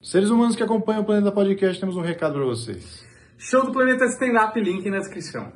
Seres 0.00 0.30
humanos 0.30 0.54
que 0.54 0.62
acompanham 0.62 1.02
o 1.02 1.04
Planeta 1.04 1.32
Podcast, 1.32 1.80
temos 1.80 1.96
um 1.96 2.00
recado 2.00 2.34
para 2.34 2.44
vocês. 2.44 3.04
Show 3.36 3.66
do 3.66 3.72
Planeta 3.72 4.04
Stand-Up, 4.04 4.58
link 4.60 4.88
na 4.88 4.98
descrição. 4.98 5.52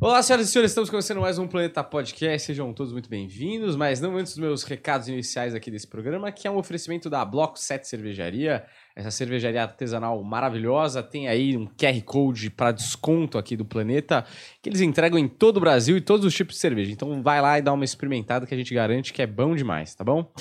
Olá, 0.00 0.22
senhoras 0.22 0.48
e 0.48 0.50
senhores, 0.50 0.70
estamos 0.70 0.88
começando 0.88 1.20
mais 1.20 1.38
um 1.38 1.46
Planeta 1.46 1.84
Podcast. 1.84 2.46
Sejam 2.46 2.72
todos 2.72 2.94
muito 2.94 3.10
bem-vindos, 3.10 3.76
mas 3.76 4.00
não 4.00 4.16
antes 4.16 4.32
dos 4.32 4.40
meus 4.40 4.62
recados 4.62 5.06
iniciais 5.08 5.54
aqui 5.54 5.70
desse 5.70 5.86
programa, 5.86 6.32
que 6.32 6.48
é 6.48 6.50
um 6.50 6.56
oferecimento 6.56 7.10
da 7.10 7.22
Bloco 7.26 7.58
7 7.58 7.86
Cervejaria, 7.86 8.64
essa 8.96 9.10
cervejaria 9.10 9.60
artesanal 9.60 10.22
maravilhosa. 10.24 11.02
Tem 11.02 11.28
aí 11.28 11.54
um 11.54 11.66
QR 11.66 12.02
Code 12.06 12.48
para 12.48 12.72
desconto 12.72 13.36
aqui 13.36 13.54
do 13.54 13.66
Planeta, 13.66 14.24
que 14.62 14.70
eles 14.70 14.80
entregam 14.80 15.18
em 15.18 15.28
todo 15.28 15.58
o 15.58 15.60
Brasil 15.60 15.98
e 15.98 16.00
todos 16.00 16.24
os 16.24 16.34
tipos 16.34 16.54
de 16.54 16.60
cerveja. 16.60 16.90
Então 16.90 17.22
vai 17.22 17.42
lá 17.42 17.58
e 17.58 17.62
dá 17.62 17.72
uma 17.72 17.84
experimentada 17.84 18.46
que 18.46 18.54
a 18.54 18.56
gente 18.56 18.72
garante 18.72 19.12
que 19.12 19.20
é 19.20 19.26
bom 19.26 19.54
demais, 19.54 19.94
tá 19.94 20.02
bom? 20.02 20.32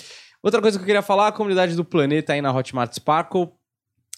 Outra 0.44 0.62
coisa 0.62 0.78
que 0.78 0.84
eu 0.84 0.86
queria 0.86 1.02
falar, 1.02 1.30
a 1.30 1.32
comunidade 1.32 1.74
do 1.74 1.86
Planeta 1.86 2.34
aí 2.34 2.42
na 2.42 2.54
Hotmart 2.54 2.94
Sparkle. 2.94 3.48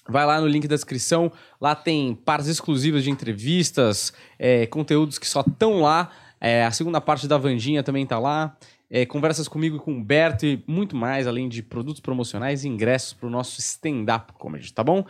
Vai 0.10 0.26
lá 0.26 0.42
no 0.42 0.48
link 0.48 0.68
da 0.68 0.76
descrição, 0.76 1.32
lá 1.62 1.76
tem 1.76 2.16
partes 2.16 2.48
exclusivas 2.48 3.04
de 3.04 3.12
entrevistas, 3.12 4.12
é, 4.38 4.66
conteúdos 4.66 5.20
que 5.20 5.28
só 5.28 5.42
estão 5.42 5.82
lá. 5.82 6.10
É, 6.42 6.66
a 6.66 6.72
segunda 6.72 7.00
parte 7.00 7.28
da 7.28 7.38
Vandinha 7.38 7.84
também 7.84 8.06
tá 8.08 8.18
lá. 8.18 8.58
É, 8.90 9.06
conversas 9.06 9.48
comigo 9.48 9.78
e 9.78 9.80
com 9.80 9.92
o 9.92 9.96
Humberto 9.98 10.48
e 10.48 10.64
muito 10.68 10.96
mais, 10.96 11.28
além 11.28 11.48
de 11.48 11.62
produtos 11.62 12.02
promocionais 12.02 12.64
e 12.64 12.68
ingressos 12.68 13.14
para 13.14 13.28
o 13.28 13.32
nosso 13.32 13.60
stand-up 13.60 14.34
comedy, 14.34 14.74
tá 14.74 14.84
bom? 14.84 15.06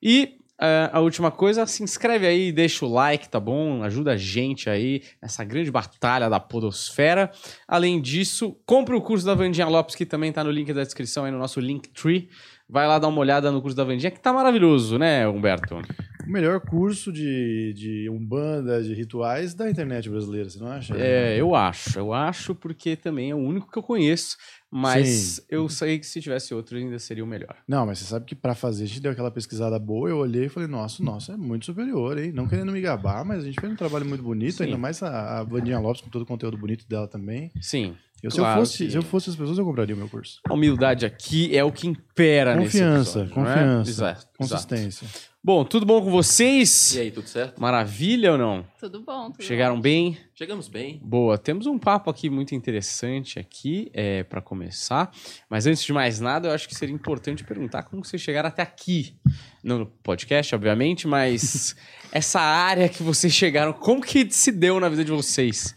E 0.00 0.39
Uh, 0.60 0.92
a 0.92 1.00
última 1.00 1.30
coisa, 1.30 1.66
se 1.66 1.82
inscreve 1.82 2.26
aí, 2.26 2.52
deixa 2.52 2.84
o 2.84 2.92
like, 2.92 3.30
tá 3.30 3.40
bom? 3.40 3.82
Ajuda 3.82 4.12
a 4.12 4.16
gente 4.18 4.68
aí 4.68 5.02
nessa 5.22 5.42
grande 5.42 5.70
batalha 5.70 6.28
da 6.28 6.38
podosfera. 6.38 7.30
Além 7.66 7.98
disso, 7.98 8.54
compre 8.66 8.94
o 8.94 9.00
curso 9.00 9.24
da 9.24 9.34
Vandinha 9.34 9.66
Lopes, 9.66 9.94
que 9.94 10.04
também 10.04 10.30
tá 10.30 10.44
no 10.44 10.50
link 10.50 10.70
da 10.74 10.82
descrição 10.82 11.24
aí 11.24 11.32
no 11.32 11.38
nosso 11.38 11.60
Linktree. 11.60 12.28
Vai 12.68 12.86
lá 12.86 12.98
dar 12.98 13.08
uma 13.08 13.20
olhada 13.20 13.50
no 13.50 13.62
curso 13.62 13.76
da 13.76 13.84
Vandinha, 13.84 14.10
que 14.10 14.20
tá 14.20 14.34
maravilhoso, 14.34 14.98
né, 14.98 15.26
Humberto? 15.26 15.80
O 16.26 16.30
melhor 16.30 16.60
curso 16.60 17.12
de, 17.12 17.72
de 17.74 18.10
umbanda, 18.10 18.82
de 18.82 18.94
rituais 18.94 19.54
da 19.54 19.70
internet 19.70 20.08
brasileira, 20.08 20.48
você 20.48 20.58
não 20.58 20.68
acha? 20.68 20.94
É, 20.96 21.36
eu 21.36 21.54
acho. 21.54 21.98
Eu 21.98 22.12
acho 22.12 22.54
porque 22.54 22.96
também 22.96 23.30
é 23.30 23.34
o 23.34 23.38
único 23.38 23.70
que 23.70 23.78
eu 23.78 23.82
conheço. 23.82 24.36
Mas 24.70 25.08
Sim. 25.08 25.42
eu 25.48 25.68
sei 25.68 25.98
que 25.98 26.06
se 26.06 26.20
tivesse 26.20 26.54
outro 26.54 26.78
ainda 26.78 26.96
seria 26.98 27.24
o 27.24 27.26
melhor. 27.26 27.56
Não, 27.66 27.84
mas 27.84 27.98
você 27.98 28.04
sabe 28.04 28.24
que 28.24 28.36
para 28.36 28.54
fazer, 28.54 28.84
a 28.84 28.86
gente 28.86 29.00
deu 29.00 29.10
aquela 29.10 29.30
pesquisada 29.30 29.76
boa, 29.80 30.08
eu 30.08 30.18
olhei 30.18 30.44
e 30.44 30.48
falei, 30.48 30.68
nossa, 30.68 31.02
nossa, 31.02 31.32
é 31.32 31.36
muito 31.36 31.66
superior, 31.66 32.16
hein? 32.16 32.30
Não 32.32 32.46
querendo 32.46 32.70
me 32.70 32.80
gabar, 32.80 33.24
mas 33.24 33.42
a 33.42 33.46
gente 33.46 33.60
fez 33.60 33.72
um 33.72 33.76
trabalho 33.76 34.06
muito 34.06 34.22
bonito, 34.22 34.58
Sim. 34.58 34.64
ainda 34.64 34.78
mais 34.78 35.02
a, 35.02 35.40
a 35.40 35.42
Vandinha 35.42 35.80
Lopes 35.80 36.02
com 36.02 36.08
todo 36.08 36.22
o 36.22 36.26
conteúdo 36.26 36.56
bonito 36.56 36.86
dela 36.88 37.08
também. 37.08 37.50
Sim. 37.60 37.96
Eu, 38.22 38.30
claro 38.30 38.66
se, 38.66 38.84
eu 38.84 38.86
fosse, 38.86 38.90
se 38.90 38.96
eu 38.98 39.02
fosse 39.02 39.30
as 39.30 39.36
pessoas, 39.36 39.58
eu 39.58 39.64
compraria 39.64 39.94
o 39.94 39.98
meu 39.98 40.08
curso. 40.08 40.40
A 40.48 40.54
humildade 40.54 41.06
aqui 41.06 41.56
é 41.56 41.64
o 41.64 41.72
que 41.72 41.86
impera 41.88 42.56
confiança, 42.56 43.24
nesse 43.24 43.32
episódio, 43.32 43.32
é? 43.32 43.34
Confiança, 43.34 43.90
Exato, 43.90 44.26
consistência. 44.36 45.04
Exato. 45.04 45.30
Bom, 45.42 45.64
tudo 45.64 45.86
bom 45.86 46.02
com 46.02 46.10
vocês? 46.10 46.94
E 46.94 47.00
aí, 47.00 47.10
tudo 47.10 47.26
certo? 47.26 47.58
Maravilha 47.58 48.32
ou 48.32 48.36
não? 48.36 48.62
Tudo 48.78 49.00
bom. 49.00 49.30
Tudo 49.30 49.42
Chegaram 49.42 49.76
bom. 49.76 49.80
bem? 49.80 50.18
Chegamos 50.34 50.68
bem. 50.68 51.00
Boa. 51.02 51.38
Temos 51.38 51.64
um 51.64 51.78
papo 51.78 52.10
aqui 52.10 52.28
muito 52.28 52.54
interessante 52.54 53.38
aqui 53.38 53.90
é, 53.94 54.22
para 54.22 54.42
começar. 54.42 55.10
Mas 55.48 55.66
antes 55.66 55.82
de 55.82 55.94
mais 55.94 56.20
nada, 56.20 56.48
eu 56.48 56.52
acho 56.52 56.68
que 56.68 56.74
seria 56.74 56.94
importante 56.94 57.42
perguntar 57.42 57.84
como 57.84 58.04
vocês 58.04 58.20
chegaram 58.20 58.50
até 58.50 58.60
aqui. 58.60 59.16
Não 59.64 59.78
no 59.78 59.86
podcast, 59.86 60.54
obviamente, 60.54 61.08
mas 61.08 61.74
essa 62.12 62.40
área 62.40 62.86
que 62.86 63.02
vocês 63.02 63.32
chegaram, 63.32 63.72
como 63.72 64.02
que 64.02 64.30
se 64.30 64.52
deu 64.52 64.78
na 64.78 64.90
vida 64.90 65.06
de 65.06 65.10
vocês? 65.10 65.74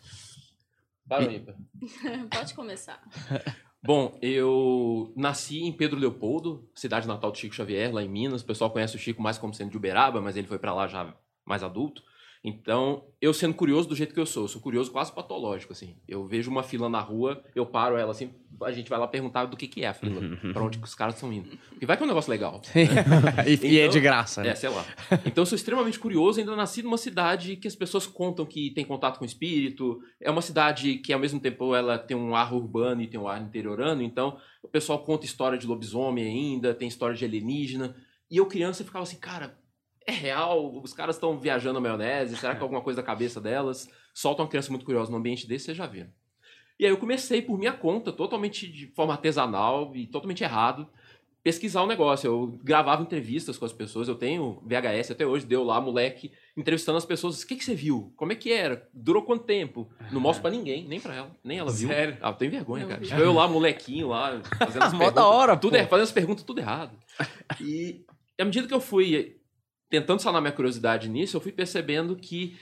Para, 1.13 1.31
e... 1.31 1.39
Pode 2.31 2.53
começar. 2.53 3.01
Bom, 3.85 4.17
eu 4.21 5.13
nasci 5.15 5.61
em 5.61 5.71
Pedro 5.71 5.99
Leopoldo, 5.99 6.69
cidade 6.73 7.07
natal 7.07 7.31
do 7.31 7.37
Chico 7.37 7.53
Xavier, 7.53 7.93
lá 7.93 8.01
em 8.01 8.07
Minas. 8.07 8.41
O 8.41 8.45
pessoal 8.45 8.71
conhece 8.71 8.95
o 8.95 8.99
Chico 8.99 9.21
mais 9.21 9.37
como 9.37 9.53
sendo 9.53 9.71
de 9.71 9.77
Uberaba, 9.77 10.21
mas 10.21 10.37
ele 10.37 10.47
foi 10.47 10.57
para 10.57 10.73
lá 10.73 10.87
já 10.87 11.13
mais 11.45 11.63
adulto. 11.63 12.01
Então, 12.43 13.05
eu 13.21 13.33
sendo 13.33 13.53
curioso 13.53 13.87
do 13.87 13.95
jeito 13.95 14.13
que 14.13 14.19
eu 14.19 14.25
sou, 14.25 14.43
eu 14.43 14.47
sou 14.49 14.59
curioso 14.59 14.91
quase 14.91 15.13
patológico, 15.13 15.71
assim. 15.71 15.95
Eu 16.05 16.27
vejo 16.27 16.51
uma 16.51 16.61
fila 16.61 16.89
na 16.89 16.99
rua, 16.99 17.41
eu 17.55 17.65
paro 17.65 17.95
ela 17.95 18.11
assim, 18.11 18.31
a 18.61 18.71
gente 18.73 18.89
vai 18.89 18.99
lá 18.99 19.07
perguntar 19.07 19.45
do 19.45 19.55
que, 19.55 19.65
que 19.65 19.85
é 19.85 19.87
a 19.87 19.93
fila, 19.93 20.21
pra 20.51 20.61
onde 20.61 20.77
que 20.77 20.83
os 20.83 20.93
caras 20.93 21.15
estão 21.15 21.31
indo. 21.31 21.57
Porque 21.69 21.85
vai 21.85 21.95
que 21.95 22.03
é 22.03 22.05
um 22.05 22.09
negócio 22.09 22.29
legal. 22.29 22.61
e, 23.47 23.53
então, 23.53 23.69
e, 23.69 23.79
é 23.79 23.87
de 23.87 23.99
graça, 24.01 24.43
né? 24.43 24.49
É, 24.49 24.55
sei 24.55 24.69
lá. 24.69 24.85
Então, 25.25 25.43
eu 25.43 25.45
sou 25.45 25.55
extremamente 25.55 25.97
curioso, 25.97 26.37
ainda 26.37 26.53
nasci 26.53 26.83
numa 26.83 26.97
cidade 26.97 27.55
que 27.55 27.67
as 27.67 27.75
pessoas 27.75 28.05
contam 28.05 28.45
que 28.45 28.71
tem 28.71 28.83
contato 28.83 29.19
com 29.19 29.23
o 29.23 29.27
espírito. 29.27 30.01
É 30.19 30.29
uma 30.29 30.41
cidade 30.41 30.95
que, 30.97 31.13
ao 31.13 31.19
mesmo 31.19 31.39
tempo, 31.39 31.73
ela 31.73 31.97
tem 31.97 32.17
um 32.17 32.35
ar 32.35 32.53
urbano 32.53 33.01
e 33.01 33.07
tem 33.07 33.17
um 33.17 33.27
ar 33.27 33.41
interiorano. 33.41 34.01
Então, 34.01 34.37
o 34.61 34.67
pessoal 34.67 34.99
conta 34.99 35.25
história 35.25 35.57
de 35.57 35.65
lobisomem 35.65 36.25
ainda, 36.25 36.73
tem 36.73 36.89
história 36.89 37.15
de 37.15 37.23
alienígena. 37.23 37.95
E 38.29 38.35
eu, 38.35 38.45
criança, 38.47 38.83
ficava 38.83 39.03
assim, 39.03 39.17
cara, 39.17 39.57
é 40.05 40.11
real? 40.11 40.81
Os 40.81 40.93
caras 40.93 41.15
estão 41.15 41.39
viajando 41.39 41.75
na 41.75 41.79
maionese? 41.81 42.37
Será 42.37 42.53
que 42.53 42.59
é 42.59 42.63
alguma 42.63 42.81
coisa 42.81 43.01
da 43.01 43.05
cabeça 43.05 43.39
delas? 43.39 43.89
Solta 44.13 44.41
uma 44.41 44.47
criança 44.47 44.69
muito 44.69 44.85
curiosa 44.85 45.11
num 45.11 45.17
ambiente 45.17 45.47
desse, 45.47 45.65
você 45.65 45.73
já 45.73 45.87
viu. 45.87 46.07
E 46.79 46.85
aí 46.85 46.91
eu 46.91 46.97
comecei 46.97 47.41
por 47.41 47.57
minha 47.57 47.73
conta, 47.73 48.11
totalmente 48.11 48.67
de 48.67 48.87
forma 48.87 49.13
artesanal 49.13 49.95
e 49.95 50.07
totalmente 50.07 50.43
errado, 50.43 50.87
pesquisar 51.43 51.83
o 51.83 51.87
negócio. 51.87 52.27
Eu 52.27 52.59
gravava 52.63 53.03
entrevistas 53.03 53.57
com 53.57 53.65
as 53.65 53.73
pessoas, 53.73 54.07
eu 54.07 54.15
tenho 54.15 54.61
VHS 54.65 55.11
até 55.11 55.25
hoje, 55.25 55.45
deu 55.45 55.63
lá, 55.63 55.79
moleque, 55.79 56.31
entrevistando 56.57 56.97
as 56.97 57.05
pessoas. 57.05 57.41
O 57.41 57.47
que, 57.47 57.55
que 57.55 57.63
você 57.63 57.75
viu? 57.75 58.11
Como 58.15 58.31
é 58.31 58.35
que 58.35 58.51
era? 58.51 58.87
Durou 58.93 59.21
quanto 59.21 59.43
tempo? 59.43 59.87
Não 60.11 60.19
mostro 60.19 60.41
pra 60.41 60.51
ninguém, 60.51 60.87
nem 60.87 60.99
pra 60.99 61.15
ela. 61.15 61.31
Nem 61.43 61.59
ela 61.59 61.71
viu. 61.71 61.87
Sério? 61.87 62.17
Ah, 62.21 62.33
tem 62.33 62.49
vergonha, 62.49 62.87
cara. 62.87 63.01
Tipo, 63.01 63.19
eu 63.19 63.33
lá, 63.33 63.47
molequinho 63.47 64.07
lá, 64.09 64.41
fazendo 64.57 64.83
as 64.83 64.93
Mó 64.93 65.11
da 65.11 65.27
hora, 65.27 65.55
tudo 65.55 65.75
er, 65.75 65.87
Fazendo 65.87 66.05
as 66.05 66.11
perguntas 66.11 66.43
tudo 66.43 66.59
errado. 66.59 66.97
E 67.61 68.03
à 68.39 68.45
medida 68.45 68.67
que 68.67 68.73
eu 68.73 68.81
fui 68.81 69.37
tentando 69.93 70.19
sanar 70.23 70.41
minha 70.41 70.51
curiosidade 70.51 71.07
nisso, 71.07 71.37
eu 71.37 71.41
fui 71.41 71.51
percebendo 71.51 72.15
que, 72.15 72.57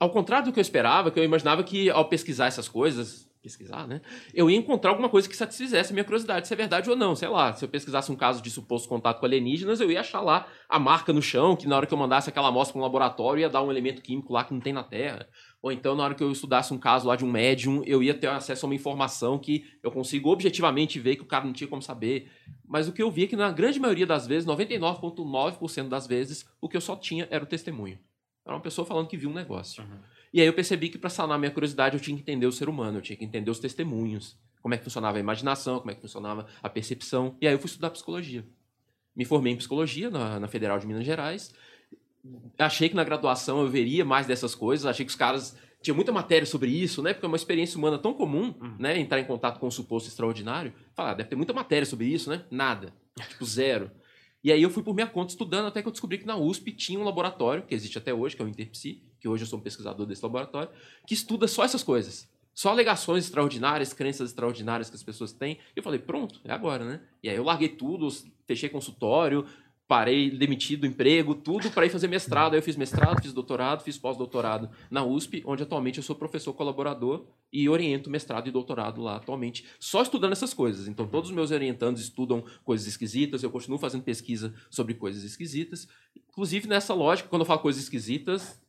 ao 0.00 0.08
contrário 0.08 0.46
do 0.46 0.52
que 0.52 0.58
eu 0.58 0.62
esperava, 0.62 1.10
que 1.10 1.20
eu 1.20 1.24
imaginava 1.24 1.62
que 1.62 1.90
ao 1.90 2.08
pesquisar 2.08 2.46
essas 2.46 2.66
coisas, 2.66 3.30
pesquisar, 3.42 3.86
né? 3.86 4.00
Eu 4.32 4.48
ia 4.48 4.56
encontrar 4.56 4.92
alguma 4.92 5.10
coisa 5.10 5.28
que 5.28 5.36
satisfizesse 5.36 5.92
minha 5.92 6.04
curiosidade, 6.04 6.48
se 6.48 6.54
é 6.54 6.56
verdade 6.56 6.88
ou 6.88 6.96
não. 6.96 7.14
Sei 7.14 7.28
lá, 7.28 7.52
se 7.52 7.62
eu 7.62 7.68
pesquisasse 7.68 8.10
um 8.10 8.16
caso 8.16 8.40
de 8.40 8.48
suposto 8.50 8.88
contato 8.88 9.20
com 9.20 9.26
alienígenas, 9.26 9.78
eu 9.78 9.90
ia 9.90 10.00
achar 10.00 10.22
lá 10.22 10.46
a 10.70 10.78
marca 10.78 11.12
no 11.12 11.20
chão, 11.20 11.54
que 11.54 11.68
na 11.68 11.76
hora 11.76 11.86
que 11.86 11.92
eu 11.92 11.98
mandasse 11.98 12.30
aquela 12.30 12.48
amostra 12.48 12.72
para 12.72 12.80
um 12.80 12.84
laboratório 12.84 13.42
ia 13.42 13.50
dar 13.50 13.62
um 13.62 13.70
elemento 13.70 14.00
químico 14.00 14.32
lá 14.32 14.42
que 14.42 14.54
não 14.54 14.60
tem 14.60 14.72
na 14.72 14.82
Terra. 14.82 15.28
Ou 15.62 15.72
então, 15.72 15.96
na 15.96 16.04
hora 16.04 16.14
que 16.14 16.22
eu 16.22 16.30
estudasse 16.30 16.72
um 16.72 16.78
caso 16.78 17.08
lá 17.08 17.16
de 17.16 17.24
um 17.24 17.30
médium, 17.30 17.82
eu 17.84 18.02
ia 18.02 18.14
ter 18.14 18.28
acesso 18.28 18.64
a 18.64 18.68
uma 18.68 18.74
informação 18.74 19.38
que 19.38 19.64
eu 19.82 19.90
consigo 19.90 20.30
objetivamente 20.30 21.00
ver 21.00 21.16
que 21.16 21.22
o 21.22 21.26
cara 21.26 21.44
não 21.44 21.52
tinha 21.52 21.68
como 21.68 21.82
saber. 21.82 22.30
Mas 22.64 22.88
o 22.88 22.92
que 22.92 23.02
eu 23.02 23.10
vi 23.10 23.24
é 23.24 23.26
que 23.26 23.36
na 23.36 23.50
grande 23.50 23.80
maioria 23.80 24.06
das 24.06 24.26
vezes, 24.26 24.48
99,9% 24.48 25.88
das 25.88 26.06
vezes, 26.06 26.46
o 26.60 26.68
que 26.68 26.76
eu 26.76 26.80
só 26.80 26.94
tinha 26.94 27.26
era 27.30 27.42
o 27.42 27.46
testemunho. 27.46 27.98
Era 28.44 28.54
uma 28.54 28.62
pessoa 28.62 28.86
falando 28.86 29.08
que 29.08 29.16
viu 29.16 29.28
um 29.28 29.34
negócio. 29.34 29.82
Uhum. 29.82 29.98
E 30.32 30.40
aí 30.40 30.46
eu 30.46 30.52
percebi 30.52 30.88
que 30.88 30.98
para 30.98 31.10
sanar 31.10 31.38
minha 31.38 31.50
curiosidade 31.50 31.96
eu 31.96 32.00
tinha 32.00 32.16
que 32.16 32.22
entender 32.22 32.46
o 32.46 32.52
ser 32.52 32.68
humano, 32.68 32.98
eu 32.98 33.02
tinha 33.02 33.16
que 33.16 33.24
entender 33.24 33.50
os 33.50 33.58
testemunhos, 33.58 34.38
como 34.62 34.74
é 34.74 34.78
que 34.78 34.84
funcionava 34.84 35.16
a 35.16 35.20
imaginação, 35.20 35.78
como 35.78 35.90
é 35.90 35.94
que 35.94 36.00
funcionava 36.00 36.46
a 36.62 36.68
percepção. 36.68 37.36
E 37.40 37.46
aí 37.46 37.54
eu 37.54 37.58
fui 37.58 37.66
estudar 37.66 37.90
psicologia. 37.90 38.46
Me 39.16 39.24
formei 39.24 39.52
em 39.52 39.56
psicologia 39.56 40.10
na, 40.10 40.38
na 40.38 40.46
Federal 40.46 40.78
de 40.78 40.86
Minas 40.86 41.04
Gerais. 41.04 41.54
Achei 42.58 42.88
que 42.88 42.94
na 42.94 43.04
graduação 43.04 43.60
eu 43.60 43.68
veria 43.68 44.04
mais 44.04 44.26
dessas 44.26 44.54
coisas, 44.54 44.86
achei 44.86 45.04
que 45.04 45.10
os 45.10 45.16
caras 45.16 45.56
tinha 45.82 45.94
muita 45.94 46.10
matéria 46.10 46.46
sobre 46.46 46.70
isso, 46.70 47.02
né? 47.02 47.12
Porque 47.12 47.26
é 47.26 47.28
uma 47.28 47.36
experiência 47.36 47.78
humana 47.78 47.98
tão 47.98 48.12
comum, 48.12 48.54
uhum. 48.60 48.74
né? 48.78 48.98
Entrar 48.98 49.20
em 49.20 49.24
contato 49.24 49.60
com 49.60 49.66
um 49.66 49.70
suposto 49.70 50.08
extraordinário. 50.08 50.72
Falar, 50.94 51.10
ah, 51.10 51.14
deve 51.14 51.28
ter 51.28 51.36
muita 51.36 51.52
matéria 51.52 51.86
sobre 51.86 52.06
isso, 52.06 52.30
né? 52.30 52.44
Nada. 52.50 52.92
Tipo, 53.28 53.44
zero. 53.44 53.90
E 54.42 54.52
aí 54.52 54.62
eu 54.62 54.70
fui 54.70 54.82
por 54.82 54.94
minha 54.94 55.06
conta 55.06 55.32
estudando 55.32 55.66
até 55.66 55.82
que 55.82 55.88
eu 55.88 55.92
descobri 55.92 56.18
que 56.18 56.26
na 56.26 56.36
USP 56.36 56.72
tinha 56.72 56.98
um 56.98 57.04
laboratório, 57.04 57.62
que 57.62 57.74
existe 57.74 57.98
até 57.98 58.12
hoje, 58.12 58.36
que 58.36 58.42
é 58.42 58.44
o 58.44 58.48
Interpsi, 58.48 59.02
que 59.18 59.28
hoje 59.28 59.42
eu 59.42 59.46
sou 59.48 59.58
um 59.58 59.62
pesquisador 59.62 60.06
desse 60.06 60.22
laboratório, 60.22 60.70
que 61.06 61.14
estuda 61.14 61.48
só 61.48 61.64
essas 61.64 61.82
coisas. 61.82 62.28
Só 62.54 62.70
alegações 62.70 63.24
extraordinárias, 63.24 63.92
crenças 63.92 64.30
extraordinárias 64.30 64.88
que 64.88 64.96
as 64.96 65.02
pessoas 65.02 65.32
têm. 65.32 65.58
E 65.74 65.78
eu 65.78 65.82
falei, 65.82 65.98
pronto, 65.98 66.40
é 66.44 66.52
agora, 66.52 66.84
né? 66.84 67.00
E 67.22 67.28
aí 67.28 67.36
eu 67.36 67.44
larguei 67.44 67.68
tudo, 67.68 68.08
fechei 68.46 68.68
consultório, 68.68 69.44
parei 69.88 70.30
demitido 70.30 70.80
do 70.80 70.86
emprego, 70.86 71.34
tudo 71.34 71.70
para 71.70 71.86
ir 71.86 71.90
fazer 71.90 72.08
mestrado. 72.08 72.54
Aí 72.54 72.58
eu 72.58 72.62
fiz 72.62 72.76
mestrado, 72.76 73.22
fiz 73.22 73.32
doutorado, 73.32 73.82
fiz 73.82 73.96
pós-doutorado 73.96 74.68
na 74.90 75.04
USP, 75.04 75.42
onde 75.46 75.62
atualmente 75.62 75.98
eu 75.98 76.02
sou 76.02 76.16
professor 76.16 76.52
colaborador 76.54 77.26
e 77.52 77.68
oriento 77.68 78.10
mestrado 78.10 78.48
e 78.48 78.50
doutorado 78.50 79.00
lá 79.00 79.16
atualmente, 79.16 79.64
só 79.78 80.02
estudando 80.02 80.32
essas 80.32 80.52
coisas. 80.52 80.88
Então 80.88 81.06
todos 81.06 81.30
os 81.30 81.36
meus 81.36 81.50
orientandos 81.50 82.02
estudam 82.02 82.44
coisas 82.64 82.86
esquisitas, 82.86 83.42
eu 83.42 83.50
continuo 83.50 83.78
fazendo 83.78 84.02
pesquisa 84.02 84.52
sobre 84.68 84.94
coisas 84.94 85.22
esquisitas. 85.22 85.86
Inclusive 86.28 86.68
nessa 86.68 86.92
lógica, 86.92 87.28
quando 87.28 87.42
eu 87.42 87.46
falo 87.46 87.60
coisas 87.60 87.82
esquisitas, 87.82 88.60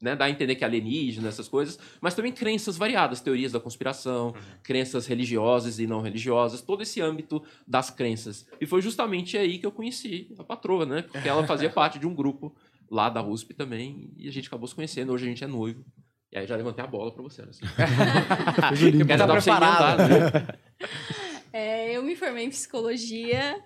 né, 0.00 0.14
dá 0.14 0.26
a 0.26 0.30
entender 0.30 0.54
que 0.54 0.64
é 0.64 0.66
alienígena, 0.66 1.28
essas 1.28 1.48
coisas, 1.48 1.78
mas 2.00 2.14
também 2.14 2.32
crenças 2.32 2.76
variadas, 2.76 3.20
teorias 3.20 3.52
da 3.52 3.60
conspiração, 3.60 4.28
uhum. 4.28 4.34
crenças 4.62 5.06
religiosas 5.06 5.78
e 5.78 5.86
não 5.86 6.00
religiosas, 6.00 6.60
todo 6.60 6.82
esse 6.82 7.00
âmbito 7.00 7.42
das 7.66 7.90
crenças. 7.90 8.46
E 8.60 8.66
foi 8.66 8.80
justamente 8.80 9.36
aí 9.36 9.58
que 9.58 9.66
eu 9.66 9.72
conheci 9.72 10.32
a 10.38 10.44
patroa, 10.44 10.86
né? 10.86 11.02
Porque 11.02 11.28
ela 11.28 11.46
fazia 11.46 11.68
parte 11.70 11.98
de 11.98 12.06
um 12.06 12.14
grupo 12.14 12.54
lá 12.90 13.08
da 13.08 13.22
USP 13.22 13.54
também, 13.54 14.12
e 14.16 14.28
a 14.28 14.32
gente 14.32 14.46
acabou 14.46 14.66
se 14.66 14.74
conhecendo, 14.74 15.12
hoje 15.12 15.26
a 15.26 15.28
gente 15.28 15.44
é 15.44 15.46
noivo. 15.46 15.84
E 16.30 16.38
aí 16.38 16.46
já 16.46 16.56
levantei 16.56 16.84
a 16.84 16.86
bola 16.86 17.10
para 17.12 17.22
você. 17.22 17.42
Assim. 17.42 17.64
eu 19.00 19.06
quero 19.06 19.26
dar 19.26 19.32
preparado. 19.32 19.98
Né? 19.98 20.58
É, 21.50 21.96
eu 21.96 22.02
me 22.02 22.14
formei 22.14 22.44
em 22.44 22.50
psicologia 22.50 23.58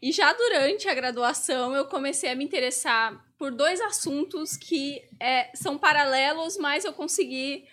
E 0.00 0.10
já 0.10 0.32
durante 0.32 0.88
a 0.88 0.94
graduação, 0.94 1.74
eu 1.76 1.84
comecei 1.84 2.30
a 2.30 2.34
me 2.34 2.42
interessar 2.42 3.25
por 3.38 3.52
dois 3.52 3.80
assuntos 3.80 4.56
que 4.56 5.02
é, 5.20 5.50
são 5.54 5.76
paralelos, 5.78 6.56
mas 6.56 6.84
eu 6.84 6.92
consegui 6.92 7.66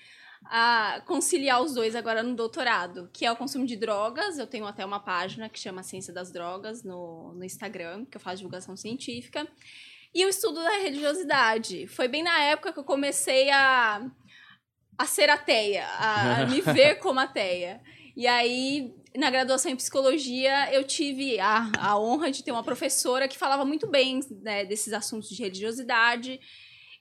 a 0.45 1.01
conciliar 1.05 1.61
os 1.61 1.73
dois 1.73 1.95
agora 1.95 2.21
no 2.21 2.35
doutorado, 2.35 3.09
que 3.13 3.25
é 3.25 3.31
o 3.31 3.35
consumo 3.35 3.65
de 3.65 3.75
drogas. 3.75 4.37
Eu 4.37 4.47
tenho 4.47 4.65
até 4.65 4.85
uma 4.85 4.99
página 4.99 5.47
que 5.49 5.59
chama 5.59 5.83
Ciência 5.83 6.13
das 6.13 6.31
Drogas 6.31 6.83
no, 6.83 7.33
no 7.33 7.43
Instagram, 7.43 8.05
que 8.05 8.17
eu 8.17 8.21
faço 8.21 8.37
divulgação 8.37 8.75
científica. 8.75 9.47
E 10.13 10.25
o 10.25 10.29
estudo 10.29 10.61
da 10.61 10.77
religiosidade. 10.77 11.87
Foi 11.87 12.07
bem 12.07 12.23
na 12.23 12.39
época 12.43 12.73
que 12.73 12.79
eu 12.79 12.83
comecei 12.83 13.49
a, 13.49 14.05
a 14.97 15.05
ser 15.05 15.29
ateia, 15.29 15.87
a, 15.87 16.41
a 16.41 16.45
me 16.47 16.61
ver 16.61 16.95
como 16.95 17.19
ateia. 17.19 17.81
E 18.15 18.27
aí, 18.27 18.93
na 19.17 19.29
graduação 19.29 19.71
em 19.71 19.75
psicologia, 19.75 20.73
eu 20.73 20.83
tive 20.83 21.39
a, 21.39 21.71
a 21.77 21.99
honra 21.99 22.31
de 22.31 22.43
ter 22.43 22.51
uma 22.51 22.63
professora 22.63 23.27
que 23.27 23.37
falava 23.37 23.63
muito 23.63 23.87
bem 23.87 24.19
né, 24.41 24.65
desses 24.65 24.93
assuntos 24.93 25.29
de 25.29 25.41
religiosidade 25.41 26.39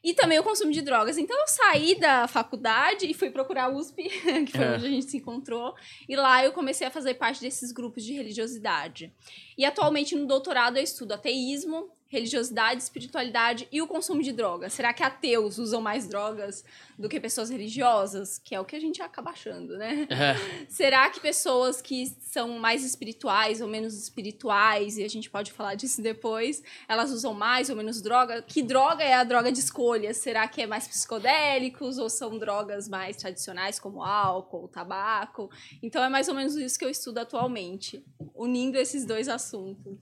e 0.05 0.13
também 0.13 0.39
o 0.39 0.43
consumo 0.43 0.73
de 0.73 0.83
drogas. 0.83 1.17
Então 1.17 1.39
eu 1.39 1.47
saí 1.47 1.95
da 1.95 2.27
faculdade 2.27 3.07
e 3.09 3.15
fui 3.15 3.31
procurar 3.31 3.65
a 3.65 3.69
USP, 3.71 4.09
que 4.47 4.53
foi 4.53 4.65
é. 4.65 4.75
onde 4.75 4.87
a 4.87 4.91
gente 4.91 5.11
se 5.11 5.17
encontrou, 5.19 5.75
e 6.09 6.17
lá 6.17 6.45
eu 6.45 6.53
comecei 6.53 6.87
a 6.87 6.91
fazer 6.91 7.15
parte 7.15 7.41
desses 7.41 7.73
grupos 7.73 8.05
de 8.05 8.13
religiosidade. 8.13 9.13
E 9.57 9.65
atualmente 9.65 10.17
no 10.17 10.27
doutorado 10.27 10.77
eu 10.77 10.83
estudo 10.83 11.13
ateísmo, 11.13 11.91
religiosidade, 12.13 12.83
espiritualidade 12.83 13.67
e 13.73 13.81
o 13.81 13.87
consumo 13.87 14.23
de 14.23 14.33
drogas. 14.33 14.75
Será 14.75 14.93
que 14.93 15.03
ateus 15.03 15.57
usam 15.57 15.81
mais 15.81 16.07
drogas 16.07 16.63
do 16.99 17.09
que 17.09 17.19
pessoas 17.19 17.49
religiosas? 17.49 18.37
Que 18.37 18.55
é 18.55 18.61
o 18.61 18.67
que 18.67 18.77
a 18.77 18.81
gente 18.81 19.01
acaba 19.01 19.31
achando, 19.31 19.79
né? 19.79 20.07
É. 20.11 20.37
Será 20.69 21.09
que 21.09 21.19
pessoas 21.21 21.81
que 21.81 22.15
são 22.21 22.59
mais 22.59 22.85
espirituais 22.85 23.63
ou 23.63 23.67
menos 23.67 23.95
espirituais, 23.95 24.99
e 24.99 25.05
a 25.05 25.09
gente 25.09 25.31
pode 25.31 25.53
falar 25.53 25.75
disso 25.75 26.03
depois, 26.03 26.63
elas 26.87 27.11
usam 27.11 27.33
mais 27.33 27.71
ou 27.71 27.77
menos 27.77 28.03
droga? 28.03 28.43
Que 28.43 28.63
droga 28.63 29.03
é 29.03 29.15
a 29.15 29.25
droga 29.25 29.51
de 29.51 29.61
escolha? 29.61 30.13
Será 30.13 30.47
que 30.47 30.61
é 30.61 30.67
mais 30.67 30.87
psicodélicos 30.87 31.97
ou 31.97 32.11
são 32.11 32.39
drogas 32.39 32.89
mais 32.89 33.17
tradicionais 33.17 33.81
como 33.81 34.03
álcool, 34.03 34.69
tabaco? 34.69 35.51
Então 35.83 36.05
é 36.05 36.11
mais 36.11 36.29
ou 36.29 36.35
menos 36.35 36.57
isso 36.57 36.79
que 36.79 36.85
eu 36.85 36.91
estudo 36.91 37.17
atualmente, 37.17 38.05
unindo 38.35 38.77
esses 38.77 39.07
dois 39.07 39.31
assuntos. 39.31 39.97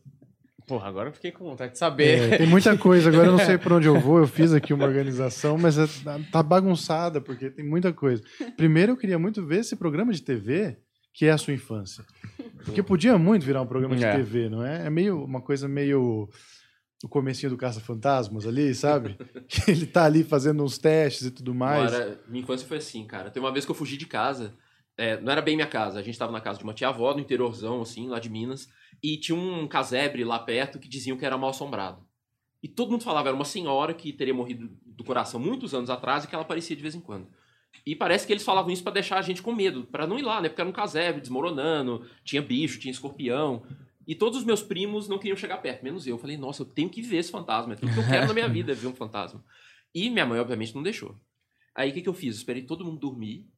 Porra, 0.71 0.87
agora 0.87 1.09
eu 1.09 1.13
fiquei 1.13 1.33
com 1.33 1.43
vontade 1.43 1.73
de 1.73 1.79
saber. 1.79 2.33
É, 2.33 2.39
tem 2.39 2.47
muita 2.47 2.79
coisa, 2.79 3.09
agora 3.09 3.27
eu 3.27 3.33
não 3.33 3.45
sei 3.45 3.59
para 3.59 3.75
onde 3.75 3.89
eu 3.89 3.99
vou. 3.99 4.21
Eu 4.21 4.29
fiz 4.29 4.53
aqui 4.53 4.73
uma 4.73 4.85
organização, 4.85 5.59
mas 5.59 5.77
é, 5.77 5.85
tá 6.31 6.45
bagunçada, 6.45 7.21
porque 7.21 7.51
tem 7.51 7.65
muita 7.65 7.93
coisa. 7.93 8.23
Primeiro, 8.57 8.93
eu 8.93 8.97
queria 8.97 9.19
muito 9.19 9.45
ver 9.45 9.59
esse 9.59 9.75
programa 9.75 10.13
de 10.13 10.23
TV 10.23 10.77
que 11.13 11.27
é 11.27 11.33
a 11.33 11.39
sua 11.39 11.53
infância. 11.53 12.05
Porque 12.65 12.85
podia 12.85 13.19
muito 13.19 13.45
virar 13.45 13.63
um 13.63 13.67
programa 13.67 13.97
de 13.97 14.05
é. 14.05 14.15
TV, 14.15 14.49
não 14.49 14.65
é? 14.65 14.87
É 14.87 14.91
meio 14.91 15.25
uma 15.25 15.41
coisa 15.41 15.67
meio 15.67 16.29
o 17.03 17.09
comecinho 17.09 17.51
do 17.51 17.57
Caça-Fantasmas 17.57 18.47
ali, 18.47 18.73
sabe? 18.73 19.19
que 19.49 19.73
ele 19.73 19.87
tá 19.87 20.05
ali 20.05 20.23
fazendo 20.23 20.63
uns 20.63 20.79
testes 20.79 21.27
e 21.27 21.31
tudo 21.33 21.53
mais. 21.53 21.91
Cara, 21.91 22.21
minha 22.29 22.45
infância 22.45 22.69
foi 22.69 22.77
assim, 22.77 23.05
cara. 23.09 23.29
Tem 23.29 23.43
uma 23.43 23.53
vez 23.53 23.65
que 23.65 23.73
eu 23.73 23.75
fugi 23.75 23.97
de 23.97 24.07
casa, 24.07 24.55
é, 24.97 25.21
não 25.21 25.33
era 25.33 25.43
bem 25.43 25.57
minha 25.57 25.67
casa, 25.67 25.99
a 25.99 26.03
gente 26.03 26.17
tava 26.17 26.31
na 26.31 26.41
casa 26.41 26.59
de 26.59 26.65
uma 26.65 26.75
tia-avó, 26.75 27.13
no 27.13 27.19
interiorzão, 27.19 27.83
assim, 27.83 28.09
lá 28.09 28.21
de 28.21 28.31
Minas. 28.31 28.69
E 29.03 29.17
tinha 29.17 29.37
um 29.37 29.67
casebre 29.67 30.25
lá 30.25 30.39
perto 30.39 30.79
que 30.79 30.89
diziam 30.89 31.17
que 31.17 31.25
era 31.25 31.39
mal 31.39 31.51
assombrado. 31.51 32.07
E 32.63 32.69
todo 32.69 32.91
mundo 32.91 33.05
falava, 33.05 33.29
era 33.29 33.37
uma 33.37 33.45
senhora 33.45 33.95
que 33.95 34.13
teria 34.13 34.35
morrido 34.35 34.71
do 34.85 35.03
coração 35.03 35.41
muitos 35.41 35.75
anos 35.75 35.89
atrás 35.89 36.25
e 36.25 36.29
que 36.29 36.35
ela 36.35 36.45
aparecia 36.45 36.77
de 36.77 36.83
vez 36.83 36.95
em 36.95 37.01
quando. 37.01 37.27
E 37.87 37.97
parece 37.97 38.27
que 38.27 38.33
eles 38.33 38.45
falavam 38.45 38.71
isso 38.71 38.83
para 38.83 38.93
deixar 38.93 39.19
a 39.19 39.23
gente 39.23 39.41
com 39.41 39.55
medo, 39.55 39.85
para 39.85 40.07
não 40.07 40.19
ir 40.19 40.23
lá, 40.23 40.41
né? 40.41 40.49
Porque 40.49 40.61
era 40.61 40.69
um 40.69 40.73
casebre 40.73 41.21
desmoronando, 41.21 42.07
tinha 42.25 42.43
bicho, 42.43 42.79
tinha 42.79 42.93
escorpião. 42.93 43.63
E 44.07 44.15
todos 44.15 44.41
os 44.41 44.45
meus 44.45 44.63
primos 44.63 45.09
não 45.09 45.19
queriam 45.19 45.37
chegar 45.37 45.59
perto, 45.59 45.83
menos 45.83 46.07
eu. 46.07 46.17
Eu 46.17 46.19
falei, 46.19 46.37
nossa, 46.37 46.63
eu 46.63 46.67
tenho 46.67 46.91
que 46.91 47.01
ver 47.01 47.19
esse 47.19 47.31
fantasma. 47.31 47.73
É 47.73 47.77
tudo 47.77 47.93
que 47.93 47.99
eu 47.99 48.07
quero 48.07 48.27
na 48.27 48.35
minha 48.35 48.49
vida, 48.49 48.75
ver 48.75 48.89
um 48.89 48.95
fantasma. 48.95 49.43
E 49.95 50.11
minha 50.11 50.27
mãe, 50.27 50.39
obviamente, 50.39 50.75
não 50.75 50.83
deixou. 50.83 51.17
Aí 51.75 51.91
o 51.91 51.95
que, 51.95 52.03
que 52.03 52.09
eu 52.09 52.15
fiz? 52.15 52.37
esperei 52.37 52.63
todo 52.63 52.85
mundo 52.85 52.99
dormir, 52.99 53.49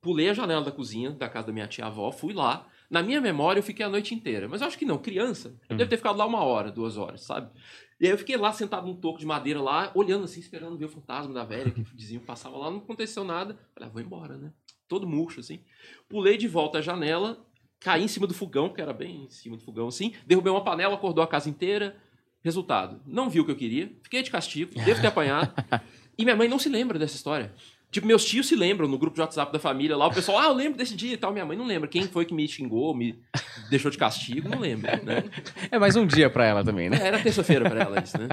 pulei 0.00 0.28
a 0.28 0.34
janela 0.34 0.64
da 0.64 0.72
cozinha 0.72 1.10
da 1.12 1.28
casa 1.28 1.46
da 1.46 1.52
minha 1.52 1.68
tia-avó, 1.68 2.10
fui 2.10 2.34
lá, 2.34 2.68
na 2.92 3.02
minha 3.02 3.22
memória, 3.22 3.58
eu 3.58 3.62
fiquei 3.62 3.86
a 3.86 3.88
noite 3.88 4.14
inteira. 4.14 4.46
Mas 4.46 4.60
eu 4.60 4.66
acho 4.66 4.78
que 4.78 4.84
não, 4.84 4.98
criança. 4.98 5.58
Eu 5.66 5.78
devo 5.78 5.88
ter 5.88 5.96
ficado 5.96 6.18
lá 6.18 6.26
uma 6.26 6.44
hora, 6.44 6.70
duas 6.70 6.98
horas, 6.98 7.22
sabe? 7.22 7.50
E 7.98 8.04
aí 8.04 8.12
eu 8.12 8.18
fiquei 8.18 8.36
lá 8.36 8.52
sentado 8.52 8.86
num 8.86 8.94
toco 8.94 9.18
de 9.18 9.24
madeira 9.24 9.62
lá, 9.62 9.90
olhando 9.94 10.24
assim, 10.24 10.40
esperando 10.40 10.76
ver 10.76 10.84
o 10.84 10.88
fantasma 10.90 11.32
da 11.32 11.42
velha 11.42 11.70
que 11.70 11.82
diziam 11.96 12.20
que 12.20 12.26
passava 12.26 12.54
lá. 12.58 12.70
Não 12.70 12.78
aconteceu 12.78 13.24
nada. 13.24 13.58
Falei, 13.72 13.88
ah, 13.88 13.92
vou 13.92 14.02
embora, 14.02 14.36
né? 14.36 14.52
Todo 14.86 15.08
murcho, 15.08 15.40
assim. 15.40 15.60
Pulei 16.06 16.36
de 16.36 16.46
volta 16.46 16.78
à 16.78 16.80
janela, 16.82 17.42
caí 17.80 18.04
em 18.04 18.08
cima 18.08 18.26
do 18.26 18.34
fogão, 18.34 18.68
que 18.68 18.82
era 18.82 18.92
bem 18.92 19.24
em 19.24 19.30
cima 19.30 19.56
do 19.56 19.62
fogão, 19.64 19.88
assim. 19.88 20.12
Derrubei 20.26 20.52
uma 20.52 20.62
panela, 20.62 20.94
acordou 20.94 21.24
a 21.24 21.26
casa 21.26 21.48
inteira. 21.48 21.96
Resultado, 22.44 23.00
não 23.06 23.30
vi 23.30 23.40
o 23.40 23.44
que 23.46 23.52
eu 23.52 23.56
queria. 23.56 23.90
Fiquei 24.02 24.22
de 24.22 24.30
castigo, 24.30 24.74
devo 24.84 25.00
ter 25.00 25.06
apanhado. 25.08 25.50
e 26.18 26.24
minha 26.24 26.36
mãe 26.36 26.46
não 26.46 26.58
se 26.58 26.68
lembra 26.68 26.98
dessa 26.98 27.16
história. 27.16 27.54
Tipo, 27.92 28.06
meus 28.06 28.24
tios 28.24 28.48
se 28.48 28.56
lembram 28.56 28.88
no 28.88 28.96
grupo 28.96 29.14
de 29.14 29.20
WhatsApp 29.20 29.52
da 29.52 29.58
família 29.58 29.94
lá, 29.94 30.06
o 30.06 30.14
pessoal, 30.14 30.38
ah, 30.38 30.46
eu 30.46 30.54
lembro 30.54 30.78
desse 30.78 30.96
dia 30.96 31.12
e 31.12 31.16
tal. 31.18 31.30
Minha 31.30 31.44
mãe 31.44 31.58
não 31.58 31.66
lembra. 31.66 31.86
Quem 31.86 32.08
foi 32.08 32.24
que 32.24 32.32
me 32.32 32.48
xingou, 32.48 32.96
me 32.96 33.18
deixou 33.68 33.90
de 33.90 33.98
castigo, 33.98 34.48
não 34.48 34.58
lembra, 34.58 34.96
né? 35.04 35.24
É 35.70 35.78
mais 35.78 35.94
um 35.94 36.06
dia 36.06 36.30
para 36.30 36.46
ela 36.46 36.64
também, 36.64 36.88
né? 36.88 36.96
É, 36.98 37.08
era 37.08 37.22
terça-feira 37.22 37.68
para 37.68 37.82
ela 37.82 38.02
isso, 38.02 38.16
né? 38.16 38.28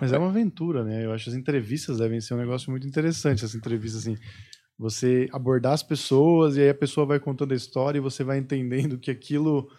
Mas 0.00 0.12
é 0.12 0.18
uma 0.18 0.28
aventura, 0.28 0.82
né? 0.82 1.04
Eu 1.04 1.12
acho 1.12 1.24
que 1.24 1.30
as 1.30 1.36
entrevistas 1.36 1.98
devem 1.98 2.20
ser 2.20 2.34
um 2.34 2.38
negócio 2.38 2.68
muito 2.68 2.84
interessante, 2.84 3.44
essa 3.44 3.56
entrevista 3.56 3.98
assim. 3.98 4.18
Você 4.76 5.28
abordar 5.32 5.72
as 5.72 5.84
pessoas 5.84 6.56
e 6.56 6.62
aí 6.62 6.70
a 6.70 6.74
pessoa 6.74 7.06
vai 7.06 7.20
contando 7.20 7.52
a 7.52 7.56
história 7.56 7.98
e 7.98 8.00
você 8.00 8.24
vai 8.24 8.38
entendendo 8.38 8.98
que 8.98 9.12
aquilo 9.12 9.70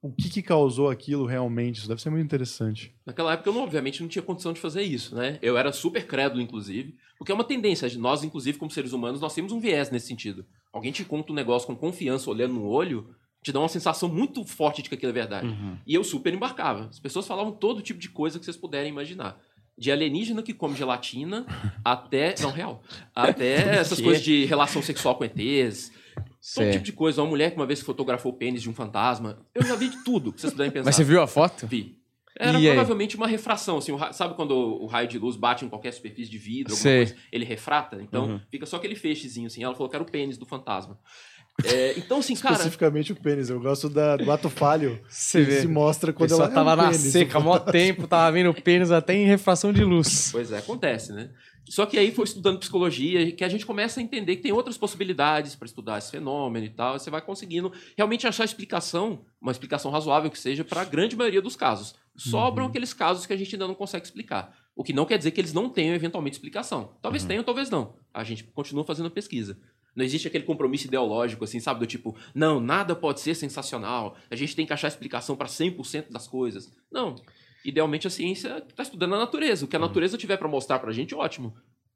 o 0.00 0.10
que, 0.10 0.30
que, 0.30 0.42
causou 0.42 0.88
aquilo 0.88 1.26
realmente. 1.26 1.80
Isso 1.80 1.88
deve 1.88 2.00
ser 2.00 2.08
muito 2.08 2.24
interessante. 2.24 2.94
Naquela 3.04 3.34
época 3.34 3.50
eu, 3.50 3.54
não, 3.54 3.62
obviamente, 3.62 4.00
não 4.00 4.08
tinha 4.08 4.22
condição 4.22 4.54
de 4.54 4.60
fazer 4.60 4.82
isso, 4.82 5.14
né? 5.14 5.38
Eu 5.42 5.58
era 5.58 5.70
super 5.72 6.06
crédulo, 6.06 6.40
inclusive, 6.42 6.94
porque 7.18 7.32
é 7.32 7.34
uma 7.34 7.44
tendência. 7.44 7.88
Nós, 7.98 8.24
inclusive, 8.24 8.58
como 8.58 8.70
seres 8.70 8.92
humanos, 8.92 9.20
nós 9.20 9.34
temos 9.34 9.52
um 9.52 9.60
viés 9.60 9.90
nesse 9.90 10.06
sentido. 10.06 10.44
Alguém 10.72 10.92
te 10.92 11.04
conta 11.04 11.32
um 11.32 11.34
negócio 11.34 11.66
com 11.66 11.76
confiança, 11.76 12.30
olhando 12.30 12.54
no 12.54 12.66
olho, 12.66 13.14
te 13.42 13.52
dá 13.52 13.60
uma 13.60 13.68
sensação 13.68 14.08
muito 14.08 14.44
forte 14.44 14.82
de 14.82 14.88
que 14.88 14.94
aquilo 14.94 15.10
é 15.10 15.14
verdade. 15.14 15.46
Uhum. 15.46 15.76
E 15.86 15.94
eu 15.94 16.02
super 16.02 16.32
embarcava. 16.32 16.88
As 16.88 16.98
pessoas 16.98 17.26
falavam 17.26 17.52
todo 17.52 17.82
tipo 17.82 18.00
de 18.00 18.08
coisa 18.08 18.38
que 18.38 18.44
vocês 18.44 18.56
puderem 18.56 18.90
imaginar. 18.90 19.38
De 19.76 19.90
alienígena 19.90 20.42
que 20.42 20.54
come 20.54 20.76
gelatina 20.76 21.46
até. 21.84 22.34
Não, 22.40 22.50
real. 22.50 22.82
Até 23.14 23.76
essas 23.78 24.00
coisas 24.00 24.22
de 24.22 24.44
relação 24.44 24.82
sexual 24.82 25.16
com 25.16 25.24
ETs 25.24 25.92
Todo 26.54 26.70
tipo 26.70 26.84
de 26.84 26.92
coisa. 26.92 27.22
Uma 27.22 27.30
mulher 27.30 27.50
que 27.50 27.56
uma 27.56 27.66
vez 27.66 27.80
fotografou 27.80 28.32
o 28.32 28.34
pênis 28.34 28.60
de 28.60 28.68
um 28.68 28.74
fantasma. 28.74 29.38
Eu 29.54 29.64
já 29.64 29.74
vi 29.74 29.88
de 29.88 30.04
tudo 30.04 30.32
que 30.32 30.40
vocês 30.40 30.52
puderem 30.52 30.70
pensar. 30.70 30.84
Mas 30.84 30.96
você 30.96 31.04
viu 31.04 31.22
a 31.22 31.26
foto? 31.26 31.66
Vi. 31.66 31.96
Era 32.38 32.58
e 32.58 32.66
provavelmente 32.66 33.14
aí? 33.14 33.16
uma 33.16 33.28
refração, 33.28 33.78
assim, 33.78 33.92
sabe 34.12 34.34
quando 34.34 34.52
o 34.52 34.86
raio 34.86 35.06
de 35.06 35.18
luz 35.18 35.36
bate 35.36 35.64
em 35.64 35.68
qualquer 35.68 35.92
superfície 35.92 36.30
de 36.30 36.38
vidro, 36.38 36.74
alguma 36.74 36.96
coisa, 36.96 37.16
ele 37.30 37.44
refrata? 37.44 38.02
Então 38.02 38.26
uhum. 38.26 38.40
fica 38.50 38.66
só 38.66 38.76
aquele 38.76 38.96
feixezinho, 38.96 39.46
assim. 39.46 39.62
Ela 39.62 39.74
falou 39.74 39.88
que 39.88 39.94
era 39.94 40.02
o 40.02 40.10
pênis 40.10 40.36
do 40.36 40.44
fantasma. 40.44 40.98
É, 41.62 41.96
então, 41.96 42.18
assim, 42.18 42.34
cara. 42.36 42.54
Especificamente 42.54 43.12
o 43.12 43.16
pênis. 43.16 43.48
Eu 43.50 43.60
gosto 43.60 43.88
da, 43.88 44.16
do 44.16 44.30
ato 44.30 44.50
falho. 44.50 45.00
Você 45.08 45.42
vê. 45.44 45.60
se 45.60 45.68
mostra 45.68 46.12
quando 46.12 46.32
ela. 46.32 46.48
tava 46.48 46.70
é 46.70 46.74
um 46.74 46.76
na 46.76 46.82
pênis, 46.84 47.00
seca 47.00 47.38
há 47.38 47.40
mó 47.40 47.58
tempo, 47.58 48.08
tava 48.08 48.32
vendo 48.32 48.50
o 48.50 48.62
pênis 48.62 48.90
até 48.90 49.14
em 49.14 49.26
refração 49.26 49.72
de 49.72 49.84
luz. 49.84 50.30
Pois 50.32 50.50
é, 50.50 50.58
acontece, 50.58 51.12
né? 51.12 51.30
Só 51.68 51.86
que 51.86 51.98
aí 51.98 52.12
foi 52.12 52.24
estudando 52.24 52.58
psicologia 52.58 53.32
que 53.32 53.42
a 53.42 53.48
gente 53.48 53.64
começa 53.64 53.98
a 53.98 54.02
entender 54.02 54.36
que 54.36 54.42
tem 54.42 54.52
outras 54.52 54.76
possibilidades 54.76 55.54
para 55.54 55.66
estudar 55.66 55.98
esse 55.98 56.10
fenômeno 56.10 56.66
e 56.66 56.70
tal. 56.70 56.96
E 56.96 57.00
você 57.00 57.10
vai 57.10 57.22
conseguindo 57.22 57.72
realmente 57.96 58.26
achar 58.26 58.44
explicação, 58.44 59.24
uma 59.40 59.52
explicação 59.52 59.90
razoável 59.90 60.30
que 60.30 60.38
seja 60.38 60.62
para 60.64 60.82
a 60.82 60.84
grande 60.84 61.16
maioria 61.16 61.40
dos 61.40 61.56
casos. 61.56 61.94
Sobram 62.16 62.64
uhum. 62.64 62.70
aqueles 62.70 62.92
casos 62.92 63.26
que 63.26 63.32
a 63.32 63.36
gente 63.36 63.54
ainda 63.54 63.66
não 63.66 63.74
consegue 63.74 64.04
explicar. 64.04 64.54
O 64.76 64.84
que 64.84 64.92
não 64.92 65.06
quer 65.06 65.16
dizer 65.16 65.30
que 65.30 65.40
eles 65.40 65.52
não 65.52 65.70
tenham 65.70 65.94
eventualmente 65.94 66.36
explicação. 66.36 66.92
Talvez 67.00 67.22
uhum. 67.22 67.28
tenham, 67.28 67.44
talvez 67.44 67.70
não. 67.70 67.96
A 68.12 68.22
gente 68.22 68.44
continua 68.44 68.84
fazendo 68.84 69.10
pesquisa. 69.10 69.58
Não 69.96 70.04
existe 70.04 70.26
aquele 70.26 70.44
compromisso 70.44 70.86
ideológico, 70.86 71.44
assim, 71.44 71.60
sabe? 71.60 71.80
Do 71.80 71.86
tipo, 71.86 72.16
não, 72.34 72.60
nada 72.60 72.96
pode 72.96 73.20
ser 73.20 73.34
sensacional. 73.34 74.16
A 74.28 74.36
gente 74.36 74.54
tem 74.56 74.66
que 74.66 74.72
achar 74.72 74.88
explicação 74.88 75.36
para 75.36 75.46
100% 75.46 76.10
das 76.10 76.26
coisas. 76.26 76.72
Não 76.90 77.16
idealmente 77.64 78.06
a 78.06 78.10
ciência 78.10 78.62
está 78.68 78.82
estudando 78.82 79.14
a 79.14 79.18
natureza. 79.18 79.64
O 79.64 79.68
que 79.68 79.76
a 79.76 79.78
uhum. 79.78 79.86
natureza 79.86 80.18
tiver 80.18 80.36
para 80.36 80.48
mostrar 80.48 80.78
para 80.78 80.90
a 80.90 80.92
gente, 80.92 81.14
ótimo. 81.14 81.54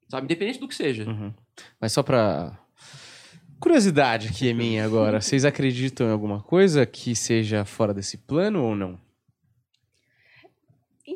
Sabe? 0.09 0.25
Independente 0.25 0.59
do 0.59 0.69
que 0.69 0.75
seja. 0.75 1.09
Uhum. 1.09 1.33
Mas 1.81 1.93
só 1.93 2.03
para 2.03 2.59
curiosidade 3.61 4.33
que 4.33 4.49
é 4.49 4.53
minha 4.55 4.85
agora, 4.85 5.21
vocês 5.23 5.45
acreditam 5.45 6.07
em 6.07 6.13
alguma 6.13 6.41
coisa 6.41 6.87
que 6.87 7.15
seja 7.15 7.65
fora 7.65 7.93
desse 7.93 8.17
plano 8.17 8.63
ou 8.63 8.75
não? 8.75 8.99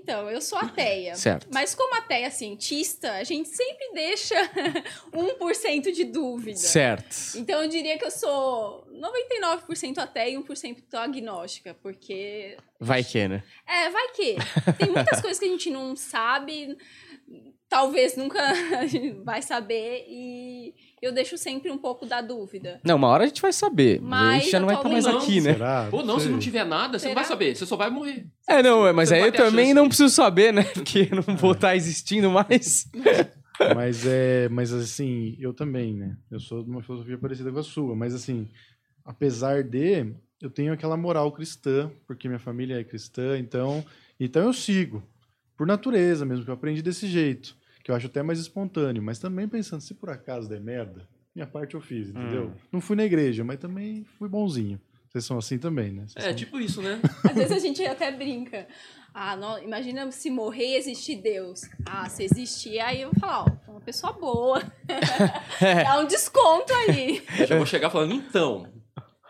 Então, 0.03 0.29
eu 0.29 0.41
sou 0.41 0.59
ateia. 0.59 1.15
Certo. 1.15 1.47
Mas 1.53 1.77
como 1.77 1.95
ateia 1.95 2.29
cientista, 2.31 3.13
a 3.13 3.25
gente 3.25 3.49
sempre 3.49 3.93
deixa 3.95 4.35
1% 5.15 5.93
de 5.93 6.05
dúvida. 6.05 6.59
Certo. 6.59 7.17
Então, 7.37 7.63
eu 7.63 7.69
diria 7.69 7.97
que 7.97 8.05
eu 8.05 8.11
sou 8.11 8.85
99% 8.93 9.99
ateia 9.99 10.35
e 10.35 10.37
1% 10.37 10.83
agnóstica, 10.95 11.75
porque... 11.81 12.57
Vai 12.81 13.05
que, 13.05 13.29
né? 13.29 13.45
É, 13.65 13.89
vai 13.91 14.09
que. 14.09 14.37
Tem 14.77 14.91
muitas 14.91 15.21
coisas 15.21 15.39
que 15.39 15.45
a 15.45 15.49
gente 15.49 15.71
não 15.71 15.95
sabe, 15.95 16.77
talvez 17.69 18.17
nunca 18.17 18.41
a 18.77 18.87
gente 18.87 19.13
vai 19.23 19.41
saber 19.41 20.05
e 20.09 20.75
eu 21.03 21.13
deixo 21.13 21.37
sempre 21.37 21.69
um 21.69 21.77
pouco 21.77 22.07
da 22.07 22.21
dúvida. 22.21 22.81
Não, 22.85 22.95
uma 22.95 23.09
hora 23.09 23.25
a 23.25 23.27
gente 23.27 23.43
vai 23.43 23.53
saber. 23.53 24.01
Mas, 24.01 24.29
a 24.29 24.39
gente 24.39 24.51
já 24.53 24.61
não 24.61 24.67
vai 24.67 24.77
estar 24.77 24.89
mais 24.89 25.05
atualmente 25.05 25.31
aqui, 25.31 25.41
né? 25.41 25.53
Será? 25.55 25.89
Ou 25.91 26.05
não, 26.05 26.19
se 26.19 26.25
sei. 26.27 26.33
não 26.33 26.39
tiver 26.39 26.65
nada, 26.65 26.97
você 26.97 27.09
não 27.09 27.15
vai 27.15 27.25
Será? 27.25 27.35
saber. 27.35 27.57
Você 27.57 27.67
só 27.67 27.77
vai 27.77 27.91
morrer. 27.91 28.27
É, 28.49 28.63
não, 28.63 28.87
é, 28.87 28.93
mas 28.93 29.09
Você 29.09 29.17
aí 29.17 29.23
eu 29.23 29.33
também 29.33 29.75
não 29.75 29.89
preciso 29.89 30.15
saber, 30.15 30.53
né? 30.53 30.63
Porque 30.73 31.09
eu 31.11 31.25
não 31.27 31.37
vou 31.37 31.53
estar 31.53 31.75
existindo 31.75 32.31
mais. 32.31 32.89
Mas 33.77 34.05
é, 34.07 34.49
mas 34.49 34.73
assim, 34.73 35.37
eu 35.39 35.53
também, 35.53 35.95
né? 35.95 36.17
Eu 36.29 36.41
sou 36.41 36.65
de 36.65 36.71
uma 36.71 36.83
filosofia 36.83 37.17
parecida 37.17 37.53
com 37.53 37.61
a 37.61 37.63
sua, 37.63 37.95
mas 37.95 38.13
assim, 38.13 38.49
apesar 39.05 39.63
de 39.63 40.13
eu 40.41 40.51
tenho 40.51 40.73
aquela 40.73 40.97
moral 40.97 41.31
cristã, 41.31 41.89
porque 42.05 42.27
minha 42.27 42.41
família 42.41 42.81
é 42.81 42.83
cristã, 42.83 43.39
então, 43.39 43.85
então 44.19 44.43
eu 44.43 44.53
sigo 44.53 45.01
por 45.57 45.65
natureza 45.65 46.25
mesmo, 46.25 46.45
que 46.45 46.51
eu 46.51 46.55
aprendi 46.55 46.83
desse 46.83 47.07
jeito, 47.07 47.57
que 47.83 47.91
eu 47.91 47.95
acho 47.95 48.07
até 48.07 48.23
mais 48.23 48.39
espontâneo, 48.39 49.03
mas 49.03 49.19
também 49.19 49.49
pensando 49.49 49.81
se 49.81 49.95
por 49.95 50.11
acaso 50.11 50.49
der 50.49 50.61
merda, 50.61 51.07
minha 51.35 51.47
parte 51.47 51.75
eu 51.75 51.81
fiz, 51.81 52.09
entendeu? 52.11 52.47
Hum. 52.49 52.53
Não 52.73 52.81
fui 52.81 52.95
na 52.97 53.05
igreja, 53.05 53.43
mas 53.45 53.59
também 53.59 54.05
fui 54.19 54.29
bonzinho. 54.29 54.81
Vocês 55.09 55.25
são 55.27 55.37
assim 55.37 55.59
também, 55.59 55.93
né? 55.93 56.05
Vocês 56.07 56.25
É, 56.25 56.29
são- 56.29 56.37
tipo 56.37 56.59
isso, 56.59 56.81
né? 56.81 56.99
Às 57.25 57.35
vezes 57.35 57.53
a 57.53 57.59
gente 57.59 57.85
até 57.85 58.11
brinca. 58.11 58.67
Ah, 59.13 59.37
não, 59.37 59.63
imagina 59.63 60.11
se 60.11 60.31
morrer 60.31 60.69
e 60.69 60.77
existir 60.77 61.17
Deus. 61.17 61.63
Ah, 61.85 62.09
se 62.09 62.23
existir, 62.25 62.81
aí 62.81 63.03
eu 63.03 63.11
vou 63.11 63.21
falar, 63.21 63.45
ó, 63.69 63.71
uma 63.73 63.81
pessoa 63.81 64.13
boa. 64.15 64.63
Dá 65.85 66.01
um 66.01 66.07
desconto 66.07 66.73
aí. 66.73 67.23
Eu 67.39 67.47
já 67.47 67.57
vou 67.57 67.67
chegar 67.67 67.91
falando, 67.91 68.15
então. 68.15 68.67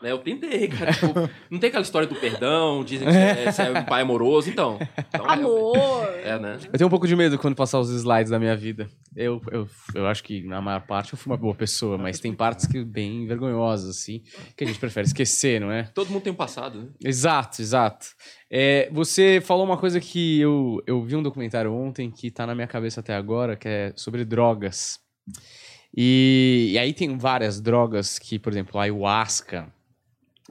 Né, 0.02 0.10
eu 0.10 0.18
tentei, 0.18 0.66
cara. 0.68 0.92
Tipo, 0.92 1.14
não 1.48 1.58
tem 1.60 1.68
aquela 1.68 1.82
história 1.82 2.08
do 2.08 2.14
perdão, 2.16 2.82
dizem 2.84 3.06
que 3.06 3.12
você 3.12 3.18
é, 3.18 3.52
você 3.52 3.62
é 3.62 3.70
um 3.70 3.84
pai 3.84 4.02
amoroso, 4.02 4.50
então. 4.50 4.78
então 5.08 5.24
é- 5.26 5.32
Amor. 5.34 6.08
É, 6.24 6.38
né? 6.38 6.58
Eu 6.72 6.78
tenho 6.78 6.88
um 6.88 6.90
pouco 6.90 7.06
de 7.06 7.14
medo 7.14 7.38
quando 7.38 7.54
passar 7.54 7.78
os 7.78 7.90
slides 7.90 8.30
da 8.30 8.38
minha 8.38 8.56
vida. 8.56 8.88
Eu, 9.14 9.40
eu, 9.50 9.68
eu 9.94 10.06
acho 10.06 10.24
que 10.24 10.42
na 10.42 10.60
maior 10.60 10.80
parte 10.86 11.12
eu 11.12 11.18
fui 11.18 11.32
uma 11.32 11.36
boa 11.36 11.54
pessoa, 11.54 11.96
mas 11.96 12.18
tem 12.18 12.34
partes 12.34 12.66
que 12.66 12.84
bem 12.84 13.26
vergonhosas, 13.26 13.90
assim, 13.90 14.22
que 14.56 14.64
a 14.64 14.66
gente 14.66 14.78
prefere 14.78 15.06
esquecer, 15.06 15.60
não 15.60 15.70
é? 15.70 15.84
Todo 15.94 16.10
mundo 16.10 16.22
tem 16.22 16.32
um 16.32 16.36
passado, 16.36 16.80
né? 16.80 16.88
Exato, 17.04 17.62
exato. 17.62 18.06
É, 18.50 18.88
você 18.92 19.40
falou 19.40 19.64
uma 19.64 19.76
coisa 19.76 20.00
que 20.00 20.40
eu, 20.40 20.82
eu 20.86 21.02
vi 21.02 21.14
um 21.14 21.22
documentário 21.22 21.72
ontem 21.72 22.10
que 22.10 22.30
tá 22.30 22.46
na 22.46 22.54
minha 22.54 22.66
cabeça 22.66 23.00
até 23.00 23.14
agora, 23.14 23.56
que 23.56 23.68
é 23.68 23.92
sobre 23.96 24.24
drogas. 24.24 24.98
E, 25.96 26.70
e 26.72 26.78
aí 26.78 26.92
tem 26.92 27.16
várias 27.18 27.60
drogas 27.60 28.18
que, 28.18 28.38
por 28.38 28.52
exemplo, 28.52 28.78
a 28.78 28.84
ayahuasca. 28.84 29.72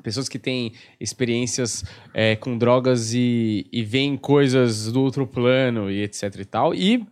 Pessoas 0.03 0.27
que 0.27 0.39
têm 0.39 0.73
experiências 0.99 1.83
é, 2.13 2.35
com 2.35 2.57
drogas 2.57 3.13
e, 3.13 3.67
e 3.71 3.83
veem 3.83 4.17
coisas 4.17 4.91
do 4.91 5.01
outro 5.01 5.27
plano 5.27 5.89
e 5.89 6.01
etc 6.03 6.35
e 6.39 6.45
tal. 6.45 6.73
E 6.73 7.05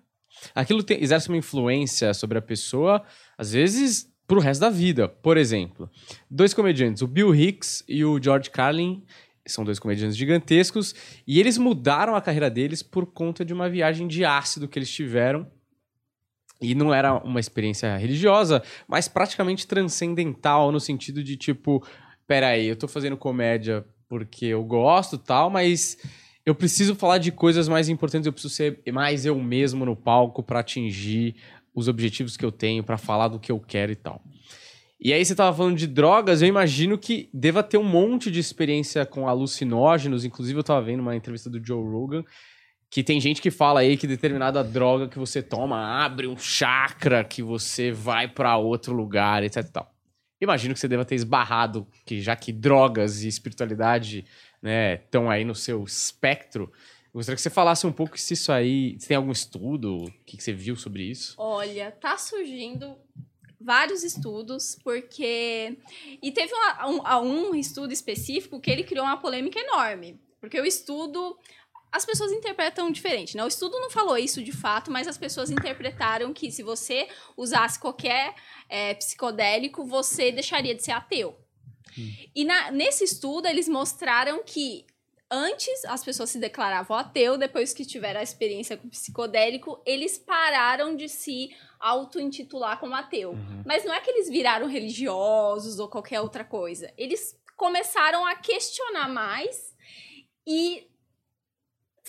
aquilo 0.56 0.84
exerce 0.90 1.30
uma 1.30 1.38
influência 1.38 2.14
sobre 2.14 2.38
a 2.38 2.42
pessoa, 2.42 3.04
às 3.38 3.52
vezes, 3.52 4.10
pro 4.28 4.40
resto 4.40 4.62
da 4.62 4.70
vida. 4.70 5.08
Por 5.08 5.38
exemplo, 5.38 5.90
dois 6.30 6.54
comediantes, 6.54 7.02
o 7.02 7.08
Bill 7.08 7.34
Hicks 7.34 7.84
e 7.88 8.06
o 8.06 8.22
George 8.22 8.50
Carlin, 8.50 9.04
são 9.48 9.64
dois 9.64 9.80
comediantes 9.80 10.16
gigantescos, 10.16 10.94
e 11.26 11.40
eles 11.40 11.58
mudaram 11.58 12.16
a 12.16 12.22
carreira 12.22 12.50
deles 12.50 12.84
por 12.84 13.08
conta 13.08 13.44
de 13.44 13.54
uma 13.54 13.70
viagem 13.70 14.08
de 14.08 14.24
ácido 14.24 14.68
que 14.68 14.78
eles 14.78 14.92
tiveram. 14.92 15.48
E 16.62 16.76
não 16.76 16.94
era 16.94 17.14
uma 17.24 17.40
experiência 17.40 17.96
religiosa, 17.96 18.62
mas 18.88 19.08
praticamente 19.08 19.66
transcendental, 19.66 20.72
no 20.72 20.80
sentido 20.80 21.24
de 21.24 21.38
tipo, 21.38 21.84
peraí, 22.30 22.68
eu 22.68 22.76
tô 22.76 22.88
fazendo 22.88 23.18
comédia 23.18 23.84
porque 24.08 24.46
eu 24.46 24.64
gosto 24.64 25.18
tal, 25.18 25.50
mas 25.50 25.98
eu 26.46 26.54
preciso 26.54 26.94
falar 26.94 27.18
de 27.18 27.32
coisas 27.32 27.68
mais 27.68 27.90
importantes, 27.90 28.28
eu 28.28 28.32
preciso 28.32 28.54
ser 28.54 28.80
mais 28.94 29.26
eu 29.26 29.36
mesmo 29.40 29.84
no 29.84 29.96
palco 29.96 30.44
pra 30.44 30.60
atingir 30.60 31.36
os 31.74 31.88
objetivos 31.88 32.38
que 32.38 32.46
eu 32.46 32.52
tenho, 32.52 32.84
pra 32.84 33.00
falar 33.00 33.30
do 33.30 33.40
que 33.40 33.52
eu 33.52 33.60
quero 33.60 33.92
e 33.92 33.96
tal. 33.96 34.22
E 35.02 35.12
aí 35.12 35.26
você 35.26 35.34
tava 35.34 35.58
falando 35.58 35.76
de 35.76 35.88
drogas, 35.88 36.44
eu 36.44 36.48
imagino 36.48 37.00
que 37.00 37.32
deva 37.34 37.64
ter 37.64 37.80
um 37.80 37.84
monte 37.84 38.30
de 38.30 38.40
experiência 38.40 39.08
com 39.08 39.28
alucinógenos, 39.28 40.24
inclusive 40.24 40.60
eu 40.60 40.64
tava 40.64 40.86
vendo 40.86 41.00
uma 41.00 41.16
entrevista 41.16 41.50
do 41.50 41.66
Joe 41.66 41.82
Rogan, 41.82 42.24
que 42.92 43.04
tem 43.04 43.20
gente 43.20 43.42
que 43.42 43.50
fala 43.50 43.80
aí 43.80 43.98
que 43.98 44.06
determinada 44.06 44.64
droga 44.64 45.08
que 45.08 45.18
você 45.18 45.42
toma 45.42 46.06
abre 46.06 46.28
um 46.28 46.38
chakra 46.38 47.24
que 47.24 47.42
você 47.42 47.92
vai 47.92 48.28
pra 48.28 48.56
outro 48.58 48.94
lugar, 48.94 49.44
etc 49.44 49.64
e 49.64 49.72
tal. 49.72 49.99
Imagino 50.42 50.74
que 50.74 50.80
você 50.80 50.88
deva 50.88 51.04
ter 51.04 51.16
esbarrado, 51.16 51.88
que 52.06 52.22
já 52.22 52.36
que 52.36 52.52
drogas 52.52 53.24
e 53.24 53.28
espiritualidade 53.28 54.26
né, 54.62 54.96
estão 54.96 55.30
aí 55.30 55.44
no 55.44 55.56
seu 55.56 55.84
espectro, 55.84 56.72
gostaria 57.14 57.36
que 57.36 57.42
você 57.42 57.50
falasse 57.50 57.86
um 57.86 57.92
pouco 57.92 58.18
se 58.18 58.34
isso 58.34 58.52
aí. 58.52 58.96
Se 59.00 59.08
tem 59.08 59.18
algum 59.18 59.32
estudo, 59.32 60.06
o 60.06 60.12
que, 60.26 60.38
que 60.38 60.44
você 60.44 60.54
viu 60.54 60.76
sobre 60.76 61.04
isso? 61.04 61.36
Olha, 61.38 61.92
tá 61.92 62.18
surgindo 62.18 62.96
vários 63.60 64.04
estudos, 64.04 64.78
porque. 64.84 65.78
E 66.22 66.32
teve 66.32 66.54
um, 66.86 67.50
um 67.50 67.56
estudo 67.56 67.92
específico 67.92 68.60
que 68.60 68.72
ele 68.72 68.84
criou 68.84 69.06
uma 69.06 69.18
polêmica 69.18 69.60
enorme. 69.60 70.20
Porque 70.40 70.60
o 70.60 70.66
estudo. 70.66 71.38
As 71.92 72.06
pessoas 72.06 72.32
interpretam 72.32 72.92
diferente, 72.92 73.36
né? 73.36 73.44
O 73.44 73.48
estudo 73.48 73.80
não 73.80 73.90
falou 73.90 74.18
isso 74.18 74.44
de 74.44 74.52
fato, 74.52 74.92
mas 74.92 75.08
as 75.08 75.18
pessoas 75.18 75.50
interpretaram 75.50 76.32
que 76.34 76.52
se 76.52 76.62
você 76.62 77.08
usasse 77.36 77.80
qualquer 77.80 78.36
é, 78.70 78.94
psicodélico, 78.94 79.84
você 79.84 80.32
deixaria 80.32 80.76
de 80.76 80.84
ser 80.84 80.92
ateu. 80.92 81.36
E 82.36 82.46
na- 82.46 82.70
nesse 82.72 83.04
estudo, 83.04 83.48
eles 83.48 83.68
mostraram 83.68 84.44
que 84.44 84.86
antes 85.32 85.84
as 85.86 86.04
pessoas 86.04 86.30
se 86.30 86.40
declaravam 86.40 86.96
ateu, 86.98 87.38
depois 87.38 87.74
que 87.74 87.86
tiveram 87.86 88.20
a 88.20 88.24
experiência 88.24 88.78
com 88.78 88.88
psicodélico, 88.90 89.82
eles 89.86 90.18
pararam 90.18 90.96
de 90.96 91.10
se 91.10 91.50
auto-intitular 91.80 92.80
como 92.80 92.96
ateu. 92.96 93.34
Mas 93.66 93.84
não 93.84 93.94
é 93.94 94.00
que 94.00 94.10
eles 94.12 94.30
viraram 94.30 94.68
religiosos 94.68 95.80
ou 95.80 95.88
qualquer 95.88 96.22
outra 96.22 96.44
coisa. 96.44 96.94
Eles 96.98 97.36
começaram 97.58 98.26
a 98.26 98.36
questionar 98.36 99.10
mais 99.10 99.76
e 100.48 100.88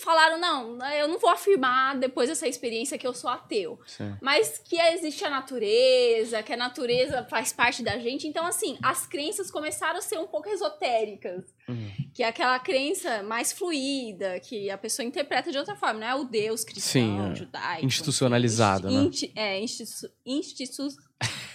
falaram: 0.01 0.37
não, 0.39 0.77
eu 0.91 1.07
não 1.07 1.17
vou 1.19 1.29
afirmar 1.29 1.97
depois 1.97 2.29
dessa 2.29 2.47
experiência 2.47 2.97
que 2.97 3.05
eu 3.07 3.13
sou 3.13 3.29
ateu 3.29 3.79
Sim. 3.85 4.15
mas 4.21 4.57
que 4.57 4.75
existe 4.79 5.23
a 5.25 5.29
natureza, 5.29 6.41
que 6.43 6.53
a 6.53 6.57
natureza 6.57 7.25
faz 7.29 7.53
parte 7.53 7.81
da 7.83 7.97
gente. 7.97 8.27
Então, 8.27 8.45
assim, 8.45 8.77
as 8.81 9.05
crenças 9.07 9.49
começaram 9.51 9.99
a 9.99 10.01
ser 10.01 10.17
um 10.17 10.27
pouco 10.27 10.49
esotéricas. 10.49 11.43
Uhum. 11.69 11.91
Que 12.13 12.23
é 12.23 12.27
aquela 12.27 12.59
crença 12.59 13.23
mais 13.23 13.53
fluida, 13.53 14.39
que 14.41 14.69
a 14.69 14.77
pessoa 14.77 15.05
interpreta 15.05 15.51
de 15.51 15.57
outra 15.57 15.75
forma, 15.75 15.99
não 16.01 16.07
é 16.07 16.15
o 16.15 16.23
Deus 16.25 16.63
cristão, 16.63 16.91
Sim, 16.91 17.31
é. 17.31 17.35
judaico. 17.35 17.85
Institucionalizada, 17.85 18.89
né? 18.89 19.03
Insti- 19.03 19.31
É, 19.35 19.59
institu 19.61 20.09
institu 20.25 20.87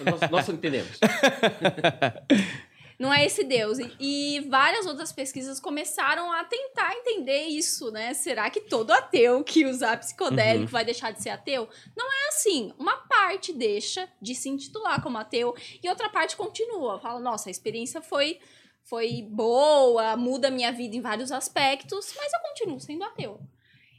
Nós, 0.00 0.30
nós 0.30 0.48
entendemos. 0.48 0.98
não 2.98 3.12
é 3.12 3.24
esse 3.26 3.44
Deus. 3.44 3.78
E, 3.78 3.92
e 4.00 4.40
várias 4.48 4.86
outras 4.86 5.12
pesquisas 5.12 5.60
começaram 5.60 6.32
a 6.32 6.44
tentar 6.44 6.94
entender 6.94 7.44
isso, 7.46 7.90
né? 7.90 8.14
Será 8.14 8.48
que 8.48 8.60
todo 8.60 8.90
ateu 8.90 9.44
que 9.44 9.66
usar 9.66 9.98
psicodélico 9.98 10.64
Uhum. 10.64 10.70
vai 10.70 10.84
deixar 10.84 11.10
de 11.12 11.22
ser 11.22 11.30
ateu? 11.30 11.68
Não 11.96 12.10
é 12.12 12.28
assim. 12.28 12.72
Uma 12.78 12.96
parte 12.96 13.52
deixa 13.52 14.08
de 14.20 14.34
se 14.34 14.48
intitular 14.48 15.02
como 15.02 15.18
ateu 15.18 15.54
e 15.82 15.88
outra 15.88 16.08
parte 16.08 16.36
continua. 16.36 16.98
Fala, 16.98 17.20
nossa, 17.20 17.48
a 17.48 17.52
experiência 17.52 18.00
foi, 18.00 18.38
foi 18.82 19.22
boa, 19.22 20.16
muda 20.16 20.48
a 20.48 20.50
minha 20.50 20.72
vida 20.72 20.96
em 20.96 21.00
vários 21.00 21.30
aspectos, 21.30 22.14
mas 22.16 22.32
eu 22.32 22.40
continuo 22.48 22.80
sendo 22.80 23.04
ateu. 23.04 23.40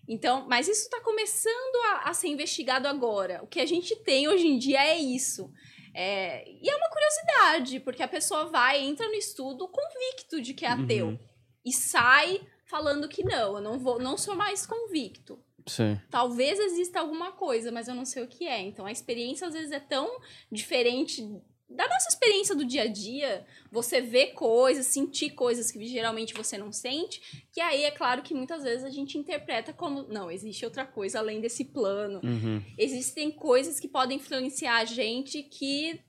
Então, 0.10 0.46
mas 0.48 0.68
isso 0.70 0.84
está 0.84 1.01
começando 1.01 1.75
a, 1.92 2.10
a 2.10 2.13
ser 2.13 2.30
investigado 2.30 2.88
agora. 2.88 3.42
O 3.44 3.48
que 3.48 3.60
a 3.60 3.66
gente 3.66 3.94
tem 3.98 4.27
hoje 4.27 4.48
em 4.48 4.58
dia 4.58 4.82
é 4.82 4.98
isso. 4.98 5.51
É, 6.00 6.48
e 6.48 6.70
é 6.70 6.75
uma 6.75 6.89
curiosidade, 6.89 7.80
porque 7.80 8.04
a 8.04 8.08
pessoa 8.08 8.46
vai, 8.46 8.80
entra 8.84 9.08
no 9.08 9.16
estudo 9.16 9.68
convicto 9.68 10.39
de 10.39 10.54
que 10.54 10.63
é 10.63 10.70
ateu. 10.70 11.08
Uhum. 11.08 11.20
E 11.66 11.74
sai 11.74 12.39
falando 12.66 13.10
que 13.10 13.24
não, 13.24 13.56
eu 13.56 13.62
não, 13.62 13.80
vou, 13.80 14.00
não 14.00 14.16
sou 14.16 14.36
mais 14.36 14.63
convicto. 14.63 15.44
Sim. 15.66 16.00
Talvez 16.12 16.60
exista 16.60 17.00
alguma 17.00 17.32
coisa, 17.32 17.72
mas 17.72 17.88
eu 17.88 17.96
não 17.96 18.06
sei 18.06 18.24
o 18.24 18.27
que 18.27 18.48
é. 18.48 18.62
Então 18.62 18.86
a 18.86 18.92
experiência 18.92 19.48
às 19.48 19.56
vezes 19.56 19.72
é 19.72 19.80
tão 19.80 20.22
diferente 20.51 21.27
da 21.70 21.88
nossa 21.88 22.08
experiência 22.10 22.56
do 22.56 22.66
dia 22.66 22.84
a 22.84 22.88
dia. 22.88 23.46
Você 23.72 24.00
vê 24.00 24.28
coisas, 24.28 24.86
sentir 24.88 25.32
coisas 25.32 25.70
que 25.70 25.86
geralmente 25.86 26.34
você 26.34 26.58
não 26.58 26.72
sente, 26.72 27.46
que 27.52 27.60
aí 27.60 27.84
é 27.84 27.92
claro 27.92 28.22
que 28.22 28.34
muitas 28.34 28.64
vezes 28.64 28.86
a 28.86 28.90
gente 28.90 29.18
interpreta 29.18 29.74
como 29.74 30.04
não, 30.04 30.32
existe 30.32 30.64
outra 30.64 30.86
coisa 30.86 31.20
além 31.20 31.42
desse 31.42 31.66
plano. 31.66 32.22
Uhum. 32.24 32.64
Existem 32.78 33.32
coisas 33.32 33.80
que 33.80 33.88
podem 33.88 34.18
influenciar 34.18 34.78
a 34.78 34.86
gente 34.86 35.44
que 35.44 36.00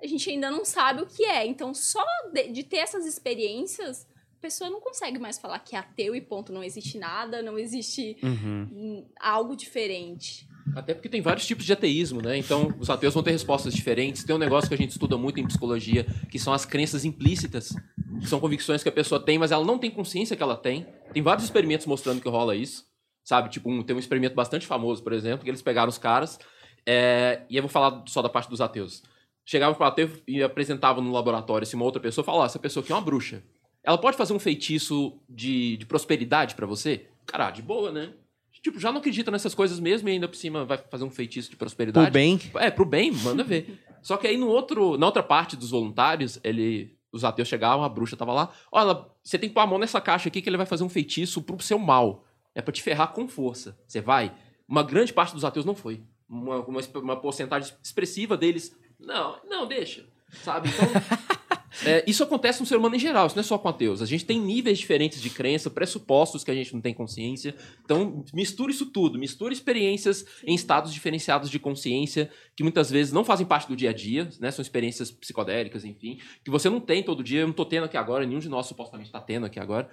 a 0.00 0.06
gente 0.06 0.30
ainda 0.30 0.50
não 0.50 0.64
sabe 0.64 1.02
o 1.02 1.06
que 1.06 1.24
é. 1.24 1.44
Então, 1.44 1.74
só 1.74 2.04
de, 2.32 2.48
de 2.48 2.62
ter 2.62 2.76
essas 2.78 3.04
experiências, 3.04 4.06
a 4.38 4.40
pessoa 4.40 4.70
não 4.70 4.80
consegue 4.80 5.18
mais 5.18 5.36
falar 5.36 5.58
que 5.58 5.74
é 5.74 5.78
ateu 5.80 6.14
e 6.14 6.20
ponto, 6.20 6.52
não 6.52 6.62
existe 6.62 6.96
nada, 6.96 7.42
não 7.42 7.58
existe 7.58 8.16
Uhum. 8.22 8.68
hum, 8.70 9.06
algo 9.18 9.56
diferente. 9.56 10.47
Até 10.74 10.94
porque 10.94 11.08
tem 11.08 11.20
vários 11.20 11.46
tipos 11.46 11.64
de 11.64 11.72
ateísmo, 11.72 12.22
né? 12.22 12.36
Então, 12.38 12.72
os 12.78 12.88
ateus 12.88 13.14
vão 13.14 13.22
ter 13.22 13.30
respostas 13.32 13.74
diferentes. 13.74 14.24
Tem 14.24 14.34
um 14.34 14.38
negócio 14.38 14.68
que 14.68 14.74
a 14.74 14.78
gente 14.78 14.90
estuda 14.90 15.16
muito 15.16 15.40
em 15.40 15.46
psicologia, 15.46 16.04
que 16.30 16.38
são 16.38 16.52
as 16.52 16.64
crenças 16.64 17.04
implícitas. 17.04 17.74
Que 18.20 18.26
são 18.26 18.40
convicções 18.40 18.82
que 18.82 18.88
a 18.88 18.92
pessoa 18.92 19.20
tem, 19.20 19.38
mas 19.38 19.52
ela 19.52 19.64
não 19.64 19.78
tem 19.78 19.90
consciência 19.90 20.36
que 20.36 20.42
ela 20.42 20.56
tem. 20.56 20.86
Tem 21.12 21.22
vários 21.22 21.44
experimentos 21.44 21.86
mostrando 21.86 22.20
que 22.20 22.28
rola 22.28 22.54
isso. 22.56 22.84
Sabe? 23.24 23.48
Tipo, 23.50 23.70
um- 23.70 23.82
tem 23.82 23.94
um 23.94 23.98
experimento 23.98 24.34
bastante 24.34 24.66
famoso, 24.66 25.02
por 25.02 25.12
exemplo, 25.12 25.44
que 25.44 25.50
eles 25.50 25.60
pegaram 25.62 25.88
os 25.88 25.98
caras, 25.98 26.38
é, 26.86 27.42
e 27.50 27.56
eu 27.56 27.62
vou 27.62 27.68
falar 27.68 28.02
só 28.06 28.22
da 28.22 28.28
parte 28.28 28.48
dos 28.48 28.60
ateus. 28.60 29.02
Chegavam 29.44 29.74
pro 29.74 29.84
ateu 29.84 30.10
e 30.26 30.42
apresentavam 30.42 31.02
no 31.02 31.12
laboratório 31.12 31.66
se 31.66 31.74
uma 31.74 31.84
outra 31.84 32.00
pessoa 32.00 32.24
falava, 32.24 32.44
ó, 32.44 32.46
essa 32.46 32.58
pessoa 32.58 32.82
aqui 32.82 32.90
é 32.92 32.94
uma 32.94 33.00
bruxa. 33.02 33.42
Ela 33.84 33.98
pode 33.98 34.16
fazer 34.16 34.32
um 34.32 34.38
feitiço 34.38 35.18
de, 35.28 35.76
de 35.76 35.86
prosperidade 35.86 36.54
pra 36.54 36.66
você? 36.66 37.06
Cara, 37.26 37.50
de 37.50 37.62
boa, 37.62 37.90
né? 37.92 38.12
Tipo, 38.62 38.78
já 38.78 38.90
não 38.90 38.98
acredita 38.98 39.30
nessas 39.30 39.54
coisas 39.54 39.78
mesmo 39.78 40.08
e 40.08 40.12
ainda 40.12 40.28
por 40.28 40.36
cima 40.36 40.64
vai 40.64 40.78
fazer 40.78 41.04
um 41.04 41.10
feitiço 41.10 41.50
de 41.50 41.56
prosperidade. 41.56 42.06
Pro 42.06 42.12
bem. 42.12 42.40
É, 42.56 42.70
pro 42.70 42.84
bem, 42.84 43.10
manda 43.12 43.44
ver. 43.44 43.82
Só 44.02 44.16
que 44.16 44.26
aí 44.26 44.36
no 44.36 44.48
outro, 44.48 44.96
na 44.96 45.06
outra 45.06 45.22
parte 45.22 45.56
dos 45.56 45.70
voluntários, 45.70 46.38
ele, 46.42 46.96
os 47.12 47.24
ateus 47.24 47.48
chegavam, 47.48 47.84
a 47.84 47.88
bruxa 47.88 48.16
tava 48.16 48.32
lá. 48.32 48.50
Olha, 48.70 49.04
você 49.22 49.38
tem 49.38 49.48
que 49.48 49.54
pôr 49.54 49.60
a 49.60 49.66
mão 49.66 49.78
nessa 49.78 50.00
caixa 50.00 50.28
aqui 50.28 50.40
que 50.40 50.48
ele 50.48 50.56
vai 50.56 50.66
fazer 50.66 50.84
um 50.84 50.88
feitiço 50.88 51.42
pro 51.42 51.60
seu 51.62 51.78
mal. 51.78 52.24
É 52.54 52.62
pra 52.62 52.72
te 52.72 52.82
ferrar 52.82 53.12
com 53.12 53.28
força. 53.28 53.78
Você 53.86 54.00
vai? 54.00 54.32
Uma 54.68 54.82
grande 54.82 55.12
parte 55.12 55.34
dos 55.34 55.44
ateus 55.44 55.64
não 55.64 55.74
foi. 55.74 56.02
Uma, 56.28 56.58
uma, 56.60 56.80
uma 56.96 57.16
porcentagem 57.16 57.72
expressiva 57.82 58.36
deles, 58.36 58.76
não, 58.98 59.38
não, 59.48 59.66
deixa. 59.66 60.04
Sabe? 60.42 60.68
Então, 60.68 60.86
é, 61.84 62.04
isso 62.06 62.22
acontece 62.22 62.60
no 62.60 62.66
ser 62.66 62.76
humano 62.76 62.96
em 62.96 62.98
geral, 62.98 63.26
isso 63.26 63.36
não 63.36 63.40
é 63.40 63.44
só 63.44 63.58
com 63.58 63.68
ateus. 63.68 64.02
A 64.02 64.06
gente 64.06 64.24
tem 64.24 64.40
níveis 64.40 64.78
diferentes 64.78 65.20
de 65.20 65.30
crença, 65.30 65.70
pressupostos 65.70 66.42
que 66.42 66.50
a 66.50 66.54
gente 66.54 66.72
não 66.74 66.80
tem 66.80 66.92
consciência. 66.92 67.54
Então, 67.84 68.24
mistura 68.32 68.70
isso 68.70 68.86
tudo. 68.86 69.18
Mistura 69.18 69.52
experiências 69.52 70.24
em 70.44 70.54
estados 70.54 70.92
diferenciados 70.92 71.50
de 71.50 71.58
consciência, 71.58 72.30
que 72.56 72.62
muitas 72.62 72.90
vezes 72.90 73.12
não 73.12 73.24
fazem 73.24 73.46
parte 73.46 73.68
do 73.68 73.76
dia 73.76 73.90
a 73.90 73.92
dia, 73.92 74.28
né? 74.40 74.50
São 74.50 74.62
experiências 74.62 75.10
psicodélicas, 75.10 75.84
enfim, 75.84 76.18
que 76.44 76.50
você 76.50 76.68
não 76.68 76.80
tem 76.80 77.02
todo 77.02 77.22
dia. 77.22 77.40
Eu 77.40 77.46
não 77.46 77.54
tô 77.54 77.64
tendo 77.64 77.84
aqui 77.84 77.96
agora, 77.96 78.26
nenhum 78.26 78.40
de 78.40 78.48
nós 78.48 78.66
supostamente 78.66 79.08
está 79.08 79.20
tendo 79.20 79.46
aqui 79.46 79.60
agora. 79.60 79.88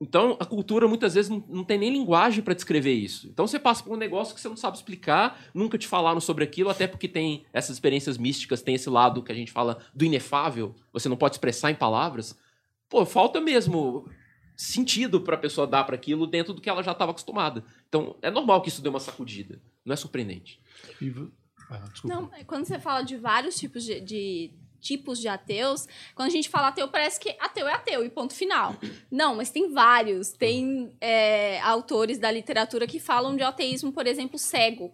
Então, 0.00 0.36
a 0.38 0.44
cultura 0.44 0.86
muitas 0.86 1.14
vezes 1.14 1.28
não, 1.28 1.44
não 1.48 1.64
tem 1.64 1.76
nem 1.76 1.90
linguagem 1.90 2.42
para 2.42 2.54
descrever 2.54 2.92
isso. 2.92 3.26
Então, 3.28 3.46
você 3.46 3.58
passa 3.58 3.82
por 3.82 3.92
um 3.92 3.96
negócio 3.96 4.32
que 4.32 4.40
você 4.40 4.48
não 4.48 4.56
sabe 4.56 4.76
explicar, 4.76 5.40
nunca 5.52 5.76
te 5.76 5.88
falaram 5.88 6.20
sobre 6.20 6.44
aquilo, 6.44 6.70
até 6.70 6.86
porque 6.86 7.08
tem 7.08 7.44
essas 7.52 7.76
experiências 7.76 8.16
místicas, 8.16 8.62
tem 8.62 8.76
esse 8.76 8.88
lado 8.88 9.22
que 9.22 9.32
a 9.32 9.34
gente 9.34 9.50
fala 9.50 9.78
do 9.92 10.04
inefável, 10.04 10.74
você 10.92 11.08
não 11.08 11.16
pode 11.16 11.34
expressar 11.34 11.72
em 11.72 11.74
palavras. 11.74 12.38
Pô, 12.88 13.04
falta 13.04 13.40
mesmo 13.40 14.08
sentido 14.56 15.20
para 15.20 15.34
a 15.34 15.38
pessoa 15.38 15.66
dar 15.66 15.82
para 15.84 15.96
aquilo 15.96 16.26
dentro 16.26 16.54
do 16.54 16.60
que 16.60 16.70
ela 16.70 16.82
já 16.82 16.92
estava 16.92 17.10
acostumada. 17.10 17.64
Então, 17.88 18.16
é 18.22 18.30
normal 18.30 18.62
que 18.62 18.68
isso 18.68 18.82
dê 18.82 18.88
uma 18.88 19.00
sacudida. 19.00 19.60
Não 19.84 19.94
é 19.94 19.96
surpreendente. 19.96 20.60
Ah. 21.70 21.84
Não, 22.04 22.30
quando 22.46 22.64
você 22.64 22.78
fala 22.78 23.02
de 23.02 23.16
vários 23.16 23.56
tipos 23.56 23.84
de, 23.84 24.00
de 24.00 24.52
tipos 24.80 25.18
de 25.18 25.28
ateus, 25.28 25.86
quando 26.14 26.28
a 26.28 26.32
gente 26.32 26.48
fala 26.48 26.68
ateu, 26.68 26.88
parece 26.88 27.18
que 27.18 27.36
ateu 27.40 27.68
é 27.68 27.74
ateu 27.74 28.04
e 28.04 28.10
ponto 28.10 28.34
final. 28.34 28.74
Não, 29.10 29.34
mas 29.34 29.50
tem 29.50 29.72
vários. 29.72 30.30
Tem 30.30 30.92
é, 31.00 31.60
autores 31.60 32.18
da 32.18 32.30
literatura 32.30 32.86
que 32.86 32.98
falam 32.98 33.36
de 33.36 33.42
ateísmo, 33.42 33.92
por 33.92 34.06
exemplo, 34.06 34.38
cego. 34.38 34.92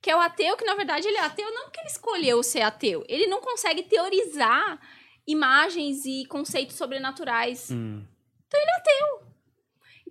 Que 0.00 0.10
é 0.10 0.16
o 0.16 0.20
ateu 0.20 0.56
que, 0.56 0.64
na 0.64 0.74
verdade, 0.74 1.08
ele 1.08 1.16
é 1.16 1.22
ateu 1.22 1.52
não 1.52 1.64
porque 1.64 1.80
ele 1.80 1.88
escolheu 1.88 2.42
ser 2.42 2.62
ateu. 2.62 3.04
Ele 3.08 3.26
não 3.26 3.40
consegue 3.40 3.82
teorizar 3.82 4.80
imagens 5.26 6.06
e 6.06 6.24
conceitos 6.26 6.76
sobrenaturais. 6.76 7.70
Hum. 7.70 8.04
Então, 8.46 9.27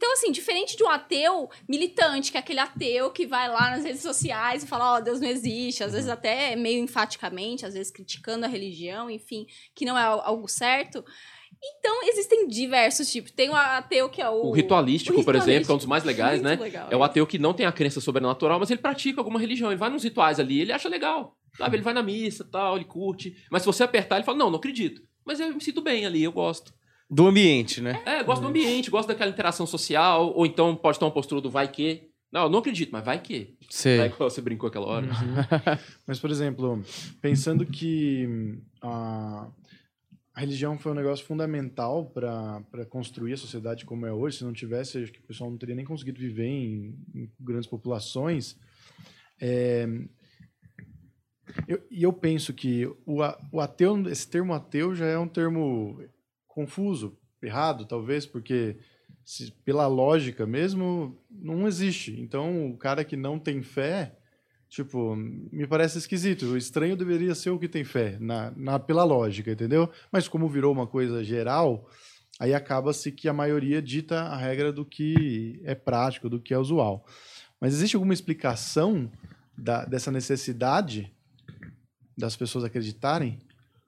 assim, 0.06 0.32
diferente 0.32 0.76
de 0.78 0.84
um 0.84 0.90
ateu 0.90 1.50
militante, 1.68 2.32
que 2.32 2.38
é 2.38 2.40
aquele 2.40 2.60
ateu 2.60 3.12
que 3.12 3.26
vai 3.26 3.48
lá 3.50 3.70
nas 3.72 3.84
redes 3.84 4.02
sociais 4.02 4.64
e 4.64 4.68
fala, 4.68 4.94
ó, 4.96 5.00
Deus 5.00 5.20
não 5.20 5.28
existe, 5.28 5.84
às 5.84 5.94
vezes 5.94 6.10
até 6.10 6.56
meio 6.56 6.84
enfaticamente, 6.84 7.66
às 7.66 7.74
vezes 7.74 7.92
criticando 7.92 8.46
a 8.46 8.48
religião, 8.48 9.10
enfim, 9.10 9.46
que 9.76 9.86
não 9.86 9.98
é 9.98 10.04
al- 10.04 10.22
algo 10.22 10.48
certo. 10.48 11.04
Então, 11.80 12.04
existem 12.08 12.48
diversos 12.48 13.12
tipos. 13.12 13.32
Tem 13.32 13.50
o 13.50 13.56
ateu 13.56 14.08
que 14.10 14.22
é 14.22 14.30
o... 14.30 14.46
O 14.48 14.52
ritualístico, 14.52 15.20
o 15.20 15.26
por 15.26 15.34
exemplo, 15.36 15.66
que 15.66 15.72
é 15.72 15.74
um 15.74 15.78
dos 15.78 15.86
ritualístico. 15.86 15.90
mais 15.90 16.04
legais, 16.04 16.42
né? 16.42 16.56
legal, 16.56 16.88
É 16.92 16.96
o 16.96 17.02
ateu 17.04 17.26
que 17.26 17.40
não 17.40 17.52
tem 17.54 17.66
a 17.66 17.72
crença 17.72 18.00
sobrenatural, 18.00 18.60
mas 18.60 18.70
ele 18.70 18.80
pratica 18.82 19.20
alguma 19.20 19.40
religião. 19.40 19.72
Ele 19.72 19.80
vai 19.80 19.90
nos 19.90 20.04
rituais 20.04 20.40
ali, 20.40 20.62
ele 20.62 20.72
acha 20.72 20.88
legal. 20.88 21.36
Sabe? 21.58 21.78
Ele 21.78 21.84
vai 21.84 21.94
na 21.96 22.04
missa 22.04 22.44
tal, 22.44 22.76
ele 22.76 22.86
curte. 22.86 23.36
Mas 23.50 23.64
se 23.64 23.66
você 23.66 23.82
apertar, 23.84 24.18
ele 24.18 24.26
fala: 24.26 24.38
Não, 24.38 24.52
não 24.52 24.60
acredito. 24.60 25.02
Mas 25.26 25.40
eu 25.40 25.52
me 25.52 25.60
sinto 25.64 25.82
bem 25.82 26.06
ali, 26.06 26.24
eu 26.24 26.32
gosto. 26.32 26.72
Do 27.10 27.28
ambiente, 27.28 27.80
né? 27.82 28.02
É, 28.06 28.24
gosto 28.24 28.42
do 28.42 28.50
ambiente, 28.50 28.90
gosto 28.90 29.08
daquela 29.08 29.32
interação 29.32 29.66
social. 29.66 30.34
Ou 30.36 30.46
então 30.46 30.76
pode 30.76 31.00
ter 31.00 31.06
uma 31.06 31.12
postura 31.12 31.40
do 31.42 31.50
vai 31.50 31.68
que. 31.72 32.10
Não, 32.32 32.44
eu 32.44 32.50
não 32.50 32.60
acredito, 32.60 32.92
mas 32.92 33.06
vai 33.06 33.22
que. 33.22 33.56
Sei. 33.70 33.98
Vai 33.98 34.10
que 34.10 34.20
você 34.20 34.42
brincou 34.42 34.68
aquela 34.68 34.86
hora. 34.86 35.08
Mas, 36.06 36.20
por 36.20 36.30
exemplo, 36.30 36.84
pensando 37.22 37.66
que 37.66 38.60
a, 38.82 39.48
a 40.36 40.40
religião 40.42 40.78
foi 40.78 40.92
um 40.92 40.96
negócio 40.96 41.26
fundamental 41.26 42.06
para 42.08 42.86
construir 42.90 43.32
a 43.34 43.38
sociedade 43.38 43.86
como 43.86 44.06
é 44.06 44.12
hoje, 44.12 44.40
se 44.40 44.44
não 44.44 44.52
tivesse, 44.52 44.98
acho 45.04 45.12
que 45.14 45.20
o 45.20 45.24
pessoal 45.24 45.50
não 45.50 45.58
teria 45.58 45.74
nem 45.76 45.86
conseguido 45.86 46.20
viver 46.20 46.48
em, 46.48 47.00
em 47.16 47.32
grandes 47.40 47.70
populações. 47.70 48.58
É, 49.40 49.88
eu- 51.66 51.82
E 51.90 52.04
eu, 52.04 52.12
penso 52.12 52.54
que 52.54 52.86
o, 53.06 53.24
a- 53.24 53.40
o 53.54 53.62
ateu, 53.62 54.06
esse 54.10 54.30
termo 54.30 54.54
ateu 54.54 54.94
já 54.94 55.06
é 55.06 55.18
um 55.18 55.28
termo 55.30 56.02
confuso, 56.58 57.16
errado, 57.40 57.86
talvez, 57.86 58.26
porque 58.26 58.78
se- 59.24 59.52
pela 59.64 59.86
lógica 59.86 60.44
mesmo, 60.48 61.16
não 61.30 61.68
existe. 61.68 62.20
Então, 62.20 62.72
o 62.72 62.76
cara 62.78 63.04
que 63.04 63.16
não 63.16 63.38
tem 63.38 63.62
fé, 63.62 64.16
Tipo, 64.70 65.16
me 65.16 65.66
parece 65.66 65.98
esquisito. 65.98 66.46
O 66.46 66.58
estranho 66.58 66.98
deveria 66.98 67.34
ser 67.34 67.52
o 67.52 67.58
que 67.58 67.70
tem 67.70 67.86
fé, 67.86 68.18
na, 68.20 68.52
na, 68.52 68.78
pela 68.78 69.06
lógica, 69.06 69.50
entendeu? 69.50 69.90
Mas 70.12 70.28
como 70.28 70.50
virou 70.50 70.74
uma 70.74 70.86
coisa 70.86 71.24
geral, 71.24 71.90
aí 72.38 72.54
acaba-se 72.54 73.10
que 73.14 73.30
a 73.30 73.34
maioria 73.34 73.82
dita 73.82 74.24
a 74.24 74.36
regra 74.36 74.74
do 74.74 74.84
que 74.84 75.62
é 75.64 75.74
prático, 75.74 76.30
do 76.30 76.42
que 76.42 76.54
é 76.54 76.58
usual. 76.58 77.06
Mas 77.62 77.74
existe 77.74 77.96
alguma 77.96 78.14
explicação 78.14 79.10
da, 79.58 79.86
dessa 79.86 80.12
necessidade 80.12 81.10
das 82.18 82.36
pessoas 82.36 82.66
acreditarem? 82.66 83.40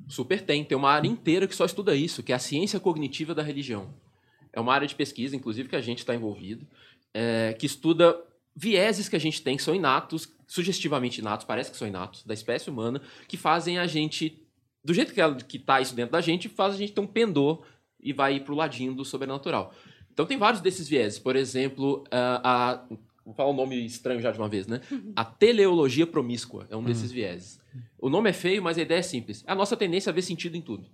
Super 0.08 0.42
tem. 0.42 0.64
Tem 0.64 0.78
uma 0.78 0.90
área 0.92 1.08
inteira 1.08 1.48
que 1.48 1.56
só 1.56 1.66
estuda 1.66 1.96
isso, 1.96 2.24
que 2.24 2.32
é 2.32 2.36
a 2.36 2.40
ciência 2.40 2.80
cognitiva 2.80 3.36
da 3.36 3.44
religião. 3.44 3.94
É 4.52 4.60
uma 4.60 4.74
área 4.74 4.88
de 4.88 4.96
pesquisa, 4.96 5.36
inclusive, 5.36 5.70
que 5.70 5.76
a 5.76 5.82
gente 5.82 6.00
está 6.00 6.16
envolvido, 6.16 6.66
é, 7.14 7.56
que 7.58 7.66
estuda 7.66 8.20
vieses 8.56 9.08
que 9.08 9.16
a 9.16 9.20
gente 9.20 9.42
tem, 9.42 9.56
que 9.56 9.64
são 9.64 9.76
inatos, 9.76 10.28
sugestivamente 10.48 11.22
inatos, 11.22 11.46
parece 11.46 11.70
que 11.72 11.78
são 11.78 11.88
inatos, 11.88 12.24
da 12.24 12.34
espécie 12.34 12.70
humana, 12.70 13.02
que 13.28 13.38
fazem 13.38 13.78
a 13.78 13.86
gente, 13.86 14.42
do 14.84 14.94
jeito 14.94 15.14
que, 15.14 15.22
ela, 15.22 15.36
que 15.36 15.60
tá 15.60 15.80
isso 15.80 15.94
dentro 15.96 16.12
da 16.14 16.22
gente, 16.22 16.50
faz 16.50 16.74
a 16.74 16.78
gente 16.78 16.92
ter 16.92 17.00
um 17.02 17.08
pendor 17.08 17.64
e 18.02 18.12
vai 18.12 18.40
pro 18.40 18.56
ladinho 18.56 18.94
do 18.96 19.06
sobrenatural. 19.06 19.74
Então 20.12 20.26
tem 20.26 20.38
vários 20.38 20.62
desses 20.62 20.90
vieses. 20.90 21.20
Por 21.20 21.36
exemplo, 21.36 22.04
a, 22.12 22.72
a- 22.72 22.86
vou 23.24 23.34
falar 23.36 23.52
um 23.52 23.56
nome 23.56 23.86
estranho 23.86 24.20
já 24.20 24.32
de 24.32 24.40
uma 24.40 24.50
vez, 24.50 24.66
né? 24.68 24.82
A 25.16 25.24
teleologia 25.24 26.08
promíscua 26.08 26.66
é 26.70 26.76
um 26.76 26.84
desses 26.84 27.12
vieses. 27.12 27.59
O 28.00 28.10
nome 28.10 28.30
é 28.30 28.34
feio, 28.34 28.64
mas 28.64 28.78
a 28.78 28.82
ideia 28.82 29.00
é 29.00 29.04
simples. 29.04 29.44
É 29.48 29.52
a 29.52 29.56
nossa 29.56 29.76
tendência 29.76 30.10
a 30.10 30.14
ver 30.14 30.22
sentido 30.22 30.56
em 30.56 30.62
tudo. 30.62 30.86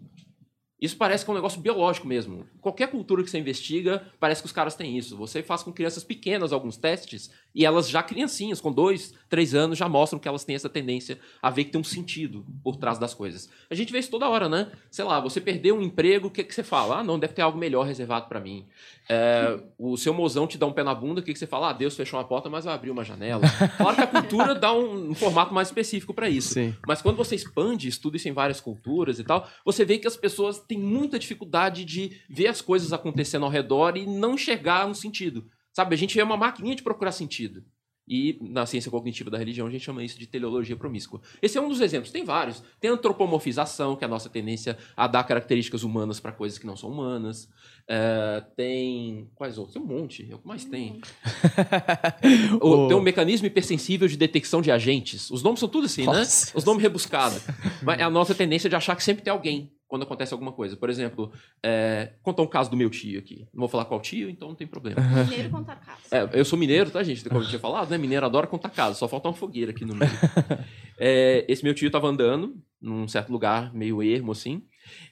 Isso 0.80 0.98
parece 0.98 1.24
que 1.24 1.32
é 1.32 1.34
um 1.34 1.36
negócio 1.36 1.62
biológico 1.62 2.06
mesmo. 2.06 2.46
Qualquer 2.60 2.90
cultura 2.90 3.24
que 3.24 3.30
você 3.30 3.40
investiga, 3.40 4.04
parece 4.20 4.42
que 4.42 4.46
os 4.46 4.52
caras 4.52 4.76
têm 4.76 4.98
isso. 4.98 5.16
Você 5.16 5.42
faz 5.42 5.64
com 5.64 5.72
crianças 5.72 6.04
pequenas 6.04 6.52
alguns 6.52 6.76
testes 6.76 7.32
e 7.56 7.66
elas 7.66 7.90
já 7.90 8.04
criancinhas, 8.04 8.60
com 8.60 8.72
dois, 8.72 9.14
três 9.30 9.56
anos, 9.56 9.78
já 9.78 9.88
mostram 9.88 10.20
que 10.20 10.28
elas 10.28 10.44
têm 10.44 10.56
essa 10.56 10.68
tendência 10.68 11.18
a 11.42 11.50
ver 11.50 11.64
que 11.64 11.72
tem 11.72 11.80
um 11.80 11.86
sentido 11.86 12.46
por 12.62 12.76
trás 12.76 13.00
das 13.00 13.14
coisas. 13.14 13.50
A 13.70 13.76
gente 13.76 13.94
vê 13.94 14.00
isso 14.00 14.12
toda 14.12 14.28
hora, 14.28 14.50
né? 14.50 14.70
Sei 14.92 15.06
lá, 15.06 15.22
você 15.22 15.40
perdeu 15.40 15.78
um 15.78 15.82
emprego, 15.82 16.28
o 16.28 16.32
que, 16.32 16.44
que 16.44 16.54
você 16.54 16.64
fala? 16.64 17.00
Ah, 17.00 17.04
não, 17.04 17.18
deve 17.18 17.34
ter 17.34 17.42
algo 17.42 17.58
melhor 17.58 17.86
reservado 17.86 18.28
para 18.28 18.42
mim. 18.42 18.66
É, 19.08 19.58
o 19.78 19.96
seu 19.96 20.14
mozão 20.14 20.48
te 20.48 20.58
dá 20.58 20.66
um 20.66 20.74
pé 20.74 20.84
na 20.84 20.94
bunda, 20.94 21.22
o 21.22 21.24
que, 21.24 21.32
que 21.32 21.40
você 21.40 21.48
fala? 21.48 21.70
Ah, 21.70 21.74
Deus 21.74 21.96
fechou 21.96 22.20
uma 22.20 22.26
porta, 22.26 22.50
mas 22.50 22.66
vai 22.66 22.74
abrir 22.74 22.92
uma 22.92 23.04
janela. 23.04 23.44
Claro 23.78 23.96
que 23.96 24.02
a 24.02 24.08
cultura 24.08 24.56
dá 24.56 24.74
um, 24.74 25.12
um 25.12 25.16
formato 25.16 25.54
mais 25.54 25.70
específico 25.70 26.14
para 26.14 26.28
isso. 26.28 26.56
Sim. 26.56 26.76
Mas 26.86 27.02
quando 27.02 27.16
você 27.16 27.36
expande, 27.36 27.88
estuda 27.88 28.18
isso 28.18 28.28
em 28.28 28.34
várias 28.34 28.60
culturas 28.60 29.20
e 29.20 29.24
tal, 29.24 29.48
você 29.64 29.86
vê 29.86 29.98
que 29.98 30.08
as 30.08 30.18
pessoas 30.18 30.60
têm 30.68 30.78
muita 30.80 31.18
dificuldade 31.20 31.84
de 31.86 32.20
ver 32.30 32.48
as 32.48 32.62
coisas 32.62 32.92
acontecendo 32.94 33.46
ao 33.46 33.52
redor 33.52 33.98
e 33.98 34.06
não 34.06 34.34
enxergar 34.36 34.86
um 34.88 34.94
sentido. 34.94 35.46
Sabe, 35.74 35.94
a 35.94 35.98
gente 35.98 36.20
é 36.20 36.24
uma 36.24 36.38
maquininha 36.38 36.76
de 36.76 36.84
procurar 36.84 37.12
sentido. 37.12 37.64
E 38.08 38.38
na 38.40 38.68
ciência 38.68 38.92
cognitiva 38.92 39.32
da 39.32 39.38
religião 39.40 39.66
a 39.66 39.70
gente 39.72 39.84
chama 39.84 40.04
isso 40.04 40.20
de 40.20 40.28
teleologia 40.28 40.76
promíscua. 40.76 41.20
Esse 41.42 41.58
é 41.58 41.62
um 41.62 41.68
dos 41.68 41.82
exemplos, 41.82 42.12
tem 42.12 42.24
vários. 42.24 42.62
Tem 42.80 42.92
a 42.92 42.94
antropomorfização, 42.94 43.96
que 43.96 44.04
é 44.04 44.08
a 44.08 44.08
nossa 44.08 44.30
tendência 44.30 44.78
a 44.96 45.08
dar 45.08 45.24
características 45.24 45.82
humanas 45.82 46.20
para 46.20 46.32
coisas 46.32 46.60
que 46.60 46.68
não 46.68 46.78
são 46.78 46.92
humanas. 46.92 47.50
É, 47.90 48.44
tem. 48.56 49.28
Quais 49.34 49.58
outros? 49.58 49.74
Tem 49.74 49.82
um 49.82 49.88
monte. 49.88 50.28
É 50.32 50.36
o 50.36 50.38
que 50.38 50.48
mais 50.48 50.66
tem. 50.66 51.02
O- 52.62 52.68
O- 52.86 52.88
Tem 52.88 52.98
um 52.98 53.02
mecanismo 53.02 53.48
hipersensível 53.48 54.08
de 54.08 54.18
detecção 54.18 54.62
de 54.62 54.72
agentes. 54.72 55.30
Os 55.32 55.42
nomes 55.44 55.60
são 55.60 55.70
tudo 55.70 55.86
assim, 55.86 56.04
Nossa. 56.06 56.46
né? 56.48 56.52
Os 56.56 56.64
nomes 56.64 56.82
rebuscados. 56.84 57.42
Mas 57.82 58.00
é 58.00 58.04
a 58.04 58.10
nossa 58.10 58.34
tendência 58.36 58.70
de 58.70 58.76
achar 58.76 58.96
que 58.96 59.04
sempre 59.04 59.24
tem 59.24 59.32
alguém 59.32 59.72
quando 59.88 60.04
acontece 60.04 60.34
alguma 60.34 60.52
coisa. 60.52 60.76
Por 60.76 60.90
exemplo, 60.90 61.32
é, 61.64 62.14
contar 62.22 62.44
um 62.44 62.48
caso 62.48 62.70
do 62.70 62.78
meu 62.78 62.90
tio 62.90 63.20
aqui. 63.20 63.48
Não 63.54 63.62
vou 63.62 63.68
falar 63.70 63.86
qual 63.86 64.02
tio, 64.02 64.30
então 64.30 64.48
não 64.48 64.56
tem 64.56 64.68
problema. 64.68 65.02
Mineiro 65.30 65.50
conta 65.50 65.76
casa. 65.76 66.02
É, 66.12 66.40
eu 66.40 66.46
sou 66.46 66.58
mineiro, 66.58 66.90
tá, 66.90 67.04
gente? 67.04 67.28
Como 67.28 67.42
eu 67.42 67.48
tinha 67.48 67.60
falado, 67.60 67.90
né? 67.90 67.98
Mineiro 67.98 68.26
adora 68.26 68.48
contar 68.48 68.70
casa, 68.70 68.96
só 68.96 69.08
falta 69.08 69.28
uma 69.28 69.34
fogueira 69.34 69.72
aqui 69.72 69.86
no 69.86 69.96
meio. 69.96 70.12
É, 70.98 71.46
esse 71.50 71.62
meu 71.62 71.74
tio 71.74 71.92
tava 71.92 72.08
andando 72.08 72.56
num 72.82 73.06
certo 73.06 73.30
lugar, 73.30 73.74
meio 73.74 74.02
ermo, 74.02 74.32
assim. 74.32 74.64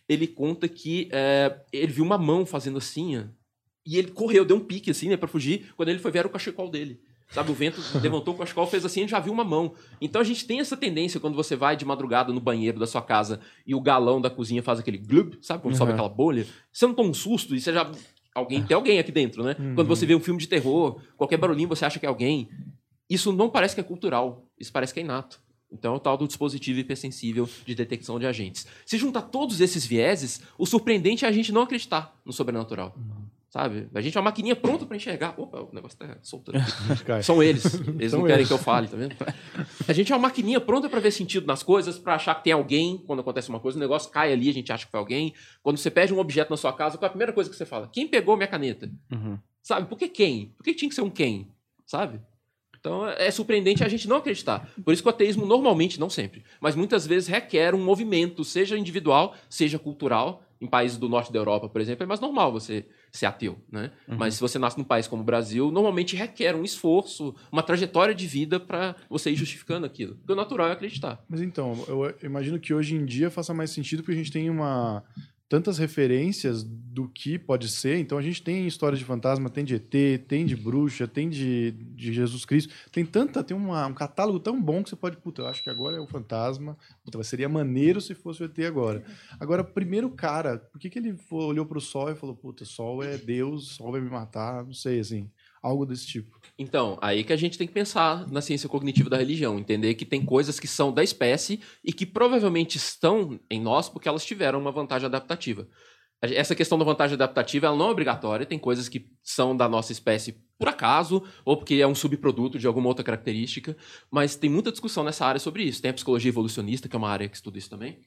Ele 0.08 0.28
conta 0.28 0.66
que 0.70 1.10
é, 1.12 1.60
ele 1.74 1.92
viu 1.92 2.06
uma 2.06 2.18
mão 2.18 2.46
fazendo 2.46 2.78
assim, 2.78 3.18
ó, 3.18 3.24
e 3.86 3.98
ele 3.98 4.12
correu, 4.12 4.46
deu 4.46 4.56
um 4.56 4.62
pique, 4.62 4.92
assim, 4.92 5.10
né, 5.10 5.18
pra 5.18 5.28
fugir. 5.28 5.74
Quando 5.76 5.90
ele 5.90 6.00
foi 6.00 6.10
ver, 6.10 6.20
era 6.20 6.28
o 6.28 6.32
cachecol 6.32 6.70
dele. 6.70 7.02
Sabe, 7.34 7.50
o 7.52 7.54
vento 7.56 7.82
levantou 8.00 8.36
o 8.36 8.38
cachecol, 8.38 8.68
fez 8.68 8.86
assim, 8.86 9.00
a 9.00 9.04
gente 9.04 9.10
já 9.12 9.20
viu 9.20 9.34
uma 9.34 9.44
mão. 9.44 9.74
Então 10.00 10.22
a 10.22 10.24
gente 10.24 10.46
tem 10.46 10.60
essa 10.60 10.78
tendência 10.78 11.20
quando 11.20 11.34
você 11.36 11.56
vai 11.56 11.76
de 11.76 11.84
madrugada 11.84 12.32
no 12.32 12.40
banheiro 12.40 12.80
da 12.80 12.86
sua 12.86 13.02
casa 13.02 13.40
e 13.66 13.74
o 13.74 13.82
galão 13.82 14.22
da 14.22 14.30
cozinha 14.30 14.62
faz 14.62 14.80
aquele 14.80 15.00
glub, 15.00 15.38
sabe, 15.42 15.64
quando 15.64 15.76
sobe 15.76 15.90
Uhum. 15.92 15.96
aquela 15.96 16.10
bolha? 16.10 16.46
Você 16.72 16.86
não 16.86 16.94
toma 16.94 17.10
um 17.10 17.14
susto 17.14 17.56
e 17.56 17.60
você 17.60 17.74
já 17.74 17.90
alguém 18.36 18.62
tem 18.64 18.76
alguém 18.76 19.00
aqui 19.00 19.12
dentro, 19.12 19.44
né? 19.44 19.56
Quando 19.76 19.88
você 19.88 20.06
vê 20.06 20.14
um 20.14 20.20
filme 20.20 20.40
de 20.40 20.48
terror, 20.48 21.00
qualquer 21.18 21.38
barulhinho 21.38 21.68
você 21.68 21.86
acha 21.86 22.00
que 22.00 22.06
é 22.06 22.10
alguém. 22.10 22.50
Isso 23.10 23.34
não 23.34 23.50
parece 23.50 23.74
que 23.74 23.82
é 23.82 23.84
cultural, 23.84 24.46
isso 24.60 24.72
parece 24.72 24.94
que 24.94 25.00
é 25.00 25.04
inato. 25.04 25.42
Então 25.72 25.94
é 25.96 25.98
o 25.98 26.00
tal 26.00 26.16
do 26.16 26.28
dispositivo 26.28 26.80
hipersensível 26.80 27.50
de 27.66 27.74
detecção 27.74 28.20
de 28.20 28.28
agentes. 28.28 28.68
Se 28.86 28.96
juntar 28.96 29.24
todos 29.24 29.60
esses 29.60 29.84
vieses, 29.84 30.40
o 30.56 30.68
surpreendente 30.68 31.26
é 31.26 31.28
a 31.28 31.32
gente 31.32 31.52
não 31.52 31.64
acreditar 31.64 32.16
no 32.24 32.32
sobrenatural. 32.32 32.96
Sabe? 33.54 33.88
A 33.94 34.02
gente 34.02 34.18
é 34.18 34.20
uma 34.20 34.32
maquininha 34.32 34.56
pronta 34.56 34.84
pra 34.84 34.98
enxergar. 34.98 35.36
Opa, 35.40 35.60
o 35.62 35.70
negócio 35.72 35.96
tá 35.96 36.18
soltando. 36.24 36.58
São 37.22 37.44
eles. 37.44 37.64
Eles 37.88 38.10
São 38.10 38.22
não 38.22 38.26
querem 38.26 38.40
eles. 38.40 38.48
que 38.48 38.54
eu 38.56 38.58
fale, 38.58 38.88
tá 38.88 38.98
vendo? 38.98 39.16
A 39.88 39.94
gente 39.94 40.12
é 40.12 40.16
uma 40.16 40.24
maquininha 40.24 40.60
pronta 40.60 40.90
pra 40.90 41.00
ver 41.00 41.12
sentido 41.12 41.46
nas 41.46 41.62
coisas, 41.62 42.00
pra 42.00 42.16
achar 42.16 42.34
que 42.34 42.46
tem 42.46 42.54
alguém 42.54 42.98
quando 43.06 43.20
acontece 43.20 43.50
uma 43.50 43.60
coisa, 43.60 43.78
o 43.78 43.80
negócio 43.80 44.10
cai 44.10 44.34
ali, 44.34 44.50
a 44.50 44.54
gente 44.54 44.72
acha 44.74 44.88
que 44.88 44.92
foi 44.92 45.00
alguém. 45.00 45.36
Quando 45.62 45.78
você 45.78 45.92
perde 45.92 46.12
um 46.16 46.18
objeto 46.18 46.50
na 46.50 46.58
sua 46.58 46.74
casa, 46.74 46.98
qual 46.98 47.06
é 47.06 47.10
a 47.10 47.12
primeira 47.12 47.32
coisa 47.32 47.48
que 47.48 47.56
você 47.56 47.64
fala? 47.64 47.88
Quem 47.94 48.08
pegou 48.08 48.36
minha 48.36 48.48
caneta? 48.48 48.90
Uhum. 49.12 49.38
Sabe? 49.62 49.88
Por 49.88 50.00
que 50.00 50.08
quem? 50.08 50.48
Por 50.58 50.64
que 50.64 50.74
tinha 50.74 50.90
que 50.90 50.96
ser 50.96 51.02
um 51.02 51.10
quem? 51.12 51.48
Sabe? 51.86 52.20
Então 52.80 53.08
é 53.08 53.30
surpreendente 53.30 53.84
a 53.84 53.88
gente 53.88 54.08
não 54.08 54.16
acreditar. 54.18 54.68
Por 54.84 54.96
isso 54.96 55.04
que 55.04 55.08
o 55.08 55.12
ateísmo 55.12 55.46
normalmente, 55.46 56.00
não 56.00 56.10
sempre, 56.10 56.44
mas 56.60 56.76
muitas 56.76 57.06
vezes 57.06 57.30
requer 57.30 57.76
um 57.76 57.86
movimento, 57.86 58.44
seja 58.44 58.76
individual, 58.76 59.36
seja 59.48 59.78
cultural. 59.78 60.42
Em 60.60 60.66
países 60.68 60.98
do 60.98 61.10
norte 61.10 61.32
da 61.32 61.38
Europa, 61.38 61.68
por 61.68 61.82
exemplo, 61.82 62.04
é 62.04 62.08
mais 62.08 62.22
normal 62.22 62.50
você 62.50 62.86
ser 63.14 63.28
ateu, 63.28 63.60
né? 63.72 63.92
Mas 64.08 64.34
se 64.34 64.42
você 64.42 64.58
nasce 64.58 64.76
num 64.78 64.84
país 64.84 65.08
como 65.08 65.22
o 65.22 65.26
Brasil, 65.26 65.72
normalmente 65.72 66.16
requer 66.16 66.56
um 66.56 66.64
esforço, 66.64 67.36
uma 67.52 67.62
trajetória 67.62 68.14
de 68.14 68.26
vida 68.26 68.60
para 68.60 68.96
você 69.08 69.30
ir 69.30 69.36
justificando 69.36 69.86
aquilo. 69.86 70.16
Porque 70.16 70.34
o 70.34 70.36
natural 70.36 70.70
é 70.70 70.72
acreditar. 70.72 71.24
Mas 71.30 71.40
então, 71.40 71.86
eu 71.88 72.16
imagino 72.24 72.60
que 72.60 72.74
hoje 72.74 72.96
em 72.96 73.06
dia 73.06 73.30
faça 73.30 73.54
mais 73.54 73.70
sentido 73.70 74.02
porque 74.02 74.14
a 74.14 74.18
gente 74.18 74.32
tem 74.32 74.50
uma 74.50 75.04
tantas 75.54 75.78
referências 75.78 76.64
do 76.64 77.08
que 77.08 77.38
pode 77.38 77.70
ser. 77.70 78.00
Então 78.00 78.18
a 78.18 78.24
gente 78.24 78.42
tem 78.42 78.66
história 78.66 78.98
de 78.98 79.06
fantasma, 79.06 79.52
tem 79.52 79.64
de 79.64 79.76
ET, 79.76 80.26
tem 80.28 80.48
de 80.48 80.56
bruxa, 80.56 81.08
tem 81.08 81.30
de, 81.30 81.70
de 81.72 82.12
Jesus 82.12 82.44
Cristo. 82.44 82.74
Tem 82.92 83.06
tanta, 83.06 83.44
tem 83.44 83.56
uma- 83.56 83.86
um 83.86 83.94
catálogo 83.94 84.40
tão 84.40 84.60
bom 84.60 84.82
que 84.82 84.90
você 84.90 84.96
pode, 84.96 85.16
puta, 85.18 85.44
eu 85.44 85.48
acho 85.48 85.62
que 85.62 85.70
agora 85.70 85.96
é 85.96 86.00
o 86.00 86.08
fantasma. 86.08 86.76
Puta, 87.06 87.24
seria 87.24 87.48
maneiro 87.48 88.02
se 88.02 88.16
fosse 88.16 88.42
o 88.42 88.46
ET 88.46 88.58
agora. 88.66 89.04
Agora, 89.40 89.64
primeiro 89.64 90.10
cara, 90.10 90.58
por 90.58 90.80
que, 90.80 90.90
que 90.90 90.98
ele 90.98 91.16
olhou 91.30 91.68
pro 91.68 91.80
sol 91.80 92.10
e 92.10 92.16
falou, 92.16 92.36
puta, 92.36 92.66
sol 92.66 93.04
é 93.04 93.16
Deus, 93.16 93.76
sol 93.76 93.92
vai 93.92 94.02
me 94.02 94.10
matar, 94.10 94.66
não 94.66 94.74
sei, 94.74 95.00
assim, 95.00 95.30
algo 95.64 95.86
desse 95.86 96.06
tipo. 96.06 96.38
Então, 96.60 97.00
aí 97.02 97.24
que 97.24 97.32
a 97.32 97.38
gente 97.38 97.58
tem 97.58 97.66
que 97.66 97.74
pensar 97.74 98.30
na 98.30 98.42
ciência 98.42 98.68
cognitiva 98.68 99.10
da 99.10 99.18
religião, 99.18 99.58
entender 99.58 99.96
que 99.96 100.06
tem 100.06 100.24
coisas 100.24 100.60
que 100.60 100.68
são 100.68 100.92
da 100.92 101.02
espécie 101.02 101.62
e 101.84 101.94
que 101.94 102.06
provavelmente 102.06 102.76
estão 102.76 103.40
em 103.50 103.62
nós 103.62 103.88
porque 103.88 104.10
elas 104.10 104.26
tiveram 104.26 104.60
uma 104.60 104.72
vantagem 104.72 105.06
adaptativa. 105.06 105.68
Essa 106.22 106.56
questão 106.56 106.78
da 106.78 106.86
vantagem 106.86 107.16
adaptativa 107.16 107.68
ela 107.68 107.76
não 107.76 107.88
é 107.88 107.92
obrigatória, 107.92 108.46
tem 108.46 108.60
coisas 108.60 108.88
que 108.88 109.10
são 109.22 109.56
da 109.56 109.68
nossa 109.68 109.92
espécie 109.92 110.42
por 110.58 110.70
acaso, 110.70 111.24
ou 111.44 111.58
porque 111.58 111.76
é 111.76 111.88
um 111.88 111.96
subproduto 111.96 112.58
de 112.58 112.68
alguma 112.68 112.88
outra 112.88 113.04
característica, 113.04 113.76
mas 114.10 114.36
tem 114.36 114.50
muita 114.50 114.72
discussão 114.72 115.04
nessa 115.04 115.26
área 115.26 115.40
sobre 115.40 115.64
isso. 115.64 115.82
Tem 115.82 115.92
a 115.92 115.94
psicologia 115.94 116.30
evolucionista, 116.30 116.88
que 116.88 116.96
é 116.96 117.00
uma 117.00 117.10
área 117.10 117.28
que 117.28 117.36
estuda 117.36 117.58
isso 117.58 117.70
também. 117.70 118.00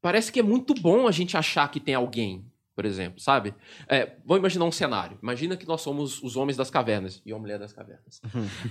Parece 0.00 0.32
que 0.32 0.40
é 0.40 0.42
muito 0.42 0.72
bom 0.74 1.06
a 1.06 1.10
gente 1.10 1.36
achar 1.36 1.70
que 1.70 1.78
tem 1.78 1.94
alguém, 1.94 2.46
por 2.74 2.84
exemplo, 2.84 3.20
sabe? 3.20 3.54
É, 3.88 4.16
vamos 4.24 4.38
imaginar 4.40 4.64
um 4.64 4.72
cenário. 4.72 5.18
Imagina 5.22 5.56
que 5.56 5.66
nós 5.66 5.80
somos 5.82 6.22
os 6.22 6.36
homens 6.36 6.56
das 6.56 6.70
cavernas 6.70 7.20
e 7.24 7.32
a 7.32 7.38
mulher 7.38 7.58
das 7.58 7.72
cavernas. 7.72 8.20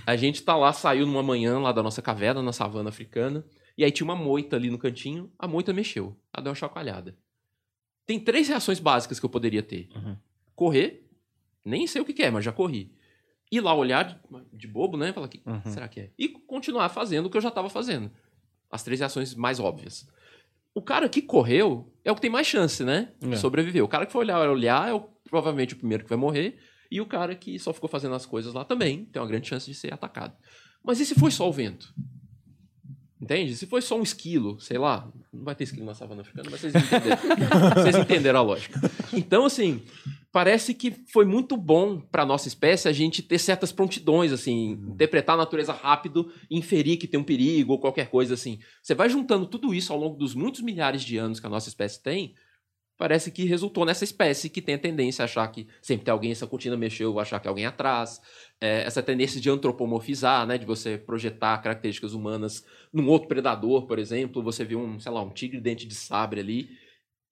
A 0.06 0.16
gente 0.16 0.42
tá 0.42 0.56
lá, 0.56 0.72
saiu 0.72 1.06
numa 1.06 1.22
manhã 1.22 1.58
lá 1.58 1.72
da 1.72 1.82
nossa 1.82 2.02
caverna, 2.02 2.42
na 2.42 2.52
savana 2.52 2.88
africana, 2.88 3.44
e 3.76 3.84
aí 3.84 3.90
tinha 3.90 4.04
uma 4.04 4.16
moita 4.16 4.56
ali 4.56 4.70
no 4.70 4.78
cantinho, 4.78 5.32
a 5.38 5.46
moita 5.48 5.72
mexeu, 5.72 6.16
ela 6.32 6.42
deu 6.42 6.50
uma 6.50 6.56
chacoalhada. 6.56 7.16
Tem 8.04 8.18
três 8.18 8.48
reações 8.48 8.80
básicas 8.80 9.20
que 9.20 9.24
eu 9.26 9.30
poderia 9.30 9.62
ter. 9.62 9.88
Uhum. 9.94 10.16
Correr, 10.54 11.08
nem 11.64 11.86
sei 11.86 12.02
o 12.02 12.04
que 12.04 12.12
que 12.12 12.22
é, 12.22 12.30
mas 12.30 12.44
já 12.44 12.52
corri. 12.52 12.92
Ir 13.50 13.60
lá 13.60 13.74
olhar 13.74 14.20
de, 14.52 14.66
bobo, 14.66 14.96
né? 14.96 15.12
Falar, 15.12 15.28
que 15.28 15.40
Uhum. 15.46 15.60
será 15.66 15.86
que 15.86 16.00
é? 16.00 16.10
E 16.18 16.28
continuar 16.28 16.88
fazendo 16.88 17.26
o 17.26 17.30
que 17.30 17.36
eu 17.36 17.40
já 17.40 17.50
estava 17.50 17.68
fazendo. 17.70 18.10
As 18.70 18.82
três 18.82 18.98
reações 18.98 19.34
mais 19.34 19.60
óbvias. 19.60 20.08
O 20.74 20.80
cara 20.82 21.08
que 21.08 21.20
correu 21.22 21.92
é 22.04 22.10
o 22.10 22.14
que 22.14 22.20
tem 22.20 22.30
mais 22.30 22.46
chance, 22.46 22.82
né? 22.84 23.10
É. 23.22 23.28
De 23.28 23.38
sobreviver. 23.38 23.84
O 23.84 23.88
cara 23.88 24.06
que 24.06 24.12
foi 24.12 24.22
olhar, 24.24 24.48
olhar 24.48 24.88
é 24.88 24.92
o- 24.94 25.00
provavelmente 25.28 25.74
o 25.74 25.76
primeiro 25.76 26.02
que 26.04 26.08
vai 26.08 26.18
morrer. 26.18 26.58
E 26.90 27.00
o 27.00 27.06
cara 27.06 27.34
que 27.34 27.58
só 27.58 27.72
ficou 27.72 27.88
fazendo 27.88 28.14
as 28.14 28.26
coisas 28.26 28.52
lá 28.54 28.64
também 28.64 29.04
tem 29.06 29.20
uma 29.20 29.28
grande 29.28 29.48
chance 29.48 29.66
de 29.66 29.74
ser 29.74 29.92
atacado. 29.92 30.34
Mas 30.84 31.00
e 31.00 31.06
se 31.06 31.14
foi 31.14 31.30
só 31.30 31.48
o 31.48 31.52
vento? 31.52 31.94
Entende? 33.22 33.54
Se 33.54 33.66
foi 33.66 33.80
só 33.80 33.96
um 33.96 34.02
esquilo, 34.02 34.58
sei 34.58 34.78
lá, 34.78 35.08
não 35.32 35.44
vai 35.44 35.54
ter 35.54 35.62
esquilo 35.62 35.86
na 35.86 35.94
savana 35.94 36.22
africana, 36.22 36.48
mas 36.50 36.60
vocês 36.60 36.74
entenderam. 36.74 37.18
vocês 37.76 37.96
entenderam 37.96 38.40
a 38.40 38.42
lógica. 38.42 38.80
Então, 39.12 39.44
assim, 39.44 39.80
parece 40.32 40.74
que 40.74 40.90
foi 41.12 41.24
muito 41.24 41.56
bom 41.56 42.00
para 42.00 42.26
nossa 42.26 42.48
espécie 42.48 42.88
a 42.88 42.92
gente 42.92 43.22
ter 43.22 43.38
certas 43.38 43.70
prontidões, 43.70 44.32
assim, 44.32 44.72
interpretar 44.72 45.36
a 45.36 45.38
natureza 45.38 45.72
rápido, 45.72 46.32
inferir 46.50 46.96
que 46.96 47.06
tem 47.06 47.20
um 47.20 47.22
perigo 47.22 47.74
ou 47.74 47.78
qualquer 47.78 48.10
coisa 48.10 48.34
assim. 48.34 48.58
Você 48.82 48.92
vai 48.92 49.08
juntando 49.08 49.46
tudo 49.46 49.72
isso 49.72 49.92
ao 49.92 50.00
longo 50.00 50.16
dos 50.16 50.34
muitos 50.34 50.60
milhares 50.60 51.02
de 51.02 51.16
anos 51.16 51.38
que 51.38 51.46
a 51.46 51.50
nossa 51.50 51.68
espécie 51.68 52.02
tem, 52.02 52.34
parece 53.02 53.32
que 53.32 53.44
resultou 53.44 53.84
nessa 53.84 54.04
espécie 54.04 54.48
que 54.48 54.62
tem 54.62 54.76
a 54.76 54.78
tendência 54.78 55.24
a 55.24 55.24
achar 55.24 55.48
que 55.48 55.66
sempre 55.80 56.04
tem 56.04 56.12
alguém, 56.12 56.30
essa 56.30 56.46
cortina 56.46 56.76
mexeu, 56.76 57.18
achar 57.18 57.40
que 57.40 57.48
alguém 57.48 57.66
atrás. 57.66 58.20
É, 58.60 58.84
essa 58.84 59.02
tendência 59.02 59.40
de 59.40 59.50
antropomorfizar, 59.50 60.46
né, 60.46 60.56
de 60.56 60.64
você 60.64 60.96
projetar 60.96 61.58
características 61.58 62.14
humanas 62.14 62.64
num 62.92 63.08
outro 63.08 63.26
predador, 63.26 63.88
por 63.88 63.98
exemplo. 63.98 64.40
Você 64.44 64.64
viu 64.64 64.78
um, 64.78 65.00
sei 65.00 65.10
lá, 65.10 65.20
um 65.20 65.30
tigre 65.30 65.60
dente 65.60 65.84
de 65.84 65.96
sabre 65.96 66.38
ali. 66.38 66.78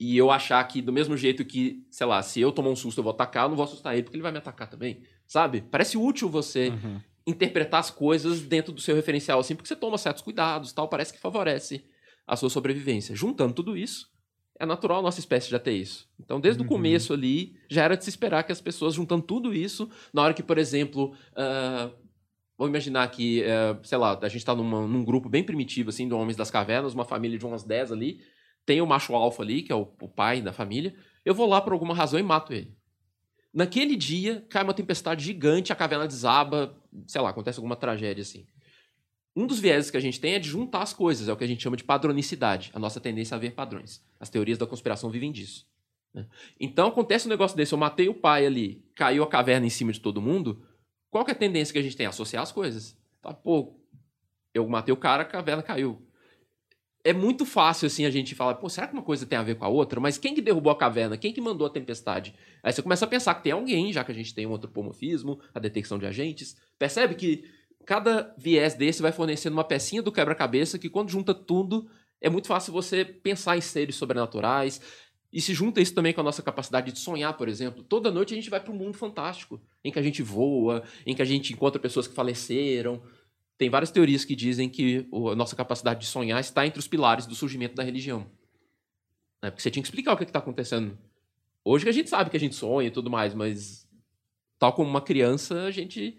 E 0.01 0.17
eu 0.19 0.33
achar 0.33 0.65
que, 0.65 0.83
do 0.83 0.93
mesmo 0.93 1.17
jeito 1.17 1.45
que, 1.45 1.87
sei 1.89 2.05
lá, 2.05 2.21
se 2.21 2.41
eu 2.41 2.51
tomar 2.51 2.71
um 2.71 2.75
susto 2.75 2.99
eu 2.99 3.05
vou 3.05 3.13
atacar, 3.13 3.45
eu 3.45 3.51
não 3.51 3.57
vou 3.57 3.65
assustar 3.65 3.95
ele 3.95 4.03
porque 4.03 4.17
ele 4.17 4.25
vai 4.25 4.33
me 4.33 4.39
atacar 4.39 4.69
também. 4.69 5.05
Sabe? 5.25 5.63
Parece 5.71 5.97
útil 5.97 6.29
você 6.29 6.71
Uhum. 6.71 7.01
interpretar 7.25 7.79
as 7.79 7.93
coisas 7.93 8.41
dentro 8.41 8.73
do 8.73 8.81
seu 8.81 8.97
referencial, 8.97 9.39
assim, 9.39 9.55
porque 9.55 9.69
você 9.69 9.77
toma 9.77 9.97
certos 9.99 10.25
cuidados 10.25 10.73
tal, 10.73 10.89
parece 10.89 11.13
que 11.13 11.21
favorece 11.21 11.85
a 12.27 12.35
sua 12.35 12.51
sobrevivência. 12.51 13.15
Juntando 13.15 13.55
tudo 13.55 13.77
isso, 13.77 14.10
é 14.61 14.66
natural 14.66 14.99
a 15.01 15.03
nossa 15.03 15.18
espécie 15.18 15.51
já 15.51 15.59
ter 15.59 15.73
isso. 15.73 16.09
Então, 16.20 16.38
desde 16.38 16.61
o 16.61 16.64
Uhum. 16.64 16.68
começo 16.68 17.12
ali, 17.12 17.57
já 17.68 17.83
era 17.83 17.96
de 17.96 18.05
se 18.05 18.11
esperar 18.11 18.44
que 18.44 18.53
as 18.53 18.61
pessoas, 18.61 18.94
juntando 18.94 19.23
tudo 19.23 19.53
isso, 19.55 19.90
na 20.12 20.23
hora 20.23 20.35
que, 20.35 20.42
por 20.42 20.59
exemplo, 20.59 21.14
ah, 21.35 21.90
vamos 22.59 22.70
imaginar 22.70 23.11
que, 23.11 23.42
eh, 23.42 23.77
sei 23.83 23.96
lá, 23.99 24.18
a 24.20 24.29
gente 24.29 24.44
tá 24.44 24.55
numa- 24.55 24.87
num 24.87 25.03
grupo 25.03 25.29
bem 25.31 25.42
primitivo, 25.42 25.88
assim, 25.88 26.07
de 26.07 26.12
homens 26.14 26.37
das 26.37 26.51
cavernas, 26.51 26.92
uma 26.94 27.05
família 27.07 27.38
de 27.38 27.46
umas 27.46 27.64
10 27.64 27.90
ali, 27.90 28.20
tem 28.66 28.83
o 28.83 28.87
macho 28.87 29.14
alfa 29.14 29.42
ali, 29.42 29.62
que 29.62 29.73
é 29.73 29.75
o, 29.75 29.88
o 30.01 30.09
pai 30.09 30.42
da 30.42 30.53
família, 30.53 30.94
eu 31.25 31.35
vou 31.35 31.49
lá 31.49 31.61
por 31.61 31.73
alguma 31.73 31.94
razão 31.94 32.20
e 32.20 32.23
mato 32.23 32.53
ele. 32.53 32.77
Naquele 33.53 33.96
dia, 33.96 34.46
cai 34.49 34.62
uma 34.62 34.75
tempestade 34.75 35.25
gigante, 35.25 35.73
a 35.73 35.77
caverna 35.77 36.07
desaba, 36.07 36.77
sei 37.07 37.20
lá, 37.20 37.31
acontece 37.31 37.59
alguma 37.59 37.75
tragédia 37.77 38.23
assim. 38.23 38.46
Um 39.40 39.46
dos 39.46 39.59
vieses 39.59 39.90
que 39.90 39.96
a 39.96 40.00
gente 40.00 40.20
tem 40.20 40.35
é 40.35 40.38
de 40.38 40.50
juntar 40.50 40.83
as 40.83 40.92
coisas, 40.92 41.26
é 41.26 41.33
o 41.33 41.37
que 41.37 41.42
a 41.42 41.46
gente 41.46 41.62
chama 41.62 41.74
de 41.74 41.83
padronicidade, 41.83 42.70
a 42.74 42.79
nossa 42.79 43.00
tendência 43.00 43.35
a 43.35 43.38
ver 43.38 43.53
padrões. 43.53 44.05
As 44.20 44.29
teorias 44.29 44.59
da 44.59 44.66
conspiração 44.66 45.09
vivem 45.09 45.33
disso. 45.33 45.66
né? 46.12 46.26
Então 46.61 46.88
acontece 46.88 47.26
um 47.26 47.31
negócio 47.31 47.57
desse, 47.57 47.72
eu 47.72 47.79
matei 47.79 48.07
o 48.07 48.12
pai 48.12 48.44
ali, 48.44 48.85
caiu 48.94 49.22
a 49.22 49.26
caverna 49.26 49.66
em 49.66 49.70
cima 49.70 49.92
de 49.92 50.00
todo 50.00 50.20
mundo, 50.20 50.62
qual 51.09 51.24
é 51.26 51.31
a 51.31 51.35
tendência 51.35 51.72
que 51.72 51.79
a 51.79 51.83
gente 51.83 51.96
tem? 51.96 52.05
Associar 52.05 52.42
as 52.42 52.53
coisas. 52.53 52.94
Tá, 53.22 53.33
pô, 53.33 53.81
eu 54.53 54.68
matei 54.68 54.92
o 54.92 54.96
cara, 54.96 55.22
a 55.22 55.24
caverna 55.24 55.62
caiu. 55.62 56.07
É 57.03 57.14
muito 57.14 57.46
fácil 57.46 57.87
assim 57.87 58.05
a 58.05 58.11
gente 58.11 58.35
falar, 58.35 58.57
pô, 58.57 58.68
será 58.68 58.87
que 58.88 58.92
uma 58.92 59.03
coisa 59.03 59.24
tem 59.24 59.38
a 59.38 59.42
ver 59.42 59.55
com 59.55 59.64
a 59.64 59.68
outra? 59.68 59.98
Mas 59.98 60.18
quem 60.18 60.35
que 60.35 60.42
derrubou 60.42 60.70
a 60.70 60.76
caverna? 60.76 61.16
Quem 61.16 61.33
que 61.33 61.40
mandou 61.40 61.66
a 61.66 61.70
tempestade? 61.70 62.35
Aí 62.62 62.74
você 62.74 62.83
começa 62.83 63.07
a 63.07 63.09
pensar 63.09 63.35
que 63.37 63.42
tem 63.42 63.53
alguém, 63.53 63.90
já 63.90 64.05
que 64.05 64.12
a 64.12 64.14
gente 64.14 64.35
tem 64.35 64.46
um 64.46 64.55
antropomorfismo, 64.55 65.40
a 65.55 65.59
detecção 65.59 65.98
de 65.98 66.05
agentes. 66.05 66.59
Percebe 66.79 67.14
que 67.14 67.42
cada 67.85 68.35
viés 68.38 68.75
desse 68.75 69.03
vai 69.03 69.12
fornecendo 69.12 69.57
uma 69.57 69.64
pecinha 69.64 70.03
do 70.03 70.12
quebra-cabeça 70.12 70.79
que 70.79 70.88
quando 70.88 71.11
junta 71.11 71.35
tudo, 71.35 71.88
é 72.21 72.29
muito 72.29 72.47
fácil 72.47 72.73
você 72.73 73.05
pensar 73.05 73.57
em 73.57 73.61
seres 73.61 73.97
sobrenaturais. 73.97 74.81
E 75.33 75.40
se 75.40 75.55
junta 75.55 75.81
isso 75.81 75.95
também 75.95 76.12
com 76.12 76.21
a 76.21 76.25
nossa 76.25 76.43
capacidade 76.43 76.90
de 76.90 76.99
sonhar, 76.99 77.37
por 77.37 77.49
exemplo. 77.49 77.85
Toda 77.85 78.11
noite 78.11 78.35
a 78.35 78.37
gente 78.37 78.51
vai 78.51 78.61
para 78.61 78.73
um 78.73 78.77
mundo 78.77 78.97
fantástico, 78.97 79.61
em 79.85 79.93
que 79.93 79.99
a 79.99 80.03
gente 80.03 80.23
voa, 80.23 80.83
em 81.07 81.14
que 81.14 81.23
a 81.23 81.25
gente 81.25 81.53
encontra 81.53 81.81
pessoas 81.81 82.09
que 82.09 82.14
faleceram. 82.14 83.01
Tem 83.57 83.71
várias 83.71 83.90
teorias 83.90 84.25
que 84.25 84.35
dizem 84.35 84.69
que 84.69 85.07
a 85.31 85.37
nossa 85.37 85.55
capacidade 85.55 86.01
de 86.01 86.07
sonhar 86.07 86.40
está 86.40 86.66
entre 86.66 86.81
os 86.81 86.88
pilares 86.88 87.27
do 87.27 87.35
surgimento 87.35 87.77
da 87.77 87.83
religião. 87.85 88.27
Né? 89.43 89.51
Porque 89.51 89.62
você 89.62 89.71
tinha 89.71 89.83
que 89.83 89.87
explicar 89.88 90.14
o 90.14 90.16
que 90.16 90.25
está 90.25 90.40
acontecendo. 90.40 90.99
Hoje 91.64 91.85
que 91.85 91.90
a 91.90 91.93
gente 91.95 92.11
sabe 92.11 92.31
que 92.31 92.37
a 92.37 92.40
gente 92.40 92.57
sonha 92.57 92.88
e 92.88 92.90
tudo 92.90 93.11
mais, 93.11 93.35
mas 93.35 93.88
tal 94.59 94.73
como 94.73 94.90
uma 94.90 95.01
criança, 95.01 95.62
a 95.62 95.71
gente, 95.71 96.19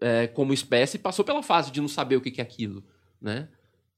é, 0.00 0.26
como 0.26 0.52
espécie, 0.52 0.98
passou 0.98 1.24
pela 1.24 1.42
fase 1.42 1.70
de 1.70 1.80
não 1.80 1.88
saber 1.88 2.16
o 2.16 2.20
que 2.20 2.30
que 2.30 2.40
é 2.40 2.44
aquilo, 2.44 2.82
né? 3.20 3.48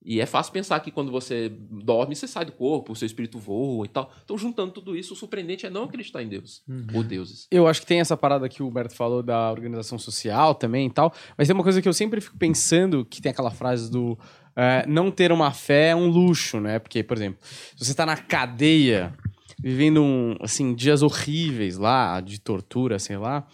E 0.05 0.21
é 0.21 0.27
fácil 0.27 0.53
pensar 0.53 0.81
que 0.81 0.91
quando 0.91 1.13
você 1.13 1.49
dorme, 1.71 2.17
você 2.17 2.27
sai 2.27 2.45
do 2.45 2.51
corpo, 2.51 2.93
o 2.93 2.97
seu 2.97 3.07
espírito 3.07 3.39
voa 3.39 3.87
e 3.87 3.89
tal. 3.89 4.13
Então, 4.25 4.37
juntando 4.37 4.73
tudo 4.73 4.97
isso, 4.97 5.15
o 5.15 5.17
surpreendente 5.17 5.65
é 5.65 5.71
não 5.71 5.85
acreditar 5.85 6.23
em 6.23 6.29
Deus 6.29 6.65
ou 6.93 7.05
deuses. 7.05 7.47
Eu 7.51 7.69
acho 7.69 7.81
que 7.81 7.87
tem 7.87 8.01
essa 8.01 8.17
parada 8.17 8.49
que 8.49 8.65
o 8.65 8.67
Humberto 8.67 8.97
falou 8.97 9.23
da 9.23 9.51
organização 9.53 10.01
social 10.01 10.57
também 10.57 10.89
e 10.89 10.91
tal. 10.91 11.15
Mas 11.39 11.47
tem 11.47 11.55
uma 11.55 11.63
coisa 11.63 11.81
que 11.81 11.89
eu 11.89 11.93
sempre 11.93 12.21
fico 12.21 12.37
pensando, 12.37 13.05
que 13.05 13.23
tem 13.23 13.31
aquela 13.31 13.53
frase 13.53 13.89
do 13.89 14.19
é, 14.57 14.85
não 14.89 15.11
ter 15.11 15.31
uma 15.31 15.53
fé 15.53 15.91
é 15.91 15.97
um 15.97 16.09
luxo, 16.09 16.61
né? 16.61 16.81
Porque, 16.81 17.05
por 17.05 17.17
exemplo, 17.17 17.39
se 17.77 17.85
você 17.85 17.95
tá 17.95 18.05
na 18.05 18.17
cadeia, 18.17 19.15
vivendo 19.63 20.03
um, 20.03 20.37
assim, 20.41 20.75
dias 20.75 21.03
horríveis 21.03 21.79
lá, 21.79 22.21
de 22.21 22.41
tortura, 22.41 22.99
sei 22.99 23.17
lá, 23.17 23.47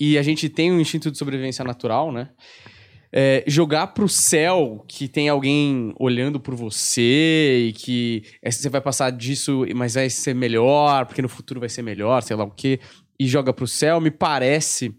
e 0.00 0.16
a 0.16 0.22
gente 0.22 0.48
tem 0.48 0.72
um 0.72 0.80
instinto 0.80 1.10
de 1.10 1.18
sobrevivência 1.18 1.62
natural, 1.62 2.10
né? 2.10 2.30
É, 3.12 3.44
jogar 3.46 3.88
pro 3.88 4.08
céu 4.08 4.84
que 4.88 5.08
tem 5.08 5.28
alguém 5.28 5.92
olhando 5.98 6.40
por 6.40 6.54
você 6.54 7.66
e 7.68 7.72
que 7.72 8.22
é, 8.40 8.50
você 8.50 8.68
vai 8.68 8.80
passar 8.80 9.10
disso, 9.10 9.66
mas 9.74 9.94
vai 9.94 10.08
ser 10.08 10.34
melhor, 10.34 11.04
porque 11.06 11.20
no 11.20 11.28
futuro 11.28 11.60
vai 11.60 11.68
ser 11.68 11.82
melhor, 11.82 12.22
sei 12.22 12.36
lá 12.36 12.44
o 12.44 12.50
quê, 12.50 12.80
e 13.18 13.26
joga 13.26 13.52
pro 13.52 13.66
céu, 13.66 14.00
me 14.00 14.10
parece 14.10 14.94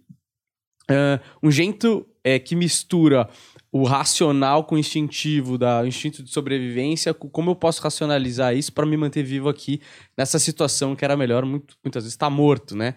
ah, 0.89 1.19
um 1.41 1.49
jeito 1.49 2.05
é, 2.23 2.37
que 2.37 2.55
mistura 2.55 3.29
o 3.71 3.83
racional 3.83 4.65
com 4.65 4.75
o 4.75 4.77
instintivo, 4.77 5.57
da, 5.57 5.81
o 5.81 5.87
instinto 5.87 6.21
de 6.21 6.29
sobrevivência, 6.29 7.13
com 7.13 7.29
como 7.29 7.51
eu 7.51 7.55
posso 7.55 7.81
racionalizar 7.81 8.55
isso 8.55 8.73
para 8.73 8.85
me 8.85 8.97
manter 8.97 9.23
vivo 9.23 9.47
aqui 9.47 9.79
nessa 10.17 10.37
situação 10.37 10.95
que 10.95 11.05
era 11.05 11.15
melhor 11.15 11.45
muito, 11.45 11.77
muitas 11.83 12.03
vezes 12.03 12.13
estar 12.13 12.29
morto, 12.29 12.75
né? 12.75 12.95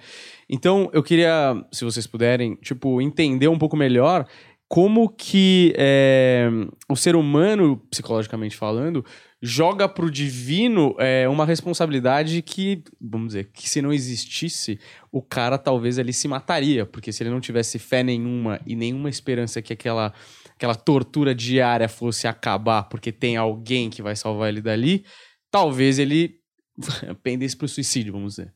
Então, 0.50 0.90
eu 0.92 1.02
queria, 1.02 1.54
se 1.70 1.84
vocês 1.84 2.06
puderem, 2.06 2.56
tipo, 2.56 3.00
entender 3.00 3.46
um 3.46 3.58
pouco 3.58 3.76
melhor 3.76 4.26
como 4.66 5.08
que 5.08 5.72
é, 5.76 6.48
o 6.88 6.96
ser 6.96 7.14
humano, 7.14 7.80
psicologicamente 7.90 8.56
falando, 8.56 9.04
joga 9.40 9.88
pro 9.88 10.10
divino 10.10 10.96
é, 10.98 11.28
uma 11.28 11.44
responsabilidade 11.44 12.40
que, 12.42 12.82
vamos 13.00 13.28
dizer, 13.28 13.50
que 13.52 13.68
se 13.68 13.80
não 13.80 13.92
existisse, 13.92 14.80
o 15.12 15.22
cara 15.22 15.58
talvez 15.58 15.98
ele 15.98 16.12
se 16.12 16.26
mataria, 16.26 16.86
porque 16.86 17.12
se 17.12 17.22
ele 17.22 17.30
não 17.30 17.40
tivesse 17.40 17.78
fé 17.78 18.02
nenhuma 18.02 18.58
e 18.66 18.74
nenhuma 18.74 19.10
esperança 19.10 19.60
que 19.62 19.72
aquela, 19.72 20.12
aquela 20.56 20.74
tortura 20.74 21.34
diária 21.34 21.88
fosse 21.88 22.26
acabar 22.26 22.84
porque 22.84 23.10
tem 23.12 23.36
alguém 23.36 23.90
que 23.90 24.02
vai 24.02 24.14
salvar 24.16 24.48
ele 24.48 24.60
dali, 24.62 25.04
talvez 25.50 25.98
ele 25.98 26.38
pendesse 27.22 27.56
pro 27.56 27.68
suicídio, 27.68 28.12
vamos 28.12 28.36
dizer. 28.36 28.52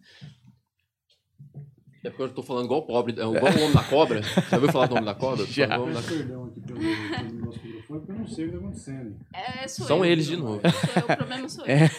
É 2.05 2.11
porque 2.11 2.23
eu 2.23 2.29
tô 2.33 2.43
falando 2.45 2.67
igual 2.67 2.81
o 2.81 2.87
pobre, 2.87 3.13
é 3.13 3.17
igual 3.25 3.35
o 3.53 3.57
homem 3.61 3.73
da 3.73 3.83
cobra. 3.83 4.23
Já 4.23 4.57
ouviu 4.57 4.71
falar 4.73 4.87
do 4.87 4.93
homem 4.93 5.05
da 5.05 5.15
cobra? 5.17 5.45
Já. 5.47 5.77
O 5.79 5.83
homem 5.83 5.95
da- 5.95 6.01
Peço 6.01 6.15
perdão 6.17 6.45
aqui 6.45 6.61
pelo, 6.61 6.79
pelo 6.79 7.45
nosso 7.47 7.61
microfone, 7.67 8.01
porque 8.01 8.13
eu 8.13 8.17
não 8.19 8.27
sei 8.29 8.45
o 8.47 8.49
que 8.51 8.55
está 8.55 8.59
acontecendo. 8.67 9.17
É, 9.35 9.69
sou 9.69 9.87
São 9.87 10.05
eu. 10.05 10.13
eles 10.13 10.27
de 10.27 10.37
novo. 10.37 10.61
Sou 10.63 10.93
eu, 10.97 11.03
o 11.13 11.17
problema 11.17 11.49
sou 11.49 11.67
eu. 11.67 11.75
É. 11.77 11.91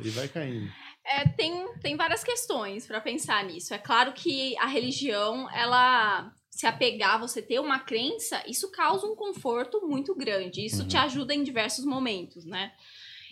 Ele 0.00 0.10
vai 0.10 0.28
caindo. 0.28 0.70
É, 1.04 1.28
tem, 1.28 1.66
tem 1.80 1.96
várias 1.96 2.22
questões 2.22 2.86
para 2.86 3.00
pensar 3.00 3.42
nisso. 3.44 3.72
É 3.72 3.78
claro 3.78 4.12
que 4.12 4.56
a 4.58 4.66
religião, 4.66 5.50
ela 5.54 6.30
se 6.56 6.66
apegar, 6.66 7.20
você 7.20 7.42
ter 7.42 7.60
uma 7.60 7.78
crença, 7.78 8.42
isso 8.48 8.70
causa 8.70 9.06
um 9.06 9.14
conforto 9.14 9.86
muito 9.86 10.14
grande. 10.14 10.64
Isso 10.64 10.88
te 10.88 10.96
ajuda 10.96 11.34
em 11.34 11.42
diversos 11.42 11.84
momentos, 11.84 12.46
né? 12.46 12.72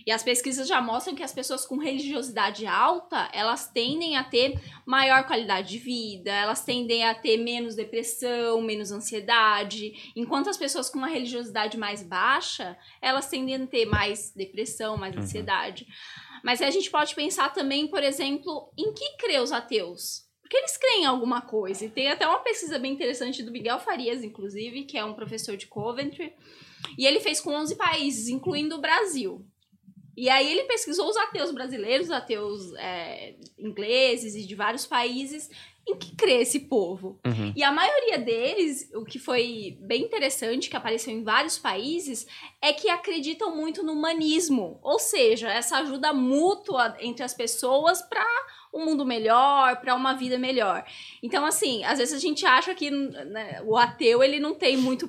E 0.06 0.12
as 0.12 0.22
pesquisas 0.22 0.68
já 0.68 0.82
mostram 0.82 1.14
que 1.14 1.22
as 1.22 1.32
pessoas 1.32 1.64
com 1.64 1.78
religiosidade 1.78 2.66
alta, 2.66 3.30
elas 3.32 3.66
tendem 3.66 4.18
a 4.18 4.24
ter 4.24 4.60
maior 4.84 5.26
qualidade 5.26 5.70
de 5.70 5.78
vida, 5.78 6.30
elas 6.30 6.62
tendem 6.62 7.02
a 7.02 7.14
ter 7.14 7.38
menos 7.38 7.74
depressão, 7.74 8.60
menos 8.60 8.92
ansiedade, 8.92 10.12
enquanto 10.14 10.50
as 10.50 10.58
pessoas 10.58 10.90
com 10.90 10.98
uma 10.98 11.08
religiosidade 11.08 11.78
mais 11.78 12.02
baixa, 12.02 12.76
elas 13.00 13.26
tendem 13.26 13.54
a 13.54 13.66
ter 13.66 13.87
mais 13.87 14.34
depressão, 14.37 14.98
mais 14.98 15.16
ansiedade. 15.16 15.87
Mas 16.42 16.60
a 16.60 16.68
gente 16.68 16.90
pode 16.90 17.14
pensar 17.14 17.54
também, 17.54 17.88
por 17.88 18.02
exemplo, 18.02 18.70
em 18.76 18.92
que 18.92 19.16
crê 19.16 19.40
os 19.40 19.50
ateus? 19.50 20.23
Porque 20.54 20.58
eles 20.58 20.76
creem 20.76 21.02
em 21.02 21.06
alguma 21.06 21.40
coisa. 21.40 21.84
E 21.84 21.90
tem 21.90 22.08
até 22.08 22.24
uma 22.24 22.38
pesquisa 22.38 22.78
bem 22.78 22.92
interessante 22.92 23.42
do 23.42 23.50
Miguel 23.50 23.80
Farias, 23.80 24.22
inclusive, 24.22 24.84
que 24.84 24.96
é 24.96 25.04
um 25.04 25.14
professor 25.14 25.56
de 25.56 25.66
Coventry. 25.66 26.32
E 26.96 27.04
ele 27.04 27.18
fez 27.18 27.40
com 27.40 27.50
11 27.50 27.74
países, 27.74 28.28
incluindo 28.28 28.76
o 28.76 28.80
Brasil. 28.80 29.44
E 30.16 30.30
aí 30.30 30.48
ele 30.48 30.62
pesquisou 30.62 31.08
os 31.08 31.16
ateus 31.16 31.50
brasileiros, 31.50 32.06
os 32.06 32.12
ateus 32.12 32.72
é, 32.74 33.34
ingleses 33.58 34.36
e 34.36 34.46
de 34.46 34.54
vários 34.54 34.86
países, 34.86 35.50
em 35.88 35.96
que 35.96 36.14
crê 36.14 36.42
esse 36.42 36.60
povo. 36.60 37.18
Uhum. 37.26 37.52
E 37.56 37.64
a 37.64 37.72
maioria 37.72 38.18
deles, 38.18 38.88
o 38.94 39.04
que 39.04 39.18
foi 39.18 39.76
bem 39.80 40.02
interessante, 40.02 40.70
que 40.70 40.76
apareceu 40.76 41.12
em 41.12 41.24
vários 41.24 41.58
países, 41.58 42.28
é 42.62 42.72
que 42.72 42.88
acreditam 42.88 43.56
muito 43.56 43.82
no 43.82 43.92
humanismo. 43.92 44.78
Ou 44.84 45.00
seja, 45.00 45.50
essa 45.50 45.78
ajuda 45.78 46.12
mútua 46.12 46.96
entre 47.00 47.24
as 47.24 47.34
pessoas 47.34 48.00
para 48.02 48.24
um 48.74 48.84
mundo 48.84 49.04
melhor, 49.06 49.76
para 49.80 49.94
uma 49.94 50.14
vida 50.14 50.37
melhor. 50.38 50.84
Então, 51.22 51.44
assim, 51.44 51.84
às 51.84 51.98
vezes 51.98 52.14
a 52.14 52.18
gente 52.18 52.44
acha 52.44 52.74
que 52.74 52.90
né, 52.90 53.62
o 53.64 53.76
ateu 53.76 54.22
ele 54.22 54.40
não 54.40 54.54
tem 54.54 54.76
muito 54.76 55.08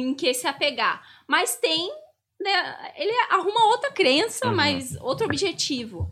em 0.00 0.14
que 0.14 0.32
se 0.32 0.46
apegar. 0.46 1.02
Mas 1.28 1.56
tem, 1.56 1.90
né, 2.40 2.92
ele 2.96 3.12
arruma 3.30 3.66
outra 3.66 3.90
crença, 3.90 4.48
Uhum. 4.48 4.56
mas 4.56 4.96
outro 5.00 5.26
objetivo. 5.26 6.10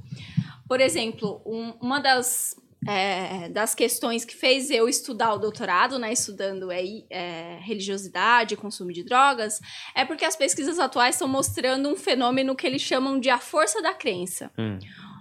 Por 0.69 0.81
exemplo, 0.81 1.41
um- 1.47 1.73
uma 1.81 1.99
das, 2.01 2.55
é, 2.87 3.49
das 3.49 3.75
questões 3.75 4.25
que 4.25 4.35
fez 4.37 4.71
eu 4.71 4.89
estudar 4.89 5.33
o 5.35 5.39
doutorado, 5.39 5.99
né, 5.99 6.13
estudando 6.13 6.71
é, 6.71 6.81
é, 7.11 7.59
religiosidade 7.63 8.55
e 8.55 8.57
consumo 8.57 8.93
de 8.93 9.03
drogas, 9.03 9.61
é 9.95 10.05
porque 10.05 10.25
as 10.25 10.37
pesquisas 10.37 10.79
atuais 10.79 11.15
estão 11.17 11.29
mostrando 11.29 11.89
um 11.89 11.97
fenômeno 11.97 12.55
que 12.57 12.67
eles 12.67 12.83
chamam 12.83 13.19
de 13.19 13.31
a 13.31 13.39
força 13.39 13.81
da 13.83 13.93
crença. 13.95 14.51
Hum. 14.59 14.79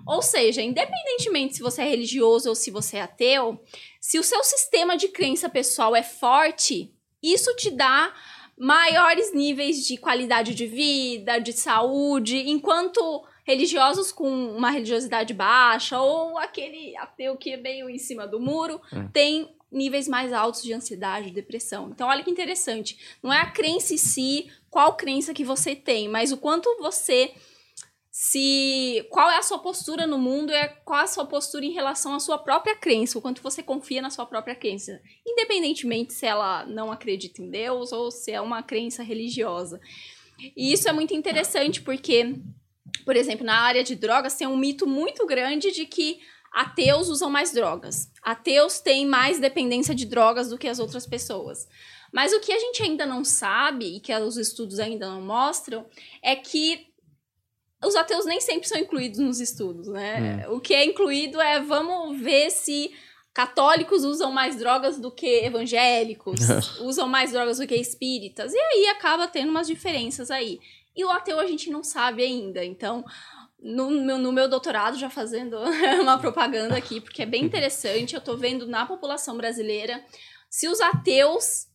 Ou 0.10 0.24
seja, 0.24 0.62
independentemente 0.62 1.56
se 1.56 1.62
você 1.62 1.84
é 1.84 1.86
religioso 1.86 2.50
ou 2.50 2.56
se 2.56 2.72
você 2.72 2.98
é 2.98 3.02
ateu, 3.02 3.62
se 4.02 4.18
o 4.18 4.24
seu 4.24 4.44
sistema 4.44 4.98
de 4.98 5.10
crença 5.10 5.48
pessoal 5.48 5.96
é 5.96 6.02
forte, 6.02 6.92
isso 7.22 7.56
te 7.56 7.70
dá 7.70 8.12
maiores 8.58 9.32
níveis 9.34 9.86
de 9.86 9.98
qualidade 9.98 10.56
de 10.56 10.66
vida, 10.66 11.38
de 11.38 11.54
saúde, 11.54 12.50
enquanto 12.50 13.24
religiosos 13.46 14.12
com 14.12 14.28
uma 14.52 14.72
religiosidade 14.72 15.34
baixa 15.34 16.02
ou 16.02 16.38
aquele 16.40 16.98
ateu 16.98 17.38
que 17.38 17.54
é 17.54 17.58
meio 17.58 17.88
em 17.88 18.00
cima 18.00 18.28
do 18.28 18.40
muro 18.40 18.82
tem 19.14 19.56
níveis 19.72 20.08
mais 20.08 20.34
altos 20.34 20.64
de 20.64 20.74
ansiedade, 20.74 21.30
depressão. 21.30 21.92
Então, 21.92 22.08
olha 22.08 22.24
que 22.24 22.32
interessante. 22.32 22.98
Não 23.22 23.32
é 23.32 23.40
a 23.40 23.52
crença 23.52 23.94
em 23.94 23.98
si, 23.98 24.52
qual 24.72 24.98
crença 24.98 25.34
que 25.34 25.44
você 25.44 25.76
tem, 25.76 26.08
mas 26.08 26.32
o 26.32 26.38
quanto 26.38 26.68
você 26.80 27.32
se 28.12 29.06
qual 29.10 29.30
é 29.30 29.38
a 29.38 29.44
sua 29.44 29.60
postura 29.60 30.08
no 30.08 30.18
mundo 30.18 30.52
é 30.52 30.68
qual 30.68 31.00
é 31.00 31.04
a 31.04 31.08
sua 31.08 31.26
postura 31.26 31.66
em 31.66 31.72
relação 31.72 32.14
à 32.16 32.20
sua 32.20 32.38
própria 32.38 32.76
crença, 32.76 33.18
o 33.18 33.22
quanto 33.22 33.42
você 33.42 33.62
confia 33.62 34.02
na 34.02 34.10
sua 34.10 34.26
própria 34.26 34.56
crença, 34.56 35.00
independentemente 35.26 36.14
se 36.14 36.26
ela 36.26 36.66
não 36.66 36.92
acredita 36.92 37.42
em 37.42 37.50
Deus 37.50 37.92
ou 37.92 38.10
se 38.10 38.32
é 38.32 38.42
uma 38.42 38.64
crença 38.64 39.04
religiosa. 39.04 39.80
E 40.56 40.74
isso 40.74 40.90
é 40.90 40.92
muito 40.92 41.14
interessante 41.14 41.82
porque, 41.82 42.36
por 43.06 43.16
exemplo, 43.16 43.46
na 43.46 43.60
área 43.60 43.84
de 43.84 43.96
drogas 43.96 44.36
tem 44.36 44.48
um 44.48 44.58
mito 44.58 44.88
muito 44.88 45.26
grande 45.28 45.72
de 45.72 45.86
que 45.86 46.20
ateus 46.52 47.10
usam 47.10 47.30
mais 47.30 47.52
drogas. 47.52 48.12
Ateus 48.24 48.80
têm 48.80 49.06
mais 49.06 49.40
dependência 49.40 49.94
de 49.94 50.06
drogas 50.06 50.50
do 50.50 50.58
que 50.58 50.68
as 50.68 50.80
outras 50.80 51.06
pessoas. 51.06 51.68
Mas 52.12 52.34
o 52.34 52.40
que 52.40 52.52
a 52.52 52.58
gente 52.58 52.82
ainda 52.82 53.06
não 53.06 53.24
sabe 53.24 53.98
e 53.98 54.00
que 54.00 54.12
os 54.16 54.36
estudos 54.36 54.80
ainda 54.80 55.08
não 55.08 55.22
mostram 55.22 55.86
é 56.24 56.36
que 56.36 56.89
os 57.84 57.96
ateus 57.96 58.26
nem 58.26 58.42
sempre 58.42 58.68
são 58.68 58.78
incluídos 58.78 59.20
nos 59.20 59.40
estudos, 59.40 59.88
né? 59.88 60.46
O 60.50 60.60
que 60.60 60.74
é 60.74 60.86
incluído 60.86 61.40
é 61.40 61.60
vamos 61.62 62.20
ver 62.20 62.50
se 62.50 62.92
católicos 63.34 64.04
usam 64.04 64.32
mais 64.32 64.58
drogas 64.58 65.00
do 65.00 65.10
que 65.10 65.46
evangélicos, 65.46 66.40
usam 66.82 67.08
mais 67.08 67.32
drogas 67.32 67.58
do 67.58 67.68
que 67.68 67.76
espíritas, 67.76 68.54
e 68.54 68.58
aí 68.58 68.88
acaba 68.88 69.28
tendo 69.28 69.50
umas 69.50 69.68
diferenças 69.68 70.30
aí. 70.30 70.60
E 70.96 71.06
o 71.06 71.10
ateu 71.10 71.40
a 71.40 71.48
gente 71.48 71.70
não 71.70 71.84
sabe 71.84 72.24
ainda, 72.24 72.66
então 72.66 73.06
no 73.62 73.90
meu, 73.90 74.18
no 74.18 74.32
meu 74.32 74.50
doutorado, 74.50 74.98
já 74.98 75.10
fazendo 75.10 75.58
uma 76.02 76.18
propaganda 76.18 76.76
aqui, 76.76 77.00
porque 77.00 77.24
é 77.24 77.26
bem 77.26 77.44
interessante, 77.46 78.16
eu 78.16 78.22
tô 78.22 78.36
vendo 78.36 78.68
na 78.68 78.86
população 78.86 79.38
brasileira 79.38 80.04
se 80.50 80.68
os 80.68 80.82
ateus 80.82 81.69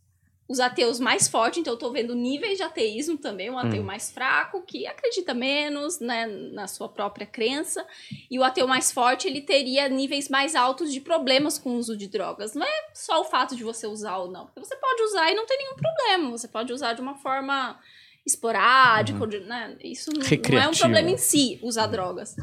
os 0.47 0.61
ateus 0.61 1.01
mais 1.01 1.27
fortes, 1.27 1.59
então 1.61 1.73
eu 1.73 1.79
tô 1.79 1.91
vendo 1.91 2.15
níveis 2.15 2.59
de 2.59 2.63
ateísmo 2.63 3.17
também, 3.17 3.49
um 3.51 3.59
ateu 3.59 3.83
mais 3.83 4.11
fraco, 4.13 4.61
que 4.61 4.87
acredita 4.87 5.33
menos, 5.33 6.01
né, 6.01 6.27
na 6.27 6.67
sua 6.69 6.87
própria 6.87 7.27
crença, 7.27 7.87
e 8.31 8.39
o 8.39 8.45
ateu 8.45 8.67
mais 8.69 8.93
forte, 8.93 9.27
ele 9.27 9.41
teria 9.41 9.89
níveis 9.89 10.29
mais 10.29 10.55
altos 10.55 10.93
de 10.93 11.01
problemas 11.01 11.59
com 11.59 11.71
o 11.71 11.77
uso 11.79 11.97
de 11.97 12.07
drogas. 12.09 12.55
Não 12.55 12.67
é 12.67 12.89
só 12.93 13.23
o 13.23 13.25
fato 13.25 13.57
de 13.57 13.65
você 13.65 13.87
usar 13.87 14.19
ou 14.19 14.31
não, 14.31 14.45
porque 14.45 14.61
você 14.61 14.77
pode 14.77 15.03
usar 15.05 15.31
e 15.31 15.35
não 15.35 15.47
tem 15.47 15.57
nenhum 15.57 15.77
problema, 15.77 16.31
você 16.31 16.47
pode 16.47 16.73
usar 16.75 16.93
de 16.93 17.01
uma 17.01 17.15
forma 17.15 17.79
esporádica, 18.27 19.27
de- 19.27 19.41
né, 19.41 19.77
isso 19.83 20.11
não, 20.13 20.21
não 20.21 20.65
é 20.65 20.69
um 20.69 20.73
problema 20.81 21.11
em 21.11 21.17
si, 21.17 21.59
usar 21.63 21.87
drogas. 21.87 22.37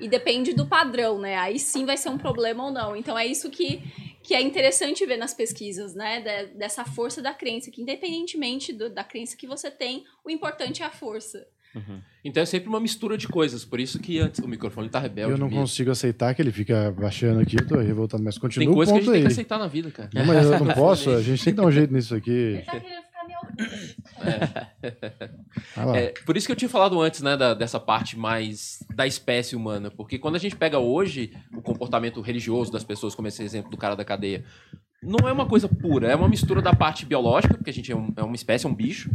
E 0.00 0.08
depende 0.08 0.52
do 0.54 0.66
padrão, 0.66 1.18
né? 1.20 1.36
Aí 1.36 1.58
sim 1.58 1.84
vai 1.84 1.96
ser 1.96 2.08
um 2.08 2.18
problema 2.18 2.64
ou 2.64 2.72
não. 2.72 2.96
Então 2.96 3.16
é 3.18 3.26
isso 3.26 3.50
que, 3.50 3.82
que 4.22 4.34
é 4.34 4.40
interessante 4.40 5.04
ver 5.06 5.16
nas 5.16 5.34
pesquisas, 5.34 5.94
né? 5.94 6.20
de- 6.20 6.54
dessa 6.58 6.84
força 6.84 7.20
da 7.20 7.32
crença, 7.34 7.70
que 7.70 7.82
independentemente 7.82 8.72
do- 8.72 8.90
da 8.90 9.04
crença 9.04 9.36
que 9.36 9.46
você 9.46 9.70
tem, 9.70 10.04
o 10.24 10.30
importante 10.30 10.82
é 10.82 10.86
a 10.86 10.90
força. 10.90 11.46
Então 12.24 12.42
é 12.42 12.46
sempre 12.46 12.68
uma 12.68 12.80
mistura 12.80 13.16
de 13.16 13.28
coisas. 13.28 13.64
Por 13.64 13.78
isso 13.78 14.00
que 14.00 14.18
antes 14.18 14.40
o 14.40 14.48
microfone 14.48 14.88
tá 14.88 14.98
rebelde. 14.98 15.30
Eu 15.32 15.38
não 15.38 15.46
mesmo. 15.46 15.60
consigo 15.60 15.90
aceitar 15.92 16.34
que 16.34 16.42
ele 16.42 16.50
fica 16.50 16.90
baixando 16.90 17.38
aqui, 17.40 17.56
eu 17.60 17.66
tô 17.66 17.76
revoltado, 17.78 18.22
mas 18.24 18.36
continua 18.38 18.64
Tem 18.66 18.72
o 18.72 18.74
coisa 18.74 18.92
que 18.92 18.98
a 18.98 19.00
gente 19.02 19.10
tem 19.12 19.20
aí. 19.20 19.26
que 19.26 19.32
aceitar 19.32 19.56
na 19.58 19.68
vida, 19.68 19.88
cara. 19.92 20.10
Não, 20.12 20.24
mas 20.24 20.46
eu 20.50 20.58
não 20.58 20.66
posso, 20.74 21.10
a 21.10 21.22
gente 21.22 21.44
tem 21.44 21.52
que 21.54 21.56
dar 21.56 21.66
um 21.66 21.70
jeito 21.70 21.92
nisso 21.94 22.12
aqui. 22.14 22.30
Ele 22.30 22.62
tá 22.62 22.72
querendo 22.80 23.04
ficar 23.20 23.26
meio 23.26 23.40
Ah 25.76 25.84
lá. 25.84 25.96
É, 25.98 26.12
por 26.24 26.36
isso 26.36 26.46
que 26.46 26.52
eu 26.52 26.56
tinha 26.56 26.68
falado 26.68 27.00
antes, 27.00 27.20
né, 27.22 27.36
da- 27.36 27.54
dessa 27.54 27.78
parte 27.80 28.18
mais 28.18 28.78
da 28.94 29.06
espécie 29.06 29.54
humana. 29.56 29.90
Porque 29.90 30.18
quando 30.18 30.36
a 30.36 30.38
gente 30.38 30.56
pega 30.56 30.78
hoje 30.78 31.32
o 31.54 31.62
comportamento 31.62 32.20
religioso 32.20 32.70
das 32.72 32.84
pessoas, 32.84 33.14
como 33.14 33.28
esse 33.28 33.42
exemplo 33.42 33.70
do 33.70 33.76
cara 33.76 33.94
da 33.96 34.04
cadeia, 34.04 34.44
não 35.02 35.26
é 35.28 35.32
uma 35.32 35.46
coisa 35.46 35.68
pura, 35.68 36.08
é 36.10 36.14
uma 36.16 36.28
mistura 36.28 36.60
da 36.60 36.74
parte 36.74 37.06
biológica, 37.06 37.54
porque 37.54 37.70
a 37.70 37.72
gente 37.72 37.90
é, 37.90 37.96
um- 37.96 38.12
é 38.16 38.22
uma 38.22 38.34
espécie, 38.36 38.66
é 38.66 38.68
um 38.68 38.74
bicho. 38.74 39.10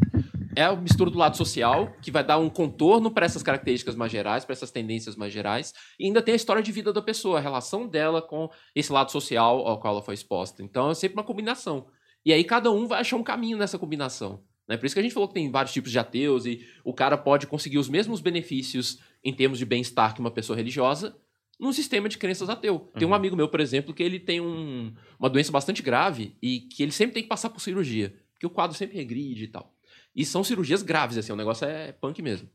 É 0.58 0.64
a 0.64 0.74
mistura 0.76 1.12
do 1.12 1.18
lado 1.18 1.36
social, 1.36 1.92
que 2.02 2.10
vai 2.10 2.24
dar 2.24 2.38
um 2.38 2.50
contorno 2.50 3.12
para 3.12 3.26
essas 3.26 3.44
características 3.44 3.94
mais 3.94 4.10
gerais, 4.10 4.46
para 4.46 4.54
essas 4.54 4.72
tendências 4.72 5.16
mais 5.18 5.34
gerais. 5.34 5.74
E 6.00 6.06
ainda 6.06 6.22
tem 6.22 6.32
a 6.32 6.36
história 6.38 6.64
de 6.64 6.72
vida 6.72 6.94
da 6.94 7.02
pessoa, 7.02 7.40
a 7.40 7.42
relação 7.42 7.86
dela 7.86 8.22
com 8.22 8.50
esse 8.74 8.90
lado 8.92 9.12
social 9.12 9.68
ao 9.68 9.80
qual 9.82 9.96
ela 9.96 10.02
foi 10.02 10.14
exposta. 10.14 10.64
Então 10.64 10.90
é 10.90 10.94
sempre 10.96 11.18
uma 11.18 11.26
combinação. 11.26 11.88
E 12.26 12.34
aí 12.34 12.44
cada 12.44 12.72
um 12.72 12.88
vai 12.88 13.02
achar 13.02 13.16
um 13.18 13.24
caminho 13.24 13.58
nessa 13.58 13.78
combinação. 13.78 14.44
Né? 14.68 14.78
Por 14.78 14.86
isso 14.86 14.96
que 14.96 15.00
a 15.00 15.04
gente 15.04 15.14
falou 15.14 15.28
que 15.28 15.36
tem 15.36 15.52
vários 15.52 15.72
tipos 15.72 15.92
de 15.92 16.00
ateus 16.00 16.46
e 16.46 16.66
o 16.84 16.94
cara 16.94 17.18
pode 17.18 17.46
conseguir 17.46 17.78
os 17.78 17.88
mesmos 17.88 18.20
benefícios 18.20 19.00
em 19.24 19.32
termos 19.34 19.60
de 19.60 19.66
bem-estar 19.66 20.14
que 20.14 20.20
uma 20.20 20.32
pessoa 20.32 20.58
religiosa 20.58 21.16
num 21.60 21.72
sistema 21.72 22.10
de 22.10 22.18
crenças 22.18 22.50
ateu. 22.50 22.92
Tem 22.98 23.08
um 23.08 23.14
amigo 23.14 23.36
meu, 23.36 23.48
por 23.48 23.60
exemplo, 23.60 23.94
que 23.94 24.04
ele 24.04 24.20
tem 24.20 24.42
um- 24.42 24.94
uma 25.20 25.30
doença 25.30 25.52
bastante 25.52 25.82
grave 25.82 26.36
e 26.42 26.62
que 26.62 26.82
ele 26.84 26.92
sempre 26.92 27.14
tem 27.14 27.24
que 27.24 27.30
passar 27.30 27.50
por 27.50 27.62
cirurgia, 27.62 28.14
porque 28.34 28.46
o 28.46 28.50
quadro 28.50 28.76
sempre 28.76 28.98
regride 28.98 29.46
e 29.46 29.48
tal. 29.48 29.74
E 30.16 30.26
são 30.26 30.44
cirurgias 30.44 30.82
graves, 30.82 31.18
assim, 31.18 31.32
o 31.32 31.36
negócio 31.36 31.66
é 31.66 31.92
punk 31.92 32.22
mesmo. 32.22 32.50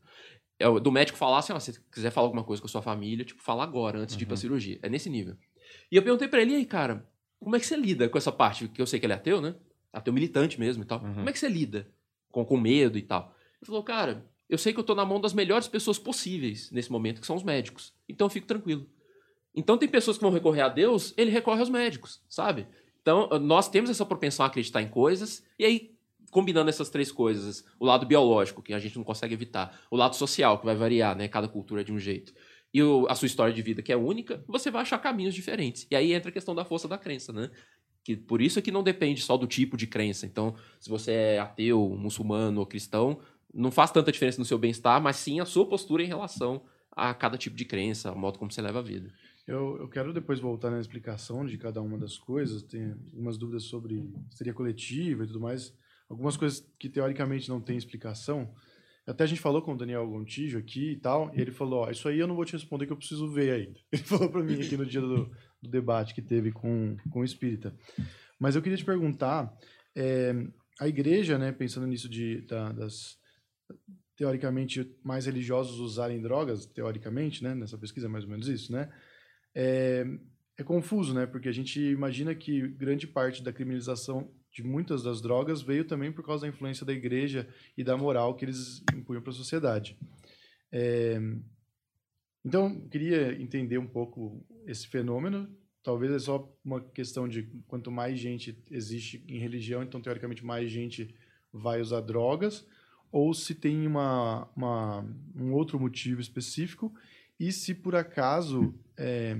É 0.59 0.69
do 0.79 0.91
médico 0.91 1.17
falar 1.17 1.39
assim, 1.39 1.53
ó, 1.53 1.59
se 1.59 1.79
quiser 1.91 2.11
falar 2.11 2.27
alguma 2.27 2.43
coisa 2.43 2.61
com 2.61 2.67
a 2.67 2.69
sua 2.69 2.81
família, 2.81 3.25
tipo, 3.25 3.41
fala 3.41 3.63
agora, 3.63 3.99
antes 3.99 4.15
de 4.15 4.23
ir 4.23 4.27
pra 4.27 4.35
cirurgia. 4.37 4.77
É 4.83 4.89
nesse 4.89 5.09
nível. 5.09 5.35
E 5.91 5.95
eu 5.95 6.03
perguntei 6.03 6.27
pra 6.27 6.41
ele, 6.41 6.51
e 6.51 6.55
aí, 6.57 6.65
cara, 6.65 7.03
como 7.43 7.55
é 7.55 7.59
que 7.59 7.65
você 7.65 7.75
lida 7.75 8.07
com 8.07 8.17
essa 8.17 8.31
parte? 8.31 8.67
Que 8.67 8.81
eu 8.81 8.85
sei 8.85 8.99
que 8.99 9.05
ele 9.05 9.13
é 9.13 9.15
ateu, 9.15 9.41
né? 9.41 9.55
Ateu 9.91 10.13
militante 10.13 10.59
mesmo 10.59 10.83
e 10.83 10.85
tal. 10.85 11.03
Uhum. 11.03 11.15
Como 11.15 11.29
é 11.29 11.33
que 11.33 11.39
você 11.39 11.49
lida 11.49 11.91
com, 12.31 12.45
com 12.45 12.57
medo 12.57 12.97
e 12.97 13.01
tal? 13.01 13.35
Ele 13.59 13.65
falou, 13.65 13.83
cara, 13.83 14.25
eu 14.47 14.57
sei 14.57 14.73
que 14.73 14.79
eu 14.79 14.83
tô 14.83 14.93
na 14.93 15.05
mão 15.05 15.19
das 15.19 15.33
melhores 15.33 15.67
pessoas 15.67 15.97
possíveis 15.97 16.71
nesse 16.71 16.91
momento, 16.91 17.19
que 17.19 17.27
são 17.27 17.35
os 17.35 17.43
médicos. 17.43 17.93
Então 18.07 18.25
eu 18.25 18.29
fico 18.29 18.47
tranquilo. 18.47 18.87
Então 19.55 19.77
tem 19.77 19.89
pessoas 19.89 20.17
que 20.17 20.23
vão 20.23 20.31
recorrer 20.31 20.61
a 20.61 20.69
Deus, 20.69 21.13
ele 21.17 21.31
recorre 21.31 21.59
aos 21.59 21.69
médicos, 21.69 22.21
sabe? 22.29 22.67
Então 23.01 23.27
nós 23.39 23.67
temos 23.67 23.89
essa 23.89 24.05
propensão 24.05 24.45
a 24.45 24.47
acreditar 24.47 24.81
em 24.81 24.87
coisas, 24.87 25.43
e 25.57 25.65
aí, 25.65 25.95
combinando 26.29 26.69
essas 26.69 26.89
três 26.89 27.11
coisas, 27.11 27.65
o 27.79 27.85
lado 27.85 28.05
biológico, 28.05 28.61
que 28.61 28.73
a 28.73 28.79
gente 28.79 28.97
não 28.97 29.03
consegue 29.03 29.33
evitar, 29.33 29.81
o 29.89 29.97
lado 29.97 30.15
social, 30.15 30.59
que 30.59 30.65
vai 30.65 30.75
variar, 30.75 31.17
né? 31.17 31.27
Cada 31.27 31.47
cultura 31.47 31.81
é 31.81 31.83
de 31.83 31.91
um 31.91 31.99
jeito. 31.99 32.33
E 32.73 32.81
o- 32.81 33.05
a 33.09 33.15
sua 33.15 33.25
história 33.25 33.53
de 33.53 33.61
vida, 33.61 33.81
que 33.81 33.91
é 33.91 33.97
única, 33.97 34.43
você 34.47 34.71
vai 34.71 34.81
achar 34.83 34.97
caminhos 34.99 35.35
diferentes. 35.35 35.85
E 35.91 35.95
aí 35.95 36.13
entra 36.13 36.29
a 36.29 36.33
questão 36.33 36.55
da 36.55 36.63
força 36.65 36.87
da 36.87 36.97
crença, 36.97 37.33
né? 37.33 37.49
Que 38.03 38.15
por 38.15 38.41
isso 38.41 38.59
é 38.59 38.61
que 38.61 38.71
não 38.71 38.83
depende 38.83 39.21
só 39.21 39.37
do 39.37 39.45
tipo 39.47 39.77
de 39.77 39.85
crença. 39.87 40.25
Então, 40.25 40.55
se 40.79 40.89
você 40.89 41.11
é 41.11 41.39
ateu, 41.39 41.89
muçulmano 41.97 42.59
ou 42.59 42.65
cristão, 42.65 43.19
não 43.53 43.71
faz 43.71 43.91
tanta 43.91 44.11
diferença 44.11 44.39
no 44.39 44.45
seu 44.45 44.57
bem-estar, 44.57 45.01
mas 45.01 45.17
sim 45.17 45.39
a 45.39 45.45
sua 45.45 45.67
postura 45.67 46.01
em 46.03 46.07
relação 46.07 46.63
a 46.91 47.13
cada 47.13 47.37
tipo 47.37 47.55
de 47.55 47.65
crença, 47.65 48.11
o 48.11 48.17
modo 48.17 48.39
como 48.39 48.51
você 48.51 48.61
leva 48.61 48.79
a 48.79 48.81
vida. 48.81 49.11
Eu, 49.47 49.77
eu 49.79 49.89
quero 49.89 50.13
depois 50.13 50.39
voltar 50.39 50.69
na 50.71 50.79
explicação 50.79 51.45
de 51.45 51.57
cada 51.57 51.81
uma 51.81 51.97
das 51.97 52.17
coisas. 52.17 52.63
Tem 52.63 52.91
algumas 52.91 53.37
dúvidas 53.37 53.63
sobre 53.63 54.09
seria 54.31 54.53
coletiva 54.53 55.23
e 55.23 55.27
tudo 55.27 55.39
mais. 55.39 55.73
Algumas 56.09 56.37
coisas 56.37 56.59
que 56.79 56.89
teoricamente 56.89 57.49
não 57.49 57.59
tem 57.61 57.77
explicação. 57.77 58.53
Até 59.07 59.23
a 59.23 59.27
gente 59.27 59.41
falou 59.41 59.61
com 59.61 59.73
o 59.73 59.77
Daniel 59.77 60.07
Gontijo 60.07 60.57
aqui 60.57 60.91
e 60.91 60.95
tal, 60.97 61.31
e 61.35 61.41
ele 61.41 61.51
falou: 61.51 61.81
Ó, 61.81 61.89
isso 61.89 62.07
aí 62.07 62.19
eu 62.19 62.27
não 62.27 62.35
vou 62.35 62.45
te 62.45 62.53
responder 62.53 62.85
que 62.85 62.93
eu 62.93 62.97
preciso 62.97 63.29
ver 63.29 63.51
ainda. 63.51 63.79
Ele 63.91 64.03
falou 64.03 64.29
para 64.29 64.43
mim 64.43 64.61
aqui 64.61 64.77
no 64.77 64.85
dia 64.85 65.01
do, 65.01 65.25
do 65.61 65.69
debate 65.69 66.13
que 66.13 66.21
teve 66.21 66.51
com, 66.51 66.95
com 67.09 67.19
o 67.19 67.23
Espírita. 67.25 67.75
Mas 68.39 68.55
eu 68.55 68.61
queria 68.61 68.77
te 68.77 68.85
perguntar: 68.85 69.51
é, 69.95 70.33
a 70.79 70.87
igreja, 70.87 71.37
né, 71.37 71.51
pensando 71.51 71.87
nisso 71.87 72.07
de, 72.07 72.41
da- 72.41 72.71
das 72.71 73.19
teoricamente 74.15 74.95
mais 75.03 75.25
religiosos 75.25 75.79
usarem 75.79 76.21
drogas, 76.21 76.65
teoricamente, 76.67 77.43
né, 77.43 77.55
nessa 77.55 77.77
pesquisa 77.77 78.05
é 78.05 78.09
mais 78.09 78.23
ou 78.23 78.29
menos 78.29 78.47
isso, 78.47 78.71
né? 78.71 78.91
é, 79.55 80.05
é 80.57 80.63
confuso, 80.63 81.13
né? 81.13 81.25
Porque 81.25 81.49
a 81.49 81.51
gente 81.51 81.79
imagina 81.79 82.35
que 82.35 82.67
grande 82.67 83.07
parte 83.07 83.43
da 83.43 83.51
criminalização 83.51 84.31
de 84.51 84.63
muitas 84.63 85.03
das 85.03 85.21
drogas 85.21 85.61
veio 85.61 85.85
também 85.85 86.11
por 86.11 86.25
causa 86.25 86.41
da 86.41 86.49
influência 86.49 86.85
da 86.85 86.93
igreja 86.93 87.47
e 87.77 87.83
da 87.83 87.95
moral 87.95 88.35
que 88.35 88.45
eles 88.45 88.83
impunham 88.93 89.21
para 89.21 89.31
a 89.31 89.35
sociedade. 89.35 89.97
É, 90.71 91.19
então, 92.43 92.81
queria 92.89 93.39
entender 93.41 93.77
um 93.77 93.87
pouco 93.87 94.43
esse 94.65 94.87
fenômeno. 94.87 95.47
Talvez 95.83 96.11
é 96.11 96.19
só 96.19 96.51
uma 96.63 96.81
questão 96.81 97.27
de 97.27 97.43
quanto 97.67 97.91
mais 97.91 98.19
gente 98.19 98.57
existe 98.69 99.23
em 99.27 99.39
religião, 99.39 99.81
então 99.83 100.01
teoricamente 100.01 100.43
mais 100.45 100.69
gente 100.69 101.13
vai 101.51 101.81
usar 101.81 102.01
drogas, 102.01 102.67
ou 103.11 103.33
se 103.33 103.53
tem 103.55 103.85
uma, 103.85 104.49
uma- 104.55 105.01
um 105.35 105.51
outro 105.53 105.79
motivo 105.79 106.21
específico 106.21 106.93
e 107.39 107.51
se 107.51 107.73
por 107.75 107.95
acaso 107.95 108.73
é, 108.95 109.37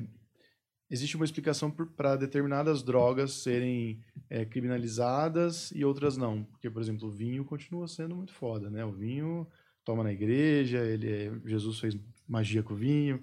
existe 0.91 1.15
uma 1.15 1.25
explicação 1.25 1.71
para 1.71 2.15
determinadas 2.17 2.83
drogas 2.83 3.31
serem 3.31 3.99
é, 4.29 4.43
criminalizadas 4.45 5.71
e 5.73 5.83
outras 5.85 6.17
não. 6.17 6.43
Porque, 6.43 6.69
por 6.69 6.81
exemplo, 6.81 7.07
o 7.07 7.11
vinho 7.11 7.43
continua 7.45 7.87
sendo 7.87 8.15
muito 8.15 8.33
foda, 8.33 8.69
né? 8.69 8.83
O 8.85 8.91
vinho 8.91 9.47
toma 9.85 10.03
na 10.03 10.11
igreja, 10.11 10.79
ele 10.79 11.09
é- 11.11 11.31
Jesus 11.49 11.79
fez 11.79 11.97
magia 12.27 12.61
com 12.61 12.73
o 12.73 12.77
vinho. 12.77 13.21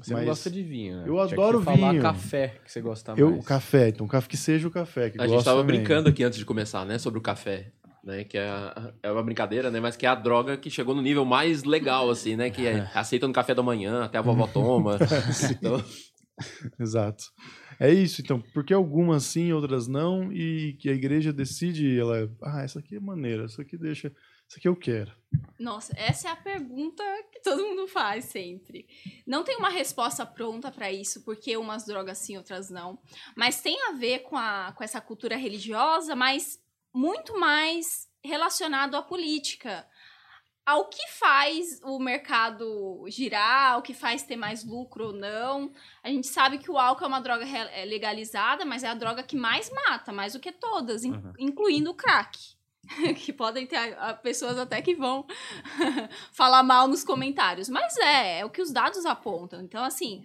Você 0.00 0.12
não 0.12 0.20
Mas 0.20 0.28
gosta 0.28 0.50
de 0.50 0.62
vinho, 0.62 0.96
né? 0.96 1.02
eu 1.08 1.14
Tinha 1.14 1.26
que 1.26 1.34
adoro 1.34 1.60
falar 1.62 1.90
vinho. 1.90 2.02
café 2.02 2.54
que 2.64 2.70
você 2.72 2.80
gosta 2.80 3.14
Eu, 3.16 3.30
mais. 3.30 3.42
o 3.42 3.46
café, 3.46 3.88
então 3.88 4.06
café 4.06 4.28
que 4.28 4.36
seja 4.36 4.66
o 4.68 4.70
café. 4.70 5.10
Que 5.10 5.18
A 5.20 5.22
gente 5.26 5.34
gosto 5.34 5.44
tava 5.44 5.60
também. 5.60 5.76
brincando 5.76 6.08
aqui 6.08 6.22
antes 6.22 6.38
de 6.38 6.44
começar, 6.44 6.86
né, 6.86 6.98
sobre 6.98 7.18
o 7.18 7.22
café. 7.22 7.72
Né, 8.04 8.24
que 8.24 8.38
é, 8.38 8.48
é 9.02 9.10
uma 9.12 9.22
brincadeira, 9.22 9.70
né? 9.70 9.80
Mas 9.80 9.94
que 9.96 10.06
é 10.06 10.08
a 10.08 10.14
droga 10.14 10.56
que 10.56 10.70
chegou 10.70 10.94
no 10.94 11.02
nível 11.02 11.26
mais 11.26 11.64
legal, 11.64 12.08
assim, 12.08 12.36
né? 12.36 12.48
Que 12.48 12.66
é, 12.66 12.88
aceita 12.94 13.26
no 13.26 13.34
café 13.34 13.54
da 13.54 13.62
manhã, 13.62 14.04
até 14.04 14.16
a 14.16 14.22
vovó 14.22 14.46
toma. 14.46 14.96
então, 15.50 15.84
Exato. 16.78 17.24
É 17.80 17.92
isso, 17.92 18.20
então. 18.20 18.40
Por 18.40 18.64
que 18.64 18.74
algumas 18.74 19.24
sim, 19.24 19.52
outras 19.52 19.86
não? 19.86 20.32
E 20.32 20.74
que 20.74 20.88
a 20.88 20.94
igreja 20.94 21.32
decide, 21.32 21.98
ela, 21.98 22.30
ah, 22.42 22.62
essa 22.62 22.78
aqui 22.78 22.96
é 22.96 23.00
maneira, 23.00 23.44
essa 23.44 23.62
aqui 23.62 23.76
deixa, 23.76 24.08
essa 24.48 24.58
aqui 24.58 24.68
eu 24.68 24.76
quero. 24.76 25.12
Nossa, 25.58 25.92
essa 25.96 26.28
é 26.28 26.30
a 26.32 26.36
pergunta 26.36 27.02
que 27.32 27.40
todo 27.42 27.62
mundo 27.62 27.86
faz 27.86 28.24
sempre. 28.26 28.86
Não 29.26 29.44
tem 29.44 29.56
uma 29.56 29.68
resposta 29.68 30.24
pronta 30.24 30.70
para 30.70 30.90
isso, 30.90 31.24
porque 31.24 31.56
umas 31.56 31.84
drogas 31.84 32.18
sim, 32.18 32.36
outras 32.36 32.70
não. 32.70 32.98
Mas 33.36 33.60
tem 33.60 33.76
a 33.88 33.92
ver 33.92 34.20
com, 34.20 34.36
a, 34.36 34.72
com 34.76 34.82
essa 34.82 35.00
cultura 35.00 35.36
religiosa, 35.36 36.16
mas 36.16 36.60
muito 36.94 37.38
mais 37.38 38.08
relacionado 38.24 38.96
à 38.96 39.02
política. 39.02 39.86
Ao 40.68 40.84
que 40.84 41.08
faz 41.12 41.80
o 41.82 41.98
mercado 41.98 43.02
girar, 43.08 43.72
ao 43.72 43.80
que 43.82 43.94
faz 43.94 44.22
ter 44.22 44.36
mais 44.36 44.62
lucro 44.62 45.06
ou 45.06 45.12
não. 45.14 45.72
A 46.02 46.10
gente 46.10 46.26
sabe 46.26 46.58
que 46.58 46.70
o 46.70 46.76
álcool 46.76 47.04
é 47.04 47.08
uma 47.08 47.20
droga 47.22 47.46
é 47.46 47.86
legalizada, 47.86 48.66
mas 48.66 48.84
é 48.84 48.88
a 48.88 48.94
droga 48.94 49.22
que 49.22 49.34
mais 49.34 49.70
mata, 49.70 50.12
mais 50.12 50.34
do 50.34 50.40
que 50.40 50.52
todas, 50.52 51.04
Uhum. 51.04 51.32
incluindo 51.38 51.90
o 51.90 51.94
crack. 51.94 52.38
que 53.16 53.32
podem 53.32 53.66
ter 53.66 53.96
pessoas 54.22 54.58
até 54.58 54.82
que 54.82 54.94
vão 54.94 55.26
falar 56.32 56.62
mal 56.62 56.86
nos 56.86 57.02
comentários. 57.02 57.70
Mas 57.70 57.96
é, 57.96 58.40
é 58.40 58.44
o 58.44 58.50
que 58.50 58.60
os 58.60 58.70
dados 58.70 59.06
apontam. 59.06 59.62
Então, 59.62 59.82
assim. 59.82 60.22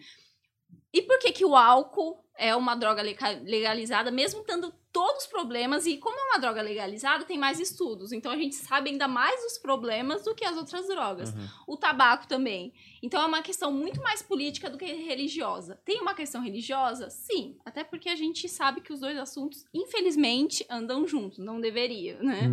E 0.94 1.02
por 1.02 1.18
que, 1.18 1.32
que 1.32 1.44
o 1.44 1.56
álcool 1.56 2.24
é 2.38 2.56
uma 2.56 2.76
droga 2.76 3.02
legalizada, 3.02 4.12
mesmo 4.12 4.44
tendo 4.44 4.72
todos 4.92 5.24
os 5.24 5.28
problemas? 5.28 5.88
E 5.88 5.98
como 5.98 6.18
é 6.20 6.24
uma 6.26 6.40
droga 6.40 6.62
legalizada, 6.62 7.26
tem 7.26 7.38
mais 7.38 7.60
estudos. 7.60 8.12
Então 8.12 8.32
a 8.32 8.38
gente 8.38 8.56
sabe 8.56 8.92
ainda 8.92 9.08
mais 9.08 9.44
os 9.46 9.58
problemas 9.58 10.24
do 10.24 10.36
que 10.36 10.46
as 10.46 10.56
outras 10.56 10.88
drogas. 10.88 11.34
Uhum. 11.34 11.48
O 11.68 11.78
tabaco 11.78 12.28
também. 12.28 12.74
Então 13.02 13.22
é 13.22 13.26
uma 13.26 13.42
questão 13.42 13.72
muito 13.72 14.02
mais 14.04 14.22
política 14.22 14.70
do 14.70 14.78
que 14.78 14.86
religiosa. 14.86 15.82
Tem 15.84 16.00
uma 16.00 16.14
questão 16.14 16.42
religiosa? 16.44 17.10
Sim. 17.10 17.58
Até 17.66 17.84
porque 17.84 18.10
a 18.10 18.16
gente 18.16 18.48
sabe 18.48 18.82
que 18.82 18.94
os 18.94 19.00
dois 19.00 19.18
assuntos, 19.18 19.66
infelizmente, 19.74 20.64
andam 20.70 21.08
juntos. 21.08 21.40
Não 21.40 21.60
deveria, 21.60 22.20
né? 22.22 22.52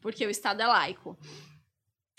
porque 0.00 0.26
o 0.26 0.30
Estado 0.30 0.62
é 0.62 0.66
laico. 0.66 1.18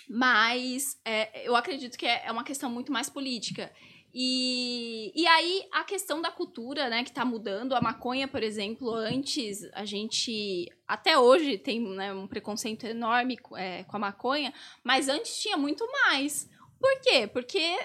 Mas 0.07 0.99
é, 1.03 1.47
eu 1.47 1.55
acredito 1.55 1.97
que 1.97 2.05
é 2.05 2.23
é 2.25 2.31
uma 2.31 2.43
questão 2.43 2.69
muito 2.69 2.91
mais 2.91 3.09
política. 3.09 3.71
E, 4.13 5.11
e 5.15 5.25
aí, 5.25 5.67
a 5.71 5.83
questão 5.83 6.21
da 6.21 6.29
cultura, 6.29 6.87
né, 6.87 7.03
que 7.03 7.11
tá 7.11 7.25
mudando. 7.25 7.73
A 7.73 7.81
maconha, 7.81 8.27
por 8.27 8.43
exemplo, 8.43 8.93
antes 8.93 9.67
a 9.73 9.85
gente. 9.85 10.71
Até 10.87 11.17
hoje 11.17 11.57
tem 11.57 11.81
né, 11.81 12.13
um 12.13 12.27
preconceito 12.27 12.85
enorme 12.85 13.37
é, 13.55 13.83
com 13.85 13.97
a 13.97 13.99
maconha, 13.99 14.53
mas 14.83 15.09
antes 15.09 15.41
tinha 15.41 15.57
muito 15.57 15.83
mais. 15.91 16.47
Por 16.79 17.01
quê? 17.01 17.25
Porque 17.25 17.77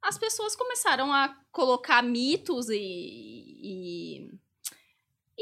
as 0.00 0.16
pessoas 0.16 0.56
começaram 0.56 1.12
a 1.12 1.36
colocar 1.52 2.02
mitos 2.02 2.70
e, 2.70 2.78
e 2.78 4.30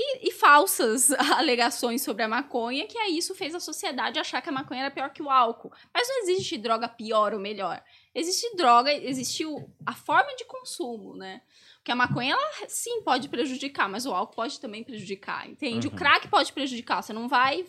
e, 0.01 0.29
e 0.29 0.31
falsas 0.31 1.11
alegações 1.37 2.03
sobre 2.03 2.23
a 2.23 2.29
maconha, 2.29 2.87
que 2.87 2.97
aí 2.97 3.19
isso 3.19 3.35
fez 3.35 3.53
a 3.53 3.61
sociedade 3.61 4.21
achar 4.21 4.41
que 4.41 4.49
a 4.49 4.53
maconha 4.53 4.83
era 4.83 4.91
pior 4.93 5.11
que 5.11 5.23
o 5.23 5.29
álcool. 5.29 5.73
Mas 5.93 6.09
não 6.09 6.23
existe 6.23 6.57
droga 6.57 6.89
pior 6.89 7.35
ou 7.35 7.41
melhor. 7.41 7.83
Existe 8.19 8.55
droga, 8.57 8.93
existe 8.93 9.45
o- 9.47 9.71
a 9.87 9.95
forma 9.95 10.35
de 10.37 10.45
consumo, 10.45 11.15
né? 11.17 11.43
Porque 11.77 11.93
a 11.93 11.97
maconha, 11.97 12.33
ela 12.35 12.69
sim 12.69 13.03
pode 13.03 13.29
prejudicar, 13.29 13.89
mas 13.89 14.05
o 14.07 14.13
álcool 14.13 14.35
pode 14.35 14.59
também 14.61 14.83
prejudicar, 14.83 15.49
entende? 15.49 15.87
Uhum. 15.87 15.95
O 15.95 15.97
crack 15.97 16.29
pode 16.29 16.53
prejudicar, 16.53 17.03
você 17.03 17.13
não 17.13 17.29
vai 17.29 17.65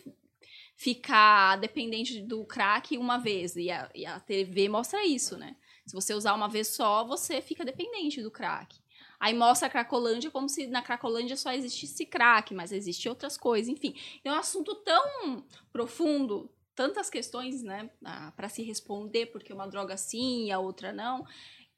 ficar 0.76 1.56
dependente 1.56 2.20
do 2.20 2.44
crack 2.44 2.96
uma 2.96 3.18
vez. 3.18 3.56
E 3.56 3.70
a, 3.70 3.90
e 3.94 4.06
a 4.06 4.18
TV 4.20 4.68
mostra 4.68 5.04
isso, 5.06 5.36
né? 5.36 5.56
Se 5.86 5.94
você 5.94 6.14
usar 6.14 6.34
uma 6.34 6.48
vez 6.48 6.68
só, 6.68 7.04
você 7.04 7.40
fica 7.40 7.64
dependente 7.64 8.22
do 8.22 8.30
crack. 8.30 8.78
Aí 9.18 9.34
mostra 9.34 9.68
a 9.68 9.70
Cracolândia 9.70 10.30
como 10.30 10.48
se 10.48 10.66
na 10.66 10.80
Cracolândia 10.80 11.36
só 11.36 11.52
existisse 11.52 12.06
crack, 12.06 12.54
mas 12.54 12.72
existe 12.72 13.06
outras 13.08 13.36
coisas, 13.36 13.68
enfim. 13.68 13.94
É 14.24 14.32
um 14.32 14.34
assunto 14.34 14.74
tão 14.76 15.44
profundo, 15.70 16.50
tantas 16.80 17.10
questões, 17.10 17.62
né, 17.62 17.90
para 18.34 18.48
se 18.48 18.62
responder, 18.62 19.26
porque 19.26 19.52
uma 19.52 19.68
droga 19.68 19.98
sim 19.98 20.46
e 20.46 20.50
a 20.50 20.58
outra 20.58 20.94
não, 20.94 21.26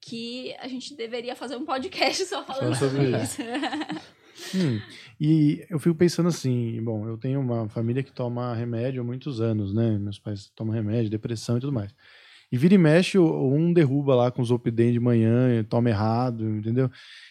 que 0.01 0.55
a 0.61 0.69
gente 0.69 0.95
deveria 0.95 1.35
fazer 1.35 1.57
um 1.57 1.65
podcast 1.65 2.23
só 2.27 2.45
falando 2.45 2.73
Só 2.77 2.89
sobre 2.89 3.11
isso. 3.21 3.43
Hum, 4.55 4.81
e 5.21 5.67
eu 5.69 5.81
fico 5.81 5.97
pensando 5.97 6.29
assim, 6.29 6.81
bom, 6.85 7.09
eu 7.09 7.19
tenho 7.19 7.41
uma 7.41 7.69
família 7.69 8.01
que 8.01 8.13
toma 8.13 8.55
remédio 8.55 9.03
há 9.03 9.05
muitos 9.05 9.41
anos, 9.41 9.75
né? 9.75 9.99
Meus 9.99 10.21
pais 10.21 10.53
tomam 10.55 10.73
remédio, 10.73 11.11
depressão 11.11 11.57
e 11.57 11.61
tudo 11.61 11.73
mais. 11.73 11.93
E 12.53 12.57
vira 12.57 12.75
e 12.75 12.79
mexe, 12.79 13.19
um 13.19 13.73
derruba 13.73 14.15
lá 14.15 14.31
com 14.31 14.41
os 14.41 14.49
Zolpidem 14.49 14.93
de 14.93 15.01
manhã, 15.01 15.65
toma 15.65 15.91
errado, 15.91 16.49
entendeu? 16.49 16.89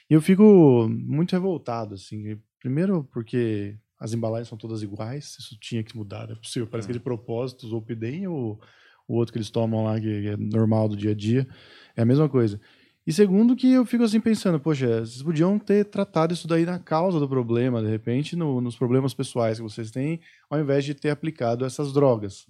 E 0.10 0.14
eu 0.14 0.22
fico 0.22 0.90
muito 0.90 1.32
revoltado, 1.32 1.96
assim. 1.96 2.38
Primeiro 2.60 3.06
porque 3.14 3.78
as 4.02 4.14
embalagens 4.14 4.48
são 4.50 4.58
todas 4.58 4.82
iguais, 4.82 5.38
isso 5.40 5.56
tinha 5.60 5.84
que 5.84 5.96
mudar, 5.96 6.30
é 6.32 6.36
possível. 6.36 6.68
Parece 6.68 6.88
que 6.88 6.94
de 6.94 7.00
propósito, 7.00 7.68
o 7.68 7.70
Zolpidem 7.70 8.28
ou 8.28 8.60
o 9.08 9.16
outro 9.16 9.32
que 9.32 9.38
eles 9.38 9.50
tomam 9.52 9.84
lá, 9.84 10.00
que 10.00 10.28
é 10.28 10.36
normal 10.36 10.90
do 10.90 10.98
dia 10.98 11.12
a 11.12 11.16
dia, 11.16 11.48
é 11.96 12.02
a 12.02 12.06
mesma 12.06 12.28
coisa. 12.28 12.60
E 13.06 13.14
segundo 13.14 13.56
que 13.56 13.72
eu 13.72 13.86
fico 13.86 14.04
assim 14.04 14.20
pensando, 14.20 14.60
poxa, 14.60 15.02
vocês 15.06 15.22
podiam 15.22 15.58
ter 15.60 15.86
tratado 15.86 16.34
isso 16.34 16.48
daí 16.48 16.66
na 16.66 16.80
causa 16.80 17.20
do 17.20 17.28
problema, 17.30 17.82
de 17.82 17.90
repente, 17.90 18.36
no- 18.36 18.60
nos 18.62 18.76
problemas 18.76 19.14
pessoais 19.14 19.58
que 19.58 19.64
vocês 19.64 19.92
têm, 19.92 20.20
ao 20.50 20.60
invés 20.60 20.84
de 20.84 20.94
ter 20.96 21.10
aplicado 21.12 21.64
essas 21.66 21.94
drogas. 21.94 22.46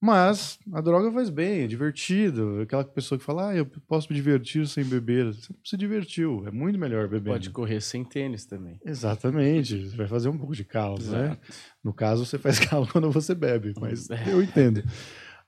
Mas 0.00 0.60
a 0.72 0.80
droga 0.80 1.10
faz 1.10 1.28
bem, 1.28 1.62
é 1.62 1.66
divertido. 1.66 2.60
Aquela 2.62 2.84
pessoa 2.84 3.18
que 3.18 3.24
fala, 3.24 3.48
ah, 3.50 3.56
eu 3.56 3.66
posso 3.66 4.06
me 4.10 4.14
divertir 4.14 4.64
sem 4.68 4.84
beber. 4.84 5.26
Você 5.34 5.52
não 5.52 5.58
se 5.64 5.76
divertiu, 5.76 6.46
é 6.46 6.52
muito 6.52 6.78
melhor 6.78 7.08
beber. 7.08 7.30
Pode 7.32 7.50
correr 7.50 7.80
sem 7.80 8.04
tênis 8.04 8.44
também. 8.44 8.80
Exatamente, 8.84 9.88
você 9.88 9.96
vai 9.96 10.06
fazer 10.06 10.28
um 10.28 10.38
pouco 10.38 10.54
de 10.54 10.64
calo, 10.64 10.98
né? 11.02 11.36
No 11.82 11.92
caso, 11.92 12.24
você 12.24 12.38
faz 12.38 12.58
calo 12.64 12.86
quando 12.86 13.10
você 13.10 13.34
bebe, 13.34 13.74
mas 13.80 14.08
É. 14.08 14.32
eu 14.32 14.40
entendo. 14.40 14.84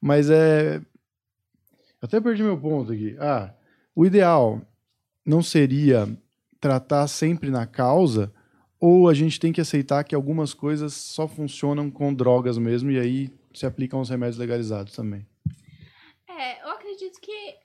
Mas 0.00 0.28
é. 0.30 0.80
Até 2.02 2.20
perdi 2.20 2.42
meu 2.42 2.58
ponto 2.58 2.92
aqui. 2.92 3.14
Ah, 3.20 3.54
o 3.94 4.04
ideal 4.04 4.60
não 5.24 5.42
seria 5.42 6.08
tratar 6.60 7.06
sempre 7.06 7.50
na 7.50 7.66
causa, 7.66 8.32
ou 8.80 9.08
a 9.08 9.14
gente 9.14 9.38
tem 9.38 9.52
que 9.52 9.60
aceitar 9.60 10.02
que 10.02 10.14
algumas 10.14 10.52
coisas 10.54 10.92
só 10.94 11.28
funcionam 11.28 11.88
com 11.90 12.12
drogas 12.12 12.58
mesmo, 12.58 12.90
e 12.90 12.98
aí 12.98 13.30
se 13.52 13.66
aplicam 13.66 14.00
os 14.00 14.08
remédios 14.08 14.38
legalizados 14.38 14.94
também. 14.94 15.26
É, 16.28 16.62
eu 16.62 16.70
acredito 16.70 17.20
que 17.20 17.56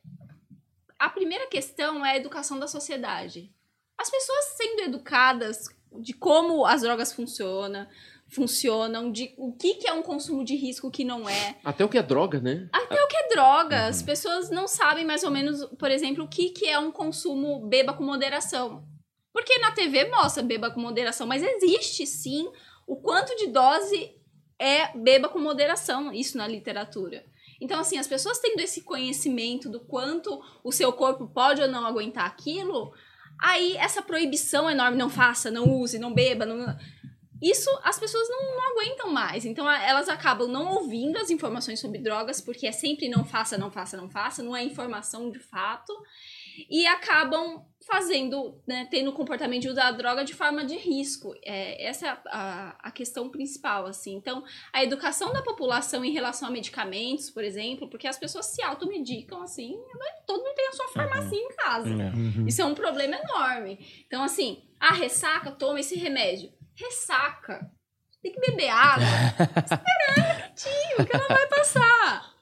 a 0.97 1.09
primeira 1.09 1.47
questão 1.47 2.05
é 2.05 2.11
a 2.11 2.17
educação 2.17 2.59
da 2.59 2.67
sociedade. 2.67 3.51
As 3.97 4.09
pessoas 4.09 4.45
sendo 4.57 4.81
educadas 4.81 5.67
de 6.01 6.13
como 6.13 6.65
as 6.65 6.81
drogas 6.81 7.13
funcionam, 7.13 7.87
funcionam, 8.27 9.11
de 9.11 9.33
o 9.37 9.53
que, 9.53 9.75
que 9.75 9.87
é 9.87 9.93
um 9.93 10.01
consumo 10.01 10.43
de 10.43 10.55
risco, 10.55 10.87
o 10.87 10.91
que 10.91 11.03
não 11.03 11.29
é. 11.29 11.57
Até 11.63 11.85
o 11.85 11.89
que 11.89 11.97
é 11.97 12.03
droga, 12.03 12.39
né? 12.39 12.67
Até 12.73 13.01
o 13.01 13.07
que 13.07 13.15
é 13.15 13.29
droga. 13.29 13.87
As 13.87 14.01
pessoas 14.01 14.49
não 14.49 14.67
sabem 14.67 15.05
mais 15.05 15.23
ou 15.23 15.31
menos, 15.31 15.63
por 15.77 15.91
exemplo, 15.91 16.23
o 16.23 16.27
que, 16.27 16.49
que 16.49 16.67
é 16.67 16.77
um 16.77 16.91
consumo 16.91 17.67
beba 17.67 17.93
com 17.93 18.03
moderação. 18.03 18.85
Porque 19.31 19.59
na 19.59 19.71
TV 19.71 20.09
mostra 20.09 20.41
beba 20.41 20.71
com 20.71 20.79
moderação, 20.79 21.27
mas 21.27 21.43
existe 21.43 22.05
sim 22.05 22.49
o 22.87 22.95
quanto 22.95 23.35
de 23.35 23.47
dose 23.47 24.15
é 24.59 24.97
beba 24.97 25.29
com 25.29 25.39
moderação, 25.39 26.11
isso 26.13 26.37
na 26.37 26.47
literatura. 26.47 27.25
Então, 27.59 27.79
assim, 27.79 27.97
as 27.97 28.07
pessoas 28.07 28.39
tendo 28.39 28.59
esse 28.59 28.81
conhecimento 28.81 29.69
do 29.69 29.79
quanto 29.79 30.41
o 30.63 30.71
seu 30.71 30.91
corpo 30.91 31.27
pode 31.27 31.61
ou 31.61 31.67
não 31.67 31.85
aguentar 31.85 32.25
aquilo, 32.25 32.93
aí 33.41 33.77
essa 33.77 34.01
proibição 34.01 34.69
enorme, 34.69 34.97
não 34.97 35.09
faça, 35.09 35.49
não 35.49 35.69
use, 35.69 35.99
não 35.99 36.13
beba, 36.13 36.45
não... 36.45 36.75
Isso 37.41 37.69
as 37.83 37.99
pessoas 37.99 38.29
não, 38.29 38.55
não 38.55 38.71
aguentam 38.71 39.11
mais. 39.11 39.45
Então 39.45 39.69
elas 39.69 40.07
acabam 40.07 40.47
não 40.47 40.75
ouvindo 40.75 41.17
as 41.17 41.29
informações 41.29 41.79
sobre 41.79 41.99
drogas, 41.99 42.39
porque 42.39 42.65
é 42.65 42.71
sempre 42.71 43.09
não 43.09 43.25
faça, 43.25 43.57
não 43.57 43.69
faça, 43.69 43.97
não 43.97 44.09
faça, 44.09 44.41
não 44.41 44.55
é 44.55 44.63
informação 44.63 45.29
de 45.29 45.39
fato. 45.39 45.93
E 46.69 46.87
acabam 46.87 47.65
fazendo, 47.85 48.59
né, 48.67 48.87
tendo 48.89 49.11
o 49.11 49.13
comportamento 49.13 49.61
de 49.61 49.69
usar 49.69 49.87
a 49.87 49.91
droga 49.91 50.25
de 50.25 50.33
forma 50.33 50.65
de 50.65 50.75
risco. 50.75 51.33
É, 51.43 51.85
essa 51.87 52.07
é 52.07 52.09
a, 52.09 52.21
a, 52.25 52.69
a 52.83 52.91
questão 52.91 53.29
principal, 53.29 53.85
assim. 53.85 54.15
Então, 54.15 54.43
a 54.73 54.83
educação 54.83 55.31
da 55.31 55.43
população 55.43 56.03
em 56.03 56.11
relação 56.11 56.47
a 56.47 56.51
medicamentos, 56.51 57.29
por 57.29 57.43
exemplo, 57.43 57.87
porque 57.87 58.07
as 58.07 58.17
pessoas 58.17 58.47
se 58.47 58.61
automedicam, 58.63 59.41
assim, 59.41 59.77
todo 60.25 60.43
mundo 60.43 60.55
tem 60.55 60.67
a 60.67 60.71
sua 60.71 60.87
farmácia 60.89 61.35
em 61.35 61.47
casa. 61.49 61.89
Uhum. 61.89 62.47
Isso 62.47 62.61
é 62.61 62.65
um 62.65 62.73
problema 62.73 63.17
enorme. 63.17 63.77
Então, 64.07 64.23
assim, 64.23 64.63
a 64.79 64.93
ressaca, 64.93 65.51
toma 65.51 65.79
esse 65.79 65.95
remédio. 65.95 66.51
Ressaca. 66.75 67.69
Tem 68.21 68.31
que 68.31 68.39
beber 68.39 68.69
água. 68.69 69.05
Espera 69.63 70.33
rapidinho, 70.33 71.07
que 71.07 71.15
ela 71.15 71.27
vai 71.27 71.47
passar. 71.47 72.33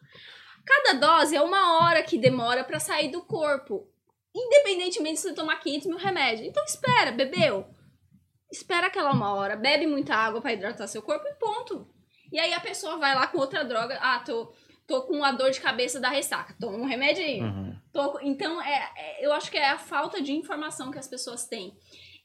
Cada 0.65 0.93
dose 0.97 1.35
é 1.35 1.41
uma 1.41 1.81
hora 1.81 2.01
que 2.01 2.17
demora 2.17 2.63
pra 2.63 2.79
sair 2.79 3.11
do 3.11 3.21
corpo. 3.21 3.92
Independentemente 4.35 5.19
se 5.19 5.27
você 5.29 5.33
tomar 5.35 5.57
500 5.57 5.87
mil 5.87 5.97
remédios. 5.97 6.47
Então, 6.47 6.63
espera, 6.65 7.11
bebeu. 7.11 7.65
Espera 8.51 8.87
aquela 8.87 9.11
uma 9.11 9.33
hora, 9.33 9.55
bebe 9.55 9.87
muita 9.87 10.15
água 10.15 10.41
pra 10.41 10.53
hidratar 10.53 10.87
seu 10.87 11.01
corpo 11.01 11.25
e 11.27 11.33
ponto. 11.35 11.87
E 12.31 12.39
aí 12.39 12.53
a 12.53 12.59
pessoa 12.59 12.97
vai 12.97 13.13
lá 13.15 13.27
com 13.27 13.37
outra 13.39 13.63
droga. 13.63 13.97
Ah, 14.01 14.19
tô, 14.19 14.51
tô 14.87 15.03
com 15.03 15.23
a 15.23 15.31
dor 15.31 15.51
de 15.51 15.59
cabeça 15.61 15.99
da 15.99 16.09
ressaca. 16.09 16.55
Toma 16.59 16.77
um 16.77 16.85
remedinho. 16.85 17.45
Uhum. 17.45 17.75
Tô- 17.91 18.19
então, 18.21 18.61
é, 18.61 18.91
é- 18.97 19.25
eu 19.25 19.31
acho 19.33 19.51
que 19.51 19.57
é 19.57 19.69
a 19.69 19.77
falta 19.77 20.21
de 20.21 20.33
informação 20.33 20.89
que 20.91 20.97
as 20.99 21.07
pessoas 21.07 21.45
têm. 21.45 21.75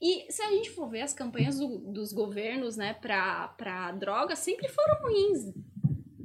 E 0.00 0.30
se 0.32 0.40
a 0.42 0.50
gente 0.50 0.70
for 0.70 0.88
ver 0.88 1.02
as 1.02 1.12
campanhas 1.12 1.59
do- 1.59 1.78
dos 1.92 2.12
governos, 2.12 2.76
né, 2.76 2.94
pra, 2.94 3.48
pra 3.48 3.92
droga, 3.92 4.34
sempre 4.36 4.68
foram 4.68 5.00
ruins. 5.02 5.52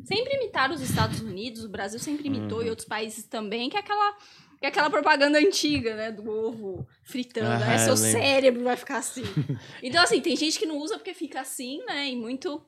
Sempre 0.05 0.35
imitaram 0.35 0.75
os 0.75 0.81
Estados 0.81 1.21
Unidos, 1.21 1.63
o 1.63 1.69
Brasil 1.69 1.97
sempre 1.99 2.27
imitou 2.27 2.59
Uhum. 2.59 2.65
e 2.65 2.69
outros 2.69 2.87
países 2.87 3.25
também, 3.25 3.69
que 3.69 3.77
é 3.77 3.79
aquela, 3.79 4.15
que 4.63 4.67
é 4.67 4.69
aquela 4.69 4.89
propaganda 4.89 5.37
antiga, 5.37 5.93
né, 5.93 6.09
do 6.09 6.25
ovo 6.25 6.87
fritando. 7.03 7.61
Ah, 7.65 7.71
aí 7.71 7.79
seu 7.79 7.97
cérebro 7.97 8.63
vai 8.63 8.77
ficar 8.77 8.99
assim. 8.99 9.23
então, 9.83 10.01
assim, 10.01 10.21
tem 10.21 10.37
gente 10.37 10.57
que 10.57 10.65
não 10.65 10.77
usa 10.77 10.95
porque 10.95 11.13
fica 11.13 11.41
assim, 11.41 11.83
né, 11.83 12.07
e 12.07 12.15
muito, 12.15 12.65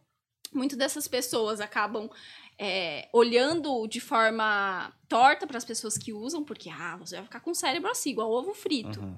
muito 0.53 0.75
dessas 0.75 1.07
pessoas 1.07 1.61
acabam 1.61 2.09
é, 2.59 3.07
olhando 3.13 3.87
de 3.87 4.01
forma 4.01 4.93
torta 5.07 5.47
para 5.47 5.57
as 5.57 5.63
pessoas 5.63 5.97
que 5.97 6.11
usam, 6.11 6.43
porque, 6.43 6.69
ah, 6.69 6.97
você 6.97 7.15
vai 7.15 7.23
ficar 7.23 7.39
com 7.39 7.51
o 7.51 7.55
cérebro 7.55 7.89
assim, 7.89 8.09
igual 8.09 8.29
ovo 8.29 8.53
frito. 8.53 8.99
Uhum. 8.99 9.17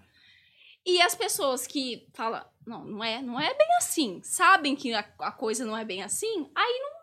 E 0.85 1.01
as 1.01 1.15
pessoas 1.15 1.65
que 1.65 2.07
falam, 2.13 2.45
não, 2.63 2.85
não 2.85 3.03
é, 3.03 3.23
não 3.23 3.39
é 3.39 3.55
bem 3.55 3.67
assim, 3.79 4.21
sabem 4.21 4.75
que 4.75 4.93
a, 4.93 4.99
a 5.21 5.31
coisa 5.31 5.65
não 5.65 5.75
é 5.75 5.83
bem 5.83 6.03
assim, 6.03 6.47
aí 6.53 6.79
não 6.79 6.96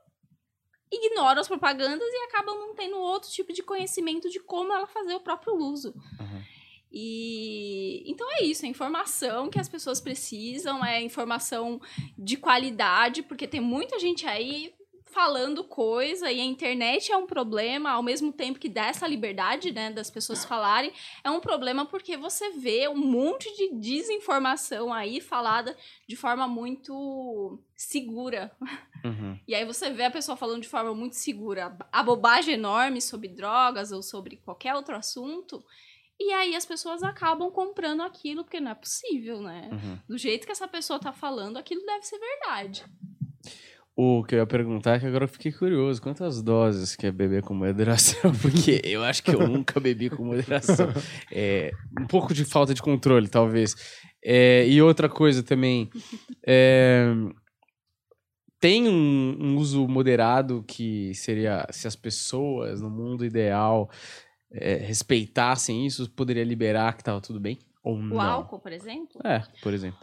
ignoram 0.90 1.40
as 1.40 1.48
propagandas 1.48 2.08
e 2.08 2.24
acabam 2.28 2.58
não 2.58 2.74
tendo 2.74 2.96
outro 2.96 3.30
tipo 3.30 3.52
de 3.52 3.62
conhecimento 3.62 4.28
de 4.28 4.40
como 4.40 4.72
ela 4.72 4.86
fazer 4.86 5.14
o 5.14 5.20
próprio 5.20 5.54
uso. 5.56 5.94
Uhum. 6.20 6.42
E 6.92 8.04
então 8.06 8.26
é 8.38 8.44
isso, 8.44 8.64
é 8.64 8.68
informação 8.68 9.50
que 9.50 9.58
as 9.58 9.68
pessoas 9.68 10.00
precisam, 10.00 10.84
é 10.84 11.02
informação 11.02 11.80
de 12.16 12.36
qualidade, 12.36 13.22
porque 13.22 13.48
tem 13.48 13.60
muita 13.60 13.98
gente 13.98 14.26
aí 14.26 14.72
falando 15.14 15.62
coisa 15.62 16.30
e 16.32 16.40
a 16.40 16.44
internet 16.44 17.12
é 17.12 17.16
um 17.16 17.26
problema, 17.26 17.92
ao 17.92 18.02
mesmo 18.02 18.32
tempo 18.32 18.58
que 18.58 18.68
dá 18.68 18.86
essa 18.86 19.06
liberdade, 19.06 19.70
né, 19.70 19.92
das 19.92 20.10
pessoas 20.10 20.44
falarem, 20.44 20.92
é 21.22 21.30
um 21.30 21.38
problema 21.38 21.86
porque 21.86 22.16
você 22.16 22.50
vê 22.50 22.88
um 22.88 22.96
monte 22.96 23.48
de 23.56 23.78
desinformação 23.78 24.92
aí 24.92 25.20
falada 25.20 25.76
de 26.08 26.16
forma 26.16 26.48
muito 26.48 27.62
segura. 27.76 28.50
Uhum. 29.04 29.38
E 29.46 29.54
aí 29.54 29.64
você 29.64 29.90
vê 29.90 30.04
a 30.04 30.10
pessoa 30.10 30.36
falando 30.36 30.62
de 30.62 30.68
forma 30.68 30.92
muito 30.92 31.14
segura, 31.14 31.76
a 31.92 32.02
bobagem 32.02 32.54
enorme 32.54 33.00
sobre 33.00 33.28
drogas 33.28 33.92
ou 33.92 34.02
sobre 34.02 34.36
qualquer 34.38 34.74
outro 34.74 34.96
assunto. 34.96 35.64
E 36.18 36.32
aí 36.32 36.56
as 36.56 36.64
pessoas 36.64 37.02
acabam 37.02 37.50
comprando 37.50 38.02
aquilo, 38.02 38.44
porque 38.44 38.60
não 38.60 38.70
é 38.70 38.74
possível, 38.74 39.40
né? 39.40 39.68
Uhum. 39.72 39.98
Do 40.08 40.18
jeito 40.18 40.46
que 40.46 40.52
essa 40.52 40.66
pessoa 40.66 40.98
tá 40.98 41.12
falando, 41.12 41.56
aquilo 41.56 41.84
deve 41.84 42.04
ser 42.04 42.18
verdade. 42.18 42.84
O 43.96 44.24
que 44.24 44.34
eu 44.34 44.40
ia 44.40 44.46
perguntar 44.46 44.96
é 44.96 44.98
que 45.00 45.06
agora 45.06 45.24
eu 45.24 45.28
fiquei 45.28 45.52
curioso. 45.52 46.02
Quantas 46.02 46.42
doses 46.42 46.96
que 46.96 47.06
é 47.06 47.12
beber 47.12 47.42
com 47.42 47.54
moderação? 47.54 48.32
Porque 48.42 48.80
eu 48.82 49.04
acho 49.04 49.22
que 49.22 49.30
eu 49.30 49.46
nunca 49.46 49.78
bebi 49.78 50.10
com 50.10 50.24
moderação. 50.24 50.88
É, 51.32 51.70
um 52.00 52.06
pouco 52.06 52.34
de 52.34 52.44
falta 52.44 52.74
de 52.74 52.82
controle, 52.82 53.28
talvez. 53.28 53.74
É, 54.24 54.66
e 54.66 54.82
outra 54.82 55.08
coisa 55.08 55.42
também. 55.44 55.90
é, 56.46 57.06
tem 58.60 58.88
um, 58.88 59.36
um 59.38 59.56
uso 59.58 59.86
moderado 59.86 60.64
que 60.66 61.14
seria 61.14 61.66
se 61.70 61.86
as 61.86 61.94
pessoas 61.94 62.80
no 62.80 62.88
mundo 62.90 63.24
ideal 63.24 63.90
é, 64.50 64.76
respeitassem 64.76 65.86
isso, 65.86 66.10
poderia 66.10 66.44
liberar 66.44 66.96
que 66.96 67.04
tava 67.04 67.20
tudo 67.20 67.38
bem? 67.38 67.58
Ou 67.82 67.94
O 67.94 68.02
não? 68.02 68.20
álcool, 68.20 68.58
por 68.58 68.72
exemplo, 68.72 69.20
É, 69.24 69.42
por 69.62 69.74
exemplo. 69.74 70.00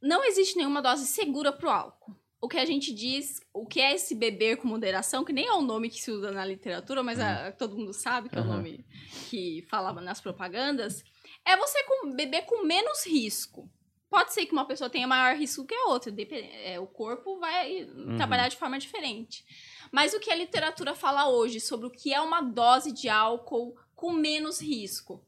não 0.00 0.24
existe 0.24 0.56
nenhuma 0.56 0.80
dose 0.80 1.06
segura 1.06 1.52
pro 1.52 1.68
álcool. 1.68 2.16
O 2.42 2.48
que 2.48 2.58
a 2.58 2.64
gente 2.66 2.92
diz, 2.92 3.40
o 3.54 3.64
que 3.64 3.80
é 3.80 3.94
esse 3.94 4.16
beber 4.16 4.56
com 4.56 4.66
moderação, 4.66 5.24
que 5.24 5.32
nem 5.32 5.46
é 5.46 5.52
o 5.52 5.62
nome 5.62 5.88
que 5.88 6.02
se 6.02 6.10
usa 6.10 6.32
na 6.32 6.44
literatura, 6.44 7.00
mas 7.02 7.20
a- 7.20 7.52
todo 7.52 7.76
mundo 7.78 7.92
sabe 7.92 8.28
que 8.28 8.36
é 8.36 8.40
o 8.40 8.44
nome 8.44 8.84
que 9.30 9.64
falava 9.70 10.00
nas 10.00 10.20
propagandas, 10.20 11.04
é 11.44 11.56
você 11.56 11.82
com- 11.84 12.12
beber 12.16 12.42
com 12.42 12.64
menos 12.64 13.06
risco. 13.06 13.70
Pode 14.10 14.34
ser 14.34 14.44
que 14.44 14.52
uma 14.52 14.66
pessoa 14.66 14.90
tenha 14.90 15.06
maior 15.06 15.36
risco 15.38 15.64
que 15.64 15.74
a 15.74 15.86
outra, 15.86 16.10
depe- 16.10 16.50
é, 16.64 16.78
o 16.80 16.86
corpo 16.86 17.38
vai 17.38 17.86
trabalhar 18.16 18.48
de 18.48 18.56
forma 18.56 18.78
diferente. 18.78 19.44
Mas 19.92 20.12
o 20.12 20.18
que 20.20 20.30
a 20.30 20.34
literatura 20.34 20.94
fala 20.96 21.28
hoje 21.30 21.60
sobre 21.60 21.86
o 21.86 21.90
que 21.90 22.12
é 22.12 22.20
uma 22.20 22.40
dose 22.42 22.92
de 22.92 23.08
álcool 23.08 23.74
com 23.94 24.10
menos 24.12 24.60
risco? 24.60 25.24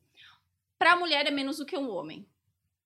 Para 0.77 0.93
a 0.95 0.97
mulher 0.97 1.27
é 1.27 1.31
menos 1.31 1.59
do 1.59 1.65
que 1.65 1.77
um 1.79 1.89
homem. 1.89 2.27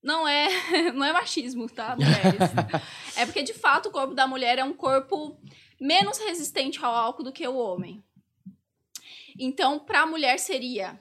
Não 0.03 0.27
é, 0.29 0.49
não 0.93 1.05
é 1.05 1.13
machismo, 1.13 1.69
tá, 1.69 1.97
mulheres? 1.97 2.41
é 3.17 3.27
porque, 3.27 3.43
de 3.43 3.53
fato, 3.55 3.89
o 3.89 3.93
corpo 3.93 4.15
da 4.15 4.27
mulher 4.27 4.59
é 4.59 4.65
um 4.65 4.73
corpo 4.75 5.41
menos 5.81 6.19
resistente 6.19 6.83
ao 6.85 6.95
álcool 6.95 7.23
do 7.25 7.33
que 7.33 7.47
o 7.47 7.57
homem. 7.57 8.03
Então, 9.39 9.79
para 9.79 10.01
a 10.03 10.07
mulher 10.07 10.39
seria... 10.39 10.99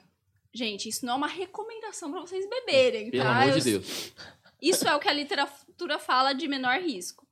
Gente, 0.52 0.88
isso 0.88 1.04
não 1.04 1.12
é 1.14 1.16
uma 1.16 1.26
recomendação 1.28 2.10
para 2.10 2.20
vocês 2.20 2.48
beberem, 2.48 3.10
Pelo 3.10 3.22
tá? 3.24 3.42
amor 3.42 3.60
de 3.60 3.70
Eu- 3.70 3.80
Deus. 3.80 4.12
isso 4.60 4.88
é 4.88 4.94
o 4.94 4.98
que 4.98 5.08
a 5.08 5.12
literatura 5.12 5.98
fala 5.98 6.32
de 6.32 6.48
menor 6.48 6.80
risco. 6.80 7.26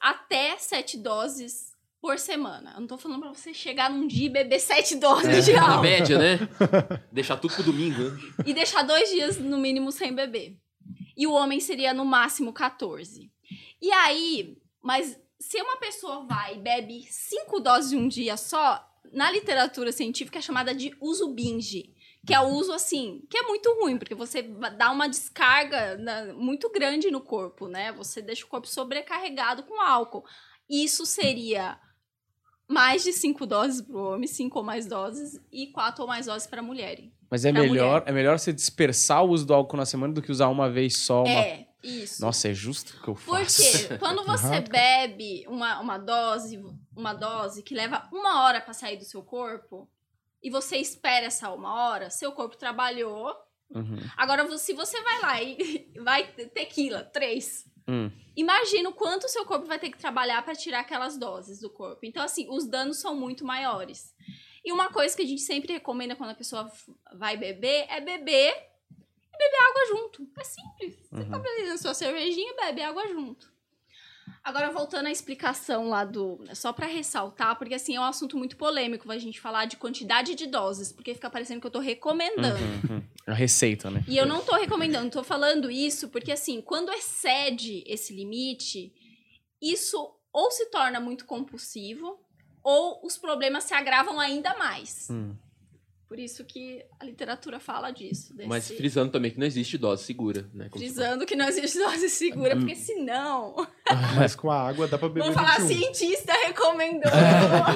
Até 0.00 0.56
sete 0.58 0.96
doses 0.98 1.71
por 2.02 2.18
semana. 2.18 2.72
Eu 2.74 2.80
não 2.80 2.86
tô 2.88 2.98
falando 2.98 3.20
pra 3.20 3.32
você 3.32 3.54
chegar 3.54 3.88
num 3.88 4.08
dia 4.08 4.26
e 4.26 4.28
beber 4.28 4.58
sete 4.58 4.96
doses 4.96 5.44
de 5.46 5.52
Na 5.52 5.68
álcool. 5.70 5.82
média, 5.82 6.18
né? 6.18 6.38
Deixar 7.12 7.36
tudo 7.36 7.54
pro 7.54 7.62
domingo. 7.62 8.02
né? 8.02 8.18
E 8.44 8.52
deixar 8.52 8.82
dois 8.82 9.08
dias, 9.08 9.38
no 9.38 9.56
mínimo, 9.56 9.92
sem 9.92 10.12
beber. 10.12 10.58
E 11.16 11.26
o 11.28 11.32
homem 11.32 11.60
seria, 11.60 11.94
no 11.94 12.04
máximo, 12.04 12.52
14. 12.52 13.30
E 13.80 13.92
aí, 13.92 14.56
mas 14.82 15.16
se 15.38 15.62
uma 15.62 15.76
pessoa 15.76 16.26
vai 16.26 16.56
e 16.56 16.58
bebe 16.58 17.04
cinco 17.08 17.60
doses 17.60 17.92
em 17.92 17.96
um 17.96 18.08
dia 18.08 18.36
só, 18.36 18.84
na 19.12 19.30
literatura 19.30 19.92
científica 19.92 20.40
é 20.40 20.42
chamada 20.42 20.74
de 20.74 20.92
uso 21.00 21.32
binge. 21.32 21.94
Que 22.26 22.34
é 22.34 22.40
o 22.40 22.48
uso, 22.48 22.72
assim, 22.72 23.20
que 23.30 23.36
é 23.36 23.42
muito 23.42 23.72
ruim, 23.80 23.98
porque 23.98 24.14
você 24.14 24.42
dá 24.42 24.90
uma 24.92 25.08
descarga 25.08 25.96
na- 25.98 26.32
muito 26.34 26.68
grande 26.70 27.10
no 27.10 27.20
corpo, 27.20 27.66
né? 27.68 27.92
Você 27.92 28.20
deixa 28.22 28.44
o 28.44 28.48
corpo 28.48 28.66
sobrecarregado 28.68 29.62
com 29.64 29.80
álcool. 29.80 30.24
Isso 30.70 31.04
seria 31.04 31.78
mais 32.72 33.04
de 33.04 33.12
cinco 33.12 33.46
doses 33.46 33.82
para 33.82 33.96
o 33.96 34.14
homem, 34.14 34.26
cinco 34.26 34.58
ou 34.58 34.64
mais 34.64 34.86
doses, 34.86 35.38
e 35.52 35.66
quatro 35.68 36.02
ou 36.02 36.08
mais 36.08 36.26
doses 36.26 36.46
para 36.46 36.60
a 36.60 36.64
mulher. 36.64 36.98
Mas 37.30 37.44
é 37.44 37.52
Pra 37.52 37.62
melhor, 37.62 38.02
é 38.06 38.12
melhor 38.12 38.38
você 38.38 38.52
dispersar 38.52 39.24
o 39.24 39.30
uso 39.30 39.46
do 39.46 39.54
álcool 39.54 39.76
na 39.76 39.86
semana 39.86 40.12
do 40.12 40.20
que 40.20 40.32
usar 40.32 40.48
uma 40.48 40.70
vez 40.70 40.96
só. 40.96 41.22
Uma... 41.22 41.30
É, 41.30 41.66
isso. 41.82 42.20
Nossa, 42.20 42.48
é 42.48 42.54
justo 42.54 43.00
que 43.00 43.08
eu 43.08 43.14
faço. 43.14 43.62
Porque 43.62 43.96
quando 43.98 44.24
você 44.24 44.46
Errado, 44.46 44.70
bebe 44.70 45.44
uma, 45.48 45.80
uma 45.80 45.98
dose, 45.98 46.62
uma 46.96 47.12
dose 47.12 47.62
que 47.62 47.74
leva 47.74 48.08
uma 48.12 48.44
hora 48.44 48.60
pra 48.60 48.72
sair 48.72 48.96
do 48.96 49.04
seu 49.04 49.22
corpo, 49.22 49.88
e 50.42 50.50
você 50.50 50.76
espera 50.76 51.26
essa 51.26 51.50
uma 51.50 51.72
hora, 51.88 52.10
seu 52.10 52.32
corpo 52.32 52.56
trabalhou. 52.56 53.34
Uhum. 53.74 53.96
Agora, 54.16 54.46
se 54.58 54.74
você 54.74 55.00
vai 55.02 55.20
lá 55.20 55.42
e 55.42 55.90
vai 56.02 56.24
tequila, 56.24 57.02
três. 57.02 57.64
Hum. 57.88 58.10
Imagina 58.36 58.88
o 58.88 58.92
quanto 58.94 59.24
o 59.24 59.28
seu 59.28 59.44
corpo 59.44 59.66
vai 59.66 59.78
ter 59.78 59.90
que 59.90 59.98
trabalhar 59.98 60.42
pra 60.42 60.54
tirar 60.54 60.80
aquelas 60.80 61.18
doses 61.18 61.60
do 61.60 61.68
corpo. 61.68 62.06
Então, 62.06 62.22
assim, 62.22 62.46
os 62.48 62.66
danos 62.66 62.98
são 63.00 63.14
muito 63.14 63.44
maiores. 63.44 64.14
E 64.64 64.72
uma 64.72 64.88
coisa 64.90 65.14
que 65.16 65.22
a 65.22 65.26
gente 65.26 65.42
sempre 65.42 65.72
recomenda 65.72 66.16
quando 66.16 66.30
a 66.30 66.34
pessoa 66.34 66.70
vai 67.14 67.36
beber 67.36 67.84
é 67.88 68.00
beber 68.00 68.54
e 68.54 69.36
beber 69.38 69.60
água 69.70 69.86
junto. 69.88 70.28
É 70.38 70.44
simples. 70.44 70.96
Você 71.10 71.24
tá 71.24 71.36
Uhum. 71.36 71.42
bebendo 71.42 71.78
sua 71.78 71.94
cervejinha, 71.94 72.54
bebe 72.54 72.80
água 72.82 73.06
junto. 73.08 73.51
Agora, 74.44 74.72
voltando 74.72 75.06
à 75.06 75.10
explicação 75.10 75.88
lá 75.88 76.04
do. 76.04 76.40
Só 76.52 76.72
pra 76.72 76.86
ressaltar, 76.86 77.56
porque 77.56 77.74
assim 77.74 77.94
é 77.94 78.00
um 78.00 78.04
assunto 78.04 78.36
muito 78.36 78.56
polêmico 78.56 79.10
a 79.10 79.18
gente 79.18 79.40
falar 79.40 79.66
de 79.66 79.76
quantidade 79.76 80.34
de 80.34 80.46
doses, 80.46 80.90
porque 80.92 81.14
fica 81.14 81.30
parecendo 81.30 81.60
que 81.60 81.66
eu 81.66 81.70
tô 81.70 81.78
recomendando. 81.78 82.58
Uhum, 82.58 82.96
uhum. 82.96 83.02
A 83.26 83.34
receita, 83.34 83.88
né? 83.88 84.04
E 84.08 84.16
eu 84.16 84.26
não 84.26 84.42
tô 84.44 84.56
recomendando, 84.56 85.10
tô 85.10 85.22
falando 85.22 85.70
isso 85.70 86.08
porque, 86.08 86.32
assim, 86.32 86.60
quando 86.60 86.90
excede 86.90 87.84
esse 87.86 88.12
limite, 88.12 88.92
isso 89.60 90.12
ou 90.32 90.50
se 90.50 90.66
torna 90.70 90.98
muito 90.98 91.24
compulsivo, 91.24 92.18
ou 92.64 93.04
os 93.04 93.16
problemas 93.16 93.64
se 93.64 93.74
agravam 93.74 94.18
ainda 94.18 94.56
mais. 94.56 95.08
Hum. 95.10 95.36
Por 96.12 96.18
isso 96.18 96.44
que 96.44 96.84
a 97.00 97.06
literatura 97.06 97.58
fala 97.58 97.90
disso. 97.90 98.36
Desse... 98.36 98.46
Mas 98.46 98.68
frisando 98.68 99.10
também 99.10 99.30
que 99.30 99.38
não 99.38 99.46
existe 99.46 99.78
dose 99.78 100.04
segura, 100.04 100.46
né? 100.52 100.68
Como 100.68 100.84
Frisando 100.84 101.24
que 101.24 101.34
não 101.34 101.48
existe 101.48 101.78
dose 101.78 102.10
segura, 102.10 102.54
porque 102.54 102.76
senão. 102.76 103.66
Mas 104.14 104.34
com 104.34 104.50
a 104.50 104.60
água 104.68 104.86
dá 104.86 104.98
pra 104.98 105.08
beber 105.08 105.20
Vamos 105.20 105.34
falar, 105.34 105.58
21. 105.60 105.94
cientista 105.94 106.34
recomendou. 106.44 107.10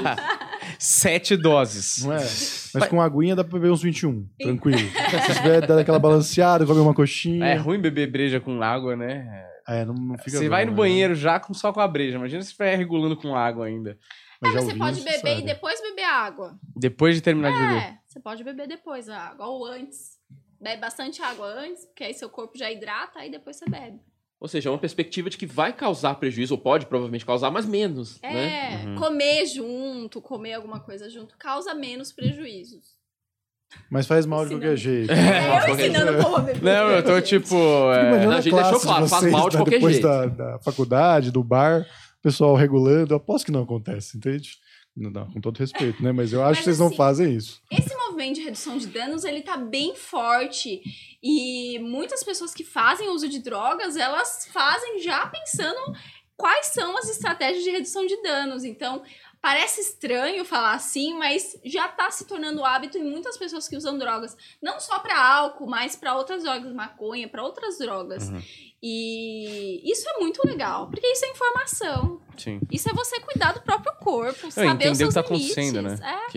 Sete 0.79 1.35
doses. 1.35 2.05
Não 2.05 2.13
é? 2.13 2.19
Mas 2.19 2.89
com 2.91 3.01
a 3.01 3.07
aguinha 3.07 3.35
dá 3.35 3.43
pra 3.43 3.59
beber 3.59 3.73
uns 3.73 3.81
21, 3.81 4.29
tranquilo. 4.39 4.81
Se 4.81 5.35
tiver 5.37 5.67
dando 5.67 5.79
aquela 5.79 5.99
balanceada, 5.99 6.67
comer 6.67 6.81
uma 6.81 6.93
coxinha. 6.93 7.43
É 7.43 7.55
ruim 7.55 7.81
beber 7.81 8.11
breja 8.11 8.39
com 8.39 8.63
água, 8.63 8.95
né? 8.95 9.47
É, 9.67 9.83
não, 9.87 9.95
não 9.95 10.19
fica 10.19 10.33
Você 10.33 10.45
bom, 10.45 10.51
vai 10.51 10.67
no 10.67 10.73
né? 10.73 10.77
banheiro 10.77 11.15
já 11.15 11.41
com, 11.41 11.55
só 11.55 11.73
com 11.73 11.81
a 11.81 11.89
breja. 11.89 12.19
Imagina 12.19 12.43
se 12.43 12.49
estiver 12.49 12.77
regulando 12.77 13.17
com 13.17 13.35
água 13.35 13.65
ainda. 13.65 13.99
Mas 14.41 14.53
já 14.53 14.59
Mas 14.59 14.65
você 14.65 14.73
ouvi 14.73 14.79
pode 14.79 15.01
beber 15.01 15.21
sabe? 15.21 15.41
e 15.41 15.45
depois 15.45 15.81
beber 15.81 16.05
água. 16.05 16.59
Depois 16.75 17.15
de 17.15 17.21
terminar 17.21 17.53
de 17.53 17.59
beber. 17.59 17.99
Você 18.17 18.21
pode 18.21 18.43
beber 18.43 18.67
depois 18.67 19.11
a 19.11 19.19
água, 19.19 19.47
ou 19.47 19.67
antes. 19.67 20.17
Bebe 20.59 20.81
bastante 20.81 21.21
água 21.21 21.49
antes, 21.49 21.85
porque 21.85 22.03
aí 22.03 22.15
seu 22.15 22.31
corpo 22.31 22.57
já 22.57 22.73
hidrata, 22.73 23.19
aí 23.19 23.31
depois 23.31 23.57
você 23.57 23.69
bebe. 23.69 24.01
Ou 24.41 24.49
seja, 24.49 24.71
é 24.71 24.73
uma 24.73 24.79
perspectiva 24.79 25.29
de 25.29 25.37
que 25.37 25.45
vai 25.45 25.71
causar 25.71 26.15
prejuízo, 26.15 26.55
ou 26.55 26.59
pode 26.59 26.87
provavelmente 26.87 27.27
causar, 27.27 27.51
mas 27.51 27.67
menos, 27.67 28.19
né? 28.23 28.73
É, 28.73 28.87
Uhum. 28.87 28.95
comer 28.95 29.45
junto, 29.45 30.23
comer 30.23 30.55
alguma 30.55 30.81
coisa 30.81 31.11
junto, 31.11 31.37
causa 31.37 31.75
menos 31.75 32.11
prejuízos. 32.11 32.97
Mas 33.91 34.07
faz 34.07 34.25
mal 34.25 34.47
de 34.47 34.55
Ensinando. 34.55 34.63
qualquer 34.63 34.77
jeito. 34.79 35.13
É, 35.13 35.59
eu 35.59 35.67
qualquer 35.67 35.89
ensinando 35.91 36.25
como 36.25 36.41
beber. 36.41 36.63
Não, 36.63 36.91
eu 36.93 37.05
tô 37.05 37.21
tipo. 37.21 37.55
É, 37.93 38.25
a 38.29 38.41
gente 38.41 38.55
deixou 38.55 38.81
claro, 38.81 39.05
de 39.05 39.11
faz 39.11 39.31
mal 39.31 39.51
de 39.51 39.57
né, 39.57 39.63
qualquer 39.63 39.77
depois 39.77 39.97
jeito. 39.97 40.09
Da, 40.09 40.27
da 40.27 40.59
faculdade, 40.61 41.31
do 41.31 41.45
bar, 41.45 41.83
o 42.19 42.23
pessoal 42.23 42.55
regulando. 42.55 43.13
Eu 43.13 43.19
aposto 43.19 43.45
que 43.45 43.53
não 43.53 43.65
acontece, 43.65 44.17
entende? 44.17 44.53
Não, 44.97 45.11
não, 45.11 45.31
com 45.31 45.41
todo 45.41 45.59
respeito, 45.59 46.03
né? 46.03 46.11
Mas 46.11 46.33
eu 46.33 46.41
acho 46.41 46.51
Mas 46.51 46.59
que 46.59 46.65
vocês 46.65 46.79
não 46.79 46.87
assim, 46.87 46.97
fazem 46.97 47.37
isso. 47.37 47.63
Esse 47.71 47.95
movimento 47.95 48.37
de 48.37 48.43
redução 48.43 48.79
de 48.79 48.87
danos, 48.87 49.25
ele 49.25 49.43
tá 49.43 49.57
bem 49.57 49.95
forte. 49.95 50.81
E 51.23 51.79
muitas 51.81 52.25
pessoas 52.25 52.55
que 52.55 52.65
fazem 52.65 53.11
uso 53.11 53.29
de 53.29 53.41
drogas, 53.41 53.97
elas 53.97 54.49
fazem 54.51 55.03
já 55.03 55.27
pensando 55.27 55.95
quais 56.37 56.67
são 56.67 56.97
as 56.97 57.11
estratégias 57.11 57.63
de 57.63 57.71
redução 57.71 58.07
de 58.07 58.21
danos. 58.23 58.65
Então, 58.65 59.03
parece 59.47 59.81
estranho 59.81 60.45
falar 60.45 60.73
assim, 60.73 61.15
mas 61.17 61.57
já 61.65 61.87
tá 61.87 62.11
se 62.11 62.25
tornando 62.27 62.65
hábito 62.65 62.99
em 62.99 63.05
muitas 63.09 63.39
pessoas 63.39 63.69
que 63.69 63.77
usam 63.77 63.97
drogas. 63.97 64.37
Não 64.61 64.81
só 64.81 64.99
para 64.99 65.17
álcool, 65.17 65.69
mas 65.69 65.95
para 65.95 66.17
outras 66.17 66.43
drogas, 66.43 66.73
maconha, 66.73 67.29
para 67.29 67.45
outras 67.45 67.79
drogas. 67.79 68.29
Uhum. 68.29 68.43
E 68.83 69.89
isso 69.89 70.09
é 70.09 70.19
muito 70.19 70.45
legal, 70.45 70.89
porque 70.91 71.07
isso 71.07 71.25
é 71.27 71.29
informação. 71.29 72.21
Sim. 72.37 72.59
Isso 72.73 72.91
é 72.91 72.93
você 72.93 73.21
cuidar 73.21 73.53
do 73.53 73.63
próprio 73.63 73.95
corpo, 74.01 74.49
Eu 74.49 74.51
saber 74.51 74.89
entender 74.89 74.91
os 74.91 74.99
o 75.01 75.07
que 75.07 75.13
seus 75.13 75.15
tá 75.15 75.21
limites. 75.23 75.53
acontecendo, 75.53 75.83
né? 75.83 75.97
É. 76.03 76.27
O 76.27 76.31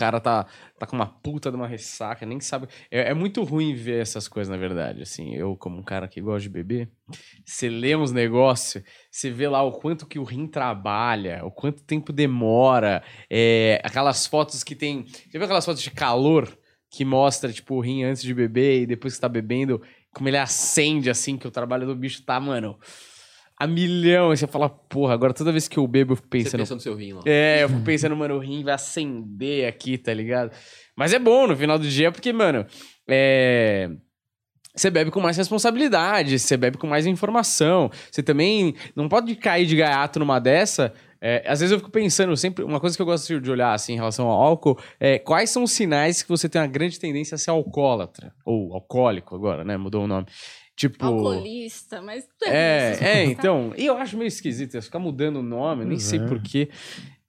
cara 0.00 0.18
tá, 0.18 0.46
tá 0.78 0.86
com 0.86 0.96
uma 0.96 1.06
puta 1.06 1.50
de 1.50 1.56
uma 1.56 1.66
ressaca, 1.66 2.24
nem 2.24 2.40
sabe. 2.40 2.68
É, 2.90 3.10
é 3.10 3.14
muito 3.14 3.44
ruim 3.44 3.74
ver 3.74 4.00
essas 4.00 4.26
coisas, 4.26 4.50
na 4.50 4.56
verdade. 4.56 5.02
Assim, 5.02 5.34
eu, 5.34 5.54
como 5.54 5.78
um 5.78 5.82
cara 5.82 6.08
que 6.08 6.22
gosta 6.22 6.40
de 6.40 6.48
beber, 6.48 6.88
você 7.44 7.68
lê 7.68 7.94
uns 7.94 8.10
negócios, 8.10 8.82
você 9.10 9.30
vê 9.30 9.46
lá 9.46 9.62
o 9.62 9.72
quanto 9.72 10.06
que 10.06 10.18
o 10.18 10.24
rim 10.24 10.46
trabalha, 10.46 11.44
o 11.44 11.50
quanto 11.50 11.82
tempo 11.82 12.14
demora, 12.14 13.02
é, 13.28 13.78
aquelas 13.84 14.26
fotos 14.26 14.64
que 14.64 14.74
tem. 14.74 15.04
Já 15.06 15.38
viu 15.38 15.44
aquelas 15.44 15.66
fotos 15.66 15.82
de 15.82 15.90
calor 15.90 16.48
que 16.88 17.04
mostra, 17.04 17.52
tipo, 17.52 17.74
o 17.74 17.80
rim 17.80 18.02
antes 18.02 18.22
de 18.22 18.32
beber 18.32 18.82
e 18.82 18.86
depois 18.86 19.14
que 19.14 19.20
tá 19.20 19.28
bebendo, 19.28 19.82
como 20.14 20.30
ele 20.30 20.38
acende, 20.38 21.10
assim, 21.10 21.36
que 21.36 21.46
o 21.46 21.50
trabalho 21.50 21.86
do 21.86 21.94
bicho 21.94 22.22
tá, 22.22 22.40
mano. 22.40 22.78
A 23.60 23.66
milhão, 23.66 24.32
e 24.32 24.36
você 24.38 24.46
fala, 24.46 24.70
porra, 24.70 25.12
agora 25.12 25.34
toda 25.34 25.52
vez 25.52 25.68
que 25.68 25.78
eu 25.78 25.86
bebo, 25.86 26.12
eu 26.12 26.16
fico 26.16 26.28
Você 26.28 26.44
pensando, 26.44 26.60
pensa 26.60 26.74
no 26.74 26.80
seu 26.80 26.94
rim 26.96 27.12
lá. 27.12 27.20
é, 27.26 27.62
eu 27.62 27.68
fico 27.68 27.82
pensando, 27.82 28.16
mano, 28.16 28.36
o 28.36 28.38
rim 28.38 28.64
vai 28.64 28.72
acender 28.72 29.68
aqui, 29.68 29.98
tá 29.98 30.14
ligado? 30.14 30.50
Mas 30.96 31.12
é 31.12 31.18
bom 31.18 31.46
no 31.46 31.54
final 31.54 31.78
do 31.78 31.86
dia, 31.86 32.10
porque, 32.10 32.32
mano, 32.32 32.64
é. 33.06 33.90
Você 34.74 34.88
bebe 34.88 35.10
com 35.10 35.20
mais 35.20 35.36
responsabilidade, 35.36 36.38
você 36.38 36.56
bebe 36.56 36.78
com 36.78 36.86
mais 36.86 37.04
informação. 37.04 37.90
Você 38.10 38.22
também 38.22 38.74
não 38.94 39.08
pode 39.08 39.34
cair 39.34 39.66
de 39.66 39.76
gaiato 39.76 40.20
numa 40.20 40.38
dessa. 40.38 40.94
É, 41.20 41.44
às 41.46 41.60
vezes 41.60 41.72
eu 41.72 41.78
fico 41.78 41.90
pensando, 41.90 42.34
sempre, 42.36 42.64
uma 42.64 42.80
coisa 42.80 42.96
que 42.96 43.02
eu 43.02 43.06
gosto 43.06 43.40
de 43.40 43.50
olhar 43.50 43.74
assim, 43.74 43.92
em 43.92 43.96
relação 43.96 44.26
ao 44.26 44.40
álcool, 44.40 44.78
é 44.98 45.18
quais 45.18 45.50
são 45.50 45.64
os 45.64 45.72
sinais 45.72 46.22
que 46.22 46.28
você 46.28 46.48
tem 46.48 46.60
uma 46.60 46.66
grande 46.66 46.98
tendência 46.98 47.34
a 47.34 47.38
ser 47.38 47.50
alcoólatra, 47.50 48.32
ou 48.44 48.72
alcoólico 48.72 49.34
agora, 49.34 49.64
né? 49.64 49.76
Mudou 49.76 50.04
o 50.04 50.06
nome. 50.06 50.26
Tipo. 50.80 51.04
Alcoolista, 51.04 52.00
mas. 52.00 52.26
É, 52.46 52.96
é, 53.02 53.24
então. 53.28 53.74
E 53.76 53.84
eu 53.84 53.98
acho 53.98 54.16
meio 54.16 54.28
esquisito 54.28 54.72
ia 54.74 54.80
ficar 54.80 54.98
mudando 54.98 55.36
o 55.36 55.42
nome, 55.42 55.84
nem 55.84 55.98
Pois 55.98 56.04
sei 56.04 56.18
é. 56.18 56.26
porquê. 56.26 56.70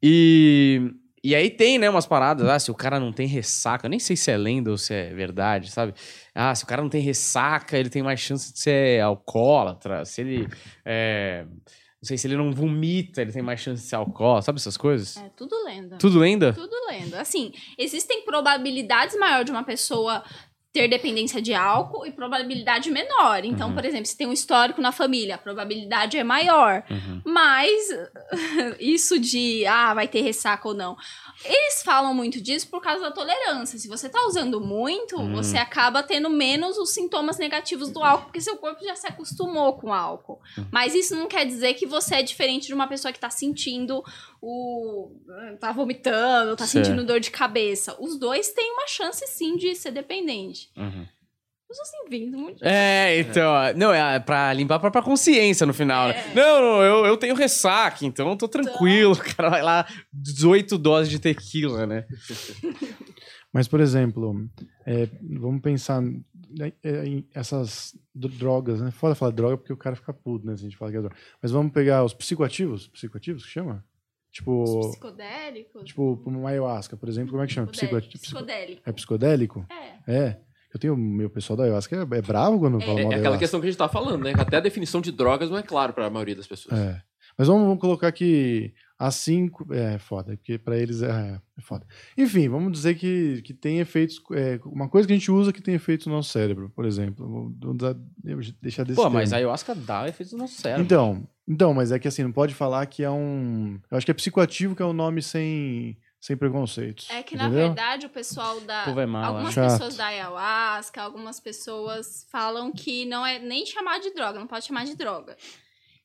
E. 0.02 0.94
E 1.24 1.36
aí 1.36 1.52
tem, 1.52 1.78
né, 1.78 1.88
umas 1.88 2.08
paradas, 2.08 2.48
ah, 2.50 2.58
se 2.58 2.72
o 2.72 2.74
cara 2.74 3.00
não 3.00 3.14
tem 3.14 3.28
ressaca, 3.28 3.86
eu 3.86 3.90
nem 3.92 4.00
sei 4.00 4.16
se 4.16 4.32
é 4.32 4.38
lenda 4.38 4.72
ou 4.72 4.78
se 4.78 4.92
é 4.92 5.14
verdade, 5.14 5.70
sabe? 5.70 5.94
Ah, 6.34 6.56
se 6.56 6.64
o 6.64 6.68
cara 6.68 6.82
não 6.82 6.90
tem 6.90 7.00
ressaca, 7.00 7.78
ele 7.78 7.92
tem 7.92 8.02
mais 8.02 8.20
chance 8.20 8.52
de 8.52 8.58
ser 8.58 9.02
alcoólatra. 9.02 10.04
Se 10.06 10.22
ele. 10.22 10.48
é, 10.86 11.46
não 11.46 12.08
sei, 12.08 12.18
se 12.18 12.26
ele 12.26 12.38
não 12.38 12.52
vomita, 12.52 13.22
ele 13.22 13.32
tem 13.34 13.44
mais 13.44 13.60
chance 13.60 13.84
de 13.84 13.90
ser 13.90 13.98
alcoólatra, 13.98 14.46
sabe 14.46 14.60
essas 14.60 14.78
coisas? 14.78 15.18
É 15.18 15.30
tudo 15.36 15.64
lenda. 15.66 15.98
Tudo 15.98 16.18
lenda? 16.18 16.54
Tudo 16.54 16.76
lenda. 16.90 17.22
Assim, 17.22 17.52
existem 17.78 18.24
probabilidades 18.24 19.16
maior 19.20 19.44
de 19.44 19.52
uma 19.52 19.64
pessoa 19.64 20.24
ter 20.74 20.88
dependência 20.88 21.42
de 21.42 21.54
álcool 21.54 22.06
e 22.06 22.12
probabilidade 22.12 22.90
menor. 22.90 23.44
Então, 23.44 23.70
Uhum. 23.70 23.76
por 23.76 23.84
exemplo, 23.84 24.06
se 24.06 24.16
tem 24.16 24.26
um 24.28 24.32
histórico 24.32 24.82
na 24.82 24.94
família, 24.94 25.36
a 25.36 25.38
probabilidade 25.38 26.18
é 26.18 26.24
maior. 26.24 26.84
Uhum. 26.90 27.22
Mas 27.26 27.90
isso 28.80 29.20
de 29.20 29.66
ah, 29.66 29.94
vai 29.94 30.08
ter 30.08 30.22
ressaca 30.22 30.68
ou 30.68 30.74
não. 30.74 30.96
Eles 31.44 31.82
falam 31.84 32.14
muito 32.14 32.40
disso 32.40 32.70
por 32.70 32.82
causa 32.82 33.02
da 33.02 33.12
tolerância. 33.12 33.78
Se 33.78 33.88
você 33.90 34.08
tá 34.08 34.20
usando 34.28 34.62
muito, 34.62 35.20
Hum. 35.20 35.34
você 35.34 35.58
acaba 35.58 36.02
tendo 36.04 36.30
menos 36.30 36.78
os 36.78 36.92
sintomas 36.92 37.38
negativos 37.38 37.90
do 37.92 38.02
álcool, 38.04 38.26
porque 38.26 38.40
seu 38.40 38.56
corpo 38.58 38.84
já 38.84 38.96
se 38.96 39.08
acostumou 39.08 39.74
com 39.74 39.88
o 39.88 39.94
álcool. 39.94 40.40
Hum. 40.58 40.66
Mas 40.72 40.96
isso 40.96 41.16
não 41.16 41.28
quer 41.28 41.46
dizer 41.46 41.74
que 41.74 41.86
você 41.86 42.16
é 42.16 42.24
diferente 42.24 42.68
de 42.68 42.74
uma 42.74 42.88
pessoa 42.88 43.12
que 43.12 43.20
tá 43.20 43.30
sentindo 43.30 44.04
o. 44.42 45.12
tá 45.60 45.72
vomitando, 45.72 46.56
tá 46.56 46.66
Certo. 46.66 46.86
sentindo 46.86 47.06
dor 47.06 47.20
de 47.20 47.30
cabeça. 47.32 47.96
Os 48.00 48.18
dois 48.18 48.52
têm 48.52 48.72
uma 48.72 48.88
chance 48.88 49.26
sim 49.28 49.58
de 49.58 49.76
ser 49.76 49.92
dependente. 49.92 50.61
Uhum. 50.78 51.06
Eu 51.70 51.76
sou 51.76 51.84
assim, 51.84 52.10
vindo 52.10 52.38
muito. 52.38 52.62
É, 52.66 53.18
então, 53.20 53.54
não, 53.78 53.94
é 53.94 54.20
pra 54.20 54.52
limpar 54.52 54.76
a 54.76 54.80
própria 54.80 55.02
consciência 55.02 55.66
no 55.66 55.74
final, 55.74 56.10
né? 56.10 56.16
É. 56.32 56.34
Não, 56.36 56.60
não, 56.62 56.84
eu, 56.84 57.06
eu 57.06 57.16
tenho 57.16 57.34
ressaca, 57.34 58.06
então 58.06 58.30
eu 58.30 58.36
tô 58.36 58.46
tranquilo. 58.48 59.14
O 59.14 59.18
cara 59.36 59.50
vai 59.50 59.62
lá, 59.62 59.88
18 60.12 60.78
doses 60.78 61.10
de 61.10 61.18
tequila, 61.18 61.88
né? 61.88 62.06
Mas, 63.54 63.68
por 63.68 63.80
exemplo, 63.80 64.50
é, 64.86 65.08
vamos 65.22 65.62
pensar 65.62 66.02
né, 66.02 66.72
é, 66.84 67.06
em 67.06 67.26
essas 67.34 67.94
dro- 68.16 68.30
drogas, 68.30 68.82
né? 68.82 68.92
Foda 68.92 69.16
falar 69.16 69.32
droga 69.32 69.58
porque 69.58 69.74
o 69.74 69.78
cara 69.78 69.96
fica 69.96 70.14
puto, 70.14 70.46
né? 70.46 70.56
Se 70.56 70.62
a 70.62 70.70
gente 70.70 70.78
fala 70.78 70.92
que 70.92 70.98
é 70.98 71.02
droga. 71.02 71.16
Mas 71.42 71.52
vamos 71.52 71.72
pegar 71.74 72.04
os 72.04 72.14
psicoativos? 72.14 72.88
Psicoativos 72.88 73.44
que 73.46 73.50
chama? 73.52 73.84
Tipo, 74.32 74.64
Os 74.64 74.88
psicodélicos. 74.92 75.84
tipo 75.84 76.22
uma 76.26 76.50
ayahuasca, 76.50 76.96
por 76.96 77.10
exemplo, 77.10 77.32
como 77.32 77.44
é 77.44 77.48
que 77.48 77.54
chama? 77.54 77.68
psicodélico. 77.68 78.08
Psico- 78.12 78.24
Psicodélico. 78.24 78.82
É 78.86 78.92
psicodélico? 78.94 79.66
É. 80.08 80.14
É. 80.14 80.38
Eu 80.74 80.80
tenho 80.80 80.96
meu 80.96 81.30
pessoal 81.30 81.58
da 81.58 81.64
ayahuasca 81.64 81.96
é, 81.96 82.18
é 82.18 82.22
bravo 82.22 82.60
quando 82.60 82.78
É, 82.80 82.86
fala 82.86 83.00
É, 83.00 83.04
mal 83.04 83.14
é 83.14 83.16
aquela 83.18 83.38
questão 83.38 83.60
que 83.60 83.68
a 83.68 83.70
gente 83.70 83.78
tá 83.78 83.90
falando, 83.90 84.24
né? 84.24 84.34
Até 84.38 84.58
a 84.58 84.62
definição 84.62 85.02
de 85.02 85.12
drogas 85.12 85.50
não 85.50 85.58
é 85.58 85.64
claro 85.64 85.94
pra 85.94 86.10
maioria 86.10 86.36
das 86.36 86.48
pessoas. 86.48 86.80
É. 86.80 87.02
Mas 87.38 87.48
vamos, 87.48 87.64
vamos 87.64 87.80
colocar 87.80 88.12
que 88.12 88.74
assim. 89.00 89.50
É 89.72 89.98
foda, 89.98 90.36
porque 90.38 90.58
pra 90.58 90.78
eles 90.78 91.02
é, 91.02 91.40
é 91.58 91.62
foda. 91.62 91.86
Enfim, 92.18 92.48
vamos 92.50 92.72
dizer 92.74 92.96
que, 92.96 93.42
que 93.42 93.54
tem 93.54 93.80
efeitos. 93.80 94.22
é, 94.34 94.60
uma 94.66 94.88
coisa 94.90 95.08
que 95.08 95.14
a 95.14 95.18
gente 95.18 95.32
usa 95.32 95.52
que 95.54 95.62
tem 95.62 95.74
efeitos 95.76 96.08
no 96.08 96.14
nosso 96.14 96.30
cérebro, 96.30 96.70
por 96.76 96.86
exemplo. 96.86 97.54
Dar- 97.76 97.96
deixar 98.62 98.84
desse 98.84 98.96
Pô, 98.98 99.10
mas 99.10 99.30
termo. 99.30 99.36
a 99.36 99.38
ayahuasca 99.38 99.74
dá 99.74 100.08
efeitos 100.08 100.34
no 100.34 100.40
nosso 100.40 100.62
cérebro. 100.62 100.84
Então, 100.84 101.28
então, 101.48 101.74
mas 101.74 101.92
é 101.92 102.00
que 102.00 102.08
assim, 102.08 102.24
não 102.24 102.32
pode 102.32 102.54
falar 102.54 102.86
que 102.86 103.02
é 103.04 103.10
um. 103.10 103.80
Eu 103.90 103.98
acho 103.98 104.06
que 104.06 104.12
é 104.12 104.16
psicoativo 104.16 104.76
que 104.76 104.82
é 104.82 104.86
um 104.86 104.94
nome 104.94 105.22
sem, 105.22 105.98
sem 106.22 106.38
preconceitos. 106.38 107.10
É 107.10 107.24
que, 107.24 107.36
na 107.36 107.48
entendeu? 107.48 107.66
verdade, 107.66 108.06
o 108.06 108.10
pessoal 108.10 108.62
da. 108.62 108.84
O 108.84 108.86
povo 108.86 109.00
é 109.00 109.04
algumas 109.04 109.56
né? 109.56 109.64
pessoas 109.64 109.98
da 109.98 110.06
ayahuasca, 110.06 111.02
algumas 111.02 111.40
pessoas 111.40 112.28
falam 112.32 112.72
que 112.72 113.06
não 113.06 113.26
é 113.26 113.40
nem 113.40 113.66
chamar 113.66 114.00
de 114.00 114.14
droga, 114.14 114.40
não 114.40 114.46
pode 114.46 114.66
chamar 114.66 114.86
de 114.86 114.96
droga. 114.96 115.36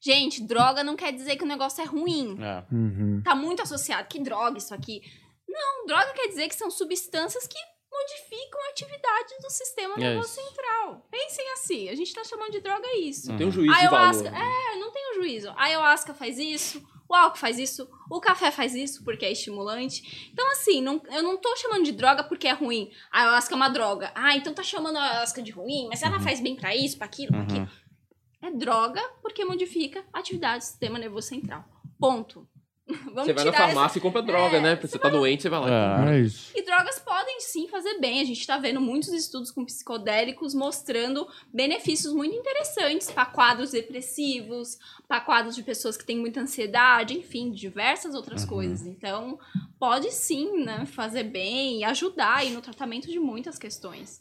Gente, 0.00 0.42
droga 0.42 0.82
não 0.82 0.96
quer 0.96 1.12
dizer 1.12 1.36
que 1.36 1.44
o 1.44 1.46
negócio 1.46 1.82
é 1.82 1.84
ruim. 1.84 2.38
É. 2.40 2.64
Uhum. 2.72 3.20
Tá 3.22 3.34
muito 3.34 3.60
associado. 3.60 4.08
Que 4.08 4.18
droga 4.18 4.56
isso 4.56 4.74
aqui? 4.74 5.02
Não, 5.46 5.86
droga 5.86 6.12
quer 6.14 6.28
dizer 6.28 6.48
que 6.48 6.54
são 6.54 6.70
substâncias 6.70 7.46
que 7.46 7.58
modificam 8.00 8.60
a 8.62 8.68
atividade 8.70 9.34
do 9.42 9.50
sistema 9.50 9.94
É 9.96 10.00
nervoso 10.00 10.28
isso. 10.28 10.40
central. 10.48 11.06
Pensem 11.10 11.52
assim, 11.52 11.88
a 11.88 11.94
gente 11.94 12.12
tá 12.14 12.22
chamando 12.24 12.52
de 12.52 12.60
droga 12.60 12.86
isso. 12.98 13.36
Tem 13.36 13.46
um 13.46 13.50
juízo 13.50 13.72
de 13.72 13.78
Ayahuasca, 13.80 14.30
valor. 14.30 14.38
né? 14.38 14.52
é, 14.72 14.76
não 14.78 14.90
tem 14.92 15.10
um 15.12 15.14
juízo. 15.14 15.50
A 15.50 15.64
ayahuasca 15.64 16.14
faz 16.14 16.38
isso, 16.38 16.82
o 17.08 17.14
álcool 17.14 17.38
faz 17.38 17.58
isso, 17.58 17.88
o 18.10 18.20
café 18.20 18.50
faz 18.50 18.74
isso 18.74 19.02
porque 19.04 19.24
é 19.24 19.32
estimulante. 19.32 20.30
Então, 20.32 20.50
assim, 20.52 20.80
não- 20.82 21.00
eu 21.10 21.22
não 21.22 21.36
tô 21.36 21.54
chamando 21.56 21.84
de 21.84 21.92
droga 21.92 22.24
porque 22.24 22.46
é 22.48 22.52
ruim. 22.52 22.90
A 23.12 23.20
ayahuasca 23.22 23.54
é 23.54 23.56
uma 23.56 23.68
droga. 23.68 24.12
Ah, 24.14 24.36
então 24.36 24.52
tá 24.52 24.62
chamando 24.62 24.96
a 24.96 25.02
ayahuasca 25.02 25.42
de 25.42 25.50
ruim, 25.52 25.86
mas 25.88 26.02
ela 26.02 26.20
faz 26.20 26.40
bem 26.40 26.54
pra 26.56 26.74
isso, 26.74 26.96
pra 26.96 27.06
aquilo, 27.06 27.28
pra 27.32 27.38
Uhum. 27.40 27.44
aquilo. 27.44 27.68
É 28.42 28.50
droga 28.50 29.02
porque 29.22 29.44
modifica 29.44 30.04
a 30.12 30.18
atividade 30.18 30.58
do 30.64 30.68
sistema 30.68 30.98
nervoso 30.98 31.28
central. 31.28 31.64
Ponto. 31.98 32.46
Vamos 33.12 33.24
Você 33.26 33.32
vai 33.32 33.44
na 33.44 33.50
tirar 33.50 33.64
essa- 33.64 33.74
farmácia 33.74 33.98
e 33.98 34.00
compra 34.02 34.22
droga, 34.22 34.58
É, 34.58 34.60
né? 34.60 34.76
Porque 34.76 34.86
você 34.88 34.98
tá 34.98 35.08
doente, 35.08 35.42
você 35.42 35.48
vai 35.48 35.60
lá. 35.60 35.68
e 35.68 36.08
É. 36.10 36.16
É 36.18 36.20
isso. 36.20 36.52
E 36.54 36.62
drogas 36.62 36.98
podem 37.00 37.40
sim 37.40 37.66
fazer 37.68 37.98
bem. 37.98 38.20
A 38.20 38.24
gente 38.24 38.46
tá 38.46 38.58
vendo 38.58 38.80
muitos 38.80 39.08
estudos 39.12 39.50
com 39.50 39.64
psicodélicos 39.64 40.54
mostrando 40.54 41.26
benefícios 41.52 42.12
muito 42.12 42.34
interessantes 42.36 43.10
para 43.10 43.26
quadros 43.26 43.72
depressivos, 43.72 44.78
para 45.08 45.20
quadros 45.20 45.56
de 45.56 45.62
pessoas 45.64 45.96
que 45.96 46.04
têm 46.04 46.16
muita 46.18 46.40
ansiedade, 46.40 47.14
enfim, 47.18 47.50
diversas 47.50 48.14
outras 48.14 48.42
Uhum. 48.42 48.48
coisas. 48.48 48.86
Então, 48.86 49.38
pode 49.80 50.12
sim, 50.12 50.64
né, 50.64 50.86
fazer 50.86 51.24
bem 51.24 51.80
e 51.80 51.84
ajudar 51.84 52.36
aí 52.36 52.50
no 52.50 52.60
tratamento 52.62 53.08
de 53.08 53.18
muitas 53.18 53.58
questões. 53.58 54.20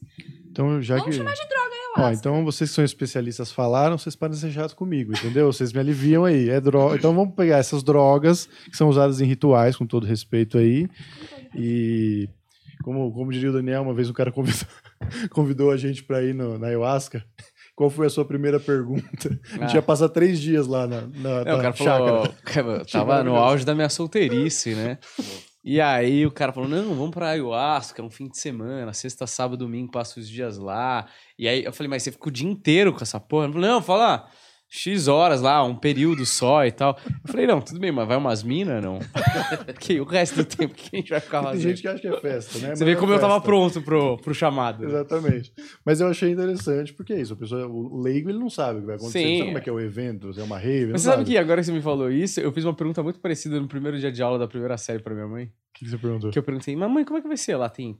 Então, 0.55 0.81
já 0.81 0.95
Vamos 0.95 1.09
que. 1.11 1.17
chamar 1.17 1.33
de 1.33 1.47
droga, 1.49 1.75
eu 1.97 2.03
Ó, 2.03 2.07
acho. 2.07 2.17
então 2.19 2.45
vocês 2.45 2.69
que 2.69 2.75
são 2.77 2.85
especialistas 2.85 3.51
falaram, 3.51 3.97
vocês 3.97 4.15
podem 4.15 4.37
ser 4.37 4.51
chatos 4.51 4.73
comigo, 4.73 5.11
entendeu? 5.11 5.51
Vocês 5.51 5.73
me 5.73 5.81
aliviam 5.81 6.23
aí. 6.23 6.49
É 6.49 6.61
droga. 6.61 6.95
Então 6.95 7.13
vamos 7.13 7.35
pegar 7.35 7.57
essas 7.57 7.83
drogas 7.83 8.47
que 8.71 8.77
são 8.77 8.87
usadas 8.87 9.19
em 9.19 9.25
rituais, 9.25 9.75
com 9.75 9.85
todo 9.85 10.05
respeito 10.07 10.57
aí. 10.57 10.87
E 11.53 12.29
como, 12.85 13.11
como 13.11 13.33
diria 13.33 13.49
o 13.49 13.53
Daniel, 13.53 13.81
uma 13.81 13.93
vez 13.93 14.09
o 14.09 14.13
cara 14.13 14.31
convidou, 14.31 14.65
convidou 15.31 15.71
a 15.71 15.77
gente 15.77 16.03
para 16.05 16.23
ir 16.23 16.33
no, 16.33 16.57
na 16.57 16.67
ayahuasca. 16.67 17.21
Qual 17.75 17.89
foi 17.89 18.07
a 18.07 18.09
sua 18.09 18.23
primeira 18.23 18.57
pergunta? 18.57 19.37
A 19.51 19.57
gente 19.57 19.71
Ah. 19.73 19.75
ia 19.75 19.81
passar 19.81 20.07
três 20.07 20.39
dias 20.39 20.67
lá 20.67 20.87
na, 20.87 21.01
na, 21.01 21.29
É, 21.45 21.53
o 21.53 21.57
na 21.57 21.63
cara 21.63 21.75
chácara. 21.75 22.33
falou. 22.45 22.85
Tava 22.85 23.21
no 23.25 23.35
auge 23.35 23.65
da 23.65 23.75
minha 23.75 23.89
solteirice, 23.89 24.73
né? 24.73 24.97
E 25.67 25.81
aí 25.81 26.23
o 26.27 26.31
cara 26.31 26.53
falou: 26.53 26.69
não, 26.69 26.93
vamos 26.93 27.09
pra 27.09 27.29
ayahuasca, 27.29 27.99
é 27.99 28.05
um 28.05 28.09
fim 28.09 28.27
de 28.27 28.37
semana, 28.37 28.93
sexta, 28.93 29.25
sábado, 29.25 29.57
domingo, 29.57 29.91
passa 29.91 30.19
os 30.19 30.29
dias 30.29 30.59
lá. 30.59 31.07
E 31.39 31.47
aí 31.47 31.63
eu 31.63 31.73
falei, 31.73 31.89
mas 31.89 32.03
você 32.03 32.11
fica 32.11 32.29
o 32.29 32.31
dia 32.31 32.47
inteiro 32.47 32.93
com 32.93 33.01
essa 33.01 33.19
porra? 33.19 33.47
Falou, 33.47 33.61
não, 33.67 33.81
fala 33.81 34.29
X 34.75 35.07
horas 35.07 35.41
lá, 35.41 35.63
um 35.63 35.73
período 35.75 36.25
só 36.25 36.65
e 36.65 36.71
tal. 36.71 36.97
Eu 37.05 37.31
falei, 37.31 37.47
não, 37.47 37.61
tudo 37.61 37.79
bem, 37.79 37.91
mas 37.91 38.05
vai 38.07 38.17
umas 38.17 38.43
minas, 38.43 38.83
não? 38.83 38.99
Porque 39.65 39.99
o 40.01 40.03
resto 40.03 40.35
do 40.37 40.45
tempo 40.45 40.73
que 40.75 40.89
a 40.93 40.97
gente 40.97 41.09
vai 41.09 41.19
ficar 41.21 41.39
Tem 41.41 41.51
fazendo? 41.51 41.69
gente 41.69 41.81
que 41.81 41.87
acha 41.87 41.99
que 42.01 42.07
é 42.07 42.19
festa, 42.19 42.59
né? 42.59 42.67
Você 42.67 42.67
Mas 42.69 42.79
vê 42.79 42.91
é 42.91 42.95
como 42.95 43.13
eu 43.13 43.19
tava 43.19 43.39
pronto 43.39 43.81
pro, 43.81 44.17
pro 44.17 44.33
chamado. 44.33 44.81
né? 44.83 44.87
Exatamente. 44.89 45.53
Mas 45.85 46.01
eu 46.01 46.07
achei 46.07 46.29
interessante, 46.31 46.93
porque 46.93 47.13
é 47.13 47.21
isso. 47.21 47.33
A 47.33 47.37
pessoa, 47.37 47.65
o 47.67 48.01
leigo, 48.01 48.29
ele 48.29 48.37
não 48.39 48.49
sabe 48.49 48.79
o 48.79 48.81
que 48.81 48.87
vai 48.87 48.95
acontecer. 48.95 49.19
Sim. 49.19 49.25
Não 49.29 49.37
sabe 49.37 49.45
como 49.47 49.57
é 49.57 49.61
que 49.61 49.69
é 49.69 49.73
o 49.73 49.79
evento, 49.79 50.33
se 50.33 50.39
é 50.41 50.43
uma 50.43 50.57
rave. 50.59 50.91
Mas 50.91 51.01
você 51.01 51.09
sabe 51.09 51.23
que 51.23 51.37
agora 51.37 51.61
que 51.61 51.65
você 51.67 51.71
me 51.71 51.81
falou 51.81 52.11
isso, 52.11 52.41
eu 52.41 52.51
fiz 52.51 52.65
uma 52.65 52.73
pergunta 52.73 53.01
muito 53.01 53.19
parecida 53.19 53.59
no 53.59 53.67
primeiro 53.67 53.97
dia 53.97 54.11
de 54.11 54.21
aula 54.21 54.37
da 54.37 54.47
primeira 54.47 54.77
série 54.77 55.01
pra 55.01 55.13
minha 55.13 55.27
mãe. 55.27 55.45
O 55.45 55.49
que 55.73 55.89
você 55.89 55.97
perguntou? 55.97 56.31
Que 56.31 56.39
eu 56.39 56.43
perguntei, 56.43 56.75
mamãe, 56.75 57.05
como 57.05 57.17
é 57.17 57.21
que 57.21 57.27
vai 57.27 57.37
ser? 57.37 57.55
Lá 57.55 57.69
tem 57.69 57.97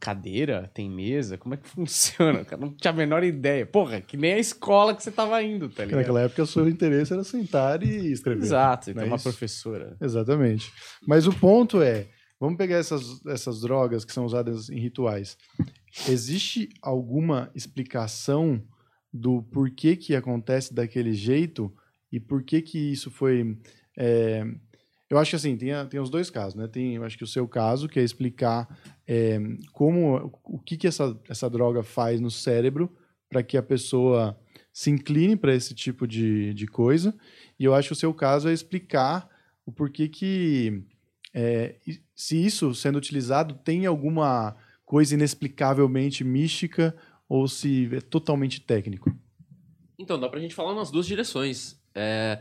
cadeira? 0.00 0.70
Tem 0.72 0.88
mesa? 0.88 1.36
Como 1.36 1.54
é 1.54 1.56
que 1.56 1.68
funciona? 1.68 2.46
Eu 2.50 2.58
não 2.58 2.72
tinha 2.72 2.92
a 2.92 2.96
menor 2.96 3.24
ideia. 3.24 3.66
Porra, 3.66 4.00
que 4.00 4.16
nem 4.16 4.34
a 4.34 4.38
escola 4.38 4.94
que 4.94 5.02
você 5.02 5.10
tava 5.10 5.42
indo, 5.42 5.68
tá 5.68 5.84
ligado? 5.84 5.98
naquela 5.98 6.22
época 6.22 6.42
o 6.42 6.46
seu 6.46 6.68
interesse 6.68 7.12
era 7.12 7.24
sentar 7.24 7.82
e 7.82 8.12
escrever. 8.12 8.42
Exato, 8.42 8.86
Não 8.86 8.92
então 8.92 9.04
é 9.04 9.06
uma 9.06 9.16
isso? 9.16 9.24
professora. 9.28 9.96
Exatamente. 10.00 10.72
Mas 11.06 11.26
o 11.26 11.32
ponto 11.32 11.82
é, 11.82 12.06
vamos 12.40 12.56
pegar 12.56 12.76
essas, 12.76 13.24
essas 13.26 13.60
drogas 13.60 14.04
que 14.04 14.12
são 14.12 14.24
usadas 14.24 14.68
em 14.70 14.78
rituais. 14.78 15.36
Existe 16.08 16.68
alguma 16.80 17.50
explicação 17.54 18.62
do 19.12 19.42
porquê 19.42 19.96
que 19.96 20.14
acontece 20.14 20.72
daquele 20.74 21.12
jeito 21.14 21.74
e 22.12 22.20
por 22.20 22.42
que 22.42 22.62
que 22.62 22.78
isso 22.78 23.10
foi... 23.10 23.58
é, 23.98 24.44
eu 25.08 25.18
acho 25.18 25.30
que 25.30 25.36
assim, 25.36 25.56
tem, 25.56 25.70
tem 25.88 26.00
os 26.00 26.10
dois 26.10 26.30
casos, 26.30 26.54
né? 26.54 26.66
Tem, 26.66 26.96
eu 26.96 27.04
acho 27.04 27.16
que 27.16 27.24
o 27.24 27.28
seu 27.28 27.46
caso, 27.46 27.88
que 27.88 27.98
é 27.98 28.02
explicar 28.02 28.66
é, 29.06 29.38
como, 29.72 30.32
o 30.44 30.58
que 30.58 30.76
que 30.76 30.86
essa, 30.86 31.18
essa 31.28 31.48
droga 31.48 31.82
faz 31.82 32.20
no 32.20 32.30
cérebro 32.30 32.94
para 33.28 33.42
que 33.42 33.56
a 33.56 33.62
pessoa 33.62 34.38
se 34.72 34.90
incline 34.90 35.36
para 35.36 35.54
esse 35.54 35.74
tipo 35.74 36.06
de, 36.06 36.52
de 36.54 36.66
coisa. 36.66 37.14
E 37.58 37.64
eu 37.64 37.74
acho 37.74 37.88
que 37.88 37.92
o 37.92 37.96
seu 37.96 38.12
caso 38.12 38.48
é 38.48 38.52
explicar 38.52 39.28
o 39.64 39.72
porquê 39.72 40.08
que, 40.08 40.82
é, 41.32 41.76
se 42.14 42.44
isso 42.44 42.74
sendo 42.74 42.98
utilizado 42.98 43.54
tem 43.54 43.86
alguma 43.86 44.56
coisa 44.84 45.14
inexplicavelmente 45.14 46.22
mística 46.22 46.96
ou 47.28 47.48
se 47.48 47.88
é 47.92 48.00
totalmente 48.00 48.60
técnico. 48.60 49.10
Então, 49.98 50.18
dá 50.20 50.28
pra 50.28 50.40
gente 50.40 50.54
falar 50.54 50.74
nas 50.74 50.90
duas 50.90 51.06
direções. 51.06 51.80
É, 51.94 52.40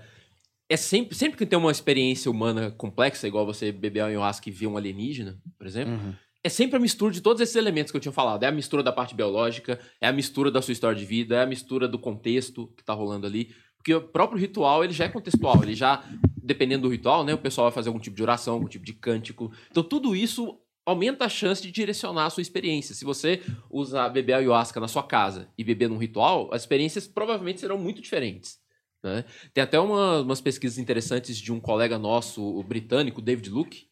é 0.70 0.78
sempre, 0.78 1.16
sempre 1.16 1.38
que 1.38 1.46
tem 1.46 1.58
uma 1.58 1.72
experiência 1.72 2.30
humana 2.30 2.72
complexa, 2.72 3.28
igual 3.28 3.46
você 3.46 3.72
beber 3.72 4.02
uma 4.02 4.08
ayahuasca 4.08 4.50
e 4.50 4.52
ver 4.52 4.68
um 4.68 4.78
alienígena, 4.78 5.40
por 5.58 5.66
exemplo, 5.66 5.94
Uhum. 5.94 6.14
É 6.46 6.50
sempre 6.50 6.78
a 6.78 6.80
mistura 6.80 7.12
de 7.12 7.22
todos 7.22 7.42
esses 7.42 7.56
elementos 7.56 7.90
que 7.90 7.98
eu 7.98 8.02
tinha 8.02 8.12
falado. 8.12 8.44
É 8.44 8.46
a 8.46 8.52
mistura 8.52 8.84
da 8.84 8.92
parte 8.92 9.16
biológica, 9.16 9.80
é 10.00 10.08
a 10.08 10.14
mistura 10.14 10.52
da 10.52 10.62
sua 10.62 10.74
história 10.74 10.96
de 10.96 11.04
vida, 11.04 11.38
é 11.38 11.42
a 11.42 11.46
mistura 11.48 11.88
do 11.88 11.98
contexto 11.98 12.68
que 12.78 12.84
tá 12.84 12.94
rolando 12.94 13.26
ali. 13.26 13.56
Porque 13.78 13.92
o 13.92 14.02
próprio 14.02 14.40
ritual, 14.40 14.84
ele 14.84 14.94
já 14.94 15.06
é 15.06 15.10
contextual, 15.10 15.64
ele 15.64 15.74
já, 15.74 16.04
dependendo 16.38 16.84
do 16.84 16.90
ritual, 16.90 17.24
né, 17.24 17.34
o 17.34 17.38
pessoal 17.40 17.66
vai 17.66 17.74
fazer 17.74 17.90
algum 17.90 18.00
tipo 18.00 18.16
de 18.16 18.22
oração, 18.22 18.54
algum 18.54 18.68
tipo 18.68 18.86
de 18.86 18.94
cântico. 18.94 19.52
Então 19.72 19.82
tudo 19.82 20.16
isso 20.16 20.56
aumenta 20.86 21.26
a 21.26 21.30
chance 21.30 21.64
de 21.64 21.72
direcionar 21.72 22.28
a 22.28 22.30
sua 22.30 22.42
experiência. 22.42 22.94
Se 22.94 23.04
você 23.04 23.42
usar 23.68 24.08
beber 24.10 24.34
ayahuasca 24.34 24.80
na 24.80 24.88
sua 24.88 25.02
casa 25.02 25.50
e 25.58 25.64
beber 25.64 25.90
num 25.90 25.98
ritual, 25.98 26.54
as 26.54 26.62
experiências 26.62 27.08
provavelmente 27.08 27.60
serão 27.60 27.80
muito 27.80 28.04
diferentes. 28.04 28.60
Né? 29.04 29.26
Tem 29.52 29.64
até 29.64 29.80
uma, 29.80 30.22
umas 30.22 30.42
pesquisas 30.42 30.78
interessantes 30.78 31.40
de 31.40 31.52
um 31.52 31.60
colega 31.60 31.98
nosso, 31.98 32.44
o 32.44 32.62
britânico, 32.62 33.20
David 33.20 33.50
Luke, 33.50 33.88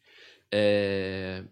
é, 0.52 1.42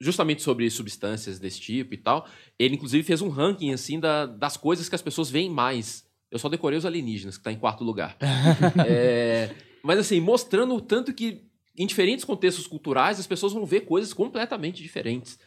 justamente 0.00 0.42
sobre 0.42 0.68
substâncias 0.70 1.38
desse 1.38 1.60
tipo 1.60 1.94
e 1.94 1.96
tal. 1.98 2.26
Ele, 2.58 2.74
inclusive, 2.74 3.02
fez 3.04 3.20
um 3.20 3.28
ranking 3.28 3.72
assim 3.72 4.00
da, 4.00 4.26
das 4.26 4.56
coisas 4.56 4.88
que 4.88 4.94
as 4.94 5.02
pessoas 5.02 5.30
veem 5.30 5.50
mais. 5.50 6.04
Eu 6.30 6.38
só 6.38 6.48
decorei 6.48 6.78
os 6.78 6.86
alienígenas, 6.86 7.36
que 7.36 7.40
está 7.40 7.52
em 7.52 7.58
quarto 7.58 7.84
lugar. 7.84 8.16
é, 8.86 9.50
mas, 9.82 9.98
assim, 9.98 10.20
mostrando 10.20 10.74
o 10.74 10.80
tanto 10.80 11.12
que 11.12 11.50
em 11.76 11.86
diferentes 11.86 12.24
contextos 12.24 12.66
culturais, 12.66 13.18
as 13.18 13.26
pessoas 13.26 13.52
vão 13.52 13.64
ver 13.64 13.82
coisas 13.82 14.12
completamente 14.12 14.82
diferentes. 14.82 15.38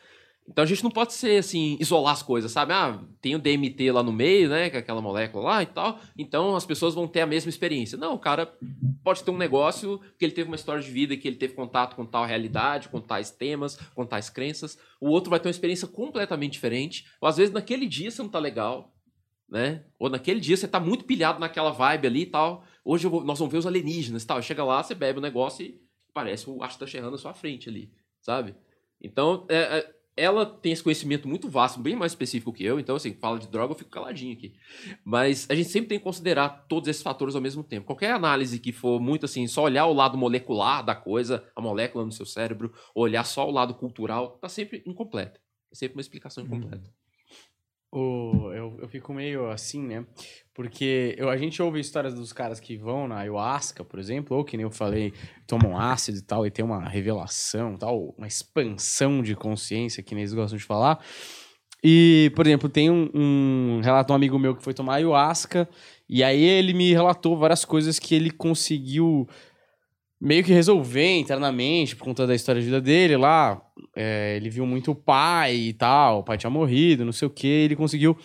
Então 0.47 0.63
a 0.63 0.67
gente 0.67 0.83
não 0.83 0.91
pode 0.91 1.13
ser 1.13 1.37
assim, 1.37 1.77
isolar 1.79 2.13
as 2.13 2.21
coisas, 2.21 2.51
sabe? 2.51 2.73
Ah, 2.73 2.99
tem 3.21 3.33
o 3.33 3.39
DMT 3.39 3.91
lá 3.91 4.03
no 4.03 4.11
meio, 4.11 4.49
né? 4.49 4.67
É 4.67 4.77
aquela 4.77 5.01
molécula 5.01 5.43
lá 5.43 5.63
e 5.63 5.65
tal. 5.65 5.99
Então 6.17 6.55
as 6.55 6.65
pessoas 6.65 6.93
vão 6.93 7.07
ter 7.07 7.21
a 7.21 7.25
mesma 7.25 7.49
experiência. 7.49 7.97
Não, 7.97 8.13
o 8.13 8.19
cara 8.19 8.53
pode 9.03 9.23
ter 9.23 9.31
um 9.31 9.37
negócio 9.37 10.01
que 10.19 10.25
ele 10.25 10.33
teve 10.33 10.49
uma 10.49 10.55
história 10.55 10.81
de 10.81 10.91
vida, 10.91 11.15
que 11.15 11.27
ele 11.27 11.37
teve 11.37 11.53
contato 11.53 11.95
com 11.95 12.05
tal 12.05 12.25
realidade, 12.25 12.89
com 12.89 12.99
tais 12.99 13.31
temas, 13.31 13.77
com 13.95 14.05
tais 14.05 14.29
crenças. 14.29 14.77
O 14.99 15.09
outro 15.09 15.29
vai 15.29 15.39
ter 15.39 15.47
uma 15.47 15.51
experiência 15.51 15.87
completamente 15.87 16.53
diferente. 16.53 17.05
Ou 17.21 17.27
às 17.27 17.37
vezes 17.37 17.53
naquele 17.53 17.85
dia 17.85 18.11
você 18.11 18.21
não 18.21 18.29
tá 18.29 18.39
legal, 18.39 18.93
né? 19.49 19.85
Ou 19.97 20.09
naquele 20.09 20.41
dia 20.41 20.57
você 20.57 20.67
tá 20.67 20.79
muito 20.79 21.05
pilhado 21.05 21.39
naquela 21.39 21.71
vibe 21.71 22.07
ali 22.07 22.21
e 22.23 22.27
tal. 22.27 22.65
Hoje 22.83 23.07
vou, 23.07 23.23
nós 23.23 23.39
vamos 23.39 23.51
ver 23.51 23.59
os 23.59 23.65
alienígenas 23.65 24.23
e 24.23 24.27
tal. 24.27 24.41
Chega 24.41 24.63
lá, 24.63 24.83
você 24.83 24.93
bebe 24.93 25.19
o 25.19 25.21
negócio 25.21 25.65
e 25.65 25.81
parece 26.13 26.49
o 26.49 26.57
tá 26.57 26.85
chegando 26.85 27.11
na 27.11 27.17
sua 27.17 27.33
frente 27.33 27.69
ali, 27.69 27.91
sabe? 28.21 28.55
Então, 29.01 29.45
é, 29.49 29.79
é, 29.79 29.95
ela 30.15 30.45
tem 30.45 30.71
esse 30.71 30.83
conhecimento 30.83 31.27
muito 31.27 31.49
vasto, 31.49 31.79
bem 31.79 31.95
mais 31.95 32.11
específico 32.11 32.53
que 32.53 32.63
eu, 32.63 32.79
então, 32.79 32.95
assim, 32.95 33.13
fala 33.13 33.39
de 33.39 33.47
droga, 33.47 33.73
eu 33.73 33.77
fico 33.77 33.89
caladinho 33.89 34.33
aqui. 34.33 34.53
Mas 35.03 35.47
a 35.49 35.55
gente 35.55 35.69
sempre 35.69 35.89
tem 35.89 35.97
que 35.97 36.03
considerar 36.03 36.65
todos 36.67 36.87
esses 36.87 37.01
fatores 37.01 37.35
ao 37.35 37.41
mesmo 37.41 37.63
tempo. 37.63 37.87
Qualquer 37.87 38.11
análise 38.11 38.59
que 38.59 38.71
for 38.71 38.99
muito 38.99 39.25
assim, 39.25 39.47
só 39.47 39.63
olhar 39.63 39.85
o 39.85 39.93
lado 39.93 40.17
molecular 40.17 40.83
da 40.83 40.95
coisa, 40.95 41.43
a 41.55 41.61
molécula 41.61 42.05
no 42.05 42.11
seu 42.11 42.25
cérebro, 42.25 42.71
olhar 42.93 43.23
só 43.23 43.47
o 43.47 43.51
lado 43.51 43.73
cultural, 43.73 44.37
tá 44.39 44.47
sempre 44.47 44.83
incompleta. 44.85 45.39
É 45.71 45.75
sempre 45.75 45.97
uma 45.97 46.01
explicação 46.01 46.43
incompleta. 46.43 46.91
O, 47.95 48.51
eu, 48.51 48.75
eu 48.81 48.87
fico 48.87 49.13
meio 49.13 49.51
assim, 49.51 49.85
né? 49.85 50.03
Porque 50.51 51.13
eu, 51.15 51.29
a 51.29 51.37
gente 51.37 51.61
ouve 51.61 51.79
histórias 51.79 52.15
dos 52.15 52.33
caras 52.33 52.59
que 52.59 52.75
vão 52.75 53.07
na 53.07 53.19
ayahuasca, 53.19 53.83
por 53.83 53.99
exemplo, 53.99 54.35
ou 54.35 54.43
que 54.43 54.57
nem 54.57 54.63
eu 54.63 54.71
falei, 54.71 55.13
tomam 55.45 55.77
ácido 55.77 56.17
e 56.17 56.21
tal, 56.23 56.43
e 56.43 56.49
tem 56.49 56.65
uma 56.65 56.89
revelação, 56.89 57.77
tal, 57.77 58.15
uma 58.17 58.25
expansão 58.25 59.21
de 59.21 59.35
consciência, 59.35 60.01
que 60.01 60.15
nem 60.15 60.23
eles 60.23 60.33
gostam 60.33 60.57
de 60.57 60.63
falar. 60.63 61.05
E, 61.83 62.31
por 62.35 62.47
exemplo, 62.47 62.67
tem 62.67 62.89
um, 62.89 63.11
um 63.13 63.81
relato 63.83 64.07
de 64.07 64.13
um 64.13 64.15
amigo 64.15 64.39
meu 64.39 64.55
que 64.55 64.63
foi 64.63 64.73
tomar 64.73 64.95
ayahuasca, 64.95 65.69
e 66.09 66.23
aí 66.23 66.43
ele 66.43 66.73
me 66.73 66.93
relatou 66.93 67.37
várias 67.37 67.63
coisas 67.63 67.99
que 67.99 68.15
ele 68.15 68.31
conseguiu 68.31 69.27
meio 70.23 70.41
que 70.41 70.53
resolver 70.53 71.19
internamente 71.19 71.97
por 71.97 72.05
conta 72.05 72.25
da 72.25 72.33
história 72.33 72.61
de 72.61 72.65
vida 72.67 72.79
dele 72.79 73.17
lá. 73.17 73.61
É, 73.93 74.37
ele 74.37 74.49
viu 74.49 74.65
muito 74.65 74.91
o 74.91 74.95
pai 74.95 75.53
e 75.53 75.73
tal, 75.73 76.19
o 76.19 76.23
pai 76.23 76.37
tinha 76.37 76.49
morrido, 76.49 77.03
não 77.03 77.11
sei 77.11 77.27
o 77.27 77.31
que. 77.31 77.45
Ele 77.45 77.75
conseguiu, 77.75 78.17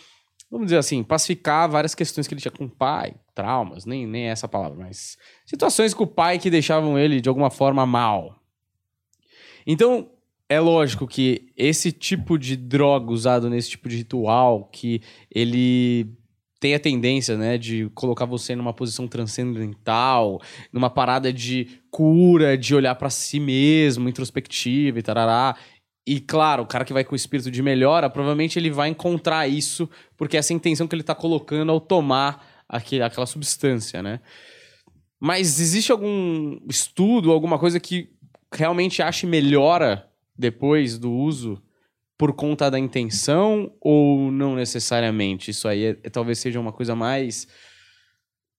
vamos 0.49 0.67
dizer 0.67 0.79
assim, 0.79 1.03
pacificar 1.03 1.69
várias 1.69 1.97
questões 1.97 2.29
que 2.29 2.35
ele 2.35 2.41
tinha 2.41 2.53
com 2.53 2.67
o 2.67 2.71
pai, 2.71 3.17
traumas, 3.35 3.85
nem, 3.85 4.07
nem 4.07 4.27
essa 4.27 4.47
palavra, 4.47 4.79
mas 4.79 5.17
situações 5.45 5.93
com 5.93 6.05
o 6.05 6.07
pai 6.07 6.39
que 6.39 6.49
deixavam 6.49 6.97
ele 6.97 7.21
de 7.21 7.29
alguma 7.29 7.51
forma 7.51 7.85
mal. 7.85 8.41
Então, 9.67 10.09
é 10.49 10.61
lógico 10.61 11.05
que 11.05 11.53
esse 11.57 11.91
tipo 11.91 12.39
de 12.39 12.57
droga 12.57 13.11
usado 13.11 13.51
nesse 13.51 13.71
tipo 13.71 13.89
de 13.89 13.97
ritual, 13.97 14.71
que 14.73 15.03
ele 15.35 16.17
tem 16.61 16.75
a 16.75 16.81
tendência, 16.81 17.37
né, 17.37 17.57
de 17.57 17.89
colocar 17.95 18.25
você 18.25 18.57
numa 18.57 18.73
posição 18.73 19.07
transcendental, 19.07 20.41
numa 20.73 20.91
parada 20.91 21.33
de 21.33 21.81
cura, 21.91 22.59
de 22.59 22.75
olhar 22.75 22.95
para 22.97 23.11
si 23.11 23.39
mesmo, 23.39 24.09
introspectiva 24.09 24.99
e 24.99 25.03
tarará. 25.03 25.57
E 26.07 26.21
claro, 26.21 26.65
o 26.65 26.67
cara 26.67 26.85
que 26.85 26.93
vai 26.93 27.05
com 27.05 27.13
o 27.13 27.17
espírito 27.17 27.51
de 27.51 27.63
melhora, 27.63 28.11
provavelmente 28.11 28.59
ele 28.59 28.71
vai 28.71 28.89
encontrar 28.89 29.47
isso, 29.47 29.89
porque 30.17 30.37
essa 30.37 30.53
é 30.53 30.55
a 30.55 30.57
intenção 30.57 30.89
que 30.89 30.95
ele 30.95 31.03
tá 31.03 31.15
colocando 31.15 31.71
ao 31.71 31.81
tomar 31.81 32.65
aquele, 32.69 33.03
aquela 33.03 33.27
substância, 33.27 34.03
né? 34.03 34.21
Mas 35.21 35.61
existe 35.61 35.93
algum 35.93 36.59
estudo, 36.69 37.31
alguma 37.31 37.59
coisa 37.59 37.79
que 37.79 38.09
realmente 38.53 39.03
ache 39.03 39.27
melhora 39.27 40.09
depois 40.37 40.99
do 40.99 41.13
uso 41.13 41.61
por 42.19 42.33
conta 42.33 42.69
da 42.69 42.79
intenção 42.79 43.73
ou 43.81 44.33
não 44.33 44.57
necessariamente? 44.57 45.53
Isso 45.53 45.69
aí 45.69 45.85
é, 45.85 45.91
é, 46.03 46.11
talvez 46.11 46.41
seja 46.41 46.59
uma 46.59 46.73
coisa 46.73 46.97
mais 46.97 47.47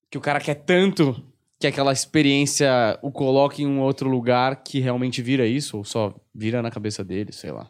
que 0.10 0.18
o 0.18 0.22
cara 0.22 0.39
quer 0.39 0.55
tanto 0.55 1.22
que 1.60 1.68
aquela 1.68 1.91
experiência 1.91 2.97
o 3.03 3.12
coloque 3.12 3.64
em 3.64 3.68
um 3.68 3.82
outro 3.82 4.10
lugar 4.10 4.64
que 4.64 4.80
realmente 4.80 5.22
vira 5.22 5.45
isso 5.45 5.78
ou 5.78 5.84
só 5.84 6.16
vira 6.34 6.62
na 6.62 6.72
cabeça 6.72 7.03
dele, 7.03 7.34
sei 7.34 7.51
lá. 7.51 7.70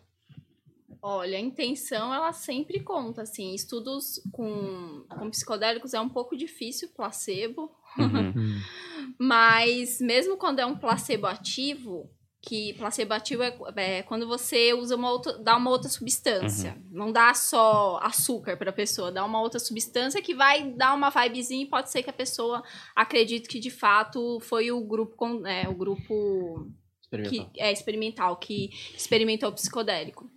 Olha, 1.02 1.38
a 1.38 1.42
intenção 1.42 2.14
ela 2.14 2.32
sempre 2.34 2.82
conta, 2.82 3.24
assim, 3.24 3.56
estudos 3.56 4.22
com, 4.32 5.06
com 5.10 5.30
psicodélicos 5.30 5.94
é 5.94 6.00
um 6.00 6.10
pouco 6.10 6.38
difícil, 6.38 6.90
placebo, 6.90 7.72
uhum. 7.98 8.34
mas 9.18 10.00
mesmo 10.02 10.38
quando 10.38 10.60
é 10.60 10.66
um 10.66 10.78
placebo 10.78 11.26
ativo, 11.26 12.12
que 12.42 12.74
placebo 12.74 13.14
ativo 13.14 13.44
é, 13.44 13.58
é, 13.76 14.04
quando 14.04 14.28
você 14.28 14.74
usa 14.74 14.96
uma 14.96 15.12
outra, 15.12 15.38
dá 15.40 15.58
uma 15.58 15.70
outra 15.70 15.90
substância. 15.90 16.72
Uhum. 16.72 16.88
Não 16.92 17.12
dá 17.12 17.34
só 17.34 18.00
açúcar 18.02 18.56
para 18.56 18.70
a 18.70 18.74
pessoa, 18.74 19.12
dá 19.12 19.26
uma 19.26 19.42
outra 19.42 19.60
substância 19.60 20.22
que 20.22 20.34
vai 20.34 20.72
dar 20.72 20.94
uma 20.94 21.10
vibezinha 21.10 21.64
e 21.64 21.68
pode 21.68 21.92
ser 21.92 22.02
que 22.02 22.10
a 22.10 22.14
pessoa 22.14 22.64
acredite 22.96 23.48
que 23.48 23.60
de 23.60 23.70
fato 23.70 24.40
foi 24.40 24.72
o 24.72 24.82
grupo 24.82 25.16
com, 25.18 25.46
é, 25.46 25.68
o 25.68 25.76
grupo 25.76 26.72
experimental. 27.02 27.50
que 27.52 27.62
é 27.62 27.72
experimental 27.72 28.38
que 28.38 28.70
experimentou 28.96 29.50
o 29.50 29.54
psicodélico. 29.54 30.32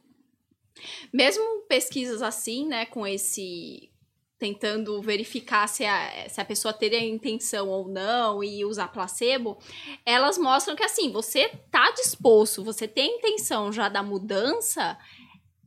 Mesmo 1.12 1.62
pesquisas 1.68 2.20
assim, 2.20 2.66
né, 2.66 2.84
com 2.86 3.06
esse 3.06 3.91
tentando 4.42 5.00
verificar 5.00 5.68
se 5.68 5.84
a, 5.84 6.28
se 6.28 6.40
a 6.40 6.44
pessoa 6.44 6.74
teria 6.74 6.98
intenção 7.00 7.68
ou 7.68 7.86
não 7.86 8.42
e 8.42 8.64
usar 8.64 8.88
placebo, 8.88 9.56
elas 10.04 10.36
mostram 10.36 10.74
que 10.74 10.82
assim, 10.82 11.12
você 11.12 11.48
tá 11.70 11.92
disposto, 11.92 12.64
você 12.64 12.88
tem 12.88 13.18
intenção 13.18 13.70
já 13.70 13.88
da 13.88 14.02
mudança, 14.02 14.98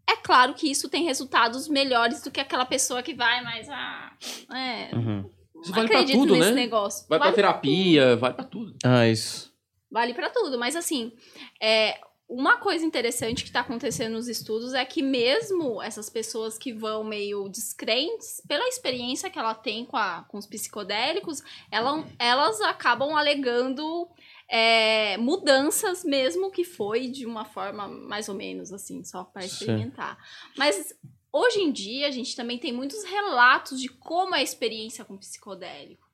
é 0.05 0.17
claro 0.17 0.53
que 0.53 0.69
isso 0.69 0.89
tem 0.89 1.05
resultados 1.05 1.69
melhores 1.69 2.21
do 2.21 2.29
que 2.29 2.41
aquela 2.41 2.65
pessoa 2.65 3.01
que 3.01 3.13
vai 3.13 3.41
mais 3.41 3.69
ah, 3.69 4.11
é, 4.53 4.93
uhum. 4.93 5.29
Isso 5.63 5.71
vale 5.71 5.87
pra 5.87 6.03
tudo, 6.03 6.35
né? 6.35 6.51
Negócio. 6.51 7.07
Vai 7.07 7.17
vale 7.17 7.31
pra 7.31 7.35
terapia, 7.35 8.03
pra 8.07 8.15
vale 8.17 8.33
pra 8.33 8.43
tudo. 8.43 8.75
Ah, 8.83 9.07
isso. 9.07 9.53
Vale 9.89 10.13
para 10.13 10.29
tudo, 10.29 10.59
mas 10.59 10.75
assim, 10.75 11.13
é, 11.61 11.97
uma 12.27 12.57
coisa 12.57 12.83
interessante 12.83 13.43
que 13.43 13.49
está 13.49 13.59
acontecendo 13.59 14.13
nos 14.13 14.27
estudos 14.27 14.73
é 14.73 14.83
que 14.83 15.03
mesmo 15.03 15.81
essas 15.81 16.09
pessoas 16.09 16.57
que 16.57 16.73
vão 16.73 17.03
meio 17.03 17.47
descrentes, 17.47 18.41
pela 18.47 18.67
experiência 18.67 19.29
que 19.29 19.37
ela 19.37 19.53
tem 19.53 19.85
com, 19.85 19.95
a, 19.95 20.25
com 20.27 20.37
os 20.37 20.47
psicodélicos, 20.47 21.43
ela, 21.69 22.03
elas 22.17 22.59
acabam 22.61 23.15
alegando 23.15 24.09
é, 24.49 25.17
mudanças, 25.17 26.03
mesmo 26.03 26.51
que 26.51 26.63
foi 26.63 27.07
de 27.07 27.27
uma 27.27 27.45
forma 27.45 27.87
mais 27.87 28.27
ou 28.27 28.35
menos 28.35 28.73
assim, 28.73 29.03
só 29.03 29.23
para 29.23 29.45
experimentar. 29.45 30.17
Sim. 30.17 30.53
Mas 30.57 30.93
hoje 31.31 31.59
em 31.59 31.71
dia 31.71 32.07
a 32.07 32.11
gente 32.11 32.35
também 32.35 32.57
tem 32.57 32.73
muitos 32.73 33.03
relatos 33.03 33.79
de 33.79 33.87
como 33.87 34.33
é 34.33 34.39
a 34.39 34.43
experiência 34.43 35.05
com 35.05 35.15
psicodélico. 35.15 36.04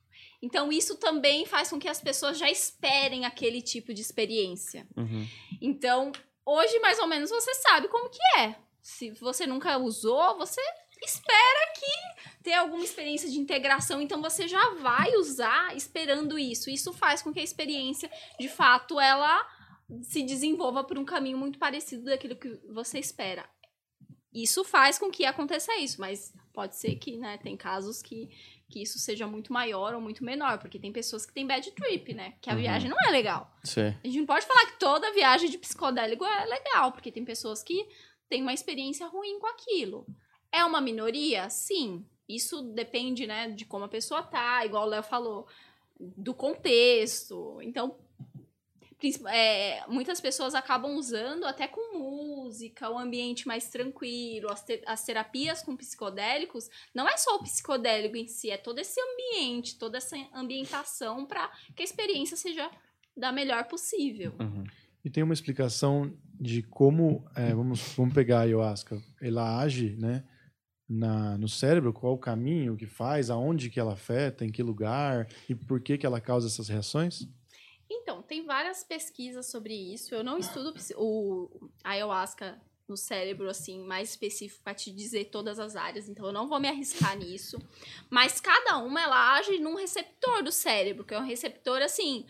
Então, 0.42 0.72
isso 0.72 0.98
também 0.98 1.46
faz 1.46 1.70
com 1.70 1.80
que 1.80 1.88
as 1.88 2.02
pessoas 2.02 2.38
já 2.38 2.50
esperem 2.50 3.26
aquele 3.26 3.62
tipo 3.62 3.94
de 3.94 4.02
experiência. 4.02 4.88
Uhum. 4.98 5.28
Então, 5.62 6.12
hoje, 6.46 6.80
mais 6.80 6.98
ou 7.00 7.08
menos, 7.08 7.30
você 7.30 7.54
sabe 7.56 7.88
como 7.88 8.10
que 8.10 8.40
é. 8.40 8.56
Se 8.82 9.12
você 9.12 9.46
nunca 9.46 9.78
usou, 9.78 10.38
você 10.38 10.60
espera 11.04 11.74
que 11.76 12.42
tenha 12.44 12.60
alguma 12.62 12.84
experiência 12.84 13.30
de 13.30 13.40
integração, 13.40 14.02
então 14.02 14.22
você 14.22 14.48
já 14.48 14.72
vai 14.76 15.16
usar 15.16 15.76
esperando 15.76 16.38
isso. 16.38 16.70
Isso 16.70 16.92
faz 16.94 17.22
com 17.22 17.32
que 17.32 17.40
a 17.40 17.44
experiência, 17.44 18.10
de 18.40 18.50
fato, 18.50 19.00
ela 19.00 19.48
se 20.04 20.24
desenvolva 20.24 20.84
por 20.84 20.98
um 20.98 21.06
caminho 21.06 21.38
muito 21.38 21.60
parecido 21.60 22.06
daquilo 22.06 22.36
que 22.36 22.50
você 22.72 22.98
espera. 22.98 23.48
Isso 24.34 24.64
faz 24.64 24.98
com 24.98 25.12
que 25.12 25.26
aconteça 25.26 25.76
isso, 25.78 26.00
mas 26.00 26.34
pode 26.54 26.78
ser 26.78 26.96
que, 26.96 27.18
né, 27.18 27.38
tem 27.38 27.58
casos 27.58 28.02
que 28.02 28.30
que 28.72 28.82
isso 28.82 28.98
seja 28.98 29.28
muito 29.28 29.52
maior 29.52 29.94
ou 29.94 30.02
muito 30.02 30.24
menor, 30.24 30.58
porque 30.58 30.80
tem 30.80 30.92
pessoas 30.92 31.26
que 31.26 31.34
têm 31.34 31.46
bad 31.46 31.70
trip, 31.72 32.14
né? 32.14 32.34
Que 32.42 32.50
a 32.50 32.54
uhum. 32.54 32.60
viagem 32.60 32.90
não 32.90 32.98
é 33.06 33.12
legal. 33.12 33.54
Sim. 33.64 33.94
A 34.04 34.08
gente 34.08 34.20
não 34.20 34.26
pode 34.26 34.46
falar 34.46 34.66
que 34.68 34.80
toda 34.80 35.14
viagem 35.14 35.50
de 35.50 35.58
psicodélico 35.58 36.26
é 36.26 36.46
legal, 36.46 36.92
porque 36.92 37.12
tem 37.12 37.26
pessoas 37.26 37.62
que 37.62 37.88
tem 38.30 38.42
uma 38.42 38.54
experiência 38.54 39.06
ruim 39.08 39.40
com 39.40 39.48
aquilo. 39.48 40.08
É 40.52 40.64
uma 40.64 40.80
minoria? 40.80 41.50
Sim. 41.50 42.06
Isso 42.28 42.62
depende, 42.62 43.28
né, 43.28 43.50
de 43.50 43.66
como 43.66 43.86
a 43.86 43.90
pessoa 43.90 44.24
tá, 44.24 44.66
igual 44.66 44.88
o 44.88 44.90
Léo 44.90 45.04
falou, 45.04 45.48
do 46.00 46.34
contexto. 46.34 47.60
Então, 47.62 47.98
é, 49.30 49.84
muitas 49.88 50.22
pessoas 50.22 50.54
acabam 50.54 50.96
usando 50.96 51.46
até 51.46 51.68
com 51.68 51.98
música, 51.98 52.90
o 52.90 52.98
ambiente 52.98 53.48
mais 53.48 53.70
tranquilo, 53.70 54.52
as, 54.52 54.64
te- 54.64 54.84
as 54.86 55.04
terapias 55.04 55.62
com 55.62 55.76
psicodélicos. 55.76 56.70
Não 56.94 57.08
é 57.08 57.18
só 57.18 57.36
o 57.36 57.44
psicodélico 57.44 58.16
em 58.18 58.28
si, 58.28 58.52
é 58.52 58.58
todo 58.58 58.80
esse 58.80 59.00
ambiente, 59.00 59.78
toda 59.78 59.98
essa 59.98 60.16
ambientação 60.34 61.26
para 61.26 61.52
que 61.76 61.82
a 61.82 61.86
experiência 61.86 62.38
seja 62.38 62.70
da 63.16 63.32
melhor 63.32 63.66
possível. 63.66 64.34
Uhum. 64.40 64.64
E 65.04 65.10
tem 65.10 65.24
uma 65.24 65.34
explicação 65.34 66.16
de 66.40 66.62
como, 66.62 67.26
é, 67.36 67.54
vamos, 67.54 67.82
vamos 67.96 68.14
pegar 68.14 68.40
a 68.40 68.42
ayahuasca, 68.42 69.02
ela 69.22 69.60
age, 69.60 69.96
né, 69.98 70.24
na, 70.88 71.38
no 71.38 71.48
cérebro, 71.48 71.94
qual 71.94 72.14
o 72.14 72.20
caminho 72.20 72.76
que 72.76 72.86
faz, 72.86 73.30
aonde 73.30 73.70
que 73.70 73.80
ela 73.80 73.94
afeta, 73.94 74.46
em 74.46 74.52
que 74.52 74.62
lugar 74.62 75.28
e 75.48 75.56
por 75.56 75.80
que 75.82 75.98
que 75.98 76.06
ela 76.06 76.20
causa 76.20 76.48
essas 76.48 76.68
reações? 76.68 77.28
Então, 77.94 78.22
tem 78.22 78.46
várias 78.46 78.84
pesquisas 78.84 79.48
sobre 79.48 79.74
isso. 79.74 80.16
Eu 80.16 80.24
não 80.24 80.38
estudo 80.38 80.74
o 80.96 81.70
ayahuasca 81.84 82.60
no 82.88 82.98
cérebro, 82.98 83.50
assim, 83.50 83.80
mais 83.84 84.10
específico 84.10 84.62
para 84.64 84.74
te 84.74 84.92
dizer 84.92 85.26
todas 85.26 85.60
as 85.60 85.76
áreas, 85.78 86.10
então 86.10 86.26
eu 86.26 86.34
não 86.34 86.48
vou 86.50 86.60
me 86.60 86.68
arriscar 86.68 87.18
nisso. 87.18 87.58
Mas 88.10 88.42
cada 88.42 88.78
uma, 88.80 89.02
ela 89.02 89.34
age 89.36 89.60
num 89.60 89.76
receptor 89.76 90.44
do 90.44 90.52
cérebro, 90.52 91.06
que 91.06 91.14
é 91.14 91.20
um 91.20 91.26
receptor, 91.26 91.82
assim, 91.82 92.26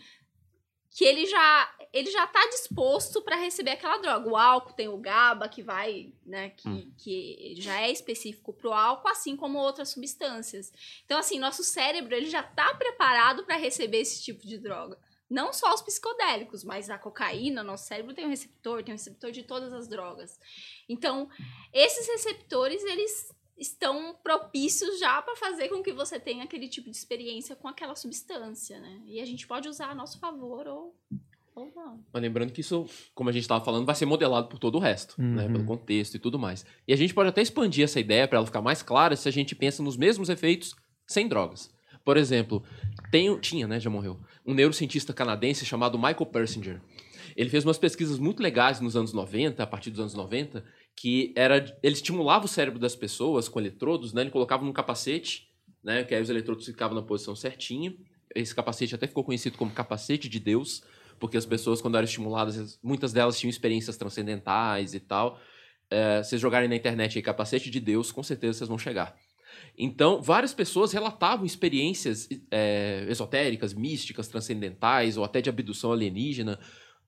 que 0.90 1.04
ele 1.04 1.26
já 1.26 1.74
ele 1.92 2.10
já 2.10 2.26
tá 2.26 2.46
disposto 2.48 3.20
para 3.20 3.36
receber 3.36 3.72
aquela 3.72 3.98
droga. 3.98 4.30
O 4.30 4.36
álcool 4.36 4.72
tem 4.72 4.88
o 4.88 4.96
GABA 4.96 5.46
que 5.46 5.62
vai, 5.62 6.12
né, 6.24 6.50
que, 6.50 6.68
Hum. 6.68 6.90
que 6.96 7.54
já 7.58 7.82
é 7.82 7.90
específico 7.90 8.50
pro 8.52 8.72
álcool, 8.72 9.08
assim 9.08 9.36
como 9.36 9.58
outras 9.58 9.90
substâncias. 9.90 10.72
Então 11.04 11.18
assim, 11.18 11.38
nosso 11.38 11.62
cérebro 11.62 12.14
ele 12.14 12.30
já 12.30 12.42
tá 12.42 12.72
preparado 12.74 13.44
para 13.44 13.56
receber 13.56 13.98
esse 13.98 14.22
tipo 14.22 14.46
de 14.46 14.56
droga. 14.58 14.98
Não 15.32 15.50
só 15.50 15.72
os 15.72 15.80
psicodélicos, 15.80 16.62
mas 16.62 16.90
a 16.90 16.98
cocaína, 16.98 17.62
nosso 17.62 17.86
cérebro 17.86 18.12
tem 18.12 18.26
um 18.26 18.28
receptor, 18.28 18.82
tem 18.82 18.92
um 18.92 18.98
receptor 18.98 19.32
de 19.32 19.42
todas 19.42 19.72
as 19.72 19.88
drogas. 19.88 20.38
Então, 20.86 21.26
esses 21.72 22.06
receptores, 22.06 22.84
eles 22.84 23.34
estão 23.56 24.14
propícios 24.22 25.00
já 25.00 25.22
para 25.22 25.34
fazer 25.34 25.70
com 25.70 25.82
que 25.82 25.90
você 25.90 26.20
tenha 26.20 26.44
aquele 26.44 26.68
tipo 26.68 26.90
de 26.90 26.96
experiência 26.98 27.56
com 27.56 27.66
aquela 27.66 27.94
substância, 27.94 28.78
né? 28.78 29.00
E 29.06 29.20
a 29.20 29.24
gente 29.24 29.46
pode 29.46 29.68
usar 29.68 29.88
a 29.88 29.94
nosso 29.94 30.18
favor 30.18 30.66
ou, 30.66 30.94
ou 31.54 31.72
não. 31.74 32.04
Mas 32.12 32.22
lembrando 32.22 32.52
que 32.52 32.60
isso, 32.60 32.84
como 33.14 33.30
a 33.30 33.32
gente 33.32 33.44
estava 33.44 33.64
falando, 33.64 33.86
vai 33.86 33.94
ser 33.94 34.04
modelado 34.04 34.48
por 34.48 34.58
todo 34.58 34.74
o 34.74 34.80
resto, 34.80 35.14
né? 35.18 35.46
Uhum. 35.46 35.52
Pelo 35.52 35.64
contexto 35.64 36.14
e 36.14 36.18
tudo 36.18 36.38
mais. 36.38 36.66
E 36.86 36.92
a 36.92 36.96
gente 36.96 37.14
pode 37.14 37.30
até 37.30 37.40
expandir 37.40 37.84
essa 37.84 37.98
ideia 37.98 38.28
para 38.28 38.36
ela 38.36 38.46
ficar 38.46 38.60
mais 38.60 38.82
clara 38.82 39.16
se 39.16 39.26
a 39.30 39.32
gente 39.32 39.54
pensa 39.54 39.82
nos 39.82 39.96
mesmos 39.96 40.28
efeitos 40.28 40.76
sem 41.06 41.26
drogas. 41.26 41.72
Por 42.04 42.16
exemplo, 42.16 42.62
tem, 43.10 43.38
tinha, 43.38 43.66
né? 43.66 43.78
Já 43.78 43.90
morreu. 43.90 44.18
Um 44.44 44.54
neurocientista 44.54 45.12
canadense 45.12 45.64
chamado 45.64 45.98
Michael 45.98 46.26
Persinger. 46.26 46.80
Ele 47.36 47.48
fez 47.48 47.64
umas 47.64 47.78
pesquisas 47.78 48.18
muito 48.18 48.42
legais 48.42 48.80
nos 48.80 48.96
anos 48.96 49.12
90, 49.12 49.62
a 49.62 49.66
partir 49.66 49.90
dos 49.90 50.00
anos 50.00 50.14
90, 50.14 50.64
que 50.94 51.32
era 51.36 51.56
ele 51.82 51.94
estimulava 51.94 52.44
o 52.44 52.48
cérebro 52.48 52.78
das 52.78 52.94
pessoas 52.94 53.48
com 53.48 53.58
eletrodos, 53.58 54.12
né? 54.12 54.22
Ele 54.22 54.30
colocava 54.30 54.64
num 54.64 54.72
capacete, 54.72 55.48
né? 55.82 56.04
Que 56.04 56.14
aí 56.14 56.22
os 56.22 56.28
eletrodos 56.28 56.66
ficavam 56.66 56.94
na 56.94 57.02
posição 57.02 57.34
certinha. 57.34 57.94
Esse 58.34 58.54
capacete 58.54 58.94
até 58.94 59.06
ficou 59.06 59.24
conhecido 59.24 59.56
como 59.56 59.70
capacete 59.70 60.28
de 60.28 60.40
Deus, 60.40 60.82
porque 61.18 61.36
as 61.36 61.46
pessoas, 61.46 61.80
quando 61.80 61.96
eram 61.96 62.04
estimuladas, 62.04 62.78
muitas 62.82 63.12
delas 63.12 63.38
tinham 63.38 63.50
experiências 63.50 63.96
transcendentais 63.96 64.94
e 64.94 65.00
tal. 65.00 65.38
É, 65.90 66.22
vocês 66.22 66.40
jogarem 66.40 66.68
na 66.68 66.76
internet 66.76 67.18
aí 67.18 67.22
capacete 67.22 67.70
de 67.70 67.78
Deus, 67.78 68.10
com 68.10 68.22
certeza 68.22 68.58
vocês 68.58 68.68
vão 68.68 68.78
chegar. 68.78 69.14
Então, 69.76 70.20
várias 70.22 70.52
pessoas 70.52 70.92
relatavam 70.92 71.44
experiências 71.44 72.28
é, 72.50 73.06
esotéricas, 73.08 73.74
místicas, 73.74 74.28
transcendentais, 74.28 75.16
ou 75.16 75.24
até 75.24 75.40
de 75.40 75.48
abdução 75.48 75.92
alienígena, 75.92 76.58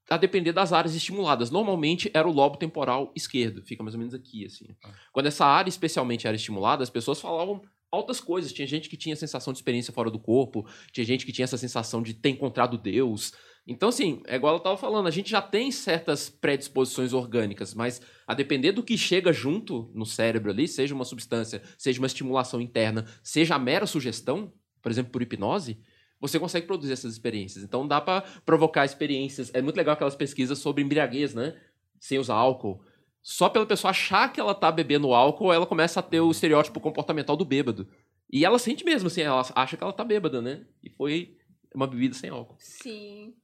a 0.08 0.16
depender 0.16 0.52
das 0.52 0.72
áreas 0.72 0.94
estimuladas. 0.94 1.50
Normalmente 1.50 2.10
era 2.12 2.28
o 2.28 2.32
lobo 2.32 2.56
temporal 2.56 3.12
esquerdo, 3.14 3.62
fica 3.62 3.82
mais 3.82 3.94
ou 3.94 3.98
menos 3.98 4.14
aqui, 4.14 4.44
assim. 4.44 4.66
Quando 5.12 5.26
essa 5.26 5.46
área 5.46 5.68
especialmente 5.68 6.26
era 6.26 6.36
estimulada, 6.36 6.82
as 6.82 6.90
pessoas 6.90 7.20
falavam 7.20 7.62
altas 7.90 8.20
coisas. 8.20 8.52
Tinha 8.52 8.66
gente 8.66 8.88
que 8.88 8.96
tinha 8.96 9.16
sensação 9.16 9.52
de 9.52 9.58
experiência 9.58 9.92
fora 9.92 10.10
do 10.10 10.18
corpo, 10.18 10.66
tinha 10.92 11.04
gente 11.04 11.24
que 11.24 11.32
tinha 11.32 11.44
essa 11.44 11.56
sensação 11.56 12.02
de 12.02 12.14
ter 12.14 12.30
encontrado 12.30 12.76
Deus. 12.76 13.32
Então, 13.66 13.88
assim, 13.88 14.22
é 14.26 14.36
igual 14.36 14.54
eu 14.54 14.60
tava 14.60 14.76
falando, 14.76 15.06
a 15.06 15.10
gente 15.10 15.30
já 15.30 15.40
tem 15.40 15.70
certas 15.70 16.28
predisposições 16.28 17.14
orgânicas, 17.14 17.72
mas 17.72 18.00
a 18.26 18.34
depender 18.34 18.72
do 18.72 18.82
que 18.82 18.98
chega 18.98 19.32
junto 19.32 19.90
no 19.94 20.04
cérebro 20.04 20.50
ali, 20.50 20.68
seja 20.68 20.94
uma 20.94 21.04
substância, 21.04 21.62
seja 21.78 21.98
uma 21.98 22.06
estimulação 22.06 22.60
interna, 22.60 23.06
seja 23.22 23.54
a 23.54 23.58
mera 23.58 23.86
sugestão, 23.86 24.52
por 24.82 24.92
exemplo, 24.92 25.10
por 25.10 25.22
hipnose, 25.22 25.78
você 26.20 26.38
consegue 26.38 26.66
produzir 26.66 26.92
essas 26.92 27.12
experiências. 27.12 27.64
Então 27.64 27.86
dá 27.86 28.00
pra 28.00 28.22
provocar 28.44 28.84
experiências. 28.84 29.50
É 29.54 29.62
muito 29.62 29.76
legal 29.76 29.94
aquelas 29.94 30.16
pesquisas 30.16 30.58
sobre 30.58 30.82
embriaguez, 30.82 31.34
né? 31.34 31.58
Sem 31.98 32.18
usar 32.18 32.34
álcool. 32.34 32.82
Só 33.22 33.48
pela 33.48 33.66
pessoa 33.66 33.90
achar 33.90 34.30
que 34.32 34.40
ela 34.40 34.54
tá 34.54 34.70
bebendo 34.70 35.14
álcool, 35.14 35.52
ela 35.52 35.66
começa 35.66 36.00
a 36.00 36.02
ter 36.02 36.20
o 36.20 36.30
estereótipo 36.30 36.80
comportamental 36.80 37.36
do 37.36 37.44
bêbado. 37.44 37.88
E 38.30 38.44
ela 38.44 38.58
sente 38.58 38.84
mesmo, 38.84 39.06
assim, 39.06 39.22
ela 39.22 39.40
acha 39.54 39.76
que 39.76 39.82
ela 39.82 39.92
tá 39.92 40.04
bêbada, 40.04 40.42
né? 40.42 40.66
E 40.82 40.90
foi 40.90 41.36
uma 41.74 41.86
bebida 41.86 42.14
sem 42.14 42.30
álcool. 42.30 42.56
Sim. 42.58 43.34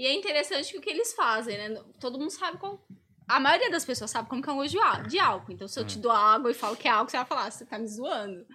E 0.00 0.06
é 0.06 0.14
interessante 0.14 0.72
que 0.72 0.78
o 0.78 0.80
que 0.80 0.88
eles 0.88 1.12
fazem, 1.12 1.58
né? 1.58 1.82
Todo 2.00 2.18
mundo 2.18 2.30
sabe 2.30 2.56
qual. 2.56 2.82
A 3.28 3.38
maioria 3.38 3.70
das 3.70 3.84
pessoas 3.84 4.10
sabe 4.10 4.30
como 4.30 4.42
que 4.42 4.48
é 4.48 4.52
um 4.52 4.56
gosto 4.56 4.78
de 5.08 5.18
álcool. 5.18 5.52
Então, 5.52 5.68
se 5.68 5.78
eu 5.78 5.86
te 5.86 5.98
dou 5.98 6.10
água 6.10 6.50
e 6.50 6.54
falo 6.54 6.74
que 6.74 6.88
é 6.88 6.90
álcool, 6.90 7.10
você 7.10 7.18
vai 7.18 7.26
falar, 7.26 7.44
"Ah, 7.46 7.50
você 7.50 7.66
tá 7.66 7.78
me 7.78 7.86
zoando. 7.86 8.46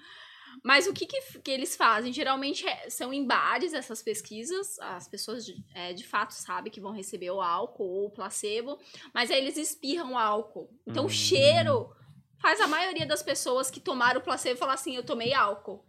Mas 0.64 0.88
o 0.88 0.94
que, 0.94 1.06
que, 1.06 1.22
que 1.40 1.52
eles 1.52 1.76
fazem? 1.76 2.12
Geralmente 2.12 2.68
é- 2.68 2.90
são 2.90 3.14
em 3.14 3.24
bares 3.28 3.74
essas 3.74 4.02
pesquisas. 4.02 4.80
As 4.80 5.08
pessoas 5.08 5.46
de, 5.46 5.56
é, 5.76 5.94
de 5.94 6.04
fato 6.06 6.32
sabem 6.32 6.72
que 6.72 6.82
vão 6.82 6.92
receber 6.92 7.30
o 7.30 7.40
álcool 7.42 7.84
ou 7.86 8.06
o 8.08 8.10
placebo. 8.12 8.80
Mas 9.14 9.30
aí 9.30 9.38
eles 9.38 9.56
espirram 9.56 10.14
o 10.14 10.18
álcool. 10.18 10.68
Então, 10.88 11.04
Hum. 11.04 11.08
o 11.08 11.10
cheiro 11.12 11.94
faz 12.42 12.60
a 12.60 12.66
maioria 12.68 13.06
das 13.06 13.22
pessoas 13.22 13.70
que 13.70 13.80
tomaram 13.80 14.20
o 14.20 14.24
placebo 14.24 14.58
falar 14.60 14.74
assim: 14.74 14.96
eu 14.96 15.04
tomei 15.06 15.32
álcool. 15.32 15.86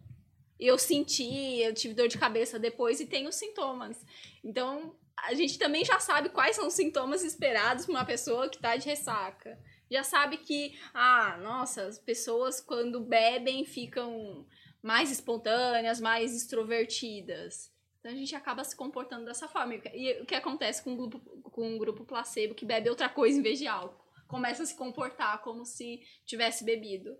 Eu 0.59 0.77
senti, 0.77 1.59
eu 1.61 1.73
tive 1.73 1.93
dor 1.95 2.07
de 2.07 2.17
cabeça 2.17 2.59
depois 2.59 2.99
e 2.99 3.05
tenho 3.07 3.31
sintomas. 3.33 4.05
Então, 4.43 4.95
a 5.17 5.33
gente 5.33 5.57
também 5.57 5.83
já 5.83 5.99
sabe 5.99 6.29
quais 6.29 6.55
são 6.55 6.67
os 6.67 6.73
sintomas 6.73 7.23
esperados 7.23 7.85
para 7.85 7.93
uma 7.95 8.05
pessoa 8.05 8.49
que 8.49 8.59
tá 8.59 8.75
de 8.75 8.87
ressaca. 8.87 9.57
Já 9.89 10.03
sabe 10.03 10.37
que, 10.37 10.77
ah, 10.93 11.37
nossa, 11.41 11.83
as 11.83 11.97
pessoas 11.97 12.61
quando 12.61 12.99
bebem 12.99 13.65
ficam 13.65 14.45
mais 14.81 15.11
espontâneas, 15.11 15.99
mais 15.99 16.35
extrovertidas. 16.35 17.71
Então 17.99 18.11
a 18.11 18.15
gente 18.15 18.35
acaba 18.35 18.63
se 18.63 18.75
comportando 18.75 19.25
dessa 19.25 19.47
forma. 19.47 19.75
E 19.93 20.21
o 20.21 20.25
que 20.25 20.35
acontece 20.35 20.83
com 20.83 20.91
um 20.91 20.97
grupo, 20.97 21.19
com 21.51 21.67
um 21.67 21.77
grupo 21.77 22.05
placebo 22.05 22.53
que 22.53 22.65
bebe 22.65 22.89
outra 22.89 23.09
coisa 23.09 23.39
em 23.39 23.41
vez 23.41 23.57
de 23.57 23.67
álcool? 23.67 24.05
Começa 24.27 24.63
a 24.63 24.65
se 24.65 24.75
comportar 24.75 25.41
como 25.41 25.65
se 25.65 26.01
tivesse 26.25 26.63
bebido. 26.63 27.15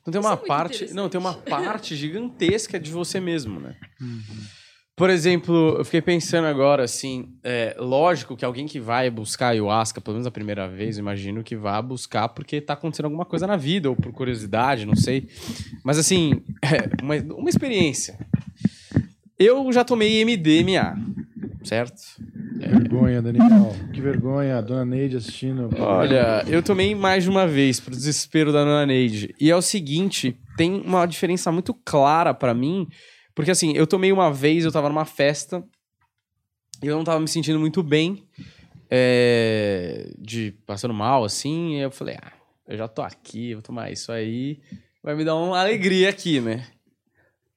Então 0.00 0.12
tem 0.12 0.20
Isso 0.20 0.28
uma 0.28 0.34
é 0.34 0.36
muito 0.36 0.48
parte. 0.48 0.94
Não, 0.94 1.08
tem 1.08 1.18
uma 1.18 1.34
parte 1.34 1.96
gigantesca 1.96 2.78
de 2.78 2.90
você 2.90 3.18
mesmo, 3.18 3.58
né? 3.58 3.78
Por 4.94 5.08
exemplo, 5.08 5.76
eu 5.78 5.84
fiquei 5.84 6.02
pensando 6.02 6.46
agora, 6.46 6.84
assim, 6.84 7.34
é 7.42 7.74
lógico 7.78 8.36
que 8.36 8.44
alguém 8.44 8.66
que 8.66 8.78
vai 8.78 9.08
buscar 9.08 9.48
ayahuasca, 9.48 10.02
pelo 10.02 10.16
menos 10.16 10.26
a 10.26 10.30
primeira 10.30 10.68
vez, 10.68 10.98
imagino 10.98 11.42
que 11.42 11.56
vá 11.56 11.80
buscar 11.80 12.28
porque 12.28 12.60
tá 12.60 12.74
acontecendo 12.74 13.06
alguma 13.06 13.24
coisa 13.24 13.46
na 13.46 13.56
vida, 13.56 13.88
ou 13.88 13.96
por 13.96 14.12
curiosidade, 14.12 14.84
não 14.84 14.94
sei. 14.94 15.28
Mas 15.82 15.98
assim, 15.98 16.42
é 16.62 17.02
uma, 17.02 17.16
uma 17.36 17.48
experiência. 17.48 18.18
Eu 19.38 19.72
já 19.72 19.82
tomei 19.82 20.22
MDMA, 20.24 20.94
certo? 21.64 22.02
Que 22.60 22.68
vergonha, 22.68 23.22
Daniel. 23.22 23.74
Que 23.94 24.00
vergonha, 24.00 24.58
a 24.58 24.60
dona 24.60 24.84
Neide 24.84 25.16
assistindo. 25.16 25.70
Olha, 25.78 26.44
eu 26.46 26.62
tomei 26.62 26.94
mais 26.94 27.24
de 27.24 27.30
uma 27.30 27.46
vez, 27.46 27.80
pro 27.80 27.90
desespero 27.90 28.52
da 28.52 28.62
Dona 28.62 28.86
Neide. 28.86 29.34
E 29.40 29.50
é 29.50 29.56
o 29.56 29.62
seguinte, 29.62 30.38
tem 30.56 30.82
uma 30.82 31.06
diferença 31.06 31.50
muito 31.50 31.72
clara 31.72 32.34
pra 32.34 32.52
mim, 32.52 32.86
porque 33.34 33.50
assim, 33.50 33.72
eu 33.72 33.86
tomei 33.86 34.12
uma 34.12 34.32
vez, 34.32 34.64
eu 34.64 34.72
tava 34.72 34.88
numa 34.88 35.04
festa, 35.04 35.64
e 36.82 36.86
eu 36.86 36.96
não 36.96 37.04
tava 37.04 37.20
me 37.20 37.28
sentindo 37.28 37.58
muito 37.58 37.82
bem, 37.82 38.26
é, 38.90 40.12
de 40.18 40.52
passando 40.66 40.92
mal, 40.92 41.24
assim, 41.24 41.76
eu 41.76 41.90
falei, 41.90 42.16
ah, 42.20 42.32
eu 42.66 42.76
já 42.76 42.88
tô 42.88 43.02
aqui, 43.02 43.54
vou 43.54 43.62
tomar 43.62 43.90
isso 43.90 44.12
aí, 44.12 44.60
vai 45.02 45.14
me 45.14 45.24
dar 45.24 45.34
uma 45.36 45.58
alegria 45.60 46.10
aqui, 46.10 46.40
né? 46.40 46.66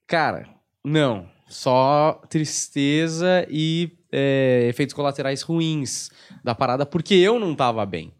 Cara, 0.06 0.48
não, 0.84 1.28
só 1.48 2.22
tristeza 2.28 3.46
e 3.50 3.90
é, 4.10 4.66
efeitos 4.68 4.94
colaterais 4.94 5.42
ruins 5.42 6.10
da 6.42 6.54
parada, 6.54 6.86
porque 6.86 7.14
eu 7.14 7.38
não 7.38 7.54
tava 7.54 7.84
bem. 7.84 8.12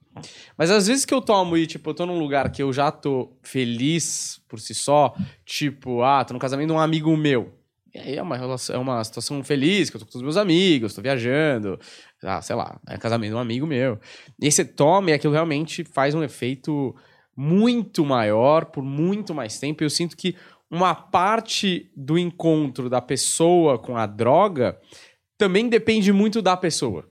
Mas 0.56 0.70
às 0.70 0.86
vezes 0.86 1.04
que 1.04 1.14
eu 1.14 1.20
tomo 1.20 1.56
e, 1.56 1.66
tipo, 1.66 1.90
eu 1.90 1.94
tô 1.94 2.06
num 2.06 2.18
lugar 2.18 2.50
que 2.50 2.62
eu 2.62 2.72
já 2.72 2.90
tô 2.90 3.32
feliz 3.42 4.40
por 4.48 4.60
si 4.60 4.74
só, 4.74 5.14
tipo, 5.44 6.02
ah, 6.02 6.24
tô 6.24 6.34
no 6.34 6.40
casamento 6.40 6.68
de 6.68 6.72
um 6.74 6.78
amigo 6.78 7.16
meu. 7.16 7.52
E 7.94 7.98
aí 7.98 8.16
é 8.16 8.22
uma, 8.22 8.36
relação, 8.36 8.76
é 8.76 8.78
uma 8.78 9.02
situação 9.02 9.42
feliz, 9.42 9.88
que 9.88 9.96
eu 9.96 10.00
tô 10.00 10.06
com 10.06 10.18
os 10.18 10.22
meus 10.22 10.36
amigos, 10.36 10.94
tô 10.94 11.00
viajando, 11.00 11.78
ah, 12.22 12.42
sei 12.42 12.54
lá, 12.54 12.78
é 12.86 12.98
casamento 12.98 13.30
de 13.30 13.36
um 13.36 13.40
amigo 13.40 13.66
meu. 13.66 13.98
E 14.40 14.46
aí 14.46 14.52
você 14.52 14.64
toma 14.64 15.10
e 15.10 15.12
aquilo 15.14 15.32
realmente 15.32 15.82
faz 15.82 16.14
um 16.14 16.22
efeito 16.22 16.94
muito 17.34 18.04
maior 18.04 18.66
por 18.66 18.82
muito 18.82 19.34
mais 19.34 19.58
tempo. 19.58 19.82
E 19.82 19.86
eu 19.86 19.90
sinto 19.90 20.16
que 20.16 20.36
uma 20.70 20.94
parte 20.94 21.90
do 21.96 22.18
encontro 22.18 22.90
da 22.90 23.00
pessoa 23.00 23.78
com 23.78 23.96
a 23.96 24.06
droga 24.06 24.78
também 25.38 25.68
depende 25.68 26.12
muito 26.12 26.42
da 26.42 26.56
pessoa. 26.56 27.08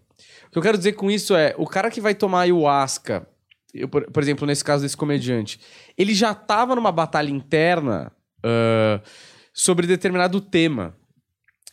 Que 0.56 0.60
eu 0.60 0.64
quero 0.64 0.78
dizer 0.78 0.94
com 0.94 1.12
isso 1.12 1.36
é, 1.36 1.54
o 1.58 1.68
cara 1.68 1.92
que 1.92 2.00
vai 2.00 2.16
tomar 2.16 2.44
ayahuasca, 2.44 3.28
eu, 3.74 3.90
por, 3.90 4.10
por 4.10 4.24
exemplo, 4.24 4.48
nesse 4.48 4.64
caso 4.64 4.84
desse 4.84 4.96
comediante, 4.96 5.60
ele 5.98 6.16
já 6.16 6.32
estava 6.32 6.74
numa 6.78 6.94
batalha 6.94 7.30
interna 7.30 8.10
ah, 8.42 9.02
sobre 9.54 9.86
determinado 9.86 10.40
tema. 10.40 10.96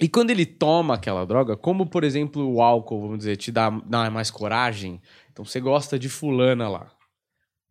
E 0.01 0.09
quando 0.09 0.31
ele 0.31 0.45
toma 0.45 0.95
aquela 0.95 1.25
droga, 1.25 1.57
como 1.57 1.87
por 1.87 2.03
exemplo 2.03 2.45
o 2.45 2.61
álcool, 2.61 3.03
vamos 3.03 3.19
dizer, 3.19 3.37
te 3.37 3.53
dá, 3.53 3.71
dá 3.71 4.11
mais 4.11 4.33
coragem, 4.33 5.01
então 5.31 5.45
você 5.45 5.61
gosta 5.61 5.97
de 5.97 6.09
fulana 6.09 6.69
lá. 6.69 6.91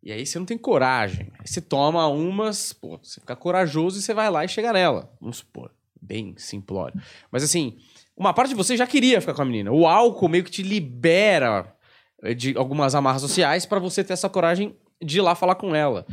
E 0.02 0.12
aí 0.12 0.24
você 0.24 0.38
não 0.38 0.46
tem 0.46 0.56
coragem. 0.56 1.30
Aí 1.38 1.46
você 1.46 1.60
toma 1.60 2.06
umas, 2.06 2.72
pô, 2.72 2.98
você 3.02 3.20
fica 3.20 3.36
corajoso 3.36 3.98
e 3.98 4.02
você 4.02 4.14
vai 4.14 4.30
lá 4.30 4.46
e 4.46 4.48
chega 4.48 4.72
nela. 4.72 5.12
Vamos 5.20 5.36
supor. 5.36 5.70
Bem 6.00 6.34
simplório. 6.38 6.98
Mas 7.30 7.44
assim, 7.44 7.76
uma 8.16 8.32
parte 8.32 8.50
de 8.50 8.54
você 8.54 8.76
já 8.76 8.86
queria 8.86 9.20
ficar 9.20 9.34
com 9.34 9.42
a 9.42 9.44
menina. 9.44 9.72
O 9.72 9.86
álcool 9.86 10.28
meio 10.28 10.44
que 10.44 10.50
te 10.50 10.62
libera 10.62 11.74
eh, 12.22 12.34
de 12.34 12.56
algumas 12.56 12.94
amarras 12.94 13.22
sociais 13.22 13.66
pra 13.66 13.78
você 13.78 14.04
ter 14.04 14.12
essa 14.12 14.28
coragem 14.28 14.76
de 15.02 15.18
ir 15.18 15.20
lá 15.20 15.34
falar 15.34 15.54
com 15.54 15.74
ela. 15.74 16.06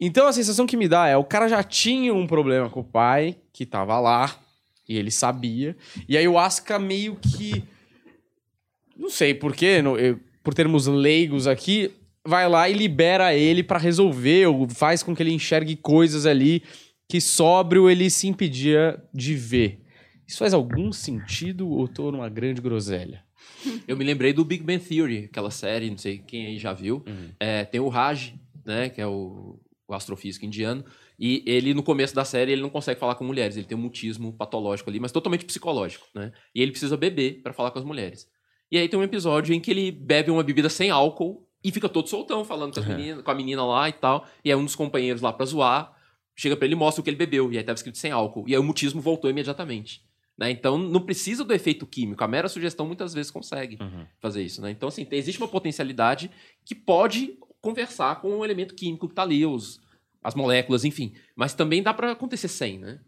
Então 0.00 0.26
a 0.26 0.32
sensação 0.32 0.66
que 0.66 0.76
me 0.76 0.88
dá 0.88 1.06
é 1.06 1.16
o 1.16 1.24
cara 1.24 1.48
já 1.48 1.62
tinha 1.62 2.14
um 2.14 2.26
problema 2.26 2.70
com 2.70 2.80
o 2.80 2.84
pai, 2.84 3.36
que 3.52 3.66
tava 3.66 3.98
lá, 4.00 4.34
e 4.88 4.96
ele 4.96 5.10
sabia. 5.10 5.76
E 6.08 6.16
aí 6.16 6.26
o 6.26 6.38
Asca 6.38 6.78
meio 6.78 7.16
que. 7.16 7.62
Não 8.96 9.08
sei 9.08 9.32
porquê, 9.34 9.82
por 10.42 10.52
termos 10.52 10.86
leigos 10.86 11.46
aqui, 11.46 11.90
vai 12.26 12.48
lá 12.48 12.68
e 12.68 12.74
libera 12.74 13.34
ele 13.34 13.62
pra 13.62 13.78
resolver, 13.78 14.46
ou 14.46 14.68
faz 14.68 15.02
com 15.02 15.14
que 15.14 15.22
ele 15.22 15.32
enxergue 15.32 15.76
coisas 15.76 16.26
ali 16.26 16.62
que 17.08 17.20
sóbrio 17.20 17.90
ele 17.90 18.08
se 18.08 18.28
impedia 18.28 19.02
de 19.12 19.34
ver. 19.34 19.79
Isso 20.30 20.38
faz 20.38 20.54
algum 20.54 20.92
sentido 20.92 21.68
ou 21.68 21.88
tô 21.88 22.12
numa 22.12 22.28
grande 22.28 22.60
groselha? 22.62 23.24
Eu 23.88 23.96
me 23.96 24.04
lembrei 24.04 24.32
do 24.32 24.44
Big 24.44 24.62
Bang 24.62 24.78
Theory, 24.78 25.24
aquela 25.24 25.50
série, 25.50 25.90
não 25.90 25.98
sei 25.98 26.18
quem 26.18 26.46
aí 26.46 26.56
já 26.56 26.72
viu. 26.72 27.02
É, 27.40 27.64
tem 27.64 27.80
o 27.80 27.88
Raj, 27.88 28.34
né, 28.64 28.88
que 28.90 29.00
é 29.00 29.06
o, 29.08 29.58
o 29.88 29.92
astrofísico 29.92 30.46
indiano, 30.46 30.84
e 31.18 31.42
ele, 31.44 31.74
no 31.74 31.82
começo 31.82 32.14
da 32.14 32.24
série, 32.24 32.52
ele 32.52 32.62
não 32.62 32.70
consegue 32.70 33.00
falar 33.00 33.16
com 33.16 33.24
mulheres, 33.24 33.56
ele 33.56 33.66
tem 33.66 33.76
um 33.76 33.80
mutismo 33.80 34.32
patológico 34.32 34.88
ali, 34.88 35.00
mas 35.00 35.10
totalmente 35.10 35.44
psicológico, 35.44 36.06
né? 36.14 36.30
E 36.54 36.62
ele 36.62 36.70
precisa 36.70 36.96
beber 36.96 37.42
pra 37.42 37.52
falar 37.52 37.72
com 37.72 37.80
as 37.80 37.84
mulheres. 37.84 38.28
E 38.70 38.78
aí 38.78 38.88
tem 38.88 39.00
um 39.00 39.02
episódio 39.02 39.52
em 39.52 39.58
que 39.58 39.72
ele 39.72 39.90
bebe 39.90 40.30
uma 40.30 40.44
bebida 40.44 40.68
sem 40.68 40.90
álcool 40.90 41.44
e 41.64 41.72
fica 41.72 41.88
todo 41.88 42.08
soltão, 42.08 42.44
falando 42.44 42.72
com, 42.72 42.80
Uhum. 42.80 42.96
meninas, 42.96 43.22
com 43.24 43.30
a 43.32 43.34
menina 43.34 43.64
lá 43.64 43.88
e 43.88 43.92
tal. 43.92 44.24
E 44.44 44.50
aí 44.52 44.56
um 44.56 44.64
dos 44.64 44.76
companheiros 44.76 45.20
lá 45.20 45.32
pra 45.32 45.44
zoar, 45.44 45.92
chega 46.36 46.56
pra 46.56 46.66
ele 46.66 46.74
e 46.74 46.78
mostra 46.78 47.00
o 47.00 47.04
que 47.04 47.10
ele 47.10 47.16
bebeu, 47.16 47.52
e 47.52 47.58
aí 47.58 47.64
tava 47.64 47.74
escrito 47.74 47.98
sem 47.98 48.12
álcool. 48.12 48.44
E 48.46 48.52
aí 48.54 48.60
o 48.60 48.62
mutismo 48.62 49.00
voltou 49.00 49.28
imediatamente. 49.28 50.08
Né? 50.40 50.50
Então 50.50 50.78
não 50.78 51.02
precisa 51.02 51.44
do 51.44 51.52
efeito 51.52 51.86
químico, 51.86 52.24
a 52.24 52.28
mera 52.28 52.48
sugestão 52.48 52.86
muitas 52.86 53.12
vezes 53.12 53.30
consegue 53.30 53.78
fazer 54.18 54.42
isso, 54.42 54.62
né? 54.62 54.70
Então, 54.70 54.88
assim, 54.88 55.06
existe 55.10 55.38
uma 55.38 55.46
potencialidade 55.46 56.30
que 56.64 56.74
pode 56.74 57.36
conversar 57.60 58.22
com 58.22 58.38
o 58.38 58.44
elemento 58.44 58.74
químico 58.74 59.06
que 59.06 59.14
tá 59.14 59.20
ali, 59.20 59.44
os, 59.44 59.82
as 60.24 60.34
moléculas, 60.34 60.82
enfim. 60.86 61.12
Mas 61.36 61.52
também 61.52 61.82
dá 61.82 61.92
pra 61.92 62.12
acontecer 62.12 62.48
sem, 62.48 62.78
né? 62.78 63.00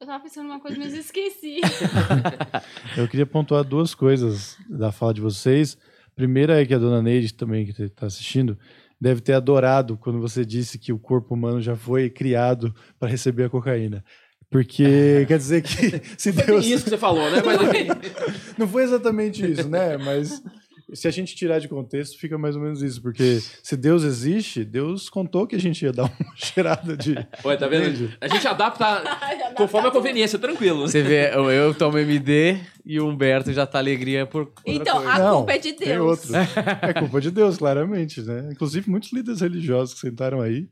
Eu 0.00 0.06
tava 0.06 0.22
pensando 0.22 0.46
numa 0.46 0.60
coisa, 0.60 0.78
mas 0.78 0.94
eu 0.94 1.00
esqueci. 1.00 1.60
Eu 2.96 3.06
queria 3.06 3.26
pontuar 3.26 3.62
duas 3.62 3.94
coisas 3.94 4.56
da 4.68 4.90
fala 4.90 5.14
de 5.14 5.20
vocês. 5.20 5.78
Primeira 6.14 6.60
é 6.60 6.66
que 6.66 6.74
a 6.74 6.78
dona 6.78 7.00
Neide, 7.00 7.32
também 7.32 7.64
que 7.64 7.82
está 7.82 8.06
assistindo, 8.06 8.58
deve 9.00 9.20
ter 9.20 9.32
adorado 9.32 9.96
quando 9.96 10.20
você 10.20 10.44
disse 10.44 10.78
que 10.78 10.92
o 10.92 10.98
corpo 10.98 11.34
humano 11.34 11.60
já 11.60 11.76
foi 11.76 12.10
criado 12.10 12.74
para 12.98 13.08
receber 13.08 13.44
a 13.44 13.50
cocaína. 13.50 14.04
Porque 14.52 15.24
quer 15.26 15.38
dizer 15.38 15.62
que 15.62 16.00
se 16.16 16.32
Foi 16.32 16.44
Deus. 16.44 16.66
isso 16.66 16.84
que 16.84 16.90
você 16.90 16.98
falou, 16.98 17.28
né? 17.30 17.42
Mas. 17.44 17.56
Não 18.58 18.68
foi 18.68 18.84
exatamente 18.84 19.50
isso, 19.50 19.68
né? 19.68 19.96
Mas 19.96 20.40
se 20.92 21.08
a 21.08 21.10
gente 21.10 21.34
tirar 21.34 21.58
de 21.58 21.68
contexto, 21.68 22.18
fica 22.18 22.36
mais 22.36 22.54
ou 22.54 22.60
menos 22.60 22.82
isso. 22.82 23.00
Porque 23.00 23.40
se 23.62 23.76
Deus 23.78 24.04
existe, 24.04 24.62
Deus 24.62 25.08
contou 25.08 25.46
que 25.46 25.56
a 25.56 25.58
gente 25.58 25.82
ia 25.82 25.90
dar 25.92 26.04
uma 26.04 26.12
cheirada 26.36 26.94
de. 26.96 27.14
Ué, 27.44 27.56
tá 27.56 27.66
vendo? 27.66 28.10
A 28.20 28.28
gente 28.28 28.46
adapta 28.46 29.02
conforme 29.56 29.88
a 29.88 29.90
conveniência, 29.90 30.38
tranquilo. 30.38 30.82
Você 30.86 31.02
vê, 31.02 31.30
eu, 31.34 31.72
tomo 31.74 31.96
MD 31.98 32.58
e 32.84 33.00
o 33.00 33.08
Humberto 33.08 33.52
já 33.54 33.64
tá 33.66 33.78
alegria 33.78 34.26
por. 34.26 34.52
Então, 34.66 34.96
coisa. 34.96 35.10
a 35.12 35.18
Não, 35.18 35.36
culpa 35.38 35.52
é 35.52 35.58
de 35.58 35.72
Tem 35.72 35.88
Deus. 35.88 36.06
outro. 36.06 36.36
É 36.36 36.92
culpa 36.92 37.20
de 37.22 37.30
Deus, 37.30 37.56
claramente, 37.56 38.20
né? 38.20 38.50
Inclusive, 38.52 38.90
muitos 38.90 39.12
líderes 39.12 39.40
religiosos 39.40 39.94
que 39.94 40.00
sentaram 40.00 40.42
aí. 40.42 40.68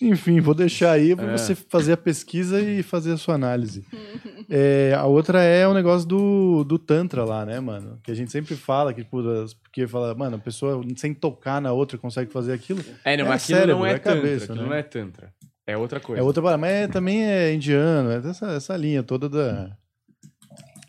Enfim, 0.00 0.40
vou 0.40 0.54
deixar 0.54 0.92
aí 0.92 1.14
para 1.14 1.32
É. 1.32 1.36
você 1.36 1.54
fazer 1.54 1.92
a 1.92 1.96
pesquisa 1.96 2.60
e 2.60 2.82
fazer 2.82 3.12
a 3.12 3.16
sua 3.16 3.34
análise. 3.34 3.84
É, 4.52 4.92
a 4.98 5.04
outra 5.04 5.44
é 5.44 5.68
o 5.68 5.72
negócio 5.72 6.08
do, 6.08 6.64
do 6.64 6.76
Tantra 6.76 7.24
lá, 7.24 7.46
né, 7.46 7.60
mano? 7.60 8.00
Que 8.02 8.10
a 8.10 8.14
gente 8.14 8.32
sempre 8.32 8.56
fala 8.56 8.92
que, 8.92 9.04
porque 9.04 9.86
fala, 9.86 10.12
mano, 10.12 10.34
a 10.34 10.38
pessoa 10.40 10.82
sem 10.96 11.14
tocar 11.14 11.60
na 11.60 11.70
outra 11.72 11.96
consegue 11.96 12.32
fazer 12.32 12.52
aquilo. 12.52 12.82
É, 13.04 13.16
não, 13.16 13.26
É 13.26 13.28
mas 13.28 13.44
aquilo 13.44 13.58
cérebro, 13.60 13.78
não 13.78 13.86
é, 13.86 13.90
é 13.92 13.98
tantra. 13.98 14.14
cabeça, 14.20 14.54
né? 14.56 14.62
não 14.62 14.74
é 14.74 14.82
tantra. 14.82 15.32
É 15.64 15.76
outra 15.76 16.00
coisa. 16.00 16.20
É 16.20 16.24
outra 16.24 16.42
parada, 16.42 16.58
mas 16.60 16.70
é- 16.72 16.88
também 16.88 17.24
é 17.24 17.54
indiano, 17.54 18.10
é 18.10 18.16
essa, 18.28 18.46
essa 18.46 18.76
linha 18.76 19.04
toda 19.04 19.28
da. 19.28 19.70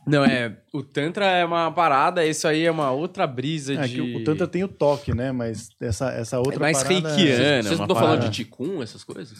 Não, 0.07 0.25
é. 0.25 0.57
O 0.73 0.81
Tantra 0.83 1.25
é 1.25 1.45
uma 1.45 1.71
parada, 1.71 2.25
isso 2.25 2.47
aí 2.47 2.65
é 2.65 2.71
uma 2.71 2.91
outra 2.91 3.27
brisa 3.27 3.73
É 3.75 3.87
de. 3.87 3.93
que 3.95 4.01
o, 4.01 4.17
o 4.17 4.23
Tantra 4.23 4.47
tem 4.47 4.63
o 4.63 4.67
toque, 4.67 5.13
né? 5.13 5.31
Mas 5.31 5.69
essa, 5.79 6.09
essa 6.11 6.39
outra 6.39 6.55
É 6.55 6.59
mais 6.59 6.81
parada... 6.83 7.09
reikiano. 7.15 7.63
Vocês 7.63 7.65
uma 7.67 7.77
não 7.77 7.83
estão 7.85 7.95
falando 7.95 8.21
de 8.23 8.29
Ticum, 8.31 8.81
essas 8.81 9.03
coisas? 9.03 9.37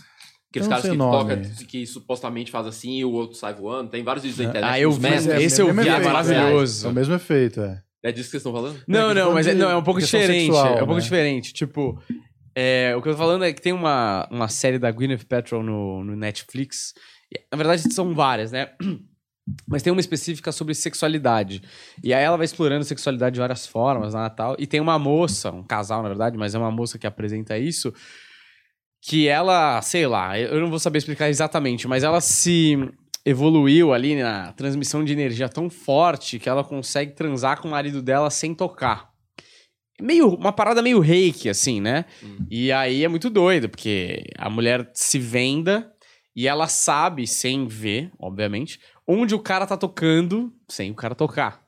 Aqueles 0.49 0.67
caras 0.67 0.83
que 0.89 0.97
tocam, 0.97 1.41
que 1.67 1.85
supostamente 1.87 2.51
faz 2.51 2.67
assim 2.67 2.97
e 2.97 3.05
o 3.05 3.11
outro 3.11 3.37
sai 3.37 3.53
voando. 3.53 3.89
Tem 3.89 4.03
vários 4.03 4.23
vídeos 4.23 4.39
na 4.39 4.49
internet. 4.51 4.69
Ah, 4.71 4.79
eu 4.79 4.91
vi. 4.91 5.07
é- 5.07 5.41
Esse 5.41 5.61
eu 5.61 5.73
vi, 5.73 5.87
é 5.87 5.99
maravilhoso. 5.99 6.87
É 6.87 6.89
o 6.89 6.93
mesmo 6.93 7.13
efeito, 7.15 7.61
é. 7.61 7.81
É 8.03 8.11
disso 8.11 8.25
que 8.29 8.31
vocês 8.31 8.41
estão 8.41 8.51
falando? 8.53 8.81
Não, 8.87 9.11
É 9.11 9.13
não, 9.13 9.31
mas 9.33 9.47
é, 9.47 9.53
de 9.53 9.59
não, 9.59 9.69
é 9.69 9.75
um 9.75 9.83
pouco 9.83 9.99
questão 9.99 10.19
diferente. 10.19 10.45
sexual, 10.47 10.67
é 10.67 10.73
um 10.75 10.77
pouco 10.79 10.95
né? 10.95 10.99
diferente. 11.01 11.53
Tipo, 11.53 12.01
é, 12.55 12.93
o 12.97 13.01
que 13.01 13.07
eu 13.07 13.13
tô 13.13 13.17
falando 13.17 13.45
é 13.45 13.53
que 13.53 13.61
tem 13.61 13.71
uma, 13.71 14.27
uma 14.29 14.47
série 14.49 14.77
da 14.77 14.91
Gwyneth 14.91 15.23
Paltrow 15.29 15.63
no, 15.63 16.03
no 16.03 16.15
Netflix. 16.15 16.93
Na 17.51 17.57
verdade, 17.57 17.93
são 17.93 18.13
várias, 18.13 18.51
né? 18.51 18.71
Mas 19.67 19.81
tem 19.81 19.91
uma 19.91 19.99
específica 19.99 20.51
sobre 20.51 20.73
sexualidade. 20.73 21.61
E 22.03 22.13
aí 22.13 22.23
ela 22.23 22.37
vai 22.37 22.45
explorando 22.45 22.83
sexualidade 22.83 23.33
de 23.35 23.39
várias 23.39 23.65
formas, 23.65 24.13
né, 24.13 24.29
tal. 24.35 24.55
E 24.59 24.67
tem 24.67 24.79
uma 24.79 24.97
moça, 24.99 25.51
um 25.51 25.63
casal, 25.63 26.01
na 26.03 26.09
verdade, 26.09 26.37
mas 26.37 26.55
é 26.55 26.57
uma 26.57 26.71
moça 26.71 26.97
que 26.97 27.07
apresenta 27.07 27.57
isso, 27.57 27.93
que 29.01 29.27
ela, 29.27 29.81
sei 29.81 30.05
lá, 30.05 30.37
eu 30.39 30.59
não 30.59 30.69
vou 30.69 30.79
saber 30.79 30.99
explicar 30.99 31.29
exatamente, 31.29 31.87
mas 31.87 32.03
ela 32.03 32.21
se 32.21 32.77
evoluiu 33.25 33.93
ali 33.93 34.15
na 34.15 34.51
transmissão 34.53 35.03
de 35.03 35.13
energia 35.13 35.49
tão 35.49 35.69
forte 35.69 36.39
que 36.39 36.49
ela 36.49 36.63
consegue 36.63 37.13
transar 37.13 37.59
com 37.59 37.67
o 37.67 37.71
marido 37.71 38.01
dela 38.01 38.29
sem 38.29 38.53
tocar. 38.53 39.09
Meio, 39.99 40.29
uma 40.29 40.51
parada 40.51 40.81
meio 40.81 40.99
reiki, 40.99 41.47
assim, 41.47 41.79
né? 41.79 42.05
Hum. 42.23 42.45
E 42.49 42.71
aí 42.71 43.03
é 43.03 43.07
muito 43.07 43.29
doido, 43.29 43.69
porque 43.69 44.23
a 44.37 44.49
mulher 44.49 44.89
se 44.93 45.19
venda 45.19 45.91
e 46.35 46.47
ela 46.47 46.67
sabe, 46.67 47.27
sem 47.27 47.67
ver, 47.67 48.11
obviamente, 48.17 48.79
onde 49.11 49.35
o 49.35 49.39
cara 49.39 49.65
tá 49.67 49.75
tocando 49.77 50.53
sem 50.67 50.91
o 50.91 50.95
cara 50.95 51.13
tocar. 51.15 51.61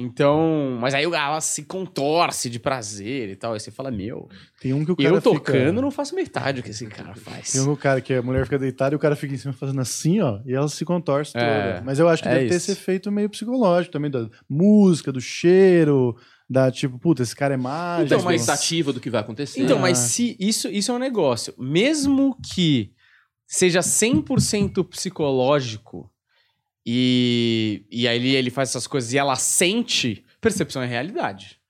Então, 0.00 0.78
mas 0.80 0.94
aí 0.94 1.02
ela 1.02 1.40
se 1.40 1.64
contorce 1.64 2.48
de 2.48 2.60
prazer 2.60 3.30
e 3.30 3.34
tal. 3.34 3.54
Aí 3.54 3.58
você 3.58 3.72
fala, 3.72 3.90
meu, 3.90 4.28
Tem 4.60 4.72
um 4.72 4.84
que 4.84 4.92
o 4.92 4.96
cara 4.96 5.08
eu 5.16 5.20
tocando 5.20 5.70
fica... 5.70 5.72
não 5.82 5.90
faço 5.90 6.14
metade 6.14 6.60
do 6.60 6.64
que 6.64 6.70
esse 6.70 6.86
cara 6.86 7.16
faz. 7.16 7.50
Tem 7.50 7.60
um 7.62 7.74
cara 7.74 8.00
que 8.00 8.14
a 8.14 8.22
mulher 8.22 8.44
fica 8.44 8.60
deitada 8.60 8.94
e 8.94 8.96
o 8.96 8.98
cara 9.00 9.16
fica 9.16 9.34
em 9.34 9.36
cima 9.36 9.52
fazendo 9.52 9.80
assim, 9.80 10.20
ó, 10.20 10.38
e 10.46 10.54
ela 10.54 10.68
se 10.68 10.84
contorce 10.84 11.32
toda. 11.32 11.44
É, 11.44 11.80
Mas 11.80 11.98
eu 11.98 12.08
acho 12.08 12.22
que 12.22 12.28
é 12.28 12.32
deve 12.34 12.48
ter 12.48 12.54
isso. 12.54 12.70
esse 12.70 12.80
efeito 12.80 13.10
meio 13.10 13.28
psicológico 13.28 13.92
também, 13.92 14.08
da 14.08 14.28
música, 14.48 15.10
do 15.10 15.20
cheiro, 15.20 16.16
da 16.48 16.70
tipo, 16.70 16.96
puta, 16.96 17.24
esse 17.24 17.34
cara 17.34 17.54
é 17.54 17.56
mágico. 17.56 18.06
Então, 18.06 18.18
Então, 18.18 18.24
mas- 18.30 18.40
expectativa 18.42 18.92
do 18.92 19.00
que 19.00 19.10
vai 19.10 19.20
acontecer. 19.20 19.60
Então, 19.60 19.78
Ah. 19.78 19.80
mas 19.80 19.98
se 19.98 20.36
isso, 20.38 20.68
isso 20.68 20.92
é 20.92 20.94
um 20.94 20.98
negócio. 20.98 21.52
Mesmo 21.58 22.36
que 22.54 22.92
seja 23.48 23.82
100% 23.82 24.84
psicológico 24.84 26.08
e, 26.90 27.84
e 27.90 28.08
aí 28.08 28.16
ele, 28.16 28.34
ele 28.34 28.50
faz 28.50 28.70
essas 28.70 28.86
coisas 28.86 29.12
e 29.12 29.18
ela 29.18 29.36
sente, 29.36 30.24
percepção 30.40 30.80
é 30.80 30.86
realidade. 30.86 31.60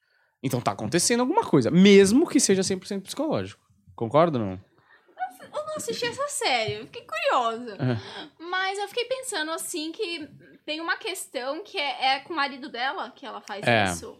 Então 0.40 0.60
tá 0.60 0.70
acontecendo 0.70 1.18
alguma 1.20 1.42
coisa, 1.42 1.72
mesmo 1.72 2.24
que 2.28 2.38
seja 2.38 2.62
100% 2.62 3.02
psicológico. 3.02 3.60
Concorda 3.96 4.38
ou 4.38 4.44
não? 4.44 4.60
Eu 5.42 5.66
não 5.66 5.74
assisti 5.76 6.04
essa 6.04 6.28
série, 6.28 6.74
eu 6.74 6.84
fiquei 6.86 7.02
curiosa. 7.02 7.74
É. 7.74 8.42
Mas 8.48 8.78
eu 8.78 8.86
fiquei 8.86 9.06
pensando 9.06 9.50
assim 9.50 9.90
que 9.90 10.28
tem 10.64 10.80
uma 10.80 10.96
questão 10.96 11.64
que 11.64 11.76
é, 11.78 12.14
é 12.14 12.20
com 12.20 12.32
o 12.32 12.36
marido 12.36 12.68
dela 12.68 13.10
que 13.10 13.26
ela 13.26 13.40
faz 13.40 13.66
É. 13.66 13.86
isso. 13.86 14.16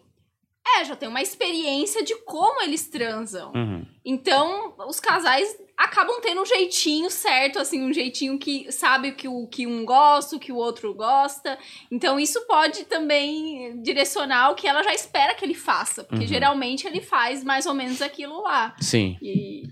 É, 0.77 0.85
já 0.85 0.95
tem 0.97 1.09
uma 1.09 1.23
experiência 1.23 2.03
de 2.05 2.15
como 2.23 2.63
eles 2.63 2.87
transam. 2.89 3.53
Uhum. 3.55 3.87
Então, 4.05 4.75
os 4.89 5.01
casais 5.01 5.57
acabam 5.77 6.21
tendo 6.21 6.43
um 6.43 6.47
jeitinho 6.47 7.09
certo, 7.09 7.59
assim, 7.59 7.83
um 7.83 7.93
jeitinho 7.93 8.39
que 8.39 8.71
sabe 8.73 9.13
que 9.13 9.29
o 9.29 9.47
que 9.47 9.67
um 9.67 9.85
gosta, 9.85 10.35
o 10.35 10.41
que 10.41 10.51
o 10.51 10.57
outro 10.57 10.93
gosta. 10.93 11.57
Então 11.91 12.19
isso 12.19 12.45
pode 12.49 12.85
também 12.87 13.81
direcionar 13.81 14.51
o 14.51 14.55
que 14.57 14.67
ela 14.67 14.83
já 14.83 14.93
espera 14.93 15.35
que 15.35 15.45
ele 15.45 15.55
faça, 15.55 16.03
porque 16.03 16.25
Uhum. 16.25 16.29
geralmente 16.29 16.87
ele 16.87 17.01
faz 17.01 17.45
mais 17.45 17.65
ou 17.65 17.75
menos 17.75 18.03
aquilo 18.03 18.43
lá. 18.43 18.75
Sim. 18.81 19.17
E 19.23 19.63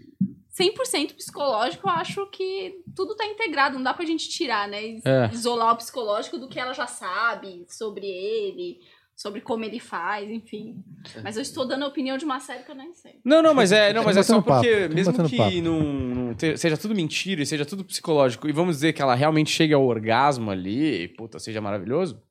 100% 0.57 1.15
psicológico, 1.15 1.87
eu 1.89 1.93
acho 1.93 2.27
que 2.29 2.77
tudo 2.95 3.15
tá 3.17 3.27
integrado, 3.27 3.75
não 3.75 3.83
dá 3.83 3.93
pra 3.93 4.07
gente 4.07 4.29
tirar, 4.29 4.69
né? 4.69 5.01
É. 5.05 5.29
Isolar 5.33 5.75
o 5.75 5.77
psicológico 5.77 6.39
do 6.39 6.49
que 6.49 6.59
ela 6.59 6.73
já 6.73 6.87
sabe 6.87 7.67
sobre 7.69 8.07
ele, 8.07 8.79
sobre 9.17 9.41
como 9.41 9.65
ele 9.65 9.81
faz, 9.81 10.31
enfim. 10.31 10.85
Mas 11.25 11.37
eu 11.37 11.43
estou 11.43 11.67
dando 11.67 11.85
a 11.85 11.89
opinião 11.89 12.19
de 12.19 12.25
uma 12.27 12.39
série 12.39 12.63
que 12.63 12.71
eu 12.71 12.75
nem 12.75 12.93
sei. 12.93 13.19
Não, 13.25 13.41
não, 13.43 13.55
mas 13.55 13.73
é, 13.73 13.91
não, 13.93 14.05
mas 14.05 14.17
é 14.19 14.23
só 14.23 14.43
papo, 14.43 14.61
porque 14.61 14.83
tamo 14.83 14.95
mesmo 14.95 15.29
que 15.29 15.37
papo. 15.39 15.61
não, 15.63 15.81
não 15.83 16.37
seja 16.57 16.77
tudo 16.77 16.95
mentira 16.95 17.43
e 17.43 17.47
seja 17.47 17.65
tudo 17.65 17.83
psicológico, 17.83 18.47
e 18.47 18.53
vamos 18.53 18.77
dizer 18.77 18.93
que 18.93 19.01
ela 19.01 19.15
realmente 19.15 19.51
chegue 19.51 19.73
ao 19.73 19.85
orgasmo 19.87 20.51
ali, 20.51 21.05
e, 21.05 21.09
puta, 21.09 21.39
seja 21.39 21.63
maravilhoso, 21.63 22.23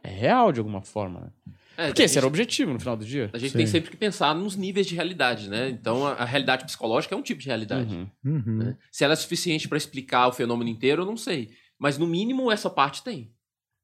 é 0.00 0.10
real 0.10 0.52
de 0.52 0.60
alguma 0.60 0.80
forma, 0.80 1.20
né? 1.20 1.52
É, 1.76 1.86
Porque 1.86 2.02
esse 2.02 2.12
gente- 2.14 2.18
era 2.18 2.26
o 2.26 2.28
objetivo 2.28 2.72
no 2.72 2.78
final 2.78 2.96
do 2.96 3.04
dia. 3.04 3.30
A 3.32 3.38
gente 3.38 3.52
Sim. 3.52 3.58
tem 3.58 3.66
sempre 3.66 3.90
que 3.90 3.96
pensar 3.96 4.34
nos 4.34 4.54
níveis 4.54 4.86
de 4.86 4.94
realidade, 4.94 5.48
né? 5.48 5.70
Então, 5.70 6.06
a, 6.06 6.12
a 6.12 6.24
realidade 6.24 6.64
psicológica 6.66 7.14
é 7.14 7.18
um 7.18 7.22
tipo 7.22 7.40
de 7.40 7.46
realidade. 7.46 7.92
Uhum. 7.94 8.06
Uhum. 8.24 8.56
né? 8.58 8.76
Se 8.92 9.02
ela 9.04 9.14
é 9.14 9.16
suficiente 9.16 9.66
para 9.68 9.78
explicar 9.78 10.28
o 10.28 10.32
fenômeno 10.32 10.68
inteiro, 10.70 11.02
eu 11.02 11.06
não 11.06 11.16
sei. 11.16 11.50
Mas, 11.78 11.96
no 11.96 12.06
mínimo, 12.06 12.52
essa 12.52 12.68
parte 12.68 13.02
tem. 13.02 13.32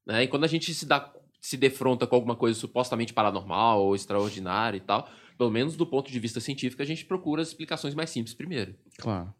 Né? 0.05 0.23
E 0.23 0.27
quando 0.27 0.43
a 0.43 0.47
gente 0.47 0.71
se, 0.73 0.85
dá, 0.85 1.11
se 1.41 1.55
defronta 1.57 2.05
com 2.05 2.15
alguma 2.15 2.35
coisa 2.35 2.59
supostamente 2.59 3.13
paranormal 3.13 3.81
ou 3.81 3.95
extraordinária 3.95 4.77
e 4.77 4.81
tal, 4.81 5.09
pelo 5.37 5.49
menos 5.49 5.77
do 5.77 5.85
ponto 5.85 6.11
de 6.11 6.19
vista 6.19 6.41
científico, 6.41 6.81
a 6.81 6.85
gente 6.85 7.05
procura 7.05 7.41
as 7.41 7.47
explicações 7.47 7.95
mais 7.95 8.09
simples 8.09 8.33
primeiro. 8.33 8.75
Claro. 8.97 9.33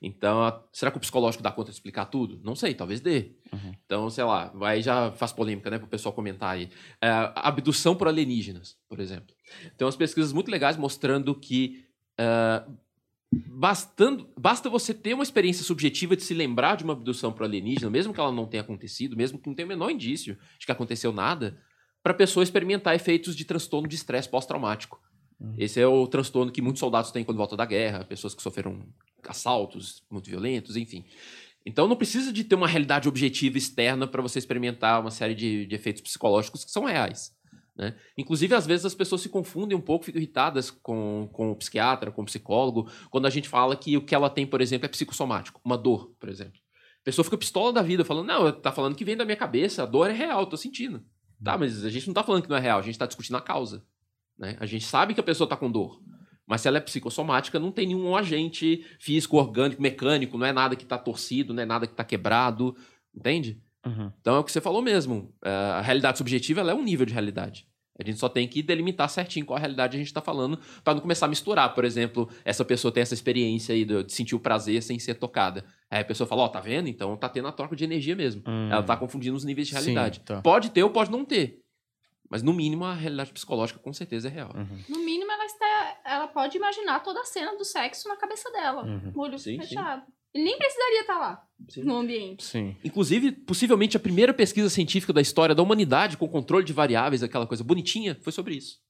Então, 0.00 0.40
a- 0.44 0.62
será 0.72 0.90
que 0.92 0.98
o 0.98 1.00
psicológico 1.00 1.42
dá 1.42 1.50
conta 1.50 1.70
de 1.70 1.76
explicar 1.76 2.04
tudo? 2.04 2.40
Não 2.44 2.54
sei, 2.54 2.74
talvez 2.74 3.00
dê. 3.00 3.32
Uhum. 3.52 3.74
Então, 3.84 4.08
sei 4.08 4.22
lá, 4.22 4.52
aí 4.62 4.80
já 4.82 5.10
faz 5.12 5.32
polêmica, 5.32 5.68
né, 5.68 5.78
pro 5.78 5.88
pessoal 5.88 6.12
comentar 6.14 6.50
aí. 6.50 6.68
É, 7.00 7.08
abdução 7.34 7.96
por 7.96 8.06
alienígenas, 8.06 8.76
por 8.88 9.00
exemplo. 9.00 9.34
Tem 9.76 9.84
umas 9.84 9.96
pesquisas 9.96 10.32
muito 10.32 10.48
legais 10.48 10.76
mostrando 10.76 11.34
que 11.34 11.84
é, 12.16 12.62
bastando, 13.32 14.28
basta 14.38 14.68
você 14.68 14.92
ter 14.92 15.14
uma 15.14 15.22
experiência 15.22 15.64
subjetiva 15.64 16.16
de 16.16 16.22
se 16.22 16.34
lembrar 16.34 16.76
de 16.76 16.84
uma 16.84 16.92
abdução 16.92 17.32
por 17.32 17.44
alienígena, 17.44 17.90
mesmo 17.90 18.12
que 18.12 18.20
ela 18.20 18.32
não 18.32 18.46
tenha 18.46 18.62
acontecido, 18.62 19.16
mesmo 19.16 19.38
que 19.38 19.46
não 19.48 19.54
tenha 19.54 19.66
o 19.66 19.68
menor 19.68 19.90
indício 19.90 20.36
de 20.58 20.66
que 20.66 20.72
aconteceu 20.72 21.12
nada, 21.12 21.58
para 22.02 22.12
a 22.12 22.16
pessoa 22.16 22.42
experimentar 22.42 22.94
efeitos 22.94 23.36
de 23.36 23.44
transtorno 23.44 23.88
de 23.88 23.94
estresse 23.94 24.28
pós-traumático. 24.28 25.00
Esse 25.58 25.80
é 25.80 25.86
o 25.86 26.06
transtorno 26.06 26.52
que 26.52 26.62
muitos 26.62 26.78
soldados 26.78 27.10
têm 27.10 27.24
quando 27.24 27.38
voltam 27.38 27.56
da 27.56 27.66
guerra, 27.66 28.04
pessoas 28.04 28.34
que 28.34 28.42
sofreram 28.42 28.80
assaltos 29.26 30.04
muito 30.10 30.30
violentos, 30.30 30.76
enfim. 30.76 31.04
Então 31.66 31.88
não 31.88 31.96
precisa 31.96 32.32
de 32.32 32.44
ter 32.44 32.54
uma 32.54 32.68
realidade 32.68 33.08
objetiva 33.08 33.58
externa 33.58 34.06
para 34.06 34.22
você 34.22 34.38
experimentar 34.38 35.00
uma 35.00 35.10
série 35.10 35.34
de, 35.34 35.66
de 35.66 35.74
efeitos 35.74 36.02
psicológicos 36.02 36.64
que 36.64 36.70
são 36.70 36.84
reais. 36.84 37.32
Né? 37.76 37.96
Inclusive, 38.16 38.54
às 38.54 38.66
vezes 38.66 38.84
as 38.84 38.94
pessoas 38.94 39.20
se 39.22 39.28
confundem 39.28 39.76
um 39.76 39.80
pouco, 39.80 40.04
ficam 40.04 40.20
irritadas 40.20 40.70
com, 40.70 41.28
com 41.32 41.52
o 41.52 41.56
psiquiatra, 41.56 42.10
com 42.10 42.22
o 42.22 42.26
psicólogo, 42.26 42.90
quando 43.10 43.26
a 43.26 43.30
gente 43.30 43.48
fala 43.48 43.74
que 43.76 43.96
o 43.96 44.04
que 44.04 44.14
ela 44.14 44.28
tem, 44.28 44.46
por 44.46 44.60
exemplo, 44.60 44.86
é 44.86 44.88
psicossomático, 44.88 45.60
uma 45.64 45.78
dor, 45.78 46.14
por 46.20 46.28
exemplo. 46.28 46.60
A 47.00 47.04
pessoa 47.04 47.24
fica 47.24 47.38
pistola 47.38 47.72
da 47.72 47.82
vida, 47.82 48.04
falando, 48.04 48.26
não, 48.28 48.52
tá 48.52 48.70
falando 48.70 48.94
que 48.94 49.04
vem 49.04 49.16
da 49.16 49.24
minha 49.24 49.36
cabeça, 49.36 49.82
a 49.82 49.86
dor 49.86 50.08
é 50.08 50.12
real, 50.12 50.46
tô 50.46 50.56
sentindo. 50.56 51.02
Tá, 51.42 51.58
mas 51.58 51.84
a 51.84 51.90
gente 51.90 52.06
não 52.06 52.14
tá 52.14 52.22
falando 52.22 52.42
que 52.42 52.48
não 52.48 52.56
é 52.56 52.60
real, 52.60 52.78
a 52.78 52.82
gente 52.82 52.98
tá 52.98 53.06
discutindo 53.06 53.36
a 53.36 53.40
causa. 53.40 53.84
Né? 54.38 54.56
A 54.60 54.66
gente 54.66 54.84
sabe 54.84 55.14
que 55.14 55.20
a 55.20 55.24
pessoa 55.24 55.48
tá 55.48 55.56
com 55.56 55.70
dor. 55.70 56.00
Mas 56.46 56.60
se 56.60 56.68
ela 56.68 56.78
é 56.78 56.80
psicossomática, 56.80 57.58
não 57.58 57.72
tem 57.72 57.86
nenhum 57.86 58.14
agente 58.14 58.84
físico, 59.00 59.36
orgânico, 59.36 59.80
mecânico, 59.80 60.38
não 60.38 60.46
é 60.46 60.52
nada 60.52 60.76
que 60.76 60.84
tá 60.84 60.98
torcido, 60.98 61.54
não 61.54 61.62
é 61.62 61.66
nada 61.66 61.86
que 61.86 61.94
tá 61.94 62.04
quebrado, 62.04 62.76
entende? 63.14 63.60
Uhum. 63.84 64.12
Então 64.20 64.36
é 64.36 64.38
o 64.38 64.44
que 64.44 64.52
você 64.52 64.60
falou 64.60 64.80
mesmo. 64.82 65.34
É, 65.44 65.50
A 65.50 65.80
realidade 65.80 66.18
subjetiva 66.18 66.60
ela 66.60 66.72
é 66.72 66.74
um 66.74 66.82
nível 66.82 67.04
de 67.06 67.12
realidade. 67.12 67.66
A 67.98 68.04
gente 68.04 68.18
só 68.18 68.28
tem 68.28 68.48
que 68.48 68.62
delimitar 68.62 69.08
certinho 69.08 69.44
qual 69.44 69.56
a 69.56 69.60
realidade 69.60 69.96
a 69.96 69.98
gente 69.98 70.06
está 70.06 70.20
falando 70.22 70.58
para 70.82 70.94
não 70.94 71.00
começar 71.00 71.26
a 71.26 71.28
misturar. 71.28 71.74
Por 71.74 71.84
exemplo, 71.84 72.28
essa 72.44 72.64
pessoa 72.64 72.90
tem 72.90 73.02
essa 73.02 73.12
experiência 73.14 73.74
aí 73.74 73.84
de 73.84 74.10
sentir 74.10 74.34
o 74.34 74.40
prazer 74.40 74.82
sem 74.82 74.98
ser 74.98 75.14
tocada. 75.14 75.64
Aí 75.90 76.00
a 76.00 76.04
pessoa 76.04 76.26
fala, 76.26 76.42
ó, 76.42 76.48
tá 76.48 76.58
vendo? 76.58 76.88
Então 76.88 77.14
tá 77.16 77.28
tendo 77.28 77.48
a 77.48 77.52
troca 77.52 77.76
de 77.76 77.84
energia 77.84 78.16
mesmo. 78.16 78.42
Hum. 78.48 78.68
Ela 78.72 78.82
tá 78.82 78.96
confundindo 78.96 79.36
os 79.36 79.44
níveis 79.44 79.68
de 79.68 79.74
Sim, 79.74 79.80
realidade. 79.80 80.20
tá. 80.20 80.40
Pode 80.40 80.70
ter 80.70 80.82
ou 80.82 80.90
pode 80.90 81.10
não 81.10 81.24
ter. 81.24 81.60
Mas 82.30 82.42
no 82.42 82.54
mínimo 82.54 82.86
a 82.86 82.94
realidade 82.94 83.30
psicológica 83.30 83.78
com 83.78 83.92
certeza 83.92 84.26
é 84.28 84.30
real. 84.30 84.50
Uhum. 84.56 84.78
No 84.88 84.98
mínimo, 85.04 85.30
ela, 85.30 85.44
está, 85.44 86.00
ela 86.06 86.26
pode 86.28 86.56
imaginar 86.56 87.00
toda 87.00 87.20
a 87.20 87.24
cena 87.26 87.54
do 87.58 87.64
sexo 87.64 88.08
na 88.08 88.16
cabeça 88.16 88.50
dela, 88.50 88.84
Uhum. 88.84 89.12
com 89.12 89.20
o 89.20 89.22
olho 89.22 89.38
Sim, 89.38 89.60
sim. 89.60 89.74
Ele 90.34 90.44
nem 90.44 90.58
precisaria 90.58 91.00
estar 91.02 91.18
lá, 91.18 91.46
Sim. 91.68 91.82
no 91.82 91.96
ambiente. 91.96 92.44
Sim. 92.44 92.76
Inclusive, 92.82 93.32
possivelmente 93.32 93.96
a 93.96 94.00
primeira 94.00 94.32
pesquisa 94.32 94.70
científica 94.70 95.12
da 95.12 95.20
história 95.20 95.54
da 95.54 95.62
humanidade 95.62 96.16
com 96.16 96.28
controle 96.28 96.64
de 96.64 96.72
variáveis, 96.72 97.22
aquela 97.22 97.46
coisa 97.46 97.62
bonitinha, 97.62 98.18
foi 98.22 98.32
sobre 98.32 98.54
isso. 98.54 98.80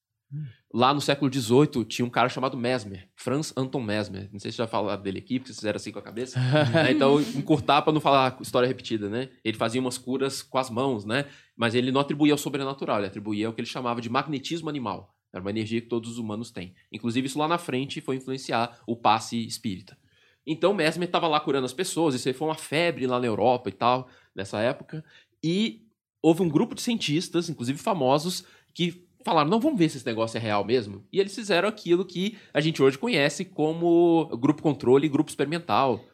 Lá 0.72 0.94
no 0.94 1.00
século 1.02 1.30
XVIII, 1.30 1.84
tinha 1.84 2.06
um 2.06 2.10
cara 2.10 2.30
chamado 2.30 2.56
Mesmer, 2.56 3.06
Franz 3.14 3.52
Anton 3.54 3.82
Mesmer. 3.82 4.30
Não 4.32 4.40
sei 4.40 4.50
se 4.50 4.56
já 4.56 4.66
falaram 4.66 5.02
dele 5.02 5.18
aqui, 5.18 5.38
porque 5.38 5.48
vocês 5.48 5.58
fizeram 5.58 5.76
assim 5.76 5.92
com 5.92 5.98
a 5.98 6.02
cabeça. 6.02 6.40
né? 6.72 6.90
Então, 6.92 7.20
encurtar 7.20 7.82
para 7.82 7.92
não 7.92 8.00
falar 8.00 8.38
história 8.40 8.66
repetida, 8.66 9.10
né? 9.10 9.28
Ele 9.44 9.56
fazia 9.56 9.80
umas 9.80 9.98
curas 9.98 10.40
com 10.40 10.56
as 10.56 10.70
mãos, 10.70 11.04
né? 11.04 11.26
Mas 11.54 11.74
ele 11.74 11.92
não 11.92 12.00
atribuía 12.00 12.32
ao 12.32 12.38
sobrenatural, 12.38 12.98
ele 12.98 13.08
atribuía 13.08 13.46
ao 13.46 13.52
que 13.52 13.60
ele 13.60 13.68
chamava 13.68 14.00
de 14.00 14.08
magnetismo 14.08 14.70
animal. 14.70 15.14
Era 15.30 15.42
uma 15.42 15.50
energia 15.50 15.80
que 15.80 15.88
todos 15.88 16.12
os 16.12 16.18
humanos 16.18 16.50
têm. 16.50 16.74
Inclusive, 16.90 17.26
isso 17.26 17.38
lá 17.38 17.48
na 17.48 17.58
frente 17.58 18.00
foi 18.00 18.16
influenciar 18.16 18.78
o 18.86 18.96
passe 18.96 19.46
espírita. 19.46 19.98
Então, 20.46 20.74
Mesmer 20.74 21.06
estava 21.06 21.28
lá 21.28 21.38
curando 21.40 21.64
as 21.66 21.72
pessoas, 21.72 22.14
isso 22.14 22.28
aí 22.28 22.34
foi 22.34 22.48
uma 22.48 22.54
febre 22.56 23.06
lá 23.06 23.20
na 23.20 23.26
Europa 23.26 23.68
e 23.68 23.72
tal, 23.72 24.08
nessa 24.34 24.60
época. 24.60 25.04
E 25.42 25.82
houve 26.20 26.42
um 26.42 26.48
grupo 26.48 26.74
de 26.74 26.82
cientistas, 26.82 27.48
inclusive 27.48 27.78
famosos, 27.78 28.44
que 28.74 29.06
falaram: 29.24 29.48
não, 29.50 29.60
vamos 29.60 29.78
ver 29.78 29.88
se 29.88 29.96
esse 29.98 30.06
negócio 30.06 30.36
é 30.36 30.40
real 30.40 30.64
mesmo. 30.64 31.06
E 31.12 31.20
eles 31.20 31.34
fizeram 31.34 31.68
aquilo 31.68 32.04
que 32.04 32.36
a 32.52 32.60
gente 32.60 32.82
hoje 32.82 32.98
conhece 32.98 33.44
como 33.44 34.26
grupo 34.38 34.62
controle 34.62 35.06
e 35.06 35.08
grupo 35.10 35.30
experimental. 35.30 36.04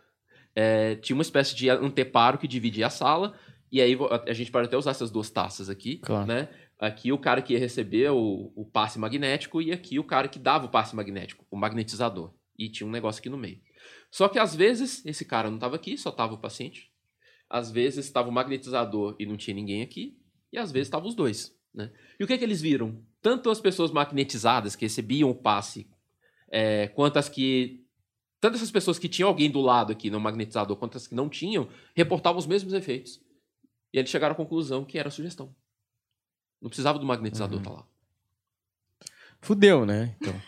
É, 0.54 0.96
tinha 0.96 1.14
uma 1.16 1.22
espécie 1.22 1.54
de 1.54 1.70
anteparo 1.70 2.36
que 2.38 2.48
dividia 2.48 2.88
a 2.88 2.90
sala, 2.90 3.34
e 3.70 3.80
aí 3.80 3.96
a 4.26 4.32
gente 4.32 4.50
pode 4.50 4.66
até 4.66 4.76
usar 4.76 4.90
essas 4.90 5.10
duas 5.10 5.30
taças 5.30 5.70
aqui, 5.70 5.98
Claro. 5.98 6.26
né? 6.26 6.48
Aqui 6.80 7.12
o 7.12 7.18
cara 7.18 7.42
que 7.42 7.52
ia 7.54 7.58
receber 7.58 8.10
o, 8.10 8.52
o 8.54 8.64
passe 8.64 8.98
magnético 8.98 9.60
e 9.60 9.72
aqui 9.72 9.98
o 9.98 10.04
cara 10.04 10.28
que 10.28 10.38
dava 10.38 10.66
o 10.66 10.68
passe 10.68 10.94
magnético, 10.94 11.44
o 11.50 11.56
magnetizador. 11.56 12.32
E 12.58 12.68
tinha 12.68 12.86
um 12.86 12.90
negócio 12.90 13.20
aqui 13.20 13.28
no 13.28 13.36
meio. 13.36 13.60
Só 14.10 14.28
que 14.28 14.38
às 14.38 14.54
vezes 14.54 15.04
esse 15.04 15.24
cara 15.24 15.48
não 15.48 15.56
estava 15.56 15.76
aqui, 15.76 15.96
só 15.98 16.10
estava 16.10 16.34
o 16.34 16.38
paciente. 16.38 16.90
Às 17.48 17.70
vezes 17.70 18.04
estava 18.06 18.28
o 18.28 18.32
magnetizador 18.32 19.16
e 19.18 19.26
não 19.26 19.36
tinha 19.36 19.54
ninguém 19.54 19.82
aqui. 19.82 20.18
E 20.52 20.58
às 20.58 20.72
vezes 20.72 20.88
estavam 20.88 21.08
os 21.08 21.14
dois. 21.14 21.54
Né? 21.74 21.92
E 22.18 22.24
o 22.24 22.26
que, 22.26 22.32
é 22.32 22.38
que 22.38 22.44
eles 22.44 22.60
viram? 22.60 23.02
Tanto 23.20 23.50
as 23.50 23.60
pessoas 23.60 23.90
magnetizadas 23.90 24.74
que 24.74 24.84
recebiam 24.84 25.30
o 25.30 25.34
passe, 25.34 25.88
é, 26.50 26.88
quanto 26.88 27.18
as 27.18 27.28
que. 27.28 27.84
Tanto 28.40 28.54
essas 28.56 28.70
pessoas 28.70 28.98
que 28.98 29.08
tinham 29.08 29.28
alguém 29.28 29.50
do 29.50 29.60
lado 29.60 29.92
aqui 29.92 30.10
no 30.10 30.20
magnetizador, 30.20 30.76
quanto 30.76 30.96
as 30.96 31.06
que 31.06 31.14
não 31.14 31.28
tinham, 31.28 31.68
reportavam 31.94 32.38
os 32.38 32.46
mesmos 32.46 32.72
efeitos. 32.72 33.20
E 33.92 33.98
eles 33.98 34.10
chegaram 34.10 34.32
à 34.32 34.36
conclusão 34.36 34.84
que 34.84 34.98
era 34.98 35.10
sugestão. 35.10 35.54
Não 36.60 36.68
precisava 36.68 36.98
do 36.98 37.06
magnetizador 37.06 37.56
Uhum. 37.56 37.62
estar 37.62 37.72
lá. 37.74 37.86
Fudeu, 39.40 39.84
né? 39.86 40.16
Então. 40.20 40.40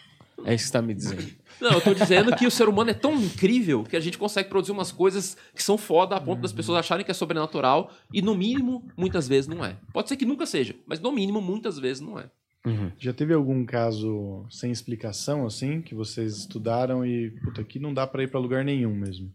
É 0.45 0.55
isso 0.55 0.64
que 0.64 0.68
você 0.68 0.72
tá 0.72 0.82
me 0.82 0.95
dizendo. 0.95 1.30
Não, 1.61 1.72
eu 1.72 1.80
tô 1.80 1.93
dizendo 1.93 2.34
que 2.34 2.47
o 2.47 2.51
ser 2.51 2.68
humano 2.68 2.91
é 2.91 2.95
tão 2.95 3.14
incrível 3.14 3.84
que 3.84 3.95
a 3.97 4.01
gente 4.01 4.16
consegue 4.16 4.49
produzir 4.49 4.72
umas 4.72 4.91
coisas 4.91 5.36
que 5.55 5.62
são 5.62 5.76
foda 5.76 6.16
a 6.16 6.20
ponto 6.20 6.41
das 6.41 6.53
pessoas 6.53 6.78
acharem 6.78 7.05
que 7.05 7.11
é 7.11 7.14
sobrenatural 7.14 7.91
e, 8.12 8.22
no 8.22 8.34
mínimo, 8.34 8.88
muitas 8.97 9.28
vezes 9.28 9.47
não 9.47 9.62
é. 9.64 9.76
Pode 9.93 10.09
ser 10.09 10.16
que 10.16 10.24
nunca 10.24 10.47
seja, 10.47 10.74
mas 10.86 11.01
no 11.01 11.12
mínimo, 11.12 11.41
muitas 11.43 11.78
vezes 11.78 12.01
não 12.01 12.18
é. 12.18 12.30
Uhum. 12.66 12.91
Já 12.99 13.12
teve 13.12 13.32
algum 13.34 13.64
caso 13.64 14.47
sem 14.51 14.70
explicação, 14.70 15.47
assim, 15.47 15.80
que 15.82 15.95
vocês 15.95 16.36
estudaram 16.38 17.05
e, 17.05 17.31
puta, 17.43 17.60
aqui 17.60 17.78
não 17.78 17.93
dá 17.93 18.06
pra 18.06 18.23
ir 18.23 18.31
pra 18.31 18.40
lugar 18.40 18.65
nenhum 18.65 18.94
mesmo? 18.94 19.31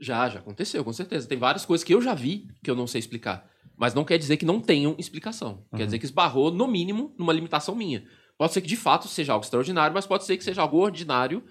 Já, 0.00 0.28
já 0.28 0.38
aconteceu, 0.38 0.84
com 0.84 0.92
certeza. 0.92 1.26
Tem 1.28 1.38
várias 1.38 1.64
coisas 1.64 1.84
que 1.84 1.92
eu 1.94 2.00
já 2.02 2.14
vi 2.14 2.46
que 2.62 2.70
eu 2.70 2.76
não 2.76 2.86
sei 2.86 2.98
explicar. 3.00 3.48
Mas 3.76 3.94
não 3.94 4.04
quer 4.04 4.18
dizer 4.18 4.36
que 4.36 4.44
não 4.44 4.60
tenham 4.60 4.94
explicação. 4.98 5.64
Quer 5.70 5.78
Uhum. 5.80 5.84
dizer 5.86 5.98
que 6.00 6.04
esbarrou, 6.04 6.50
no 6.52 6.66
mínimo, 6.66 7.14
numa 7.18 7.32
limitação 7.32 7.74
minha. 7.76 8.04
Pode 8.38 8.52
ser 8.52 8.60
que 8.60 8.68
de 8.68 8.76
fato 8.76 9.08
seja 9.08 9.32
algo 9.32 9.44
extraordinário, 9.44 9.92
mas 9.92 10.06
pode 10.06 10.24
ser 10.24 10.36
que 10.38 10.44
seja 10.44 10.62
algo 10.62 10.78
ordinário 10.78 11.42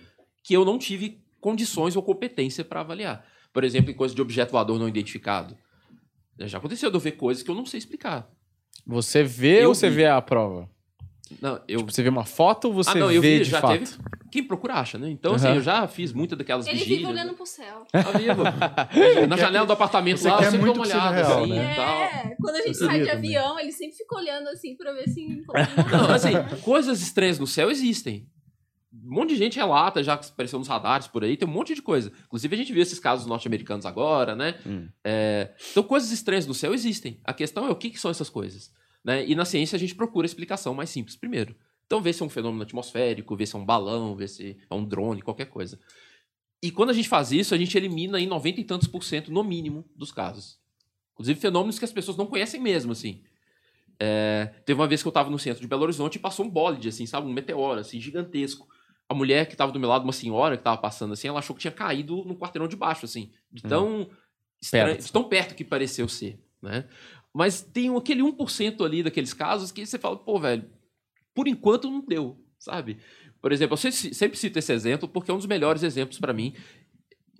que 0.41 0.53
eu 0.55 0.63
não 0.63 0.79
tive 0.79 1.21
condições 1.41 1.95
ou 1.97 2.01
competência 2.01 2.63
para 2.63 2.79
avaliar. 2.79 3.25
Por 3.53 3.63
exemplo, 3.63 3.91
em 3.91 3.93
coisa 3.93 4.15
de 4.15 4.21
objeto 4.21 4.51
voador 4.51 4.79
não 4.79 4.87
identificado. 4.87 5.57
Já 6.39 6.57
aconteceu 6.59 6.89
de 6.89 6.95
eu 6.95 7.01
ver 7.01 7.11
coisas 7.13 7.43
que 7.43 7.51
eu 7.51 7.55
não 7.55 7.65
sei 7.65 7.77
explicar. 7.79 8.29
Você 8.85 9.21
vê 9.23 9.63
Eu 9.63 9.69
ou 9.69 9.75
você 9.75 9.89
vi. 9.89 9.97
vê 9.97 10.05
a 10.07 10.21
prova? 10.21 10.69
Não, 11.41 11.59
eu. 11.67 11.79
Tipo, 11.79 11.91
você 11.91 12.03
vê 12.03 12.09
uma 12.09 12.25
foto 12.25 12.65
ou 12.65 12.73
você 12.73 12.91
ah, 12.91 12.95
não, 12.95 13.11
eu 13.11 13.21
vê 13.21 13.37
vi, 13.39 13.43
de 13.45 13.49
já 13.49 13.61
fato? 13.61 13.79
teve. 13.79 13.91
Quem 14.31 14.43
procura 14.43 14.75
acha, 14.75 14.97
né? 14.97 15.09
Então, 15.09 15.35
assim, 15.35 15.47
Aham. 15.47 15.55
eu 15.55 15.61
já 15.61 15.87
fiz 15.87 16.11
muita 16.13 16.35
daquelas 16.35 16.67
Ele 16.67 16.77
vigílias. 16.79 16.99
vive 16.99 17.11
olhando 17.11 17.33
pro 17.33 17.45
céu. 17.45 17.85
Tá 17.91 18.11
vivo. 18.11 18.43
Na 19.27 19.37
janela 19.37 19.65
do 19.65 19.73
apartamento 19.73 20.17
Você 20.19 20.29
lá, 20.29 20.37
quer 20.37 20.47
eu 20.47 20.51
sempre 20.51 20.65
dou 20.65 20.75
muito 20.75 20.87
uma 20.89 20.95
olhada 20.95 21.15
real, 21.15 21.43
assim 21.43 21.53
né? 21.53 21.71
e 21.71 21.75
tal. 21.75 21.95
É, 22.01 22.35
quando 22.39 22.55
a 22.55 22.61
gente 22.61 22.77
sai 22.77 22.99
de 22.99 23.05
também. 23.07 23.35
avião, 23.37 23.59
ele 23.59 23.71
sempre 23.71 23.95
fica 23.95 24.15
olhando 24.15 24.47
assim 24.49 24.75
pra 24.75 24.91
ver 24.93 25.07
se. 25.09 25.25
Não, 25.91 26.11
assim, 26.11 26.31
coisas 26.61 27.01
estranhas 27.01 27.39
no 27.39 27.47
céu 27.47 27.71
existem. 27.71 28.27
Um 28.93 29.15
monte 29.15 29.29
de 29.29 29.35
gente 29.37 29.55
relata, 29.57 30.03
já 30.03 30.17
que 30.17 30.27
apareceu 30.27 30.59
nos 30.59 30.67
radares 30.67 31.07
por 31.07 31.23
aí, 31.23 31.37
tem 31.37 31.47
um 31.47 31.51
monte 31.51 31.73
de 31.73 31.81
coisa. 31.81 32.11
Inclusive, 32.25 32.53
a 32.55 32.57
gente 32.57 32.73
viu 32.73 32.81
esses 32.81 32.99
casos 32.99 33.25
norte-americanos 33.25 33.85
agora, 33.85 34.35
né? 34.35 34.55
Hum. 34.65 34.87
É, 35.03 35.51
então, 35.71 35.83
coisas 35.83 36.11
estranhas 36.11 36.45
no 36.47 36.53
céu 36.53 36.73
existem. 36.73 37.21
A 37.23 37.33
questão 37.33 37.65
é 37.67 37.69
o 37.69 37.75
que, 37.75 37.89
que 37.89 37.99
são 37.99 38.11
essas 38.11 38.29
coisas. 38.29 38.71
Né? 39.07 39.25
E 39.25 39.33
na 39.35 39.45
ciência 39.45 39.77
a 39.77 39.79
gente 39.79 39.95
procura 39.95 40.25
a 40.25 40.27
explicação 40.27 40.73
mais 40.73 40.89
simples 40.89 41.15
primeiro. 41.15 41.55
Então, 41.85 42.01
vê 42.01 42.11
se 42.11 42.21
é 42.21 42.25
um 42.25 42.29
fenômeno 42.29 42.63
atmosférico, 42.63 43.37
vê 43.37 43.45
se 43.45 43.55
é 43.55 43.57
um 43.57 43.63
balão, 43.63 44.13
vê 44.13 44.27
se 44.27 44.57
é 44.69 44.75
um 44.75 44.83
drone, 44.83 45.21
qualquer 45.21 45.45
coisa. 45.45 45.79
E 46.61 46.69
quando 46.69 46.89
a 46.89 46.93
gente 46.93 47.07
faz 47.07 47.31
isso, 47.31 47.55
a 47.55 47.57
gente 47.57 47.77
elimina 47.77 48.19
em 48.19 48.27
90 48.27 48.59
e 48.59 48.63
tantos 48.65 48.85
por 48.89 49.05
cento, 49.05 49.31
no 49.31 49.45
mínimo, 49.45 49.85
dos 49.95 50.11
casos. 50.11 50.59
Inclusive 51.13 51.39
fenômenos 51.39 51.79
que 51.79 51.85
as 51.85 51.93
pessoas 51.93 52.17
não 52.17 52.25
conhecem 52.25 52.59
mesmo, 52.59 52.91
assim. 52.91 53.23
É, 53.97 54.53
teve 54.65 54.77
uma 54.77 54.87
vez 54.87 55.01
que 55.01 55.07
eu 55.07 55.11
estava 55.11 55.29
no 55.29 55.39
centro 55.39 55.61
de 55.61 55.67
Belo 55.67 55.83
Horizonte 55.83 56.15
e 56.15 56.19
passou 56.19 56.45
um 56.45 56.49
bólide, 56.49 56.89
assim, 56.89 57.05
sabe? 57.05 57.27
Um 57.27 57.31
meteoro, 57.33 57.79
assim, 57.79 58.01
gigantesco. 58.01 58.67
A 59.07 59.13
mulher 59.13 59.45
que 59.45 59.53
estava 59.53 59.71
do 59.71 59.79
meu 59.79 59.87
lado, 59.87 60.03
uma 60.03 60.11
senhora 60.11 60.57
que 60.57 60.61
estava 60.61 60.77
passando, 60.77 61.13
assim, 61.13 61.29
ela 61.29 61.39
achou 61.39 61.55
que 61.55 61.61
tinha 61.61 61.71
caído 61.71 62.25
no 62.25 62.35
quarteirão 62.35 62.67
de 62.67 62.75
baixo, 62.75 63.05
assim. 63.05 63.31
De 63.49 63.63
tão, 63.63 64.09
estranho, 64.61 64.87
Perto. 64.87 65.05
de 65.05 65.11
tão 65.13 65.23
perto 65.23 65.55
que 65.55 65.63
pareceu 65.63 66.09
ser, 66.09 66.37
né? 66.61 66.85
Mas 67.37 67.61
tem 67.61 67.95
aquele 67.95 68.23
1% 68.23 68.83
ali 68.83 69.03
daqueles 69.03 69.31
casos 69.31 69.71
que 69.71 69.85
você 69.85 69.99
fala, 69.99 70.17
pô, 70.17 70.39
velho, 70.39 70.65
por 71.35 71.47
enquanto 71.47 71.87
não 71.87 72.03
deu, 72.03 72.35
sabe? 72.57 72.97
Por 73.39 73.51
exemplo, 73.51 73.75
eu 73.75 73.77
sempre, 73.77 74.35
cito 74.35 74.57
esse 74.57 74.73
exemplo 74.73 75.07
porque 75.07 75.29
é 75.29 75.33
um 75.35 75.37
dos 75.37 75.45
melhores 75.45 75.83
exemplos 75.83 76.19
para 76.19 76.33
mim. 76.33 76.55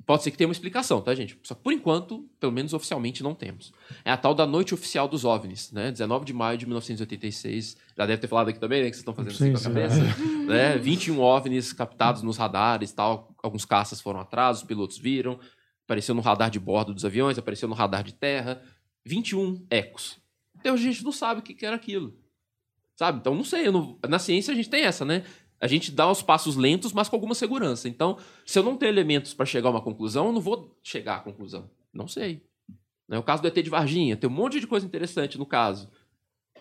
Pode 0.05 0.21
ser 0.21 0.29
que 0.29 0.37
tenha 0.37 0.47
uma 0.47 0.53
explicação, 0.53 1.01
tá, 1.01 1.15
gente? 1.15 1.35
Só 1.41 1.55
que 1.55 1.63
por 1.63 1.73
enquanto, 1.73 2.29
pelo 2.39 2.51
menos 2.51 2.75
oficialmente, 2.75 3.23
não 3.23 3.33
temos. 3.33 3.73
É 4.05 4.11
a 4.11 4.17
tal 4.17 4.35
da 4.35 4.45
Noite 4.45 4.71
Oficial 4.71 5.07
dos 5.07 5.25
OVNIs, 5.25 5.71
né? 5.71 5.91
19 5.91 6.25
de 6.25 6.33
maio 6.33 6.59
de 6.59 6.67
1986. 6.67 7.75
Já 7.97 8.05
deve 8.05 8.21
ter 8.21 8.27
falado 8.27 8.49
aqui 8.49 8.59
também, 8.59 8.83
né? 8.83 8.91
Que 8.91 8.97
vocês 8.97 9.01
estão 9.01 9.15
fazendo 9.15 9.33
Sim, 9.33 9.51
assim 9.51 9.73
com 9.73 9.79
a 9.79 9.89
sim. 9.89 9.99
cabeça. 10.03 10.45
né? 10.45 10.77
21 10.77 11.19
OVNIs 11.19 11.73
captados 11.73 12.21
nos 12.21 12.37
radares 12.37 12.93
tal. 12.93 13.35
Alguns 13.41 13.65
caças 13.65 13.99
foram 13.99 14.19
atrás, 14.19 14.59
os 14.59 14.63
pilotos 14.63 14.99
viram. 14.99 15.39
Apareceu 15.85 16.13
no 16.13 16.21
radar 16.21 16.51
de 16.51 16.59
bordo 16.59 16.93
dos 16.93 17.03
aviões, 17.03 17.39
apareceu 17.39 17.67
no 17.67 17.73
radar 17.73 18.03
de 18.03 18.13
terra. 18.13 18.61
21 19.07 19.65
ecos. 19.69 20.19
Então 20.59 20.73
a 20.73 20.77
gente 20.77 21.03
não 21.03 21.11
sabe 21.11 21.39
o 21.39 21.43
que 21.43 21.65
era 21.65 21.75
aquilo. 21.75 22.13
Sabe? 22.95 23.19
Então 23.19 23.33
não 23.35 23.43
sei. 23.43 23.69
não- 23.71 23.97
Na 24.07 24.19
ciência 24.19 24.51
a 24.51 24.55
gente 24.55 24.69
tem 24.69 24.83
essa, 24.83 25.05
né? 25.05 25.23
A 25.59 25.67
gente 25.67 25.91
dá 25.91 26.09
os 26.11 26.21
passos 26.21 26.55
lentos, 26.55 26.93
mas 26.93 27.09
com 27.09 27.15
alguma 27.15 27.33
segurança. 27.33 27.87
Então, 27.89 28.17
se 28.45 28.59
eu 28.59 28.63
não 28.63 28.77
tenho 28.77 28.91
elementos 28.91 29.33
para 29.33 29.45
chegar 29.45 29.69
a 29.69 29.71
uma 29.71 29.81
conclusão, 29.81 30.27
eu 30.27 30.31
não 30.33 30.41
vou 30.41 30.77
chegar 30.83 31.15
à 31.15 31.19
conclusão. 31.19 31.69
Não 31.91 32.07
sei. 32.07 32.43
Né? 33.07 33.17
O 33.17 33.23
caso 33.23 33.41
do 33.41 33.47
ET 33.47 33.55
de 33.63 33.69
Varginha, 33.69 34.15
tem 34.15 34.29
um 34.29 34.33
monte 34.33 34.59
de 34.59 34.67
coisa 34.67 34.85
interessante 34.85 35.37
no 35.37 35.45
caso. 35.47 35.89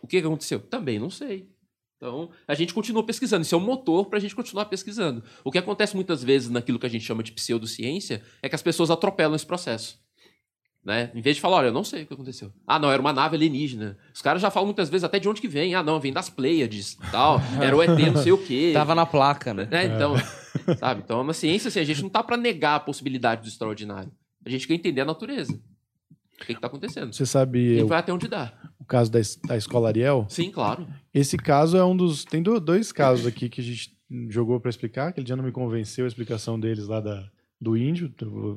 O 0.01 0.07
que 0.07 0.17
aconteceu? 0.19 0.61
Também 0.61 0.99
não 0.99 1.11
sei. 1.11 1.51
Então, 1.99 2.31
a 2.47 2.55
gente 2.55 2.73
continua 2.73 3.03
pesquisando. 3.03 3.43
Isso 3.43 3.55
é 3.55 3.59
um 3.59 3.61
motor 3.61 4.07
para 4.07 4.19
a 4.19 4.21
gente 4.21 4.35
continuar 4.37 4.67
pesquisando. 4.67 5.23
O 5.45 5.51
que 5.51 5.59
acontece 5.59 5.95
muitas 5.95 6.23
vezes 6.23 6.49
naquilo 6.49 6.79
que 6.79 6.87
a 6.87 6.91
gente 6.91 7.05
chama 7.05 7.23
de 7.23 7.33
pseudociência 7.33 8.23
é 8.43 8.49
que 8.49 8.55
as 8.55 8.63
pessoas 8.63 8.91
atropelam 8.91 9.35
esse 9.35 9.47
processo. 9.47 9.99
Né? 10.87 11.11
Em 11.17 11.21
vez 11.21 11.35
de 11.35 11.43
falar, 11.43 11.57
olha, 11.57 11.67
eu 11.67 11.73
não 11.73 11.83
sei 11.83 12.05
o 12.05 12.07
que 12.07 12.15
aconteceu. 12.15 12.53
Ah, 12.65 12.79
não, 12.79 12.93
era 12.93 13.01
uma 13.03 13.13
nave 13.13 13.35
alienígena. 13.35 13.99
Os 14.15 14.23
caras 14.23 14.41
já 14.41 14.53
falam 14.53 14.69
muitas 14.69 14.89
vezes 14.89 15.03
até 15.03 15.19
de 15.19 15.29
onde 15.29 15.41
que 15.41 15.49
vem. 15.49 15.75
Ah, 15.75 15.83
não, 15.83 15.99
vem 15.99 16.13
das 16.13 16.31
Pleiades, 16.31 16.97
tal. 17.11 17.41
Era 17.61 17.77
o 17.77 17.83
ET, 17.83 17.99
não 18.15 18.23
sei 18.23 18.31
o 18.31 18.39
quê. 18.39 18.71
Tava 18.73 18.95
na 18.95 19.05
placa, 19.05 19.53
né? 19.53 19.67
Né? 19.69 19.87
Então, 19.87 20.15
sabe? 20.79 21.03
Então, 21.05 21.25
na 21.25 21.33
ciência, 21.33 21.67
assim, 21.67 21.81
a 21.81 21.85
gente 21.85 22.03
não 22.03 22.09
tá 22.09 22.23
para 22.23 22.37
negar 22.37 22.77
a 22.77 22.81
possibilidade 22.81 23.43
do 23.43 23.49
extraordinário. 23.49 24.13
A 24.45 24.49
gente 24.49 24.69
quer 24.69 24.75
entender 24.75 25.01
a 25.01 25.05
natureza. 25.05 25.53
O 26.41 26.45
que, 26.47 26.55
que 26.55 26.61
tá 26.61 26.69
acontecendo? 26.69 27.13
Você 27.13 27.27
sabe 27.27 27.79
E 27.79 27.83
o, 27.83 27.89
vai 27.89 27.99
até 27.99 28.13
onde 28.13 28.29
dá. 28.29 28.53
o 28.79 28.85
caso 28.85 29.11
da, 29.11 29.19
da 29.49 29.57
escola 29.57 29.89
Ariel? 29.89 30.25
Sim, 30.29 30.53
claro. 30.53 30.87
Esse 31.13 31.37
caso 31.37 31.77
é 31.77 31.85
um 31.85 31.97
dos. 31.97 32.25
Tem 32.25 32.41
do- 32.41 32.61
dois 32.61 32.93
casos 32.93 33.27
aqui 33.27 33.49
que 33.49 33.61
a 33.61 33.65
gente 33.65 33.91
jogou 34.29 34.61
pra 34.61 34.71
explicar. 34.71 35.09
Aquele 35.09 35.27
dia 35.27 35.35
não 35.35 35.43
me 35.43 35.51
convenceu 35.51 36.05
a 36.05 36.09
explicação 36.09 36.61
deles 36.61 36.87
lá 36.87 37.01
da, 37.01 37.29
do 37.61 37.77
índio. 37.77 38.07
então. 38.15 38.57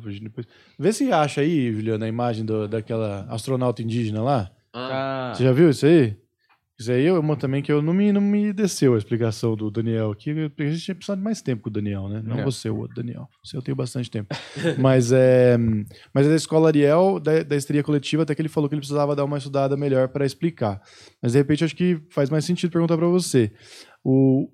Vê 0.77 0.91
se 0.93 1.11
acha 1.11 1.41
aí, 1.41 1.71
Juliana, 1.71 2.05
a 2.05 2.09
imagem 2.09 2.45
do- 2.45 2.67
daquela 2.67 3.25
astronauta 3.29 3.81
indígena 3.81 4.21
lá. 4.21 4.51
Ah, 4.73 5.29
Ah, 5.31 5.35
Você 5.35 5.43
já 5.43 5.51
viu 5.51 5.69
isso 5.69 5.85
aí? 5.85 6.15
Isso 6.79 6.91
aí 6.93 7.07
é 7.07 7.11
uma 7.11 7.35
também 7.35 7.61
que 7.61 7.69
eu 7.69 7.81
não 7.81 7.93
me, 7.93 8.09
não 8.13 8.21
me 8.21 8.53
desceu 8.53 8.95
a 8.95 8.97
explicação 8.97 9.53
do 9.53 9.69
Daniel 9.69 10.11
aqui, 10.11 10.33
porque 10.49 10.63
a 10.63 10.71
gente 10.71 10.81
tinha 10.81 10.95
precisado 10.95 11.17
de 11.17 11.23
mais 11.25 11.41
tempo 11.41 11.63
com 11.63 11.69
o 11.69 11.73
Daniel, 11.73 12.07
né? 12.07 12.21
Não 12.23 12.39
É. 12.39 12.43
você, 12.45 12.69
o 12.69 12.77
outro 12.77 12.95
Daniel. 12.95 13.27
Você 13.43 13.57
eu 13.57 13.61
tenho 13.61 13.75
bastante 13.75 14.09
tempo. 14.09 14.33
mas 14.79 15.11
é. 15.11 15.57
Mas 16.13 16.25
é 16.25 16.29
da 16.29 16.35
escola 16.37 16.69
Ariel, 16.69 17.19
da, 17.19 17.43
da 17.43 17.55
histeria 17.57 17.83
coletiva, 17.83 18.23
até 18.23 18.33
que 18.33 18.41
ele 18.41 18.47
falou 18.47 18.69
que 18.69 18.75
ele 18.75 18.79
precisava 18.79 19.13
dar 19.13 19.25
uma 19.25 19.37
estudada 19.37 19.75
melhor 19.75 20.07
para 20.07 20.25
explicar. 20.25 20.81
Mas 21.21 21.33
de 21.33 21.37
repente 21.39 21.65
acho 21.65 21.75
que 21.75 21.99
faz 22.11 22.29
mais 22.29 22.45
sentido 22.45 22.71
perguntar 22.71 22.95
para 22.97 23.07
você. 23.07 23.51
O. 24.03 24.49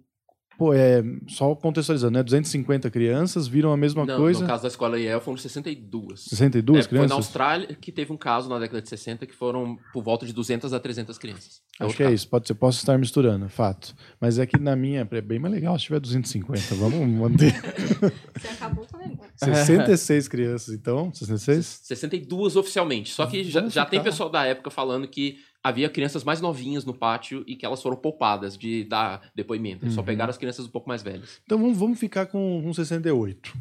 Pô, 0.57 0.73
é. 0.73 1.03
Só 1.27 1.53
contextualizando, 1.55 2.13
né? 2.17 2.23
250 2.23 2.89
crianças 2.89 3.47
viram 3.47 3.71
a 3.71 3.77
mesma 3.77 4.05
não, 4.05 4.17
coisa. 4.17 4.39
no 4.41 4.47
caso 4.47 4.63
da 4.63 4.67
escola 4.69 4.99
IEL 4.99 5.19
foram 5.21 5.37
62. 5.37 6.21
62 6.29 6.77
É, 6.77 6.81
foi 6.83 6.89
crianças? 6.89 7.09
na 7.09 7.15
Austrália 7.15 7.75
que 7.79 7.91
teve 7.91 8.11
um 8.13 8.17
caso 8.17 8.47
na 8.49 8.57
década 8.59 8.81
de 8.81 8.87
60 8.89 9.25
que 9.25 9.35
foram 9.35 9.77
por 9.93 10.03
volta 10.03 10.25
de 10.25 10.31
200 10.33 10.71
a 10.73 10.79
300 10.79 11.17
crianças. 11.17 11.61
Acho 11.79 11.83
outro 11.83 11.97
que 11.97 12.03
é 12.03 12.05
caso. 12.05 12.15
isso, 12.15 12.27
pode 12.29 12.47
ser, 12.47 12.53
posso 12.53 12.77
estar 12.79 12.97
misturando, 12.97 13.49
fato. 13.49 13.93
Mas 14.19 14.39
é 14.39 14.45
que 14.45 14.57
na 14.57 14.75
minha 14.75 15.07
é 15.11 15.21
bem 15.21 15.39
mais 15.39 15.53
legal 15.53 15.77
se 15.77 15.85
tiver 15.85 15.99
250, 15.99 16.75
vamos 16.75 17.05
manter. 17.07 17.53
Você 18.39 18.47
acabou 18.47 18.85
com 18.85 18.97
o 18.97 18.99
negócio. 18.99 19.31
66 19.37 20.27
crianças, 20.27 20.73
então, 20.73 21.13
66? 21.13 21.65
62 21.83 22.55
oficialmente. 22.55 23.11
Só 23.13 23.25
que 23.25 23.43
já, 23.43 23.67
já 23.67 23.85
tem 23.85 24.01
pessoal 24.01 24.29
da 24.29 24.45
época 24.45 24.69
falando 24.69 25.07
que 25.07 25.37
havia 25.65 25.89
crianças 25.89 26.23
mais 26.23 26.39
novinhas 26.39 26.85
no 26.85 26.93
pátio 26.93 27.43
e 27.47 27.55
que 27.55 27.65
elas 27.65 27.81
foram 27.81 27.97
poupadas 27.97 28.55
de 28.55 28.83
dar 28.83 29.21
depoimento. 29.35 29.83
Eles 29.83 29.95
Só 29.95 30.01
Uhum. 30.01 30.05
pegaram 30.05 30.29
as 30.29 30.37
crianças 30.37 30.67
um 30.67 30.69
pouco 30.69 30.87
mais 30.87 31.01
velhas. 31.01 31.41
Então 31.43 31.57
vamos, 31.57 31.75
vamos 31.75 31.99
ficar 31.99 32.27
com 32.27 32.59
um 32.59 32.71
68. 32.71 33.57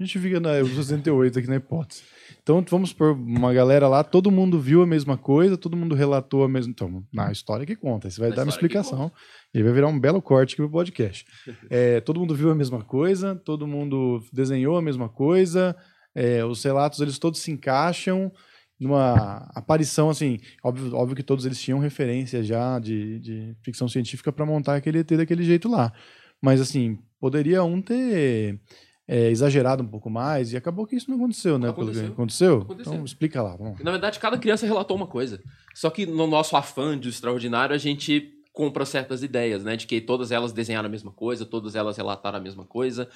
A 0.00 0.02
gente 0.02 0.18
fica 0.18 0.40
na 0.40 0.64
68 0.64 1.38
aqui 1.38 1.46
na 1.46 1.54
hipótese. 1.54 2.02
Então 2.42 2.60
vamos 2.68 2.92
por 2.92 3.12
uma 3.12 3.54
galera 3.54 3.86
lá, 3.86 4.02
todo 4.02 4.32
mundo 4.32 4.58
viu 4.58 4.82
a 4.82 4.86
mesma 4.86 5.16
coisa, 5.16 5.56
todo 5.56 5.76
mundo 5.76 5.94
relatou 5.94 6.42
a 6.42 6.48
mesma. 6.48 6.72
Então, 6.72 7.04
na 7.12 7.30
história 7.30 7.64
que 7.64 7.76
conta, 7.76 8.10
você 8.10 8.20
vai 8.20 8.30
Na 8.30 8.36
dar 8.36 8.42
uma 8.42 8.50
explicação. 8.50 9.12
E 9.54 9.62
vai 9.62 9.72
virar 9.72 9.86
um 9.86 10.00
belo 10.00 10.20
corte 10.20 10.54
aqui 10.54 10.62
pro 10.62 10.70
podcast. 10.70 11.24
É, 11.70 12.00
todo 12.00 12.18
mundo 12.18 12.34
viu 12.34 12.50
a 12.50 12.54
mesma 12.56 12.82
coisa, 12.82 13.36
todo 13.36 13.64
mundo 13.68 14.20
desenhou 14.32 14.76
a 14.76 14.82
mesma 14.82 15.08
coisa, 15.08 15.76
é, 16.12 16.44
os 16.44 16.64
relatos 16.64 17.00
eles 17.00 17.16
todos 17.16 17.38
se 17.40 17.52
encaixam 17.52 18.32
numa 18.78 19.48
aparição 19.54 20.10
assim. 20.10 20.38
Óbvio, 20.62 20.94
óbvio 20.94 21.16
que 21.16 21.22
todos 21.22 21.46
eles 21.46 21.60
tinham 21.60 21.78
referência 21.78 22.42
já 22.42 22.78
de, 22.78 23.18
de 23.20 23.56
ficção 23.62 23.88
científica 23.88 24.32
para 24.32 24.46
montar 24.46 24.76
aquele 24.76 24.98
ET 25.00 25.10
daquele 25.12 25.44
jeito 25.44 25.68
lá. 25.68 25.92
Mas 26.40 26.60
assim, 26.60 26.98
poderia 27.20 27.62
um 27.64 27.80
ter 27.80 28.60
é, 29.06 29.28
exagerado 29.30 29.82
um 29.82 29.86
pouco 29.86 30.08
mais 30.10 30.52
e 30.52 30.56
acabou 30.56 30.86
que 30.86 30.96
isso 30.96 31.10
não 31.10 31.16
aconteceu, 31.16 31.58
né? 31.58 31.72
Pelo 31.72 31.90
que 31.90 31.98
Aconteceu. 31.98 32.12
aconteceu? 32.12 32.60
Aconteceu. 32.62 32.92
Então 32.94 33.04
explica 33.04 33.42
lá, 33.42 33.56
vamos. 33.56 33.80
Na 33.80 33.90
verdade, 33.90 34.18
cada 34.18 34.38
criança 34.38 34.66
relatou 34.66 34.96
uma 34.96 35.06
coisa. 35.06 35.40
Só 35.74 35.90
que 35.90 36.06
no 36.06 36.26
nosso 36.26 36.56
afã 36.56 36.98
de 36.98 37.08
extraordinário, 37.08 37.74
a 37.74 37.78
gente 37.78 38.30
compra 38.52 38.86
certas 38.86 39.22
ideias, 39.22 39.64
né? 39.64 39.76
De 39.76 39.86
que 39.86 40.00
todas 40.00 40.30
elas 40.30 40.52
desenharam 40.52 40.86
a 40.86 40.90
mesma 40.90 41.12
coisa, 41.12 41.44
todas 41.44 41.74
elas 41.74 41.96
relataram 41.96 42.38
a 42.38 42.40
mesma 42.40 42.64
coisa. 42.64 43.08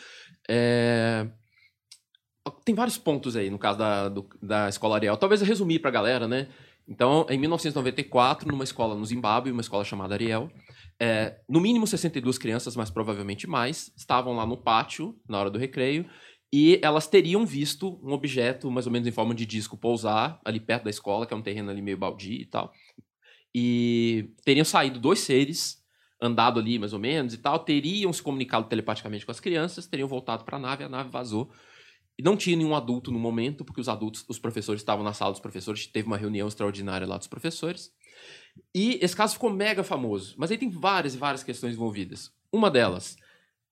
É, 0.48 1.26
Tem 2.64 2.74
vários 2.74 2.98
pontos 2.98 3.36
aí 3.36 3.50
no 3.50 3.58
caso 3.58 3.78
da, 3.78 4.08
do- 4.08 4.28
da 4.42 4.68
escola 4.68 4.96
Ariel. 4.96 5.16
Talvez 5.16 5.40
eu 5.40 5.46
resumir 5.46 5.78
pra 5.78 5.90
galera, 5.90 6.26
né? 6.28 6.48
Então, 6.88 7.26
em 7.28 7.38
1994, 7.38 8.48
numa 8.48 8.64
escola 8.64 8.94
no 8.94 9.04
Zimbábue, 9.04 9.50
uma 9.52 9.60
escola 9.60 9.84
chamada 9.84 10.14
Ariel, 10.14 10.50
é, 10.98 11.38
no 11.48 11.60
mínimo 11.60 11.86
62 11.86 12.38
crianças, 12.38 12.74
mas 12.74 12.90
provavelmente 12.90 13.46
mais, 13.46 13.92
estavam 13.96 14.34
lá 14.34 14.46
no 14.46 14.56
pátio, 14.56 15.14
na 15.28 15.38
hora 15.38 15.50
do 15.50 15.58
recreio, 15.58 16.08
e 16.50 16.80
elas 16.82 17.06
teriam 17.06 17.44
visto 17.44 18.00
um 18.02 18.12
objeto, 18.12 18.70
mais 18.70 18.86
ou 18.86 18.92
menos 18.92 19.06
em 19.06 19.12
forma 19.12 19.34
de 19.34 19.44
disco, 19.44 19.76
pousar 19.76 20.40
ali 20.44 20.58
perto 20.58 20.84
da 20.84 20.90
escola, 20.90 21.26
que 21.26 21.34
é 21.34 21.36
um 21.36 21.42
terreno 21.42 21.70
ali 21.70 21.82
meio 21.82 21.98
baldio 21.98 22.40
e 22.40 22.46
tal. 22.46 22.72
E 23.54 24.30
teriam 24.44 24.64
saído 24.64 24.98
dois 24.98 25.20
seres, 25.20 25.78
andado 26.20 26.58
ali 26.58 26.78
mais 26.78 26.92
ou 26.92 26.98
menos 26.98 27.34
e 27.34 27.38
tal, 27.38 27.58
teriam 27.60 28.12
se 28.12 28.22
comunicado 28.22 28.66
telepaticamente 28.66 29.24
com 29.24 29.30
as 29.30 29.40
crianças, 29.40 29.86
teriam 29.86 30.08
voltado 30.08 30.44
para 30.44 30.56
a 30.56 30.60
nave, 30.60 30.84
a 30.84 30.88
nave 30.88 31.10
vazou. 31.10 31.50
E 32.19 32.23
não 32.23 32.36
tinha 32.36 32.57
nenhum 32.57 32.74
adulto 32.74 33.12
no 33.12 33.19
momento, 33.19 33.65
porque 33.65 33.81
os 33.81 33.89
adultos, 33.89 34.24
os 34.28 34.40
professores 34.40 34.81
estavam 34.81 35.05
na 35.05 35.12
sala 35.12 35.31
dos 35.31 35.40
professores, 35.40 35.86
teve 35.86 36.09
uma 36.09 36.16
reunião 36.16 36.49
extraordinária 36.49 37.07
lá 37.07 37.16
dos 37.16 37.28
professores. 37.28 37.93
E 38.74 38.99
esse 39.01 39.15
caso 39.15 39.35
ficou 39.35 39.51
mega 39.51 39.85
famoso. 39.85 40.35
Mas 40.36 40.51
aí 40.51 40.59
tem 40.59 40.69
várias 40.69 41.15
e 41.15 41.19
várias 41.19 41.45
questões 41.45 41.74
envolvidas. 41.74 42.32
Uma 42.53 42.70
delas, 42.70 43.16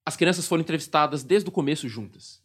as 0.04 0.16
crianças 0.16 0.46
foram 0.46 0.60
entrevistadas 0.60 1.24
desde 1.24 1.48
o 1.48 1.52
começo 1.52 1.88
juntas. 1.88 2.40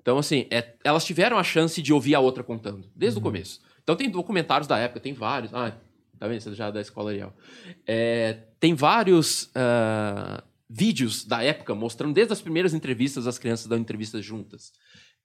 Então, 0.00 0.16
assim, 0.16 0.46
é- 0.50 0.76
elas 0.82 1.04
tiveram 1.04 1.36
a 1.36 1.44
chance 1.44 1.82
de 1.82 1.92
ouvir 1.92 2.14
a 2.14 2.20
outra 2.20 2.42
contando, 2.42 2.90
desde 2.94 3.18
o 3.18 3.22
começo. 3.22 3.60
Então, 3.82 3.96
tem 3.96 4.08
documentários 4.08 4.66
da 4.66 4.78
época, 4.78 5.00
tem 5.00 5.12
vários. 5.12 5.52
Ah, 5.52 5.76
tá 6.18 6.26
vendo? 6.26 6.40
Você 6.40 6.54
já 6.54 6.68
é 6.68 6.72
da 6.72 6.80
escola 6.80 7.10
Ariel. 7.10 7.34
É, 7.86 8.44
tem 8.58 8.72
vários 8.74 9.50
ah, 9.54 10.42
vídeos 10.68 11.24
da 11.24 11.42
época 11.42 11.74
mostrando 11.74 12.14
desde 12.14 12.32
as 12.32 12.40
primeiras 12.40 12.74
entrevistas, 12.74 13.26
as 13.26 13.38
crianças 13.38 13.66
dando 13.66 13.82
entrevistas 13.82 14.24
juntas. 14.24 14.72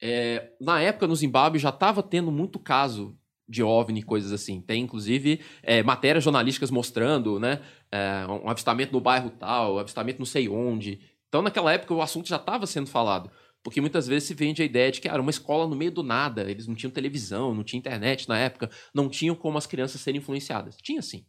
É, 0.02 0.52
na 0.60 0.82
época, 0.82 1.08
no 1.08 1.16
Zimbábue, 1.16 1.60
já 1.60 1.70
estava 1.70 2.02
tendo 2.02 2.32
muito 2.32 2.60
caso 2.60 3.18
de 3.48 3.62
OVNI, 3.62 4.02
coisas 4.04 4.32
assim. 4.32 4.62
Tem, 4.62 4.84
inclusive, 4.84 5.42
é, 5.62 5.84
matérias 5.84 6.24
jornalísticas 6.24 6.72
mostrando, 6.72 7.40
né? 7.40 7.62
é, 7.92 8.26
um 8.28 8.50
avistamento 8.50 8.94
no 8.94 9.02
bairro 9.02 9.30
tal, 9.30 9.78
avistamento 9.78 10.20
não 10.20 10.26
sei 10.26 10.48
onde. 10.48 11.02
Então, 11.28 11.42
naquela 11.42 11.74
época, 11.74 11.94
o 11.94 12.02
assunto 12.02 12.28
já 12.28 12.38
estava 12.38 12.66
sendo 12.66 12.88
falado. 12.88 13.30
Porque 13.64 13.80
muitas 13.80 14.08
vezes 14.08 14.28
se 14.28 14.34
vende 14.34 14.62
a 14.62 14.66
ideia 14.66 14.92
de 14.92 15.00
que 15.00 15.08
ah, 15.08 15.14
era 15.14 15.22
uma 15.22 15.30
escola 15.30 15.68
no 15.68 15.76
meio 15.76 15.92
do 15.92 16.02
nada, 16.02 16.50
eles 16.50 16.66
não 16.66 16.74
tinham 16.74 16.90
televisão, 16.90 17.54
não 17.54 17.64
tinha 17.64 17.78
internet 17.78 18.28
na 18.28 18.38
época, 18.40 18.72
não 18.92 19.08
tinham 19.08 19.36
como 19.36 19.58
as 19.58 19.68
crianças 19.68 20.02
serem 20.02 20.20
influenciadas. 20.20 20.78
Tinha 20.78 21.02
sim. 21.02 21.26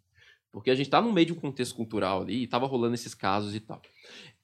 Porque 0.53 0.71
a 0.71 0.75
gente 0.75 0.87
está 0.87 1.01
no 1.01 1.13
meio 1.13 1.27
de 1.27 1.33
um 1.33 1.37
contexto 1.37 1.75
cultural 1.75 2.23
ali 2.23 2.41
e 2.41 2.45
estava 2.45 2.67
rolando 2.67 2.95
esses 2.95 3.15
casos 3.15 3.55
e 3.55 3.61
tal. 3.61 3.81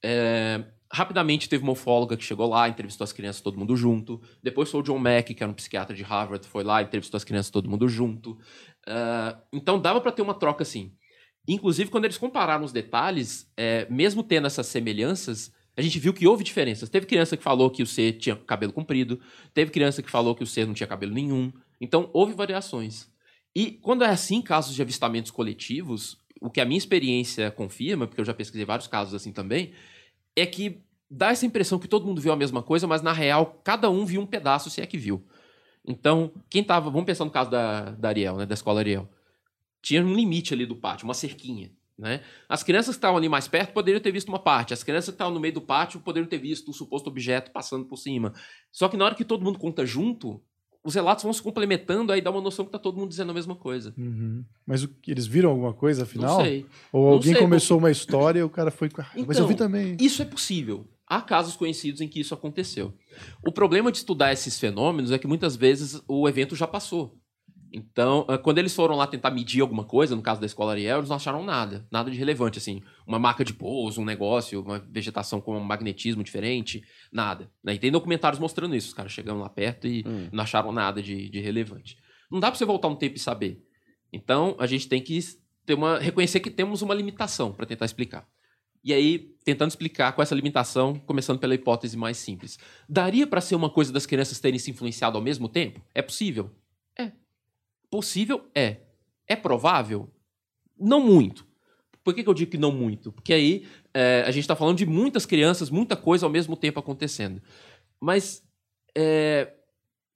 É, 0.03 0.65
rapidamente 0.91 1.49
teve 1.49 1.63
uma 1.63 1.73
ufóloga 1.73 2.17
que 2.17 2.25
chegou 2.25 2.49
lá, 2.49 2.69
entrevistou 2.69 3.05
as 3.05 3.13
crianças 3.13 3.43
todo 3.43 3.59
mundo 3.59 3.77
junto. 3.77 4.21
Depois 4.43 4.71
foi 4.71 4.81
o 4.81 4.83
John 4.83 4.99
Mack, 4.99 5.35
que 5.35 5.43
era 5.43 5.53
um 5.53 5.55
psiquiatra 5.55 5.95
de 5.95 6.03
Harvard, 6.03 6.47
foi 6.47 6.65
lá, 6.65 6.81
entrevistou 6.81 7.19
as 7.19 7.25
crianças 7.25 7.51
todo 7.51 7.69
mundo 7.69 7.87
junto. 7.89 8.33
Uh, 8.89 9.39
então 9.53 9.79
dava 9.79 10.01
para 10.01 10.13
ter 10.13 10.23
uma 10.23 10.35
troca 10.35 10.63
assim. 10.63 10.93
Inclusive, 11.47 11.91
quando 11.91 12.05
eles 12.05 12.19
compararam 12.19 12.65
os 12.65 12.73
detalhes, 12.73 13.51
é, 13.57 13.87
mesmo 13.91 14.23
tendo 14.23 14.47
essas 14.47 14.67
semelhanças, 14.67 15.51
a 15.77 15.81
gente 15.81 15.99
viu 15.99 16.13
que 16.13 16.27
houve 16.27 16.45
diferenças. 16.45 16.89
Teve 16.89 17.07
criança 17.07 17.37
que 17.37 17.43
falou 17.43 17.71
que 17.71 17.83
o 17.83 17.87
C 17.87 18.13
tinha 18.13 18.37
cabelo 18.37 18.73
comprido, 18.73 19.21
teve 19.55 19.71
criança 19.71 20.03
que 20.03 20.11
falou 20.11 20.35
que 20.35 20.43
o 20.43 20.47
C 20.47 20.67
não 20.67 20.75
tinha 20.75 20.87
cabelo 20.87 21.15
nenhum. 21.15 21.53
Então, 21.81 22.11
houve 22.13 22.35
variações. 22.35 23.09
E 23.55 23.73
quando 23.73 24.05
é 24.05 24.09
assim, 24.09 24.41
casos 24.41 24.75
de 24.75 24.83
avistamentos 24.83 25.31
coletivos, 25.31 26.19
o 26.41 26.51
que 26.51 26.61
a 26.61 26.65
minha 26.65 26.79
experiência 26.79 27.51
confirma, 27.51 28.07
porque 28.07 28.21
eu 28.21 28.25
já 28.25 28.35
pesquisei 28.35 28.65
vários 28.65 28.87
casos 28.87 29.15
assim 29.15 29.33
também, 29.33 29.73
é 30.37 30.47
que 30.47 30.83
dá 31.11 31.31
essa 31.31 31.47
impressão 31.47 31.79
que 31.79 31.89
todo 31.89 32.07
mundo 32.07 32.21
viu 32.21 32.33
a 32.33 32.37
mesma 32.37 32.63
coisa, 32.63 32.87
mas 32.87 33.03
na 33.03 33.13
real, 33.13 33.61
cada 33.65 33.91
um 33.91 34.05
viu 34.05 34.21
um 34.21 34.27
pedaço, 34.27 34.71
se 34.71 34.81
é 34.81 34.87
que 34.87 34.99
viu. 34.99 35.27
Então, 35.87 36.33
quem 36.51 36.63
tava. 36.63 36.91
Vamos 36.91 37.07
pensar 37.07 37.25
no 37.25 37.31
caso 37.31 37.51
da, 37.51 37.91
da 37.93 38.09
Ariel, 38.09 38.37
né? 38.37 38.47
Da 38.47 38.55
escola 38.55 38.81
Ariel. 38.81 39.09
Tinha 39.81 40.05
um 40.05 40.15
limite 40.15 40.53
ali 40.53 40.67
do 40.67 40.77
pátio, 40.77 41.07
uma 41.07 41.15
cerquinha. 41.15 41.73
Né? 41.99 42.23
As 42.49 42.63
crianças 42.63 42.95
que 42.95 42.99
estavam 42.99 43.17
ali 43.17 43.29
mais 43.29 43.49
perto 43.49 43.73
poderiam 43.73 44.01
ter 44.01 44.13
visto 44.13 44.29
uma 44.29 44.39
parte, 44.39 44.73
as 44.73 44.85
crianças 44.85 45.07
que 45.07 45.17
estavam 45.17 45.35
no 45.35 45.41
meio 45.41 45.55
do 45.55 45.61
pátio 45.61 45.99
poderiam 45.99 46.29
ter 46.29 46.39
visto 46.39 46.71
o 46.71 46.73
suposto 46.73 47.11
objeto 47.11 47.51
passando 47.51 47.87
por 47.87 47.97
cima. 47.97 48.33
Só 48.71 48.89
que 48.89 48.97
na 48.97 49.05
hora 49.05 49.17
que 49.17 49.25
todo 49.25 49.45
mundo 49.45 49.59
conta 49.59 49.85
junto, 49.85 50.41
os 50.85 50.95
relatos 50.95 51.25
vão 51.25 51.33
se 51.33 51.43
complementando, 51.43 52.13
aí 52.13 52.21
dá 52.21 52.31
uma 52.31 52.41
noção 52.41 52.65
que 52.65 52.71
tá 52.71 52.79
todo 52.79 52.97
mundo 52.99 53.11
dizendo 53.11 53.31
a 53.31 53.35
mesma 53.35 53.55
coisa. 53.55 53.93
Uhum. 53.99 54.45
Mas 54.67 54.85
o, 54.85 54.91
eles 55.07 55.27
viram 55.27 55.51
alguma 55.51 55.73
coisa 55.75 56.05
afinal? 56.05 56.39
Não 56.39 56.45
sei. 56.45 56.67
Ou 56.93 57.05
Não 57.07 57.13
alguém 57.15 57.33
sei, 57.33 57.43
começou 57.43 57.79
uma 57.79 57.91
história 57.91 58.41
e 58.41 58.43
o 58.43 58.51
cara 58.51 58.71
foi. 58.71 58.89
Ah, 58.99 59.07
mas 59.27 59.39
eu 59.39 59.47
vi 59.47 59.55
Então, 59.55 59.67
também. 59.67 59.97
Isso 60.01 60.23
é 60.23 60.25
possível. 60.25 60.87
Há 61.07 61.21
casos 61.23 61.57
conhecidos 61.57 62.01
em 62.01 62.09
que 62.09 62.21
isso 62.21 62.35
aconteceu. 62.35 62.95
O 63.47 63.51
problema 63.51 63.91
de 63.91 63.99
estudar 63.99 64.33
esses 64.33 64.59
fenômenos 64.59 65.11
é 65.11 65.19
que 65.19 65.27
muitas 65.27 65.57
vezes 65.57 66.03
o 66.07 66.29
evento 66.29 66.55
já 66.55 66.67
passou. 66.67 67.19
Então, 67.73 68.25
ah, 68.29 68.39
quando 68.39 68.59
eles 68.59 68.75
foram 68.75 68.97
lá 68.97 69.07
tentar 69.07 69.31
medir 69.31 69.61
alguma 69.61 69.85
coisa, 69.85 70.17
no 70.17 70.23
caso 70.23 70.41
da 70.41 70.47
escola 70.47 70.73
Ariel, 70.73 70.99
eles 70.99 71.09
não 71.09 71.17
acharam 71.17 71.45
nada, 71.45 71.87
nada 71.91 72.11
de 72.11 72.17
relevante, 72.17 72.59
assim, 72.59 72.83
uma 73.07 73.19
marca 73.19 73.45
de 73.45 73.53
pouso, 73.53 74.01
um 74.01 74.05
negócio, 74.05 74.63
uma 74.63 74.79
vegetação 74.79 75.41
com 75.41 75.57
um 75.57 75.61
magnetismo 75.63 76.23
diferente, 76.25 76.83
nada. 77.13 77.51
Né? 77.63 77.75
E 77.75 77.79
tem 77.79 77.91
documentários 77.93 78.41
mostrando 78.41 78.75
isso, 78.75 78.89
os 78.89 78.95
caras 78.95 79.13
chegando 79.13 79.41
lá 79.41 79.49
perto 79.49 79.87
e 79.87 80.03
Hum. 80.07 80.29
não 80.33 80.43
acharam 80.45 80.73
nada 80.73 81.03
de, 81.03 81.29
de 81.29 81.41
relevante. 81.41 81.97
Não 82.31 82.41
dá 82.41 82.51
pra 82.51 82.59
você 82.59 82.65
voltar 82.65 82.89
no 82.89 82.97
tempo 82.97 83.17
e 83.17 83.19
saber. 83.19 83.63
Então, 84.13 84.57
a 84.59 84.67
gente 84.67 84.89
tem 84.89 85.03
que 85.03 85.19
ter 85.67 85.75
uma, 85.75 85.99
reconhecer 85.99 86.41
que 86.41 86.51
temos 86.51 86.81
uma 86.81 86.95
limitação 86.95 87.53
para 87.53 87.67
tentar 87.67 87.85
explicar. 87.85 88.27
E 88.83 88.95
aí, 88.95 89.35
tentando 89.45 89.69
explicar 89.71 90.13
com 90.13 90.23
essa 90.23 90.35
limitação, 90.35 90.95
começando 91.01 91.39
pela 91.39 91.55
hipótese 91.55 91.97
mais 91.97 92.17
simples. 92.17 92.59
Daria 92.89 93.27
para 93.27 93.41
ser 93.41 93.55
uma 93.55 93.69
coisa 93.69 93.93
das 93.93 94.07
crianças 94.07 94.41
terem 94.41 94.59
se 94.59 94.71
influenciado 94.71 95.19
ao 95.19 95.23
mesmo 95.23 95.49
tempo? 95.49 95.83
É 95.95 96.01
possível? 96.01 96.51
Possível? 97.91 98.49
É. 98.55 98.79
É 99.27 99.37
provável? 99.37 100.11
Não 100.79 101.01
muito. 101.01 101.47
Por 102.05 102.15
que, 102.15 102.23
que 102.23 102.29
eu 102.29 102.35
digo 102.35 102.51
que 102.51 102.59
não 102.59 102.73
muito? 102.73 103.13
Porque 103.13 103.33
aí 103.33 103.67
é, 103.93 104.23
a 104.27 104.31
gente 104.31 104.45
está 104.45 104.57
falando 104.57 104.79
de 104.79 104.87
muitas 104.87 105.27
crianças, 105.27 105.69
muita 105.69 105.97
coisa 105.97 106.25
ao 106.25 106.33
mesmo 106.33 106.57
tempo 106.57 106.81
acontecendo. 106.81 107.43
Mas 108.01 108.43
é, 108.97 109.53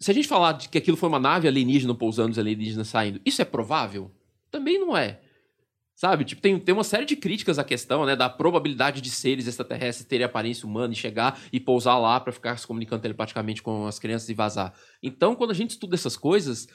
se 0.01 0.11
a 0.11 0.15
gente 0.15 0.27
falar 0.27 0.53
de 0.53 0.69
que 0.69 0.79
aquilo 0.79 0.97
foi 0.97 1.09
uma 1.09 1.21
nave 1.21 1.47
alienígena 1.47 1.95
pousando, 1.95 2.33
os 2.33 2.39
alienígenas 2.39 2.89
saindo, 2.89 3.21
isso 3.25 3.41
é 3.41 3.45
provável? 3.45 4.11
Também 4.51 4.79
não 4.79 4.97
é. 4.97 5.21
Sabe? 5.95 6.25
Tipo, 6.25 6.43
tem, 6.43 6.59
tem 6.59 6.73
uma 6.73 6.83
série 6.83 7.05
de 7.05 7.15
críticas 7.15 7.59
à 7.59 7.65
questão, 7.65 8.05
né? 8.05 8.17
Da 8.17 8.29
probabilidade 8.29 9.01
de 9.01 9.11
seres 9.11 9.47
extraterrestres 9.47 10.09
terem 10.09 10.25
aparência 10.25 10.67
humana 10.67 10.93
e 10.93 10.97
chegar 10.97 11.39
e 11.53 11.61
pousar 11.61 11.99
lá 11.99 12.19
para 12.19 12.33
ficar 12.33 12.57
se 12.57 12.67
comunicando 12.67 13.03
telepaticamente 13.03 13.63
com 13.63 13.87
as 13.87 13.99
crianças 13.99 14.29
e 14.29 14.35
vazar. 14.35 14.73
Então, 15.03 15.37
quando 15.37 15.51
a 15.51 15.55
gente 15.55 15.71
estuda 15.71 15.95
essas 15.95 16.17
coisas, 16.17 16.67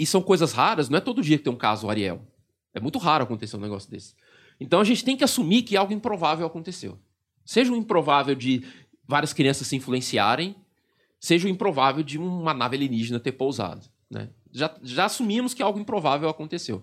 e 0.00 0.06
são 0.06 0.22
coisas 0.22 0.52
raras, 0.54 0.88
não 0.88 0.96
é 0.96 1.00
todo 1.00 1.20
dia 1.20 1.36
que 1.36 1.44
tem 1.44 1.52
um 1.52 1.56
caso 1.56 1.90
Ariel. 1.90 2.22
É 2.72 2.80
muito 2.80 2.98
raro 2.98 3.24
acontecer 3.24 3.54
um 3.58 3.60
negócio 3.60 3.90
desse. 3.90 4.14
Então 4.58 4.80
a 4.80 4.84
gente 4.84 5.04
tem 5.04 5.14
que 5.14 5.22
assumir 5.22 5.60
que 5.60 5.76
algo 5.76 5.92
improvável 5.92 6.46
aconteceu. 6.46 6.98
Seja 7.44 7.70
o 7.70 7.76
improvável 7.76 8.34
de 8.34 8.64
várias 9.06 9.34
crianças 9.34 9.66
se 9.66 9.76
influenciarem, 9.76 10.56
seja 11.20 11.46
o 11.46 11.50
improvável 11.50 12.02
de 12.02 12.16
uma 12.16 12.54
nave 12.54 12.76
alienígena 12.76 13.20
ter 13.20 13.32
pousado. 13.32 13.86
Né? 14.10 14.30
Já, 14.50 14.74
já 14.82 15.04
assumimos 15.04 15.52
que 15.52 15.62
algo 15.62 15.78
improvável 15.78 16.30
aconteceu. 16.30 16.82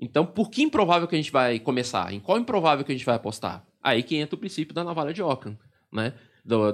Então, 0.00 0.26
por 0.26 0.50
que 0.50 0.60
improvável 0.60 1.06
que 1.06 1.14
a 1.14 1.18
gente 1.18 1.30
vai 1.30 1.60
começar? 1.60 2.12
Em 2.12 2.18
qual 2.18 2.38
improvável 2.38 2.84
que 2.84 2.90
a 2.90 2.94
gente 2.94 3.06
vai 3.06 3.14
apostar? 3.14 3.64
Aí 3.80 4.02
que 4.02 4.16
entra 4.16 4.34
o 4.34 4.38
princípio 4.38 4.74
da 4.74 4.82
navalha 4.82 5.14
de 5.14 5.22
Ockham, 5.22 5.56
né? 5.92 6.12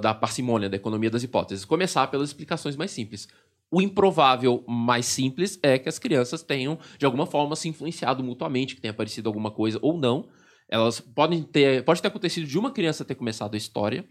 Da 0.01 0.15
parcimônia, 0.15 0.67
da 0.67 0.77
economia 0.77 1.11
das 1.11 1.21
hipóteses. 1.21 1.63
Começar 1.63 2.07
pelas 2.07 2.29
explicações 2.29 2.75
mais 2.75 2.89
simples. 2.89 3.27
O 3.71 3.81
improvável 3.81 4.63
mais 4.67 5.05
simples 5.05 5.59
é 5.61 5.77
que 5.77 5.89
as 5.89 5.99
crianças 5.99 6.41
tenham, 6.43 6.77
de 6.97 7.05
alguma 7.05 7.25
forma, 7.25 7.55
se 7.55 7.67
influenciado 7.67 8.23
mutuamente, 8.23 8.75
que 8.75 8.81
tenha 8.81 8.91
aparecido 8.91 9.27
alguma 9.27 9.51
coisa 9.51 9.79
ou 9.81 9.97
não. 9.97 10.27
Elas 10.69 10.99
podem 10.99 11.43
ter. 11.43 11.83
Pode 11.83 12.01
ter 12.01 12.07
acontecido 12.07 12.47
de 12.47 12.57
uma 12.57 12.71
criança 12.71 13.03
ter 13.03 13.15
começado 13.15 13.53
a 13.53 13.57
história 13.57 14.07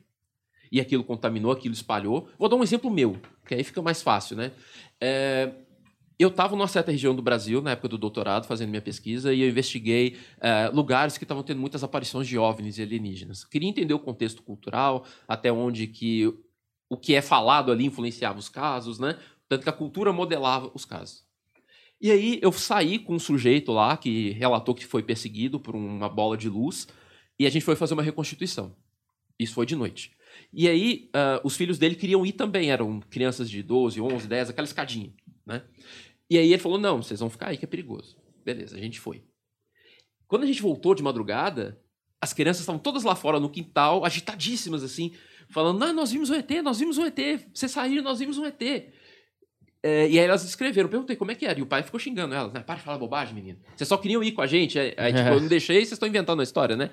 e 0.70 0.80
aquilo 0.80 1.04
contaminou, 1.04 1.52
aquilo 1.52 1.74
espalhou. 1.74 2.28
Vou 2.38 2.48
dar 2.48 2.56
um 2.56 2.62
exemplo 2.62 2.90
meu, 2.90 3.16
que 3.46 3.54
aí 3.54 3.62
fica 3.62 3.80
mais 3.80 4.02
fácil, 4.02 4.36
né? 4.36 4.50
É, 5.00 5.52
eu 6.18 6.28
estava 6.28 6.54
numa 6.54 6.68
certa 6.68 6.90
região 6.92 7.14
do 7.14 7.22
Brasil, 7.22 7.60
na 7.60 7.72
época 7.72 7.88
do 7.88 7.98
doutorado, 7.98 8.46
fazendo 8.46 8.70
minha 8.70 8.82
pesquisa, 8.82 9.34
e 9.34 9.40
eu 9.40 9.48
investiguei 9.48 10.16
é, 10.40 10.68
lugares 10.68 11.18
que 11.18 11.24
estavam 11.24 11.42
tendo 11.42 11.60
muitas 11.60 11.82
aparições 11.82 12.26
de 12.26 12.38
OVNIs 12.38 12.78
e 12.78 12.82
alienígenas. 12.82 13.44
Queria 13.44 13.68
entender 13.68 13.94
o 13.94 13.98
contexto 13.98 14.42
cultural, 14.42 15.04
até 15.26 15.52
onde 15.52 15.86
que 15.86 16.32
o 16.88 16.96
que 16.96 17.14
é 17.14 17.22
falado 17.22 17.72
ali 17.72 17.86
influenciava 17.86 18.38
os 18.38 18.48
casos, 18.48 18.98
né? 18.98 19.18
Tanto 19.54 19.62
que 19.62 19.70
a 19.70 19.72
cultura 19.72 20.12
modelava 20.12 20.68
os 20.74 20.84
casos. 20.84 21.24
E 22.00 22.10
aí 22.10 22.40
eu 22.42 22.50
saí 22.50 22.98
com 22.98 23.14
um 23.14 23.20
sujeito 23.20 23.70
lá 23.70 23.96
que 23.96 24.30
relatou 24.30 24.74
que 24.74 24.84
foi 24.84 25.00
perseguido 25.00 25.60
por 25.60 25.76
uma 25.76 26.08
bola 26.08 26.36
de 26.36 26.48
luz, 26.48 26.88
e 27.38 27.46
a 27.46 27.50
gente 27.50 27.64
foi 27.64 27.76
fazer 27.76 27.94
uma 27.94 28.02
reconstituição. 28.02 28.74
Isso 29.38 29.54
foi 29.54 29.64
de 29.64 29.76
noite. 29.76 30.10
E 30.52 30.68
aí, 30.68 31.08
ah, 31.14 31.40
os 31.44 31.54
filhos 31.54 31.78
dele 31.78 31.94
queriam 31.94 32.26
ir 32.26 32.32
também, 32.32 32.72
eram 32.72 32.98
crianças 32.98 33.48
de 33.48 33.62
12, 33.62 34.00
11, 34.00 34.26
10, 34.26 34.50
aquela 34.50 34.66
escadinha, 34.66 35.12
né? 35.46 35.62
E 36.28 36.36
aí 36.36 36.52
ele 36.52 36.58
falou: 36.58 36.78
não, 36.78 37.00
vocês 37.00 37.20
vão 37.20 37.30
ficar 37.30 37.50
aí 37.50 37.56
que 37.56 37.64
é 37.64 37.68
perigoso. 37.68 38.16
Beleza, 38.44 38.76
a 38.76 38.80
gente 38.80 38.98
foi. 38.98 39.22
Quando 40.26 40.42
a 40.42 40.46
gente 40.46 40.62
voltou 40.62 40.96
de 40.96 41.02
madrugada, 41.02 41.80
as 42.20 42.32
crianças 42.32 42.62
estavam 42.62 42.80
todas 42.80 43.04
lá 43.04 43.14
fora 43.14 43.38
no 43.38 43.48
quintal, 43.48 44.04
agitadíssimas 44.04 44.82
assim, 44.82 45.12
falando: 45.48 45.80
ah, 45.84 45.92
nós 45.92 46.10
vimos 46.10 46.28
um 46.28 46.34
ET, 46.34 46.50
nós 46.60 46.80
vimos 46.80 46.98
um 46.98 47.04
ET, 47.04 47.18
vocês 47.54 47.70
saíram, 47.70 48.02
nós 48.02 48.18
vimos 48.18 48.36
um 48.36 48.44
ET. 48.44 48.60
É, 49.86 50.08
e 50.08 50.18
aí 50.18 50.24
elas 50.24 50.42
escreveram, 50.44 50.88
perguntei 50.88 51.14
como 51.14 51.30
é 51.30 51.34
que 51.34 51.44
era. 51.44 51.58
E 51.58 51.62
o 51.62 51.66
pai 51.66 51.82
ficou 51.82 52.00
xingando 52.00 52.34
elas, 52.34 52.50
né? 52.54 52.60
Para 52.60 52.76
de 52.76 52.82
falar 52.82 52.96
bobagem, 52.96 53.34
menino. 53.34 53.58
Vocês 53.76 53.86
só 53.86 53.98
queriam 53.98 54.22
ir 54.22 54.32
com 54.32 54.40
a 54.40 54.46
gente. 54.46 54.78
Aí, 54.78 54.94
aí, 54.96 55.12
tipo, 55.12 55.28
eu 55.34 55.40
não 55.42 55.48
deixei, 55.48 55.76
vocês 55.76 55.92
estão 55.92 56.08
inventando 56.08 56.40
a 56.40 56.42
história, 56.42 56.74
né? 56.74 56.90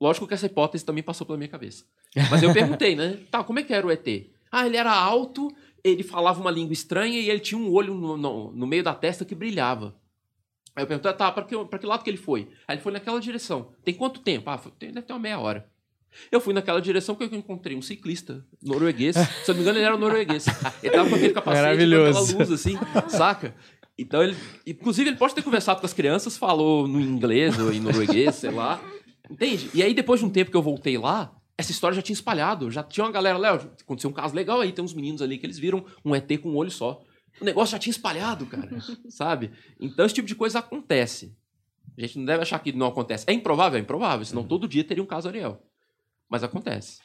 Lógico 0.00 0.24
que 0.28 0.34
essa 0.34 0.46
hipótese 0.46 0.84
também 0.84 1.02
passou 1.02 1.26
pela 1.26 1.36
minha 1.36 1.48
cabeça. 1.48 1.84
Mas 2.30 2.40
eu 2.40 2.52
perguntei, 2.54 2.94
né? 2.94 3.18
Tá, 3.28 3.42
como 3.42 3.58
é 3.58 3.64
que 3.64 3.74
era 3.74 3.84
o 3.84 3.90
ET? 3.90 4.06
Ah, 4.52 4.64
ele 4.66 4.76
era 4.76 4.92
alto, 4.92 5.48
ele 5.82 6.04
falava 6.04 6.40
uma 6.40 6.50
língua 6.52 6.72
estranha 6.72 7.18
e 7.18 7.28
ele 7.28 7.40
tinha 7.40 7.58
um 7.60 7.72
olho 7.72 7.92
no, 7.92 8.16
no, 8.16 8.52
no 8.52 8.66
meio 8.68 8.84
da 8.84 8.94
testa 8.94 9.24
que 9.24 9.34
brilhava. 9.34 9.96
Aí 10.76 10.84
eu 10.84 10.86
perguntei, 10.86 11.12
tá, 11.14 11.32
pra 11.32 11.42
que, 11.42 11.64
pra 11.64 11.76
que 11.80 11.86
lado 11.86 12.04
que 12.04 12.10
ele 12.10 12.16
foi? 12.16 12.48
Aí 12.68 12.76
ele 12.76 12.82
foi 12.82 12.92
naquela 12.92 13.20
direção. 13.20 13.72
Tem 13.84 13.92
quanto 13.92 14.20
tempo? 14.20 14.48
Ah, 14.48 14.56
foi- 14.58 14.70
tem- 14.78 14.92
deve 14.92 15.04
ter 15.08 15.12
uma 15.12 15.18
meia 15.18 15.40
hora. 15.40 15.68
Eu 16.30 16.40
fui 16.40 16.52
naquela 16.52 16.80
direção 16.80 17.14
porque 17.14 17.34
eu 17.34 17.38
encontrei 17.38 17.76
um 17.76 17.82
ciclista 17.82 18.44
norueguês. 18.62 19.16
Se 19.16 19.50
eu 19.50 19.54
não 19.54 19.56
me 19.56 19.60
engano, 19.62 19.78
ele 19.78 19.86
era 19.86 19.96
norueguês. 19.96 20.46
Ele 20.82 20.92
tava 20.92 21.08
com 21.08 21.14
aquele 21.14 21.32
capacete, 21.32 21.66
com 21.66 21.82
aquela 21.84 22.20
luz 22.20 22.52
assim, 22.52 22.78
saca? 23.08 23.54
Então 23.98 24.22
ele. 24.22 24.36
Inclusive, 24.66 25.10
ele 25.10 25.16
pode 25.16 25.34
ter 25.34 25.42
conversado 25.42 25.80
com 25.80 25.86
as 25.86 25.92
crianças, 25.92 26.36
falou 26.36 26.86
no 26.86 27.00
inglês 27.00 27.58
ou 27.58 27.72
em 27.72 27.80
norueguês, 27.80 28.36
sei 28.36 28.50
lá. 28.50 28.80
Entende? 29.30 29.70
E 29.74 29.82
aí, 29.82 29.92
depois 29.92 30.20
de 30.20 30.26
um 30.26 30.30
tempo 30.30 30.50
que 30.50 30.56
eu 30.56 30.62
voltei 30.62 30.96
lá, 30.96 31.34
essa 31.56 31.72
história 31.72 31.96
já 31.96 32.02
tinha 32.02 32.14
espalhado. 32.14 32.70
Já 32.70 32.82
tinha 32.82 33.04
uma 33.04 33.12
galera, 33.12 33.36
Léo, 33.36 33.70
aconteceu 33.80 34.08
um 34.08 34.12
caso 34.12 34.34
legal 34.34 34.60
aí, 34.60 34.72
tem 34.72 34.84
uns 34.84 34.94
meninos 34.94 35.20
ali 35.20 35.36
que 35.36 35.44
eles 35.44 35.58
viram 35.58 35.84
um 36.04 36.14
ET 36.14 36.30
com 36.40 36.50
um 36.50 36.56
olho 36.56 36.70
só. 36.70 37.02
O 37.40 37.44
negócio 37.44 37.72
já 37.72 37.78
tinha 37.78 37.90
espalhado, 37.90 38.46
cara. 38.46 38.68
sabe? 39.10 39.50
Então 39.80 40.06
esse 40.06 40.14
tipo 40.14 40.28
de 40.28 40.34
coisa 40.34 40.60
acontece. 40.60 41.36
A 41.96 42.00
gente 42.00 42.18
não 42.18 42.24
deve 42.24 42.42
achar 42.42 42.58
que 42.60 42.70
não 42.70 42.86
acontece. 42.86 43.24
É 43.26 43.32
improvável? 43.32 43.76
É 43.76 43.82
improvável, 43.82 44.24
senão 44.24 44.44
todo 44.44 44.68
dia 44.68 44.84
teria 44.84 45.02
um 45.02 45.06
caso 45.06 45.26
Ariel. 45.26 45.60
Mas 46.28 46.42
acontece. 46.42 46.98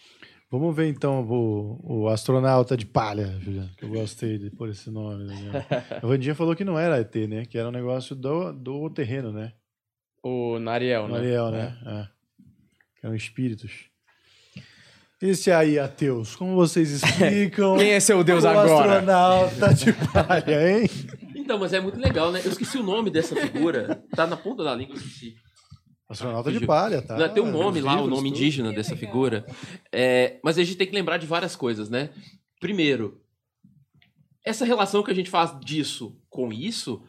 Vamos 0.51 0.75
ver 0.75 0.87
então 0.87 1.27
o, 1.27 2.03
o 2.03 2.07
astronauta 2.09 2.77
de 2.77 2.85
palha, 2.85 3.39
Juliano, 3.39 3.71
que 3.75 3.85
eu 3.85 3.89
gostei 3.89 4.37
de 4.37 4.51
pôr 4.51 4.69
esse 4.69 4.89
nome. 4.91 5.23
Né? 5.25 5.65
A 6.01 6.05
Vandinha 6.05 6.35
falou 6.35 6.55
que 6.55 6.63
não 6.63 6.77
era 6.77 6.99
ET, 6.99 7.15
né? 7.27 7.43
Que 7.45 7.57
era 7.57 7.69
um 7.69 7.71
negócio 7.71 8.15
do, 8.15 8.53
do 8.53 8.89
terreno, 8.91 9.31
né? 9.31 9.53
O 10.21 10.59
Nariel, 10.59 11.07
né? 11.07 11.17
Ariel, 11.17 11.51
né? 11.51 11.77
É. 11.85 12.07
Que 12.99 13.05
eram 13.05 13.15
espíritos. 13.15 13.71
Esse 15.19 15.51
aí, 15.51 15.79
ateus, 15.79 16.35
como 16.35 16.53
vocês 16.53 16.91
explicam? 17.01 17.77
Quem 17.77 17.91
é 17.91 17.99
seu 17.99 18.23
Deus 18.23 18.43
o 18.43 18.47
agora? 18.47 18.99
astronauta 18.99 19.73
de 19.73 19.93
palha, 20.13 20.81
hein? 20.81 20.89
Então, 21.35 21.57
mas 21.57 21.73
é 21.73 21.79
muito 21.79 21.99
legal, 21.99 22.31
né? 22.31 22.41
Eu 22.43 22.51
esqueci 22.51 22.77
o 22.77 22.83
nome 22.83 23.09
dessa 23.09 23.35
figura. 23.35 24.03
Tá 24.15 24.27
na 24.27 24.37
ponta 24.37 24.63
da 24.63 24.75
língua, 24.75 24.95
eu 24.95 24.97
esqueci. 24.97 25.35
Astronauta 26.13 26.51
de 26.51 26.65
palha, 26.65 27.01
tá? 27.01 27.17
Não, 27.17 27.29
tem 27.29 27.43
um 27.43 27.51
nome 27.51 27.81
lá, 27.81 27.93
o 27.93 27.95
Livros, 27.95 28.09
nome 28.09 28.29
tudo. 28.29 28.37
indígena 28.37 28.71
dessa 28.71 28.95
figura. 28.95 29.45
É, 29.91 30.39
mas 30.43 30.57
a 30.57 30.63
gente 30.63 30.77
tem 30.77 30.87
que 30.87 30.95
lembrar 30.95 31.17
de 31.17 31.27
várias 31.27 31.55
coisas, 31.55 31.89
né? 31.89 32.09
Primeiro, 32.59 33.21
essa 34.45 34.65
relação 34.65 35.03
que 35.03 35.11
a 35.11 35.15
gente 35.15 35.29
faz 35.29 35.57
disso 35.59 36.17
com 36.29 36.51
isso 36.51 37.03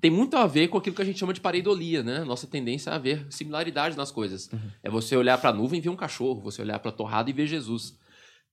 tem 0.00 0.10
muito 0.10 0.36
a 0.36 0.46
ver 0.46 0.68
com 0.68 0.78
aquilo 0.78 0.94
que 0.94 1.02
a 1.02 1.04
gente 1.04 1.18
chama 1.18 1.32
de 1.32 1.40
pareidolia, 1.40 2.02
né? 2.02 2.24
Nossa 2.24 2.46
tendência 2.46 2.92
a 2.92 2.98
ver 2.98 3.26
similaridades 3.30 3.96
nas 3.96 4.10
coisas. 4.10 4.50
É 4.82 4.90
você 4.90 5.16
olhar 5.16 5.38
para 5.38 5.50
a 5.50 5.52
nuvem 5.52 5.78
e 5.78 5.82
ver 5.82 5.88
um 5.88 5.96
cachorro, 5.96 6.40
você 6.40 6.60
olhar 6.62 6.78
para 6.78 6.90
a 6.90 6.94
torrada 6.94 7.30
e 7.30 7.32
ver 7.32 7.46
Jesus. 7.46 7.98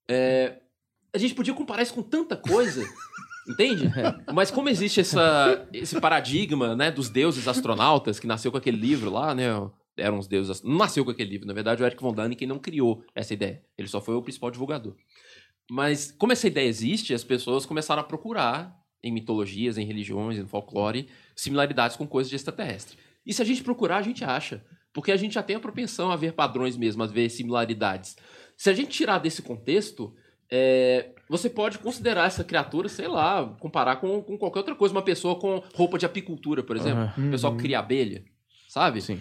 É, 0.10 0.60
a 1.14 1.18
gente 1.18 1.34
podia 1.34 1.54
comparar 1.54 1.84
isso 1.84 1.94
com 1.94 2.02
tanta 2.02 2.36
coisa, 2.36 2.84
entende? 3.48 3.92
Mas 4.34 4.50
como 4.50 4.70
existe 4.70 5.00
essa, 5.02 5.68
esse 5.74 6.00
paradigma, 6.00 6.76
né, 6.76 6.92
dos 6.92 7.10
deuses 7.10 7.48
astronautas 7.48 8.20
que 8.20 8.28
nasceu 8.28 8.52
com 8.52 8.58
aquele 8.58 8.78
livro 8.78 9.10
lá, 9.10 9.36
né? 9.36 9.50
Eram 9.98 10.20
os 10.20 10.28
deuses. 10.28 10.62
Não 10.62 10.78
nasceu 10.78 11.06
com 11.06 11.12
aquele 11.12 11.30
livro, 11.30 11.48
na 11.48 11.54
verdade, 11.54 11.82
o 11.82 11.86
Eric 11.86 12.02
von 12.02 12.14
Däniken 12.14 12.48
não 12.48 12.60
criou 12.60 13.04
essa 13.14 13.34
ideia. 13.34 13.64
Ele 13.78 13.88
só 13.88 14.02
foi 14.02 14.16
o 14.16 14.22
principal 14.22 14.52
divulgador. 14.52 14.96
Mas 15.70 16.12
como 16.12 16.32
essa 16.32 16.48
ideia 16.48 16.68
existe, 16.68 17.14
as 17.14 17.24
pessoas 17.24 17.66
começaram 17.66 18.02
a 18.02 18.06
procurar 18.06 18.76
em 19.04 19.12
mitologias, 19.12 19.78
em 19.78 19.86
religiões, 19.86 20.38
em 20.38 20.46
folclore, 20.46 21.08
similaridades 21.36 21.96
com 21.96 22.08
coisas 22.08 22.30
de 22.30 22.36
extraterrestre. 22.36 22.98
E 23.26 23.34
se 23.34 23.42
a 23.42 23.46
gente 23.46 23.64
procurar, 23.64 23.98
a 23.98 24.02
gente 24.02 24.24
acha. 24.24 24.64
Porque 24.94 25.12
a 25.12 25.18
gente 25.18 25.34
já 25.34 25.44
tem 25.44 25.56
a 25.56 25.60
propensão 25.60 26.12
a 26.12 26.16
ver 26.16 26.34
padrões 26.34 26.78
mesmo, 26.78 27.04
a 27.04 27.08
ver 27.08 27.30
similaridades. 27.30 28.16
Se 28.56 28.70
a 28.70 28.74
gente 28.74 28.90
tirar 28.90 29.20
desse 29.20 29.42
contexto, 29.42 30.16
é, 30.50 31.10
você 31.28 31.50
pode 31.50 31.80
considerar 31.80 32.28
essa 32.28 32.44
criatura, 32.44 32.88
sei 32.88 33.08
lá, 33.08 33.46
comparar 33.60 33.98
com, 33.98 34.22
com 34.22 34.38
qualquer 34.38 34.60
outra 34.60 34.76
coisa. 34.76 34.94
Uma 34.94 35.02
pessoa 35.02 35.38
com 35.38 35.62
roupa 35.74 35.98
de 35.98 36.06
apicultura, 36.06 36.64
por 36.64 36.78
exemplo. 36.78 37.04
Aham. 37.04 37.28
O 37.28 37.32
pessoal 37.32 37.56
que 37.56 37.64
cria 37.64 37.80
abelha, 37.80 38.24
sabe? 38.70 39.02
Sim. 39.02 39.20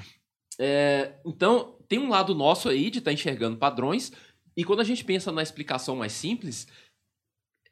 É, 0.59 1.15
então, 1.25 1.77
tem 1.89 1.99
um 1.99 2.09
lado 2.09 2.35
nosso 2.35 2.69
aí 2.69 2.91
de 2.91 2.99
estar 2.99 3.13
enxergando 3.13 3.57
padrões, 3.57 4.13
e 4.57 4.65
quando 4.65 4.81
a 4.81 4.85
gente 4.85 5.05
pensa 5.05 5.33
na 5.33 5.43
explicação 5.43 5.97
mais 5.97 6.13
simples, 6.13 6.67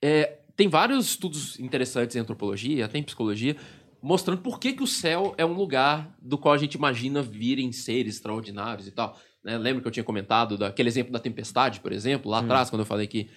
é, 0.03 0.39
tem 0.57 0.69
vários 0.69 1.07
estudos 1.07 1.59
interessantes 1.59 2.17
em 2.17 2.19
antropologia, 2.21 2.85
até 2.85 2.99
em 2.99 3.03
psicologia, 3.03 3.57
mostrando 4.03 4.43
por 4.43 4.59
que, 4.59 4.73
que 4.73 4.83
o 4.83 4.87
céu 4.87 5.33
é 5.39 5.47
um 5.47 5.53
lugar 5.53 6.15
do 6.21 6.37
qual 6.37 6.55
a 6.55 6.59
gente 6.59 6.75
imagina 6.75 7.23
virem 7.23 7.71
seres 7.71 8.17
extraordinários 8.17 8.87
e 8.89 8.91
tal. 8.91 9.17
né? 9.45 9.57
Lembra 9.59 9.81
que 9.83 9.89
eu 9.89 9.93
tinha 9.93 10.05
comentado 10.05 10.57
daquele 10.59 10.89
exemplo 10.89 11.13
da 11.13 11.19
tempestade, 11.21 11.81
por 11.81 11.93
exemplo, 11.93 12.31
lá 12.31 12.41
Hum. 12.41 12.45
atrás, 12.45 12.69
quando 12.71 12.81
eu 12.81 12.87
falei 12.87 13.07
que 13.07 13.31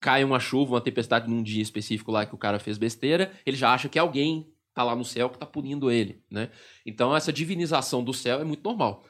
cai 0.00 0.22
uma 0.22 0.38
chuva, 0.38 0.74
uma 0.74 0.80
tempestade 0.80 1.28
num 1.28 1.42
dia 1.42 1.62
específico 1.62 2.12
lá 2.12 2.26
que 2.26 2.34
o 2.34 2.38
cara 2.38 2.58
fez 2.58 2.76
besteira, 2.78 3.32
ele 3.46 3.56
já 3.56 3.72
acha 3.72 3.88
que 3.88 3.98
alguém 3.98 4.52
tá 4.74 4.82
lá 4.82 4.94
no 4.96 5.04
céu 5.04 5.30
que 5.30 5.38
tá 5.38 5.46
punindo 5.46 5.90
ele, 5.90 6.22
né? 6.30 6.50
Então 6.84 7.14
essa 7.14 7.32
divinização 7.32 8.02
do 8.02 8.12
céu 8.12 8.40
é 8.40 8.44
muito 8.44 8.62
normal. 8.64 9.04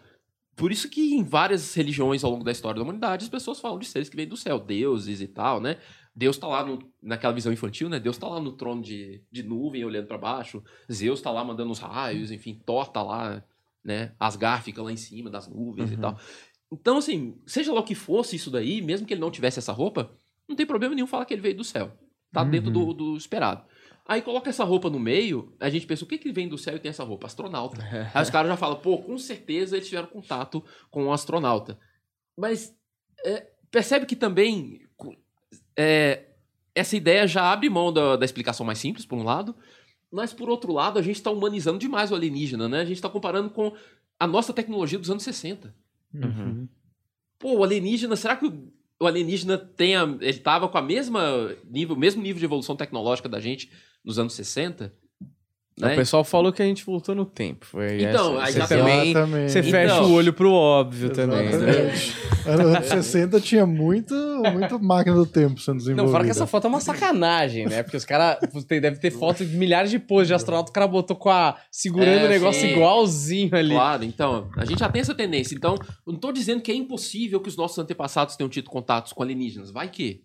Por 0.56 0.70
isso 0.70 0.88
que 0.88 1.14
em 1.14 1.24
várias 1.24 1.74
religiões 1.74 2.22
ao 2.22 2.30
longo 2.30 2.44
da 2.44 2.52
história 2.52 2.76
da 2.78 2.82
humanidade 2.84 3.24
as 3.24 3.28
pessoas 3.30 3.58
falam 3.58 3.78
de 3.78 3.86
seres 3.86 4.08
que 4.08 4.16
vêm 4.16 4.28
do 4.28 4.36
céu, 4.36 4.58
deuses 4.58 5.20
e 5.20 5.26
tal, 5.26 5.60
né? 5.60 5.78
Deus 6.14 6.38
tá 6.38 6.46
lá 6.46 6.64
no- 6.64 6.78
naquela 7.02 7.32
visão 7.34 7.52
infantil, 7.52 7.88
né? 7.88 7.98
Deus 7.98 8.16
tá 8.16 8.28
lá 8.28 8.38
no 8.38 8.52
trono 8.52 8.80
de, 8.80 9.24
de 9.32 9.42
nuvem 9.42 9.84
olhando 9.84 10.06
para 10.06 10.16
baixo, 10.18 10.62
Zeus 10.92 11.20
tá 11.20 11.30
lá 11.32 11.42
mandando 11.42 11.72
os 11.72 11.80
raios, 11.80 12.30
enfim, 12.30 12.60
Thor 12.64 12.86
tá 12.88 13.02
lá, 13.02 13.42
né? 13.82 14.14
Asgar 14.20 14.62
fica 14.62 14.80
lá 14.80 14.92
em 14.92 14.96
cima 14.96 15.28
das 15.28 15.48
nuvens 15.48 15.90
e 15.90 15.94
Uhum. 15.94 16.00
tal. 16.00 16.18
Então, 16.72 16.98
assim, 16.98 17.36
seja 17.46 17.72
lá 17.72 17.80
o 17.80 17.84
que 17.84 17.94
fosse 17.96 18.36
isso 18.36 18.50
daí, 18.50 18.80
mesmo 18.80 19.06
que 19.06 19.12
ele 19.14 19.20
não 19.20 19.30
tivesse 19.30 19.58
essa 19.58 19.72
roupa, 19.72 20.16
não 20.48 20.54
tem 20.54 20.66
problema 20.66 20.94
nenhum 20.94 21.06
falar 21.06 21.24
que 21.24 21.34
ele 21.34 21.42
veio 21.42 21.56
do 21.56 21.64
céu. 21.64 21.90
Tá 22.32 22.42
Uhum. 22.42 22.50
dentro 22.50 22.70
do, 22.70 22.92
do 22.92 23.16
esperado. 23.16 23.64
Aí 24.06 24.20
coloca 24.20 24.51
essa 24.51 24.64
roupa 24.64 24.90
no 24.90 25.01
meio, 25.01 25.55
a 25.59 25.70
gente 25.70 25.86
pensa, 25.86 26.05
o 26.05 26.06
que 26.06 26.18
que 26.18 26.31
vem 26.31 26.47
do 26.47 26.59
céu 26.59 26.76
e 26.76 26.78
tem 26.78 26.90
essa 26.90 27.05
roupa? 27.05 27.26
Astronauta. 27.26 27.82
Aí 28.12 28.22
os 28.22 28.31
caras 28.31 28.51
já 28.51 28.56
falam, 28.56 28.78
pô, 28.78 28.98
com 28.98 29.16
certeza 29.16 29.76
eles 29.76 29.89
tiveram 29.89 30.09
contato 30.09 30.62
com 30.90 31.05
um 31.05 31.12
astronauta. 31.12 31.78
Mas 32.36 32.76
é, 33.24 33.47
percebe 33.70 34.05
que 34.05 34.14
também 34.14 34.82
é, 35.76 36.24
essa 36.74 36.97
ideia 36.97 37.26
já 37.26 37.51
abre 37.51 37.70
mão 37.70 37.90
da, 37.90 38.16
da 38.16 38.24
explicação 38.24 38.66
mais 38.66 38.78
simples, 38.78 39.06
por 39.06 39.16
um 39.16 39.22
lado, 39.22 39.56
mas 40.12 40.35
por 40.35 40.51
outro 40.51 40.72
lado, 40.72 40.98
a 40.98 41.02
gente 41.02 41.16
está 41.16 41.31
humanizando 41.31 41.78
demais 41.78 42.12
o 42.12 42.14
alienígena, 42.14 42.68
né? 42.68 42.81
A 42.81 42.85
gente 42.85 42.97
está 42.97 43.09
comparando 43.09 43.51
com 43.51 43.74
a 44.18 44.26
nossa 44.26 44.52
tecnologia 44.52 44.98
dos 44.98 45.10
anos 45.10 45.22
60. 45.22 45.74
Uhum. 46.12 46.68
Pô, 47.39 47.56
o 47.56 47.64
alienígena, 47.64 48.14
será 48.16 48.36
que 48.36 48.47
o, 48.47 48.72
o 49.01 49.06
alienígena 49.06 49.56
tem 49.56 49.97
a, 49.97 50.02
ele 50.20 50.39
tava 50.39 50.68
com 50.68 50.78
a 50.78 50.82
mesma 50.82 51.56
nível, 51.64 51.97
mesmo 51.97 52.22
nível 52.22 52.39
de 52.39 52.44
evolução 52.44 52.76
tecnológica 52.76 53.28
da 53.28 53.40
gente 53.40 53.70
nos 54.05 54.18
anos 54.18 54.35
60? 54.35 54.93
O 55.76 55.85
Né? 55.85 55.97
pessoal 55.97 56.22
falou 56.22 56.52
que 56.52 56.62
a 56.62 56.64
gente 56.64 56.85
voltou 56.86 57.16
no 57.16 57.24
tempo. 57.26 57.66
Foi 57.66 58.01
Então, 58.01 58.35
essa- 58.40 58.47
aí 58.47 58.52
você 58.52 58.59
já- 58.60 58.66
também. 58.68 59.10
Exatamente. 59.10 59.51
Você 59.52 59.62
fecha 59.64 59.94
Então. 59.97 60.09
o 60.09 60.12
olho 60.14 60.32
pro 60.32 60.52
óbvio 60.52 61.10
também. 61.10 61.48
né? 61.51 61.51
Exatamente. 61.51 62.14
Nos 62.47 62.76
anos 62.76 62.86
60 62.86 63.40
tinha 63.40 63.66
muito, 63.66 64.14
muito 64.52 64.78
máquina 64.78 65.16
do 65.16 65.26
tempo 65.26 65.59
sendo 65.60 65.78
desenvolvida. 65.78 66.02
Não, 66.05 66.12
fora 66.12 66.22
que 66.24 66.31
essa 66.31 66.47
foto 66.47 66.66
é 66.66 66.68
uma 66.70 66.78
sacanagem, 66.78 67.66
né? 67.66 67.82
Porque 67.82 67.97
os 67.97 68.05
caras 68.05 68.36
deve 68.68 68.98
ter 69.01 69.10
foto 69.10 69.44
de 69.44 69.56
milhares 69.56 69.90
de 69.90 69.98
poses 69.98 70.28
de 70.28 70.35
astronauta, 70.35 70.70
o 70.70 70.72
cara 70.72 70.86
botou 70.86 71.16
com 71.16 71.31
a. 71.31 71.56
segurando 71.72 72.18
É, 72.20 72.26
o 72.26 72.28
negócio 72.28 72.60
sim. 72.60 72.68
igualzinho 72.74 73.56
ali. 73.56 73.74
Claro, 73.74 74.05
então, 74.05 74.51
a 74.56 74.64
gente 74.64 74.78
já 74.78 74.89
tem 74.89 75.01
essa 75.01 75.14
tendência. 75.14 75.56
Então, 75.56 75.74
eu 76.06 76.12
não 76.12 76.20
tô 76.20 76.31
dizendo 76.31 76.62
que 76.62 76.70
é 76.70 76.74
impossível 76.76 77.40
que 77.40 77.48
os 77.48 77.56
nossos 77.56 77.78
antepassados 77.78 78.36
tenham 78.36 78.48
tido 78.48 78.70
contatos 78.70 79.12
com 79.12 79.24
alienígenas. 79.24 79.72
Vai 79.72 79.89
que. 79.89 80.20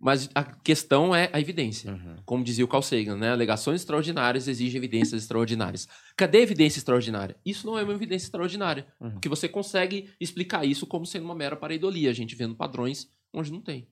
Mas 0.00 0.30
a 0.34 0.42
questão 0.42 1.14
é 1.14 1.28
a 1.30 1.38
evidência. 1.38 1.92
Uhum. 1.92 2.16
Como 2.24 2.42
dizia 2.42 2.64
o 2.64 2.68
Carl 2.68 2.82
Sagan, 2.82 3.16
né? 3.16 3.30
Alegações 3.32 3.82
extraordinárias 3.82 4.48
exigem 4.48 4.78
evidências 4.78 5.22
extraordinárias. 5.22 5.86
Cadê 6.16 6.38
a 6.38 6.42
evidência 6.42 6.78
extraordinária? 6.78 7.36
Isso 7.44 7.66
não 7.66 7.78
é 7.78 7.82
uma 7.82 7.92
evidência 7.92 8.24
extraordinária. 8.24 8.86
Uhum. 8.98 9.10
Porque 9.10 9.28
você 9.28 9.46
consegue 9.46 10.08
explicar 10.18 10.64
isso 10.64 10.86
como 10.86 11.04
sendo 11.04 11.26
uma 11.26 11.34
mera 11.34 11.54
pareidolia, 11.54 12.08
a 12.08 12.14
gente 12.14 12.34
vendo 12.34 12.54
padrões 12.54 13.10
onde 13.30 13.52
não 13.52 13.60
tem. 13.60 13.86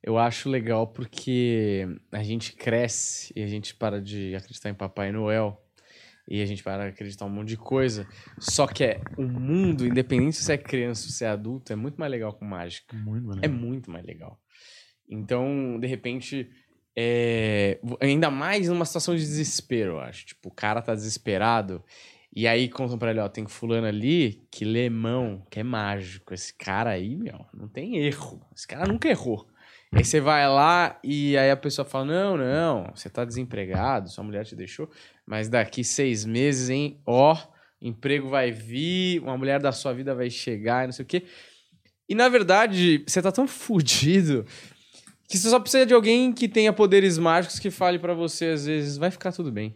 Eu 0.00 0.18
acho 0.18 0.48
legal 0.48 0.86
porque 0.86 1.86
a 2.10 2.22
gente 2.22 2.52
cresce 2.52 3.32
e 3.34 3.42
a 3.42 3.46
gente 3.46 3.74
para 3.74 4.00
de 4.00 4.34
acreditar 4.36 4.70
em 4.70 4.74
Papai 4.74 5.10
Noel. 5.10 5.60
E 6.28 6.40
a 6.40 6.46
gente 6.46 6.62
para 6.62 6.84
de 6.84 6.90
acreditar 6.90 7.26
em 7.26 7.28
um 7.28 7.32
monte 7.32 7.48
de 7.48 7.56
coisa. 7.56 8.06
Só 8.38 8.66
que 8.68 8.84
é 8.84 9.00
o 9.18 9.22
mundo, 9.22 9.84
independente 9.84 10.36
se 10.36 10.44
você 10.44 10.52
é 10.52 10.58
criança 10.58 11.06
ou 11.06 11.10
se 11.10 11.24
é 11.24 11.28
adulto, 11.28 11.72
é 11.72 11.76
muito 11.76 11.96
mais 11.96 12.10
legal 12.10 12.32
com 12.32 12.44
mágica. 12.44 12.96
Muito 12.96 13.26
maneiro. 13.26 13.44
É 13.44 13.48
muito 13.48 13.90
mais 13.90 14.04
legal. 14.04 14.40
Então, 15.12 15.78
de 15.78 15.86
repente, 15.86 16.48
é, 16.96 17.78
ainda 18.00 18.30
mais 18.30 18.68
numa 18.68 18.84
situação 18.84 19.14
de 19.14 19.20
desespero, 19.20 19.92
eu 19.92 20.00
acho. 20.00 20.26
Tipo, 20.26 20.48
o 20.48 20.52
cara 20.52 20.80
tá 20.80 20.94
desesperado 20.94 21.84
e 22.34 22.46
aí 22.48 22.68
contam 22.68 22.96
pra 22.96 23.10
ele, 23.10 23.20
ó, 23.20 23.28
tem 23.28 23.46
fulano 23.46 23.86
ali 23.86 24.42
que 24.50 24.64
lê 24.64 24.88
mão, 24.88 25.46
que 25.50 25.60
é 25.60 25.62
mágico. 25.62 26.32
Esse 26.32 26.54
cara 26.54 26.90
aí, 26.90 27.14
meu, 27.14 27.44
não 27.52 27.68
tem 27.68 27.98
erro. 27.98 28.40
Esse 28.56 28.66
cara 28.66 28.86
nunca 28.86 29.08
errou. 29.08 29.46
Aí 29.94 30.02
você 30.02 30.18
vai 30.18 30.48
lá 30.48 30.98
e 31.04 31.36
aí 31.36 31.50
a 31.50 31.56
pessoa 31.56 31.84
fala, 31.84 32.06
não, 32.06 32.36
não, 32.38 32.90
você 32.94 33.10
tá 33.10 33.26
desempregado, 33.26 34.08
sua 34.08 34.24
mulher 34.24 34.42
te 34.46 34.56
deixou, 34.56 34.90
mas 35.26 35.50
daqui 35.50 35.84
seis 35.84 36.24
meses, 36.24 36.70
hein, 36.70 36.98
ó, 37.04 37.36
emprego 37.78 38.30
vai 38.30 38.50
vir, 38.50 39.20
uma 39.20 39.36
mulher 39.36 39.60
da 39.60 39.70
sua 39.70 39.92
vida 39.92 40.14
vai 40.14 40.30
chegar, 40.30 40.86
não 40.86 40.92
sei 40.92 41.02
o 41.02 41.06
quê. 41.06 41.26
E 42.08 42.14
na 42.14 42.28
verdade, 42.30 43.04
você 43.06 43.20
tá 43.20 43.30
tão 43.30 43.46
fudido 43.48 44.46
que 45.32 45.38
você 45.38 45.48
só 45.48 45.58
precisa 45.58 45.86
de 45.86 45.94
alguém 45.94 46.30
que 46.30 46.46
tenha 46.46 46.72
poderes 46.72 47.16
mágicos 47.16 47.58
que 47.58 47.70
fale 47.70 47.98
pra 47.98 48.12
você, 48.12 48.46
às 48.46 48.66
vezes, 48.66 48.98
vai 48.98 49.10
ficar 49.10 49.32
tudo 49.32 49.50
bem. 49.50 49.74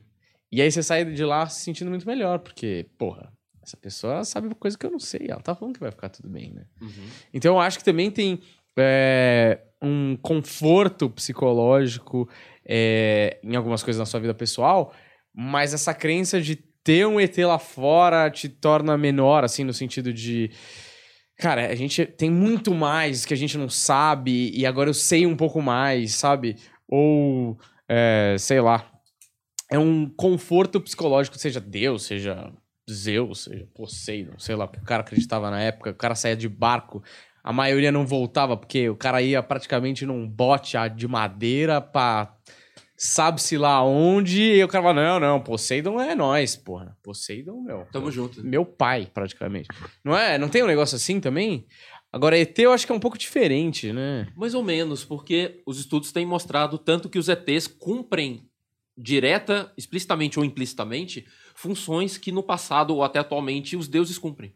E 0.52 0.60
aí 0.60 0.70
você 0.70 0.82
sai 0.82 1.04
de 1.04 1.24
lá 1.24 1.48
se 1.48 1.62
sentindo 1.62 1.88
muito 1.90 2.06
melhor, 2.06 2.40
porque, 2.40 2.86
porra, 2.98 3.32
essa 3.62 3.76
pessoa 3.76 4.22
sabe 4.22 4.54
coisa 4.54 4.76
que 4.76 4.84
eu 4.84 4.90
não 4.90 4.98
sei, 4.98 5.26
ela 5.28 5.40
tá 5.40 5.54
falando 5.54 5.74
que 5.74 5.80
vai 5.80 5.90
ficar 5.90 6.08
tudo 6.08 6.28
bem, 6.28 6.52
né? 6.52 6.66
Então 7.32 7.54
eu 7.54 7.60
acho 7.60 7.78
que 7.78 7.84
também 7.84 8.10
tem 8.10 8.40
é, 8.76 9.60
um 9.82 10.16
conforto 10.20 11.08
psicológico 11.08 12.28
é, 12.64 13.38
em 13.42 13.56
algumas 13.56 13.82
coisas 13.82 13.98
na 13.98 14.06
sua 14.06 14.20
vida 14.20 14.34
pessoal, 14.34 14.94
mas 15.34 15.72
essa 15.74 15.94
crença 15.94 16.40
de 16.40 16.56
ter 16.56 17.06
um 17.06 17.18
ET 17.18 17.36
lá 17.38 17.58
fora 17.58 18.30
te 18.30 18.48
torna 18.48 18.96
menor, 18.96 19.42
assim, 19.42 19.64
no 19.64 19.72
sentido 19.72 20.12
de. 20.12 20.50
Cara, 21.38 21.68
a 21.68 21.74
gente 21.74 22.06
tem 22.06 22.30
muito 22.30 22.74
mais 22.74 23.26
que 23.26 23.34
a 23.34 23.36
gente 23.36 23.58
não 23.58 23.68
sabe 23.68 24.50
e 24.54 24.64
agora 24.64 24.88
eu 24.88 24.94
sei 24.94 25.26
um 25.26 25.36
pouco 25.36 25.60
mais, 25.60 26.14
sabe? 26.14 26.56
Ou, 26.88 27.58
é, 27.88 28.36
sei 28.38 28.60
lá. 28.60 28.90
É 29.70 29.78
um 29.78 30.08
conforto 30.08 30.80
psicológico, 30.80 31.38
seja 31.38 31.60
Deus, 31.60 32.04
seja 32.04 32.52
Zeus, 32.90 33.44
seja 33.44 33.66
Poseidon, 33.74 34.38
sei 34.38 34.54
lá, 34.54 34.64
o 34.64 34.84
cara 34.84 35.02
acreditava 35.02 35.50
na 35.50 35.60
época, 35.60 35.90
o 35.90 35.94
cara 35.94 36.14
saía 36.14 36.36
de 36.36 36.48
barco, 36.48 37.02
a 37.42 37.52
maioria 37.52 37.90
não 37.90 38.06
voltava, 38.06 38.56
porque 38.56 38.88
o 38.88 38.96
cara 38.96 39.20
ia 39.20 39.42
praticamente 39.42 40.06
num 40.06 40.26
bote 40.26 40.76
de 40.94 41.08
madeira 41.08 41.80
pra 41.80 42.32
sabe-se 42.96 43.58
lá 43.58 43.84
onde, 43.84 44.40
e 44.40 44.64
o 44.64 44.68
cara 44.68 44.84
fala, 44.84 45.02
não, 45.02 45.20
não, 45.20 45.40
Poseidon 45.40 46.00
é 46.00 46.14
nós, 46.14 46.56
porra. 46.56 46.96
Poseidon, 47.02 47.60
meu. 47.60 47.86
Tamo 47.92 48.10
junto. 48.10 48.42
Meu 48.42 48.64
pai, 48.64 49.10
praticamente. 49.12 49.68
Não 50.04 50.16
é? 50.16 50.38
Não 50.38 50.48
tem 50.48 50.62
um 50.62 50.66
negócio 50.66 50.96
assim 50.96 51.20
também? 51.20 51.66
Agora, 52.12 52.38
ET 52.38 52.58
eu 52.58 52.72
acho 52.72 52.86
que 52.86 52.92
é 52.92 52.94
um 52.94 53.00
pouco 53.00 53.18
diferente, 53.18 53.92
né? 53.92 54.28
Mais 54.34 54.54
ou 54.54 54.62
menos, 54.62 55.04
porque 55.04 55.62
os 55.66 55.78
estudos 55.78 56.12
têm 56.12 56.24
mostrado 56.24 56.78
tanto 56.78 57.10
que 57.10 57.18
os 57.18 57.28
ETs 57.28 57.66
cumprem 57.66 58.48
direta, 58.96 59.70
explicitamente 59.76 60.38
ou 60.38 60.44
implicitamente, 60.44 61.26
funções 61.54 62.16
que 62.16 62.32
no 62.32 62.42
passado 62.42 62.94
ou 62.94 63.04
até 63.04 63.18
atualmente 63.18 63.76
os 63.76 63.88
deuses 63.88 64.16
cumprem. 64.16 64.54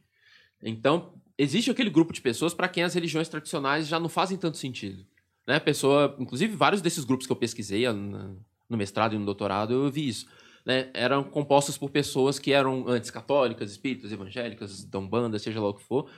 Então, 0.63 1.15
existe 1.37 1.71
aquele 1.71 1.91
grupo 1.91 2.13
de 2.13 2.21
pessoas 2.21 2.55
para 2.55 2.69
quem 2.69 2.83
as 2.83 2.95
religiões 2.95 3.29
tradicionais 3.29 3.87
já 3.87 4.01
não 4.01 4.09
fazem 4.09 4.39
tanto 4.39 4.57
sentido. 4.57 5.05
Né? 5.51 5.59
Pessoa, 5.59 6.15
inclusive, 6.17 6.55
vários 6.55 6.81
desses 6.81 7.03
grupos 7.03 7.27
que 7.27 7.33
eu 7.33 7.37
pesquisei 7.37 7.85
no 7.93 8.77
mestrado 8.77 9.17
e 9.17 9.19
no 9.19 9.25
doutorado, 9.25 9.73
eu 9.73 9.91
vi 9.91 10.07
isso. 10.07 10.29
Né? 10.65 10.89
Eram 10.95 11.25
compostos 11.25 11.77
por 11.77 11.91
pessoas 11.91 12.39
que 12.39 12.53
eram 12.53 12.87
antes 12.87 13.11
católicas, 13.11 13.69
espíritas, 13.73 14.13
evangélicas, 14.13 14.85
da 14.85 15.01
Umbanda, 15.01 15.41
seja 15.41 15.61
lá 15.61 15.71
o 15.71 15.75
que 15.75 15.83
for, 15.83 16.09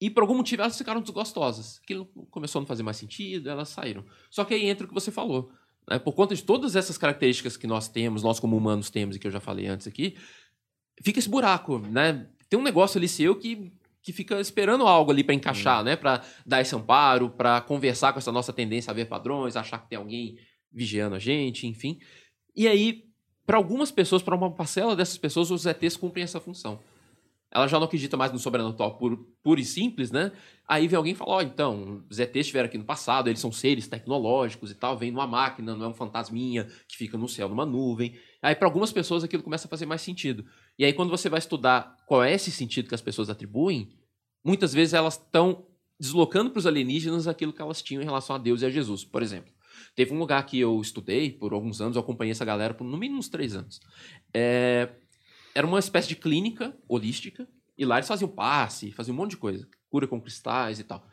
e 0.00 0.08
por 0.08 0.22
algum 0.22 0.34
motivo 0.34 0.62
elas 0.62 0.78
ficaram 0.78 1.02
desgostosas. 1.02 1.78
Aquilo 1.84 2.06
começou 2.30 2.60
a 2.60 2.62
não 2.62 2.66
fazer 2.66 2.82
mais 2.82 2.96
sentido, 2.96 3.50
elas 3.50 3.68
saíram. 3.68 4.06
Só 4.30 4.42
que 4.42 4.54
aí 4.54 4.66
entra 4.66 4.86
o 4.86 4.88
que 4.88 4.94
você 4.94 5.10
falou. 5.10 5.52
Né? 5.86 5.98
Por 5.98 6.14
conta 6.14 6.34
de 6.34 6.42
todas 6.42 6.74
essas 6.74 6.96
características 6.96 7.58
que 7.58 7.66
nós 7.66 7.88
temos, 7.90 8.22
nós 8.22 8.40
como 8.40 8.56
humanos 8.56 8.88
temos 8.88 9.16
e 9.16 9.18
que 9.18 9.26
eu 9.26 9.30
já 9.30 9.40
falei 9.40 9.66
antes 9.66 9.86
aqui, 9.86 10.16
fica 11.02 11.18
esse 11.18 11.28
buraco, 11.28 11.78
né? 11.78 12.26
Tem 12.48 12.58
um 12.58 12.62
negócio 12.62 12.96
ali 12.96 13.06
seu 13.06 13.36
que, 13.36 13.70
que 14.02 14.12
fica 14.12 14.40
esperando 14.40 14.86
algo 14.86 15.10
ali 15.10 15.24
para 15.24 15.34
encaixar, 15.34 15.80
hum. 15.80 15.84
né? 15.84 15.96
Para 15.96 16.22
dar 16.46 16.60
esse 16.60 16.74
amparo, 16.74 17.30
para 17.30 17.60
conversar 17.60 18.12
com 18.12 18.18
essa 18.18 18.32
nossa 18.32 18.52
tendência 18.52 18.90
a 18.90 18.94
ver 18.94 19.06
padrões, 19.06 19.56
achar 19.56 19.78
que 19.78 19.88
tem 19.88 19.98
alguém 19.98 20.38
vigiando 20.72 21.16
a 21.16 21.18
gente, 21.18 21.66
enfim. 21.66 21.98
E 22.54 22.66
aí, 22.68 23.04
para 23.46 23.56
algumas 23.56 23.90
pessoas, 23.90 24.22
para 24.22 24.34
uma 24.34 24.50
parcela 24.50 24.94
dessas 24.94 25.18
pessoas, 25.18 25.50
os 25.50 25.66
ETs 25.66 25.96
cumprem 25.96 26.24
essa 26.24 26.40
função 26.40 26.80
ela 27.50 27.66
já 27.66 27.78
não 27.78 27.86
acredita 27.86 28.16
mais 28.16 28.30
no 28.30 28.38
sobrenatural 28.38 28.96
puro, 28.96 29.26
puro 29.42 29.60
e 29.60 29.64
simples, 29.64 30.10
né? 30.10 30.32
Aí 30.66 30.86
vem 30.86 30.96
alguém 30.96 31.12
e 31.12 31.16
fala: 31.16 31.32
Ó, 31.32 31.36
oh, 31.38 31.42
então, 31.42 32.04
os 32.10 32.18
ETs 32.18 32.36
estiveram 32.36 32.66
aqui 32.66 32.76
no 32.76 32.84
passado, 32.84 33.28
eles 33.28 33.40
são 33.40 33.50
seres 33.50 33.88
tecnológicos 33.88 34.70
e 34.70 34.74
tal, 34.74 34.96
vem 34.96 35.10
numa 35.10 35.26
máquina, 35.26 35.74
não 35.74 35.86
é 35.86 35.88
um 35.88 35.94
fantasminha 35.94 36.66
que 36.86 36.96
fica 36.96 37.16
no 37.16 37.28
céu, 37.28 37.48
numa 37.48 37.64
nuvem. 37.64 38.14
Aí, 38.40 38.54
para 38.54 38.68
algumas 38.68 38.92
pessoas, 38.92 39.24
aquilo 39.24 39.42
começa 39.42 39.66
a 39.66 39.70
fazer 39.70 39.86
mais 39.86 40.00
sentido. 40.00 40.44
E 40.78 40.84
aí, 40.84 40.92
quando 40.92 41.10
você 41.10 41.28
vai 41.28 41.38
estudar 41.38 41.96
qual 42.06 42.22
é 42.22 42.32
esse 42.32 42.50
sentido 42.50 42.88
que 42.88 42.94
as 42.94 43.00
pessoas 43.00 43.28
atribuem, 43.28 43.90
muitas 44.44 44.72
vezes 44.72 44.94
elas 44.94 45.14
estão 45.14 45.66
deslocando 45.98 46.50
para 46.50 46.58
os 46.58 46.66
alienígenas 46.66 47.26
aquilo 47.26 47.52
que 47.52 47.60
elas 47.60 47.82
tinham 47.82 48.00
em 48.00 48.04
relação 48.04 48.36
a 48.36 48.38
Deus 48.38 48.62
e 48.62 48.66
a 48.66 48.70
Jesus, 48.70 49.04
por 49.04 49.22
exemplo. 49.22 49.52
Teve 49.94 50.12
um 50.14 50.18
lugar 50.18 50.44
que 50.46 50.58
eu 50.58 50.80
estudei 50.80 51.30
por 51.30 51.52
alguns 51.52 51.80
anos, 51.80 51.96
eu 51.96 52.02
acompanhei 52.02 52.30
essa 52.30 52.44
galera 52.44 52.74
por 52.74 52.84
no 52.84 52.96
mínimo 52.96 53.18
uns 53.18 53.28
três 53.28 53.56
anos. 53.56 53.80
É, 54.32 54.88
era 55.54 55.66
uma 55.66 55.78
espécie 55.78 56.08
de 56.08 56.16
clínica 56.16 56.76
holística, 56.88 57.48
e 57.76 57.84
lá 57.84 57.96
eles 57.96 58.08
faziam 58.08 58.28
passe, 58.28 58.92
faziam 58.92 59.14
um 59.14 59.18
monte 59.18 59.30
de 59.30 59.36
coisa, 59.36 59.68
cura 59.88 60.06
com 60.06 60.20
cristais 60.20 60.78
e 60.78 60.84
tal. 60.84 61.06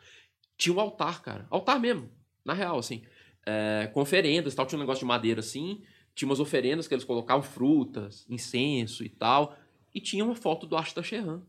Tinha 0.56 0.74
um 0.74 0.80
altar, 0.80 1.22
cara, 1.22 1.46
altar 1.50 1.78
mesmo, 1.80 2.10
na 2.44 2.52
real, 2.52 2.78
assim, 2.78 3.02
é, 3.44 3.90
oferendas 3.94 4.54
tal, 4.54 4.66
tinha 4.66 4.78
um 4.78 4.82
negócio 4.82 5.00
de 5.00 5.06
madeira 5.06 5.40
assim, 5.40 5.82
tinha 6.16 6.28
umas 6.28 6.40
oferendas 6.40 6.88
que 6.88 6.94
eles 6.94 7.04
colocavam 7.04 7.42
frutas, 7.42 8.24
incenso 8.28 9.04
e 9.04 9.08
tal, 9.08 9.54
e 9.94 10.00
tinha 10.00 10.24
uma 10.24 10.34
foto 10.34 10.66
do 10.66 10.74
Ashta 10.74 11.02
Sheran, 11.02 11.42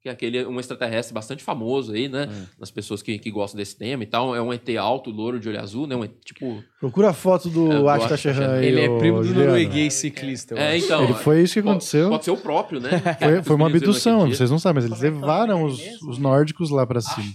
que 0.00 0.08
é 0.08 0.12
aquele 0.12 0.46
um 0.46 0.60
extraterrestre 0.60 1.12
bastante 1.12 1.42
famoso 1.42 1.92
aí, 1.92 2.08
né? 2.08 2.28
É. 2.30 2.46
Das 2.60 2.70
pessoas 2.70 3.02
que, 3.02 3.18
que 3.18 3.28
gostam 3.32 3.58
desse 3.58 3.76
tema 3.76 4.04
e 4.04 4.06
tal. 4.06 4.36
É 4.36 4.40
um 4.40 4.52
ET 4.52 4.68
alto, 4.76 5.10
louro 5.10 5.40
de 5.40 5.48
olho 5.48 5.60
azul, 5.60 5.88
né? 5.88 5.96
Um, 5.96 6.06
tipo. 6.06 6.62
Procura 6.78 7.10
a 7.10 7.12
foto 7.12 7.48
do, 7.50 7.72
é, 7.72 7.78
do 7.78 7.88
Ashta 7.88 8.16
Sheran 8.16 8.62
Ele 8.62 8.80
é 8.80 8.98
primo 8.98 9.24
do 9.24 9.34
norueguês 9.34 9.94
ciclista. 9.94 10.54
É, 10.56 10.78
então. 10.78 11.02
Ele 11.02 11.14
foi 11.14 11.42
isso 11.42 11.54
que 11.54 11.60
aconteceu. 11.60 12.08
Pode 12.08 12.24
ser 12.24 12.30
o 12.30 12.36
próprio, 12.36 12.78
né? 12.80 12.90
foi, 13.18 13.42
foi 13.42 13.56
uma 13.56 13.66
abdução, 13.66 14.28
vocês 14.28 14.50
não 14.50 14.60
sabem, 14.60 14.84
mas 14.84 14.90
eles 14.90 15.00
levaram 15.00 15.64
os, 15.64 15.80
os 16.02 16.18
nórdicos 16.18 16.70
lá 16.70 16.86
pra 16.86 17.00
cima. 17.00 17.34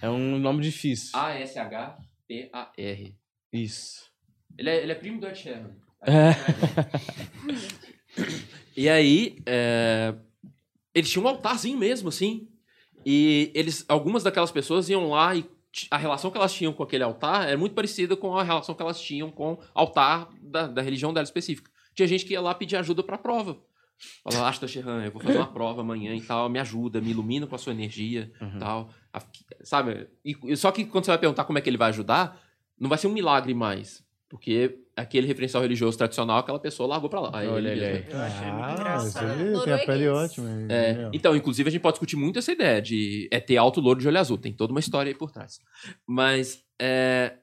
É 0.00 0.08
um 0.08 0.38
nome 0.38 0.62
difícil. 0.62 1.10
A-S-H-T-A-R. 1.18 3.14
Isso. 3.52 4.11
Ele 4.58 4.70
é, 4.70 4.82
ele 4.82 4.92
é 4.92 4.94
primo 4.94 5.20
do 5.20 5.26
Ed 5.26 5.38
Sheeran. 5.38 5.70
É. 6.02 6.34
e 8.76 8.88
aí, 8.88 9.38
é, 9.46 10.14
eles 10.94 11.10
tinham 11.10 11.24
um 11.24 11.28
altarzinho 11.28 11.78
mesmo, 11.78 12.08
assim. 12.08 12.48
E 13.04 13.50
eles, 13.54 13.84
algumas 13.88 14.22
daquelas 14.22 14.50
pessoas 14.50 14.88
iam 14.88 15.08
lá 15.10 15.34
e 15.34 15.44
a 15.90 15.96
relação 15.96 16.30
que 16.30 16.36
elas 16.36 16.52
tinham 16.52 16.72
com 16.72 16.82
aquele 16.82 17.02
altar 17.02 17.48
é 17.48 17.56
muito 17.56 17.74
parecida 17.74 18.14
com 18.14 18.36
a 18.36 18.42
relação 18.42 18.74
que 18.74 18.82
elas 18.82 19.00
tinham 19.00 19.30
com 19.30 19.54
o 19.54 19.58
altar 19.74 20.28
da, 20.40 20.66
da 20.66 20.82
religião 20.82 21.12
dela 21.12 21.24
específica. 21.24 21.70
Tinha 21.94 22.06
gente 22.06 22.24
que 22.24 22.32
ia 22.32 22.40
lá 22.40 22.54
pedir 22.54 22.76
ajuda 22.76 23.02
para 23.02 23.16
a 23.16 23.18
prova. 23.18 23.58
Falava, 24.24 24.48
Asta 24.48 24.66
Shehan, 24.66 25.04
eu 25.04 25.12
vou 25.12 25.22
fazer 25.22 25.38
uma 25.38 25.52
prova 25.52 25.80
amanhã 25.80 26.14
e 26.14 26.20
tal, 26.20 26.48
me 26.48 26.58
ajuda, 26.58 27.00
me 27.00 27.10
ilumina 27.10 27.46
com 27.46 27.54
a 27.54 27.58
sua 27.58 27.72
energia 27.72 28.32
uhum. 28.40 28.58
tal. 28.58 28.90
Sabe? 29.62 30.08
E, 30.24 30.56
só 30.56 30.72
que 30.72 30.84
quando 30.84 31.04
você 31.04 31.12
vai 31.12 31.18
perguntar 31.18 31.44
como 31.44 31.58
é 31.58 31.60
que 31.60 31.70
ele 31.70 31.76
vai 31.76 31.90
ajudar, 31.90 32.40
não 32.78 32.88
vai 32.88 32.98
ser 32.98 33.06
um 33.06 33.12
milagre 33.12 33.54
mais. 33.54 34.04
Porque 34.32 34.78
aquele 34.96 35.26
referencial 35.26 35.62
religioso 35.62 35.98
tradicional, 35.98 36.38
aquela 36.38 36.58
pessoa 36.58 36.88
largou 36.88 37.10
pra 37.10 37.20
lá. 37.20 37.30
Aí 37.34 37.46
Olha 37.46 37.68
ele, 37.68 37.84
ele. 37.84 38.06
Eu 38.08 38.18
achei 38.18 38.50
muito 38.50 38.64
ah, 38.64 38.72
engraçado. 38.72 39.64
Tem 39.64 39.72
a 39.74 39.78
pele 39.84 40.08
ótima. 40.08 40.48
É, 40.70 41.10
então, 41.12 41.36
inclusive, 41.36 41.68
a 41.68 41.70
gente 41.70 41.82
pode 41.82 41.96
discutir 41.96 42.16
muito 42.16 42.38
essa 42.38 42.50
ideia 42.50 42.80
de 42.80 43.28
é 43.30 43.38
ter 43.38 43.58
alto 43.58 43.78
louro 43.78 44.00
de 44.00 44.08
olho 44.08 44.18
azul. 44.18 44.38
Tem 44.38 44.50
toda 44.50 44.72
uma 44.72 44.80
história 44.80 45.10
aí 45.10 45.14
por 45.14 45.30
trás. 45.30 45.60
Mas 46.08 46.64
é, 46.80 47.34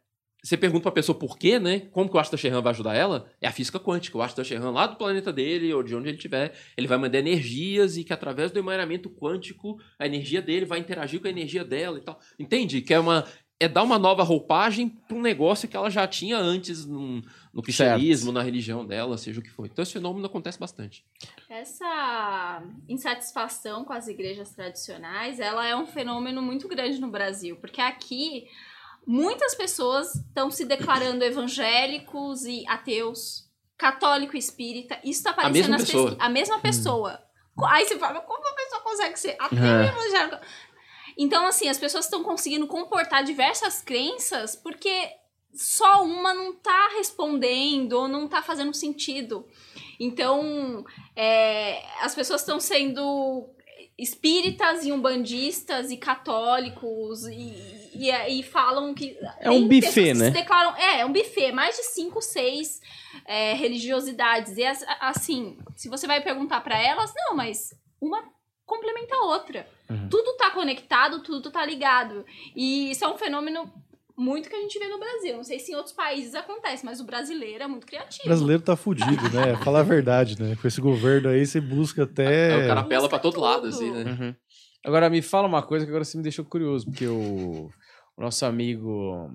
você 0.43 0.57
pergunta 0.57 0.81
pra 0.81 0.91
pessoa 0.91 1.15
por 1.15 1.37
quê, 1.37 1.59
né? 1.59 1.81
Como 1.91 2.09
que 2.09 2.17
o 2.17 2.19
Asta 2.19 2.35
Sheran 2.35 2.59
vai 2.59 2.71
ajudar 2.71 2.95
ela? 2.95 3.29
É 3.39 3.47
a 3.47 3.51
física 3.51 3.79
quântica. 3.79 4.17
O 4.17 4.23
Asta 4.23 4.43
Sheran, 4.43 4.71
lá 4.71 4.87
do 4.87 4.95
planeta 4.95 5.31
dele, 5.31 5.71
ou 5.71 5.83
de 5.83 5.95
onde 5.95 6.07
ele 6.07 6.17
estiver, 6.17 6.53
ele 6.75 6.87
vai 6.87 6.97
mandar 6.97 7.19
energias 7.19 7.97
e 7.97 8.03
que 8.03 8.11
através 8.11 8.49
do 8.49 8.57
emaranhamento 8.57 9.11
quântico, 9.11 9.77
a 9.99 10.07
energia 10.07 10.41
dele 10.41 10.65
vai 10.65 10.79
interagir 10.79 11.21
com 11.21 11.27
a 11.27 11.29
energia 11.29 11.63
dela 11.63 11.99
e 11.99 12.01
tal. 12.01 12.19
Entende? 12.39 12.81
Que 12.81 12.95
é 12.95 12.99
uma, 12.99 13.27
é 13.59 13.67
dar 13.67 13.83
uma 13.83 13.99
nova 13.99 14.23
roupagem 14.23 14.87
para 14.87 15.17
um 15.17 15.21
negócio 15.21 15.67
que 15.67 15.75
ela 15.75 15.89
já 15.89 16.07
tinha 16.07 16.37
antes 16.37 16.85
no, 16.85 17.21
no 17.53 17.61
cristianismo, 17.61 18.27
certo. 18.27 18.35
na 18.35 18.41
religião 18.41 18.85
dela, 18.85 19.17
seja 19.17 19.41
o 19.41 19.43
que 19.43 19.49
for. 19.49 19.65
Então 19.65 19.83
esse 19.83 19.91
fenômeno 19.91 20.25
acontece 20.25 20.57
bastante. 20.57 21.03
Essa 21.49 22.63
insatisfação 22.87 23.83
com 23.83 23.91
as 23.91 24.07
igrejas 24.07 24.51
tradicionais, 24.51 25.41
ela 25.41 25.67
é 25.67 25.75
um 25.75 25.85
fenômeno 25.85 26.41
muito 26.41 26.69
grande 26.69 27.01
no 27.01 27.09
Brasil, 27.09 27.57
porque 27.57 27.81
aqui 27.81 28.47
muitas 29.05 29.53
pessoas 29.55 30.15
estão 30.15 30.49
se 30.49 30.63
declarando 30.63 31.23
evangélicos 31.25 32.45
e 32.45 32.63
ateus, 32.65 33.49
católico 33.77 34.37
e 34.37 34.39
espírita. 34.39 34.97
Isso 35.03 35.19
está 35.19 35.31
aparecendo 35.31 35.65
a 35.65 35.67
mesma 35.67 35.77
nas 35.77 35.85
pessoa. 35.85 36.15
A 36.17 36.29
mesma 36.29 36.59
pessoa. 36.59 37.23
Hum. 37.57 37.65
Aí 37.65 37.85
você 37.85 37.99
fala, 37.99 38.21
como 38.21 38.47
a 38.47 38.53
pessoa 38.53 38.81
consegue 38.81 39.19
ser 39.19 39.35
ateu 39.37 39.57
e 39.57 39.87
evangélico? 39.87 40.37
Então, 41.21 41.45
assim, 41.45 41.67
as 41.67 41.77
pessoas 41.77 42.05
estão 42.05 42.23
conseguindo 42.23 42.65
comportar 42.65 43.25
diversas 43.25 43.81
crenças 43.81 44.55
porque 44.55 44.89
só 45.53 46.01
uma 46.05 46.33
não 46.33 46.55
tá 46.55 46.91
respondendo 46.95 47.91
ou 47.91 48.07
não 48.07 48.25
tá 48.25 48.41
fazendo 48.41 48.73
sentido. 48.73 49.45
Então, 49.99 50.85
é, 51.13 51.83
as 52.01 52.15
pessoas 52.15 52.39
estão 52.39 52.57
sendo 52.57 53.49
espíritas 53.97 54.85
e 54.85 54.93
umbandistas 54.93 55.91
e 55.91 55.97
católicos 55.97 57.27
e, 57.27 57.53
e, 57.93 58.39
e 58.39 58.41
falam 58.41 58.93
que. 58.93 59.17
É 59.41 59.51
um 59.51 59.67
buffet, 59.67 60.13
né? 60.13 60.29
declaram, 60.29 60.73
é, 60.77 61.01
é 61.01 61.05
um 61.05 61.11
buffet, 61.11 61.51
mais 61.51 61.75
de 61.75 61.83
cinco, 61.83 62.21
seis 62.21 62.79
é, 63.25 63.53
religiosidades. 63.55 64.55
E 64.55 64.63
assim, 65.01 65.57
se 65.75 65.89
você 65.89 66.07
vai 66.07 66.23
perguntar 66.23 66.61
para 66.61 66.81
elas, 66.81 67.11
não, 67.13 67.35
mas 67.35 67.73
uma 67.99 68.23
complementa 68.69 69.15
a 69.15 69.25
outra. 69.25 69.67
Uhum. 69.89 70.07
Tudo 70.07 70.37
tá 70.37 70.51
conectado, 70.51 71.21
tudo 71.21 71.51
tá 71.51 71.65
ligado. 71.65 72.23
E 72.55 72.91
isso 72.91 73.03
é 73.03 73.07
um 73.07 73.17
fenômeno 73.17 73.69
muito 74.15 74.49
que 74.49 74.55
a 74.55 74.59
gente 74.59 74.77
vê 74.77 74.87
no 74.87 74.99
Brasil. 74.99 75.37
Não 75.37 75.43
sei 75.43 75.59
se 75.59 75.71
em 75.71 75.75
outros 75.75 75.95
países 75.95 76.35
acontece, 76.35 76.85
mas 76.85 76.99
o 76.99 77.05
brasileiro 77.05 77.63
é 77.63 77.67
muito 77.67 77.87
criativo. 77.87 78.23
O 78.23 78.27
brasileiro 78.27 78.61
tá 78.61 78.75
fudido, 78.75 79.29
né? 79.31 79.55
Falar 79.63 79.79
a 79.79 79.83
verdade, 79.83 80.39
né? 80.41 80.55
Com 80.61 80.67
esse 80.67 80.79
governo 80.79 81.29
aí, 81.29 81.45
você 81.45 81.59
busca 81.59 82.03
até. 82.03 82.51
É, 82.51 82.65
o 82.65 82.67
cara 82.67 82.81
apela 82.81 83.09
pra 83.09 83.19
todo 83.19 83.33
tudo. 83.33 83.43
lado, 83.43 83.67
assim, 83.67 83.91
né? 83.91 84.11
Uhum. 84.11 84.35
Agora, 84.85 85.09
me 85.09 85.21
fala 85.21 85.47
uma 85.47 85.63
coisa 85.63 85.85
que 85.85 85.89
agora 85.89 86.05
você 86.05 86.17
me 86.17 86.23
deixou 86.23 86.45
curioso, 86.45 86.85
porque 86.85 87.07
o, 87.07 87.69
o 88.15 88.21
nosso 88.21 88.45
amigo 88.45 89.29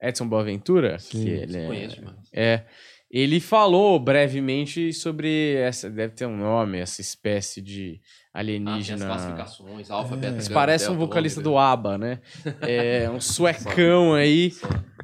Edson 0.00 0.26
Boaventura, 0.26 0.98
Sim, 0.98 1.24
que 1.24 1.30
ele 1.30 1.56
é, 1.56 1.66
conheço, 1.66 2.02
é, 2.32 2.64
ele 3.10 3.40
falou 3.40 3.98
brevemente 3.98 4.92
sobre 4.92 5.54
essa, 5.54 5.90
deve 5.90 6.14
ter 6.14 6.26
um 6.26 6.36
nome, 6.36 6.78
essa 6.78 7.00
espécie 7.00 7.60
de 7.60 8.00
alienígena. 8.32 9.06
Ah, 9.06 9.14
as 9.14 9.22
classificações, 9.22 9.90
alfa, 9.90 10.14
é. 10.14 10.18
beta, 10.18 10.52
Parece 10.52 10.88
um 10.90 10.96
vocalista 10.96 11.40
do 11.40 11.58
ABBA, 11.58 11.98
né? 11.98 12.20
É 12.60 13.10
um 13.10 13.18
suecão 13.20 14.14
aí. 14.14 14.52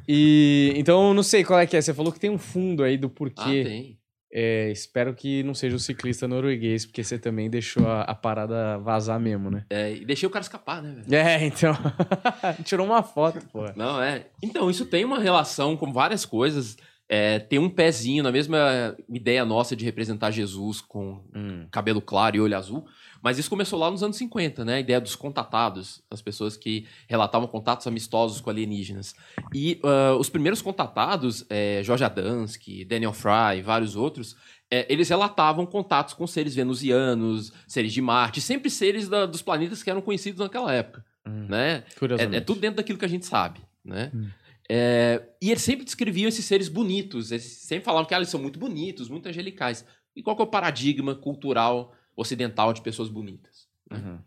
E 0.07 0.71
então 0.77 1.13
não 1.13 1.23
sei 1.23 1.43
qual 1.43 1.59
é 1.59 1.67
que 1.67 1.75
é. 1.75 1.81
Você 1.81 1.93
falou 1.93 2.13
que 2.13 2.19
tem 2.19 2.29
um 2.29 2.37
fundo 2.37 2.81
aí 2.81 2.97
do 2.97 3.09
porquê. 3.09 3.63
Ah, 3.65 3.69
tem. 3.69 3.99
É, 4.31 4.69
espero 4.71 5.13
que 5.13 5.41
não 5.43 5.53
seja 5.53 5.75
o 5.75 5.79
ciclista 5.79 6.27
norueguês, 6.27 6.85
porque 6.85 7.03
você 7.03 7.17
também 7.17 7.49
deixou 7.49 7.87
a, 7.87 8.01
a 8.01 8.13
parada 8.13 8.77
vazar 8.77 9.19
mesmo, 9.19 9.49
né? 9.49 9.65
É, 9.69 9.93
e 9.93 10.05
deixei 10.05 10.27
o 10.27 10.29
cara 10.29 10.43
escapar, 10.43 10.81
né, 10.81 11.01
velho? 11.01 11.15
É, 11.15 11.45
então. 11.45 11.73
Tirou 12.63 12.85
uma 12.85 13.01
foto, 13.01 13.45
pô. 13.51 13.65
Não, 13.75 14.01
é. 14.01 14.27
Então, 14.43 14.69
isso 14.69 14.85
tem 14.85 15.05
uma 15.05 15.19
relação 15.19 15.77
com 15.77 15.91
várias 15.93 16.25
coisas. 16.25 16.77
É, 17.09 17.39
tem 17.39 17.57
um 17.57 17.69
pezinho 17.69 18.21
na 18.21 18.31
mesma 18.31 18.95
ideia 19.07 19.45
nossa 19.45 19.75
de 19.75 19.85
representar 19.85 20.31
Jesus 20.31 20.81
com 20.81 21.23
hum. 21.33 21.65
cabelo 21.71 22.01
claro 22.01 22.35
e 22.35 22.41
olho 22.41 22.57
azul. 22.57 22.85
Mas 23.21 23.37
isso 23.37 23.49
começou 23.49 23.79
lá 23.79 23.89
nos 23.89 24.03
anos 24.03 24.17
50, 24.17 24.63
né? 24.63 24.75
A 24.75 24.79
ideia 24.79 25.01
dos 25.01 25.15
contatados, 25.15 26.03
as 26.09 26.21
pessoas 26.21 26.55
que 26.55 26.85
relatavam 27.07 27.47
contatos 27.47 27.87
amistosos 27.87 28.41
com 28.41 28.49
alienígenas. 28.49 29.15
E 29.53 29.81
uh, 29.83 30.15
os 30.17 30.29
primeiros 30.29 30.61
contatados, 30.61 31.45
é, 31.49 31.81
George 31.83 32.03
Adamski, 32.03 32.85
Daniel 32.85 33.13
Fry, 33.13 33.61
vários 33.63 33.95
outros, 33.95 34.35
é, 34.69 34.85
eles 34.91 35.09
relatavam 35.09 35.65
contatos 35.65 36.13
com 36.13 36.27
seres 36.27 36.53
venusianos, 36.53 37.53
seres 37.67 37.93
de 37.93 38.01
Marte, 38.01 38.41
sempre 38.41 38.69
seres 38.69 39.07
da, 39.07 39.25
dos 39.25 39.41
planetas 39.41 39.81
que 39.81 39.89
eram 39.89 40.01
conhecidos 40.01 40.39
naquela 40.39 40.73
época, 40.73 41.05
Hum, 41.25 41.47
né? 41.49 41.83
É, 42.33 42.37
é 42.37 42.41
tudo 42.41 42.61
dentro 42.61 42.77
daquilo 42.77 42.97
que 42.97 43.05
a 43.05 43.09
gente 43.09 43.25
sabe, 43.25 43.59
né? 43.83 44.11
Hum. 44.15 44.29
É, 44.69 45.23
e 45.41 45.49
eles 45.49 45.63
sempre 45.63 45.85
descreviam 45.85 46.27
esses 46.27 46.43
seres 46.43 46.67
bonitos, 46.67 47.31
eles 47.31 47.45
sempre 47.45 47.85
falavam 47.85 48.05
que 48.05 48.13
ah, 48.13 48.17
eles 48.17 48.29
são 48.29 48.41
muito 48.41 48.59
bonitos, 48.59 49.09
muito 49.09 49.27
angelicais. 49.27 49.85
E 50.15 50.21
qual 50.21 50.35
que 50.35 50.41
é 50.41 50.45
o 50.45 50.49
paradigma 50.49 51.15
cultural 51.15 51.93
ocidental 52.15 52.73
de 52.73 52.81
pessoas 52.81 53.09
bonitas? 53.09 53.67
Uhum. 53.91 54.19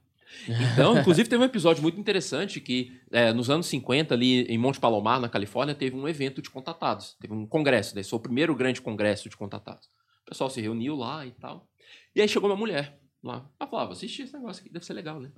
Então, 0.73 0.97
inclusive, 1.01 1.29
teve 1.29 1.43
um 1.43 1.47
episódio 1.47 1.83
muito 1.83 1.99
interessante 2.01 2.61
que, 2.61 2.99
é, 3.11 3.33
nos 3.33 3.51
anos 3.51 3.67
50, 3.67 4.15
ali 4.15 4.43
em 4.45 4.57
Monte 4.57 4.81
Palomar, 4.81 5.21
na 5.21 5.29
Califórnia, 5.29 5.75
teve 5.75 5.97
um 5.97 6.09
evento 6.09 6.41
de 6.41 6.49
contatados. 6.49 7.17
Teve 7.21 7.35
um 7.35 7.47
congresso, 7.47 7.99
esse 7.99 8.09
foi 8.09 8.19
o 8.19 8.23
primeiro 8.23 8.55
grande 8.55 8.81
congresso 8.81 9.29
de 9.29 9.37
contatados. 9.37 9.89
O 10.25 10.31
pessoal 10.31 10.49
se 10.49 10.61
reuniu 10.61 10.97
lá 10.97 11.27
e 11.27 11.33
tal. 11.33 11.69
E 12.15 12.23
aí 12.23 12.29
chegou 12.29 12.49
uma 12.49 12.57
mulher 12.57 12.99
lá. 13.23 13.51
Ela 13.59 13.69
falava, 13.69 13.89
vou 13.89 13.97
assistir 13.97 14.23
esse 14.23 14.33
negócio 14.33 14.63
aqui, 14.63 14.73
deve 14.73 14.87
ser 14.87 14.95
legal, 14.95 15.21
né? 15.21 15.31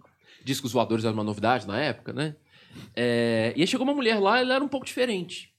Discos 0.44 0.72
voadores 0.72 1.04
era 1.04 1.14
uma 1.14 1.24
novidade 1.24 1.66
na 1.66 1.80
época, 1.80 2.12
né? 2.12 2.36
É, 2.94 3.52
e 3.56 3.60
aí 3.60 3.66
chegou 3.66 3.84
uma 3.86 3.94
mulher 3.94 4.18
lá, 4.18 4.40
ela 4.40 4.54
era 4.54 4.64
um 4.64 4.68
pouco 4.68 4.86
diferente. 4.86 5.52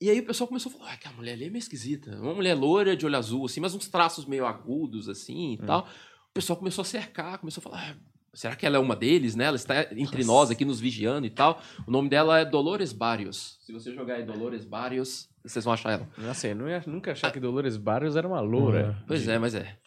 E 0.00 0.10
aí 0.10 0.20
o 0.20 0.26
pessoal 0.26 0.48
começou 0.48 0.70
a 0.72 0.74
falar, 0.76 0.92
ah, 0.92 0.96
que 0.96 1.08
a 1.08 1.12
mulher 1.12 1.32
ali 1.32 1.44
é 1.46 1.50
meio 1.50 1.58
esquisita. 1.58 2.10
Uma 2.20 2.34
mulher 2.34 2.54
loira, 2.54 2.96
de 2.96 3.06
olho 3.06 3.16
azul, 3.16 3.46
assim, 3.46 3.60
mas 3.60 3.74
uns 3.74 3.88
traços 3.88 4.26
meio 4.26 4.44
agudos, 4.44 5.08
assim, 5.08 5.54
e 5.54 5.58
tal. 5.58 5.88
O 6.30 6.34
pessoal 6.34 6.58
começou 6.58 6.82
a 6.82 6.84
cercar, 6.84 7.38
começou 7.38 7.60
a 7.60 7.62
falar, 7.62 7.90
ah, 7.90 7.96
será 8.34 8.56
que 8.56 8.66
ela 8.66 8.76
é 8.76 8.78
uma 8.78 8.96
deles, 8.96 9.34
né? 9.34 9.44
Ela 9.44 9.56
está 9.56 9.82
entre 9.96 10.24
nós 10.24 10.50
aqui 10.50 10.64
nos 10.64 10.80
vigiando 10.80 11.26
e 11.26 11.30
tal. 11.30 11.62
O 11.86 11.90
nome 11.90 12.08
dela 12.08 12.40
é 12.40 12.44
Dolores 12.44 12.92
Barrios. 12.92 13.56
Se 13.60 13.72
você 13.72 13.94
jogar 13.94 14.16
aí 14.16 14.24
Dolores 14.24 14.64
Barrios, 14.64 15.28
vocês 15.42 15.64
vão 15.64 15.72
achar 15.72 15.92
ela. 15.92 16.08
Nossa, 16.18 16.48
eu 16.48 16.56
não 16.56 16.68
ia 16.68 16.82
nunca 16.86 17.12
achar 17.12 17.30
que 17.30 17.40
Dolores 17.40 17.76
Barrios 17.76 18.16
era 18.16 18.26
uma 18.26 18.40
loura. 18.40 19.02
Pois 19.06 19.26
é, 19.28 19.38
mas 19.38 19.54
é. 19.54 19.78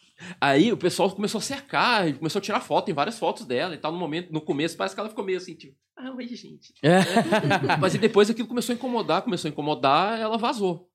Aí 0.41 0.71
o 0.71 0.77
pessoal 0.77 1.09
começou 1.11 1.39
a 1.39 1.41
cercar, 1.41 2.13
começou 2.13 2.39
a 2.39 2.41
tirar 2.41 2.59
foto, 2.59 2.85
tem 2.85 2.95
várias 2.95 3.19
fotos 3.19 3.45
dela 3.45 3.75
e 3.75 3.77
tal. 3.77 3.91
No 3.91 3.99
momento, 3.99 4.31
no 4.31 4.41
começo, 4.41 4.75
parece 4.77 4.95
que 4.95 4.99
ela 4.99 5.09
ficou 5.09 5.23
meio 5.23 5.37
assim, 5.37 5.53
tipo, 5.53 5.75
ah, 5.95 6.11
oi, 6.15 6.27
gente. 6.27 6.73
É. 6.83 6.99
Mas 7.81 7.95
e 7.95 7.97
depois 7.97 8.29
aquilo 8.29 8.47
começou 8.47 8.73
a 8.73 8.75
incomodar, 8.75 9.23
começou 9.23 9.49
a 9.49 9.51
incomodar, 9.51 10.19
ela 10.19 10.37
vazou. 10.37 10.89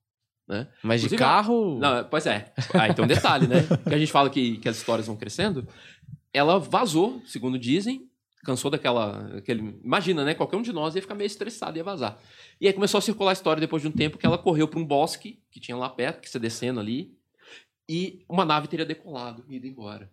Né? 0.47 0.67
Mas 0.81 1.01
de 1.01 1.07
Inclusive, 1.07 1.17
carro. 1.17 1.79
Não, 1.79 2.03
pois 2.05 2.25
é. 2.25 2.53
Aí 2.73 2.93
tem 2.93 3.03
um 3.03 3.07
detalhe, 3.07 3.47
né? 3.47 3.61
Que 3.87 3.93
a 3.93 3.97
gente 3.97 4.11
fala 4.11 4.29
que, 4.29 4.57
que 4.57 4.67
as 4.67 4.77
histórias 4.77 5.07
vão 5.07 5.15
crescendo. 5.15 5.67
Ela 6.33 6.59
vazou, 6.59 7.21
segundo 7.25 7.57
dizem, 7.57 8.09
cansou 8.43 8.69
daquela. 8.69 9.37
Aquele, 9.37 9.79
imagina, 9.83 10.23
né? 10.23 10.33
Qualquer 10.33 10.57
um 10.57 10.61
de 10.61 10.73
nós 10.73 10.95
ia 10.95 11.01
ficar 11.01 11.15
meio 11.15 11.27
estressado 11.27 11.77
e 11.77 11.79
ia 11.79 11.83
vazar. 11.83 12.17
E 12.59 12.67
aí 12.67 12.73
começou 12.73 12.97
a 12.97 13.01
circular 13.01 13.31
a 13.31 13.33
história 13.33 13.61
depois 13.61 13.81
de 13.81 13.87
um 13.87 13.91
tempo 13.91 14.17
que 14.17 14.25
ela 14.25 14.37
correu 14.37 14.67
para 14.67 14.79
um 14.79 14.85
bosque 14.85 15.39
que 15.49 15.59
tinha 15.59 15.77
lá 15.77 15.89
perto, 15.89 16.21
que 16.21 16.29
você 16.29 16.39
descendo 16.39 16.79
ali, 16.79 17.15
e 17.87 18.23
uma 18.29 18.45
nave 18.45 18.67
teria 18.67 18.85
decolado 18.85 19.43
e 19.47 19.55
ido 19.55 19.67
embora. 19.67 20.09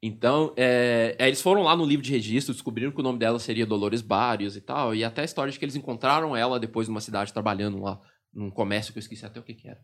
Então, 0.00 0.54
é, 0.56 1.16
aí 1.18 1.28
eles 1.28 1.42
foram 1.42 1.62
lá 1.62 1.74
no 1.76 1.84
livro 1.84 2.04
de 2.04 2.12
registro, 2.12 2.54
descobriram 2.54 2.92
que 2.92 3.00
o 3.00 3.02
nome 3.02 3.18
dela 3.18 3.38
seria 3.38 3.66
Dolores 3.66 4.00
Barrios 4.00 4.56
e 4.56 4.60
tal, 4.60 4.94
e 4.94 5.02
até 5.02 5.22
a 5.22 5.24
história 5.24 5.52
de 5.52 5.58
que 5.58 5.64
eles 5.64 5.74
encontraram 5.74 6.36
ela 6.36 6.60
depois 6.60 6.86
numa 6.86 7.00
cidade 7.00 7.32
trabalhando 7.32 7.80
lá, 7.80 8.00
num 8.32 8.50
comércio 8.50 8.92
que 8.92 8.98
eu 8.98 9.02
esqueci 9.02 9.26
até 9.26 9.40
o 9.40 9.42
que, 9.42 9.54
que 9.54 9.68
era. 9.68 9.80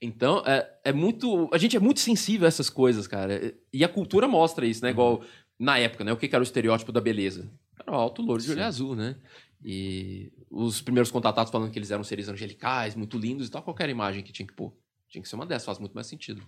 Então, 0.00 0.42
é, 0.44 0.68
é 0.86 0.92
muito. 0.92 1.48
A 1.52 1.58
gente 1.58 1.76
é 1.76 1.80
muito 1.80 2.00
sensível 2.00 2.46
a 2.46 2.48
essas 2.48 2.68
coisas, 2.68 3.06
cara. 3.06 3.54
E 3.72 3.84
a 3.84 3.88
cultura 3.88 4.26
mostra 4.26 4.66
isso, 4.66 4.82
né? 4.82 4.90
Igual 4.90 5.22
na 5.58 5.78
época, 5.78 6.02
né? 6.02 6.12
O 6.12 6.16
que, 6.16 6.26
que 6.26 6.34
era 6.34 6.42
o 6.42 6.44
estereótipo 6.44 6.90
da 6.90 7.00
beleza? 7.00 7.48
Era 7.78 7.92
o 7.92 7.94
alto 7.94 8.20
louro 8.20 8.42
de 8.42 8.50
olho 8.50 8.64
azul, 8.64 8.96
né? 8.96 9.16
E 9.64 10.32
os 10.50 10.80
primeiros 10.80 11.10
contatados 11.10 11.52
falando 11.52 11.70
que 11.70 11.78
eles 11.78 11.92
eram 11.92 12.02
seres 12.02 12.28
angelicais, 12.28 12.96
muito 12.96 13.16
lindos 13.16 13.46
e 13.46 13.50
tal, 13.50 13.62
qualquer 13.62 13.88
imagem 13.88 14.24
que 14.24 14.32
tinha 14.32 14.46
que 14.46 14.54
pôr. 14.54 14.72
Tinha 15.12 15.22
que 15.22 15.28
ser 15.28 15.36
uma 15.36 15.44
dessas, 15.44 15.66
faz 15.66 15.78
muito 15.78 15.92
mais 15.92 16.06
sentido. 16.06 16.42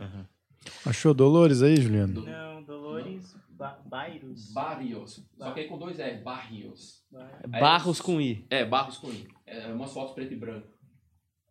Achou 0.86 1.12
Dolores 1.12 1.62
aí, 1.62 1.76
Juliano? 1.76 2.22
Não, 2.24 2.62
Dolores 2.62 3.36
ba 3.50 3.78
Bairros. 3.84 4.50
Barrios. 4.54 5.22
Só 5.36 5.50
que 5.52 5.60
aí 5.60 5.68
com 5.68 5.76
dois 5.78 5.98
R, 5.98 6.22
Barrios. 6.22 7.04
Barros 7.46 8.00
com 8.00 8.18
I. 8.18 8.46
É, 8.48 8.64
Barros 8.64 8.96
com 8.96 9.08
I. 9.10 9.28
É 9.46 9.66
umas 9.66 9.92
fotos 9.92 10.14
preto 10.14 10.32
e 10.32 10.36
branco. 10.36 10.66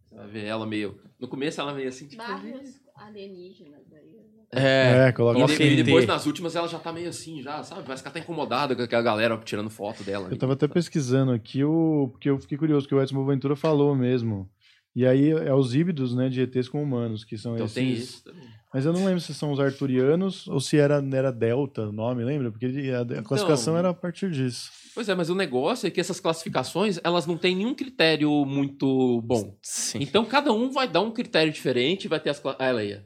Você 0.07 0.15
vai 0.15 0.27
ver 0.27 0.45
ela 0.45 0.65
meio. 0.65 0.99
No 1.19 1.27
começo 1.27 1.61
ela 1.61 1.71
meio 1.71 1.87
assim, 1.87 2.07
tipo. 2.07 2.23
Barros 2.23 2.81
alienígenas 2.95 3.93
aí. 3.93 4.23
É. 4.51 5.07
É, 5.07 5.11
coloca 5.11 5.37
E, 5.37 5.41
uma 5.41 5.47
de- 5.47 5.63
e 5.63 5.83
depois, 5.83 6.05
nas 6.07 6.25
últimas, 6.25 6.55
ela 6.55 6.67
já 6.67 6.77
tá 6.79 6.91
meio 6.91 7.09
assim, 7.09 7.41
já, 7.41 7.63
sabe? 7.63 7.83
Parece 7.83 8.01
que 8.03 8.07
ela 8.07 8.13
tá 8.13 8.19
incomodada 8.19 8.75
com 8.75 8.81
aquela 8.83 9.01
galera 9.03 9.35
tirando 9.37 9.69
foto 9.69 10.03
dela. 10.03 10.29
Eu 10.29 10.37
tava 10.37 10.53
até 10.53 10.67
pesquisando 10.67 11.31
aqui, 11.31 11.63
o... 11.63 12.09
porque 12.11 12.29
eu 12.29 12.39
fiquei 12.39 12.57
curioso, 12.57 12.87
que 12.87 12.93
o 12.93 13.01
Edson 13.01 13.15
Boaventura 13.15 13.55
falou 13.55 13.95
mesmo. 13.95 14.49
E 14.95 15.05
aí 15.05 15.31
é 15.31 15.53
os 15.53 15.73
híbridos, 15.73 16.15
né, 16.15 16.29
de 16.29 16.41
ETs 16.41 16.69
com 16.69 16.81
humanos, 16.81 17.23
que 17.23 17.37
são 17.37 17.53
Então 17.53 17.65
esses... 17.65 17.75
tem 17.75 17.91
isso 17.91 18.23
também. 18.23 18.53
Mas 18.73 18.85
eu 18.85 18.93
não 18.93 19.05
lembro 19.05 19.21
se 19.21 19.33
são 19.35 19.51
os 19.51 19.59
arturianos 19.59 20.47
ou 20.47 20.59
se 20.59 20.77
era, 20.77 21.03
era 21.13 21.31
Delta 21.31 21.83
o 21.83 21.91
nome, 21.91 22.23
lembra? 22.23 22.51
Porque 22.51 22.65
a, 22.65 23.19
a 23.19 23.23
classificação 23.23 23.77
era 23.77 23.89
a 23.89 23.93
partir 23.93 24.31
disso. 24.31 24.71
Pois 24.95 25.07
é, 25.07 25.13
mas 25.13 25.29
o 25.29 25.35
negócio 25.35 25.85
é 25.85 25.91
que 25.91 25.99
essas 25.99 26.19
classificações, 26.19 26.99
elas 27.03 27.27
não 27.27 27.37
têm 27.37 27.55
nenhum 27.55 27.75
critério 27.75 28.43
muito 28.45 29.21
bom. 29.21 29.55
Sim. 29.61 29.99
Então, 30.01 30.25
cada 30.25 30.51
um 30.51 30.71
vai 30.71 30.87
dar 30.87 31.01
um 31.01 31.11
critério 31.11 31.53
diferente 31.53 32.05
e 32.05 32.07
vai 32.07 32.19
ter 32.19 32.31
as... 32.31 32.41
Ah, 32.45 32.65
ela 32.65 32.83
ia. 32.83 33.05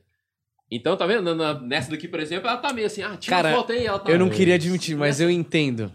Então, 0.71 0.95
tá 0.95 1.05
vendo? 1.05 1.33
Nessa 1.61 1.91
daqui, 1.91 2.07
por 2.07 2.19
exemplo, 2.19 2.47
ela 2.47 2.57
tá 2.57 2.71
meio 2.71 2.87
assim, 2.87 3.01
ah, 3.01 3.17
tira 3.17 3.37
Cara, 3.37 3.51
a 3.51 3.55
foto 3.55 3.71
aí. 3.73 3.85
Ela 3.85 3.99
tá... 3.99 4.11
Eu 4.11 4.19
não 4.19 4.29
queria 4.29 4.55
admitir, 4.55 4.95
mas 4.95 5.19
eu 5.19 5.29
entendo. 5.29 5.91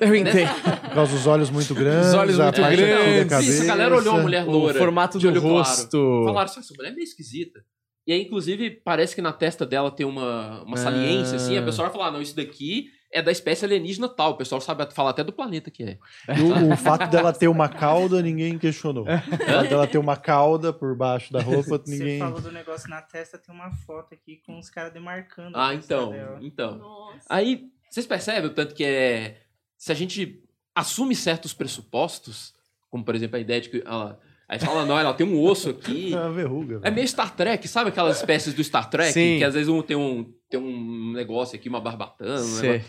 Eu 0.00 0.14
entendo. 0.14 0.48
Por 0.80 0.94
causa 0.94 1.12
dos 1.12 1.26
olhos 1.26 1.50
muito 1.50 1.74
grandes, 1.74 2.14
olhos 2.14 2.38
a 2.40 2.44
muito 2.44 2.60
parte 2.60 2.74
aqui 2.82 2.90
da 2.92 2.98
grandes. 2.98 3.28
cabeça. 3.30 3.50
Isso, 3.50 3.62
a 3.62 3.66
galera 3.66 3.96
olhou 3.96 4.16
a 4.16 4.22
mulher 4.22 4.46
O 4.46 4.50
loura. 4.50 4.78
formato 4.78 5.18
de 5.18 5.26
do 5.26 5.30
olho 5.32 5.40
claro. 5.40 5.56
rosto. 5.56 6.22
Falaram 6.24 6.44
assim, 6.50 6.60
essa 6.60 6.74
mulher 6.76 6.90
é 6.90 6.94
meio 6.94 7.04
esquisita. 7.04 7.64
E 8.06 8.12
aí, 8.12 8.20
inclusive, 8.22 8.70
parece 8.70 9.14
que 9.14 9.22
na 9.22 9.32
testa 9.32 9.64
dela 9.64 9.90
tem 9.90 10.04
uma, 10.04 10.62
uma 10.64 10.76
saliência, 10.76 11.36
assim. 11.36 11.56
A 11.56 11.60
Ah. 11.60 11.64
pessoa 11.64 11.88
vai 11.88 11.96
falar, 11.96 12.10
não, 12.10 12.20
isso 12.20 12.36
daqui 12.36 12.88
é 13.10 13.22
da 13.22 13.32
espécie 13.32 13.64
alienígena 13.64 14.08
tal. 14.08 14.32
O 14.32 14.36
pessoal 14.36 14.60
sabe 14.60 14.84
falar 14.92 15.10
até 15.10 15.24
do 15.24 15.32
planeta 15.32 15.70
que 15.70 15.82
é. 15.84 15.98
O, 16.38 16.74
o 16.74 16.76
fato 16.76 17.08
dela 17.08 17.32
ter 17.32 17.48
uma 17.48 17.66
cauda, 17.68 18.20
ninguém 18.20 18.58
questionou. 18.58 19.04
O 19.04 19.06
fato 19.06 19.68
dela 19.70 19.86
ter 19.86 19.96
uma 19.98 20.16
cauda 20.18 20.70
por 20.72 20.94
baixo 20.94 21.32
da 21.32 21.40
roupa, 21.40 21.78
Você 21.78 21.90
ninguém... 21.96 22.18
falou 22.18 22.40
do 22.42 22.52
negócio 22.52 22.90
na 22.90 23.00
testa, 23.00 23.38
tem 23.38 23.54
uma 23.54 23.70
foto 23.86 24.12
aqui 24.12 24.42
com 24.44 24.58
os 24.58 24.68
caras 24.68 24.92
demarcando. 24.92 25.56
Ah, 25.56 25.72
então, 25.74 26.10
dela. 26.10 26.38
então. 26.42 26.76
Nossa. 26.76 27.20
Aí, 27.30 27.68
vocês 27.88 28.04
percebem 28.06 28.50
o 28.50 28.52
tanto 28.52 28.74
que 28.74 28.84
é... 28.84 29.38
Se 29.84 29.92
a 29.92 29.94
gente 29.94 30.42
assume 30.74 31.14
certos 31.14 31.52
pressupostos, 31.52 32.54
como, 32.88 33.04
por 33.04 33.14
exemplo, 33.14 33.36
a 33.36 33.38
ideia 33.38 33.60
de 33.60 33.68
que 33.68 33.82
ela... 33.84 34.18
Aí 34.48 34.58
fala, 34.58 34.86
não, 34.86 34.98
ela 34.98 35.12
tem 35.12 35.26
um 35.26 35.38
osso 35.38 35.68
aqui... 35.68 36.08
É 36.14 36.16
uma 36.20 36.32
verruga. 36.32 36.80
É 36.82 36.90
meio 36.90 37.06
Star 37.06 37.36
Trek, 37.36 37.68
sabe 37.68 37.90
aquelas 37.90 38.16
espécies 38.16 38.54
do 38.54 38.64
Star 38.64 38.88
Trek? 38.88 39.12
Sim. 39.12 39.36
Que 39.36 39.44
às 39.44 39.52
vezes 39.52 39.68
um 39.68 39.82
tem 39.82 39.94
um, 39.94 40.32
tem 40.48 40.58
um 40.58 41.12
negócio 41.12 41.54
aqui, 41.54 41.68
uma 41.68 41.82
barbatana, 41.82 42.40
um 42.40 42.56
negócio- 42.62 42.84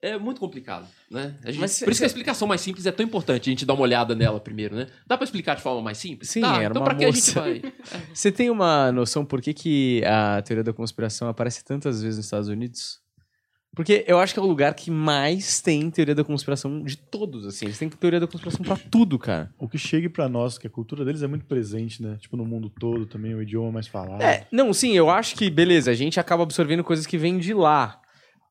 É 0.00 0.16
muito 0.16 0.38
complicado, 0.40 0.86
né? 1.10 1.34
A 1.42 1.50
gente- 1.50 1.60
Mas 1.60 1.80
por 1.80 1.90
isso 1.90 2.00
que 2.00 2.04
a 2.04 2.06
explicação 2.06 2.46
mais 2.46 2.60
simples 2.60 2.86
é 2.86 2.92
tão 2.92 3.04
importante 3.04 3.50
a 3.50 3.52
gente 3.52 3.66
dar 3.66 3.74
uma 3.74 3.82
olhada 3.82 4.14
nela 4.14 4.38
primeiro, 4.38 4.76
né? 4.76 4.86
Dá 5.08 5.16
pra 5.16 5.24
explicar 5.24 5.56
de 5.56 5.62
forma 5.62 5.82
mais 5.82 5.98
simples? 5.98 6.30
Sim, 6.30 6.42
Tá, 6.42 6.54
era 6.62 6.66
então 6.66 6.82
uma 6.82 6.84
pra 6.84 6.94
que 6.94 7.04
a 7.04 7.10
gente 7.10 7.32
vai? 7.32 7.62
Você 8.14 8.30
tem 8.30 8.48
uma 8.48 8.92
noção 8.92 9.24
por 9.24 9.42
que, 9.42 9.52
que 9.52 10.04
a 10.06 10.40
teoria 10.42 10.62
da 10.62 10.72
conspiração 10.72 11.26
aparece 11.26 11.64
tantas 11.64 12.00
vezes 12.00 12.16
nos 12.16 12.26
Estados 12.26 12.46
Unidos? 12.46 13.00
Porque 13.78 14.04
eu 14.08 14.18
acho 14.18 14.34
que 14.34 14.40
é 14.40 14.42
o 14.42 14.44
lugar 14.46 14.74
que 14.74 14.90
mais 14.90 15.60
tem 15.60 15.88
teoria 15.88 16.12
da 16.12 16.24
conspiração 16.24 16.82
de 16.82 16.96
todos, 16.96 17.46
assim. 17.46 17.66
Eles 17.66 17.78
têm 17.78 17.88
teoria 17.88 18.18
da 18.18 18.26
conspiração 18.26 18.64
pra 18.64 18.76
tudo, 18.76 19.16
cara. 19.20 19.54
O 19.56 19.68
que 19.68 19.78
chegue 19.78 20.08
pra 20.08 20.28
nós, 20.28 20.58
que 20.58 20.66
a 20.66 20.70
cultura 20.70 21.04
deles 21.04 21.22
é 21.22 21.28
muito 21.28 21.44
presente, 21.44 22.02
né? 22.02 22.16
Tipo, 22.18 22.36
no 22.36 22.44
mundo 22.44 22.68
todo 22.68 23.06
também, 23.06 23.36
o 23.36 23.40
idioma 23.40 23.70
mais 23.70 23.86
falado. 23.86 24.20
É, 24.20 24.48
não, 24.50 24.74
sim, 24.74 24.96
eu 24.96 25.08
acho 25.08 25.36
que, 25.36 25.48
beleza, 25.48 25.92
a 25.92 25.94
gente 25.94 26.18
acaba 26.18 26.42
absorvendo 26.42 26.82
coisas 26.82 27.06
que 27.06 27.16
vêm 27.16 27.38
de 27.38 27.54
lá. 27.54 28.00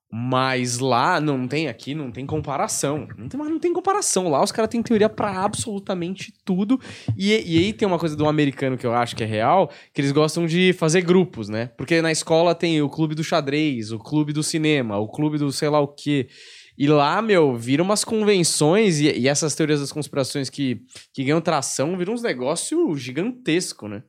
Mas 0.09 0.79
lá 0.79 1.19
não 1.19 1.47
tem 1.47 1.67
aqui, 1.67 1.93
não 1.93 2.11
tem 2.11 2.25
comparação. 2.25 3.07
Não 3.17 3.27
tem, 3.27 3.37
mas 3.37 3.49
não 3.49 3.59
tem 3.59 3.73
comparação. 3.73 4.29
Lá 4.29 4.41
os 4.41 4.53
caras 4.53 4.69
têm 4.69 4.81
teoria 4.81 5.09
pra 5.09 5.43
absolutamente 5.43 6.33
tudo. 6.45 6.79
E, 7.17 7.31
e 7.31 7.57
aí 7.57 7.73
tem 7.73 7.85
uma 7.85 7.99
coisa 7.99 8.15
do 8.15 8.27
americano 8.27 8.77
que 8.77 8.87
eu 8.87 8.93
acho 8.93 9.15
que 9.15 9.23
é 9.23 9.27
real, 9.27 9.69
que 9.93 9.99
eles 9.99 10.13
gostam 10.13 10.45
de 10.45 10.71
fazer 10.73 11.01
grupos, 11.01 11.49
né? 11.49 11.67
Porque 11.77 12.01
na 12.01 12.11
escola 12.11 12.55
tem 12.55 12.81
o 12.81 12.89
clube 12.89 13.15
do 13.15 13.23
xadrez, 13.23 13.91
o 13.91 13.99
clube 13.99 14.31
do 14.31 14.41
cinema, 14.41 14.97
o 14.97 15.09
clube 15.09 15.37
do 15.37 15.51
sei 15.51 15.67
lá 15.67 15.79
o 15.81 15.89
quê. 15.89 16.29
E 16.77 16.87
lá, 16.87 17.21
meu, 17.21 17.57
viram 17.57 17.83
umas 17.83 18.05
convenções 18.05 19.01
e, 19.01 19.11
e 19.11 19.27
essas 19.27 19.55
teorias 19.55 19.81
das 19.81 19.91
conspirações 19.91 20.49
que, 20.49 20.83
que 21.11 21.23
ganham 21.23 21.41
tração 21.41 21.97
viram 21.97 22.13
uns 22.13 22.21
negócios 22.21 23.01
gigantescos, 23.01 23.89
né? 23.89 24.03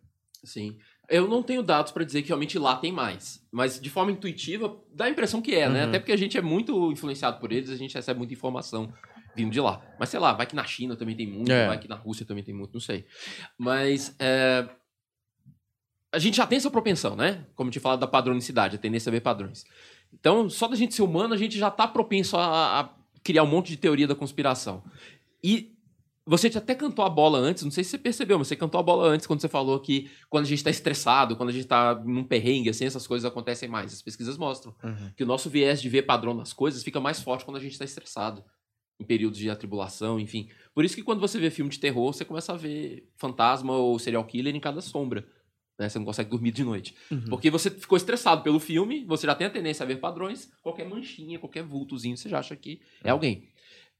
Sim. 0.45 0.77
Eu 1.09 1.27
não 1.27 1.43
tenho 1.43 1.63
dados 1.63 1.91
pra 1.91 2.05
dizer 2.05 2.21
que 2.23 2.29
realmente 2.29 2.59
lá 2.59 2.77
tem 2.77 2.93
mais. 2.93 3.43
Mas 3.51 3.81
de 3.81 3.89
forma 3.89 4.13
intuitiva, 4.13 4.77
dá 4.93 5.07
a 5.07 5.11
impressão 5.11 5.41
que 5.41 5.55
é, 5.55 5.69
né? 5.69 5.83
Uhum. 5.85 5.89
Até 5.89 5.99
porque 5.99 6.13
a 6.13 6.17
gente 6.17 6.37
é 6.37 6.43
muito 6.43 6.93
influenciado 6.93 7.41
por 7.41 7.51
eles, 7.51 7.71
a 7.71 7.77
gente 7.77 7.95
recebe 7.95 8.19
muita 8.19 8.35
informação 8.35 8.93
vindo 9.35 9.51
de 9.51 9.61
lá. 9.61 9.81
Mas 9.99 10.11
sei 10.11 10.21
lá, 10.21 10.33
vai 10.35 10.47
que 10.47 10.55
na 10.55 10.65
China 10.65 10.97
também 10.97 11.17
tem 11.17 11.27
muito, 11.27 11.51
É. 11.51 11.67
vai 11.67 11.79
que 11.79 11.89
na 11.89 11.95
Rússia 11.95 12.27
também 12.27 12.45
tem 12.45 12.55
muito, 12.55 12.75
não 12.75 12.81
sei. 12.81 13.07
Mas 13.57 14.15
é, 14.19 14.69
a 16.13 16.19
gente 16.19 16.37
já 16.37 16.47
tem 16.47 16.57
essa 16.59 16.71
propensão, 16.71 17.17
né? 17.17 17.47
Como 17.55 17.69
eu 17.69 17.73
tinha 17.73 17.83
falado 17.83 18.01
da 18.01 18.07
padronicidade, 18.07 18.77
a 18.77 18.79
tendência 18.79 19.09
a 19.09 19.13
ver 19.13 19.21
padrões. 19.21 19.65
Então, 20.13 20.49
só 20.51 20.69
da 20.69 20.77
gente 20.77 20.95
ser 20.95 21.03
humano, 21.03 21.33
a 21.35 21.37
gente 21.37 21.57
já 21.59 21.71
tá 21.71 21.87
propenso 21.87 22.37
a, 22.37 22.81
a 22.81 22.91
criar 23.23 23.43
um 23.45 23.47
monte 23.47 23.69
de 23.69 23.77
teoria 23.77 24.07
da 24.07 24.15
conspiração. 24.15 24.83
E 25.43 25.78
você 26.29 26.49
até 26.57 26.75
cantou 26.75 27.05
a 27.05 27.09
bola 27.09 27.39
antes, 27.39 27.65
não 27.65 27.71
sei 27.71 27.83
se 27.83 27.91
você 27.91 27.99
percebeu, 27.99 28.39
mas 28.39 28.49
você 28.49 28.55
cantou 28.57 28.79
a 28.79 28.83
bola 28.83 29.09
antes 29.09 29.27
quando 29.27 29.41
você 29.41 29.49
falou 29.49 29.81
que 29.81 30.11
quando 30.29 30.45
a 30.45 30.49
gente 30.49 30.63
tá 30.63 30.71
estressado, 30.71 31.37
quando 31.37 31.49
a 31.49 31.53
gente 31.53 31.67
tá 31.67 31.95
num 32.05 32.23
perrengue, 32.23 32.69
assim, 32.71 32.85
essas 32.85 33.07
coisas 33.07 33.25
acontecem 33.29 33.69
mais. 33.69 33.93
As 33.93 34.03
pesquisas 34.03 34.37
mostram 34.37 34.75
Uhum. 34.85 35.11
que 35.17 35.25
o 35.25 35.27
nosso 35.27 35.49
viés 35.51 35.81
de 35.81 35.89
ver 35.89 36.03
padrão 36.03 36.35
nas 36.35 36.53
coisas 36.53 36.83
fica 36.85 37.01
mais 37.01 37.21
forte 37.21 37.45
quando 37.45 37.57
a 37.57 37.61
gente 37.61 37.79
tá 37.79 37.85
estressado. 37.85 38.45
Em 39.01 39.05
períodos 39.05 39.39
de 39.39 39.49
atribulação, 39.49 40.19
enfim. 40.19 40.49
Por 40.75 40.85
isso 40.85 40.97
que 40.97 41.05
quando 41.05 41.21
você 41.21 41.39
vê 41.39 41.51
filme 41.51 41.71
de 41.71 41.79
terror, 41.79 42.13
você 42.13 42.25
começa 42.25 42.53
a 42.53 42.57
ver 42.57 43.09
fantasma 43.17 43.77
ou 43.77 43.97
serial 43.97 44.25
killer 44.25 44.55
em 44.57 44.59
cada 44.59 44.81
sombra. 44.81 45.25
Né? 45.79 45.89
Você 45.89 46.01
não 46.01 46.05
consegue 46.05 46.29
dormir 46.29 46.51
de 46.51 46.65
noite. 46.65 46.97
Uhum. 47.09 47.27
Porque 47.31 47.49
você 47.49 47.71
ficou 47.71 47.97
estressado 47.97 48.43
pelo 48.43 48.59
filme, 48.59 49.05
você 49.05 49.25
já 49.25 49.37
tem 49.37 49.47
a 49.47 49.51
tendência 49.51 49.85
a 49.85 49.87
ver 49.87 50.01
padrões, 50.01 50.51
qualquer 50.61 50.85
manchinha, 50.89 51.39
qualquer 51.39 51.63
vultozinho, 51.63 52.17
você 52.17 52.29
já 52.29 52.41
acha 52.41 52.57
que 52.57 52.81
é 53.05 53.11
alguém. 53.11 53.49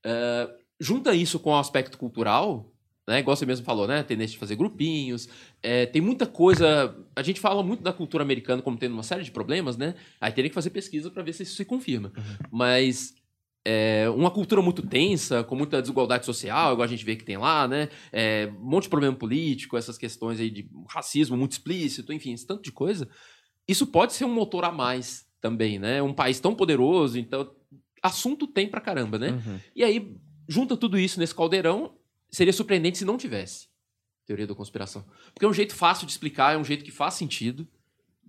Eh, 0.05 0.49
junta 0.81 1.15
isso 1.15 1.39
com 1.39 1.51
o 1.51 1.59
aspecto 1.59 1.99
cultural, 1.99 2.73
né? 3.07 3.21
Igual 3.21 3.37
você 3.37 3.47
mesmo 3.47 3.65
falou, 3.65 3.89
né? 3.89 4.03
Tendência 4.03 4.35
de 4.35 4.39
fazer 4.39 4.55
grupinhos. 4.55 5.29
eh, 5.63 5.87
tem 5.87 6.03
muita 6.03 6.27
coisa. 6.27 6.95
A 7.17 7.23
gente 7.23 7.41
fala 7.41 7.63
muito 7.63 7.83
da 7.83 7.93
cultura 7.93 8.23
americana 8.23 8.61
como 8.61 8.77
tendo 8.77 8.93
uma 8.93 9.03
série 9.03 9.25
de 9.25 9.31
problemas, 9.31 9.77
né? 9.77 9.95
Aí 10.21 10.31
teria 10.31 10.51
que 10.51 10.55
fazer 10.55 10.71
pesquisa 10.71 11.11
para 11.11 11.23
ver 11.23 11.33
se 11.33 11.43
isso 11.43 11.57
se 11.57 11.65
confirma. 11.65 12.13
Mas 12.51 13.15
é, 13.67 14.09
uma 14.11 14.31
cultura 14.31 14.63
muito 14.63 14.81
tensa, 14.81 15.45
com 15.45 15.55
muita 15.57 15.81
desigualdade 15.81 16.25
social, 16.25 16.73
igual 16.73 16.85
a 16.85 16.89
gente 16.89 17.05
vê 17.05 17.17
que 17.17 17.25
tem 17.25 17.37
lá, 17.37 17.67
né? 17.67 17.89
É, 18.13 18.51
um 18.59 18.71
monte 18.71 18.85
de 18.85 18.89
problema 18.91 19.17
político, 19.17 19.77
essas 19.77 19.99
questões 19.99 20.41
aí 20.41 20.51
de 20.51 20.69
racismo 20.89 21.37
muito 21.37 21.53
explícito, 21.53 22.13
enfim, 22.13 22.33
esse 22.33 22.47
tanto 22.47 22.63
de 22.63 22.73
coisa. 22.73 23.09
Isso 23.67 23.87
pode 23.87 24.13
ser 24.13 24.25
um 24.25 24.33
motor 24.33 24.65
a 24.65 24.73
mais 24.73 25.27
também, 25.41 25.79
né? 25.79 26.03
Um 26.03 26.15
país 26.15 26.41
tão 26.41 26.55
poderoso, 26.55 27.19
então 27.19 27.51
assunto 28.03 28.47
tem 28.47 28.69
pra 28.69 28.81
caramba, 28.81 29.19
né? 29.19 29.31
Uhum. 29.33 29.59
E 29.75 29.85
aí, 29.85 30.17
junta 30.49 30.77
tudo 30.77 30.99
isso 30.99 31.21
nesse 31.21 31.35
caldeirão, 31.35 31.95
seria 32.31 32.53
surpreendente 32.53 32.99
se 32.99 33.05
não 33.05 33.17
tivesse 33.17 33.69
teoria 34.29 34.47
da 34.47 34.55
conspiração. 34.55 35.05
Porque 35.33 35.47
é 35.47 35.49
um 35.49 35.55
jeito 35.55 35.75
fácil 35.75 36.07
de 36.07 36.13
explicar, 36.13 36.55
é 36.55 36.59
um 36.59 36.65
jeito 36.65 36.85
que 36.85 36.91
faz 36.91 37.15
sentido, 37.15 37.67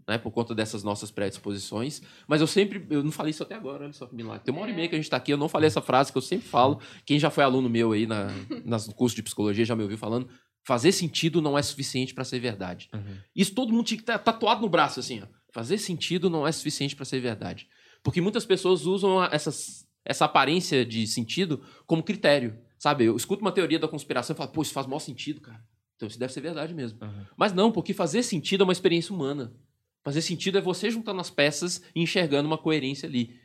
né, 0.08 0.18
por 0.18 0.32
conta 0.32 0.56
dessas 0.56 0.82
nossas 0.82 1.12
predisposições. 1.12 2.02
Mas 2.26 2.40
eu 2.40 2.48
sempre, 2.48 2.88
eu 2.90 3.04
não 3.04 3.12
falei 3.12 3.32
isso 3.32 3.44
até 3.44 3.54
agora, 3.54 3.84
olha 3.84 3.94
só 3.94 4.08
que 4.08 4.16
milagre. 4.16 4.44
Tem 4.44 4.54
uma 4.54 4.62
hora 4.62 4.72
e 4.72 4.74
meia 4.74 4.88
que 4.88 4.96
a 4.96 4.98
gente 4.98 5.10
tá 5.10 5.18
aqui, 5.18 5.34
eu 5.34 5.38
não 5.38 5.50
falei 5.50 5.68
essa 5.68 5.82
frase 5.82 6.12
que 6.12 6.18
eu 6.18 6.22
sempre 6.22 6.48
falo. 6.48 6.80
Quem 7.06 7.20
já 7.20 7.30
foi 7.30 7.44
aluno 7.44 7.70
meu 7.70 7.92
aí 7.92 8.08
na, 8.08 8.28
nas, 8.66 8.88
no 8.88 8.94
curso 8.94 9.16
de 9.16 9.22
psicologia 9.22 9.66
já 9.66 9.76
me 9.76 9.84
ouviu 9.84 9.98
falando. 9.98 10.30
Fazer 10.64 10.94
sentido 10.94 11.42
não 11.42 11.58
é 11.58 11.62
suficiente 11.62 12.14
para 12.14 12.24
ser 12.24 12.40
verdade. 12.40 12.90
Uhum. 12.94 13.18
Isso 13.36 13.54
todo 13.54 13.74
mundo 13.74 13.86
tinha 13.86 13.98
que 13.98 14.04
estar 14.04 14.18
tatuado 14.20 14.62
no 14.62 14.70
braço, 14.70 15.00
assim, 15.00 15.22
ó. 15.22 15.28
Fazer 15.52 15.78
sentido 15.78 16.30
não 16.30 16.48
é 16.48 16.52
suficiente 16.52 16.96
para 16.96 17.06
ser 17.06 17.20
verdade. 17.20 17.68
Porque 18.04 18.22
muitas 18.22 18.46
pessoas 18.46 18.86
usam 18.86 19.24
essas, 19.26 19.86
essa 20.06 20.26
aparência 20.26 20.86
de 20.86 21.06
sentido 21.08 21.64
como 21.86 22.04
critério. 22.04 22.58
Sabe? 22.78 23.06
Eu 23.06 23.16
escuto 23.16 23.42
uma 23.42 23.52
teoria 23.52 23.78
da 23.78 23.88
conspiração 23.88 24.34
e 24.34 24.38
falo, 24.38 24.52
pô, 24.52 24.62
isso 24.62 24.72
faz 24.72 24.88
maior 24.88 25.00
sentido, 25.00 25.42
cara. 25.42 25.62
Então 25.96 26.08
isso 26.08 26.18
deve 26.18 26.32
ser 26.32 26.40
verdade 26.40 26.74
mesmo. 26.74 26.98
Uhum. 27.02 27.26
Mas 27.36 27.52
não, 27.52 27.72
porque 27.72 27.94
fazer 27.94 28.24
sentido 28.24 28.62
é 28.62 28.64
uma 28.64 28.72
experiência 28.72 29.14
humana. 29.14 29.54
Fazer 30.02 30.22
sentido 30.22 30.58
é 30.58 30.62
você 30.62 30.90
juntando 30.90 31.20
as 31.20 31.30
peças 31.30 31.84
e 31.94 32.02
enxergando 32.02 32.48
uma 32.48 32.58
coerência 32.58 33.08
ali. 33.08 33.38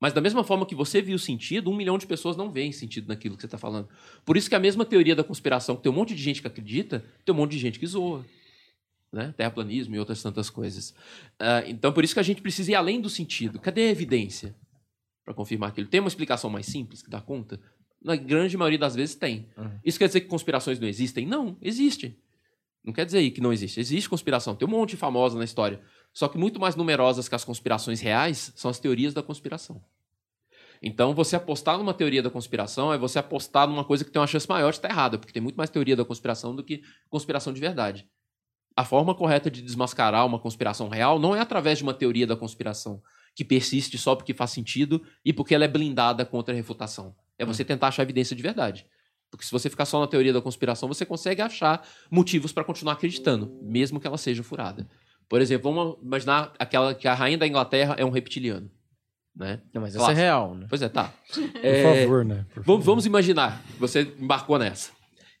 Mas 0.00 0.12
da 0.12 0.20
mesma 0.20 0.42
forma 0.42 0.66
que 0.66 0.74
você 0.74 1.00
viu 1.00 1.16
sentido, 1.16 1.70
um 1.70 1.76
milhão 1.76 1.96
de 1.96 2.08
pessoas 2.08 2.36
não 2.36 2.50
veem 2.50 2.72
sentido 2.72 3.06
naquilo 3.06 3.36
que 3.36 3.42
você 3.42 3.46
está 3.46 3.56
falando. 3.56 3.88
Por 4.24 4.36
isso 4.36 4.48
que 4.48 4.56
a 4.56 4.58
mesma 4.58 4.84
teoria 4.84 5.14
da 5.14 5.22
conspiração, 5.22 5.76
que 5.76 5.82
tem 5.84 5.92
um 5.92 5.94
monte 5.94 6.12
de 6.12 6.20
gente 6.20 6.40
que 6.40 6.48
acredita, 6.48 7.04
tem 7.24 7.32
um 7.32 7.38
monte 7.38 7.52
de 7.52 7.58
gente 7.60 7.78
que 7.78 7.86
zoa. 7.86 8.26
Né? 9.12 9.32
Terraplanismo 9.36 9.94
e 9.94 10.00
outras 10.00 10.20
tantas 10.20 10.50
coisas. 10.50 10.92
Ah, 11.38 11.62
então, 11.68 11.92
por 11.92 12.02
isso 12.02 12.14
que 12.14 12.20
a 12.20 12.24
gente 12.24 12.42
precisa 12.42 12.72
ir 12.72 12.74
além 12.74 13.00
do 13.00 13.08
sentido. 13.08 13.60
Cadê 13.60 13.82
a 13.82 13.90
evidência 13.90 14.56
para 15.24 15.34
confirmar 15.34 15.70
aquilo? 15.70 15.88
Tem 15.88 16.00
uma 16.00 16.08
explicação 16.08 16.50
mais 16.50 16.66
simples 16.66 17.02
que 17.02 17.10
dá 17.10 17.20
conta? 17.20 17.60
Na 18.02 18.16
grande 18.16 18.56
maioria 18.56 18.78
das 18.78 18.94
vezes 18.94 19.14
tem. 19.14 19.48
Uhum. 19.56 19.78
Isso 19.84 19.98
quer 19.98 20.06
dizer 20.06 20.22
que 20.22 20.26
conspirações 20.26 20.80
não 20.80 20.88
existem? 20.88 21.26
Não, 21.26 21.56
existe. 21.62 22.18
Não 22.84 22.92
quer 22.92 23.06
dizer 23.06 23.18
aí 23.18 23.30
que 23.30 23.40
não 23.40 23.52
existe. 23.52 23.78
Existe 23.78 24.08
conspiração. 24.08 24.56
Tem 24.56 24.66
um 24.66 24.70
monte 24.70 24.90
de 24.90 24.96
famosa 24.96 25.38
na 25.38 25.44
história. 25.44 25.80
Só 26.12 26.28
que 26.28 26.36
muito 26.36 26.60
mais 26.60 26.74
numerosas 26.74 27.28
que 27.28 27.34
as 27.34 27.44
conspirações 27.44 28.00
reais 28.00 28.52
são 28.56 28.70
as 28.70 28.80
teorias 28.80 29.14
da 29.14 29.22
conspiração. 29.22 29.80
Então, 30.82 31.14
você 31.14 31.36
apostar 31.36 31.78
numa 31.78 31.94
teoria 31.94 32.20
da 32.20 32.28
conspiração 32.28 32.92
é 32.92 32.98
você 32.98 33.20
apostar 33.20 33.68
numa 33.68 33.84
coisa 33.84 34.04
que 34.04 34.10
tem 34.10 34.20
uma 34.20 34.26
chance 34.26 34.48
maior 34.48 34.70
de 34.70 34.78
estar 34.78 34.90
errada, 34.90 35.16
porque 35.16 35.32
tem 35.32 35.40
muito 35.40 35.54
mais 35.54 35.70
teoria 35.70 35.94
da 35.94 36.04
conspiração 36.04 36.56
do 36.56 36.64
que 36.64 36.82
conspiração 37.08 37.52
de 37.52 37.60
verdade. 37.60 38.08
A 38.76 38.84
forma 38.84 39.14
correta 39.14 39.48
de 39.48 39.62
desmascarar 39.62 40.26
uma 40.26 40.40
conspiração 40.40 40.88
real 40.88 41.20
não 41.20 41.36
é 41.36 41.40
através 41.40 41.78
de 41.78 41.84
uma 41.84 41.94
teoria 41.94 42.26
da 42.26 42.34
conspiração 42.34 43.00
que 43.34 43.44
persiste 43.44 43.96
só 43.98 44.14
porque 44.14 44.34
faz 44.34 44.50
sentido 44.50 45.02
e 45.24 45.32
porque 45.32 45.54
ela 45.54 45.64
é 45.64 45.68
blindada 45.68 46.24
contra 46.24 46.52
a 46.54 46.56
refutação. 46.56 47.14
É 47.38 47.44
você 47.44 47.64
tentar 47.64 47.88
achar 47.88 48.02
evidência 48.02 48.36
de 48.36 48.42
verdade. 48.42 48.86
Porque 49.30 49.44
se 49.46 49.50
você 49.50 49.70
ficar 49.70 49.86
só 49.86 49.98
na 49.98 50.06
teoria 50.06 50.32
da 50.32 50.42
conspiração, 50.42 50.86
você 50.86 51.06
consegue 51.06 51.40
achar 51.40 51.86
motivos 52.10 52.52
para 52.52 52.62
continuar 52.64 52.92
acreditando, 52.92 53.58
mesmo 53.62 53.98
que 53.98 54.06
ela 54.06 54.18
seja 54.18 54.42
furada. 54.42 54.86
Por 55.28 55.40
exemplo, 55.40 55.72
vamos 55.72 55.96
imaginar 56.02 56.52
aquela 56.58 56.94
que 56.94 57.08
a 57.08 57.14
rainha 57.14 57.38
da 57.38 57.46
Inglaterra 57.46 57.94
é 57.98 58.04
um 58.04 58.10
reptiliano, 58.10 58.70
né? 59.34 59.62
Não, 59.72 59.80
mas 59.80 59.94
Clássico. 59.96 60.18
é 60.18 60.22
real, 60.22 60.54
né? 60.54 60.66
Pois 60.68 60.82
é, 60.82 60.88
tá. 60.90 61.10
Por 61.32 61.64
É, 61.64 62.02
favor, 62.02 62.24
né? 62.24 62.44
Por 62.52 62.62
Vamos, 62.62 62.66
favor. 62.66 62.82
vamos 62.82 63.06
imaginar 63.06 63.62
que 63.64 63.80
você 63.80 64.02
embarcou 64.20 64.58
nessa. 64.58 64.90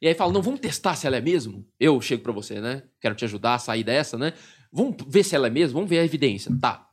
E 0.00 0.08
aí 0.08 0.14
fala, 0.14 0.32
não, 0.32 0.40
vamos 0.40 0.60
testar 0.60 0.94
se 0.96 1.06
ela 1.06 1.18
é 1.18 1.20
mesmo? 1.20 1.64
Eu 1.78 2.00
chego 2.00 2.22
pra 2.22 2.32
você, 2.32 2.60
né? 2.62 2.82
Quero 2.98 3.14
te 3.14 3.26
ajudar 3.26 3.54
a 3.56 3.58
sair 3.58 3.84
dessa, 3.84 4.16
né? 4.16 4.32
Vamos 4.72 4.96
ver 5.06 5.22
se 5.22 5.36
ela 5.36 5.46
é 5.48 5.50
mesmo, 5.50 5.74
vamos 5.74 5.90
ver 5.90 5.98
a 5.98 6.04
evidência. 6.04 6.50
Tá. 6.58 6.88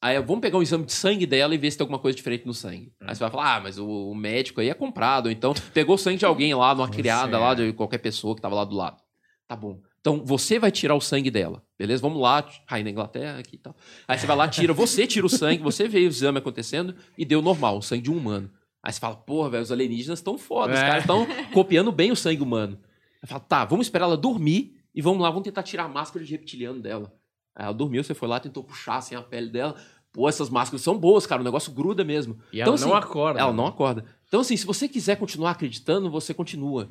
Aí 0.00 0.20
vamos 0.20 0.40
pegar 0.40 0.58
um 0.58 0.62
exame 0.62 0.84
de 0.84 0.92
sangue 0.92 1.26
dela 1.26 1.54
e 1.54 1.58
ver 1.58 1.70
se 1.70 1.76
tem 1.78 1.84
alguma 1.84 1.98
coisa 1.98 2.16
diferente 2.16 2.46
no 2.46 2.54
sangue. 2.54 2.92
Aí 3.00 3.14
você 3.14 3.20
vai 3.20 3.30
falar, 3.30 3.56
ah, 3.56 3.60
mas 3.60 3.78
o, 3.78 4.14
médico 4.14 4.60
aí 4.60 4.70
é 4.70 4.74
comprado. 4.74 5.26
ou 5.26 5.32
Então, 5.32 5.52
pegou 5.74 5.96
o 5.96 5.98
sangue 5.98 6.18
de 6.18 6.24
alguém 6.24 6.54
lá, 6.54 6.74
numa 6.74 6.88
criada 6.88 7.36
é. 7.36 7.40
lá, 7.40 7.54
de 7.54 7.72
qualquer 7.72 7.98
pessoa 7.98 8.34
que 8.36 8.40
tava 8.40 8.54
lá 8.54 8.64
do 8.64 8.76
lado. 8.76 9.02
Tá 9.48 9.56
bom. 9.56 9.80
Então, 10.00 10.24
você 10.24 10.58
vai 10.58 10.70
tirar 10.70 10.94
o 10.94 11.00
sangue 11.00 11.30
dela, 11.30 11.62
beleza? 11.76 12.00
Vamos 12.00 12.20
lá, 12.22 12.48
rainha 12.66 12.84
da 12.84 12.90
Inglaterra 12.90 13.38
aqui 13.40 13.56
e 13.56 13.58
tal. 13.58 13.74
Aí 14.06 14.16
você 14.16 14.26
vai 14.26 14.36
lá, 14.36 14.46
tira, 14.48 14.72
você 14.72 15.06
tira 15.06 15.26
o 15.26 15.28
sangue, 15.28 15.62
você 15.62 15.88
vê 15.88 15.98
o 15.98 16.06
exame 16.08 16.38
acontecendo 16.38 16.94
e 17.16 17.24
deu 17.24 17.42
normal, 17.42 17.78
o 17.78 17.82
sangue 17.82 18.02
de 18.02 18.10
um 18.10 18.16
humano. 18.16 18.50
Aí 18.80 18.92
você 18.92 19.00
fala, 19.00 19.16
porra, 19.16 19.50
velho, 19.50 19.62
os 19.64 19.72
alienígenas 19.72 20.20
estão 20.20 20.38
foda, 20.38 20.72
os 20.72 20.78
É. 20.78 20.82
caras 20.86 21.02
estão 21.02 21.26
copiando 21.52 21.90
bem 21.90 22.12
o 22.12 22.16
sangue 22.16 22.42
humano. 22.42 22.78
Aí 23.20 23.28
fala, 23.28 23.40
tá, 23.40 23.64
vamos 23.64 23.86
esperar 23.86 24.04
ela 24.04 24.16
dormir 24.16 24.76
e 24.94 25.02
vamos 25.02 25.20
lá, 25.20 25.28
vamos 25.28 25.42
tentar 25.44 25.64
tirar 25.64 25.84
a 25.84 25.88
máscara 25.88 26.24
de 26.24 26.30
reptiliano 26.30 26.80
dela. 26.80 27.12
Aí 27.58 27.64
ela 27.64 27.74
dormiu, 27.74 28.04
você 28.04 28.14
foi 28.14 28.28
lá, 28.28 28.38
tentou 28.38 28.62
puxar 28.62 28.98
assim 28.98 29.16
a 29.16 29.20
pele 29.20 29.50
dela. 29.50 29.74
Pô, 30.12 30.28
essas 30.28 30.48
máscaras 30.48 30.80
são 30.80 30.96
boas, 30.96 31.26
cara, 31.26 31.40
o 31.42 31.44
negócio 31.44 31.72
gruda 31.72 32.04
mesmo. 32.04 32.38
E 32.52 32.60
Então, 32.60 32.74
ela 32.74 32.86
não 32.86 32.94
assim, 32.94 33.04
acorda. 33.06 33.40
Ela 33.40 33.50
né? 33.50 33.56
não 33.56 33.66
acorda. 33.66 34.04
Então, 34.28 34.40
assim, 34.40 34.56
se 34.56 34.64
você 34.64 34.88
quiser 34.88 35.16
continuar 35.16 35.50
acreditando, 35.50 36.08
você 36.08 36.32
continua. 36.32 36.88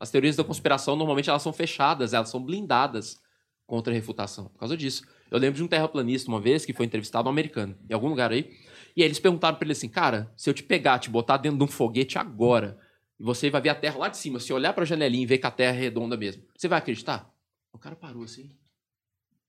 As 0.00 0.10
teorias 0.10 0.34
da 0.34 0.42
conspiração, 0.42 0.96
normalmente, 0.96 1.30
elas 1.30 1.40
são 1.40 1.52
fechadas, 1.52 2.12
elas 2.12 2.28
são 2.28 2.42
blindadas 2.42 3.20
contra 3.64 3.92
a 3.92 3.94
refutação. 3.94 4.46
Por 4.46 4.58
causa 4.58 4.76
disso. 4.76 5.04
Eu 5.30 5.38
lembro 5.38 5.56
de 5.56 5.62
um 5.62 5.68
terraplanista 5.68 6.28
uma 6.28 6.40
vez 6.40 6.66
que 6.66 6.72
foi 6.72 6.84
entrevistado, 6.84 7.28
um 7.28 7.30
americano, 7.30 7.78
em 7.88 7.94
algum 7.94 8.08
lugar 8.08 8.32
aí. 8.32 8.50
E 8.96 9.02
aí 9.02 9.08
eles 9.08 9.20
perguntaram 9.20 9.56
pra 9.56 9.64
ele 9.64 9.72
assim, 9.72 9.88
cara, 9.88 10.32
se 10.36 10.50
eu 10.50 10.52
te 10.52 10.64
pegar, 10.64 10.98
te 10.98 11.08
botar 11.08 11.36
dentro 11.36 11.58
de 11.58 11.64
um 11.64 11.68
foguete 11.68 12.18
agora, 12.18 12.76
e 13.18 13.22
você 13.22 13.48
vai 13.48 13.60
ver 13.60 13.68
a 13.70 13.74
Terra 13.74 13.98
lá 13.98 14.08
de 14.08 14.18
cima, 14.18 14.40
se 14.40 14.52
olhar 14.52 14.72
pra 14.74 14.84
janelinha 14.84 15.22
e 15.22 15.26
ver 15.26 15.38
que 15.38 15.46
a 15.46 15.50
Terra 15.50 15.76
é 15.76 15.80
redonda 15.80 16.16
mesmo, 16.16 16.42
você 16.54 16.68
vai 16.68 16.78
acreditar? 16.78 17.32
O 17.72 17.78
cara 17.78 17.96
parou 17.96 18.24
assim. 18.24 18.50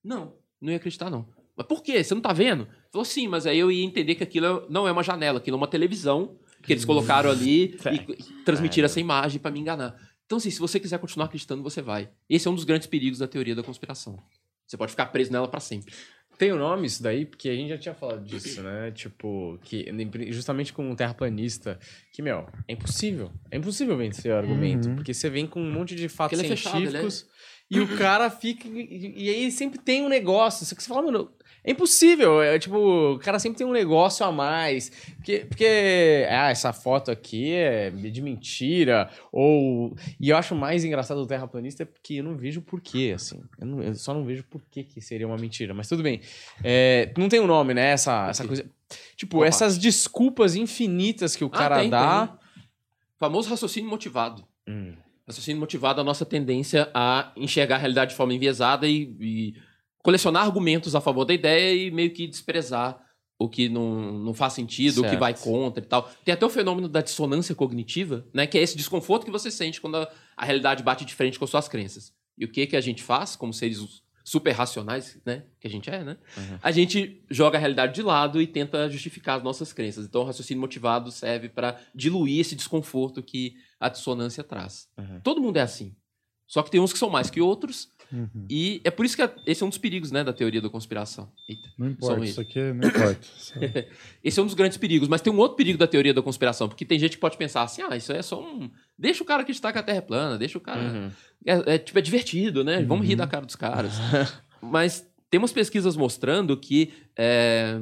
Não, 0.03 0.35
não 0.63 0.71
ia 0.71 0.77
acreditar, 0.77 1.09
não. 1.09 1.27
Mas 1.55 1.67
por 1.67 1.83
quê? 1.83 2.03
Você 2.03 2.13
não 2.15 2.21
tá 2.21 2.33
vendo? 2.33 2.67
Falou, 2.91 3.05
sim, 3.05 3.27
mas 3.27 3.45
aí 3.45 3.59
eu 3.59 3.71
ia 3.71 3.83
entender 3.83 4.15
que 4.15 4.23
aquilo 4.23 4.65
não 4.69 4.87
é 4.87 4.91
uma 4.91 5.03
janela, 5.03 5.37
aquilo 5.37 5.55
é 5.55 5.59
uma 5.59 5.67
televisão 5.67 6.37
que 6.63 6.73
eles 6.73 6.85
colocaram 6.85 7.29
ali 7.29 7.75
e 7.91 8.43
transmitiram 8.43 8.85
essa 8.85 8.99
imagem 8.99 9.39
pra 9.39 9.51
me 9.51 9.59
enganar. 9.59 9.95
Então, 10.25 10.37
assim, 10.37 10.49
se 10.49 10.59
você 10.59 10.79
quiser 10.79 10.97
continuar 10.97 11.25
acreditando, 11.25 11.61
você 11.61 11.81
vai. 11.81 12.09
Esse 12.29 12.47
é 12.47 12.51
um 12.51 12.55
dos 12.55 12.63
grandes 12.63 12.87
perigos 12.87 13.19
da 13.19 13.27
teoria 13.27 13.53
da 13.53 13.61
conspiração. 13.61 14.17
Você 14.65 14.77
pode 14.77 14.91
ficar 14.91 15.07
preso 15.07 15.31
nela 15.31 15.47
pra 15.47 15.59
sempre. 15.59 15.93
Tem 16.37 16.51
o 16.51 16.57
nome 16.57 16.87
isso 16.87 17.03
daí? 17.03 17.25
Porque 17.25 17.47
a 17.49 17.55
gente 17.55 17.69
já 17.69 17.77
tinha 17.77 17.93
falado 17.93 18.23
disso, 18.23 18.63
né? 18.63 18.89
Tipo, 18.91 19.59
que 19.63 19.85
justamente 20.29 20.73
com 20.73 20.89
um 20.89 20.95
terraplanista, 20.95 21.79
que, 22.11 22.21
meu, 22.21 22.47
é 22.67 22.73
impossível. 22.73 23.31
É 23.51 23.57
impossível 23.57 23.95
vencer 23.95 24.31
o 24.31 24.35
argumento. 24.35 24.89
Uhum. 24.89 24.95
Porque 24.95 25.13
você 25.13 25.29
vem 25.29 25.45
com 25.45 25.61
um 25.61 25.71
monte 25.71 25.93
de 25.93 26.09
fatos 26.09 26.37
Porque 26.39 26.47
ele 26.47 26.53
é 26.53 26.57
fechado, 26.57 26.77
ele 26.77 26.87
é- 26.87 26.89
científicos 26.89 27.27
e 27.77 27.79
o 27.81 27.97
cara 27.97 28.29
fica. 28.29 28.67
E, 28.67 29.13
e 29.17 29.29
aí 29.29 29.51
sempre 29.51 29.79
tem 29.79 30.03
um 30.03 30.09
negócio. 30.09 30.65
Só 30.65 30.75
que 30.75 30.83
você 30.83 30.89
fala, 30.89 31.01
mano. 31.03 31.29
É 31.65 31.71
impossível, 31.71 32.41
é 32.43 32.59
tipo, 32.59 32.75
o 33.13 33.19
cara 33.19 33.39
sempre 33.39 33.57
tem 33.57 33.65
um 33.65 33.71
negócio 33.71 34.25
a 34.25 34.33
mais. 34.33 34.89
Porque, 35.15 35.45
porque 35.47 36.25
ah, 36.29 36.49
essa 36.51 36.73
foto 36.73 37.09
aqui 37.09 37.53
é 37.53 37.89
de 37.89 38.21
mentira. 38.21 39.09
Ou. 39.31 39.95
E 40.19 40.27
eu 40.29 40.35
acho 40.35 40.53
mais 40.55 40.83
engraçado 40.83 41.21
do 41.21 41.25
terraplanista 41.25 41.83
é 41.83 41.85
porque 41.85 42.15
eu 42.15 42.23
não 42.25 42.35
vejo 42.35 42.61
porquê, 42.61 43.13
assim. 43.15 43.41
Eu, 43.57 43.65
não- 43.65 43.81
eu 43.81 43.95
só 43.95 44.13
não 44.13 44.25
vejo 44.25 44.43
porquê 44.49 44.83
que 44.83 44.99
seria 44.99 45.25
uma 45.25 45.37
mentira. 45.37 45.73
Mas 45.73 45.87
tudo 45.87 46.03
bem. 46.03 46.19
É, 46.61 47.09
não 47.17 47.29
tem 47.29 47.39
um 47.39 47.47
nome, 47.47 47.73
né? 47.73 47.91
Essa, 47.91 48.27
essa 48.29 48.45
coisa. 48.45 48.65
Tipo, 49.15 49.37
Qual 49.37 49.45
essas 49.45 49.77
desculpas 49.77 50.55
infinitas 50.57 51.33
que 51.33 51.45
o 51.45 51.51
Ah, 51.53 51.57
cara 51.57 51.79
tem, 51.79 51.89
dá. 51.89 52.27
tem. 52.27 52.37
Famoso 53.17 53.49
raciocínio 53.49 53.89
motivado. 53.89 54.43
Hum. 54.67 54.95
Raciocínio 55.27 55.59
motivado 55.59 56.01
a 56.01 56.03
nossa 56.03 56.25
tendência 56.25 56.89
a 56.93 57.31
enxergar 57.35 57.75
a 57.75 57.79
realidade 57.79 58.11
de 58.11 58.17
forma 58.17 58.33
enviesada 58.33 58.87
e, 58.87 59.15
e 59.19 59.55
colecionar 60.03 60.43
argumentos 60.43 60.95
a 60.95 61.01
favor 61.01 61.23
da 61.23 61.33
ideia 61.33 61.73
e 61.73 61.91
meio 61.91 62.11
que 62.11 62.27
desprezar 62.27 63.01
o 63.39 63.49
que 63.49 63.67
não, 63.67 64.19
não 64.19 64.33
faz 64.33 64.53
sentido, 64.53 64.99
o 64.99 65.03
que 65.03 65.09
Certo. 65.09 65.19
vai 65.19 65.33
contra 65.33 65.83
e 65.83 65.87
tal. 65.87 66.09
Tem 66.23 66.33
até 66.33 66.45
o 66.45 66.49
fenômeno 66.49 66.87
da 66.87 67.01
dissonância 67.01 67.55
cognitiva, 67.55 68.25
né? 68.33 68.45
Que 68.45 68.57
é 68.57 68.61
esse 68.61 68.77
desconforto 68.77 69.25
que 69.25 69.31
você 69.31 69.49
sente 69.49 69.81
quando 69.81 69.97
a, 69.97 70.11
a 70.37 70.45
realidade 70.45 70.83
bate 70.83 71.03
de 71.05 71.13
frente 71.13 71.39
com 71.39 71.47
suas 71.47 71.67
crenças. 71.67 72.13
E 72.37 72.45
o 72.45 72.47
que 72.51 72.67
que 72.67 72.75
a 72.75 72.81
gente 72.81 73.01
faz, 73.01 73.35
como 73.35 73.53
seres 73.53 73.79
super 74.23 74.51
racionais, 74.51 75.19
né? 75.25 75.43
Que 75.59 75.67
a 75.67 75.69
gente 75.69 75.89
é, 75.89 76.03
né? 76.03 76.17
Uhum. 76.37 76.59
A 76.61 76.71
gente 76.71 77.23
joga 77.29 77.57
a 77.57 77.59
realidade 77.59 77.93
de 77.93 78.01
lado 78.01 78.41
e 78.41 78.47
tenta 78.47 78.89
justificar 78.89 79.37
as 79.37 79.43
nossas 79.43 79.73
crenças. 79.73 80.05
Então, 80.05 80.21
o 80.21 80.25
raciocínio 80.25 80.61
motivado 80.61 81.11
serve 81.11 81.49
para 81.49 81.79
diluir 81.93 82.39
esse 82.39 82.55
desconforto 82.55 83.21
que 83.21 83.55
a 83.79 83.89
dissonância 83.89 84.43
traz. 84.43 84.87
Uhum. 84.97 85.19
Todo 85.21 85.41
mundo 85.41 85.57
é 85.57 85.61
assim. 85.61 85.95
Só 86.47 86.61
que 86.61 86.71
tem 86.71 86.79
uns 86.79 86.93
que 86.93 86.99
são 86.99 87.09
mais 87.09 87.29
que 87.29 87.41
outros. 87.41 87.89
Uhum. 88.13 88.45
E 88.47 88.79
é 88.83 88.91
por 88.91 89.05
isso 89.05 89.15
que 89.15 89.23
a- 89.23 89.33
esse 89.47 89.63
é 89.63 89.65
um 89.65 89.69
dos 89.69 89.79
perigos, 89.79 90.11
né, 90.11 90.23
da 90.23 90.31
teoria 90.31 90.61
da 90.61 90.69
conspiração. 90.69 91.31
Eita. 91.49 91.67
Não 91.77 91.87
importa, 91.89 92.15
São 92.15 92.23
isso 92.23 92.39
aqui 92.39 92.59
é- 92.59 92.71
não 92.73 92.87
importa. 92.87 93.19
Só- 93.35 93.55
Esse 94.23 94.39
é 94.39 94.43
um 94.43 94.45
dos 94.45 94.53
grandes 94.53 94.77
perigos, 94.77 95.07
mas 95.07 95.19
tem 95.21 95.33
um 95.33 95.37
outro 95.37 95.57
perigo 95.57 95.77
da 95.79 95.87
teoria 95.87 96.13
da 96.13 96.21
conspiração, 96.21 96.69
porque 96.69 96.85
tem 96.85 96.99
gente 96.99 97.13
que 97.13 97.17
pode 97.21 97.37
pensar 97.37 97.63
assim, 97.63 97.81
ah, 97.81 97.97
isso 97.97 98.11
é 98.13 98.21
só 98.21 98.39
um... 98.41 98.69
Deixa 98.97 99.23
o 99.23 99.25
cara 99.25 99.41
acreditar 99.41 99.71
que 99.73 99.79
a 99.79 99.83
Terra 99.83 99.97
é 99.97 100.01
plana, 100.01 100.37
deixa 100.37 100.57
o 100.57 100.61
cara... 100.61 100.79
Uhum. 100.81 101.11
É, 101.45 101.73
é, 101.73 101.77
tipo, 101.77 101.97
é 101.97 102.01
divertido, 102.01 102.63
né? 102.63 102.83
Vamos 102.83 103.05
rir 103.05 103.13
Uhum. 103.13 103.17
da 103.17 103.27
cara 103.27 103.45
dos 103.45 103.55
caras. 103.55 103.93
mas 104.61 105.05
temos 105.29 105.51
pesquisas 105.51 105.97
mostrando 105.97 106.55
que 106.55 106.93
é, 107.17 107.79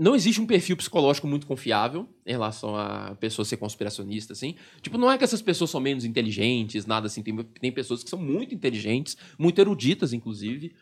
não 0.00 0.14
existe 0.14 0.40
um 0.40 0.46
perfil 0.46 0.78
psicológico 0.78 1.26
muito 1.26 1.46
confiável 1.46 2.08
em 2.24 2.30
relação 2.30 2.74
a 2.74 3.14
pessoa 3.16 3.44
ser 3.44 3.58
conspiracionista, 3.58 4.32
assim. 4.32 4.54
Tipo, 4.80 4.96
não 4.96 5.12
é 5.12 5.18
que 5.18 5.24
essas 5.24 5.42
pessoas 5.42 5.68
são 5.68 5.78
menos 5.78 6.06
inteligentes, 6.06 6.86
nada 6.86 7.06
assim. 7.06 7.22
Tem, 7.22 7.36
tem 7.36 7.70
pessoas 7.70 8.02
que 8.02 8.08
são 8.08 8.18
muito 8.18 8.54
inteligentes, 8.54 9.14
muito 9.38 9.60
eruditas, 9.60 10.14
inclusive. 10.14 10.74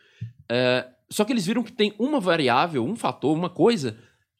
É, 0.47 0.87
só 1.09 1.25
que 1.25 1.33
eles 1.33 1.45
viram 1.45 1.63
que 1.63 1.73
tem 1.73 1.93
uma 1.99 2.21
variável, 2.21 2.85
um 2.85 2.95
fator, 2.95 3.35
uma 3.35 3.49
coisa, 3.49 3.97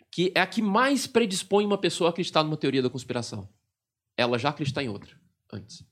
que 0.10 0.32
é 0.34 0.40
a 0.40 0.48
que 0.48 0.62
mais 0.62 1.06
predispõe 1.06 1.66
uma 1.66 1.78
pessoa 1.78 2.10
a 2.10 2.12
acreditar 2.12 2.42
numa 2.42 2.56
teoria 2.56 2.82
da 2.82 2.90
conspiração. 2.90 3.50
Ela 4.16 4.40
já 4.40 4.48
acreditar 4.48 4.82
em 4.82 4.88
outra, 4.88 5.12
antes. 5.52 5.84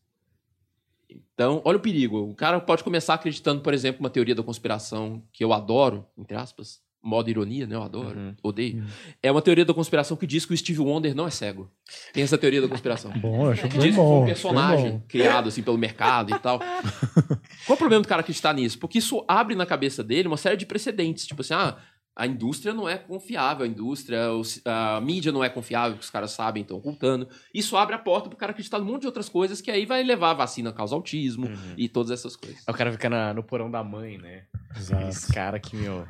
Então, 1.10 1.62
olha 1.66 1.78
o 1.78 1.82
perigo. 1.82 2.20
O 2.20 2.34
cara 2.34 2.62
pode 2.62 2.86
começar 2.86 3.16
acreditando, 3.16 3.62
por 3.62 3.74
exemplo, 3.74 4.00
uma 4.00 4.10
teoria 4.10 4.34
da 4.34 4.44
conspiração 4.44 5.22
que 5.34 5.44
eu 5.44 5.52
adoro, 5.52 6.08
entre 6.18 6.38
aspas, 6.38 6.87
modo 7.04 7.30
ironia, 7.30 7.66
né? 7.66 7.76
Eu 7.76 7.84
adoro, 7.84 8.18
Uhum. 8.20 8.36
odeio. 8.44 8.84
É 9.24 9.32
uma 9.32 9.42
teoria 9.42 9.64
da 9.64 9.74
conspiração 9.74 10.18
que 10.18 10.28
diz 10.28 10.46
que 10.46 10.54
o 10.54 10.58
Steve 10.58 10.80
Wonder 10.80 11.16
não 11.16 11.26
é 11.28 11.30
cego. 11.30 11.72
Tem 12.14 12.22
essa 12.24 12.38
teoria 12.38 12.62
da 12.62 12.68
conspiração. 12.68 13.12
Bom, 13.20 13.46
eu 13.46 13.52
acho 13.52 13.62
Que 13.64 13.78
bem 13.78 13.80
diz 13.80 13.90
que 13.92 13.96
foi 13.96 14.04
bom. 14.04 14.24
um 14.24 14.26
personagem 14.26 14.92
bom. 14.92 15.02
criado 15.08 15.48
assim 15.50 15.64
pelo 15.64 15.78
mercado 15.78 16.36
e 16.36 16.40
tal. 16.40 16.60
Qual 17.66 17.76
o 17.76 17.78
problema 17.78 18.02
do 18.02 18.08
cara 18.08 18.22
acreditar 18.22 18.54
nisso? 18.54 18.78
Porque 18.80 18.98
isso 18.98 19.24
abre 19.28 19.56
na 19.56 19.66
cabeça 19.66 20.04
dele 20.04 20.28
uma 20.28 20.38
série 20.38 20.58
de 20.58 20.66
precedentes. 20.66 21.26
Tipo 21.26 21.42
assim, 21.42 21.54
ah, 21.54 21.78
a 22.20 22.26
indústria 22.26 22.74
não 22.74 22.90
é 22.90 22.98
confiável, 22.98 23.64
a 23.64 23.68
indústria, 23.68 24.20
a 24.66 25.00
mídia 25.00 25.32
não 25.32 25.44
é 25.44 25.50
confiável, 25.50 25.98
que 25.98 26.04
os 26.04 26.10
caras 26.10 26.32
sabem, 26.32 26.64
estão 26.64 26.78
ocultando. 26.78 27.28
Isso 27.54 27.78
abre 27.78 27.94
a 27.94 28.00
porta 28.00 28.28
pro 28.28 28.38
cara 28.38 28.52
acreditar 28.52 28.80
num 28.80 28.86
monte 28.86 29.02
de 29.02 29.08
outras 29.08 29.30
coisas 29.30 29.62
que 29.62 29.70
aí 29.70 29.86
vai 29.86 30.02
levar 30.04 30.32
a 30.32 30.34
vacina 30.34 30.72
a 30.72 30.74
causa 30.74 30.96
autismo 30.96 31.46
Uhum. 31.46 31.74
e 31.78 31.88
todas 31.88 32.10
essas 32.12 32.36
coisas. 32.36 32.64
O 32.68 32.74
cara 32.74 32.92
fica 32.92 33.08
na- 33.10 33.34
no 33.36 33.44
porão 33.44 33.70
da 33.70 33.84
mãe, 33.84 34.18
né? 34.18 34.44
Exato. 34.76 35.08
Esse 35.08 35.32
cara 35.34 35.60
que, 35.60 35.76
meu. 35.78 36.06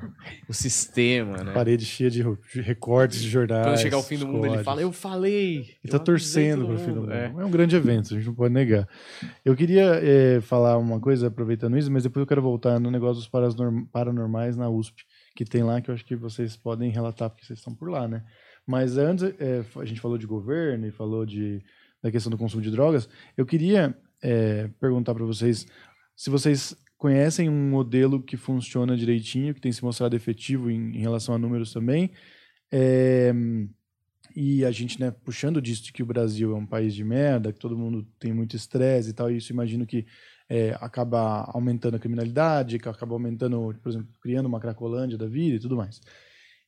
O 0.50 0.54
sistema, 0.54 1.38
né? 1.44 1.54
Parede 1.54 1.86
cheia 1.86 2.10
de 2.10 2.24
recortes 2.62 3.22
de 3.22 3.30
jornais. 3.30 3.66
Quando 3.66 3.78
chegar 3.80 3.98
o 3.98 4.04
fim 4.04 4.18
do 4.18 4.28
mundo, 4.28 4.46
ele 4.46 4.64
fala, 4.64 4.82
eu 4.82 4.92
falei. 4.92 5.58
Ele 5.58 5.78
eu 5.86 5.92
tá 5.92 6.00
torcendo 6.00 6.66
pro 6.66 6.78
fim 6.80 6.92
do 6.94 7.02
mundo. 7.02 7.12
É. 7.14 7.26
É. 7.38 7.46
um 7.46 7.52
grande 7.52 7.76
evento, 7.76 8.14
a 8.14 8.18
gente 8.18 8.28
não 8.28 8.34
pode 8.34 8.54
negar. 8.54 8.88
Eu 9.46 9.56
queria 9.56 10.00
eh, 10.02 10.42
falar 10.42 10.78
uma 10.78 11.00
coisa, 11.00 11.28
aproveitando 11.28 11.78
isso, 11.78 11.92
mas 11.92 12.04
depois 12.04 12.22
eu 12.22 12.28
quero 12.28 12.42
voltar 12.42 12.80
no 12.80 12.90
negócio 12.92 13.16
dos 13.16 13.28
paranorm- 13.30 13.86
paranormais 13.92 14.58
na 14.58 14.70
USP, 14.70 15.04
que 15.38 15.46
tem 15.46 15.62
lá, 15.62 15.80
que 15.80 15.92
eu 15.92 15.94
acho 15.94 16.04
que 16.04 16.16
vocês 16.16 16.58
podem 16.58 16.90
relatar, 16.90 17.30
porque 17.30 17.46
vocês 17.46 17.60
estão 17.60 17.76
por 17.76 17.92
lá, 17.92 18.08
né? 18.08 18.24
Mas 18.66 18.98
antes, 18.98 19.24
eh, 19.40 19.64
a 19.76 19.86
gente 19.86 20.02
falou 20.02 20.18
de 20.18 20.26
governo 20.26 20.88
e 20.88 20.92
falou 20.92 21.28
de, 21.28 21.64
da 22.02 22.12
questão 22.12 22.32
do 22.32 22.40
consumo 22.40 22.64
de 22.64 22.72
drogas. 22.72 23.08
Eu 23.38 23.46
queria 23.46 23.96
eh, 24.24 24.68
perguntar 24.80 25.14
para 25.14 25.24
vocês 25.24 25.68
se 26.16 26.32
vocês 26.32 26.76
conhecem 26.98 27.48
um 27.48 27.70
modelo 27.70 28.20
que 28.20 28.36
funciona 28.36 28.98
direitinho, 28.98 29.54
que 29.54 29.62
tem 29.62 29.72
se 29.72 29.84
mostrado 29.84 30.16
efetivo 30.16 30.72
em, 30.72 30.98
em 30.98 31.02
relação 31.02 31.36
a 31.36 31.38
números 31.38 31.72
também. 31.72 32.12
Eh, 32.72 33.32
e 34.36 34.66
a 34.66 34.72
gente, 34.72 35.00
né, 35.00 35.12
puxando 35.12 35.62
disso 35.62 35.84
de 35.84 35.94
que 35.94 36.02
o 36.02 36.06
Brasil 36.06 36.52
é 36.52 36.56
um 36.56 36.66
país 36.66 36.96
de 36.96 37.04
merda, 37.04 37.54
que 37.54 37.60
todo 37.60 37.78
mundo 37.78 38.08
tem 38.20 38.34
muito 38.34 38.56
estresse 38.56 39.12
e 39.12 39.14
tal, 39.14 39.30
e 39.30 39.38
isso 39.38 39.54
imagino 39.54 39.86
que 39.86 40.04
é, 40.50 40.78
acaba 40.80 41.44
aumentando 41.54 41.96
a 41.96 42.00
criminalidade, 42.00 42.78
acaba 42.78 43.14
aumentando, 43.14 43.76
por 43.82 43.90
exemplo, 43.90 44.08
criando 44.22 44.46
uma 44.46 44.60
cracolândia 44.60 45.18
da 45.18 45.28
vida 45.28 45.58
e 45.58 45.60
tudo 45.60 45.76
mais. 45.76 46.02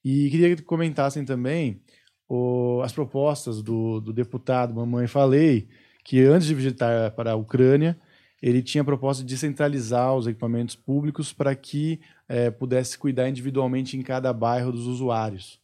E 0.03 0.30
queria 0.30 0.56
que 0.56 0.61
comentassem 0.61 1.26
também 1.26 1.81
o- 2.27 2.81
as 2.84 2.93
propostas 2.93 3.61
do, 3.61 3.99
do 3.99 4.14
deputado 4.14 4.73
Mamãe 4.73 5.07
Falei, 5.07 5.68
que 6.03 6.22
antes 6.23 6.47
de 6.47 6.56
visitar 6.56 7.11
para 7.11 7.31
a 7.31 7.35
Ucrânia, 7.35 7.99
ele 8.41 8.61
tinha 8.64 8.81
a 8.81 8.85
proposta 8.85 9.23
de 9.23 9.30
descentralizar 9.30 10.15
os 10.15 10.27
equipamentos 10.27 10.76
públicos 10.76 11.34
para 11.34 11.53
que 11.56 11.99
eh, 12.27 12.51
pudesse 12.51 12.97
cuidar 12.97 13.27
individualmente 13.27 13.97
em 13.97 14.01
cada 14.01 14.31
bairro 14.31 14.72
dos 14.72 14.88
usuários. 14.88 15.60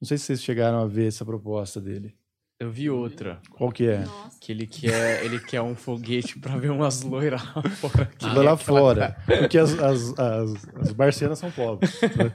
Não 0.00 0.06
sei 0.06 0.18
se 0.18 0.24
vocês 0.24 0.42
chegaram 0.42 0.78
a 0.78 0.86
ver 0.86 1.08
essa 1.08 1.24
proposta 1.24 1.80
dele. 1.80 2.14
Eu 2.58 2.70
vi 2.70 2.88
outra. 2.88 3.40
Qual 3.50 3.70
que 3.72 3.86
é? 3.88 4.04
Nossa. 4.04 4.38
Que 4.40 4.52
ele 4.52 4.66
quer, 4.66 5.24
ele 5.24 5.40
quer 5.40 5.60
um 5.60 5.74
foguete 5.74 6.38
pra 6.38 6.56
ver 6.56 6.70
umas 6.70 7.02
loiras 7.02 7.42
lá 7.54 7.62
fora. 7.70 8.06
que 8.06 8.26
Vai 8.26 8.44
lá 8.44 8.52
é 8.52 8.56
fora. 8.56 9.16
Porque 9.26 9.58
as, 9.58 9.76
as, 9.78 10.18
as, 10.18 10.68
as 10.76 10.92
barcianas 10.92 11.38
são 11.38 11.50
pobres. 11.50 12.00
né? 12.00 12.32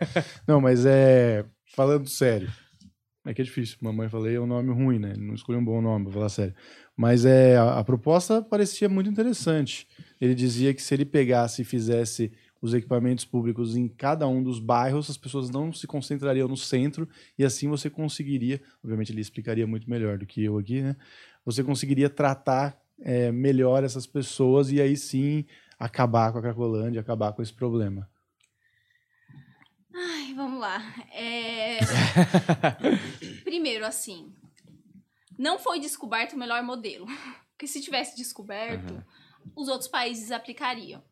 Não, 0.47 0.59
mas 0.59 0.85
é. 0.85 1.45
Falando 1.75 2.07
sério. 2.09 2.51
É 3.25 3.33
que 3.33 3.41
é 3.41 3.45
difícil. 3.45 3.77
Mamãe 3.81 4.09
falei 4.09 4.35
é 4.35 4.39
um 4.39 4.47
nome 4.47 4.73
ruim, 4.73 4.99
né? 4.99 5.13
Não 5.17 5.33
escolhi 5.35 5.57
um 5.57 5.63
bom 5.63 5.81
nome, 5.81 6.05
pra 6.05 6.13
falar 6.13 6.29
sério. 6.29 6.53
Mas 6.97 7.23
é, 7.25 7.55
a, 7.57 7.79
a 7.79 7.83
proposta 7.83 8.41
parecia 8.41 8.89
muito 8.89 9.09
interessante. 9.09 9.87
Ele 10.19 10.35
dizia 10.35 10.73
que 10.73 10.81
se 10.81 10.93
ele 10.93 11.05
pegasse 11.05 11.61
e 11.61 11.65
fizesse 11.65 12.31
os 12.61 12.73
equipamentos 12.73 13.25
públicos 13.25 13.75
em 13.75 13.87
cada 13.87 14.27
um 14.27 14.43
dos 14.43 14.59
bairros, 14.59 15.09
as 15.09 15.17
pessoas 15.17 15.49
não 15.49 15.71
se 15.71 15.87
concentrariam 15.87 16.47
no 16.47 16.57
centro 16.57 17.07
e 17.37 17.45
assim 17.45 17.67
você 17.67 17.89
conseguiria, 17.89 18.61
obviamente 18.83 19.11
ele 19.11 19.21
explicaria 19.21 19.65
muito 19.65 19.89
melhor 19.89 20.17
do 20.17 20.25
que 20.25 20.43
eu 20.43 20.57
aqui, 20.57 20.81
né? 20.81 20.95
Você 21.45 21.63
conseguiria 21.63 22.09
tratar 22.09 22.77
é, 22.99 23.31
melhor 23.31 23.83
essas 23.83 24.05
pessoas 24.05 24.71
e 24.71 24.81
aí 24.81 24.97
sim 24.97 25.45
acabar 25.79 26.31
com 26.31 26.39
a 26.39 26.41
Cracolândia, 26.41 26.99
acabar 26.99 27.31
com 27.31 27.41
esse 27.41 27.53
problema. 27.53 28.09
Ai, 29.93 30.33
vamos 30.33 30.59
lá. 30.59 30.81
É, 31.13 31.79
Primeiro, 33.43 33.85
assim, 33.85 34.33
não 35.37 35.57
foi 35.57 35.79
descoberto 35.79 36.33
o 36.33 36.37
melhor 36.37 36.61
modelo. 36.63 37.07
Porque 37.51 37.67
se 37.67 37.81
tivesse 37.81 38.15
descoberto, 38.15 39.03
os 39.53 39.67
outros 39.67 39.89
países 39.89 40.31
aplicariam. 40.31 41.03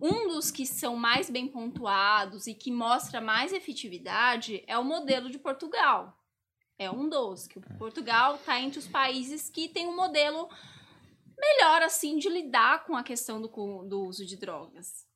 Um 0.00 0.28
dos 0.28 0.50
que 0.50 0.66
são 0.66 0.96
mais 0.96 1.30
bem 1.30 1.46
pontuados 1.46 2.46
e 2.46 2.54
que 2.54 2.70
mostra 2.70 3.20
mais 3.20 3.52
efetividade 3.52 4.64
é 4.66 4.76
o 4.76 4.84
modelo 4.84 5.30
de 5.30 5.38
Portugal. 5.38 6.18
É 6.78 6.90
um 6.90 7.08
dos, 7.08 7.46
que 7.46 7.58
o 7.58 7.62
Portugal 7.78 8.34
está 8.34 8.60
entre 8.60 8.78
os 8.78 8.88
países 8.88 9.48
que 9.48 9.68
tem 9.68 9.86
um 9.86 9.94
modelo 9.94 10.48
melhor, 11.38 11.82
assim, 11.82 12.18
de 12.18 12.28
lidar 12.28 12.84
com 12.84 12.96
a 12.96 13.02
questão 13.04 13.40
do, 13.40 13.48
do 13.48 14.04
uso 14.04 14.26
de 14.26 14.36
drogas. 14.36 15.06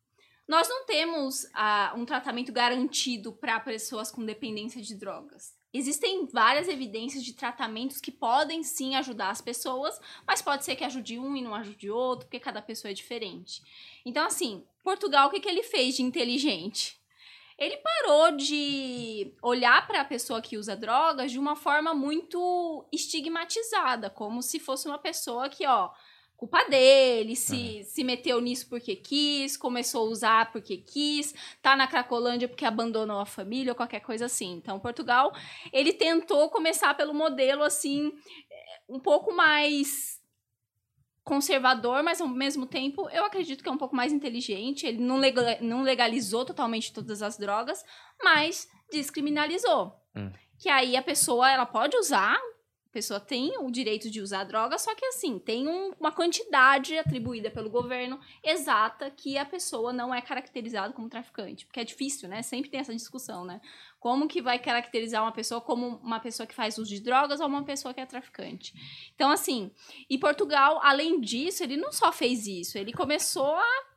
Nós 0.47 0.69
não 0.69 0.87
temos 0.87 1.47
ah, 1.53 1.93
um 1.97 2.07
tratamento 2.07 2.53
garantido 2.53 3.33
para 3.33 3.61
pessoas 3.61 4.11
com 4.11 4.25
dependência 4.25 4.81
de 4.81 4.95
drogas. 4.95 5.58
Existem 5.73 6.27
várias 6.27 6.67
evidências 6.67 7.23
de 7.23 7.35
tratamentos 7.35 8.01
que 8.01 8.11
podem 8.11 8.63
sim 8.63 8.95
ajudar 8.97 9.31
as 9.31 9.41
pessoas, 9.41 10.01
mas 10.27 10.41
pode 10.41 10.65
ser 10.65 10.77
que 10.77 10.85
ajude 10.85 11.19
um 11.19 11.37
e 11.37 11.43
não 11.43 11.55
ajude 11.55 11.91
outro, 11.91 12.27
porque 12.27 12.41
cada 12.41 12.63
pessoa 12.63 12.91
é 12.91 12.95
diferente. 12.95 13.63
Então, 14.05 14.25
assim, 14.25 14.65
Portugal, 14.83 15.29
o 15.29 15.31
que, 15.31 15.41
que 15.41 15.49
ele 15.49 15.63
fez 15.63 15.97
de 15.97 16.03
inteligente? 16.03 16.99
Ele 17.59 17.77
parou 17.77 18.37
de 18.37 19.35
olhar 19.43 19.87
para 19.87 20.01
a 20.01 20.05
pessoa 20.05 20.41
que 20.41 20.57
usa 20.57 20.77
drogas 20.77 21.33
de 21.33 21.39
uma 21.39 21.57
forma 21.57 21.93
muito 21.93 22.87
estigmatizada, 22.93 24.09
como 24.09 24.41
se 24.43 24.59
fosse 24.61 24.87
uma 24.87 24.99
pessoa 24.99 25.49
que, 25.49 25.67
ó, 25.67 25.91
culpa 26.39 26.63
dele, 26.69 27.35
se, 27.35 27.83
se 27.83 28.05
meteu 28.05 28.41
nisso 28.41 28.69
porque 28.69 28.95
quis, 28.95 29.57
começou 29.57 30.07
a 30.07 30.11
usar 30.11 30.53
porque 30.53 30.77
quis, 30.77 31.35
tá 31.61 31.75
na 31.75 31.89
Cracolândia 31.89 32.47
porque 32.47 32.65
abandonou 32.65 33.19
a 33.19 33.27
família 33.27 33.73
ou 33.73 33.77
qualquer 33.77 33.99
coisa 33.99 34.27
assim. 34.27 34.53
Então, 34.53 34.79
Portugal, 34.79 35.33
ele 35.73 35.93
tentou 35.93 36.49
começar 36.49 36.95
pelo 36.95 37.13
modelo 37.13 37.65
assim, 37.65 38.13
eh, 38.49 38.81
um 38.89 39.01
pouco 39.01 39.35
mais 39.35 40.21
conservador, 41.25 42.05
mas 42.05 42.21
ao 42.21 42.29
mesmo 42.29 42.67
tempo 42.67 43.11
eu 43.11 43.25
acredito 43.25 43.61
que 43.61 43.69
é 43.69 43.73
um 43.73 43.77
pouco 43.77 43.97
mais 43.97 44.13
inteligente. 44.13 44.87
Ele 44.87 45.03
não, 45.03 45.21
não 45.61 45.83
legalizou 45.83 46.45
totalmente 46.45 46.93
todas 46.93 47.21
as 47.21 47.37
drogas, 47.37 47.85
mas 48.23 48.69
descriminalizou. 48.93 49.93
Hum. 50.15 50.31
Que 50.57 50.69
aí 50.69 50.97
a 50.97 51.03
pessoa 51.03 51.51
ela 51.51 51.67
pode 51.67 51.97
usar, 51.97 52.39
pessoa 52.99 53.21
tem 53.21 53.57
o 53.59 53.71
direito 53.71 54.11
de 54.11 54.21
usar 54.21 54.43
droga, 54.43 54.77
só 54.77 54.93
que 54.93 55.07
assim, 55.07 55.39
tem 55.39 55.69
um- 55.69 55.93
uma 56.01 56.11
quantidade 56.11 56.99
atribuída 56.99 57.49
pelo 57.49 57.71
governo 57.71 58.19
exata 58.43 59.09
que 59.09 59.39
a 59.39 59.45
pessoa 59.45 59.93
não 59.93 60.13
é 60.13 60.21
caracterizada 60.21 60.93
como 60.93 61.09
traficante. 61.09 61.65
Porque 61.65 61.79
é 61.79 61.85
difícil, 61.85 62.29
né? 62.29 62.43
Sempre 62.43 62.71
tem 62.71 62.81
essa 62.81 62.93
discussão, 62.93 63.45
né? 63.45 63.61
Como 64.01 64.27
que 64.27 64.43
vai 64.43 64.59
caracterizar 64.59 65.23
uma 65.23 65.31
pessoa 65.31 65.61
como 65.61 66.01
uma 66.03 66.19
pessoa 66.19 66.45
que 66.45 66.55
faz 66.55 66.77
uso 66.77 66.91
de 66.93 67.01
drogas 67.01 67.41
ou 67.41 67.47
uma 67.47 67.63
pessoa 67.63 67.95
que 67.95 68.01
é 68.01 68.07
traficante? 68.07 68.73
Então, 69.15 69.31
assim, 69.31 69.71
e 70.11 70.19
Portugal, 70.19 70.81
além 70.83 71.21
disso, 71.21 71.63
ele 71.63 71.77
não 71.77 71.93
só 71.93 72.11
fez 72.11 72.49
isso, 72.49 72.79
ele 72.79 72.93
começou 72.93 73.55
a 73.55 73.88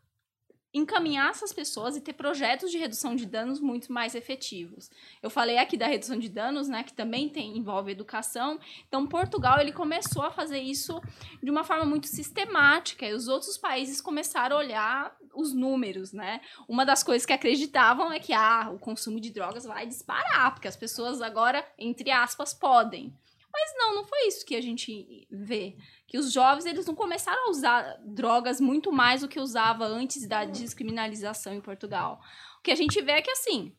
encaminhar 0.74 1.30
essas 1.32 1.52
pessoas 1.52 1.96
e 1.96 2.02
ter 2.02 2.14
projetos 2.14 2.72
de 2.72 2.78
redução 2.78 3.16
de 3.16 3.26
danos 3.26 3.60
muito 3.60 3.92
mais 3.92 4.16
efetivos. 4.16 4.90
Eu 5.22 5.30
falei 5.30 5.58
aqui 5.58 5.76
da 5.76 5.88
redução 5.88 6.18
de 6.18 6.30
danos, 6.30 6.68
né, 6.68 6.84
que 6.84 6.94
também 6.94 7.28
tem 7.28 7.58
envolve 7.58 7.92
educação. 7.92 8.60
Então, 8.88 9.06
Portugal 9.06 9.60
ele 9.60 9.72
começou 9.72 10.24
a 10.24 10.32
fazer 10.32 10.60
isso 10.60 11.02
de 11.42 11.52
uma 11.52 11.64
forma 11.64 11.86
muito 11.86 12.08
sistemática 12.08 13.06
e 13.06 13.14
os 13.14 13.28
outros 13.28 13.58
países 13.58 14.00
começaram 14.00 14.56
a 14.56 14.60
olhar 14.60 15.18
os 15.34 15.54
números, 15.54 16.12
né? 16.12 16.42
Uma 16.68 16.86
das 16.86 17.04
coisas 17.04 17.26
que 17.26 17.34
acreditavam 17.34 18.12
é 18.12 18.20
que 18.20 18.34
ah, 18.34 18.70
o 18.74 18.80
consumo 18.80 19.20
de 19.20 19.32
drogas 19.32 19.64
vai 19.64 19.86
disparar, 19.86 20.54
porque 20.54 20.68
as 20.68 20.76
pessoas 20.76 21.22
agora, 21.22 21.66
entre 21.78 22.12
aspas, 22.12 22.54
podem. 22.54 23.14
Mas 23.54 23.74
não, 23.76 23.96
não 23.96 24.06
foi 24.06 24.28
isso 24.28 24.46
que 24.46 24.56
a 24.56 24.62
gente 24.62 25.28
vê. 25.30 25.76
Que 26.08 26.18
os 26.18 26.32
jovens, 26.32 26.66
eles 26.66 26.86
não 26.86 26.96
começaram 26.96 27.48
a 27.48 27.50
usar 27.50 27.98
drogas 28.06 28.62
muito 28.62 28.92
mais 28.92 29.22
do 29.22 29.28
que 29.28 29.40
usava 29.40 29.86
antes 29.86 30.28
da 30.28 30.46
descriminalização 30.46 31.54
em 31.54 31.62
Portugal. 31.62 32.22
O 32.60 32.62
que 32.62 32.72
a 32.72 32.76
gente 32.76 33.02
vê 33.02 33.14
é 33.14 33.22
que, 33.22 33.32
assim, 33.32 33.76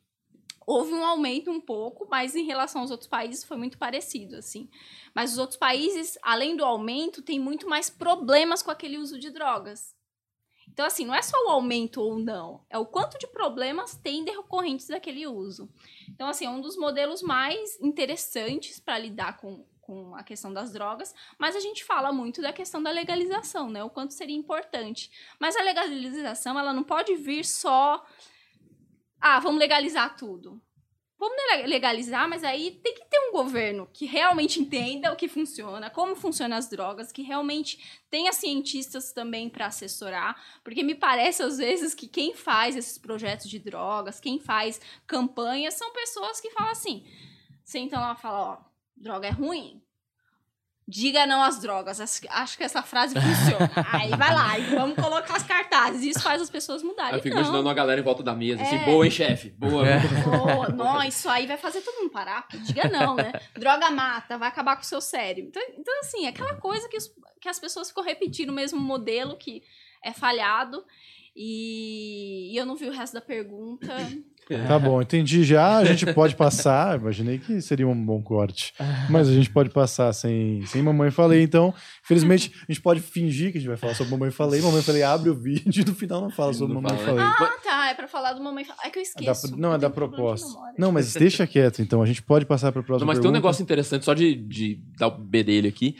houve 0.65 0.93
um 0.93 1.03
aumento 1.03 1.49
um 1.51 1.59
pouco, 1.59 2.07
mas 2.09 2.35
em 2.35 2.45
relação 2.45 2.81
aos 2.81 2.91
outros 2.91 3.09
países 3.09 3.43
foi 3.43 3.57
muito 3.57 3.77
parecido, 3.77 4.35
assim. 4.35 4.69
Mas 5.13 5.33
os 5.33 5.37
outros 5.37 5.57
países, 5.57 6.17
além 6.21 6.55
do 6.55 6.63
aumento, 6.63 7.21
tem 7.21 7.39
muito 7.39 7.67
mais 7.67 7.89
problemas 7.89 8.61
com 8.61 8.71
aquele 8.71 8.97
uso 8.97 9.19
de 9.19 9.29
drogas. 9.29 9.95
Então, 10.73 10.87
assim, 10.87 11.05
não 11.05 11.13
é 11.13 11.21
só 11.21 11.37
o 11.45 11.49
aumento 11.51 12.01
ou 12.01 12.17
não, 12.17 12.65
é 12.67 12.79
o 12.79 12.85
quanto 12.85 13.19
de 13.19 13.27
problemas 13.27 13.95
tem 13.95 14.25
decorrentes 14.25 14.87
daquele 14.87 15.27
uso. 15.27 15.69
Então, 16.09 16.27
assim, 16.27 16.47
é 16.47 16.49
um 16.49 16.59
dos 16.59 16.75
modelos 16.75 17.21
mais 17.21 17.79
interessantes 17.79 18.79
para 18.79 18.97
lidar 18.97 19.37
com, 19.37 19.67
com 19.79 20.15
a 20.15 20.23
questão 20.23 20.51
das 20.51 20.73
drogas, 20.73 21.13
mas 21.37 21.55
a 21.55 21.59
gente 21.59 21.83
fala 21.83 22.11
muito 22.11 22.41
da 22.41 22.51
questão 22.51 22.81
da 22.81 22.89
legalização, 22.89 23.69
né? 23.69 23.83
O 23.83 23.89
quanto 23.89 24.15
seria 24.15 24.35
importante. 24.35 25.11
Mas 25.39 25.55
a 25.55 25.61
legalização, 25.61 26.57
ela 26.57 26.73
não 26.73 26.83
pode 26.83 27.13
vir 27.17 27.45
só. 27.45 28.03
Ah, 29.21 29.39
vamos 29.39 29.59
legalizar 29.59 30.17
tudo. 30.17 30.59
Vamos 31.23 31.37
le- 31.53 31.67
legalizar, 31.67 32.27
mas 32.27 32.43
aí 32.43 32.71
tem 32.83 32.93
que 32.93 33.05
ter 33.05 33.17
um 33.29 33.31
governo 33.31 33.87
que 33.93 34.05
realmente 34.05 34.59
entenda 34.59 35.13
o 35.13 35.15
que 35.15 35.29
funciona, 35.29 35.89
como 35.89 36.17
funcionam 36.17 36.57
as 36.57 36.67
drogas, 36.69 37.13
que 37.13 37.21
realmente 37.21 38.01
tenha 38.09 38.33
cientistas 38.33 39.13
também 39.13 39.47
para 39.47 39.67
assessorar, 39.67 40.35
porque 40.65 40.83
me 40.83 40.93
parece 40.93 41.41
às 41.41 41.59
vezes 41.59 41.95
que 41.95 42.09
quem 42.09 42.33
faz 42.35 42.75
esses 42.75 42.97
projetos 42.97 43.49
de 43.49 43.57
drogas, 43.57 44.19
quem 44.19 44.37
faz 44.37 44.81
campanhas, 45.07 45.75
são 45.75 45.93
pessoas 45.93 46.41
que 46.41 46.51
falam 46.51 46.73
assim, 46.73 47.05
sentam 47.63 48.01
lá 48.01 48.15
e 48.17 48.21
falam, 48.21 48.41
ó, 48.41 48.57
droga 48.97 49.25
é 49.25 49.31
ruim, 49.31 49.81
diga 50.93 51.25
não 51.25 51.41
às 51.41 51.59
drogas, 51.59 51.99
acho, 51.99 52.55
que 52.55 52.63
essa 52.63 52.83
frase 52.83 53.15
funciona. 53.15 53.71
aí 53.91 54.11
vai 54.11 54.31
lá, 54.31 54.59
e 54.59 54.75
vamos 54.75 54.95
colocar 54.95 55.35
os 55.35 55.41
cartazes, 55.43 56.03
isso 56.03 56.21
faz 56.21 56.39
as 56.39 56.51
pessoas 56.51 56.83
mudarem. 56.83 57.15
Eu 57.15 57.21
fico 57.21 57.33
não. 57.33 57.41
imaginando 57.41 57.67
uma 57.67 57.73
galera 57.73 57.99
em 57.99 58.03
volta 58.03 58.21
da 58.21 58.35
mesa, 58.35 58.61
assim, 58.61 58.75
É. 58.75 58.85
boa, 58.85 59.03
hein, 59.03 59.09
chefe? 59.11 59.49
Boa. 59.49 59.85
Pô, 60.23 60.71
não, 60.71 61.01
isso 61.03 61.27
aí 61.27 61.47
vai 61.47 61.57
fazer 61.57 61.81
todo 61.81 61.95
mundo 62.01 62.11
parar. 62.11 62.47
Diga 62.63 62.87
não, 62.89 63.15
né? 63.15 63.31
Droga 63.57 63.89
mata, 63.89 64.37
vai 64.37 64.47
acabar 64.47 64.75
com 64.75 64.83
o 64.83 64.85
seu 64.85 65.01
cérebro. 65.01 65.49
Então, 65.49 65.63
então 65.79 65.99
assim, 66.01 66.25
é 66.25 66.29
aquela 66.29 66.53
coisa 66.55 66.87
que, 66.87 66.97
os- 66.97 67.11
que 67.41 67.49
as 67.49 67.59
pessoas 67.59 67.87
ficam 67.89 68.03
repetindo 68.03 68.51
o 68.51 68.53
mesmo 68.53 68.79
modelo 68.79 69.35
que 69.35 69.63
é 70.03 70.13
falhado. 70.13 70.85
E, 71.35 72.51
e 72.53 72.57
eu 72.57 72.65
não 72.65 72.75
vi 72.75 72.87
o 72.87 72.91
resto 72.91 73.13
da 73.15 73.21
pergunta. 73.21 73.87
Tá 74.67 74.77
bom, 74.77 75.01
entendi 75.01 75.43
já. 75.43 75.77
A 75.77 75.85
gente 75.85 76.11
pode 76.13 76.35
passar. 76.35 76.99
Imaginei 76.99 77.37
que 77.39 77.61
seria 77.61 77.87
um 77.87 78.05
bom 78.05 78.21
corte. 78.21 78.73
Mas 79.09 79.29
a 79.29 79.33
gente 79.33 79.49
pode 79.49 79.69
passar 79.69 80.11
sem, 80.13 80.65
sem 80.65 80.81
Mamãe 80.81 81.11
Falei. 81.11 81.41
Então, 81.43 81.73
infelizmente, 82.03 82.51
a 82.67 82.71
gente 82.71 82.81
pode 82.81 82.99
fingir 82.99 83.51
que 83.51 83.57
a 83.57 83.61
gente 83.61 83.67
vai 83.69 83.77
falar 83.77 83.93
sobre 83.95 84.11
Mamãe 84.11 84.31
Falei. 84.31 84.61
Mamãe 84.61 84.81
Falei 84.81 85.03
abre 85.03 85.29
o 85.29 85.35
vídeo 85.35 85.83
e 85.83 85.85
no 85.85 85.95
final 85.95 86.21
não 86.21 86.29
fala 86.29 86.53
sobre 86.53 86.73
Não 86.73 86.81
Mamãe 86.81 86.97
fala, 86.99 87.21
né? 87.23 87.33
Falei. 87.37 87.51
Ah, 87.53 87.61
tá. 87.63 87.89
É 87.89 87.93
pra 87.95 88.07
falar 88.07 88.33
do 88.33 88.41
mamãe. 88.41 88.65
É 88.83 88.89
que 88.89 88.99
eu 88.99 89.03
É 89.03 89.05
da- 89.25 89.31
esqueço. 89.31 89.55
não, 89.57 89.73
é 89.73 89.77
da 89.77 89.89
proposta. 89.89 90.47
Não, 90.77 90.91
mas 90.91 91.13
deixa 91.13 91.45
quieto, 91.45 91.81
então. 91.81 92.01
A 92.01 92.05
gente 92.05 92.21
pode 92.23 92.45
passar 92.45 92.71
para 92.71 92.81
a 92.81 92.83
próxima 92.83 93.05
Não, 93.05 93.07
mas 93.07 93.17
tem 93.19 93.29
um 93.29 93.31
pergunta. 93.31 93.39
negócio 93.47 93.61
interessante, 93.61 94.05
só 94.05 94.13
de, 94.13 94.35
de 94.35 94.79
dar 94.97 95.07
o 95.07 95.11
bedelho 95.17 95.67
aqui. 95.69 95.95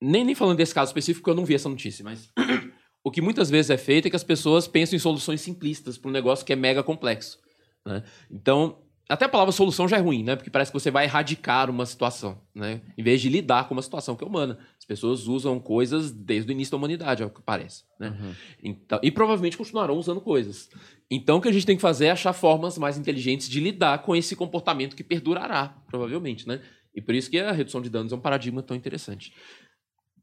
Nem, 0.00 0.24
nem 0.24 0.34
falando 0.34 0.56
desse 0.58 0.74
caso 0.74 0.90
específico, 0.90 1.22
porque 1.22 1.30
eu 1.30 1.36
não 1.40 1.44
vi 1.46 1.54
essa 1.54 1.68
notícia, 1.68 2.04
mas 2.04 2.28
o 3.04 3.10
que 3.10 3.20
muitas 3.22 3.48
vezes 3.48 3.70
é 3.70 3.76
feito 3.76 4.06
é 4.06 4.10
que 4.10 4.16
as 4.16 4.24
pessoas 4.24 4.66
pensam 4.68 4.96
em 4.96 5.00
soluções 5.00 5.40
simplistas 5.40 5.96
para 5.96 6.08
um 6.08 6.12
negócio 6.12 6.44
que 6.44 6.52
é 6.52 6.56
mega 6.56 6.82
complexo. 6.82 7.38
Né? 7.86 8.02
Então, 8.30 8.78
até 9.08 9.24
a 9.24 9.28
palavra 9.28 9.52
solução 9.52 9.86
já 9.86 9.96
é 9.96 10.00
ruim, 10.00 10.24
né? 10.24 10.34
Porque 10.34 10.50
parece 10.50 10.72
que 10.72 10.78
você 10.78 10.90
vai 10.90 11.04
erradicar 11.04 11.70
uma 11.70 11.86
situação, 11.86 12.40
né? 12.52 12.80
Em 12.98 13.02
vez 13.02 13.20
de 13.20 13.28
lidar 13.28 13.68
com 13.68 13.74
uma 13.74 13.82
situação 13.82 14.16
que 14.16 14.24
é 14.24 14.26
humana. 14.26 14.58
As 14.76 14.84
pessoas 14.84 15.28
usam 15.28 15.60
coisas 15.60 16.10
desde 16.10 16.50
o 16.50 16.52
início 16.52 16.72
da 16.72 16.76
humanidade, 16.76 17.22
é 17.22 17.26
o 17.26 17.30
que 17.30 17.40
parece. 17.40 17.84
Né? 18.00 18.16
Então, 18.62 18.98
e 19.02 19.10
provavelmente 19.10 19.56
continuarão 19.56 19.96
usando 19.96 20.20
coisas. 20.20 20.68
Então, 21.08 21.38
o 21.38 21.40
que 21.40 21.48
a 21.48 21.52
gente 21.52 21.64
tem 21.64 21.76
que 21.76 21.82
fazer 21.82 22.06
é 22.06 22.10
achar 22.10 22.32
formas 22.32 22.76
mais 22.76 22.98
inteligentes 22.98 23.48
de 23.48 23.60
lidar 23.60 24.02
com 24.02 24.14
esse 24.14 24.34
comportamento 24.34 24.96
que 24.96 25.04
perdurará, 25.04 25.76
provavelmente, 25.86 26.48
né? 26.48 26.60
E 26.92 27.00
por 27.00 27.14
isso 27.14 27.30
que 27.30 27.38
a 27.38 27.52
redução 27.52 27.80
de 27.80 27.88
danos 27.88 28.12
é 28.12 28.16
um 28.16 28.20
paradigma 28.20 28.62
tão 28.62 28.76
interessante. 28.76 29.32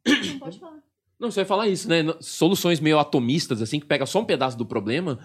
Não 0.05 0.39
pode 0.39 0.59
falar. 0.59 0.83
Não, 1.19 1.31
você 1.31 1.39
vai 1.39 1.45
falar 1.45 1.67
isso, 1.69 1.87
né? 1.87 2.03
Soluções 2.19 2.81
meio 2.81 2.99
atomistas, 2.99 3.61
assim, 3.61 3.79
que 3.79 3.85
pega 3.85 4.05
só 4.05 4.19
um 4.19 4.25
pedaço 4.25 4.57
do 4.57 4.65
problema, 4.65 5.19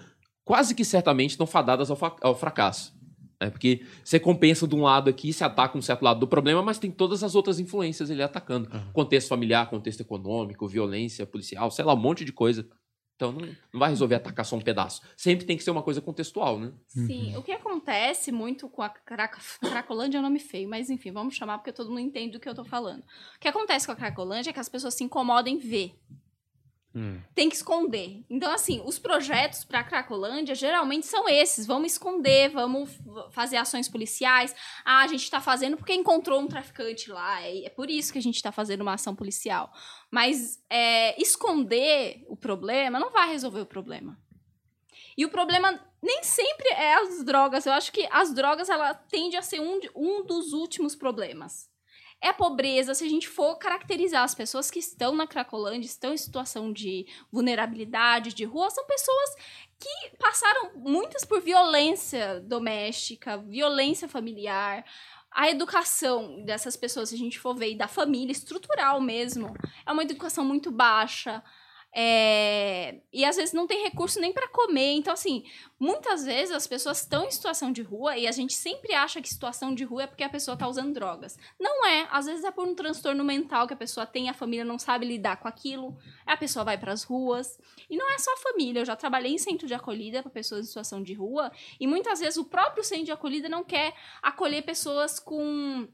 quase 0.49 0.73
que 0.73 0.83
certamente 0.83 1.29
estão 1.31 1.45
fadadas 1.45 1.91
ao, 1.91 1.95
fa- 1.95 2.15
ao 2.21 2.33
fracasso. 2.33 2.91
né? 3.39 3.51
Porque 3.51 3.85
você 4.03 4.19
compensa 4.19 4.67
de 4.67 4.73
um 4.73 4.81
lado 4.81 5.07
aqui, 5.07 5.31
se 5.31 5.43
ataca 5.43 5.77
um 5.77 5.81
certo 5.81 6.01
lado 6.01 6.19
do 6.19 6.27
problema, 6.27 6.63
mas 6.63 6.79
tem 6.79 6.89
todas 6.89 7.23
as 7.23 7.35
outras 7.35 7.59
influências 7.59 8.09
ele 8.09 8.23
atacando. 8.23 8.67
Contexto 8.91 9.27
familiar, 9.29 9.69
contexto 9.69 10.01
econômico, 10.01 10.67
violência 10.67 11.23
policial, 11.27 11.69
sei 11.69 11.85
lá, 11.85 11.93
um 11.93 11.97
monte 11.97 12.25
de 12.25 12.33
coisa. 12.33 12.67
Então 13.15 13.31
não, 13.31 13.41
não 13.71 13.79
vai 13.79 13.89
resolver 13.89 14.15
atacar 14.15 14.43
só 14.43 14.55
um 14.55 14.61
pedaço. 14.61 15.01
Sempre 15.15 15.45
tem 15.45 15.55
que 15.55 15.63
ser 15.63 15.69
uma 15.69 15.83
coisa 15.83 16.01
contextual, 16.01 16.57
né? 16.57 16.71
Sim, 16.87 17.35
o 17.37 17.43
que 17.43 17.51
acontece 17.51 18.31
muito 18.31 18.67
com 18.67 18.81
a 18.81 18.89
Craca... 18.89 19.39
Cracolândia 19.61 20.17
é 20.17 20.19
um 20.19 20.23
nome 20.23 20.39
feio, 20.39 20.67
mas 20.67 20.89
enfim, 20.89 21.11
vamos 21.11 21.35
chamar 21.35 21.59
porque 21.59 21.71
todo 21.71 21.89
mundo 21.89 21.99
entende 21.99 22.31
do 22.31 22.39
que 22.39 22.49
eu 22.49 22.55
tô 22.55 22.63
falando. 22.65 23.01
O 23.01 23.39
que 23.39 23.47
acontece 23.47 23.85
com 23.85 23.91
a 23.91 23.95
Cracolândia 23.95 24.49
é 24.49 24.53
que 24.53 24.59
as 24.59 24.69
pessoas 24.69 24.95
se 24.95 25.03
incomodam 25.03 25.53
em 25.53 25.57
ver. 25.59 25.93
Tem 27.35 27.49
que 27.49 27.55
esconder. 27.55 28.25
Então, 28.29 28.51
assim, 28.51 28.81
os 28.83 28.97
projetos 28.97 29.63
para 29.63 29.83
Cracolândia 29.83 30.55
geralmente 30.55 31.05
são 31.05 31.29
esses. 31.29 31.67
Vamos 31.67 31.91
esconder, 31.93 32.49
vamos 32.49 32.89
fazer 33.31 33.57
ações 33.57 33.87
policiais. 33.87 34.55
Ah, 34.83 35.03
a 35.03 35.07
gente 35.07 35.29
tá 35.29 35.39
fazendo 35.39 35.77
porque 35.77 35.93
encontrou 35.93 36.41
um 36.41 36.47
traficante 36.47 37.11
lá. 37.11 37.41
É, 37.41 37.65
é 37.65 37.69
por 37.69 37.89
isso 37.89 38.11
que 38.11 38.19
a 38.19 38.21
gente 38.21 38.41
tá 38.41 38.51
fazendo 38.51 38.81
uma 38.81 38.93
ação 38.93 39.15
policial. 39.15 39.71
Mas 40.09 40.63
é, 40.69 41.19
esconder 41.21 42.25
o 42.27 42.35
problema 42.35 42.99
não 42.99 43.11
vai 43.11 43.29
resolver 43.29 43.61
o 43.61 43.65
problema. 43.65 44.17
E 45.15 45.25
o 45.25 45.29
problema 45.29 45.79
nem 46.01 46.23
sempre 46.23 46.69
é 46.69 46.95
as 46.95 47.23
drogas. 47.23 47.65
Eu 47.65 47.73
acho 47.73 47.91
que 47.91 48.07
as 48.11 48.33
drogas, 48.33 48.69
ela 48.69 48.93
tende 48.93 49.35
a 49.35 49.41
ser 49.41 49.59
um, 49.59 49.79
um 49.95 50.25
dos 50.25 50.53
últimos 50.53 50.95
problemas. 50.95 51.68
É 52.21 52.33
pobreza, 52.33 52.93
se 52.93 53.05
a 53.05 53.09
gente 53.09 53.29
for 53.29 53.55
caracterizar 53.55 54.23
as 54.23 54.35
pessoas 54.35 54.69
que 54.69 54.79
estão 54.79 55.15
na 55.15 55.25
Cracolândia, 55.25 55.87
estão 55.87 56.13
em 56.13 56.17
situação 56.17 56.71
de 56.73 57.05
vulnerabilidade, 57.31 58.33
de 58.33 58.43
rua, 58.43 58.69
são 58.69 58.85
pessoas 58.85 59.35
que 59.79 60.17
passaram 60.17 60.71
muitas 60.75 61.23
por 61.23 61.39
violência 61.39 62.41
doméstica, 62.41 63.37
violência 63.37 64.07
familiar. 64.09 64.83
A 65.31 65.49
educação 65.49 66.43
dessas 66.43 66.75
pessoas, 66.75 67.09
se 67.09 67.15
a 67.15 67.17
gente 67.17 67.39
for 67.39 67.55
ver, 67.55 67.75
da 67.75 67.87
família, 67.87 68.33
estrutural 68.33 68.99
mesmo, 68.99 69.53
é 69.85 69.91
uma 69.91 70.03
educação 70.03 70.43
muito 70.43 70.69
baixa. 70.71 71.41
É, 71.91 73.01
E 73.11 73.25
às 73.25 73.35
vezes 73.35 73.51
não 73.53 73.65
tem 73.65 73.83
recurso 73.83 74.19
nem 74.19 74.31
para 74.31 74.47
comer. 74.47 74.93
Então, 74.93 75.11
assim, 75.13 75.43
muitas 75.79 76.23
vezes 76.23 76.53
as 76.53 76.67
pessoas 76.67 77.01
estão 77.01 77.25
em 77.25 77.31
situação 77.31 77.71
de 77.71 77.81
rua 77.81 78.17
e 78.17 78.27
a 78.27 78.31
gente 78.31 78.53
sempre 78.53 78.93
acha 78.93 79.21
que 79.21 79.29
situação 79.29 79.73
de 79.73 79.83
rua 79.83 80.03
é 80.03 80.07
porque 80.07 80.23
a 80.23 80.29
pessoa 80.29 80.53
está 80.53 80.67
usando 80.67 80.93
drogas. 80.93 81.37
Não 81.59 81.85
é. 81.85 82.07
Às 82.11 82.27
vezes 82.27 82.43
é 82.43 82.51
por 82.51 82.67
um 82.67 82.75
transtorno 82.75 83.23
mental 83.23 83.67
que 83.67 83.73
a 83.73 83.77
pessoa 83.77 84.05
tem, 84.05 84.29
a 84.29 84.33
família 84.33 84.63
não 84.63 84.77
sabe 84.77 85.05
lidar 85.05 85.37
com 85.37 85.47
aquilo, 85.47 85.97
a 86.25 86.37
pessoa 86.37 86.63
vai 86.63 86.77
para 86.77 86.93
as 86.93 87.03
ruas. 87.03 87.59
E 87.89 87.97
não 87.97 88.09
é 88.11 88.17
só 88.19 88.33
a 88.33 88.37
família. 88.37 88.81
Eu 88.81 88.85
já 88.85 88.95
trabalhei 88.95 89.33
em 89.33 89.37
centro 89.37 89.67
de 89.67 89.73
acolhida 89.73 90.21
para 90.21 90.31
pessoas 90.31 90.65
em 90.65 90.67
situação 90.67 91.01
de 91.01 91.13
rua 91.13 91.51
e 91.79 91.87
muitas 91.87 92.19
vezes 92.19 92.37
o 92.37 92.45
próprio 92.45 92.83
centro 92.83 93.05
de 93.05 93.11
acolhida 93.11 93.49
não 93.49 93.63
quer 93.63 93.93
acolher 94.21 94.61
pessoas 94.61 95.19
com 95.19 95.87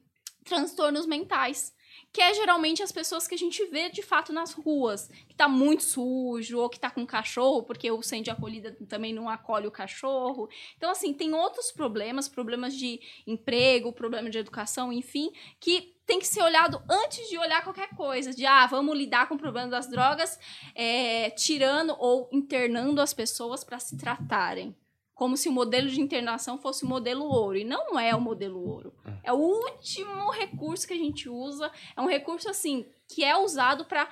transtornos 0.43 1.05
mentais. 1.05 1.74
Que 2.15 2.21
é 2.21 2.33
geralmente 2.33 2.81
as 2.81 2.93
pessoas 2.93 3.27
que 3.27 3.35
a 3.35 3.37
gente 3.37 3.65
vê 3.65 3.89
de 3.89 4.01
fato 4.01 4.31
nas 4.31 4.53
ruas, 4.53 5.09
que 5.27 5.35
tá 5.35 5.49
muito 5.49 5.83
sujo, 5.83 6.59
ou 6.59 6.69
que 6.69 6.79
tá 6.79 6.89
com 6.89 7.05
cachorro, 7.05 7.63
porque 7.63 7.91
o 7.91 8.01
centro 8.01 8.23
de 8.23 8.31
acolhida 8.31 8.71
também 8.87 9.13
não 9.13 9.27
acolhe 9.27 9.67
o 9.67 9.71
cachorro. 9.71 10.47
Então, 10.77 10.89
assim, 10.89 11.13
tem 11.13 11.33
outros 11.33 11.73
problemas, 11.73 12.29
problemas 12.29 12.73
de 12.73 13.01
emprego, 13.27 13.91
problema 13.91 14.29
de 14.29 14.37
educação, 14.37 14.93
enfim, 14.93 15.29
que 15.59 15.93
tem 16.05 16.17
que 16.17 16.25
ser 16.25 16.41
olhado 16.41 16.81
antes 16.89 17.27
de 17.27 17.37
olhar 17.37 17.61
qualquer 17.65 17.89
coisa. 17.89 18.31
De, 18.31 18.45
ah, 18.45 18.65
vamos 18.65 18.97
lidar 18.97 19.27
com 19.27 19.35
o 19.35 19.37
problema 19.37 19.67
das 19.67 19.89
drogas, 19.89 20.39
é, 20.73 21.31
tirando 21.31 21.97
ou 21.99 22.29
internando 22.31 23.01
as 23.01 23.13
pessoas 23.13 23.61
para 23.61 23.77
se 23.77 23.97
tratarem. 23.97 24.73
Como 25.15 25.35
se 25.35 25.49
o 25.49 25.51
modelo 25.51 25.89
de 25.89 25.99
internação 25.99 26.59
fosse 26.59 26.83
o 26.83 26.87
modelo 26.87 27.25
ouro. 27.25 27.57
E 27.57 27.63
não 27.63 27.97
é 27.97 28.13
o 28.13 28.21
modelo 28.21 28.59
ouro. 28.59 28.93
É 29.23 29.33
o 29.33 29.37
último 29.37 30.29
recurso 30.29 30.85
que 30.85 30.93
a 30.93 30.97
gente 30.97 31.27
usa. 31.27 31.71
É 31.95 32.01
um 32.01 32.07
recurso, 32.07 32.49
assim, 32.49 32.85
que 33.07 33.23
é 33.23 33.35
usado 33.35 33.85
para 33.85 34.07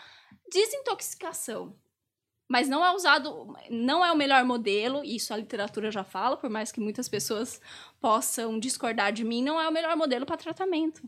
desintoxicação. 0.52 1.76
Mas 2.50 2.68
não 2.68 2.84
é 2.84 2.94
usado, 2.94 3.54
não 3.70 4.04
é 4.04 4.12
o 4.12 4.18
melhor 4.18 4.44
modelo, 4.44 5.04
isso 5.04 5.34
a 5.34 5.38
literatura 5.38 5.90
já 5.90 6.04
fala, 6.04 6.38
por 6.38 6.50
mais 6.50 6.72
que 6.72 6.80
muitas 6.80 7.10
pessoas 7.10 7.60
possam 8.00 8.60
discordar 8.60 9.12
de 9.12 9.24
mim, 9.24 9.42
não 9.42 9.60
é 9.60 9.68
o 9.68 9.72
melhor 9.72 9.96
modelo 9.96 10.26
para 10.26 10.38
tratamento. 10.38 11.02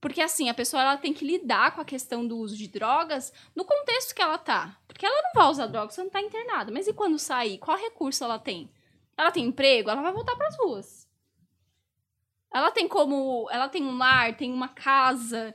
Porque 0.00 0.22
assim, 0.22 0.48
a 0.48 0.54
pessoa 0.54 0.82
ela 0.82 0.96
tem 0.96 1.12
que 1.12 1.24
lidar 1.24 1.74
com 1.74 1.80
a 1.80 1.84
questão 1.84 2.26
do 2.26 2.38
uso 2.38 2.56
de 2.56 2.66
drogas 2.66 3.32
no 3.54 3.64
contexto 3.64 4.14
que 4.14 4.22
ela 4.22 4.38
tá. 4.38 4.78
Porque 4.88 5.04
ela 5.04 5.22
não 5.22 5.32
vai 5.34 5.50
usar 5.50 5.66
drogas, 5.66 5.94
você 5.94 6.02
não 6.02 6.10
tá 6.10 6.22
internada. 6.22 6.72
Mas 6.72 6.88
e 6.88 6.92
quando 6.92 7.18
sair? 7.18 7.58
Qual 7.58 7.76
recurso 7.76 8.24
ela 8.24 8.38
tem? 8.38 8.70
Ela 9.16 9.30
tem 9.30 9.44
emprego, 9.44 9.90
ela 9.90 10.00
vai 10.00 10.12
voltar 10.12 10.34
para 10.36 10.48
as 10.48 10.56
ruas. 10.56 11.08
Ela 12.52 12.70
tem 12.70 12.88
como, 12.88 13.46
ela 13.50 13.68
tem 13.68 13.82
um 13.84 13.96
lar, 13.96 14.36
tem 14.36 14.52
uma 14.52 14.68
casa. 14.68 15.54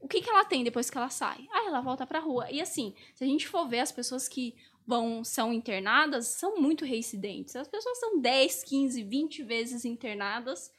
O 0.00 0.08
que 0.08 0.20
que 0.20 0.28
ela 0.28 0.44
tem 0.44 0.64
depois 0.64 0.90
que 0.90 0.98
ela 0.98 1.08
sai? 1.08 1.48
Ah, 1.52 1.66
ela 1.66 1.80
volta 1.80 2.04
para 2.04 2.18
rua. 2.18 2.50
E 2.50 2.60
assim, 2.60 2.94
se 3.14 3.22
a 3.22 3.26
gente 3.26 3.48
for 3.48 3.68
ver 3.68 3.78
as 3.78 3.92
pessoas 3.92 4.28
que 4.28 4.56
vão 4.86 5.24
são 5.24 5.52
internadas, 5.52 6.26
são 6.26 6.56
muito 6.56 6.84
reincidentes. 6.84 7.54
As 7.56 7.68
pessoas 7.68 7.98
são 7.98 8.20
10, 8.20 8.64
15, 8.64 9.02
20 9.04 9.42
vezes 9.44 9.84
internadas 9.84 10.70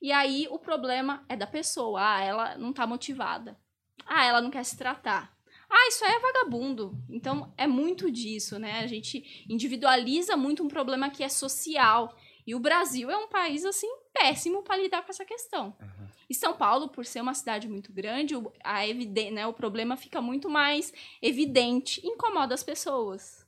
e 0.00 0.12
aí 0.12 0.46
o 0.50 0.58
problema 0.58 1.24
é 1.28 1.36
da 1.36 1.46
pessoa. 1.46 2.00
Ah, 2.00 2.22
ela 2.22 2.58
não 2.58 2.72
tá 2.72 2.86
motivada. 2.86 3.58
Ah, 4.06 4.24
ela 4.24 4.40
não 4.40 4.50
quer 4.50 4.64
se 4.64 4.76
tratar. 4.76 5.36
Ah, 5.68 5.88
isso 5.88 6.04
aí 6.04 6.12
é 6.12 6.18
vagabundo. 6.18 6.98
Então 7.08 7.52
é 7.56 7.66
muito 7.66 8.10
disso, 8.10 8.58
né? 8.58 8.80
A 8.80 8.86
gente 8.86 9.44
individualiza 9.48 10.36
muito 10.36 10.64
um 10.64 10.68
problema 10.68 11.10
que 11.10 11.22
é 11.22 11.28
social. 11.28 12.16
E 12.46 12.54
o 12.54 12.60
Brasil 12.60 13.10
é 13.10 13.16
um 13.16 13.28
país 13.28 13.64
assim 13.64 13.88
péssimo 14.12 14.62
para 14.62 14.76
lidar 14.76 15.02
com 15.02 15.10
essa 15.10 15.24
questão. 15.24 15.76
Uhum. 15.80 16.08
E 16.28 16.34
São 16.34 16.54
Paulo, 16.54 16.88
por 16.88 17.04
ser 17.04 17.20
uma 17.20 17.34
cidade 17.34 17.68
muito 17.68 17.92
grande, 17.92 18.34
a 18.64 18.86
eviden 18.86 19.30
né, 19.32 19.46
o 19.46 19.52
problema 19.52 19.96
fica 19.96 20.20
muito 20.20 20.48
mais 20.48 20.92
evidente, 21.20 22.04
incomoda 22.04 22.54
as 22.54 22.62
pessoas. 22.62 23.39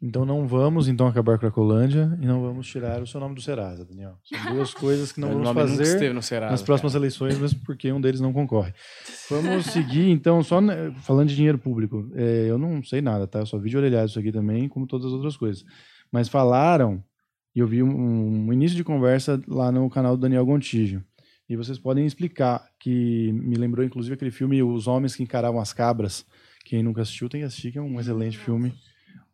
Então 0.00 0.26
não 0.26 0.46
vamos 0.46 0.88
então 0.88 1.06
acabar 1.06 1.32
com 1.32 1.46
a 1.46 1.50
Cracolândia 1.50 2.16
e 2.20 2.26
não 2.26 2.42
vamos 2.42 2.66
tirar 2.66 3.02
o 3.02 3.06
seu 3.06 3.18
nome 3.18 3.34
do 3.34 3.40
Serasa, 3.40 3.84
Daniel. 3.84 4.18
São 4.24 4.54
duas 4.54 4.72
coisas 4.74 5.10
que 5.10 5.20
não 5.20 5.42
vamos 5.42 5.52
fazer 5.52 6.22
Serasa, 6.22 6.50
nas 6.50 6.62
próximas 6.62 6.92
cara. 6.92 7.00
eleições, 7.02 7.38
mesmo 7.38 7.60
porque 7.64 7.90
um 7.90 8.00
deles 8.00 8.20
não 8.20 8.32
concorre. 8.32 8.72
Vamos 9.30 9.66
seguir 9.66 10.10
então, 10.10 10.42
só 10.42 10.60
falando 11.02 11.28
de 11.28 11.36
dinheiro 11.36 11.58
público. 11.58 12.08
É, 12.14 12.46
eu 12.48 12.58
não 12.58 12.82
sei 12.84 13.00
nada, 13.00 13.26
tá? 13.26 13.40
Eu 13.40 13.46
só 13.46 13.58
vi 13.58 13.70
de 13.70 13.76
orelhar 13.76 14.04
isso 14.04 14.18
aqui 14.18 14.30
também, 14.30 14.68
como 14.68 14.86
todas 14.86 15.06
as 15.06 15.12
outras 15.12 15.36
coisas. 15.36 15.64
Mas 16.12 16.28
falaram, 16.28 17.02
e 17.54 17.58
eu 17.58 17.66
vi 17.66 17.82
um, 17.82 18.46
um 18.46 18.52
início 18.52 18.76
de 18.76 18.84
conversa 18.84 19.40
lá 19.48 19.72
no 19.72 19.88
canal 19.90 20.16
do 20.16 20.20
Daniel 20.20 20.44
Gontijo. 20.44 21.02
E 21.48 21.56
vocês 21.56 21.78
podem 21.78 22.04
explicar, 22.04 22.68
que 22.78 23.32
me 23.32 23.56
lembrou 23.56 23.84
inclusive 23.84 24.14
aquele 24.14 24.30
filme 24.30 24.62
Os 24.62 24.86
Homens 24.86 25.16
que 25.16 25.22
Encaravam 25.22 25.60
as 25.60 25.72
Cabras. 25.72 26.26
Quem 26.64 26.82
nunca 26.82 27.02
assistiu 27.02 27.28
tem 27.28 27.40
que 27.40 27.46
assistir, 27.46 27.72
que 27.72 27.78
é 27.78 27.82
um 27.82 27.98
excelente 27.98 28.36
filme 28.36 28.72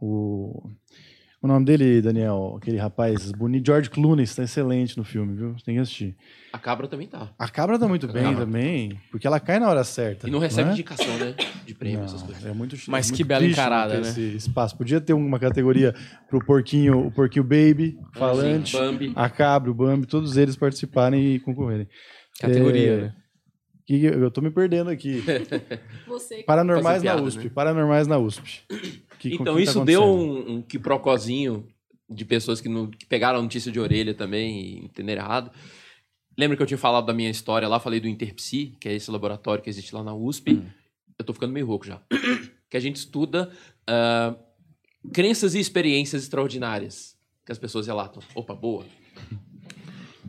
o, 0.02 0.68
o 1.40 1.46
nome 1.46 1.64
dele, 1.64 2.02
Daniel, 2.02 2.56
aquele 2.60 2.76
rapaz 2.76 3.30
bonito, 3.30 3.66
George 3.66 3.88
Clooney, 3.88 4.24
está 4.24 4.42
excelente 4.42 4.98
no 4.98 5.04
filme, 5.04 5.36
viu? 5.36 5.52
Você 5.52 5.64
tem 5.64 5.76
que 5.76 5.80
assistir. 5.80 6.16
A 6.52 6.58
cabra 6.58 6.88
também 6.88 7.06
tá. 7.06 7.32
A 7.38 7.48
cabra 7.48 7.78
tá 7.78 7.86
muito 7.86 8.08
bem 8.08 8.34
também, 8.34 9.00
porque 9.12 9.28
ela 9.28 9.38
cai 9.38 9.60
na 9.60 9.68
hora 9.68 9.84
certa. 9.84 10.26
E 10.26 10.30
não 10.30 10.40
recebe 10.40 10.64
não 10.64 10.70
é? 10.70 10.72
indicação, 10.72 11.18
né? 11.18 11.36
De 11.64 11.72
prêmio, 11.72 11.98
não, 11.98 12.06
essas 12.06 12.22
coisas. 12.22 12.44
É 12.44 12.52
muito 12.52 12.76
Mas 12.88 13.06
é 13.06 13.12
que 13.12 13.18
muito 13.18 13.28
bela 13.28 13.46
encarada, 13.46 14.00
né? 14.00 14.08
Esse 14.08 14.34
espaço. 14.34 14.76
Podia 14.76 15.00
ter 15.00 15.12
uma 15.12 15.38
categoria 15.38 15.94
pro 16.28 16.44
porquinho, 16.44 17.06
o 17.06 17.12
porquinho 17.12 17.44
baby, 17.44 17.96
ah, 18.00 18.18
falante, 18.18 18.76
sim, 18.76 19.12
a 19.14 19.30
cabra, 19.30 19.70
o 19.70 19.74
Bambi, 19.74 20.06
todos 20.06 20.36
eles 20.36 20.56
participarem 20.56 21.34
e 21.34 21.38
concorrerem. 21.38 21.88
Categoria, 22.40 22.92
é... 22.92 22.96
né? 23.02 23.14
Que 23.86 24.04
eu 24.04 24.30
tô 24.30 24.40
me 24.40 24.50
perdendo 24.50 24.90
aqui. 24.90 25.22
Você 26.06 26.42
Paranormais 26.42 27.02
piada, 27.02 27.20
na 27.20 27.26
USP. 27.26 27.44
Né? 27.44 27.50
Paranormais 27.54 28.06
na 28.06 28.18
USP. 28.18 28.64
Que, 29.22 29.34
então, 29.34 29.54
que 29.54 29.62
isso 29.62 29.78
tá 29.78 29.84
deu 29.84 30.02
um, 30.02 30.54
um 30.54 30.62
quiprocozinho 30.62 31.68
de 32.10 32.24
pessoas 32.24 32.60
que, 32.60 32.68
não, 32.68 32.88
que 32.88 33.06
pegaram 33.06 33.38
a 33.38 33.42
notícia 33.42 33.70
de 33.70 33.78
orelha 33.78 34.12
também 34.12 34.60
e 34.60 34.84
entenderam 34.84 35.22
errado. 35.22 35.50
Lembra 36.36 36.56
que 36.56 36.62
eu 36.62 36.66
tinha 36.66 36.78
falado 36.78 37.06
da 37.06 37.12
minha 37.12 37.30
história 37.30 37.68
lá, 37.68 37.78
falei 37.78 38.00
do 38.00 38.08
Interpsi, 38.08 38.76
que 38.80 38.88
é 38.88 38.94
esse 38.94 39.10
laboratório 39.10 39.62
que 39.62 39.70
existe 39.70 39.94
lá 39.94 40.02
na 40.02 40.12
USP. 40.12 40.54
Hum. 40.54 40.66
Eu 41.16 41.24
tô 41.24 41.32
ficando 41.32 41.52
meio 41.52 41.66
rouco 41.66 41.86
já. 41.86 42.02
que 42.68 42.76
a 42.76 42.80
gente 42.80 42.96
estuda 42.96 43.48
uh, 43.88 44.36
crenças 45.12 45.54
e 45.54 45.60
experiências 45.60 46.24
extraordinárias 46.24 47.16
que 47.46 47.52
as 47.52 47.58
pessoas 47.58 47.86
relatam. 47.86 48.20
Opa, 48.34 48.54
boa. 48.54 48.84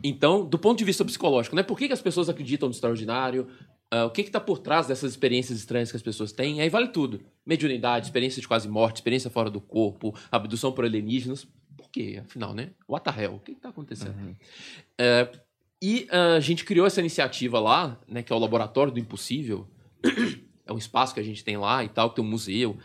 Então, 0.04 0.44
do 0.44 0.58
ponto 0.58 0.78
de 0.78 0.84
vista 0.84 1.04
psicológico, 1.04 1.56
né? 1.56 1.62
Por 1.62 1.78
que, 1.78 1.88
que 1.88 1.92
as 1.94 2.02
pessoas 2.02 2.28
acreditam 2.28 2.68
no 2.68 2.74
extraordinário? 2.74 3.48
Uh, 3.94 4.06
o 4.06 4.10
que 4.10 4.22
está 4.22 4.40
por 4.40 4.58
trás 4.58 4.88
dessas 4.88 5.12
experiências 5.12 5.56
estranhas 5.56 5.88
que 5.88 5.96
as 5.96 6.02
pessoas 6.02 6.32
têm? 6.32 6.60
Aí 6.60 6.68
vale 6.68 6.88
tudo. 6.88 7.20
Mediunidade, 7.46 8.06
experiência 8.06 8.40
de 8.40 8.48
quase 8.48 8.68
morte, 8.68 8.96
experiência 8.96 9.30
fora 9.30 9.48
do 9.48 9.60
corpo, 9.60 10.12
abdução 10.32 10.72
por 10.72 10.84
alienígenas. 10.84 11.46
Por 11.76 11.88
quê? 11.90 12.20
Afinal, 12.24 12.52
né? 12.52 12.70
What 12.88 13.04
the 13.04 13.22
hell? 13.22 13.34
O 13.34 13.38
que 13.38 13.52
está 13.52 13.68
acontecendo? 13.68 14.16
Uhum. 14.18 14.32
Uh, 14.32 15.38
e 15.80 16.08
uh, 16.10 16.36
a 16.36 16.40
gente 16.40 16.64
criou 16.64 16.88
essa 16.88 16.98
iniciativa 16.98 17.60
lá, 17.60 18.00
né? 18.08 18.20
Que 18.24 18.32
é 18.32 18.36
o 18.36 18.38
Laboratório 18.38 18.92
do 18.92 18.98
Impossível. 18.98 19.68
é 20.66 20.72
um 20.72 20.78
espaço 20.78 21.14
que 21.14 21.20
a 21.20 21.24
gente 21.24 21.44
tem 21.44 21.56
lá 21.56 21.84
e 21.84 21.88
tal, 21.88 22.10
que 22.10 22.16
tem 22.16 22.24
um 22.24 22.28
museu. 22.28 22.76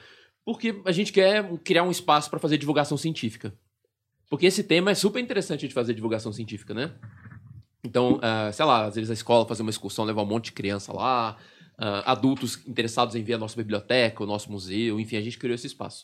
Porque 0.46 0.80
a 0.86 0.92
gente 0.92 1.12
quer 1.12 1.44
criar 1.60 1.84
um 1.84 1.92
espaço 1.92 2.30
para 2.30 2.40
fazer 2.40 2.60
divulgação 2.60 2.98
científica. 2.98 3.52
Porque 4.30 4.46
esse 4.46 4.64
tema 4.64 4.92
é 4.92 4.96
super 4.96 5.20
interessante 5.20 5.68
de 5.68 5.74
fazer 5.74 5.96
divulgação 5.96 6.32
científica, 6.32 6.74
né? 6.74 6.94
Então, 7.84 8.16
uh, 8.16 8.52
sei 8.52 8.66
lá, 8.66 8.86
às 8.86 8.96
vezes 8.96 9.10
a 9.10 9.14
escola 9.14 9.46
fazer 9.46 9.62
uma 9.62 9.70
excursão, 9.70 10.06
levar 10.06 10.24
um 10.24 10.26
monte 10.26 10.46
de 10.46 10.52
criança 10.52 10.92
lá, 10.92 11.38
uh, 11.80 12.04
adultos 12.06 12.62
interessados 12.68 13.16
em 13.16 13.24
ver 13.24 13.36
a 13.36 13.38
nossa 13.38 13.56
biblioteca, 13.56 14.24
o 14.24 14.28
nosso 14.28 14.52
museu, 14.52 15.00
enfim, 15.00 15.16
a 15.16 15.22
gente 15.22 15.38
criou 15.38 15.56
esse 15.56 15.68
espaço. 15.68 16.04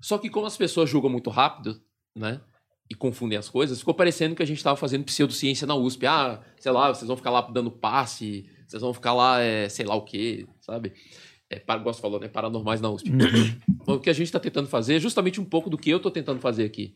Só 0.00 0.16
que 0.16 0.30
como 0.30 0.46
as 0.46 0.56
pessoas 0.56 0.88
julgam 0.88 1.10
muito 1.10 1.28
rápido, 1.28 1.80
né? 2.16 2.40
E 2.88 2.94
confundem 2.94 3.38
as 3.38 3.48
coisas, 3.48 3.78
ficou 3.78 3.94
parecendo 3.94 4.34
que 4.34 4.42
a 4.42 4.46
gente 4.46 4.56
estava 4.56 4.76
fazendo 4.76 5.04
pseudociência 5.04 5.66
na 5.66 5.76
USP. 5.76 6.06
Ah, 6.06 6.40
sei 6.58 6.72
lá, 6.72 6.92
vocês 6.92 7.06
vão 7.06 7.16
ficar 7.16 7.30
lá 7.30 7.40
dando 7.42 7.70
passe, 7.70 8.50
vocês 8.66 8.82
vão 8.82 8.92
ficar 8.92 9.12
lá, 9.12 9.40
é, 9.40 9.68
sei 9.68 9.86
lá 9.86 9.94
o 9.94 10.02
quê, 10.02 10.48
sabe? 10.60 10.92
É, 11.48 11.60
para, 11.60 11.80
gosto 11.80 12.00
falou, 12.00 12.18
né? 12.18 12.26
Paranormais 12.26 12.80
na 12.80 12.90
USP. 12.90 13.10
Uhum. 13.10 13.94
o 13.94 14.00
que 14.00 14.10
a 14.10 14.12
gente 14.12 14.26
está 14.26 14.40
tentando 14.40 14.68
fazer 14.68 14.96
é 14.96 14.98
justamente 14.98 15.40
um 15.40 15.44
pouco 15.44 15.70
do 15.70 15.78
que 15.78 15.90
eu 15.90 15.98
estou 15.98 16.10
tentando 16.10 16.40
fazer 16.40 16.64
aqui 16.64 16.94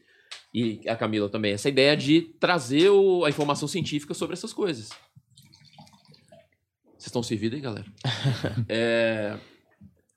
e 0.54 0.80
a 0.88 0.94
Camila 0.94 1.28
também, 1.28 1.52
essa 1.52 1.68
ideia 1.68 1.96
de 1.96 2.22
trazer 2.38 2.88
o, 2.88 3.24
a 3.24 3.28
informação 3.28 3.66
científica 3.66 4.14
sobre 4.14 4.34
essas 4.34 4.52
coisas. 4.52 4.90
Vocês 6.96 7.06
estão 7.06 7.24
servidos 7.24 7.56
aí, 7.56 7.60
galera? 7.60 7.86
é, 8.68 9.36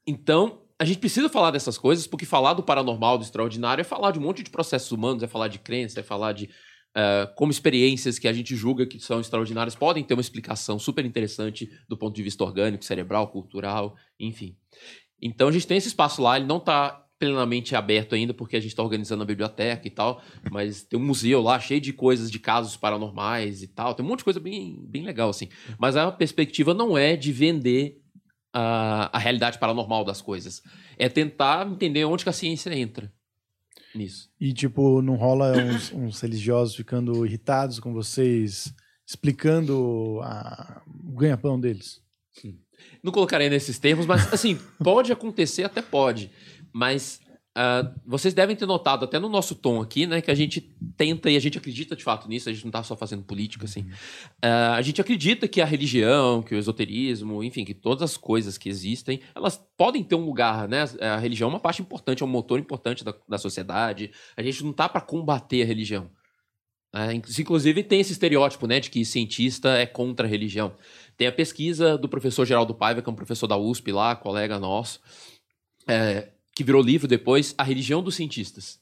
então, 0.06 0.62
a 0.80 0.86
gente 0.86 1.00
precisa 1.00 1.28
falar 1.28 1.50
dessas 1.50 1.76
coisas, 1.76 2.06
porque 2.06 2.24
falar 2.24 2.54
do 2.54 2.62
paranormal, 2.62 3.18
do 3.18 3.24
extraordinário, 3.24 3.82
é 3.82 3.84
falar 3.84 4.12
de 4.12 4.20
um 4.20 4.22
monte 4.22 4.44
de 4.44 4.52
processos 4.52 4.92
humanos, 4.92 5.24
é 5.24 5.28
falar 5.28 5.48
de 5.48 5.58
crença, 5.58 6.02
é 6.02 6.04
falar 6.04 6.34
de 6.34 6.46
uh, 6.96 7.34
como 7.36 7.52
experiências 7.52 8.20
que 8.20 8.28
a 8.28 8.34
gente 8.34 8.56
julga 8.56 8.86
que 8.86 9.00
são 9.00 9.20
extraordinárias 9.20 9.76
podem 9.76 10.04
ter 10.04 10.14
uma 10.14 10.22
explicação 10.22 10.78
super 10.78 11.04
interessante 11.04 11.68
do 11.90 11.98
ponto 11.98 12.16
de 12.16 12.22
vista 12.22 12.44
orgânico, 12.44 12.86
cerebral, 12.86 13.30
cultural, 13.30 13.96
enfim. 14.20 14.56
Então, 15.20 15.48
a 15.48 15.52
gente 15.52 15.66
tem 15.66 15.78
esse 15.78 15.88
espaço 15.88 16.22
lá, 16.22 16.38
ele 16.38 16.46
não 16.46 16.58
está 16.58 17.07
plenamente 17.20 17.76
aberto 17.76 18.14
ainda, 18.14 18.34
porque 18.34 18.56
a 18.56 18.60
gente 18.60 18.72
está 18.72 18.84
organizando 18.84 19.24
a 19.24 19.26
biblioteca 19.26 19.88
e 19.88 19.92
tal, 19.92 20.22
mas 20.52 20.84
tem 20.84 21.00
um 21.00 21.06
museu 21.06 21.42
lá 21.42 21.60
cheio 21.60 21.82
de 21.82 21.92
coisas 21.92 22.30
de 22.30 22.40
casos 22.40 22.78
paranormais 22.78 23.64
e 23.64 23.68
tal, 23.68 23.94
tem 23.94 24.06
um 24.06 24.10
monte 24.10 24.20
de 24.20 24.26
coisa 24.26 24.40
bem, 24.40 24.86
bem 24.88 25.04
legal, 25.04 25.30
assim. 25.30 25.50
Mas 25.80 25.96
a 25.96 26.12
perspectiva 26.12 26.74
não 26.74 26.98
é 26.98 27.16
de 27.16 27.32
vender 27.32 28.02
a, 28.54 29.10
a 29.16 29.20
realidade 29.20 29.58
paranormal 29.58 30.04
das 30.06 30.22
coisas, 30.22 30.62
é 30.98 31.10
tentar 31.10 31.68
entender 31.68 32.06
onde 32.06 32.24
que 32.24 32.30
a 32.30 32.34
ciência 32.34 32.74
entra 32.74 33.12
nisso. 33.96 34.30
E, 34.40 34.54
tipo, 34.54 35.02
não 35.02 35.16
rola 35.16 35.54
uns, 35.58 35.92
uns 35.92 36.22
religiosos 36.22 36.76
ficando 36.76 37.26
irritados 37.26 37.80
com 37.80 37.94
vocês, 37.94 38.74
explicando 39.06 40.20
a, 40.24 40.82
o 41.04 41.16
ganha-pão 41.16 41.60
deles? 41.60 42.02
Não 43.02 43.12
colocarei 43.12 43.50
nesses 43.50 43.80
termos, 43.80 44.06
mas, 44.06 44.32
assim, 44.32 44.60
pode 44.84 45.12
acontecer, 45.12 45.64
até 45.64 45.82
pode. 45.82 46.32
Mas 46.78 47.20
ah, 47.60 47.92
vocês 48.06 48.36
devem 48.36 48.56
ter 48.56 48.68
notado, 48.68 49.04
até 49.04 49.18
no 49.18 49.28
nosso 49.28 49.56
tom 49.56 49.82
aqui, 49.82 50.06
né, 50.06 50.22
que 50.22 50.30
a 50.30 50.36
gente 50.36 50.62
tenta 50.96 51.28
e 51.28 51.36
a 51.36 51.40
gente 51.40 51.58
acredita 51.58 51.96
de 51.96 52.04
fato 52.04 52.30
nisso, 52.30 52.48
a 52.48 52.54
gente 52.54 52.64
não 52.64 52.70
está 52.70 52.84
só 52.84 52.96
fazendo 52.96 53.24
política, 53.24 53.66
assim. 53.66 53.90
Ah, 54.40 54.76
a 54.76 54.82
gente 54.84 55.02
acredita 55.02 55.48
que 55.48 55.60
a 55.60 55.66
religião, 55.66 56.44
que 56.44 56.54
o 56.54 56.58
esoterismo, 56.60 57.44
enfim, 57.44 57.66
que 57.66 57.74
todas 57.74 58.04
as 58.04 58.16
coisas 58.16 58.60
que 58.60 58.70
existem, 58.70 59.22
elas 59.34 59.58
podem 59.76 60.04
ter 60.04 60.14
um 60.14 60.24
lugar, 60.24 60.68
né? 60.68 60.86
A 61.02 61.18
religião 61.18 61.50
é 61.50 61.54
uma 61.54 61.60
parte 61.60 61.82
importante, 61.82 62.22
é 62.22 62.26
um 62.28 62.30
motor 62.30 62.60
importante 62.60 63.04
da, 63.04 63.16
da 63.28 63.40
sociedade. 63.40 64.12
A 64.36 64.44
gente 64.44 64.64
não 64.64 64.72
tá 64.72 64.88
para 64.88 65.02
combater 65.02 65.64
a 65.64 65.66
religião. 65.66 66.12
É, 66.94 67.12
inclusive 67.12 67.84
tem 67.84 68.00
esse 68.00 68.12
estereótipo, 68.12 68.68
né, 68.68 68.80
de 68.80 68.90
que 68.92 69.04
cientista 69.04 69.70
é 69.70 69.86
contra 69.88 70.28
a 70.28 70.30
religião. 70.30 70.76
Tem 71.18 71.28
a 71.28 71.32
pesquisa 71.32 71.98
do 71.98 72.08
professor 72.08 72.46
Geraldo 72.46 72.76
Paiva, 72.76 73.02
que 73.02 73.10
é 73.10 73.12
um 73.12 73.16
professor 73.16 73.48
da 73.48 73.58
USP 73.58 73.92
lá, 73.92 74.16
colega 74.16 74.60
nosso, 74.60 75.02
é, 75.88 76.30
que 76.58 76.64
virou 76.64 76.82
livro 76.82 77.08
depois, 77.08 77.54
A 77.56 77.64
Religião 77.64 78.02
dos 78.02 78.16
Cientistas. 78.16 78.82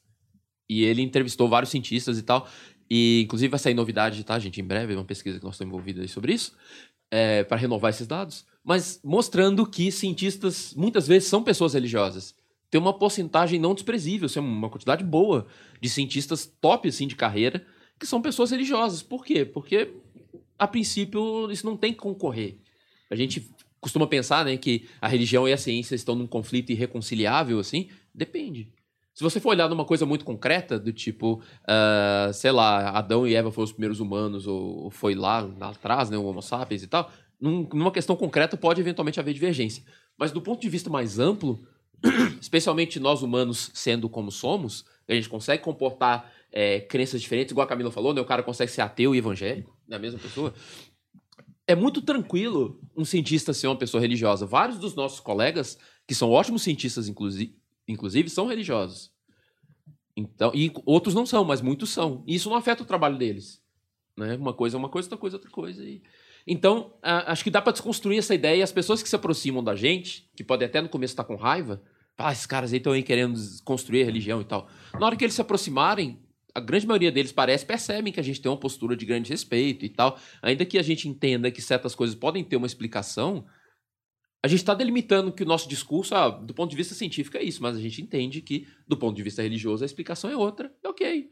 E 0.69 0.85
ele 0.85 1.01
entrevistou 1.01 1.49
vários 1.49 1.71
cientistas 1.71 2.17
e 2.17 2.23
tal. 2.23 2.47
E, 2.89 3.23
inclusive, 3.25 3.51
vai 3.51 3.59
sair 3.59 3.73
novidade, 3.73 4.23
tá, 4.23 4.39
gente? 4.39 4.61
Em 4.61 4.63
breve, 4.63 4.95
uma 4.95 5.03
pesquisa 5.03 5.39
que 5.39 5.43
nós 5.43 5.55
estamos 5.55 5.73
envolvidos 5.73 6.01
aí 6.01 6.07
sobre 6.07 6.33
isso, 6.33 6.53
é, 7.11 7.43
para 7.43 7.57
renovar 7.57 7.89
esses 7.89 8.07
dados. 8.07 8.45
Mas 8.63 9.01
mostrando 9.03 9.69
que 9.69 9.91
cientistas, 9.91 10.73
muitas 10.73 11.05
vezes, 11.05 11.27
são 11.27 11.43
pessoas 11.43 11.73
religiosas. 11.73 12.33
Tem 12.71 12.79
uma 12.79 12.97
porcentagem 12.97 13.59
não 13.59 13.73
desprezível, 13.73 14.27
assim, 14.27 14.39
uma 14.39 14.69
quantidade 14.69 15.03
boa 15.03 15.45
de 15.81 15.89
cientistas 15.89 16.45
top, 16.61 16.87
assim, 16.87 17.07
de 17.07 17.15
carreira, 17.17 17.67
que 17.99 18.07
são 18.07 18.21
pessoas 18.21 18.51
religiosas. 18.51 19.03
Por 19.03 19.25
quê? 19.25 19.43
Porque, 19.43 19.91
a 20.57 20.65
princípio, 20.65 21.51
isso 21.51 21.65
não 21.65 21.75
tem 21.75 21.91
que 21.91 21.99
concorrer. 21.99 22.55
A 23.11 23.17
gente 23.17 23.53
costuma 23.85 24.07
pensar, 24.07 24.43
né, 24.43 24.57
que 24.57 24.87
a 24.99 25.07
religião 25.07 25.47
e 25.47 25.53
a 25.53 25.57
ciência 25.57 25.93
estão 25.93 26.15
num 26.15 26.25
conflito 26.25 26.71
irreconciliável, 26.71 27.59
assim. 27.59 27.87
Depende. 28.11 28.73
Se 29.13 29.23
você 29.23 29.39
for 29.39 29.49
olhar 29.49 29.69
numa 29.69 29.85
coisa 29.85 30.07
muito 30.07 30.25
concreta, 30.25 30.79
do 30.79 30.91
tipo, 30.91 31.39
ah, 31.67 32.31
sei 32.33 32.51
lá, 32.51 32.89
Adão 32.89 33.27
e 33.27 33.35
Eva 33.35 33.51
foram 33.51 33.65
os 33.65 33.71
primeiros 33.71 33.99
humanos, 33.99 34.47
ou, 34.47 34.89
foi 34.89 35.13
lá, 35.13 35.41
lá 35.59 35.69
atrás, 35.69 36.09
né, 36.09 36.17
o 36.17 36.23
Homo 36.25 36.41
sapiens 36.41 36.81
e 36.81 36.87
tal, 36.87 37.11
num- 37.39 37.69
numa 37.75 37.91
questão 37.91 38.15
concreta 38.15 38.57
pode 38.57 38.81
eventualmente 38.81 39.19
haver 39.19 39.35
divergência. 39.35 39.83
Mas 40.17 40.31
do 40.31 40.41
ponto 40.41 40.59
de 40.59 40.67
vista 40.67 40.89
mais 40.89 41.19
amplo, 41.19 41.63
especialmente 42.41 42.99
nós 42.99 43.21
humanos 43.21 43.69
sendo 43.75 44.09
como 44.09 44.31
somos, 44.31 44.83
a 45.07 45.13
gente 45.13 45.29
consegue 45.29 45.61
comportar 45.61 46.31
é, 46.51 46.79
crenças 46.79 47.21
diferentes, 47.21 47.51
igual 47.51 47.65
a 47.65 47.69
Camila 47.69 47.91
falou, 47.91 48.15
né? 48.15 48.19
O 48.19 48.25
cara 48.25 48.41
consegue 48.41 48.71
ser 48.71 48.81
ateu 48.81 49.13
e 49.13 49.19
evangélico, 49.19 49.77
na 49.87 49.99
mesma 49.99 50.17
pessoa. 50.17 50.55
É 51.67 51.73
muito 51.75 52.01
tranquilo 52.01 52.79
um 52.95 53.03
cientista 53.03 53.53
ser 53.53 53.67
uma 53.67 53.75
pessoa 53.77 53.99
religiosa. 54.01 54.45
Vários 54.45 54.77
dos 54.77 54.93
nossos 54.95 55.19
colegas, 55.19 55.77
que 56.07 56.13
são 56.13 56.29
ótimos 56.31 56.61
cientistas, 56.61 57.07
inclusive, 57.07 57.57
inclusive 57.87 58.29
são 58.29 58.45
religiosos. 58.47 59.11
Então, 60.15 60.51
e 60.53 60.71
outros 60.85 61.13
não 61.15 61.25
são, 61.25 61.43
mas 61.43 61.61
muitos 61.61 61.89
são. 61.89 62.23
E 62.27 62.35
isso 62.35 62.49
não 62.49 62.55
afeta 62.57 62.83
o 62.83 62.85
trabalho 62.85 63.17
deles. 63.17 63.61
Né? 64.15 64.35
Uma 64.35 64.53
coisa 64.53 64.77
é 64.77 64.79
uma 64.79 64.89
coisa, 64.89 65.07
outra 65.07 65.17
coisa 65.17 65.35
é 65.35 65.37
outra 65.37 65.51
coisa. 65.51 65.83
E... 65.83 66.01
Então, 66.47 66.93
a- 67.01 67.31
acho 67.31 67.43
que 67.43 67.49
dá 67.49 67.61
para 67.61 67.73
desconstruir 67.73 68.19
essa 68.19 68.33
ideia. 68.35 68.59
E 68.59 68.61
as 68.63 68.71
pessoas 68.71 69.01
que 69.03 69.09
se 69.09 69.15
aproximam 69.15 69.63
da 69.63 69.75
gente, 69.75 70.29
que 70.35 70.43
podem 70.43 70.67
até 70.67 70.81
no 70.81 70.87
começo 70.87 71.13
estar 71.13 71.23
com 71.25 71.35
raiva, 71.35 71.81
ah, 72.17 72.31
esses 72.31 72.45
caras 72.45 72.71
aí 72.71 72.77
estão 72.77 72.93
aí 72.93 73.03
querendo 73.03 73.37
construir 73.65 74.03
religião 74.03 74.39
e 74.39 74.45
tal. 74.45 74.69
Na 74.93 75.05
hora 75.07 75.15
que 75.17 75.25
eles 75.25 75.33
se 75.35 75.41
aproximarem, 75.41 76.19
a 76.55 76.59
grande 76.61 76.87
maioria 76.87 77.11
deles 77.11 77.31
parece, 77.33 77.65
percebem 77.65 78.13
que 78.13 78.19
a 78.19 78.23
gente 78.23 78.41
tem 78.41 78.49
uma 78.49 78.57
postura 78.57 78.95
de 78.95 79.05
grande 79.05 79.29
respeito 79.29 79.83
e 79.85 79.89
tal. 79.89 80.17
Ainda 80.41 80.65
que 80.65 80.77
a 80.77 80.81
gente 80.81 81.07
entenda 81.09 81.51
que 81.51 81.61
certas 81.61 81.93
coisas 81.93 82.15
podem 82.15 82.43
ter 82.43 82.55
uma 82.55 82.65
explicação, 82.65 83.45
a 84.43 84.47
gente 84.47 84.59
está 84.59 84.73
delimitando 84.73 85.31
que 85.33 85.43
o 85.43 85.45
nosso 85.45 85.67
discurso, 85.67 86.15
ah, 86.15 86.29
do 86.29 86.53
ponto 86.53 86.69
de 86.69 86.75
vista 86.77 86.93
científico, 86.95 87.35
é 87.35 87.43
isso, 87.43 87.61
mas 87.61 87.75
a 87.75 87.81
gente 87.81 88.01
entende 88.01 88.41
que, 88.41 88.67
do 88.87 88.95
ponto 88.95 89.15
de 89.15 89.23
vista 89.23 89.41
religioso, 89.41 89.83
a 89.83 89.85
explicação 89.85 90.29
é 90.29 90.37
outra. 90.37 90.73
É 90.83 90.87
ok. 90.87 91.29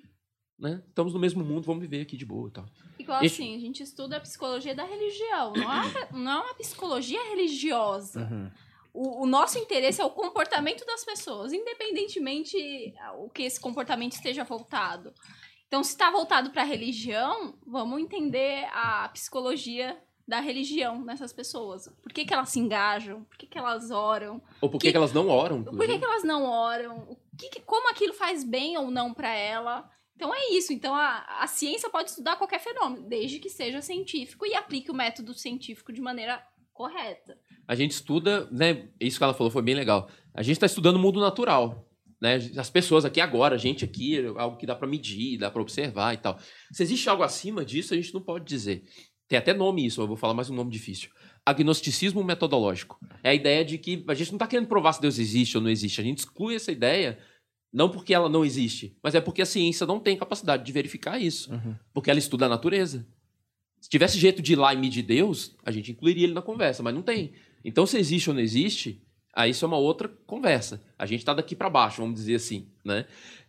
Né? 0.60 0.84
Estamos 0.88 1.14
no 1.14 1.20
mesmo 1.20 1.44
mundo, 1.44 1.64
vamos 1.66 1.82
viver 1.82 2.02
aqui 2.02 2.16
de 2.18 2.26
boa 2.26 2.50
e 2.50 2.52
tal. 2.52 2.66
Igual 3.00 3.24
Esse- 3.24 3.42
assim, 3.42 3.56
a 3.56 3.60
gente 3.60 3.82
estuda 3.82 4.18
a 4.18 4.20
psicologia 4.20 4.76
da 4.76 4.84
religião, 4.84 5.54
não 5.54 5.64
é, 5.74 5.82
uma- 5.86 6.12
não 6.12 6.32
é 6.32 6.42
uma 6.46 6.54
psicologia 6.56 7.20
religiosa. 7.30 8.22
Uhum. 8.32 8.52
O, 8.94 9.24
o 9.24 9.26
nosso 9.26 9.58
interesse 9.58 10.00
é 10.02 10.06
o 10.06 10.10
comportamento 10.12 10.86
das 10.86 11.04
pessoas, 11.04 11.52
independentemente 11.52 12.94
o 13.18 13.30
que 13.30 13.44
esse 13.44 13.60
comportamento 13.60 14.14
esteja 14.14 14.44
voltado. 14.44 15.14
Então, 15.68 15.84
se 15.84 15.92
está 15.92 16.12
voltado 16.12 16.52
para 16.52 16.62
a 16.62 16.66
religião, 16.66 17.58
vamos 17.66 18.00
entender 18.00 18.66
a 18.72 19.10
psicologia 19.10 20.00
da 20.28 20.40
religião 20.40 21.04
nessas 21.04 21.34
pessoas. 21.34 21.88
Por 22.02 22.14
que, 22.14 22.24
que 22.26 22.34
elas 22.34 22.50
se 22.50 22.60
engajam? 22.60 23.24
Por 23.26 23.38
que, 23.38 23.48
que 23.48 23.58
elas 23.58 23.90
oram? 23.92 24.42
Ou 24.62 24.70
por 24.70 24.80
que, 24.80 24.92
Que- 24.92 24.98
elas 24.98 25.12
não 25.12 25.28
oram? 25.28 25.64
Por 25.64 25.86
que, 25.86 25.98
que 25.98 26.06
elas 26.06 26.24
não 26.24 26.44
oram? 26.46 27.18
Que- 27.38 27.60
como 27.62 27.90
aquilo 27.90 28.14
faz 28.14 28.44
bem 28.44 28.78
ou 28.78 28.92
não 28.92 29.14
para 29.14 29.36
ela? 29.36 29.90
Então 30.16 30.34
é 30.34 30.52
isso. 30.52 30.72
Então 30.72 30.94
a, 30.96 31.26
a 31.42 31.48
ciência 31.48 31.90
pode 31.90 32.12
estudar 32.12 32.36
qualquer 32.38 32.60
fenômeno, 32.60 33.08
desde 33.10 33.40
que 33.40 33.50
seja 33.50 33.82
científico 33.82 34.46
e 34.46 34.54
aplique 34.56 34.92
o 34.92 34.94
método 34.96 35.34
científico 35.34 35.92
de 35.92 36.00
maneira 36.00 36.42
correta. 36.72 37.38
A 37.68 37.76
gente 37.76 37.92
estuda, 37.92 38.48
né? 38.52 38.88
Isso 39.00 39.18
que 39.18 39.24
ela 39.24 39.34
falou 39.34 39.52
foi 39.52 39.62
bem 39.62 39.76
legal. 39.76 40.10
A 40.34 40.42
gente 40.42 40.56
está 40.56 40.66
estudando 40.66 40.98
o 40.98 41.00
mundo 41.00 41.20
natural. 41.20 41.88
Né? 42.22 42.36
As 42.56 42.70
pessoas 42.70 43.04
aqui 43.04 43.20
agora, 43.20 43.56
a 43.56 43.58
gente 43.58 43.84
aqui, 43.84 44.18
algo 44.38 44.56
que 44.56 44.66
dá 44.66 44.74
para 44.76 44.88
medir, 44.88 45.38
dá 45.38 45.52
para 45.52 45.62
observar 45.62 46.14
e 46.14 46.18
tal. 46.18 46.40
Se 46.72 46.82
existe 46.82 47.10
algo 47.10 47.22
acima 47.22 47.66
disso, 47.66 47.94
a 47.94 47.98
gente 47.98 48.14
não 48.14 48.22
pode 48.22 48.46
dizer. 48.46 48.84
Tem 49.28 49.38
até 49.38 49.54
nome 49.54 49.86
isso, 49.86 50.02
eu 50.02 50.08
vou 50.08 50.16
falar 50.16 50.34
mais 50.34 50.50
um 50.50 50.56
nome 50.56 50.72
difícil. 50.72 51.10
Agnosticismo 51.46 52.24
metodológico. 52.24 52.98
É 53.24 53.32
a 53.32 53.34
ideia 53.34 53.66
de 53.66 53.78
que 53.78 54.04
a 54.08 54.14
gente 54.14 54.32
não 54.32 54.38
está 54.38 54.48
querendo 54.48 54.68
provar 54.68 54.94
se 54.94 55.02
Deus 55.02 55.20
existe 55.20 55.58
ou 55.58 55.64
não 55.64 55.70
existe. 55.70 56.00
A 56.00 56.04
gente 56.04 56.20
exclui 56.20 56.56
essa 56.56 56.72
ideia, 56.72 57.18
não 57.74 57.90
porque 57.90 58.14
ela 58.14 58.30
não 58.30 58.46
existe, 58.46 58.96
mas 59.04 59.16
é 59.16 59.20
porque 59.20 59.42
a 59.42 59.46
ciência 59.46 59.86
não 59.86 60.00
tem 60.00 60.16
capacidade 60.16 60.64
de 60.64 60.72
verificar 60.72 61.20
isso. 61.22 61.52
Uhum. 61.52 61.76
Porque 61.94 62.10
ela 62.10 62.20
estuda 62.20 62.46
a 62.46 62.50
natureza. 62.50 63.06
Se 63.82 63.90
tivesse 63.90 64.18
jeito 64.18 64.42
de 64.42 64.54
ir 64.54 64.56
lá 64.56 64.74
e 64.74 64.78
medir 64.78 65.04
Deus, 65.04 65.58
a 65.66 65.72
gente 65.72 65.92
incluiria 65.92 66.24
ele 66.24 66.34
na 66.34 66.42
conversa, 66.42 66.82
mas 66.82 66.94
não 66.94 67.02
tem. 67.02 67.34
Então, 67.64 67.86
se 67.86 67.98
existe 67.98 68.30
ou 68.30 68.36
não 68.36 68.42
existe, 68.42 69.02
aí 69.34 69.52
isso 69.52 69.64
é 69.64 69.68
uma 69.68 69.78
outra 69.78 70.08
conversa. 70.26 70.84
A 70.98 71.06
gente 71.06 71.20
está 71.20 71.34
daqui 71.34 71.56
para 71.56 71.70
baixo, 71.70 72.02
vamos 72.02 72.16
dizer 72.16 72.36
assim, 72.36 72.68
né? 72.84 73.06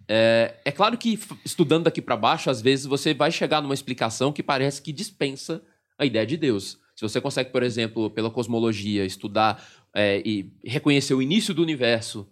É, 0.06 0.54
é 0.64 0.72
claro 0.72 0.98
que 0.98 1.18
estudando 1.44 1.84
daqui 1.84 2.02
para 2.02 2.16
baixo, 2.16 2.50
às 2.50 2.60
vezes 2.60 2.84
você 2.84 3.14
vai 3.14 3.30
chegar 3.30 3.62
numa 3.62 3.74
explicação 3.74 4.32
que 4.32 4.42
parece 4.42 4.82
que 4.82 4.92
dispensa 4.92 5.62
a 5.98 6.04
ideia 6.04 6.26
de 6.26 6.36
Deus. 6.36 6.78
Se 6.94 7.02
você 7.02 7.20
consegue, 7.20 7.50
por 7.50 7.62
exemplo, 7.62 8.10
pela 8.10 8.30
cosmologia, 8.30 9.04
estudar 9.04 9.64
é, 9.94 10.22
e 10.24 10.52
reconhecer 10.64 11.14
o 11.14 11.22
início 11.22 11.54
do 11.54 11.62
universo 11.62 12.28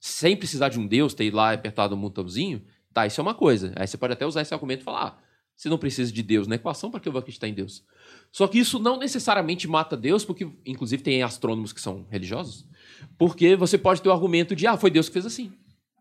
sem 0.00 0.36
precisar 0.36 0.68
de 0.68 0.78
um 0.78 0.86
Deus, 0.86 1.14
ter 1.14 1.34
lá 1.34 1.52
apertado 1.52 1.94
um 1.94 2.00
botãozinho, 2.00 2.62
tá, 2.94 3.06
isso 3.06 3.20
é 3.20 3.22
uma 3.22 3.34
coisa. 3.34 3.72
Aí 3.76 3.86
você 3.86 3.96
pode 3.96 4.12
até 4.12 4.24
usar 4.24 4.42
esse 4.42 4.54
argumento 4.54 4.82
e 4.82 4.84
falar, 4.84 5.06
ah, 5.06 5.18
se 5.56 5.68
não 5.68 5.78
precisa 5.78 6.12
de 6.12 6.22
Deus 6.22 6.46
na 6.46 6.54
equação, 6.54 6.90
para 6.90 7.00
que 7.00 7.08
eu 7.08 7.12
vou 7.12 7.18
acreditar 7.18 7.48
em 7.48 7.54
Deus? 7.54 7.84
Só 8.32 8.46
que 8.46 8.58
isso 8.58 8.78
não 8.78 8.98
necessariamente 8.98 9.66
mata 9.66 9.96
Deus, 9.96 10.24
porque, 10.24 10.48
inclusive, 10.64 11.02
tem 11.02 11.22
astrônomos 11.22 11.72
que 11.72 11.80
são 11.80 12.06
religiosos, 12.10 12.66
porque 13.18 13.56
você 13.56 13.78
pode 13.78 14.02
ter 14.02 14.08
o 14.08 14.12
argumento 14.12 14.54
de, 14.54 14.66
ah, 14.66 14.76
foi 14.76 14.90
Deus 14.90 15.08
que 15.08 15.14
fez 15.14 15.24
assim. 15.24 15.52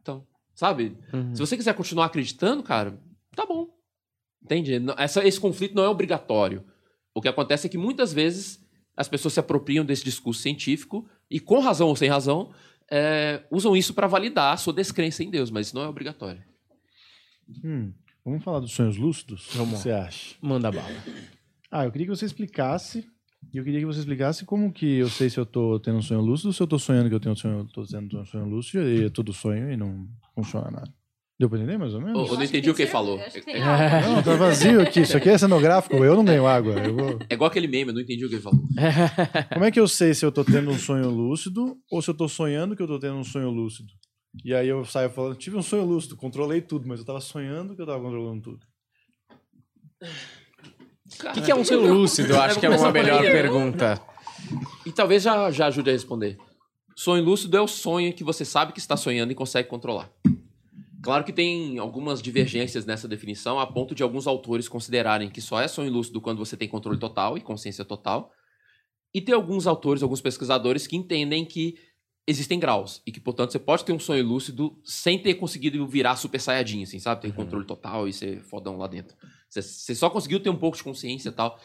Então, 0.01 0.25
sabe? 0.53 0.97
Se 1.33 1.39
você 1.39 1.55
quiser 1.55 1.73
continuar 1.73 2.05
acreditando, 2.05 2.61
cara, 2.61 2.99
tá 3.35 3.45
bom. 3.45 3.69
Entende? 4.43 4.73
Essa, 4.97 5.25
esse 5.25 5.39
conflito 5.39 5.73
não 5.75 5.83
é 5.83 5.89
obrigatório. 5.89 6.63
O 7.13 7.21
que 7.21 7.27
acontece 7.27 7.67
é 7.67 7.69
que 7.69 7.77
muitas 7.77 8.11
vezes 8.11 8.63
as 8.95 9.07
pessoas 9.07 9.33
se 9.33 9.39
apropriam 9.39 9.85
desse 9.85 10.03
discurso 10.03 10.41
científico 10.41 11.07
e, 11.29 11.39
com 11.39 11.59
razão 11.59 11.87
ou 11.87 11.95
sem 11.95 12.09
razão, 12.09 12.53
é, 12.91 13.43
usam 13.49 13.75
isso 13.75 13.93
para 13.93 14.07
validar 14.07 14.53
a 14.53 14.57
sua 14.57 14.73
descrença 14.73 15.23
em 15.23 15.29
Deus, 15.29 15.49
mas 15.49 15.67
isso 15.67 15.75
não 15.75 15.83
é 15.83 15.87
obrigatório. 15.87 16.43
Hum, 17.63 17.93
vamos 18.23 18.43
falar 18.43 18.59
dos 18.59 18.71
sonhos 18.71 18.97
lúcidos? 18.97 19.47
Vamos. 19.53 19.73
O 19.73 19.77
que 19.77 19.83
você 19.83 19.91
acha? 19.91 20.35
Manda 20.41 20.71
bala. 20.71 21.03
Ah, 21.77 21.83
eu 21.83 21.91
queria 21.91 22.07
que 22.07 22.15
você 22.15 22.25
explicasse. 22.25 23.05
Eu 23.53 23.61
queria 23.61 23.81
que 23.81 23.85
você 23.85 23.99
explicasse 23.99 24.45
como 24.45 24.71
que 24.71 24.85
eu 24.99 25.09
sei 25.09 25.29
se 25.29 25.37
eu 25.37 25.45
tô 25.45 25.77
tendo 25.77 25.97
um 25.97 26.01
sonho 26.01 26.21
lúcido 26.21 26.47
ou 26.47 26.53
se 26.53 26.63
eu 26.63 26.67
tô 26.67 26.79
sonhando 26.79 27.09
que 27.09 27.15
eu 27.15 27.19
tenho 27.19 27.33
um 27.33 27.35
sonho, 27.35 27.65
tô 27.73 27.83
tendo 27.85 28.17
um 28.17 28.25
sonho 28.25 28.45
lúcido 28.45 28.81
e 28.87 29.03
é 29.07 29.09
tudo 29.09 29.33
sonho 29.33 29.69
e 29.69 29.75
não 29.75 30.07
funciona 30.33 30.71
nada. 30.71 30.93
Deu 31.37 31.49
pra 31.49 31.57
entender 31.59 31.77
mais 31.77 31.93
ou 31.93 31.99
menos? 31.99 32.29
Ô, 32.29 32.33
Eu 32.33 32.37
não 32.37 32.43
entendi 32.45 32.61
tem 32.61 32.71
o 32.71 32.73
que 32.73 32.83
ele 32.83 32.91
falou. 32.91 33.19
que 33.19 33.49
É- 33.49 33.61
algo. 33.61 34.07
Não, 34.15 34.23
tá 34.23 34.35
vazio 34.37 34.79
aqui. 34.81 35.01
Isso 35.01 35.17
aqui 35.17 35.27
é 35.27 35.37
cenográfico. 35.37 35.97
Eu 35.97 36.15
não 36.15 36.23
ganho 36.23 36.47
água. 36.47 36.75
Eu 36.75 36.95
vou... 36.95 37.19
É 37.29 37.33
igual 37.33 37.49
aquele 37.49 37.67
meme, 37.67 37.89
eu 37.91 37.93
não 37.95 38.01
entendi 38.01 38.23
o 38.23 38.29
que 38.29 38.35
ele 38.35 38.41
falou. 38.41 38.63
Como 39.53 39.65
é 39.65 39.69
que 39.69 39.79
eu 39.79 39.87
sei 39.89 40.13
se 40.13 40.25
eu 40.25 40.31
tô 40.31 40.45
tendo 40.45 40.69
um 40.71 40.79
sonho 40.79 41.09
lúcido 41.09 41.77
ou 41.91 42.01
se 42.01 42.09
eu 42.09 42.13
tô 42.13 42.29
sonhando 42.29 42.73
que 42.73 42.81
eu 42.81 42.87
tô 42.87 42.97
tendo 42.97 43.15
um 43.17 43.23
sonho 43.25 43.49
lúcido? 43.49 43.91
E 44.45 44.53
aí 44.53 44.69
eu 44.69 44.85
saio 44.85 45.09
falando, 45.09 45.35
tive 45.35 45.57
um 45.57 45.61
sonho 45.61 45.83
lúcido, 45.83 46.15
controlei 46.15 46.61
tudo, 46.61 46.87
mas 46.87 47.01
eu 47.01 47.05
tava 47.05 47.19
sonhando 47.19 47.75
que 47.75 47.81
eu 47.81 47.85
tava 47.85 48.01
controlando 48.01 48.41
tudo. 48.41 48.65
O 51.05 51.33
que, 51.33 51.41
que 51.41 51.51
é 51.51 51.55
um 51.55 51.63
sonho 51.63 51.93
lúcido? 51.93 52.33
Eu 52.33 52.41
acho 52.41 52.59
que 52.59 52.65
é 52.65 52.69
uma 52.69 52.91
melhor 52.91 53.21
pergunta. 53.21 54.01
E 54.85 54.91
talvez 54.91 55.23
já, 55.23 55.51
já 55.51 55.67
ajude 55.67 55.89
a 55.89 55.93
responder. 55.93 56.37
Sonho 56.95 57.23
lúcido 57.23 57.57
é 57.57 57.61
o 57.61 57.67
sonho 57.67 58.13
que 58.13 58.23
você 58.23 58.43
sabe 58.43 58.73
que 58.73 58.79
está 58.79 58.97
sonhando 58.97 59.31
e 59.31 59.35
consegue 59.35 59.67
controlar. 59.67 60.09
Claro 61.03 61.23
que 61.23 61.31
tem 61.31 61.77
algumas 61.77 62.19
divergências 62.19 62.85
nessa 62.85 63.07
definição, 63.07 63.59
a 63.59 63.67
ponto 63.67 63.93
de 63.93 64.01
alguns 64.01 64.25
autores 64.25 64.67
considerarem 64.67 65.29
que 65.29 65.39
só 65.39 65.61
é 65.61 65.67
sonho 65.67 65.91
lúcido 65.91 66.19
quando 66.19 66.39
você 66.39 66.57
tem 66.57 66.67
controle 66.67 66.97
total 66.97 67.37
e 67.37 67.41
consciência 67.41 67.85
total. 67.85 68.31
E 69.13 69.21
tem 69.21 69.35
alguns 69.35 69.67
autores, 69.67 70.01
alguns 70.01 70.21
pesquisadores 70.21 70.87
que 70.87 70.95
entendem 70.95 71.45
que 71.45 71.75
existem 72.27 72.59
graus. 72.59 73.03
E 73.05 73.11
que, 73.11 73.19
portanto, 73.19 73.51
você 73.51 73.59
pode 73.59 73.85
ter 73.85 73.93
um 73.93 73.99
sonho 73.99 74.25
lúcido 74.25 74.79
sem 74.83 75.21
ter 75.21 75.35
conseguido 75.35 75.85
virar 75.87 76.15
super 76.15 76.41
saiyajin, 76.41 76.83
assim, 76.83 76.97
sabe? 76.97 77.21
Ter 77.21 77.33
controle 77.33 77.65
total 77.65 78.07
e 78.07 78.13
ser 78.13 78.41
fodão 78.41 78.77
lá 78.77 78.87
dentro. 78.87 79.15
Você, 79.61 79.95
só 79.95 80.09
conseguiu 80.09 80.39
ter 80.39 80.49
um 80.49 80.57
pouco 80.57 80.77
de 80.77 80.83
consciência 80.83 81.29
e 81.29 81.31
tal. 81.31 81.59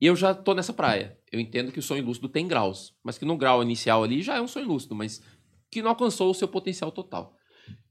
E 0.00 0.06
eu 0.06 0.14
já 0.14 0.34
tô 0.34 0.54
nessa 0.54 0.72
praia. 0.72 1.18
Eu 1.30 1.40
entendo 1.40 1.72
que 1.72 1.78
o 1.78 1.82
sonho 1.82 2.04
lúcido 2.04 2.28
tem 2.28 2.46
graus. 2.46 2.94
Mas 3.02 3.18
que 3.18 3.24
no 3.24 3.36
grau 3.36 3.62
inicial 3.62 4.04
ali 4.04 4.22
já 4.22 4.36
é 4.36 4.40
um 4.40 4.48
sonho 4.48 4.66
lúcido, 4.66 4.94
mas 4.94 5.22
que 5.70 5.82
não 5.82 5.90
alcançou 5.90 6.30
o 6.30 6.34
seu 6.34 6.48
potencial 6.48 6.90
total. 6.92 7.36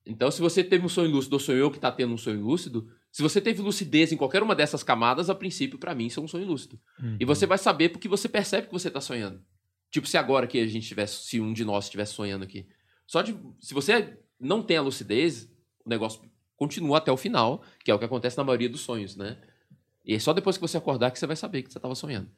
Então, 0.06 0.32
se 0.32 0.40
você 0.40 0.64
teve 0.64 0.86
um 0.86 0.90
sonho 0.90 1.12
lúcido 1.12 1.36
ou 1.36 1.40
sonhou 1.40 1.70
que 1.70 1.80
tá 1.80 1.92
tendo 1.92 2.14
um 2.14 2.18
sonho 2.18 2.42
lúcido, 2.42 2.88
se 3.12 3.22
você 3.22 3.42
teve 3.42 3.62
lucidez 3.62 4.12
em 4.12 4.18
qualquer 4.18 4.42
uma 4.42 4.56
dessas 4.56 4.84
camadas, 4.84 5.30
a 5.30 5.36
princípio, 5.36 5.78
pra 5.78 5.94
mim, 5.94 6.06
isso 6.06 6.20
é 6.20 6.24
um 6.24 6.28
sonho 6.28 6.46
lúcido. 6.46 6.80
E 7.20 7.26
você 7.26 7.46
vai 7.46 7.58
saber 7.58 7.90
porque 7.90 8.08
você 8.08 8.30
percebe 8.30 8.68
que 8.68 8.74
você 8.74 8.90
tá 8.90 9.02
sonhando. 9.02 9.44
Tipo, 9.92 10.08
se 10.08 10.18
agora 10.18 10.48
que 10.48 10.60
a 10.60 10.68
gente 10.68 10.88
tivesse, 10.88 11.24
se 11.24 11.42
um 11.42 11.52
de 11.52 11.66
nós 11.66 11.86
estivesse 11.86 12.14
sonhando 12.14 12.44
aqui. 12.44 12.68
Só 13.06 13.22
de. 13.22 13.38
Se 13.60 13.74
você 13.74 14.18
não 14.40 14.62
tem 14.62 14.78
a 14.78 14.82
lucidez, 14.82 15.50
o 15.86 15.90
negócio 15.90 16.22
continua 16.58 16.98
até 16.98 17.12
o 17.12 17.16
final, 17.16 17.64
que 17.86 17.90
é 17.90 17.94
o 17.94 18.00
que 18.00 18.04
acontece 18.04 18.38
na 18.38 18.44
maioria 18.44 18.68
dos 18.68 18.82
sonhos, 18.82 19.16
né? 19.16 19.38
E 20.06 20.14
é 20.14 20.20
só 20.20 20.34
depois 20.34 20.58
que 20.58 20.62
você 20.62 20.78
acordar 20.78 21.12
que 21.12 21.20
você 21.20 21.28
vai 21.28 21.36
saber 21.36 21.64
que 21.64 21.72
você 21.72 21.78
estava 21.78 21.96
sonhando. 21.96 22.30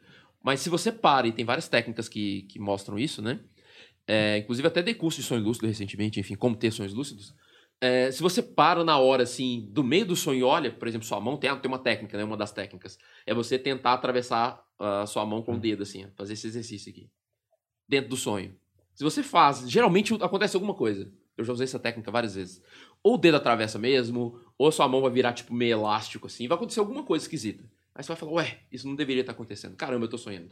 Mas 0.44 0.60
se 0.60 0.70
você 0.70 0.92
para, 0.92 1.28
e 1.28 1.32
tem 1.32 1.46
várias 1.46 1.68
técnicas 1.68 2.08
que, 2.08 2.44
que 2.44 2.60
mostram 2.60 3.00
isso, 3.00 3.22
né? 3.22 3.40
É, 4.08 4.38
inclusive 4.40 4.68
até 4.68 4.82
dei 4.82 4.94
curso 4.94 5.22
de 5.22 5.28
sonho 5.28 5.42
lúcido 5.42 5.68
recentemente, 5.68 6.20
enfim, 6.20 6.36
como 6.36 6.56
ter 6.56 6.72
sonhos 6.72 6.94
lúcidos. 6.94 7.34
É, 7.82 8.12
se 8.12 8.22
você 8.22 8.42
para 8.42 8.84
na 8.84 8.98
hora, 8.98 9.24
assim, 9.24 9.68
do 9.72 9.84
meio 9.84 10.06
do 10.06 10.16
sonho 10.16 10.40
e 10.40 10.44
olha, 10.44 10.72
por 10.72 10.88
exemplo, 10.88 11.08
sua 11.08 11.20
mão, 11.20 11.38
tem, 11.38 11.56
tem 11.58 11.72
uma 11.72 11.80
técnica, 11.80 12.18
né? 12.18 12.24
Uma 12.24 12.36
das 12.36 12.52
técnicas. 12.52 12.98
É 13.26 13.34
você 13.34 13.58
tentar 13.58 13.94
atravessar 13.94 14.62
a 14.78 15.06
sua 15.06 15.26
mão 15.26 15.42
com 15.42 15.56
o 15.56 15.60
dedo, 15.60 15.84
assim, 15.84 16.08
fazer 16.18 16.34
esse 16.34 16.48
exercício 16.48 16.90
aqui. 16.92 17.10
Dentro 17.88 18.10
do 18.10 18.18
sonho. 18.18 18.56
Se 18.96 19.04
você 19.04 19.24
faz, 19.24 19.70
geralmente 19.70 20.14
acontece 20.16 20.56
alguma 20.56 20.74
coisa. 20.74 21.12
Eu 21.38 21.46
já 21.46 21.54
usei 21.54 21.64
essa 21.64 21.80
técnica 21.80 22.12
várias 22.12 22.36
vezes. 22.36 22.62
Ou 23.04 23.16
o 23.16 23.18
dedo 23.18 23.38
atravessa 23.38 23.80
mesmo, 23.80 24.40
ou 24.58 24.72
sua 24.72 24.88
mão 24.88 25.02
vai 25.02 25.12
virar 25.12 25.34
tipo 25.34 25.54
meio 25.54 25.74
elástico 25.74 26.28
assim, 26.28 26.48
vai 26.48 26.58
acontecer 26.58 26.80
alguma 26.80 27.04
coisa 27.04 27.24
esquisita. 27.24 27.64
Aí 27.96 28.04
você 28.04 28.10
vai 28.10 28.18
falar, 28.18 28.32
ué, 28.34 28.60
isso 28.72 28.88
não 28.88 28.96
deveria 28.96 29.22
estar 29.22 29.34
acontecendo. 29.34 29.76
Caramba, 29.76 30.06
eu 30.06 30.10
tô 30.10 30.18
sonhando. 30.18 30.50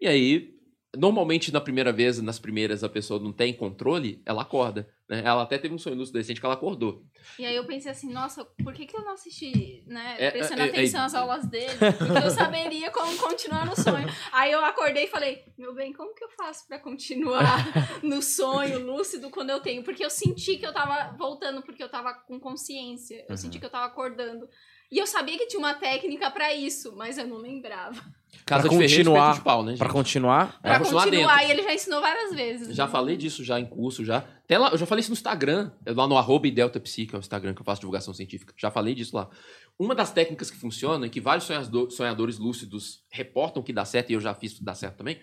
E 0.00 0.06
aí, 0.06 0.56
normalmente 0.96 1.52
na 1.52 1.60
primeira 1.60 1.92
vez, 1.92 2.20
nas 2.20 2.38
primeiras, 2.38 2.82
a 2.82 2.88
pessoa 2.88 3.20
não 3.20 3.32
tem 3.32 3.52
controle, 3.52 4.20
ela 4.24 4.42
acorda. 4.42 4.88
Né? 5.12 5.20
Ela 5.22 5.42
até 5.42 5.58
teve 5.58 5.74
um 5.74 5.78
sonho 5.78 5.94
lúcido 5.94 6.18
decente 6.18 6.40
que 6.40 6.46
ela 6.46 6.54
acordou. 6.54 7.04
E 7.38 7.44
aí 7.44 7.54
eu 7.54 7.66
pensei 7.66 7.90
assim, 7.92 8.10
nossa, 8.10 8.46
por 8.64 8.72
que, 8.72 8.86
que 8.86 8.96
eu 8.96 9.02
não 9.02 9.12
assisti, 9.12 9.84
né? 9.86 10.16
É, 10.18 10.30
prestando 10.30 10.62
é, 10.62 10.64
é, 10.64 10.68
atenção 10.70 11.02
é- 11.02 11.04
às 11.04 11.14
aulas 11.14 11.46
dele, 11.46 11.78
porque 11.98 12.26
eu 12.26 12.30
saberia 12.30 12.90
como 12.90 13.14
continuar 13.18 13.66
no 13.66 13.76
sonho. 13.76 14.06
Aí 14.32 14.50
eu 14.50 14.64
acordei 14.64 15.04
e 15.04 15.08
falei, 15.08 15.44
meu 15.58 15.74
bem, 15.74 15.92
como 15.92 16.14
que 16.14 16.24
eu 16.24 16.30
faço 16.30 16.66
pra 16.66 16.78
continuar 16.78 17.42
no 18.02 18.22
sonho 18.22 18.78
lúcido 18.78 19.28
quando 19.28 19.50
eu 19.50 19.60
tenho? 19.60 19.84
Porque 19.84 20.02
eu 20.02 20.08
senti 20.08 20.56
que 20.56 20.66
eu 20.66 20.72
tava 20.72 21.14
voltando, 21.18 21.60
porque 21.60 21.82
eu 21.82 21.90
tava 21.90 22.14
com 22.14 22.40
consciência. 22.40 23.26
Eu 23.28 23.36
senti 23.36 23.58
que 23.58 23.66
eu 23.66 23.70
tava 23.70 23.84
acordando. 23.84 24.48
E 24.92 24.98
eu 24.98 25.06
sabia 25.06 25.38
que 25.38 25.46
tinha 25.46 25.58
uma 25.58 25.72
técnica 25.74 26.30
pra 26.30 26.54
isso, 26.54 26.94
mas 26.96 27.16
eu 27.16 27.26
não 27.26 27.38
lembrava. 27.38 27.96
Casa 28.44 28.68
Pra 28.68 28.76
de 28.76 28.76
continuar- 28.84 29.34
de 29.34 29.40
pau, 29.40 29.62
né, 29.64 29.76
Pra 29.78 29.86
gente? 29.86 29.94
continuar, 29.94 30.60
Pra 30.60 30.78
continuar 30.78 31.04
continuar, 31.04 31.36
dentro. 31.38 31.48
e 31.48 31.50
ele 31.50 31.62
já 31.62 31.74
ensinou 31.74 32.00
várias 32.00 32.34
vezes. 32.34 32.76
Já 32.76 32.84
né? 32.86 32.92
falei 32.92 33.16
disso 33.16 33.42
já 33.42 33.58
em 33.58 33.64
curso, 33.64 34.04
já. 34.04 34.18
Até 34.18 34.58
lá, 34.58 34.68
eu 34.70 34.76
já 34.76 34.84
falei 34.84 35.00
isso 35.00 35.10
no 35.10 35.14
Instagram, 35.14 35.70
lá 35.86 36.06
no 36.06 36.16
arroba 36.18 36.46
IdeltaPsi, 36.46 37.06
que 37.06 37.14
é 37.14 37.18
o 37.18 37.20
Instagram 37.20 37.54
que 37.54 37.60
eu 37.62 37.64
faço 37.64 37.80
divulgação 37.80 38.12
científica. 38.12 38.52
Já 38.58 38.70
falei 38.70 38.94
disso 38.94 39.16
lá. 39.16 39.30
Uma 39.78 39.94
das 39.94 40.12
técnicas 40.12 40.50
que 40.50 40.58
funciona, 40.58 41.06
e 41.06 41.10
que 41.10 41.20
vários 41.20 41.44
sonhador- 41.46 41.90
sonhadores 41.90 42.38
lúcidos 42.38 43.02
reportam 43.10 43.62
que 43.62 43.72
dá 43.72 43.84
certo, 43.86 44.10
e 44.10 44.12
eu 44.14 44.20
já 44.20 44.34
fiz 44.34 44.52
que 44.54 44.62
dá 44.64 44.74
certo 44.74 44.96
também, 44.98 45.18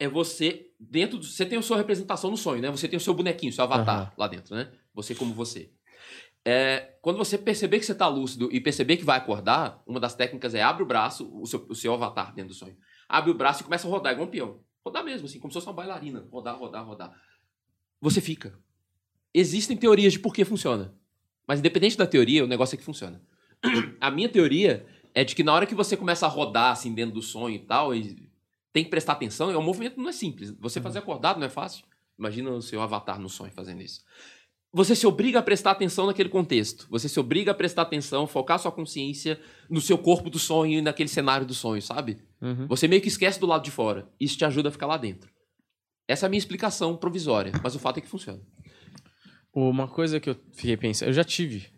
é 0.00 0.08
você, 0.08 0.66
dentro 0.80 1.18
do, 1.18 1.24
Você 1.24 1.46
tem 1.46 1.58
a 1.58 1.62
sua 1.62 1.76
representação 1.76 2.28
no 2.30 2.36
sonho, 2.36 2.60
né? 2.62 2.70
Você 2.70 2.88
tem 2.88 2.96
o 2.96 3.00
seu 3.00 3.14
bonequinho, 3.14 3.52
seu 3.52 3.62
avatar 3.62 3.96
Aham. 4.00 4.12
lá 4.16 4.26
dentro, 4.26 4.54
né? 4.56 4.68
Você 4.94 5.14
como 5.14 5.32
você. 5.32 5.70
É, 6.44 6.96
quando 7.00 7.18
você 7.18 7.38
perceber 7.38 7.78
que 7.78 7.86
você 7.86 7.94
tá 7.94 8.08
lúcido 8.08 8.48
e 8.52 8.60
perceber 8.60 8.96
que 8.96 9.04
vai 9.04 9.16
acordar, 9.16 9.82
uma 9.86 10.00
das 10.00 10.14
técnicas 10.14 10.54
é 10.54 10.62
abre 10.62 10.82
o 10.82 10.86
braço, 10.86 11.30
o 11.40 11.46
seu, 11.46 11.64
o 11.68 11.74
seu 11.74 11.94
avatar 11.94 12.34
dentro 12.34 12.48
do 12.48 12.54
sonho. 12.54 12.76
Abre 13.08 13.30
o 13.30 13.34
braço 13.34 13.60
e 13.60 13.64
começa 13.64 13.86
a 13.86 13.90
rodar 13.90 14.12
igual 14.12 14.26
um 14.26 14.30
peão. 14.30 14.60
Rodar 14.84 15.04
mesmo, 15.04 15.26
assim, 15.26 15.38
como 15.38 15.52
se 15.52 15.54
fosse 15.54 15.66
uma 15.66 15.72
bailarina. 15.72 16.26
Rodar, 16.30 16.58
rodar, 16.58 16.84
rodar. 16.84 17.14
Você 18.00 18.20
fica. 18.20 18.58
Existem 19.32 19.76
teorias 19.76 20.12
de 20.12 20.18
por 20.18 20.34
que 20.34 20.44
funciona. 20.44 20.94
Mas 21.46 21.60
independente 21.60 21.96
da 21.96 22.06
teoria, 22.06 22.44
o 22.44 22.48
negócio 22.48 22.74
é 22.74 22.78
que 22.78 22.84
funciona. 22.84 23.22
A 24.00 24.10
minha 24.10 24.28
teoria 24.28 24.84
é 25.14 25.24
de 25.24 25.34
que 25.34 25.44
na 25.44 25.52
hora 25.52 25.66
que 25.66 25.74
você 25.74 25.96
começa 25.96 26.26
a 26.26 26.28
rodar 26.28 26.72
assim 26.72 26.92
dentro 26.92 27.14
do 27.14 27.22
sonho 27.22 27.54
e 27.54 27.60
tal, 27.60 27.94
e 27.94 28.28
tem 28.72 28.82
que 28.82 28.90
prestar 28.90 29.12
atenção, 29.12 29.50
é 29.50 29.56
um 29.56 29.62
movimento 29.62 30.00
não 30.00 30.08
é 30.08 30.12
simples. 30.12 30.50
Você 30.58 30.80
fazer 30.80 30.98
acordado 30.98 31.38
não 31.38 31.46
é 31.46 31.50
fácil. 31.50 31.84
Imagina 32.18 32.50
o 32.50 32.62
seu 32.62 32.80
avatar 32.80 33.20
no 33.20 33.28
sonho 33.28 33.52
fazendo 33.52 33.82
isso. 33.82 34.04
Você 34.74 34.96
se 34.96 35.06
obriga 35.06 35.38
a 35.38 35.42
prestar 35.42 35.72
atenção 35.72 36.06
naquele 36.06 36.30
contexto. 36.30 36.86
Você 36.90 37.08
se 37.08 37.20
obriga 37.20 37.50
a 37.50 37.54
prestar 37.54 37.82
atenção, 37.82 38.26
focar 38.26 38.58
sua 38.58 38.72
consciência 38.72 39.38
no 39.68 39.80
seu 39.80 39.98
corpo 39.98 40.30
do 40.30 40.38
sonho 40.38 40.78
e 40.78 40.82
naquele 40.82 41.10
cenário 41.10 41.46
do 41.46 41.52
sonho, 41.52 41.82
sabe? 41.82 42.18
Uhum. 42.40 42.66
Você 42.68 42.88
meio 42.88 43.02
que 43.02 43.08
esquece 43.08 43.38
do 43.38 43.46
lado 43.46 43.62
de 43.62 43.70
fora. 43.70 44.08
Isso 44.18 44.38
te 44.38 44.44
ajuda 44.46 44.70
a 44.70 44.72
ficar 44.72 44.86
lá 44.86 44.96
dentro. 44.96 45.30
Essa 46.08 46.24
é 46.24 46.26
a 46.26 46.30
minha 46.30 46.38
explicação 46.38 46.96
provisória, 46.96 47.52
mas 47.62 47.74
o 47.74 47.78
fato 47.78 47.98
é 47.98 48.00
que 48.00 48.08
funciona. 48.08 48.40
Uma 49.54 49.86
coisa 49.86 50.18
que 50.18 50.30
eu 50.30 50.36
fiquei 50.52 50.76
pensando, 50.76 51.10
eu 51.10 51.12
já 51.12 51.24
tive 51.24 51.70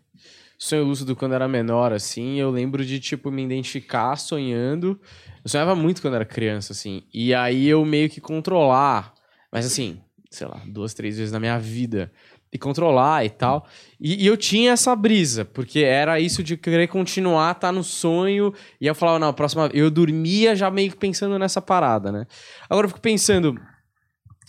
sonho 0.56 0.84
lúcido 0.84 1.16
quando 1.16 1.34
era 1.34 1.48
menor, 1.48 1.92
assim, 1.92 2.38
eu 2.40 2.50
lembro 2.50 2.84
de, 2.84 3.00
tipo, 3.00 3.30
me 3.30 3.42
identificar 3.42 4.16
sonhando. 4.16 4.98
Eu 5.44 5.50
sonhava 5.50 5.74
muito 5.74 6.00
quando 6.00 6.14
era 6.14 6.24
criança, 6.24 6.72
assim, 6.72 7.02
e 7.12 7.34
aí 7.34 7.66
eu 7.66 7.84
meio 7.84 8.08
que 8.08 8.20
controlar, 8.20 9.12
mas 9.52 9.66
assim, 9.66 10.00
sei 10.30 10.46
lá, 10.46 10.62
duas, 10.66 10.94
três 10.94 11.18
vezes 11.18 11.32
na 11.32 11.40
minha 11.40 11.58
vida, 11.58 12.10
e 12.54 12.58
controlar 12.58 13.24
e 13.24 13.30
tal. 13.30 13.66
E, 14.00 14.22
e 14.22 14.26
eu 14.26 14.36
tinha 14.36 14.70
essa 14.70 14.94
brisa, 14.94 15.44
porque 15.44 15.80
era 15.80 16.20
isso 16.20 16.40
de 16.40 16.56
querer 16.56 16.86
continuar, 16.86 17.52
tá 17.54 17.72
no 17.72 17.82
sonho, 17.82 18.54
e 18.80 18.86
eu 18.86 18.94
falava, 18.94 19.18
não, 19.18 19.28
a 19.28 19.32
próxima. 19.32 19.68
Eu 19.74 19.90
dormia 19.90 20.54
já 20.54 20.70
meio 20.70 20.92
que 20.92 20.96
pensando 20.96 21.36
nessa 21.36 21.60
parada, 21.60 22.12
né? 22.12 22.24
Agora 22.70 22.84
eu 22.84 22.88
fico 22.88 23.00
pensando. 23.00 23.60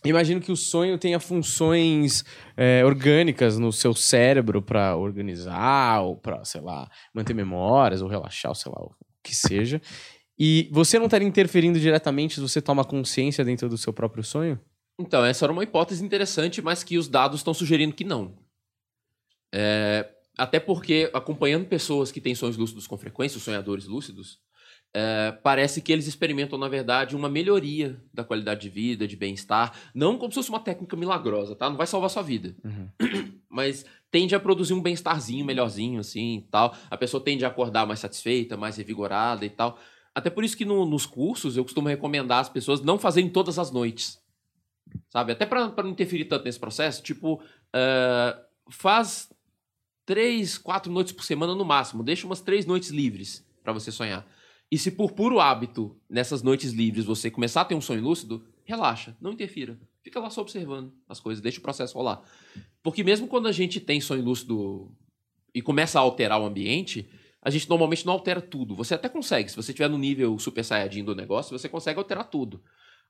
Imagino 0.06 0.40
que 0.40 0.52
o 0.52 0.56
sonho 0.56 1.00
tenha 1.00 1.20
funções 1.20 2.24
é, 2.56 2.86
orgânicas 2.86 3.58
no 3.58 3.74
seu 3.74 3.92
cérebro 3.96 4.62
para 4.62 4.96
organizar, 4.96 6.02
ou 6.02 6.16
para, 6.16 6.46
sei 6.46 6.62
lá, 6.62 6.88
manter 7.12 7.34
memórias, 7.34 8.04
ou 8.04 8.08
relaxar, 8.08 8.52
ou 8.52 8.56
sei 8.56 8.72
lá, 8.72 8.84
o 8.84 8.92
que 9.24 9.36
seja. 9.36 9.82
E 10.38 10.70
você 10.72 11.00
não 11.00 11.06
estaria 11.06 11.28
interferindo 11.28 11.80
diretamente 11.80 12.36
se 12.36 12.42
você 12.42 12.62
toma 12.62 12.86
consciência 12.86 13.44
dentro 13.44 13.68
do 13.68 13.80
seu 13.80 13.92
próprio 13.92 14.24
sonho? 14.24 14.60
Então, 15.00 15.26
essa 15.26 15.46
era 15.46 15.52
uma 15.52 15.64
hipótese 15.64 16.04
interessante, 16.04 16.62
mas 16.62 16.84
que 16.84 16.98
os 16.98 17.08
dados 17.08 17.40
estão 17.42 17.54
sugerindo 17.54 17.94
que 17.96 18.04
não. 18.04 18.38
É, 19.54 20.10
até 20.38 20.60
porque, 20.60 21.10
acompanhando 21.14 21.66
pessoas 21.68 22.12
que 22.12 22.22
têm 22.22 22.36
sonhos 22.36 22.58
lúcidos 22.58 22.88
com 22.88 22.98
frequência, 22.98 23.38
os 23.38 23.44
sonhadores 23.44 23.86
lúcidos, 23.86 24.40
é, 24.94 25.34
parece 25.44 25.82
que 25.82 25.92
eles 25.92 26.08
experimentam, 26.08 26.58
na 26.58 26.70
verdade, 26.70 27.16
uma 27.16 27.28
melhoria 27.28 28.02
da 28.14 28.24
qualidade 28.24 28.62
de 28.62 28.70
vida, 28.70 29.06
de 29.06 29.18
bem-estar. 29.18 29.74
Não 29.94 30.18
como 30.18 30.32
se 30.32 30.36
fosse 30.36 30.50
uma 30.50 30.60
técnica 30.60 30.96
milagrosa, 30.96 31.56
tá? 31.56 31.70
Não 31.70 31.76
vai 31.76 31.86
salvar 31.88 32.10
sua 32.10 32.24
vida. 32.24 32.56
Uhum. 32.64 32.90
Mas 33.50 33.86
tende 34.10 34.34
a 34.36 34.40
produzir 34.40 34.74
um 34.74 34.82
bem-estarzinho 34.82 35.46
melhorzinho, 35.46 36.00
assim, 36.00 36.38
e 36.38 36.42
tal. 36.50 36.74
A 36.90 36.96
pessoa 36.98 37.22
tende 37.22 37.44
a 37.44 37.50
acordar 37.50 37.86
mais 37.86 38.00
satisfeita, 38.00 38.56
mais 38.56 38.78
revigorada 38.78 39.46
e 39.46 39.50
tal. 39.50 39.78
Até 40.14 40.30
por 40.30 40.46
isso 40.46 40.56
que 40.56 40.64
no- 40.64 40.86
nos 40.86 41.06
cursos 41.06 41.58
eu 41.58 41.64
costumo 41.66 41.90
recomendar 41.90 42.40
as 42.40 42.48
pessoas 42.48 42.80
não 42.80 42.98
fazerem 42.98 43.30
todas 43.30 43.60
as 43.60 43.72
noites. 43.72 44.18
Sabe? 45.10 45.32
Até 45.32 45.46
pra 45.46 45.72
não 45.84 45.90
interferir 45.90 46.26
tanto 46.26 46.46
nesse 46.46 46.60
processo. 46.60 47.04
Tipo, 47.04 47.42
eh, 47.74 48.38
faz 48.70 49.30
três, 50.06 50.58
quatro 50.58 50.92
noites 50.92 51.14
por 51.14 51.24
semana 51.24 51.56
no 51.56 51.66
máximo. 51.66 52.04
Deixa 52.04 52.26
umas 52.26 52.42
três 52.42 52.66
noites 52.66 52.90
livres 52.90 53.46
pra 53.64 53.74
você 53.74 53.92
sonhar. 53.92 54.26
E 54.72 54.78
se 54.78 54.92
por 54.92 55.12
puro 55.12 55.40
hábito, 55.40 55.96
nessas 56.10 56.42
noites 56.42 56.72
livres, 56.72 57.06
você 57.06 57.30
começar 57.30 57.62
a 57.62 57.66
ter 57.66 57.76
um 57.76 57.82
sonho 57.82 58.02
lúcido, 58.02 58.46
relaxa, 58.64 59.16
não 59.22 59.32
interfira. 59.32 59.80
Fica 60.04 60.20
lá 60.20 60.30
só 60.30 60.42
observando 60.42 60.94
as 61.08 61.20
coisas, 61.20 61.42
deixa 61.42 61.60
o 61.60 61.64
processo 61.64 61.96
rolar. 61.98 62.22
Porque 62.84 63.04
mesmo 63.04 63.28
quando 63.28 63.48
a 63.48 63.52
gente 63.52 63.80
tem 63.80 64.00
sonho 64.02 64.24
lúcido 64.24 64.92
e 65.54 65.62
começa 65.62 66.00
a 66.00 66.02
alterar 66.02 66.40
o 66.40 66.46
ambiente, 66.46 67.10
a 67.42 67.50
gente 67.50 67.70
normalmente 67.70 68.06
não 68.06 68.14
altera 68.14 68.42
tudo. 68.42 68.76
Você 68.76 68.96
até 68.96 69.08
consegue, 69.08 69.50
se 69.50 69.56
você 69.56 69.72
estiver 69.72 69.88
no 69.88 69.98
nível 69.98 70.38
super 70.40 70.64
saiyajin 70.64 71.04
do 71.04 71.16
negócio, 71.16 71.58
você 71.58 71.70
consegue 71.70 72.00
alterar 72.00 72.30
tudo. 72.30 72.62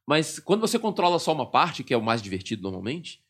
Mas 0.05 0.39
quando 0.39 0.61
você 0.61 0.77
controla 0.77 1.19
só 1.19 1.33
uma 1.33 1.49
parte, 1.49 1.83
que 1.83 1.93
é 1.93 1.97
o 1.97 2.01
mais 2.01 2.21
divertido 2.21 2.61
normalmente, 2.61 3.21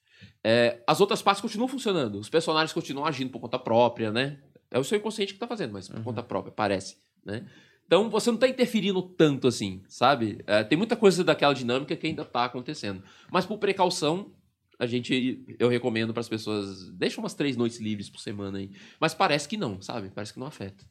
é, 0.44 0.82
as 0.86 1.00
outras 1.02 1.22
partes 1.22 1.42
continuam 1.42 1.68
funcionando. 1.68 2.20
Os 2.20 2.30
personagens 2.30 2.74
continuam 2.74 3.06
agindo 3.06 3.32
por 3.32 3.40
conta 3.40 3.58
própria, 3.58 4.12
né? 4.12 4.40
É 4.70 4.80
o 4.80 4.84
seu 4.84 4.98
inconsciente 4.98 5.34
que 5.34 5.40
tá 5.40 5.48
fazendo, 5.48 5.74
mas 5.74 5.88
por 5.88 6.04
conta 6.04 6.22
própria, 6.22 6.52
parece, 6.52 6.98
né? 7.24 7.46
Então 7.86 8.10
você 8.10 8.32
não 8.32 8.38
tá 8.38 8.48
interferindo 8.48 9.02
tanto 9.02 9.48
assim, 9.48 9.84
sabe? 9.88 10.44
É, 10.48 10.64
tem 10.64 10.78
muita 10.78 10.96
coisa 10.96 11.24
daquela 11.24 11.54
dinâmica 11.54 11.96
que 11.96 12.08
ainda 12.08 12.26
tá 12.26 12.46
acontecendo. 12.46 13.04
Mas 13.32 13.46
por 13.46 13.58
precaução, 13.60 14.32
a 14.80 14.86
gente, 14.86 15.46
eu 15.60 15.70
recomendo 15.70 16.14
para 16.14 16.22
as 16.22 16.30
pessoas, 16.30 16.90
deixa 16.92 17.20
umas 17.20 17.34
três 17.34 17.56
noites 17.56 17.80
livres 17.80 18.10
por 18.10 18.20
semana 18.20 18.58
aí. 18.58 18.72
Mas 19.00 19.14
parece 19.14 19.48
que 19.48 19.56
não, 19.56 19.82
sabe? 19.82 20.10
Parece 20.14 20.34
que 20.34 20.40
não 20.40 20.48
afeta. 20.48 20.84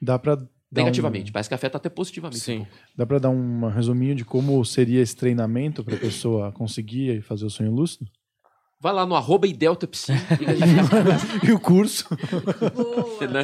Dá 0.00 0.18
pra. 0.18 0.38
Negativamente, 0.70 1.32
parece 1.32 1.48
que 1.48 1.54
afeta 1.54 1.78
até 1.78 1.88
positivamente. 1.88 2.40
Sim. 2.40 2.58
um. 2.58 2.62
Um, 2.62 2.66
dá 2.96 3.06
pra 3.06 3.18
dar 3.18 3.30
um 3.30 3.68
resuminho 3.68 4.14
de 4.14 4.24
como 4.24 4.62
seria 4.64 5.00
esse 5.00 5.16
treinamento 5.16 5.82
pra 5.82 5.96
pessoa 5.96 6.52
conseguir 6.52 7.22
fazer 7.22 7.46
o 7.46 7.50
sonho 7.50 7.72
lúcido? 7.72 8.06
vai 8.80 8.92
lá 8.92 9.04
no 9.04 9.14
arroba 9.14 9.46
e 9.46 9.50
a 9.50 10.54
gente 10.54 11.46
E 11.48 11.52
o 11.52 11.58
curso? 11.58 12.06
Boa. 12.74 13.26
né? 13.26 13.42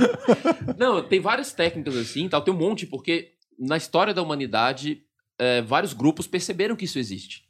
Não, 0.79 1.03
tem 1.03 1.21
várias 1.21 1.53
técnicas 1.53 1.97
assim, 1.97 2.29
tal, 2.29 2.43
tem 2.43 2.55
um 2.55 2.57
monte, 2.57 2.87
porque 2.87 3.33
na 3.59 3.77
história 3.77 4.15
da 4.15 4.23
humanidade, 4.23 5.03
é, 5.39 5.63
vários 5.63 5.93
grupos 5.93 6.27
perceberam 6.27 6.77
que 6.77 6.85
isso 6.85 6.99
existe, 6.99 7.45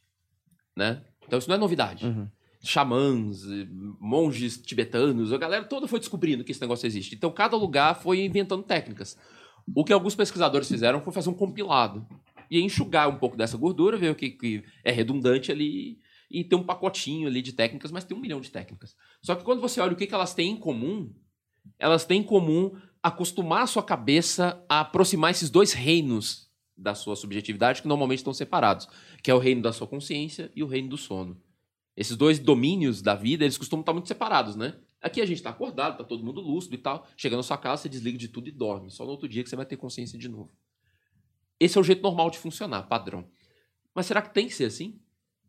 né? 0.76 1.02
Então 1.26 1.38
isso 1.38 1.48
não 1.48 1.56
é 1.56 1.58
novidade. 1.58 2.06
Uhum. 2.06 2.28
Xamãs, 2.62 3.42
monges 4.00 4.56
tibetanos, 4.56 5.32
a 5.32 5.36
galera 5.36 5.64
toda 5.64 5.86
foi 5.86 5.98
descobrindo 5.98 6.42
que 6.42 6.52
esse 6.52 6.60
negócio 6.60 6.86
existe. 6.86 7.14
Então 7.14 7.30
cada 7.30 7.56
lugar 7.56 7.94
foi 7.94 8.24
inventando 8.24 8.62
técnicas. 8.62 9.18
O 9.74 9.84
que 9.84 9.92
alguns 9.92 10.14
pesquisadores 10.14 10.68
fizeram 10.68 11.00
foi 11.00 11.12
fazer 11.12 11.30
um 11.30 11.34
compilado 11.34 12.06
e 12.50 12.60
enxugar 12.60 13.08
um 13.08 13.16
pouco 13.16 13.36
dessa 13.36 13.56
gordura, 13.56 13.96
ver 13.96 14.10
o 14.10 14.14
que, 14.14 14.30
que 14.30 14.64
é 14.82 14.90
redundante 14.90 15.50
ali 15.50 15.98
e 16.30 16.42
ter 16.42 16.56
um 16.56 16.64
pacotinho 16.64 17.28
ali 17.28 17.40
de 17.40 17.52
técnicas, 17.52 17.90
mas 17.90 18.04
tem 18.04 18.16
um 18.16 18.20
milhão 18.20 18.40
de 18.40 18.50
técnicas. 18.50 18.96
Só 19.22 19.34
que 19.34 19.44
quando 19.44 19.60
você 19.60 19.80
olha 19.80 19.92
o 19.92 19.96
que, 19.96 20.06
que 20.06 20.14
elas 20.14 20.34
têm 20.34 20.52
em 20.52 20.56
comum, 20.56 21.10
elas 21.78 22.04
têm 22.04 22.20
em 22.20 22.24
comum 22.24 22.76
acostumar 23.02 23.62
a 23.62 23.66
sua 23.66 23.82
cabeça 23.82 24.62
a 24.68 24.80
aproximar 24.80 25.30
esses 25.30 25.50
dois 25.50 25.72
reinos 25.72 26.50
da 26.76 26.94
sua 26.94 27.14
subjetividade 27.14 27.82
que 27.82 27.88
normalmente 27.88 28.18
estão 28.18 28.34
separados, 28.34 28.88
que 29.22 29.30
é 29.30 29.34
o 29.34 29.38
reino 29.38 29.62
da 29.62 29.72
sua 29.72 29.86
consciência 29.86 30.50
e 30.56 30.62
o 30.62 30.66
reino 30.66 30.88
do 30.88 30.96
sono. 30.96 31.40
Esses 31.96 32.16
dois 32.16 32.38
domínios 32.38 33.00
da 33.00 33.14
vida, 33.14 33.44
eles 33.44 33.56
costumam 33.56 33.82
estar 33.82 33.92
muito 33.92 34.08
separados, 34.08 34.56
né? 34.56 34.74
Aqui 35.04 35.20
a 35.20 35.26
gente 35.26 35.36
está 35.36 35.50
acordado, 35.50 35.92
está 35.92 36.04
todo 36.04 36.24
mundo 36.24 36.40
lúcido 36.40 36.74
e 36.74 36.78
tal. 36.78 37.06
Chega 37.14 37.36
na 37.36 37.42
sua 37.42 37.58
casa, 37.58 37.82
você 37.82 37.90
desliga 37.90 38.16
de 38.16 38.26
tudo 38.26 38.48
e 38.48 38.50
dorme. 38.50 38.90
Só 38.90 39.04
no 39.04 39.10
outro 39.10 39.28
dia 39.28 39.44
que 39.44 39.50
você 39.50 39.54
vai 39.54 39.66
ter 39.66 39.76
consciência 39.76 40.18
de 40.18 40.30
novo. 40.30 40.50
Esse 41.60 41.76
é 41.76 41.80
o 41.82 41.84
jeito 41.84 42.02
normal 42.02 42.30
de 42.30 42.38
funcionar, 42.38 42.84
padrão. 42.84 43.28
Mas 43.94 44.06
será 44.06 44.22
que 44.22 44.32
tem 44.32 44.46
que 44.46 44.54
ser 44.54 44.64
assim? 44.64 44.98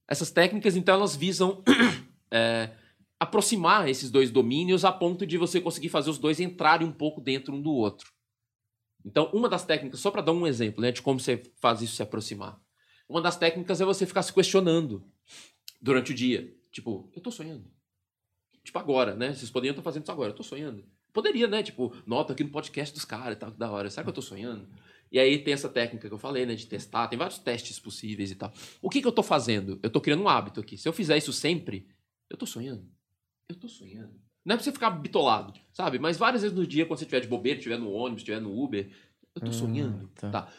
Essas 0.09 0.29
técnicas, 0.29 0.75
então, 0.75 0.95
elas 0.95 1.15
visam 1.15 1.63
é, 2.29 2.71
aproximar 3.17 3.87
esses 3.87 4.11
dois 4.11 4.29
domínios 4.29 4.83
a 4.83 4.91
ponto 4.91 5.25
de 5.25 5.37
você 5.37 5.61
conseguir 5.61 5.87
fazer 5.87 6.09
os 6.09 6.17
dois 6.17 6.41
entrarem 6.41 6.85
um 6.85 6.91
pouco 6.91 7.21
dentro 7.21 7.55
um 7.55 7.61
do 7.61 7.71
outro. 7.71 8.11
Então, 9.05 9.31
uma 9.33 9.47
das 9.47 9.65
técnicas, 9.65 10.01
só 10.01 10.11
para 10.11 10.21
dar 10.21 10.33
um 10.33 10.45
exemplo 10.45 10.81
né, 10.81 10.91
de 10.91 11.01
como 11.01 11.17
você 11.17 11.41
faz 11.61 11.81
isso 11.81 11.95
se 11.95 12.03
aproximar. 12.03 12.59
Uma 13.07 13.21
das 13.21 13.37
técnicas 13.37 13.79
é 13.79 13.85
você 13.85 14.05
ficar 14.05 14.21
se 14.21 14.33
questionando 14.33 15.09
durante 15.81 16.11
o 16.11 16.13
dia. 16.13 16.53
Tipo, 16.73 17.09
eu 17.15 17.21
tô 17.21 17.31
sonhando. 17.31 17.73
Tipo, 18.65 18.79
agora, 18.79 19.15
né? 19.15 19.33
Vocês 19.33 19.49
poderiam 19.49 19.71
estar 19.71 19.81
fazendo 19.83 20.03
isso 20.03 20.11
agora. 20.11 20.31
Eu 20.31 20.35
tô 20.35 20.43
sonhando. 20.43 20.83
Poderia, 21.13 21.47
né? 21.47 21.63
Tipo, 21.63 21.95
nota 22.05 22.33
aqui 22.33 22.43
no 22.43 22.49
podcast 22.49 22.93
dos 22.93 23.05
caras 23.05 23.37
e 23.37 23.39
tal, 23.39 23.51
que 23.51 23.57
da 23.57 23.71
hora. 23.71 23.89
Será 23.89 24.03
que 24.03 24.09
eu 24.09 24.13
tô 24.13 24.21
sonhando? 24.21 24.67
E 25.11 25.19
aí 25.19 25.37
tem 25.41 25.53
essa 25.53 25.69
técnica 25.69 26.07
que 26.09 26.13
eu 26.13 26.17
falei, 26.17 26.45
né? 26.45 26.55
De 26.55 26.65
testar. 26.67 27.07
Tem 27.07 27.17
vários 27.17 27.37
testes 27.37 27.79
possíveis 27.79 28.31
e 28.31 28.35
tal. 28.35 28.51
O 28.81 28.89
que, 28.89 29.01
que 29.01 29.07
eu 29.07 29.11
tô 29.11 29.23
fazendo? 29.23 29.79
Eu 29.81 29.89
tô 29.89 30.01
criando 30.01 30.23
um 30.23 30.27
hábito 30.27 30.59
aqui. 30.59 30.77
Se 30.77 30.89
eu 30.89 30.91
fizer 30.91 31.15
isso 31.15 31.31
sempre, 31.31 31.87
eu 32.29 32.35
tô 32.35 32.45
sonhando. 32.45 32.85
Eu 33.47 33.55
tô 33.55 33.69
sonhando. 33.69 34.19
Não 34.43 34.53
é 34.53 34.57
pra 34.57 34.63
você 34.63 34.71
ficar 34.71 34.89
bitolado, 34.89 35.53
sabe? 35.71 35.97
Mas 35.99 36.17
várias 36.17 36.41
vezes 36.41 36.57
no 36.57 36.67
dia, 36.67 36.85
quando 36.85 36.97
você 36.99 37.05
estiver 37.05 37.21
de 37.21 37.27
bobeira, 37.27 37.57
estiver 37.59 37.77
no 37.79 37.91
ônibus, 37.91 38.21
estiver 38.21 38.41
no 38.41 38.51
Uber, 38.61 38.91
eu 39.35 39.41
tô 39.41 39.49
Ah, 39.49 39.53
sonhando. 39.53 40.09
tá. 40.15 40.29
Tá. 40.31 40.53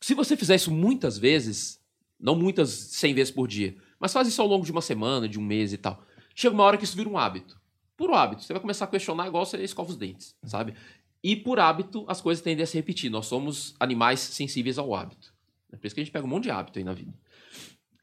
Se 0.00 0.14
você 0.14 0.36
fizer 0.36 0.54
isso 0.56 0.70
muitas 0.70 1.18
vezes, 1.18 1.80
não 2.20 2.34
muitas 2.36 2.70
100 2.70 3.14
vezes 3.14 3.32
por 3.32 3.48
dia, 3.48 3.76
mas 3.98 4.12
faz 4.12 4.28
isso 4.28 4.40
ao 4.40 4.46
longo 4.48 4.64
de 4.64 4.70
uma 4.72 4.80
semana, 4.82 5.28
de 5.28 5.38
um 5.38 5.42
mês 5.42 5.72
e 5.72 5.76
tal, 5.78 6.04
chega 6.34 6.54
uma 6.54 6.64
hora 6.64 6.76
que 6.76 6.84
isso 6.84 6.96
vira 6.96 7.08
um 7.08 7.18
hábito. 7.18 7.60
Por 7.96 8.12
hábito, 8.12 8.42
você 8.42 8.52
vai 8.52 8.60
começar 8.60 8.86
a 8.86 8.88
questionar 8.88 9.26
igual 9.26 9.46
você 9.46 9.62
escova 9.62 9.90
os 9.90 9.96
dentes, 9.96 10.34
sabe? 10.44 10.74
E 11.22 11.36
por 11.36 11.58
hábito, 11.58 12.04
as 12.08 12.20
coisas 12.20 12.42
tendem 12.42 12.62
a 12.62 12.66
se 12.66 12.76
repetir. 12.76 13.10
Nós 13.10 13.26
somos 13.26 13.74
animais 13.80 14.20
sensíveis 14.20 14.78
ao 14.78 14.94
hábito. 14.94 15.32
É 15.72 15.76
por 15.76 15.86
isso 15.86 15.94
que 15.94 16.00
a 16.00 16.04
gente 16.04 16.12
pega 16.12 16.26
um 16.26 16.28
monte 16.28 16.44
de 16.44 16.50
hábito 16.50 16.78
aí 16.78 16.84
na 16.84 16.92
vida. 16.92 17.14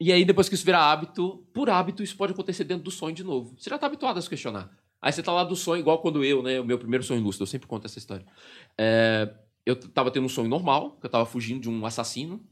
E 0.00 0.12
aí, 0.12 0.24
depois 0.24 0.48
que 0.48 0.56
isso 0.56 0.64
virar 0.64 0.90
hábito, 0.90 1.46
por 1.52 1.70
hábito, 1.70 2.02
isso 2.02 2.16
pode 2.16 2.32
acontecer 2.32 2.64
dentro 2.64 2.82
do 2.82 2.90
sonho 2.90 3.14
de 3.14 3.22
novo. 3.22 3.54
Você 3.56 3.70
já 3.70 3.78
tá 3.78 3.86
habituado 3.86 4.18
a 4.18 4.22
se 4.22 4.28
questionar. 4.28 4.76
Aí 5.00 5.12
você 5.12 5.22
tá 5.22 5.32
lá 5.32 5.44
do 5.44 5.54
sonho, 5.54 5.80
igual 5.80 5.98
quando 5.98 6.24
eu, 6.24 6.42
né? 6.42 6.60
O 6.60 6.64
meu 6.64 6.78
primeiro 6.78 7.04
sonho 7.04 7.20
lúcido, 7.20 7.42
eu 7.42 7.46
sempre 7.46 7.68
conto 7.68 7.86
essa 7.86 7.98
história. 7.98 8.26
É, 8.76 9.32
eu 9.64 9.76
tava 9.76 10.10
tendo 10.10 10.26
um 10.26 10.28
sonho 10.28 10.48
normal, 10.48 10.96
que 11.00 11.06
eu 11.06 11.10
tava 11.10 11.24
fugindo 11.24 11.60
de 11.60 11.70
um 11.70 11.86
assassino. 11.86 12.44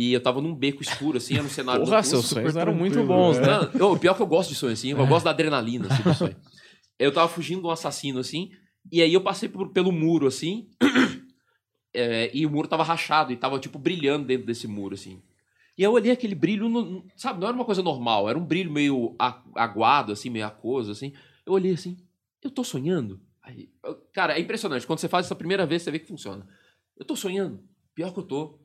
E 0.00 0.12
eu 0.12 0.20
tava 0.22 0.40
num 0.40 0.54
beco 0.54 0.80
escuro, 0.80 1.18
assim, 1.18 1.34
era 1.34 1.42
um 1.42 1.48
cenário 1.48 1.80
Porra, 1.84 1.96
noturno. 1.96 2.22
seus 2.22 2.26
sonhos 2.26 2.54
eram 2.54 2.72
muito 2.72 3.02
bons, 3.02 3.36
é. 3.36 3.40
né? 3.40 3.70
Não, 3.74 3.94
o 3.94 3.98
pior 3.98 4.12
é 4.12 4.14
que 4.14 4.22
eu 4.22 4.28
gosto 4.28 4.50
de 4.50 4.54
sonho 4.54 4.72
assim, 4.72 4.90
eu 4.90 5.06
gosto 5.08 5.24
da 5.24 5.30
adrenalina 5.30 5.88
assim, 5.88 6.04
do 6.04 6.14
sonho. 6.14 6.36
Eu 6.96 7.12
tava 7.12 7.26
fugindo 7.28 7.62
de 7.62 7.66
um 7.66 7.70
assassino 7.70 8.20
assim, 8.20 8.52
e 8.92 9.02
aí 9.02 9.12
eu 9.12 9.20
passei 9.20 9.48
por- 9.48 9.70
pelo 9.72 9.90
muro 9.90 10.28
assim, 10.28 10.68
é, 11.92 12.30
e 12.32 12.46
o 12.46 12.50
muro 12.50 12.68
tava 12.68 12.84
rachado 12.84 13.32
e 13.32 13.36
tava 13.36 13.58
tipo 13.58 13.76
brilhando 13.76 14.24
dentro 14.24 14.46
desse 14.46 14.68
muro 14.68 14.94
assim. 14.94 15.20
E 15.76 15.82
eu 15.82 15.90
olhei 15.90 16.12
aquele 16.12 16.36
brilho, 16.36 16.68
no- 16.68 17.04
sabe, 17.16 17.40
não 17.40 17.48
era 17.48 17.56
uma 17.56 17.64
coisa 17.64 17.82
normal, 17.82 18.28
era 18.28 18.38
um 18.38 18.44
brilho 18.44 18.70
meio 18.70 19.16
aguado 19.18 20.12
assim, 20.12 20.30
meio 20.30 20.46
aquoso 20.46 20.92
assim. 20.92 21.12
Eu 21.44 21.54
olhei 21.54 21.72
assim, 21.72 21.96
eu 22.40 22.52
tô 22.52 22.62
sonhando? 22.62 23.20
Aí, 23.42 23.68
eu- 23.84 23.96
cara, 24.12 24.38
é 24.38 24.40
impressionante, 24.40 24.86
quando 24.86 25.00
você 25.00 25.08
faz 25.08 25.26
isso 25.26 25.32
a 25.32 25.36
primeira 25.36 25.66
vez, 25.66 25.82
você 25.82 25.90
vê 25.90 25.98
que 25.98 26.06
funciona. 26.06 26.46
Eu 26.96 27.04
tô 27.04 27.16
sonhando, 27.16 27.60
pior 27.96 28.12
que 28.12 28.18
eu 28.20 28.24
tô. 28.24 28.60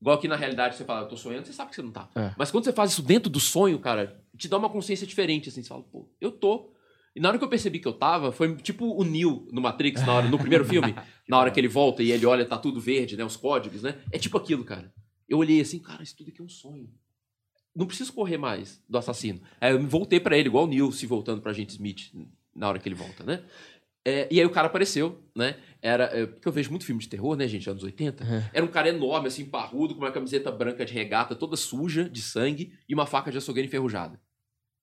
Igual 0.00 0.16
aqui 0.16 0.28
na 0.28 0.36
realidade 0.36 0.76
você 0.76 0.84
fala, 0.84 1.02
eu 1.02 1.08
tô 1.08 1.16
sonhando, 1.16 1.46
você 1.46 1.52
sabe 1.52 1.70
que 1.70 1.76
você 1.76 1.82
não 1.82 1.90
tá. 1.90 2.08
É. 2.14 2.32
Mas 2.36 2.50
quando 2.50 2.64
você 2.64 2.72
faz 2.72 2.92
isso 2.92 3.02
dentro 3.02 3.30
do 3.30 3.40
sonho, 3.40 3.78
cara, 3.78 4.22
te 4.36 4.48
dá 4.48 4.58
uma 4.58 4.68
consciência 4.68 5.06
diferente, 5.06 5.48
assim. 5.48 5.62
Você 5.62 5.68
fala, 5.68 5.82
pô, 5.82 6.08
eu 6.20 6.30
tô. 6.30 6.72
E 7.14 7.20
na 7.20 7.28
hora 7.28 7.38
que 7.38 7.44
eu 7.44 7.48
percebi 7.48 7.78
que 7.78 7.88
eu 7.88 7.94
tava, 7.94 8.30
foi 8.30 8.54
tipo 8.56 8.84
o 8.94 9.02
Neo 9.02 9.48
no 9.50 9.62
Matrix, 9.62 10.04
na 10.04 10.12
hora, 10.12 10.28
no 10.28 10.38
primeiro 10.38 10.64
filme, 10.68 10.94
na 11.26 11.38
hora 11.38 11.50
que 11.50 11.58
ele 11.58 11.68
volta 11.68 12.02
e 12.02 12.12
ele 12.12 12.26
olha, 12.26 12.44
tá 12.44 12.58
tudo 12.58 12.78
verde, 12.78 13.16
né? 13.16 13.24
Os 13.24 13.36
códigos, 13.36 13.82
né? 13.82 13.98
É 14.12 14.18
tipo 14.18 14.36
aquilo, 14.36 14.64
cara. 14.64 14.92
Eu 15.26 15.38
olhei 15.38 15.60
assim, 15.60 15.78
cara, 15.78 16.02
isso 16.02 16.14
tudo 16.14 16.28
aqui 16.28 16.42
é 16.42 16.44
um 16.44 16.48
sonho. 16.48 16.90
Não 17.74 17.86
preciso 17.86 18.12
correr 18.12 18.36
mais 18.36 18.82
do 18.88 18.98
assassino. 18.98 19.40
Aí 19.60 19.72
eu 19.72 19.80
me 19.80 19.86
voltei 19.86 20.20
pra 20.20 20.36
ele, 20.36 20.48
igual 20.48 20.64
o 20.64 20.66
Neo 20.66 20.92
se 20.92 21.06
voltando 21.06 21.40
pra 21.40 21.52
gente 21.54 21.70
Smith 21.70 22.12
na 22.54 22.68
hora 22.68 22.78
que 22.78 22.88
ele 22.88 22.94
volta, 22.94 23.24
né? 23.24 23.42
É, 24.08 24.28
e 24.30 24.38
aí 24.38 24.46
o 24.46 24.50
cara 24.50 24.68
apareceu, 24.68 25.20
né? 25.34 25.56
Era. 25.82 26.04
é, 26.16 26.26
porque 26.26 26.46
eu 26.46 26.52
vejo 26.52 26.70
muito 26.70 26.84
filme 26.86 27.00
de 27.00 27.08
terror, 27.08 27.36
né, 27.36 27.48
gente? 27.48 27.68
Anos 27.68 27.82
80. 27.82 28.24
Era 28.54 28.64
um 28.64 28.68
cara 28.68 28.88
enorme, 28.88 29.26
assim, 29.26 29.44
parrudo, 29.44 29.96
com 29.96 30.02
uma 30.02 30.12
camiseta 30.12 30.52
branca 30.52 30.84
de 30.84 30.92
regata, 30.92 31.34
toda 31.34 31.56
suja, 31.56 32.08
de 32.08 32.22
sangue, 32.22 32.72
e 32.88 32.94
uma 32.94 33.04
faca 33.04 33.32
de 33.32 33.38
açougueiro 33.38 33.66
enferrujada. 33.66 34.20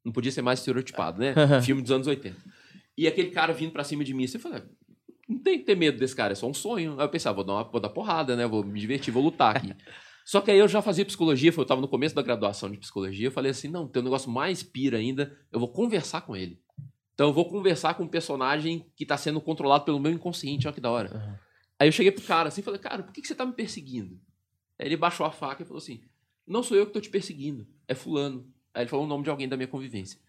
Não 0.03 0.11
podia 0.11 0.29
ser 0.29 0.41
mais 0.41 0.59
estereotipado, 0.59 1.21
né? 1.21 1.33
filme 1.61 1.81
dos 1.81 1.91
anos 1.91 2.05
80. 2.05 2.35
E 2.97 3.07
aquele 3.07 3.31
cara 3.31 3.53
vindo 3.53 3.71
pra 3.71 3.85
cima 3.85 4.03
de 4.03 4.13
mim, 4.13 4.25
assim, 4.25 4.35
eu 4.37 4.41
falei, 4.41 4.59
"Ah, 4.59 4.65
não 5.29 5.39
tem 5.39 5.57
que 5.57 5.63
ter 5.63 5.75
medo 5.75 5.97
desse 5.97 6.13
cara, 6.15 6.33
é 6.33 6.35
só 6.35 6.47
um 6.47 6.53
sonho. 6.53 6.99
Aí 6.99 7.05
eu 7.05 7.09
pensava, 7.09 7.35
vou 7.35 7.45
dar, 7.45 7.53
uma, 7.53 7.63
vou 7.63 7.79
dar 7.79 7.89
porrada, 7.89 8.35
né? 8.35 8.45
Vou 8.45 8.61
me 8.61 8.77
divertir, 8.77 9.13
vou 9.13 9.23
lutar 9.23 9.55
aqui. 9.55 9.73
Só 10.25 10.39
que 10.39 10.51
aí 10.51 10.59
eu 10.59 10.67
já 10.69 10.81
fazia 10.81 11.03
psicologia, 11.05 11.53
eu 11.55 11.65
tava 11.65 11.81
no 11.81 11.87
começo 11.87 12.15
da 12.15 12.21
graduação 12.21 12.71
de 12.71 12.77
psicologia, 12.77 13.27
eu 13.27 13.31
falei 13.31 13.51
assim, 13.51 13.67
não, 13.67 13.87
tem 13.87 14.01
um 14.01 14.05
negócio 14.05 14.31
mais 14.31 14.63
pira 14.63 14.97
ainda, 14.97 15.37
eu 15.51 15.59
vou 15.59 15.67
conversar 15.67 16.21
com 16.21 16.33
ele. 16.33 16.61
Então 17.13 17.27
eu 17.27 17.33
vou 17.33 17.45
conversar 17.45 17.93
com 17.93 18.03
um 18.03 18.07
personagem 18.07 18.85
que 18.95 19.05
tá 19.05 19.17
sendo 19.17 19.39
controlado 19.39 19.85
pelo 19.85 19.99
meu 19.99 20.11
inconsciente, 20.11 20.67
olha 20.67 20.73
que 20.73 20.81
da 20.81 20.89
hora. 20.89 21.39
Aí 21.79 21.87
eu 21.87 21.91
cheguei 21.91 22.11
pro 22.11 22.23
cara 22.23 22.49
assim 22.49 22.61
e 22.61 22.63
falei, 22.63 22.79
cara, 22.79 23.03
por 23.03 23.13
que, 23.13 23.21
que 23.21 23.27
você 23.27 23.35
tá 23.35 23.45
me 23.45 23.53
perseguindo? 23.53 24.19
Aí 24.79 24.87
ele 24.87 24.97
baixou 24.97 25.25
a 25.25 25.31
faca 25.31 25.63
e 25.63 25.65
falou 25.65 25.79
assim, 25.79 26.01
não 26.45 26.63
sou 26.63 26.75
eu 26.75 26.85
que 26.85 26.93
tô 26.93 26.99
te 26.99 27.09
perseguindo, 27.09 27.67
é 27.87 27.93
fulano. 27.93 28.47
Aí 28.73 28.83
ele 28.83 28.89
falou 28.89 29.05
o 29.05 29.07
nome 29.07 29.23
de 29.23 29.29
alguém 29.29 29.47
da 29.47 29.55
minha 29.55 29.67
convivência. 29.67 30.19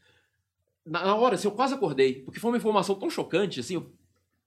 Na, 0.84 1.04
na 1.04 1.14
hora, 1.14 1.34
assim, 1.34 1.48
eu 1.48 1.52
quase 1.52 1.74
acordei, 1.74 2.22
porque 2.22 2.38
foi 2.38 2.50
uma 2.50 2.58
informação 2.58 2.94
tão 2.94 3.08
chocante, 3.08 3.60
assim, 3.60 3.74
eu, 3.74 3.90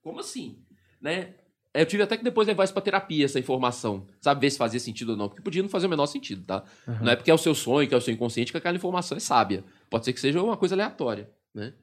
como 0.00 0.20
assim? 0.20 0.62
Né? 1.00 1.34
Eu 1.74 1.84
tive 1.84 2.02
até 2.02 2.16
que 2.16 2.24
depois 2.24 2.46
levar 2.46 2.64
isso 2.64 2.72
pra 2.72 2.80
terapia, 2.82 3.24
essa 3.24 3.38
informação. 3.38 4.06
Sabe, 4.20 4.40
ver 4.40 4.50
se 4.50 4.58
fazia 4.58 4.80
sentido 4.80 5.10
ou 5.10 5.16
não. 5.16 5.28
Porque 5.28 5.42
podia 5.42 5.62
não 5.62 5.68
fazer 5.68 5.86
o 5.86 5.90
menor 5.90 6.06
sentido, 6.06 6.44
tá? 6.44 6.64
Não 6.86 7.12
é 7.12 7.16
porque 7.16 7.30
é 7.30 7.34
o 7.34 7.38
seu 7.38 7.54
sonho, 7.54 7.86
que 7.86 7.94
é 7.94 7.96
o 7.96 8.00
seu 8.00 8.14
inconsciente, 8.14 8.50
que 8.50 8.58
aquela 8.58 8.76
informação 8.76 9.16
é 9.16 9.20
sábia. 9.20 9.64
Pode 9.90 10.04
ser 10.04 10.12
que 10.12 10.20
seja 10.20 10.42
uma 10.42 10.56
coisa 10.56 10.74
aleatória, 10.74 11.30
né? 11.54 11.74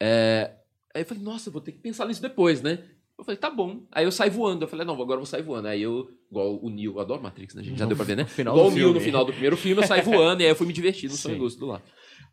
É, 0.00 0.56
Aí 0.94 1.02
eu 1.02 1.06
falei, 1.06 1.22
nossa, 1.24 1.50
vou 1.50 1.60
ter 1.60 1.72
que 1.72 1.80
pensar 1.80 2.06
nisso 2.06 2.22
depois, 2.22 2.62
né? 2.62 2.78
Eu 3.18 3.24
falei, 3.24 3.36
tá 3.36 3.50
bom. 3.50 3.82
Aí 3.90 4.04
eu 4.04 4.12
saí 4.12 4.30
voando. 4.30 4.64
Eu 4.64 4.68
falei, 4.68 4.86
não, 4.86 4.94
agora 4.94 5.14
eu 5.14 5.18
vou 5.18 5.26
sair 5.26 5.42
voando. 5.42 5.66
Aí 5.66 5.82
eu, 5.82 6.08
igual 6.30 6.56
o 6.62 6.70
Neo, 6.70 6.92
eu 6.92 7.00
adoro 7.00 7.20
Matrix, 7.20 7.54
né, 7.54 7.64
gente? 7.64 7.78
Já 7.78 7.84
deu 7.84 7.96
pra 7.96 8.06
ver, 8.06 8.16
né? 8.16 8.24
final 8.24 8.54
igual 8.54 8.70
do 8.70 8.76
o 8.76 8.78
Neo 8.78 8.92
no 8.92 9.00
final 9.00 9.24
do 9.24 9.32
primeiro 9.32 9.56
filme, 9.56 9.82
eu 9.82 9.86
saí 9.86 10.02
voando 10.06 10.42
e 10.42 10.44
aí 10.44 10.52
eu 10.52 10.56
fui 10.56 10.66
me 10.68 10.72
divertir 10.72 11.10
no 11.10 11.16
sonho 11.16 11.34
Sim. 11.34 11.40
lúcido 11.40 11.66
lá. 11.66 11.82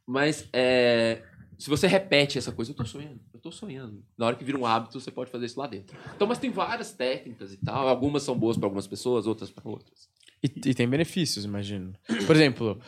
Mas, 0.05 0.47
é, 0.53 1.23
se 1.57 1.69
você 1.69 1.87
repete 1.87 2.37
essa 2.37 2.51
coisa, 2.51 2.71
eu 2.71 2.75
tô 2.75 2.85
sonhando, 2.85 3.19
eu 3.33 3.39
tô 3.39 3.51
sonhando. 3.51 4.03
Na 4.15 4.27
hora 4.27 4.35
que 4.35 4.43
vira 4.43 4.57
um 4.57 4.65
hábito, 4.65 4.99
você 4.99 5.09
pode 5.09 5.31
fazer 5.31 5.47
isso 5.47 5.59
lá 5.59 5.65
dentro. 5.65 5.97
Então, 6.15 6.27
mas 6.27 6.37
tem 6.37 6.51
várias 6.51 6.91
técnicas 6.91 7.53
e 7.53 7.57
tal. 7.57 7.87
Algumas 7.87 8.21
são 8.21 8.37
boas 8.37 8.57
para 8.57 8.67
algumas 8.67 8.85
pessoas, 8.85 9.25
outras 9.25 9.49
para 9.49 9.67
outras. 9.67 10.07
E, 10.43 10.69
e 10.69 10.73
tem 10.75 10.87
benefícios, 10.87 11.45
imagino. 11.45 11.93
Por 12.27 12.35
exemplo, 12.35 12.79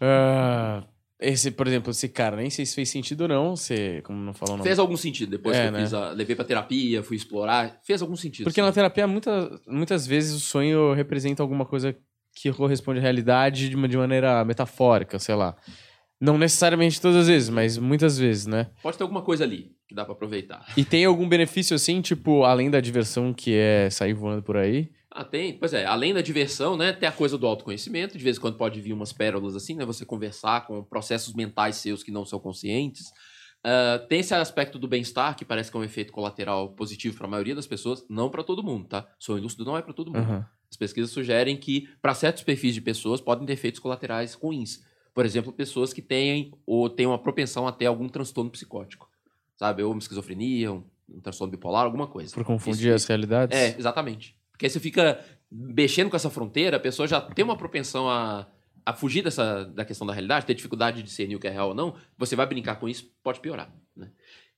ah, 0.00 0.84
esse, 1.22 1.50
por 1.50 1.66
exemplo, 1.66 1.90
esse 1.90 2.08
cara, 2.08 2.36
nem 2.36 2.50
sei 2.50 2.66
se 2.66 2.74
fez 2.74 2.88
sentido 2.88 3.22
ou 3.22 3.28
não, 3.28 3.56
você, 3.56 4.00
como 4.02 4.18
não 4.18 4.34
falou 4.34 4.54
o 4.54 4.58
nome. 4.58 4.68
Fez 4.68 4.78
algum 4.78 4.96
sentido 4.96 5.30
depois 5.30 5.56
É, 5.56 5.62
que 5.62 5.68
eu 5.68 5.72
né? 5.72 5.80
fiz 5.82 5.94
a, 5.94 6.10
levei 6.10 6.34
pra 6.36 6.44
terapia, 6.44 7.02
fui 7.02 7.16
explorar. 7.16 7.80
Fez 7.84 8.02
algum 8.02 8.16
sentido. 8.16 8.44
Porque 8.44 8.60
sim. 8.60 8.66
na 8.66 8.72
terapia, 8.72 9.06
muita, 9.06 9.50
muitas 9.66 10.06
vezes, 10.06 10.34
o 10.34 10.40
sonho 10.40 10.92
representa 10.92 11.42
alguma 11.42 11.64
coisa 11.64 11.96
que 12.34 12.52
corresponde 12.52 12.98
à 12.98 13.02
realidade 13.02 13.68
de, 13.68 13.76
uma, 13.76 13.88
de 13.88 13.96
maneira 13.96 14.44
metafórica, 14.44 15.18
sei 15.18 15.34
lá. 15.34 15.54
Não 16.20 16.38
necessariamente 16.38 17.00
todas 17.00 17.16
as 17.22 17.26
vezes, 17.26 17.48
mas 17.48 17.76
muitas 17.76 18.16
vezes, 18.16 18.46
né? 18.46 18.68
Pode 18.82 18.96
ter 18.96 19.02
alguma 19.02 19.22
coisa 19.22 19.42
ali 19.44 19.72
que 19.88 19.94
dá 19.94 20.04
pra 20.04 20.14
aproveitar. 20.14 20.64
E 20.76 20.84
tem 20.84 21.04
algum 21.04 21.28
benefício 21.28 21.74
assim, 21.74 22.00
tipo, 22.00 22.44
além 22.44 22.70
da 22.70 22.80
diversão 22.80 23.32
que 23.34 23.54
é 23.54 23.90
sair 23.90 24.14
voando 24.14 24.42
por 24.42 24.56
aí? 24.56 24.88
Ah, 25.14 25.24
tem. 25.24 25.58
Pois 25.58 25.74
é, 25.74 25.84
além 25.84 26.14
da 26.14 26.22
diversão, 26.22 26.76
né, 26.76 26.92
tem 26.92 27.08
a 27.08 27.12
coisa 27.12 27.36
do 27.36 27.46
autoconhecimento. 27.46 28.16
De 28.16 28.24
vez 28.24 28.38
em 28.38 28.40
quando 28.40 28.56
pode 28.56 28.80
vir 28.80 28.92
umas 28.92 29.12
pérolas 29.12 29.54
assim, 29.54 29.74
né? 29.74 29.84
Você 29.84 30.06
conversar 30.06 30.66
com 30.66 30.82
processos 30.82 31.34
mentais 31.34 31.76
seus 31.76 32.02
que 32.02 32.10
não 32.10 32.24
são 32.24 32.40
conscientes. 32.40 33.12
Ah, 33.64 34.04
tem 34.08 34.20
esse 34.20 34.34
aspecto 34.34 34.78
do 34.78 34.88
bem-estar, 34.88 35.36
que 35.36 35.44
parece 35.44 35.70
que 35.70 35.76
é 35.76 35.80
um 35.80 35.84
efeito 35.84 36.12
colateral 36.12 36.70
positivo 36.70 37.16
para 37.16 37.26
a 37.26 37.30
maioria 37.30 37.54
das 37.54 37.66
pessoas, 37.66 38.04
não 38.08 38.30
para 38.30 38.42
todo 38.42 38.62
mundo, 38.62 38.88
tá? 38.88 39.06
Sonho 39.18 39.42
lúcido 39.42 39.64
não 39.64 39.76
é 39.76 39.82
para 39.82 39.92
todo 39.92 40.12
mundo. 40.12 40.22
Aham. 40.24 40.46
As 40.70 40.76
pesquisas 40.76 41.10
sugerem 41.10 41.56
que, 41.56 41.86
para 42.00 42.14
certos 42.14 42.42
perfis 42.42 42.74
de 42.74 42.80
pessoas, 42.80 43.20
podem 43.20 43.44
ter 43.46 43.52
efeitos 43.52 43.78
colaterais 43.78 44.32
ruins. 44.32 44.82
Por 45.14 45.26
exemplo, 45.26 45.52
pessoas 45.52 45.92
que 45.92 46.00
têm 46.00 46.54
ou 46.64 46.88
têm 46.88 47.06
uma 47.06 47.18
propensão 47.18 47.68
a 47.68 47.72
ter 47.72 47.84
algum 47.84 48.08
transtorno 48.08 48.50
psicótico. 48.50 49.06
Sabe? 49.54 49.82
Ou 49.82 49.92
uma 49.92 49.98
esquizofrenia, 49.98 50.72
um, 50.72 50.82
um 51.10 51.20
transtorno 51.20 51.50
bipolar, 51.50 51.84
alguma 51.84 52.06
coisa. 52.06 52.34
Por 52.34 52.42
confundir 52.44 52.86
Isso- 52.86 53.04
as 53.04 53.04
realidades? 53.04 53.56
É, 53.56 53.76
exatamente. 53.78 54.34
Porque 54.62 54.66
aí 54.66 54.70
você 54.70 54.78
fica 54.78 55.20
mexendo 55.50 56.08
com 56.08 56.14
essa 56.14 56.30
fronteira, 56.30 56.76
a 56.76 56.80
pessoa 56.80 57.08
já 57.08 57.20
tem 57.20 57.44
uma 57.44 57.56
propensão 57.56 58.08
a, 58.08 58.46
a 58.86 58.92
fugir 58.92 59.20
dessa, 59.24 59.64
da 59.64 59.84
questão 59.84 60.06
da 60.06 60.12
realidade, 60.12 60.46
ter 60.46 60.54
dificuldade 60.54 60.98
de 60.98 61.02
discernir 61.02 61.34
o 61.34 61.40
que 61.40 61.48
é 61.48 61.50
real 61.50 61.70
ou 61.70 61.74
não, 61.74 61.96
você 62.16 62.36
vai 62.36 62.46
brincar 62.46 62.76
com 62.76 62.88
isso, 62.88 63.10
pode 63.24 63.40
piorar. 63.40 63.74
Né? 63.96 64.08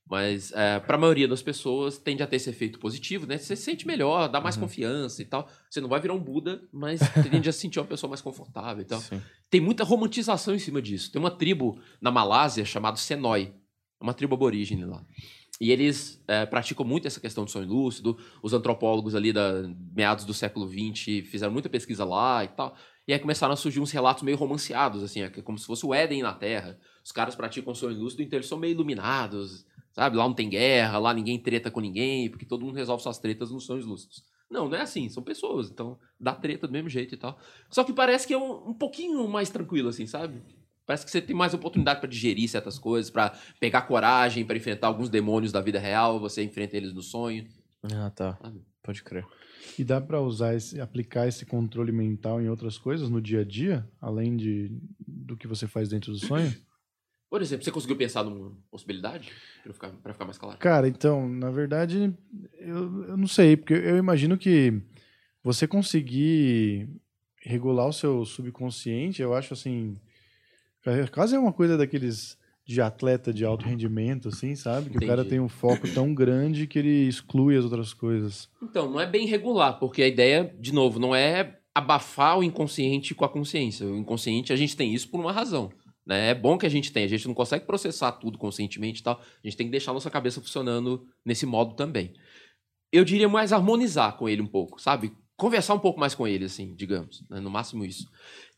Mas 0.07 0.51
para 0.85 0.95
a 0.95 0.99
maioria 0.99 1.27
das 1.27 1.41
pessoas 1.41 1.97
tende 1.97 2.21
a 2.21 2.27
ter 2.27 2.35
esse 2.35 2.51
efeito 2.51 2.77
positivo, 2.77 3.25
né? 3.25 3.39
Você 3.39 3.55
se 3.55 3.63
sente 3.63 3.87
melhor, 3.87 4.27
dá 4.29 4.39
mais 4.39 4.55
confiança 4.55 5.23
e 5.23 5.25
tal. 5.25 5.49
Você 5.67 5.81
não 5.81 5.89
vai 5.89 5.99
virar 5.99 6.13
um 6.13 6.19
Buda, 6.19 6.61
mas 6.71 6.99
tende 7.27 7.49
a 7.49 7.51
se 7.51 7.61
sentir 7.61 7.79
uma 7.79 7.87
pessoa 7.87 8.07
mais 8.07 8.21
confortável 8.21 8.83
e 8.83 8.85
tal. 8.85 9.01
Sim. 9.01 9.19
Tem 9.49 9.59
muita 9.59 9.83
romantização 9.83 10.53
em 10.53 10.59
cima 10.59 10.79
disso. 10.79 11.11
Tem 11.11 11.19
uma 11.19 11.31
tribo 11.31 11.79
na 11.99 12.11
Malásia 12.11 12.63
chamada 12.63 12.97
Senoi. 12.97 13.51
É 13.99 14.03
uma 14.03 14.13
tribo 14.13 14.35
aborígene 14.35 14.85
lá. 14.85 15.03
E 15.59 15.71
eles 15.71 16.21
é, 16.27 16.45
praticam 16.45 16.85
muito 16.85 17.07
essa 17.07 17.19
questão 17.19 17.45
do 17.45 17.51
sonho 17.51 17.67
lúcido. 17.67 18.17
Os 18.43 18.53
antropólogos 18.53 19.15
ali 19.15 19.31
da 19.31 19.63
meados 19.95 20.25
do 20.25 20.33
século 20.33 20.67
XX 20.67 21.27
fizeram 21.29 21.53
muita 21.53 21.69
pesquisa 21.69 22.03
lá 22.03 22.43
e 22.43 22.49
tal. 22.49 22.75
E 23.07 23.13
aí 23.13 23.19
começaram 23.19 23.53
a 23.53 23.57
surgir 23.57 23.79
uns 23.79 23.91
relatos 23.91 24.23
meio 24.23 24.35
romanceados, 24.35 25.03
assim, 25.03 25.21
é 25.21 25.29
como 25.29 25.59
se 25.59 25.65
fosse 25.65 25.85
o 25.85 25.93
Éden 25.93 26.23
na 26.23 26.33
Terra. 26.33 26.77
Os 27.03 27.11
caras 27.11 27.35
praticam 27.35 27.73
sonho 27.75 27.97
lúcido, 27.97 28.23
então 28.23 28.37
eles 28.37 28.47
são 28.47 28.57
meio 28.57 28.71
iluminados, 28.71 29.65
sabe? 29.93 30.17
Lá 30.17 30.23
não 30.23 30.33
tem 30.33 30.49
guerra, 30.49 30.97
lá 30.97 31.13
ninguém 31.13 31.39
treta 31.39 31.69
com 31.69 31.79
ninguém, 31.79 32.29
porque 32.29 32.45
todo 32.45 32.65
mundo 32.65 32.75
resolve 32.75 33.03
suas 33.03 33.19
tretas 33.19 33.51
nos 33.51 33.65
sonhos 33.65 33.85
lúcidos. 33.85 34.23
Não, 34.49 34.67
não 34.67 34.77
é 34.77 34.81
assim, 34.81 35.07
são 35.09 35.21
pessoas, 35.21 35.69
então 35.69 35.99
dá 36.19 36.33
treta 36.33 36.67
do 36.67 36.73
mesmo 36.73 36.89
jeito 36.89 37.13
e 37.13 37.17
tal. 37.17 37.37
Só 37.69 37.83
que 37.83 37.93
parece 37.93 38.25
que 38.25 38.33
é 38.33 38.37
um, 38.37 38.69
um 38.69 38.73
pouquinho 38.73 39.27
mais 39.27 39.49
tranquilo, 39.49 39.89
assim, 39.89 40.07
sabe? 40.07 40.41
Parece 40.85 41.05
que 41.05 41.11
você 41.11 41.21
tem 41.21 41.35
mais 41.35 41.53
oportunidade 41.53 41.99
pra 41.99 42.09
digerir 42.09 42.47
certas 42.47 42.77
coisas, 42.77 43.09
pra 43.09 43.37
pegar 43.59 43.83
coragem 43.83 44.45
pra 44.45 44.55
enfrentar 44.55 44.87
alguns 44.87 45.09
demônios 45.09 45.51
da 45.51 45.61
vida 45.61 45.79
real, 45.79 46.19
você 46.19 46.43
enfrenta 46.43 46.77
eles 46.77 46.93
no 46.93 47.01
sonho. 47.01 47.47
Ah, 47.83 48.11
tá. 48.11 48.37
Sabe? 48.41 48.61
Pode 48.83 49.03
crer. 49.03 49.25
E 49.79 49.83
dá 49.83 49.99
pra 49.99 50.21
usar 50.21 50.53
esse, 50.55 50.79
aplicar 50.79 51.27
esse 51.27 51.45
controle 51.45 51.91
mental 51.91 52.39
em 52.39 52.49
outras 52.49 52.77
coisas 52.77 53.09
no 53.09 53.19
dia 53.19 53.41
a 53.41 53.43
dia, 53.43 53.87
além 53.99 54.37
de 54.37 54.71
do 55.07 55.35
que 55.35 55.47
você 55.47 55.67
faz 55.67 55.89
dentro 55.89 56.11
do 56.11 56.19
sonho? 56.19 56.53
Por 57.27 57.41
exemplo, 57.41 57.65
você 57.65 57.71
conseguiu 57.71 57.97
pensar 57.97 58.23
numa 58.23 58.55
possibilidade? 58.69 59.31
Pra 59.63 59.73
ficar, 59.73 59.89
pra 59.89 60.13
ficar 60.13 60.25
mais 60.25 60.37
claro. 60.37 60.59
Cara, 60.59 60.87
então, 60.87 61.27
na 61.27 61.49
verdade, 61.49 62.13
eu, 62.59 63.05
eu 63.07 63.17
não 63.17 63.27
sei, 63.27 63.57
porque 63.57 63.73
eu 63.73 63.97
imagino 63.97 64.37
que 64.37 64.79
você 65.43 65.67
conseguir 65.67 66.87
regular 67.41 67.87
o 67.87 67.93
seu 67.93 68.23
subconsciente, 68.25 69.21
eu 69.21 69.33
acho 69.33 69.53
assim, 69.53 69.95
é 70.85 71.07
quase 71.07 71.35
é 71.35 71.39
uma 71.39 71.53
coisa 71.53 71.77
daqueles 71.77 72.37
de 72.65 72.81
atleta 72.81 73.31
de 73.31 73.45
alto 73.45 73.65
rendimento, 73.65 74.29
assim, 74.29 74.55
sabe? 74.55 74.89
Que 74.89 74.97
o 74.97 75.01
cara 75.01 75.21
Entendi. 75.21 75.29
tem 75.29 75.39
um 75.39 75.47
foco 75.47 75.87
tão 75.93 76.13
grande 76.13 76.65
que 76.65 76.79
ele 76.79 77.07
exclui 77.07 77.55
as 77.55 77.63
outras 77.63 77.93
coisas. 77.93 78.49
Então, 78.61 78.89
não 78.89 78.99
é 78.99 79.05
bem 79.05 79.27
regular, 79.27 79.77
porque 79.79 80.01
a 80.01 80.07
ideia, 80.07 80.51
de 80.59 80.73
novo, 80.73 80.99
não 80.99 81.15
é 81.15 81.59
abafar 81.75 82.39
o 82.39 82.43
inconsciente 82.43 83.13
com 83.13 83.23
a 83.23 83.29
consciência. 83.29 83.85
O 83.85 83.97
inconsciente, 83.97 84.51
a 84.51 84.55
gente 84.55 84.75
tem 84.75 84.93
isso 84.93 85.09
por 85.09 85.19
uma 85.19 85.31
razão. 85.31 85.71
Né? 86.05 86.29
É 86.29 86.35
bom 86.35 86.57
que 86.57 86.65
a 86.65 86.69
gente 86.69 86.91
tenha. 86.91 87.05
A 87.05 87.09
gente 87.09 87.27
não 87.27 87.35
consegue 87.35 87.65
processar 87.65 88.13
tudo 88.13 88.37
conscientemente 88.37 89.01
e 89.01 89.03
tal. 89.03 89.19
A 89.19 89.47
gente 89.47 89.57
tem 89.57 89.67
que 89.67 89.71
deixar 89.71 89.91
a 89.91 89.93
nossa 89.93 90.09
cabeça 90.09 90.41
funcionando 90.41 91.05
nesse 91.23 91.45
modo 91.45 91.75
também. 91.75 92.13
Eu 92.91 93.03
diria 93.03 93.29
mais 93.29 93.51
harmonizar 93.51 94.17
com 94.17 94.27
ele 94.27 94.41
um 94.41 94.47
pouco, 94.47 94.81
sabe? 94.81 95.11
Conversar 95.35 95.73
um 95.73 95.79
pouco 95.79 95.99
mais 95.99 96.15
com 96.15 96.27
ele, 96.27 96.45
assim, 96.45 96.73
digamos. 96.75 97.23
né? 97.29 97.39
No 97.39 97.49
máximo 97.49 97.83
isso. 97.83 98.09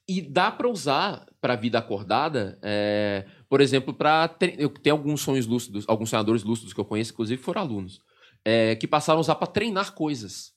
E 0.08 0.22
dá 0.22 0.50
para 0.50 0.70
usar 0.70 1.26
para 1.42 1.54
a 1.54 1.56
vida 1.58 1.78
acordada, 1.78 2.58
é, 2.62 3.26
por 3.50 3.60
exemplo, 3.60 3.94
para 3.94 4.34
eu 4.58 4.70
tenho 4.70 4.96
alguns 4.96 5.22
sonhos 5.22 5.46
lúcidos, 5.46 5.84
alguns 5.88 6.10
sonhadores 6.10 6.44
lúcidos 6.44 6.74
que 6.74 6.80
eu 6.80 6.86
conheço, 6.86 7.12
inclusive 7.12 7.42
foram 7.42 7.62
alunos, 7.62 8.00
é, 8.46 8.76
que 8.78 8.88
passaram 8.88 9.18
a 9.20 9.22
usar 9.22 9.36
para 9.36 9.48
treinar 9.48 9.94
coisas. 9.94 10.56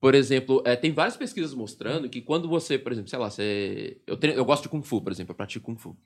Por 0.00 0.14
exemplo, 0.16 0.62
é, 0.66 0.76
tem 0.76 0.92
várias 0.92 1.16
pesquisas 1.16 1.54
mostrando 1.54 2.08
que 2.10 2.20
quando 2.20 2.48
você, 2.48 2.78
por 2.78 2.92
exemplo, 2.92 3.08
sei 3.08 3.18
lá, 3.20 3.30
você, 3.30 4.00
eu, 4.06 4.16
treino- 4.16 4.38
eu 4.38 4.44
gosto 4.44 4.64
de 4.64 4.68
Kung 4.68 4.82
Fu, 4.82 5.00
por 5.00 5.12
exemplo, 5.12 5.32
eu 5.32 5.36
pratico 5.36 5.66
Kung 5.66 5.78
Fu. 5.78 5.96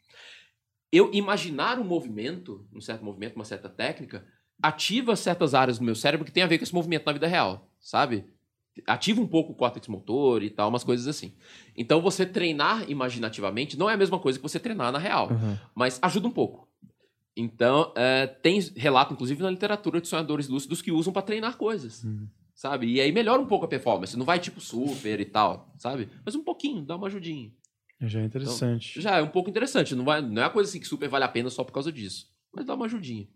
Eu 0.93 1.11
imaginar 1.13 1.79
um 1.79 1.85
movimento, 1.85 2.67
um 2.73 2.81
certo 2.81 3.05
movimento, 3.05 3.37
uma 3.37 3.45
certa 3.45 3.69
técnica, 3.69 4.27
ativa 4.63 5.17
certas 5.17 5.55
áreas 5.55 5.79
do 5.79 5.85
meu 5.85 5.95
cérebro 5.95 6.25
que 6.25 6.33
tem 6.33 6.43
a 6.43 6.47
ver 6.47 6.59
com 6.59 6.65
esse 6.65 6.75
movimento 6.75 7.07
na 7.07 7.13
vida 7.13 7.27
real, 7.27 7.71
sabe? 7.81 8.25
Ativa 8.87 9.21
um 9.21 9.27
pouco 9.27 9.53
o 9.53 9.55
córtex 9.55 9.89
motor 9.89 10.43
e 10.43 10.51
tal, 10.51 10.69
umas 10.69 10.85
coisas 10.85 11.07
assim. 11.09 11.33
Então, 11.77 12.01
você 12.03 12.27
treinar 12.27 12.91
imaginativamente 12.91 13.79
não 13.79 13.89
é 13.89 13.95
a 13.95 13.97
mesma 13.97 14.19
coisa 14.19 14.39
que 14.39 14.43
você 14.43 14.59
treinar 14.61 14.93
na 14.93 14.99
real, 14.99 15.31
Uhum. 15.31 15.57
mas 15.75 15.99
ajuda 16.03 16.29
um 16.29 16.31
pouco. 16.33 16.69
Então, 17.37 17.93
é, 17.97 18.27
tem 18.27 18.59
relato, 18.77 19.13
inclusive, 19.13 19.43
na 19.43 19.51
literatura 19.51 20.01
de 20.01 20.09
sonhadores 20.09 20.49
lúcidos 20.49 20.81
que 20.81 20.91
usam 20.91 21.13
para 21.13 21.23
treinar 21.23 21.57
coisas, 21.57 22.05
sabe? 22.55 22.87
E 22.87 23.01
aí 23.01 23.13
melhora 23.13 23.41
um 23.41 23.47
pouco 23.47 23.65
a 23.67 23.69
performance. 23.69 24.17
Não 24.17 24.25
vai 24.25 24.39
tipo 24.39 24.61
super 24.61 25.21
e 25.21 25.25
tal, 25.27 25.73
sabe? 25.79 26.09
Mas 26.25 26.35
um 26.35 26.43
pouquinho, 26.43 26.83
dá 26.83 26.97
uma 26.97 27.07
ajudinha. 27.09 27.51
Já 28.01 28.21
é 28.21 28.25
interessante. 28.25 29.01
Já 29.01 29.17
é 29.17 29.23
um 29.23 29.29
pouco 29.29 29.49
interessante. 29.51 29.95
Não, 29.95 30.05
vai, 30.05 30.21
não 30.23 30.43
é 30.43 30.45
uma 30.47 30.51
coisa 30.51 30.69
assim 30.71 30.81
que 30.81 30.87
super 30.87 31.09
vale 31.09 31.25
a 31.25 31.29
pena 31.29 31.49
só 31.51 31.63
por 31.65 31.73
causa 31.73 31.91
disso. 31.93 32.27
Mas 32.55 32.65
dá 32.65 32.75
uma 32.75 32.87
ajudinha. 32.87 33.27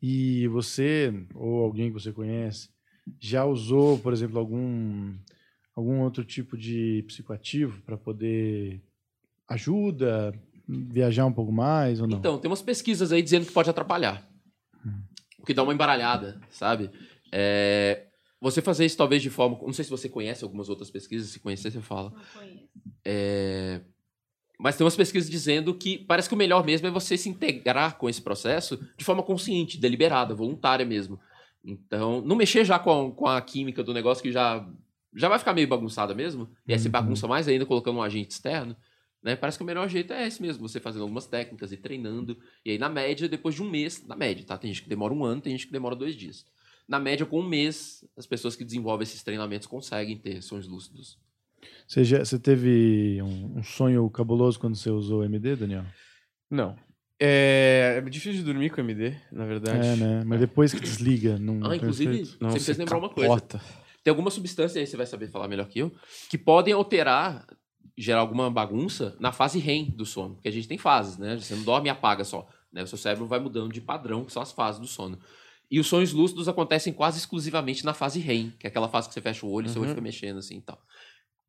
E 0.00 0.46
você, 0.48 1.12
ou 1.34 1.64
alguém 1.64 1.88
que 1.88 1.94
você 2.00 2.12
conhece, 2.12 2.68
já 3.20 3.44
usou, 3.44 3.98
por 3.98 4.12
exemplo, 4.12 4.38
algum, 4.38 5.14
algum 5.74 6.00
outro 6.00 6.24
tipo 6.24 6.56
de 6.56 7.04
psicoativo 7.06 7.82
para 7.82 7.96
poder 7.96 8.82
ajuda, 9.48 10.32
viajar 10.66 11.26
um 11.26 11.32
pouco 11.32 11.52
mais 11.52 12.00
ou 12.00 12.06
não? 12.06 12.18
Então, 12.18 12.38
tem 12.38 12.50
umas 12.50 12.62
pesquisas 12.62 13.12
aí 13.12 13.22
dizendo 13.22 13.46
que 13.46 13.52
pode 13.52 13.68
atrapalhar. 13.70 14.26
O 15.38 15.44
que 15.44 15.52
dá 15.52 15.62
uma 15.62 15.74
embaralhada, 15.74 16.40
sabe? 16.48 16.90
É, 17.30 18.06
você 18.40 18.62
fazer 18.62 18.86
isso 18.86 18.96
talvez 18.96 19.20
de 19.22 19.28
forma. 19.28 19.58
Não 19.60 19.72
sei 19.74 19.84
se 19.84 19.90
você 19.90 20.08
conhece 20.08 20.42
algumas 20.42 20.70
outras 20.70 20.90
pesquisas, 20.90 21.30
se 21.30 21.40
conhecer, 21.40 21.70
você 21.70 21.80
fala. 21.82 22.10
Não 22.10 22.40
conheço. 22.40 22.68
É, 23.04 23.82
Mas 24.58 24.76
tem 24.76 24.84
umas 24.84 24.96
pesquisas 24.96 25.28
dizendo 25.28 25.74
que 25.74 25.98
parece 25.98 26.28
que 26.28 26.34
o 26.34 26.38
melhor 26.38 26.64
mesmo 26.64 26.86
é 26.86 26.90
você 26.90 27.18
se 27.18 27.28
integrar 27.28 27.98
com 27.98 28.08
esse 28.08 28.22
processo 28.22 28.78
de 28.96 29.04
forma 29.04 29.22
consciente, 29.22 29.78
deliberada, 29.78 30.34
voluntária 30.34 30.86
mesmo. 30.86 31.20
Então, 31.64 32.20
não 32.20 32.36
mexer 32.36 32.64
já 32.64 32.78
com 32.78 33.08
a, 33.08 33.12
com 33.12 33.26
a 33.26 33.40
química 33.40 33.82
do 33.82 33.94
negócio 33.94 34.22
que 34.22 34.30
já, 34.30 34.68
já 35.14 35.28
vai 35.28 35.38
ficar 35.38 35.54
meio 35.54 35.66
bagunçada 35.66 36.14
mesmo. 36.14 36.48
E 36.66 36.72
aí 36.72 36.78
você 36.78 36.88
Uhum. 36.88 36.92
bagunça 36.92 37.26
mais 37.26 37.48
ainda 37.48 37.64
colocando 37.64 37.96
um 37.98 38.02
agente 38.02 38.32
externo. 38.32 38.76
Né? 39.22 39.34
Parece 39.34 39.56
que 39.56 39.64
o 39.64 39.66
melhor 39.66 39.88
jeito 39.88 40.12
é 40.12 40.26
esse 40.26 40.42
mesmo, 40.42 40.68
você 40.68 40.78
fazendo 40.78 41.02
algumas 41.02 41.26
técnicas 41.26 41.72
e 41.72 41.78
treinando. 41.78 42.36
E 42.64 42.72
aí, 42.72 42.78
na 42.78 42.90
média, 42.90 43.26
depois 43.26 43.54
de 43.54 43.62
um 43.62 43.70
mês, 43.70 44.06
na 44.06 44.14
média, 44.14 44.44
tá? 44.44 44.58
Tem 44.58 44.70
gente 44.70 44.82
que 44.82 44.88
demora 44.88 45.14
um 45.14 45.24
ano, 45.24 45.40
tem 45.40 45.52
gente 45.52 45.66
que 45.66 45.72
demora 45.72 45.96
dois 45.96 46.14
dias. 46.14 46.44
Na 46.86 47.00
média, 47.00 47.24
com 47.24 47.40
um 47.40 47.48
mês, 47.48 48.04
as 48.18 48.26
pessoas 48.26 48.54
que 48.54 48.62
desenvolvem 48.64 49.04
esses 49.04 49.22
treinamentos 49.22 49.66
conseguem 49.66 50.18
ter 50.18 50.42
sonhos 50.42 50.68
lúcidos. 50.68 51.18
Você, 51.88 52.04
já, 52.04 52.22
você 52.22 52.38
teve 52.38 53.22
um, 53.22 53.58
um 53.58 53.62
sonho 53.62 54.08
cabuloso 54.10 54.60
quando 54.60 54.76
você 54.76 54.90
usou 54.90 55.20
o 55.20 55.24
MD, 55.24 55.56
Daniel? 55.56 55.86
Não. 56.50 56.76
É... 57.24 57.94
é 57.98 58.00
difícil 58.10 58.34
de 58.40 58.42
dormir 58.44 58.70
com 58.70 58.80
MD, 58.80 59.14
na 59.32 59.44
verdade. 59.46 59.86
É, 59.86 59.96
né? 59.96 60.22
Mas 60.26 60.40
depois 60.40 60.72
que 60.74 60.80
desliga, 60.80 61.38
não 61.38 61.70
Ah, 61.70 61.76
inclusive, 61.76 62.24
você 62.24 62.36
me 62.44 62.60
fez 62.60 62.76
lembrar 62.78 62.98
uma 62.98 63.08
coisa. 63.08 63.28
capota. 63.28 63.60
Tem 64.02 64.10
algumas 64.10 64.34
substâncias 64.34 64.76
aí, 64.76 64.86
você 64.86 64.96
vai 64.96 65.06
saber 65.06 65.28
falar 65.28 65.48
melhor 65.48 65.66
que 65.66 65.78
eu, 65.78 65.90
que 66.28 66.36
podem 66.36 66.74
alterar, 66.74 67.46
gerar 67.96 68.20
alguma 68.20 68.50
bagunça 68.50 69.16
na 69.18 69.32
fase 69.32 69.58
REM 69.58 69.86
do 69.96 70.04
sono. 70.04 70.34
Porque 70.34 70.48
a 70.48 70.52
gente 70.52 70.68
tem 70.68 70.76
fases, 70.76 71.16
né? 71.16 71.38
Você 71.38 71.54
não 71.54 71.62
dorme 71.62 71.88
e 71.88 71.90
apaga 71.90 72.22
só. 72.24 72.46
Né? 72.72 72.82
O 72.82 72.86
seu 72.86 72.98
cérebro 72.98 73.26
vai 73.26 73.38
mudando 73.40 73.72
de 73.72 73.80
padrão, 73.80 74.24
que 74.24 74.32
são 74.32 74.42
as 74.42 74.52
fases 74.52 74.80
do 74.80 74.86
sono. 74.86 75.18
E 75.70 75.80
os 75.80 75.86
sonhos 75.86 76.12
lúcidos 76.12 76.46
acontecem 76.48 76.92
quase 76.92 77.18
exclusivamente 77.18 77.84
na 77.84 77.94
fase 77.94 78.20
REM, 78.20 78.52
que 78.58 78.66
é 78.66 78.68
aquela 78.68 78.88
fase 78.88 79.08
que 79.08 79.14
você 79.14 79.20
fecha 79.22 79.46
o 79.46 79.50
olho 79.50 79.66
e 79.66 79.70
seu 79.70 79.80
olho 79.80 79.88
Uhum. 79.88 79.94
fica 79.94 80.02
mexendo 80.02 80.38
assim 80.38 80.58
e 80.58 80.60
tal. 80.60 80.78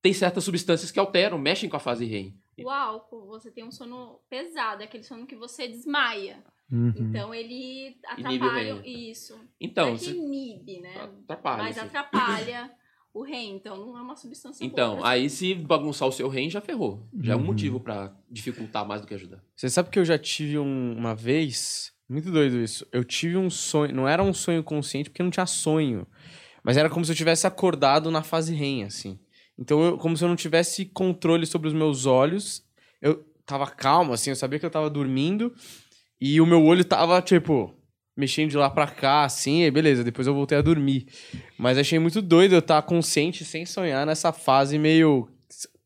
Tem 0.06 0.14
certas 0.14 0.44
substâncias 0.44 0.92
que 0.92 1.00
alteram, 1.00 1.36
mexem 1.40 1.68
com 1.68 1.78
a 1.78 1.80
fase 1.80 2.06
REM. 2.06 2.38
O 2.60 2.70
álcool, 2.70 3.26
você 3.26 3.50
tem 3.50 3.64
um 3.64 3.72
sono 3.72 4.20
pesado, 4.30 4.84
é 4.84 4.86
aquele 4.86 5.02
sono 5.04 5.26
que 5.26 5.36
você 5.36 5.68
desmaia. 5.68 6.44
Uhum. 6.72 6.94
Então 6.96 7.34
ele 7.34 7.98
atrapalha 8.08 8.84
isso. 8.86 9.36
Então, 9.60 9.88
é 9.88 9.92
que 9.94 9.98
você 10.06 10.12
inibe, 10.12 10.80
né? 10.80 11.10
atrapalha. 11.24 11.64
Mas 11.64 11.76
assim. 11.80 11.88
atrapalha 11.88 12.72
o 13.12 13.24
REM, 13.24 13.56
então 13.56 13.76
não 13.78 13.98
é 13.98 14.02
uma 14.04 14.16
substância 14.16 14.64
Então, 14.64 14.98
boa. 14.98 15.10
aí 15.10 15.28
se 15.28 15.56
bagunçar 15.56 16.08
o 16.08 16.12
seu 16.12 16.30
REM, 16.30 16.52
já 16.52 16.62
ferrou. 16.62 17.10
Já 17.20 17.34
é 17.34 17.36
um 17.36 17.40
Uhum. 17.40 17.46
motivo 17.48 17.80
pra 17.80 18.16
dificultar 18.30 18.88
mais 18.88 19.02
do 19.02 19.08
que 19.08 19.16
ajudar. 19.16 19.44
Você 19.56 19.68
sabe 19.72 19.90
que 19.90 19.98
eu 19.98 20.06
já 20.06 20.20
tive 20.20 20.60
um- 20.60 20.96
uma 20.96 21.16
vez. 21.16 21.92
Muito 22.08 22.30
doido 22.32 22.58
isso. 22.60 22.86
Eu 22.92 23.04
tive 23.04 23.38
um 23.38 23.50
sonho. 23.50 23.92
Não 23.96 24.08
era 24.08 24.22
um 24.22 24.36
sonho 24.36 24.64
consciente 24.64 25.10
porque 25.10 25.24
não 25.24 25.32
tinha 25.32 25.48
sonho. 25.48 26.06
Mas 26.64 26.78
era 26.78 26.92
como 26.92 27.04
se 27.04 27.12
eu 27.12 27.16
tivesse 27.16 27.48
acordado 27.48 28.12
na 28.12 28.22
fase 28.22 28.54
REM, 28.54 28.84
assim. 28.84 29.20
Então, 29.58 29.82
eu, 29.84 29.98
como 29.98 30.16
se 30.18 30.24
eu 30.24 30.28
não 30.28 30.36
tivesse 30.36 30.86
controle 30.86 31.46
sobre 31.46 31.68
os 31.68 31.74
meus 31.74 32.06
olhos. 32.06 32.64
Eu 33.02 33.24
tava 33.46 33.68
calmo, 33.68 34.14
assim, 34.14 34.30
eu 34.32 34.36
sabia 34.36 34.60
que 34.60 34.66
eu 34.66 34.70
tava 34.72 34.90
dormindo. 34.90 35.54
E 36.20 36.40
o 36.42 36.46
meu 36.46 36.64
olho 36.64 36.84
tava, 36.84 37.22
tipo, 37.22 37.74
mexendo 38.18 38.50
de 38.50 38.58
lá 38.58 38.70
pra 38.70 38.88
cá, 38.88 39.24
assim, 39.24 39.64
e 39.64 39.72
beleza, 39.72 40.04
depois 40.04 40.26
eu 40.28 40.34
voltei 40.34 40.58
a 40.58 40.62
dormir. 40.62 41.08
Mas 41.58 41.78
achei 41.78 42.00
muito 42.00 42.22
doido 42.22 42.54
eu 42.54 42.60
estar 42.60 42.82
consciente, 42.82 43.44
sem 43.46 43.66
sonhar, 43.66 44.06
nessa 44.06 44.32
fase 44.34 44.78
meio. 44.78 45.30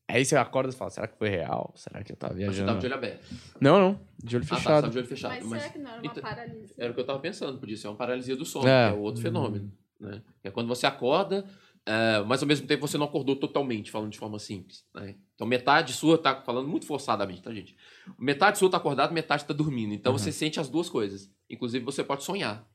Aí 0.08 0.24
você 0.24 0.34
acorda 0.36 0.72
e 0.72 0.76
fala, 0.76 0.90
será 0.90 1.06
que 1.06 1.16
foi 1.16 1.28
real? 1.28 1.72
Será 1.76 2.02
que 2.02 2.10
eu 2.10 2.16
tava 2.16 2.32
Mas 2.34 2.40
você 2.40 2.44
viajando? 2.46 2.66
tava 2.66 2.80
de 2.80 2.86
olho 2.86 2.94
aberto. 2.96 3.34
Não, 3.60 3.78
não. 3.78 4.00
De 4.18 4.36
olho 4.36 4.44
Ah, 4.44 4.48
tá, 4.48 4.54
você 4.56 4.60
fechado. 4.62 4.80
tava 4.80 4.92
de 4.92 4.98
olho 4.98 5.06
fechado. 5.06 5.30
Mas, 5.34 5.44
Mas 5.44 5.62
será 5.62 5.72
que 5.72 5.78
não 5.78 5.90
era 5.90 6.00
uma 6.00 6.06
então- 6.10 6.22
paralisia? 6.22 6.74
era 6.78 6.90
o 6.90 6.94
que 6.94 7.00
eu 7.00 7.06
tava 7.06 7.18
pensando, 7.20 7.58
podia 7.60 7.76
ser 7.76 7.86
uma 7.88 7.96
paralisia 7.96 8.34
do 8.36 8.44
sono, 8.44 8.66
É. 8.68 8.88
que 8.90 8.96
é 8.96 8.98
outro 8.98 9.22
fenômeno. 9.22 9.70
Né? 10.00 10.22
É 10.42 10.50
quando 10.50 10.66
você 10.66 10.86
acorda, 10.86 11.44
é, 11.86 12.22
mas 12.26 12.42
ao 12.42 12.48
mesmo 12.48 12.66
tempo 12.66 12.86
você 12.86 12.98
não 12.98 13.06
acordou 13.06 13.36
totalmente, 13.36 13.90
falando 13.90 14.12
de 14.12 14.18
forma 14.18 14.38
simples. 14.38 14.84
Né? 14.94 15.16
Então 15.34 15.46
metade 15.46 15.92
sua 15.92 16.18
tá 16.18 16.40
falando 16.42 16.68
muito 16.68 16.86
forçadamente, 16.86 17.42
tá, 17.42 17.52
gente? 17.52 17.76
Metade 18.18 18.58
sua 18.58 18.70
tá 18.70 18.76
acordada, 18.76 19.12
metade 19.12 19.44
tá 19.44 19.54
dormindo. 19.54 19.94
Então 19.94 20.12
você 20.12 20.30
sente 20.32 20.60
as 20.60 20.68
duas 20.68 20.88
coisas. 20.88 21.32
Inclusive 21.48 21.84
você 21.84 22.04
pode 22.04 22.24
sonhar 22.24 22.68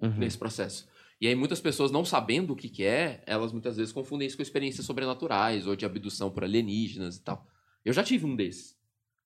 Uhum. 0.00 0.18
nesse 0.18 0.36
processo. 0.36 0.88
E 1.20 1.26
aí 1.28 1.34
muitas 1.34 1.60
pessoas 1.60 1.90
não 1.90 2.04
sabendo 2.04 2.52
o 2.52 2.56
que, 2.56 2.68
que 2.68 2.84
é, 2.84 3.22
elas 3.26 3.52
muitas 3.52 3.76
vezes 3.76 3.92
confundem 3.92 4.26
isso 4.26 4.36
com 4.36 4.42
experiências 4.42 4.84
sobrenaturais 4.84 5.66
ou 5.66 5.76
de 5.76 5.86
abdução 5.86 6.30
por 6.30 6.42
alienígenas 6.42 7.16
e 7.16 7.22
tal. 7.22 7.46
Eu 7.84 7.92
já 7.92 8.02
tive 8.02 8.26
um 8.26 8.34
desses. 8.34 8.76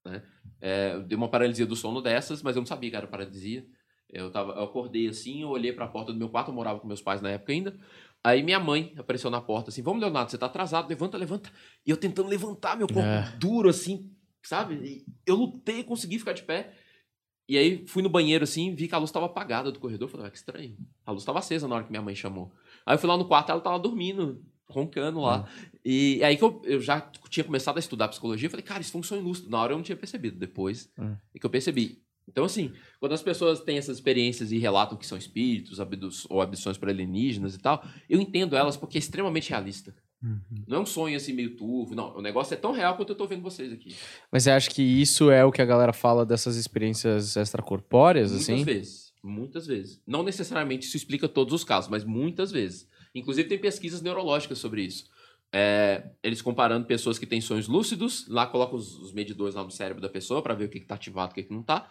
Né? 0.04 0.22
É, 0.60 0.92
eu 0.94 1.02
dei 1.02 1.16
uma 1.16 1.28
paralisia 1.28 1.66
do 1.66 1.74
sono 1.74 2.02
dessas, 2.02 2.42
mas 2.42 2.54
eu 2.54 2.60
não 2.60 2.66
sabia 2.66 2.90
que 2.90 2.96
era 2.96 3.06
paralisia. 3.06 3.66
Eu, 4.08 4.30
tava, 4.30 4.52
eu 4.52 4.64
acordei 4.64 5.08
assim, 5.08 5.42
eu 5.42 5.48
olhei 5.48 5.72
pra 5.72 5.88
porta 5.88 6.12
do 6.12 6.18
meu 6.18 6.28
quarto, 6.28 6.48
eu 6.48 6.54
morava 6.54 6.78
com 6.78 6.86
meus 6.86 7.02
pais 7.02 7.20
na 7.20 7.30
época 7.30 7.52
ainda. 7.52 7.76
Aí 8.26 8.42
minha 8.42 8.58
mãe 8.58 8.92
apareceu 8.96 9.30
na 9.30 9.40
porta 9.40 9.70
assim: 9.70 9.82
Vamos, 9.82 10.00
Leonardo, 10.02 10.30
você 10.32 10.36
tá 10.36 10.46
atrasado, 10.46 10.88
levanta, 10.88 11.16
levanta. 11.16 11.48
E 11.86 11.90
eu 11.90 11.96
tentando 11.96 12.28
levantar 12.28 12.76
meu 12.76 12.88
corpo 12.88 13.00
É. 13.08 13.36
duro 13.38 13.68
assim, 13.68 14.10
sabe? 14.42 14.74
E 14.74 15.04
eu 15.24 15.36
lutei, 15.36 15.84
consegui 15.84 16.18
ficar 16.18 16.32
de 16.32 16.42
pé. 16.42 16.72
E 17.48 17.56
aí 17.56 17.86
fui 17.86 18.02
no 18.02 18.08
banheiro 18.08 18.42
assim, 18.42 18.74
vi 18.74 18.88
que 18.88 18.94
a 18.96 18.98
luz 18.98 19.10
estava 19.10 19.26
apagada 19.26 19.70
do 19.70 19.78
corredor. 19.78 20.08
Falei, 20.08 20.26
ah, 20.26 20.30
que 20.30 20.38
estranho. 20.38 20.76
A 21.04 21.12
luz 21.12 21.22
estava 21.22 21.38
acesa 21.38 21.68
na 21.68 21.76
hora 21.76 21.84
que 21.84 21.90
minha 21.90 22.02
mãe 22.02 22.16
chamou. 22.16 22.50
Aí 22.84 22.96
eu 22.96 22.98
fui 22.98 23.08
lá 23.08 23.16
no 23.16 23.26
quarto, 23.28 23.50
ela 23.52 23.60
tava 23.60 23.78
dormindo, 23.78 24.42
roncando 24.68 25.20
lá. 25.20 25.48
E 25.84 26.20
aí 26.24 26.36
que 26.36 26.42
eu, 26.42 26.60
eu 26.64 26.80
já 26.80 27.00
tinha 27.30 27.44
começado 27.44 27.76
a 27.76 27.78
estudar 27.78 28.08
psicologia, 28.08 28.50
falei, 28.50 28.64
cara, 28.64 28.80
isso 28.80 28.90
foi 28.90 29.00
um 29.00 29.04
sonho 29.04 29.22
lúcido. 29.22 29.48
Na 29.48 29.62
hora 29.62 29.72
eu 29.72 29.76
não 29.76 29.84
tinha 29.84 29.94
percebido, 29.96 30.36
depois 30.36 30.90
Hum. 30.98 31.14
é 31.32 31.38
que 31.38 31.46
eu 31.46 31.50
percebi. 31.50 32.02
Então, 32.28 32.44
assim, 32.44 32.72
quando 32.98 33.12
as 33.12 33.22
pessoas 33.22 33.60
têm 33.60 33.78
essas 33.78 33.98
experiências 33.98 34.50
e 34.50 34.58
relatam 34.58 34.98
que 34.98 35.06
são 35.06 35.16
espíritos 35.16 35.78
ou 36.28 36.40
abduções 36.40 36.76
por 36.76 36.88
alienígenas 36.88 37.54
e 37.54 37.58
tal, 37.58 37.84
eu 38.08 38.20
entendo 38.20 38.56
elas 38.56 38.76
porque 38.76 38.98
é 38.98 39.00
extremamente 39.00 39.50
realista. 39.50 39.94
Não 40.66 40.78
é 40.78 40.80
um 40.80 40.86
sonho 40.86 41.16
assim 41.16 41.32
meio 41.32 41.56
turvo, 41.56 41.94
não. 41.94 42.16
O 42.16 42.22
negócio 42.22 42.54
é 42.54 42.56
tão 42.56 42.72
real 42.72 42.96
quanto 42.96 43.10
eu 43.10 43.16
tô 43.16 43.26
vendo 43.26 43.42
vocês 43.42 43.72
aqui. 43.72 43.94
Mas 44.32 44.42
você 44.42 44.50
acha 44.50 44.70
que 44.70 44.82
isso 44.82 45.30
é 45.30 45.44
o 45.44 45.52
que 45.52 45.62
a 45.62 45.66
galera 45.66 45.92
fala 45.92 46.26
dessas 46.26 46.56
experiências 46.56 47.36
extracorpóreas, 47.36 48.32
Muitas 48.32 48.48
assim? 48.48 48.64
vezes. 48.64 49.12
Muitas 49.22 49.66
vezes. 49.66 50.02
Não 50.06 50.22
necessariamente 50.22 50.86
isso 50.86 50.96
explica 50.96 51.28
todos 51.28 51.52
os 51.52 51.64
casos, 51.64 51.90
mas 51.90 52.04
muitas 52.04 52.50
vezes. 52.50 52.88
Inclusive, 53.14 53.48
tem 53.48 53.58
pesquisas 53.58 54.02
neurológicas 54.02 54.58
sobre 54.58 54.82
isso. 54.82 55.04
É, 55.52 56.10
eles 56.22 56.42
comparando 56.42 56.86
pessoas 56.86 57.18
que 57.18 57.26
têm 57.26 57.40
sonhos 57.40 57.68
lúcidos, 57.68 58.26
lá 58.28 58.46
colocam 58.46 58.76
os, 58.76 58.98
os 58.98 59.12
medidores 59.12 59.54
lá 59.54 59.62
no 59.62 59.70
cérebro 59.70 60.02
da 60.02 60.08
pessoa 60.08 60.42
para 60.42 60.54
ver 60.54 60.64
o 60.64 60.68
que, 60.68 60.80
que 60.80 60.86
tá 60.86 60.96
ativado 60.96 61.30
e 61.30 61.32
o 61.32 61.34
que, 61.34 61.42
que 61.44 61.54
não 61.54 61.62
tá. 61.62 61.88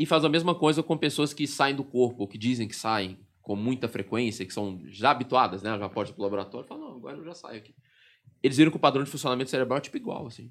E 0.00 0.06
faz 0.06 0.24
a 0.24 0.30
mesma 0.30 0.54
coisa 0.54 0.82
com 0.82 0.96
pessoas 0.96 1.34
que 1.34 1.46
saem 1.46 1.76
do 1.76 1.84
corpo, 1.84 2.22
ou 2.22 2.26
que 2.26 2.38
dizem 2.38 2.66
que 2.66 2.74
saem 2.74 3.18
com 3.42 3.54
muita 3.54 3.86
frequência, 3.86 4.46
que 4.46 4.54
são 4.54 4.80
já 4.86 5.10
habituadas, 5.10 5.62
né? 5.62 5.78
Já 5.78 5.90
pode 5.90 6.10
ir 6.10 6.14
pro 6.14 6.22
laboratório 6.22 6.64
e 6.64 6.68
falam, 6.68 6.88
não, 6.88 6.96
agora 6.96 7.18
eu 7.18 7.24
já 7.26 7.34
saio 7.34 7.58
aqui. 7.58 7.74
Eles 8.42 8.56
viram 8.56 8.70
que 8.70 8.78
o 8.78 8.80
padrão 8.80 9.04
de 9.04 9.10
funcionamento 9.10 9.50
cerebral 9.50 9.76
é 9.76 9.82
tipo 9.82 9.98
igual, 9.98 10.26
assim. 10.26 10.50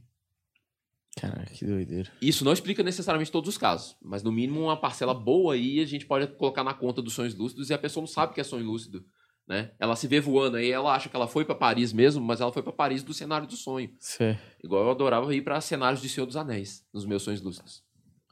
Caraca, 1.18 1.52
que 1.52 1.66
doideira. 1.66 2.12
Isso 2.22 2.46
não 2.46 2.54
explica 2.54 2.84
necessariamente 2.84 3.32
todos 3.32 3.50
os 3.50 3.58
casos, 3.58 3.98
mas 4.04 4.22
no 4.22 4.32
mínimo 4.32 4.62
uma 4.62 4.78
parcela 4.80 5.16
boa 5.16 5.56
aí 5.56 5.80
a 5.80 5.86
gente 5.86 6.06
pode 6.06 6.28
colocar 6.28 6.64
na 6.64 6.76
conta 6.76 7.02
dos 7.02 7.14
sonhos 7.14 7.34
lúcidos 7.34 7.72
e 7.72 7.74
a 7.74 7.80
pessoa 7.80 8.04
não 8.04 8.08
sabe 8.08 8.36
que 8.36 8.42
é 8.42 8.44
sonho 8.44 8.68
lúcido, 8.68 9.04
né? 9.48 9.72
Ela 9.80 9.96
se 9.96 10.08
vê 10.08 10.20
voando 10.20 10.58
aí, 10.58 10.70
ela 10.70 10.94
acha 10.94 11.10
que 11.10 11.16
ela 11.16 11.28
foi 11.28 11.44
pra 11.44 11.56
Paris 11.56 11.92
mesmo, 11.92 12.24
mas 12.24 12.40
ela 12.40 12.54
foi 12.54 12.62
pra 12.62 12.72
Paris 12.72 13.02
do 13.02 13.16
cenário 13.16 13.48
do 13.48 13.56
sonho. 13.58 13.92
Cê... 13.98 14.38
Igual 14.64 14.84
eu 14.84 14.92
adorava 14.92 15.34
ir 15.34 15.42
pra 15.42 15.60
cenários 15.60 16.04
de 16.04 16.08
Senhor 16.08 16.28
dos 16.28 16.36
Anéis, 16.36 16.86
nos 16.94 17.04
meus 17.04 17.24
sonhos 17.24 17.42
lúcidos. 17.42 17.89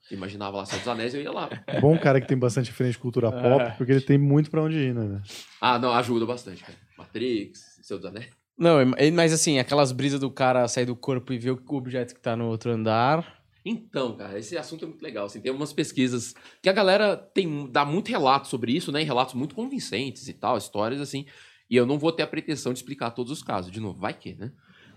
Imaginava 0.09 0.57
lá 0.57 0.65
Senhor 0.65 0.79
dos 0.79 0.87
Anéis 0.87 1.13
e 1.13 1.17
eu 1.17 1.21
ia 1.23 1.31
lá. 1.31 1.49
Bom 1.81 1.97
cara 1.97 2.21
que 2.21 2.27
tem 2.27 2.37
bastante 2.37 2.69
referência 2.69 2.97
de 2.97 3.01
cultura 3.01 3.31
pop, 3.31 3.77
porque 3.77 3.91
ele 3.91 4.01
tem 4.01 4.17
muito 4.17 4.49
pra 4.49 4.61
onde 4.61 4.77
ir, 4.77 4.93
né? 4.95 5.21
Ah, 5.59 5.77
não, 5.77 5.91
ajuda 5.93 6.25
bastante, 6.25 6.63
cara. 6.63 6.77
Matrix, 6.97 7.79
Senhor 7.83 7.99
dos 7.99 8.09
Anéis. 8.09 8.29
Não, 8.57 8.79
é- 8.79 9.11
mas 9.11 9.33
assim, 9.33 9.59
aquelas 9.59 9.91
brisas 9.91 10.19
do 10.19 10.31
cara 10.31 10.67
sair 10.67 10.85
do 10.85 10.95
corpo 10.95 11.31
e 11.33 11.37
ver 11.37 11.51
o 11.51 11.61
objeto 11.75 12.15
que 12.15 12.21
tá 12.21 12.35
no 12.35 12.47
outro 12.47 12.71
andar. 12.71 13.37
Então, 13.65 14.15
cara, 14.15 14.39
esse 14.39 14.57
assunto 14.57 14.85
é 14.85 14.87
muito 14.87 15.01
legal. 15.01 15.25
Assim, 15.25 15.41
tem 15.41 15.51
umas 15.51 15.73
pesquisas 15.73 16.33
que 16.61 16.69
a 16.69 16.73
galera 16.73 17.17
tem, 17.17 17.69
dá 17.69 17.83
muito 17.83 18.07
relato 18.07 18.47
sobre 18.47 18.71
isso, 18.71 18.91
né? 18.93 19.03
Relatos 19.03 19.33
muito 19.33 19.53
convincentes 19.53 20.27
e 20.29 20.33
tal, 20.33 20.57
histórias 20.57 21.01
assim. 21.01 21.25
E 21.69 21.75
eu 21.75 21.85
não 21.85 21.99
vou 21.99 22.13
ter 22.13 22.23
a 22.23 22.27
pretensão 22.27 22.71
de 22.71 22.79
explicar 22.79 23.11
todos 23.11 23.31
os 23.31 23.43
casos. 23.43 23.69
De 23.69 23.81
novo, 23.81 23.99
vai 23.99 24.13
que, 24.13 24.35
né? 24.35 24.53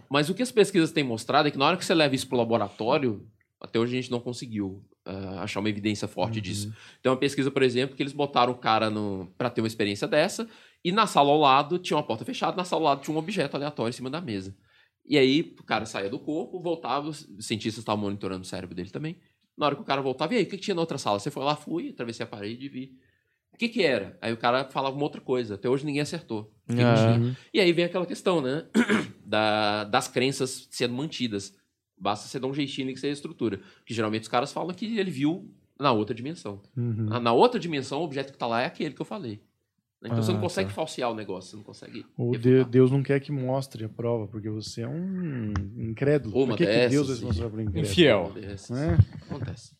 Mas 0.08 0.30
o 0.30 0.34
que 0.34 0.42
as 0.42 0.52
pesquisas 0.52 0.92
têm 0.92 1.02
mostrado 1.02 1.48
é 1.48 1.50
que 1.50 1.58
na 1.58 1.66
hora 1.66 1.76
que 1.76 1.84
você 1.84 1.94
leva 1.94 2.14
isso 2.14 2.28
pro 2.28 2.38
laboratório, 2.38 3.26
até 3.60 3.78
hoje 3.78 3.92
a 3.98 4.00
gente 4.00 4.10
não 4.10 4.20
conseguiu 4.20 4.84
ah, 5.04 5.42
achar 5.42 5.60
uma 5.60 5.68
evidência 5.68 6.06
forte 6.06 6.40
disso. 6.40 6.72
Tem 7.02 7.10
uma 7.10 7.18
pesquisa, 7.18 7.50
por 7.50 7.62
exemplo, 7.62 7.96
que 7.96 8.02
eles 8.02 8.12
botaram 8.12 8.52
o 8.52 8.56
cara 8.56 8.90
pra 9.38 9.50
ter 9.50 9.60
uma 9.60 9.66
experiência 9.66 10.06
dessa, 10.06 10.48
e 10.84 10.92
na 10.92 11.06
sala 11.06 11.30
ao 11.30 11.38
lado 11.38 11.78
tinha 11.78 11.96
uma 11.96 12.02
porta 12.02 12.24
fechada, 12.24 12.56
na 12.56 12.64
sala 12.64 12.82
ao 12.82 12.86
lado 12.88 13.02
tinha 13.02 13.14
um 13.14 13.18
objeto 13.18 13.56
aleatório 13.56 13.90
em 13.90 13.94
cima 13.94 14.10
da 14.10 14.20
mesa. 14.20 14.56
E 15.06 15.18
aí 15.18 15.54
o 15.58 15.64
cara 15.64 15.86
saía 15.86 16.08
do 16.08 16.18
corpo, 16.18 16.60
voltava, 16.60 17.08
os 17.08 17.26
cientistas 17.40 17.82
estavam 17.82 18.04
monitorando 18.04 18.42
o 18.42 18.46
cérebro 18.46 18.74
dele 18.74 18.90
também. 18.90 19.16
Na 19.56 19.66
hora 19.66 19.74
que 19.74 19.82
o 19.82 19.84
cara 19.84 20.00
voltava, 20.00 20.34
e 20.34 20.38
aí, 20.38 20.42
o 20.44 20.46
que, 20.46 20.56
que 20.56 20.62
tinha 20.62 20.74
na 20.74 20.80
outra 20.80 20.98
sala? 20.98 21.18
Você 21.18 21.30
foi 21.30 21.44
lá, 21.44 21.56
fui, 21.56 21.90
atravessei 21.90 22.24
a 22.24 22.28
parede 22.28 22.66
e 22.66 22.68
vi. 22.68 22.92
O 23.52 23.58
que 23.58 23.68
que 23.68 23.82
era? 23.82 24.16
Aí 24.22 24.32
o 24.32 24.36
cara 24.36 24.64
falava 24.70 24.94
uma 24.94 25.04
outra 25.04 25.20
coisa. 25.20 25.56
Até 25.56 25.68
hoje 25.68 25.84
ninguém 25.84 26.00
acertou. 26.00 26.54
Que 26.66 26.76
que 26.76 26.82
Ah. 26.82 27.36
E 27.52 27.60
aí 27.60 27.72
vem 27.72 27.84
aquela 27.84 28.06
questão, 28.06 28.40
né? 28.40 28.66
da, 29.26 29.84
das 29.84 30.08
crenças 30.08 30.66
sendo 30.70 30.94
mantidas. 30.94 31.54
Basta 32.00 32.26
você 32.26 32.40
dar 32.40 32.46
um 32.48 32.54
jeitinho 32.54 32.92
que 32.94 32.98
você 32.98 33.10
estrutura. 33.10 33.60
Que 33.84 33.92
geralmente 33.92 34.22
os 34.22 34.28
caras 34.28 34.52
falam 34.52 34.74
que 34.74 34.98
ele 34.98 35.10
viu 35.10 35.50
na 35.78 35.92
outra 35.92 36.14
dimensão. 36.14 36.60
Uhum. 36.76 37.04
Na, 37.04 37.20
na 37.20 37.32
outra 37.32 37.60
dimensão, 37.60 38.00
o 38.00 38.04
objeto 38.04 38.32
que 38.32 38.38
tá 38.38 38.46
lá 38.46 38.62
é 38.62 38.66
aquele 38.66 38.94
que 38.94 39.00
eu 39.02 39.06
falei. 39.06 39.40
Então 40.02 40.16
você 40.22 40.30
não 40.32 40.38
Ah, 40.38 40.42
consegue 40.42 40.70
tá. 40.70 40.74
falsear 40.74 41.10
o 41.10 41.14
negócio, 41.14 41.50
você 41.50 41.56
não 41.56 41.62
consegue. 41.62 42.06
Ou 42.16 42.30
refutar. 42.32 42.64
de- 42.64 42.70
Deus 42.70 42.90
não 42.90 43.02
quer 43.02 43.20
que 43.20 43.30
mostre 43.30 43.84
a 43.84 43.88
prova, 43.88 44.26
porque 44.26 44.48
você 44.48 44.80
é 44.80 44.88
um 44.88 45.52
incrédulo. 45.76 46.34
Uma 46.38 46.46
Por 46.48 46.56
que, 46.56 46.64
que 46.64 46.72
dessas, 46.72 46.90
Deus 46.90 47.08
vai 47.18 47.26
mostrar 47.26 47.50
para 47.50 47.62
incrédulo? 47.62 47.86
Infiel. 47.92 48.32
Desses. 48.34 48.70
É. 48.70 48.94
Acontece. 49.28 49.74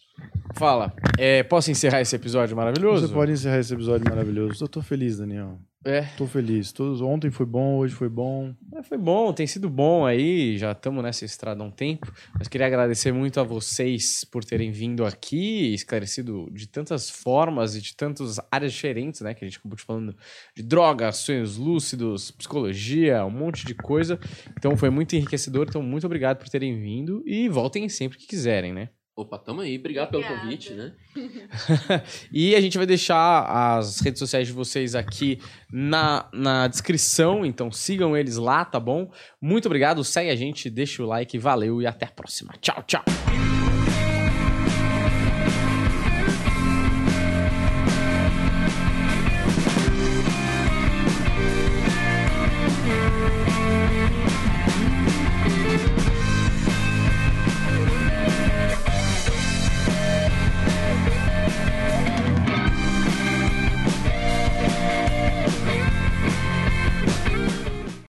Fala. 0.55 0.93
É, 1.19 1.43
posso 1.43 1.71
encerrar 1.71 2.01
esse 2.01 2.15
episódio 2.15 2.57
maravilhoso? 2.57 3.07
Você 3.07 3.15
pode 3.15 3.33
encerrar 3.33 3.59
esse 3.59 3.73
episódio 3.73 4.09
maravilhoso. 4.09 4.65
Eu 4.65 4.69
tô 4.69 4.83
feliz, 4.83 5.19
Daniel. 5.19 5.59
É. 5.85 6.03
Tô 6.19 6.27
feliz. 6.27 6.73
Todos, 6.73 7.01
ontem 7.01 7.31
foi 7.31 7.47
bom, 7.47 7.79
hoje 7.79 7.95
foi 7.95 8.09
bom. 8.09 8.55
É, 8.75 8.83
Foi 8.83 8.99
bom, 8.99 9.33
tem 9.33 9.47
sido 9.47 9.71
bom 9.71 10.05
aí, 10.05 10.59
já 10.59 10.73
estamos 10.73 11.03
nessa 11.03 11.25
estrada 11.25 11.63
há 11.63 11.67
um 11.67 11.71
tempo, 11.71 12.13
mas 12.39 12.49
queria 12.49 12.67
agradecer 12.67 13.13
muito 13.13 13.41
a 13.41 13.43
vocês 13.43 14.23
por 14.25 14.45
terem 14.45 14.71
vindo 14.71 15.07
aqui, 15.07 15.73
esclarecido 15.73 16.51
de 16.53 16.67
tantas 16.67 17.09
formas 17.09 17.75
e 17.75 17.81
de 17.81 17.97
tantas 17.97 18.39
áreas 18.51 18.75
diferentes, 18.75 19.23
né, 19.23 19.33
que 19.33 19.43
a 19.45 19.49
gente 19.49 19.59
acabou 19.59 19.77
te 19.77 19.85
falando 19.85 20.15
de 20.55 20.63
drogas, 20.63 21.17
sonhos 21.17 21.57
lúcidos, 21.57 22.31
psicologia, 22.31 23.25
um 23.25 23.31
monte 23.31 23.65
de 23.65 23.75
coisa, 23.75 24.19
então 24.59 24.77
foi 24.77 24.91
muito 24.91 25.17
enriquecedor, 25.17 25.67
então 25.69 25.83
muito 25.83 26.05
obrigado 26.05 26.37
por 26.39 26.49
terem 26.49 26.79
vindo 26.79 27.23
e 27.27 27.49
voltem 27.49 27.89
sempre 27.89 28.19
que 28.19 28.27
quiserem, 28.27 28.73
né. 28.73 28.91
Opa, 29.21 29.39
tamo 29.39 29.61
aí. 29.61 29.77
Obrigado 29.79 30.11
pelo 30.11 30.23
Obrigada. 30.23 30.45
convite, 30.45 30.73
né? 30.73 30.93
E 32.33 32.55
a 32.55 32.61
gente 32.61 32.77
vai 32.79 32.87
deixar 32.87 33.77
as 33.79 34.01
redes 34.01 34.19
sociais 34.19 34.47
de 34.47 34.53
vocês 34.53 34.95
aqui 34.95 35.41
na, 35.71 36.29
na 36.33 36.69
descrição, 36.69 37.45
então 37.45 37.71
sigam 37.71 38.17
eles 38.17 38.37
lá, 38.37 38.65
tá 38.65 38.81
bom? 38.81 39.11
Muito 39.41 39.67
obrigado, 39.67 40.03
segue 40.05 40.31
a 40.31 40.37
gente, 40.37 40.71
deixa 40.71 41.03
o 41.03 41.07
like, 41.07 41.39
valeu 41.39 41.83
e 41.83 41.87
até 41.87 42.07
a 42.07 42.11
próxima. 42.11 42.55
Tchau, 42.61 42.83
tchau! 42.87 43.05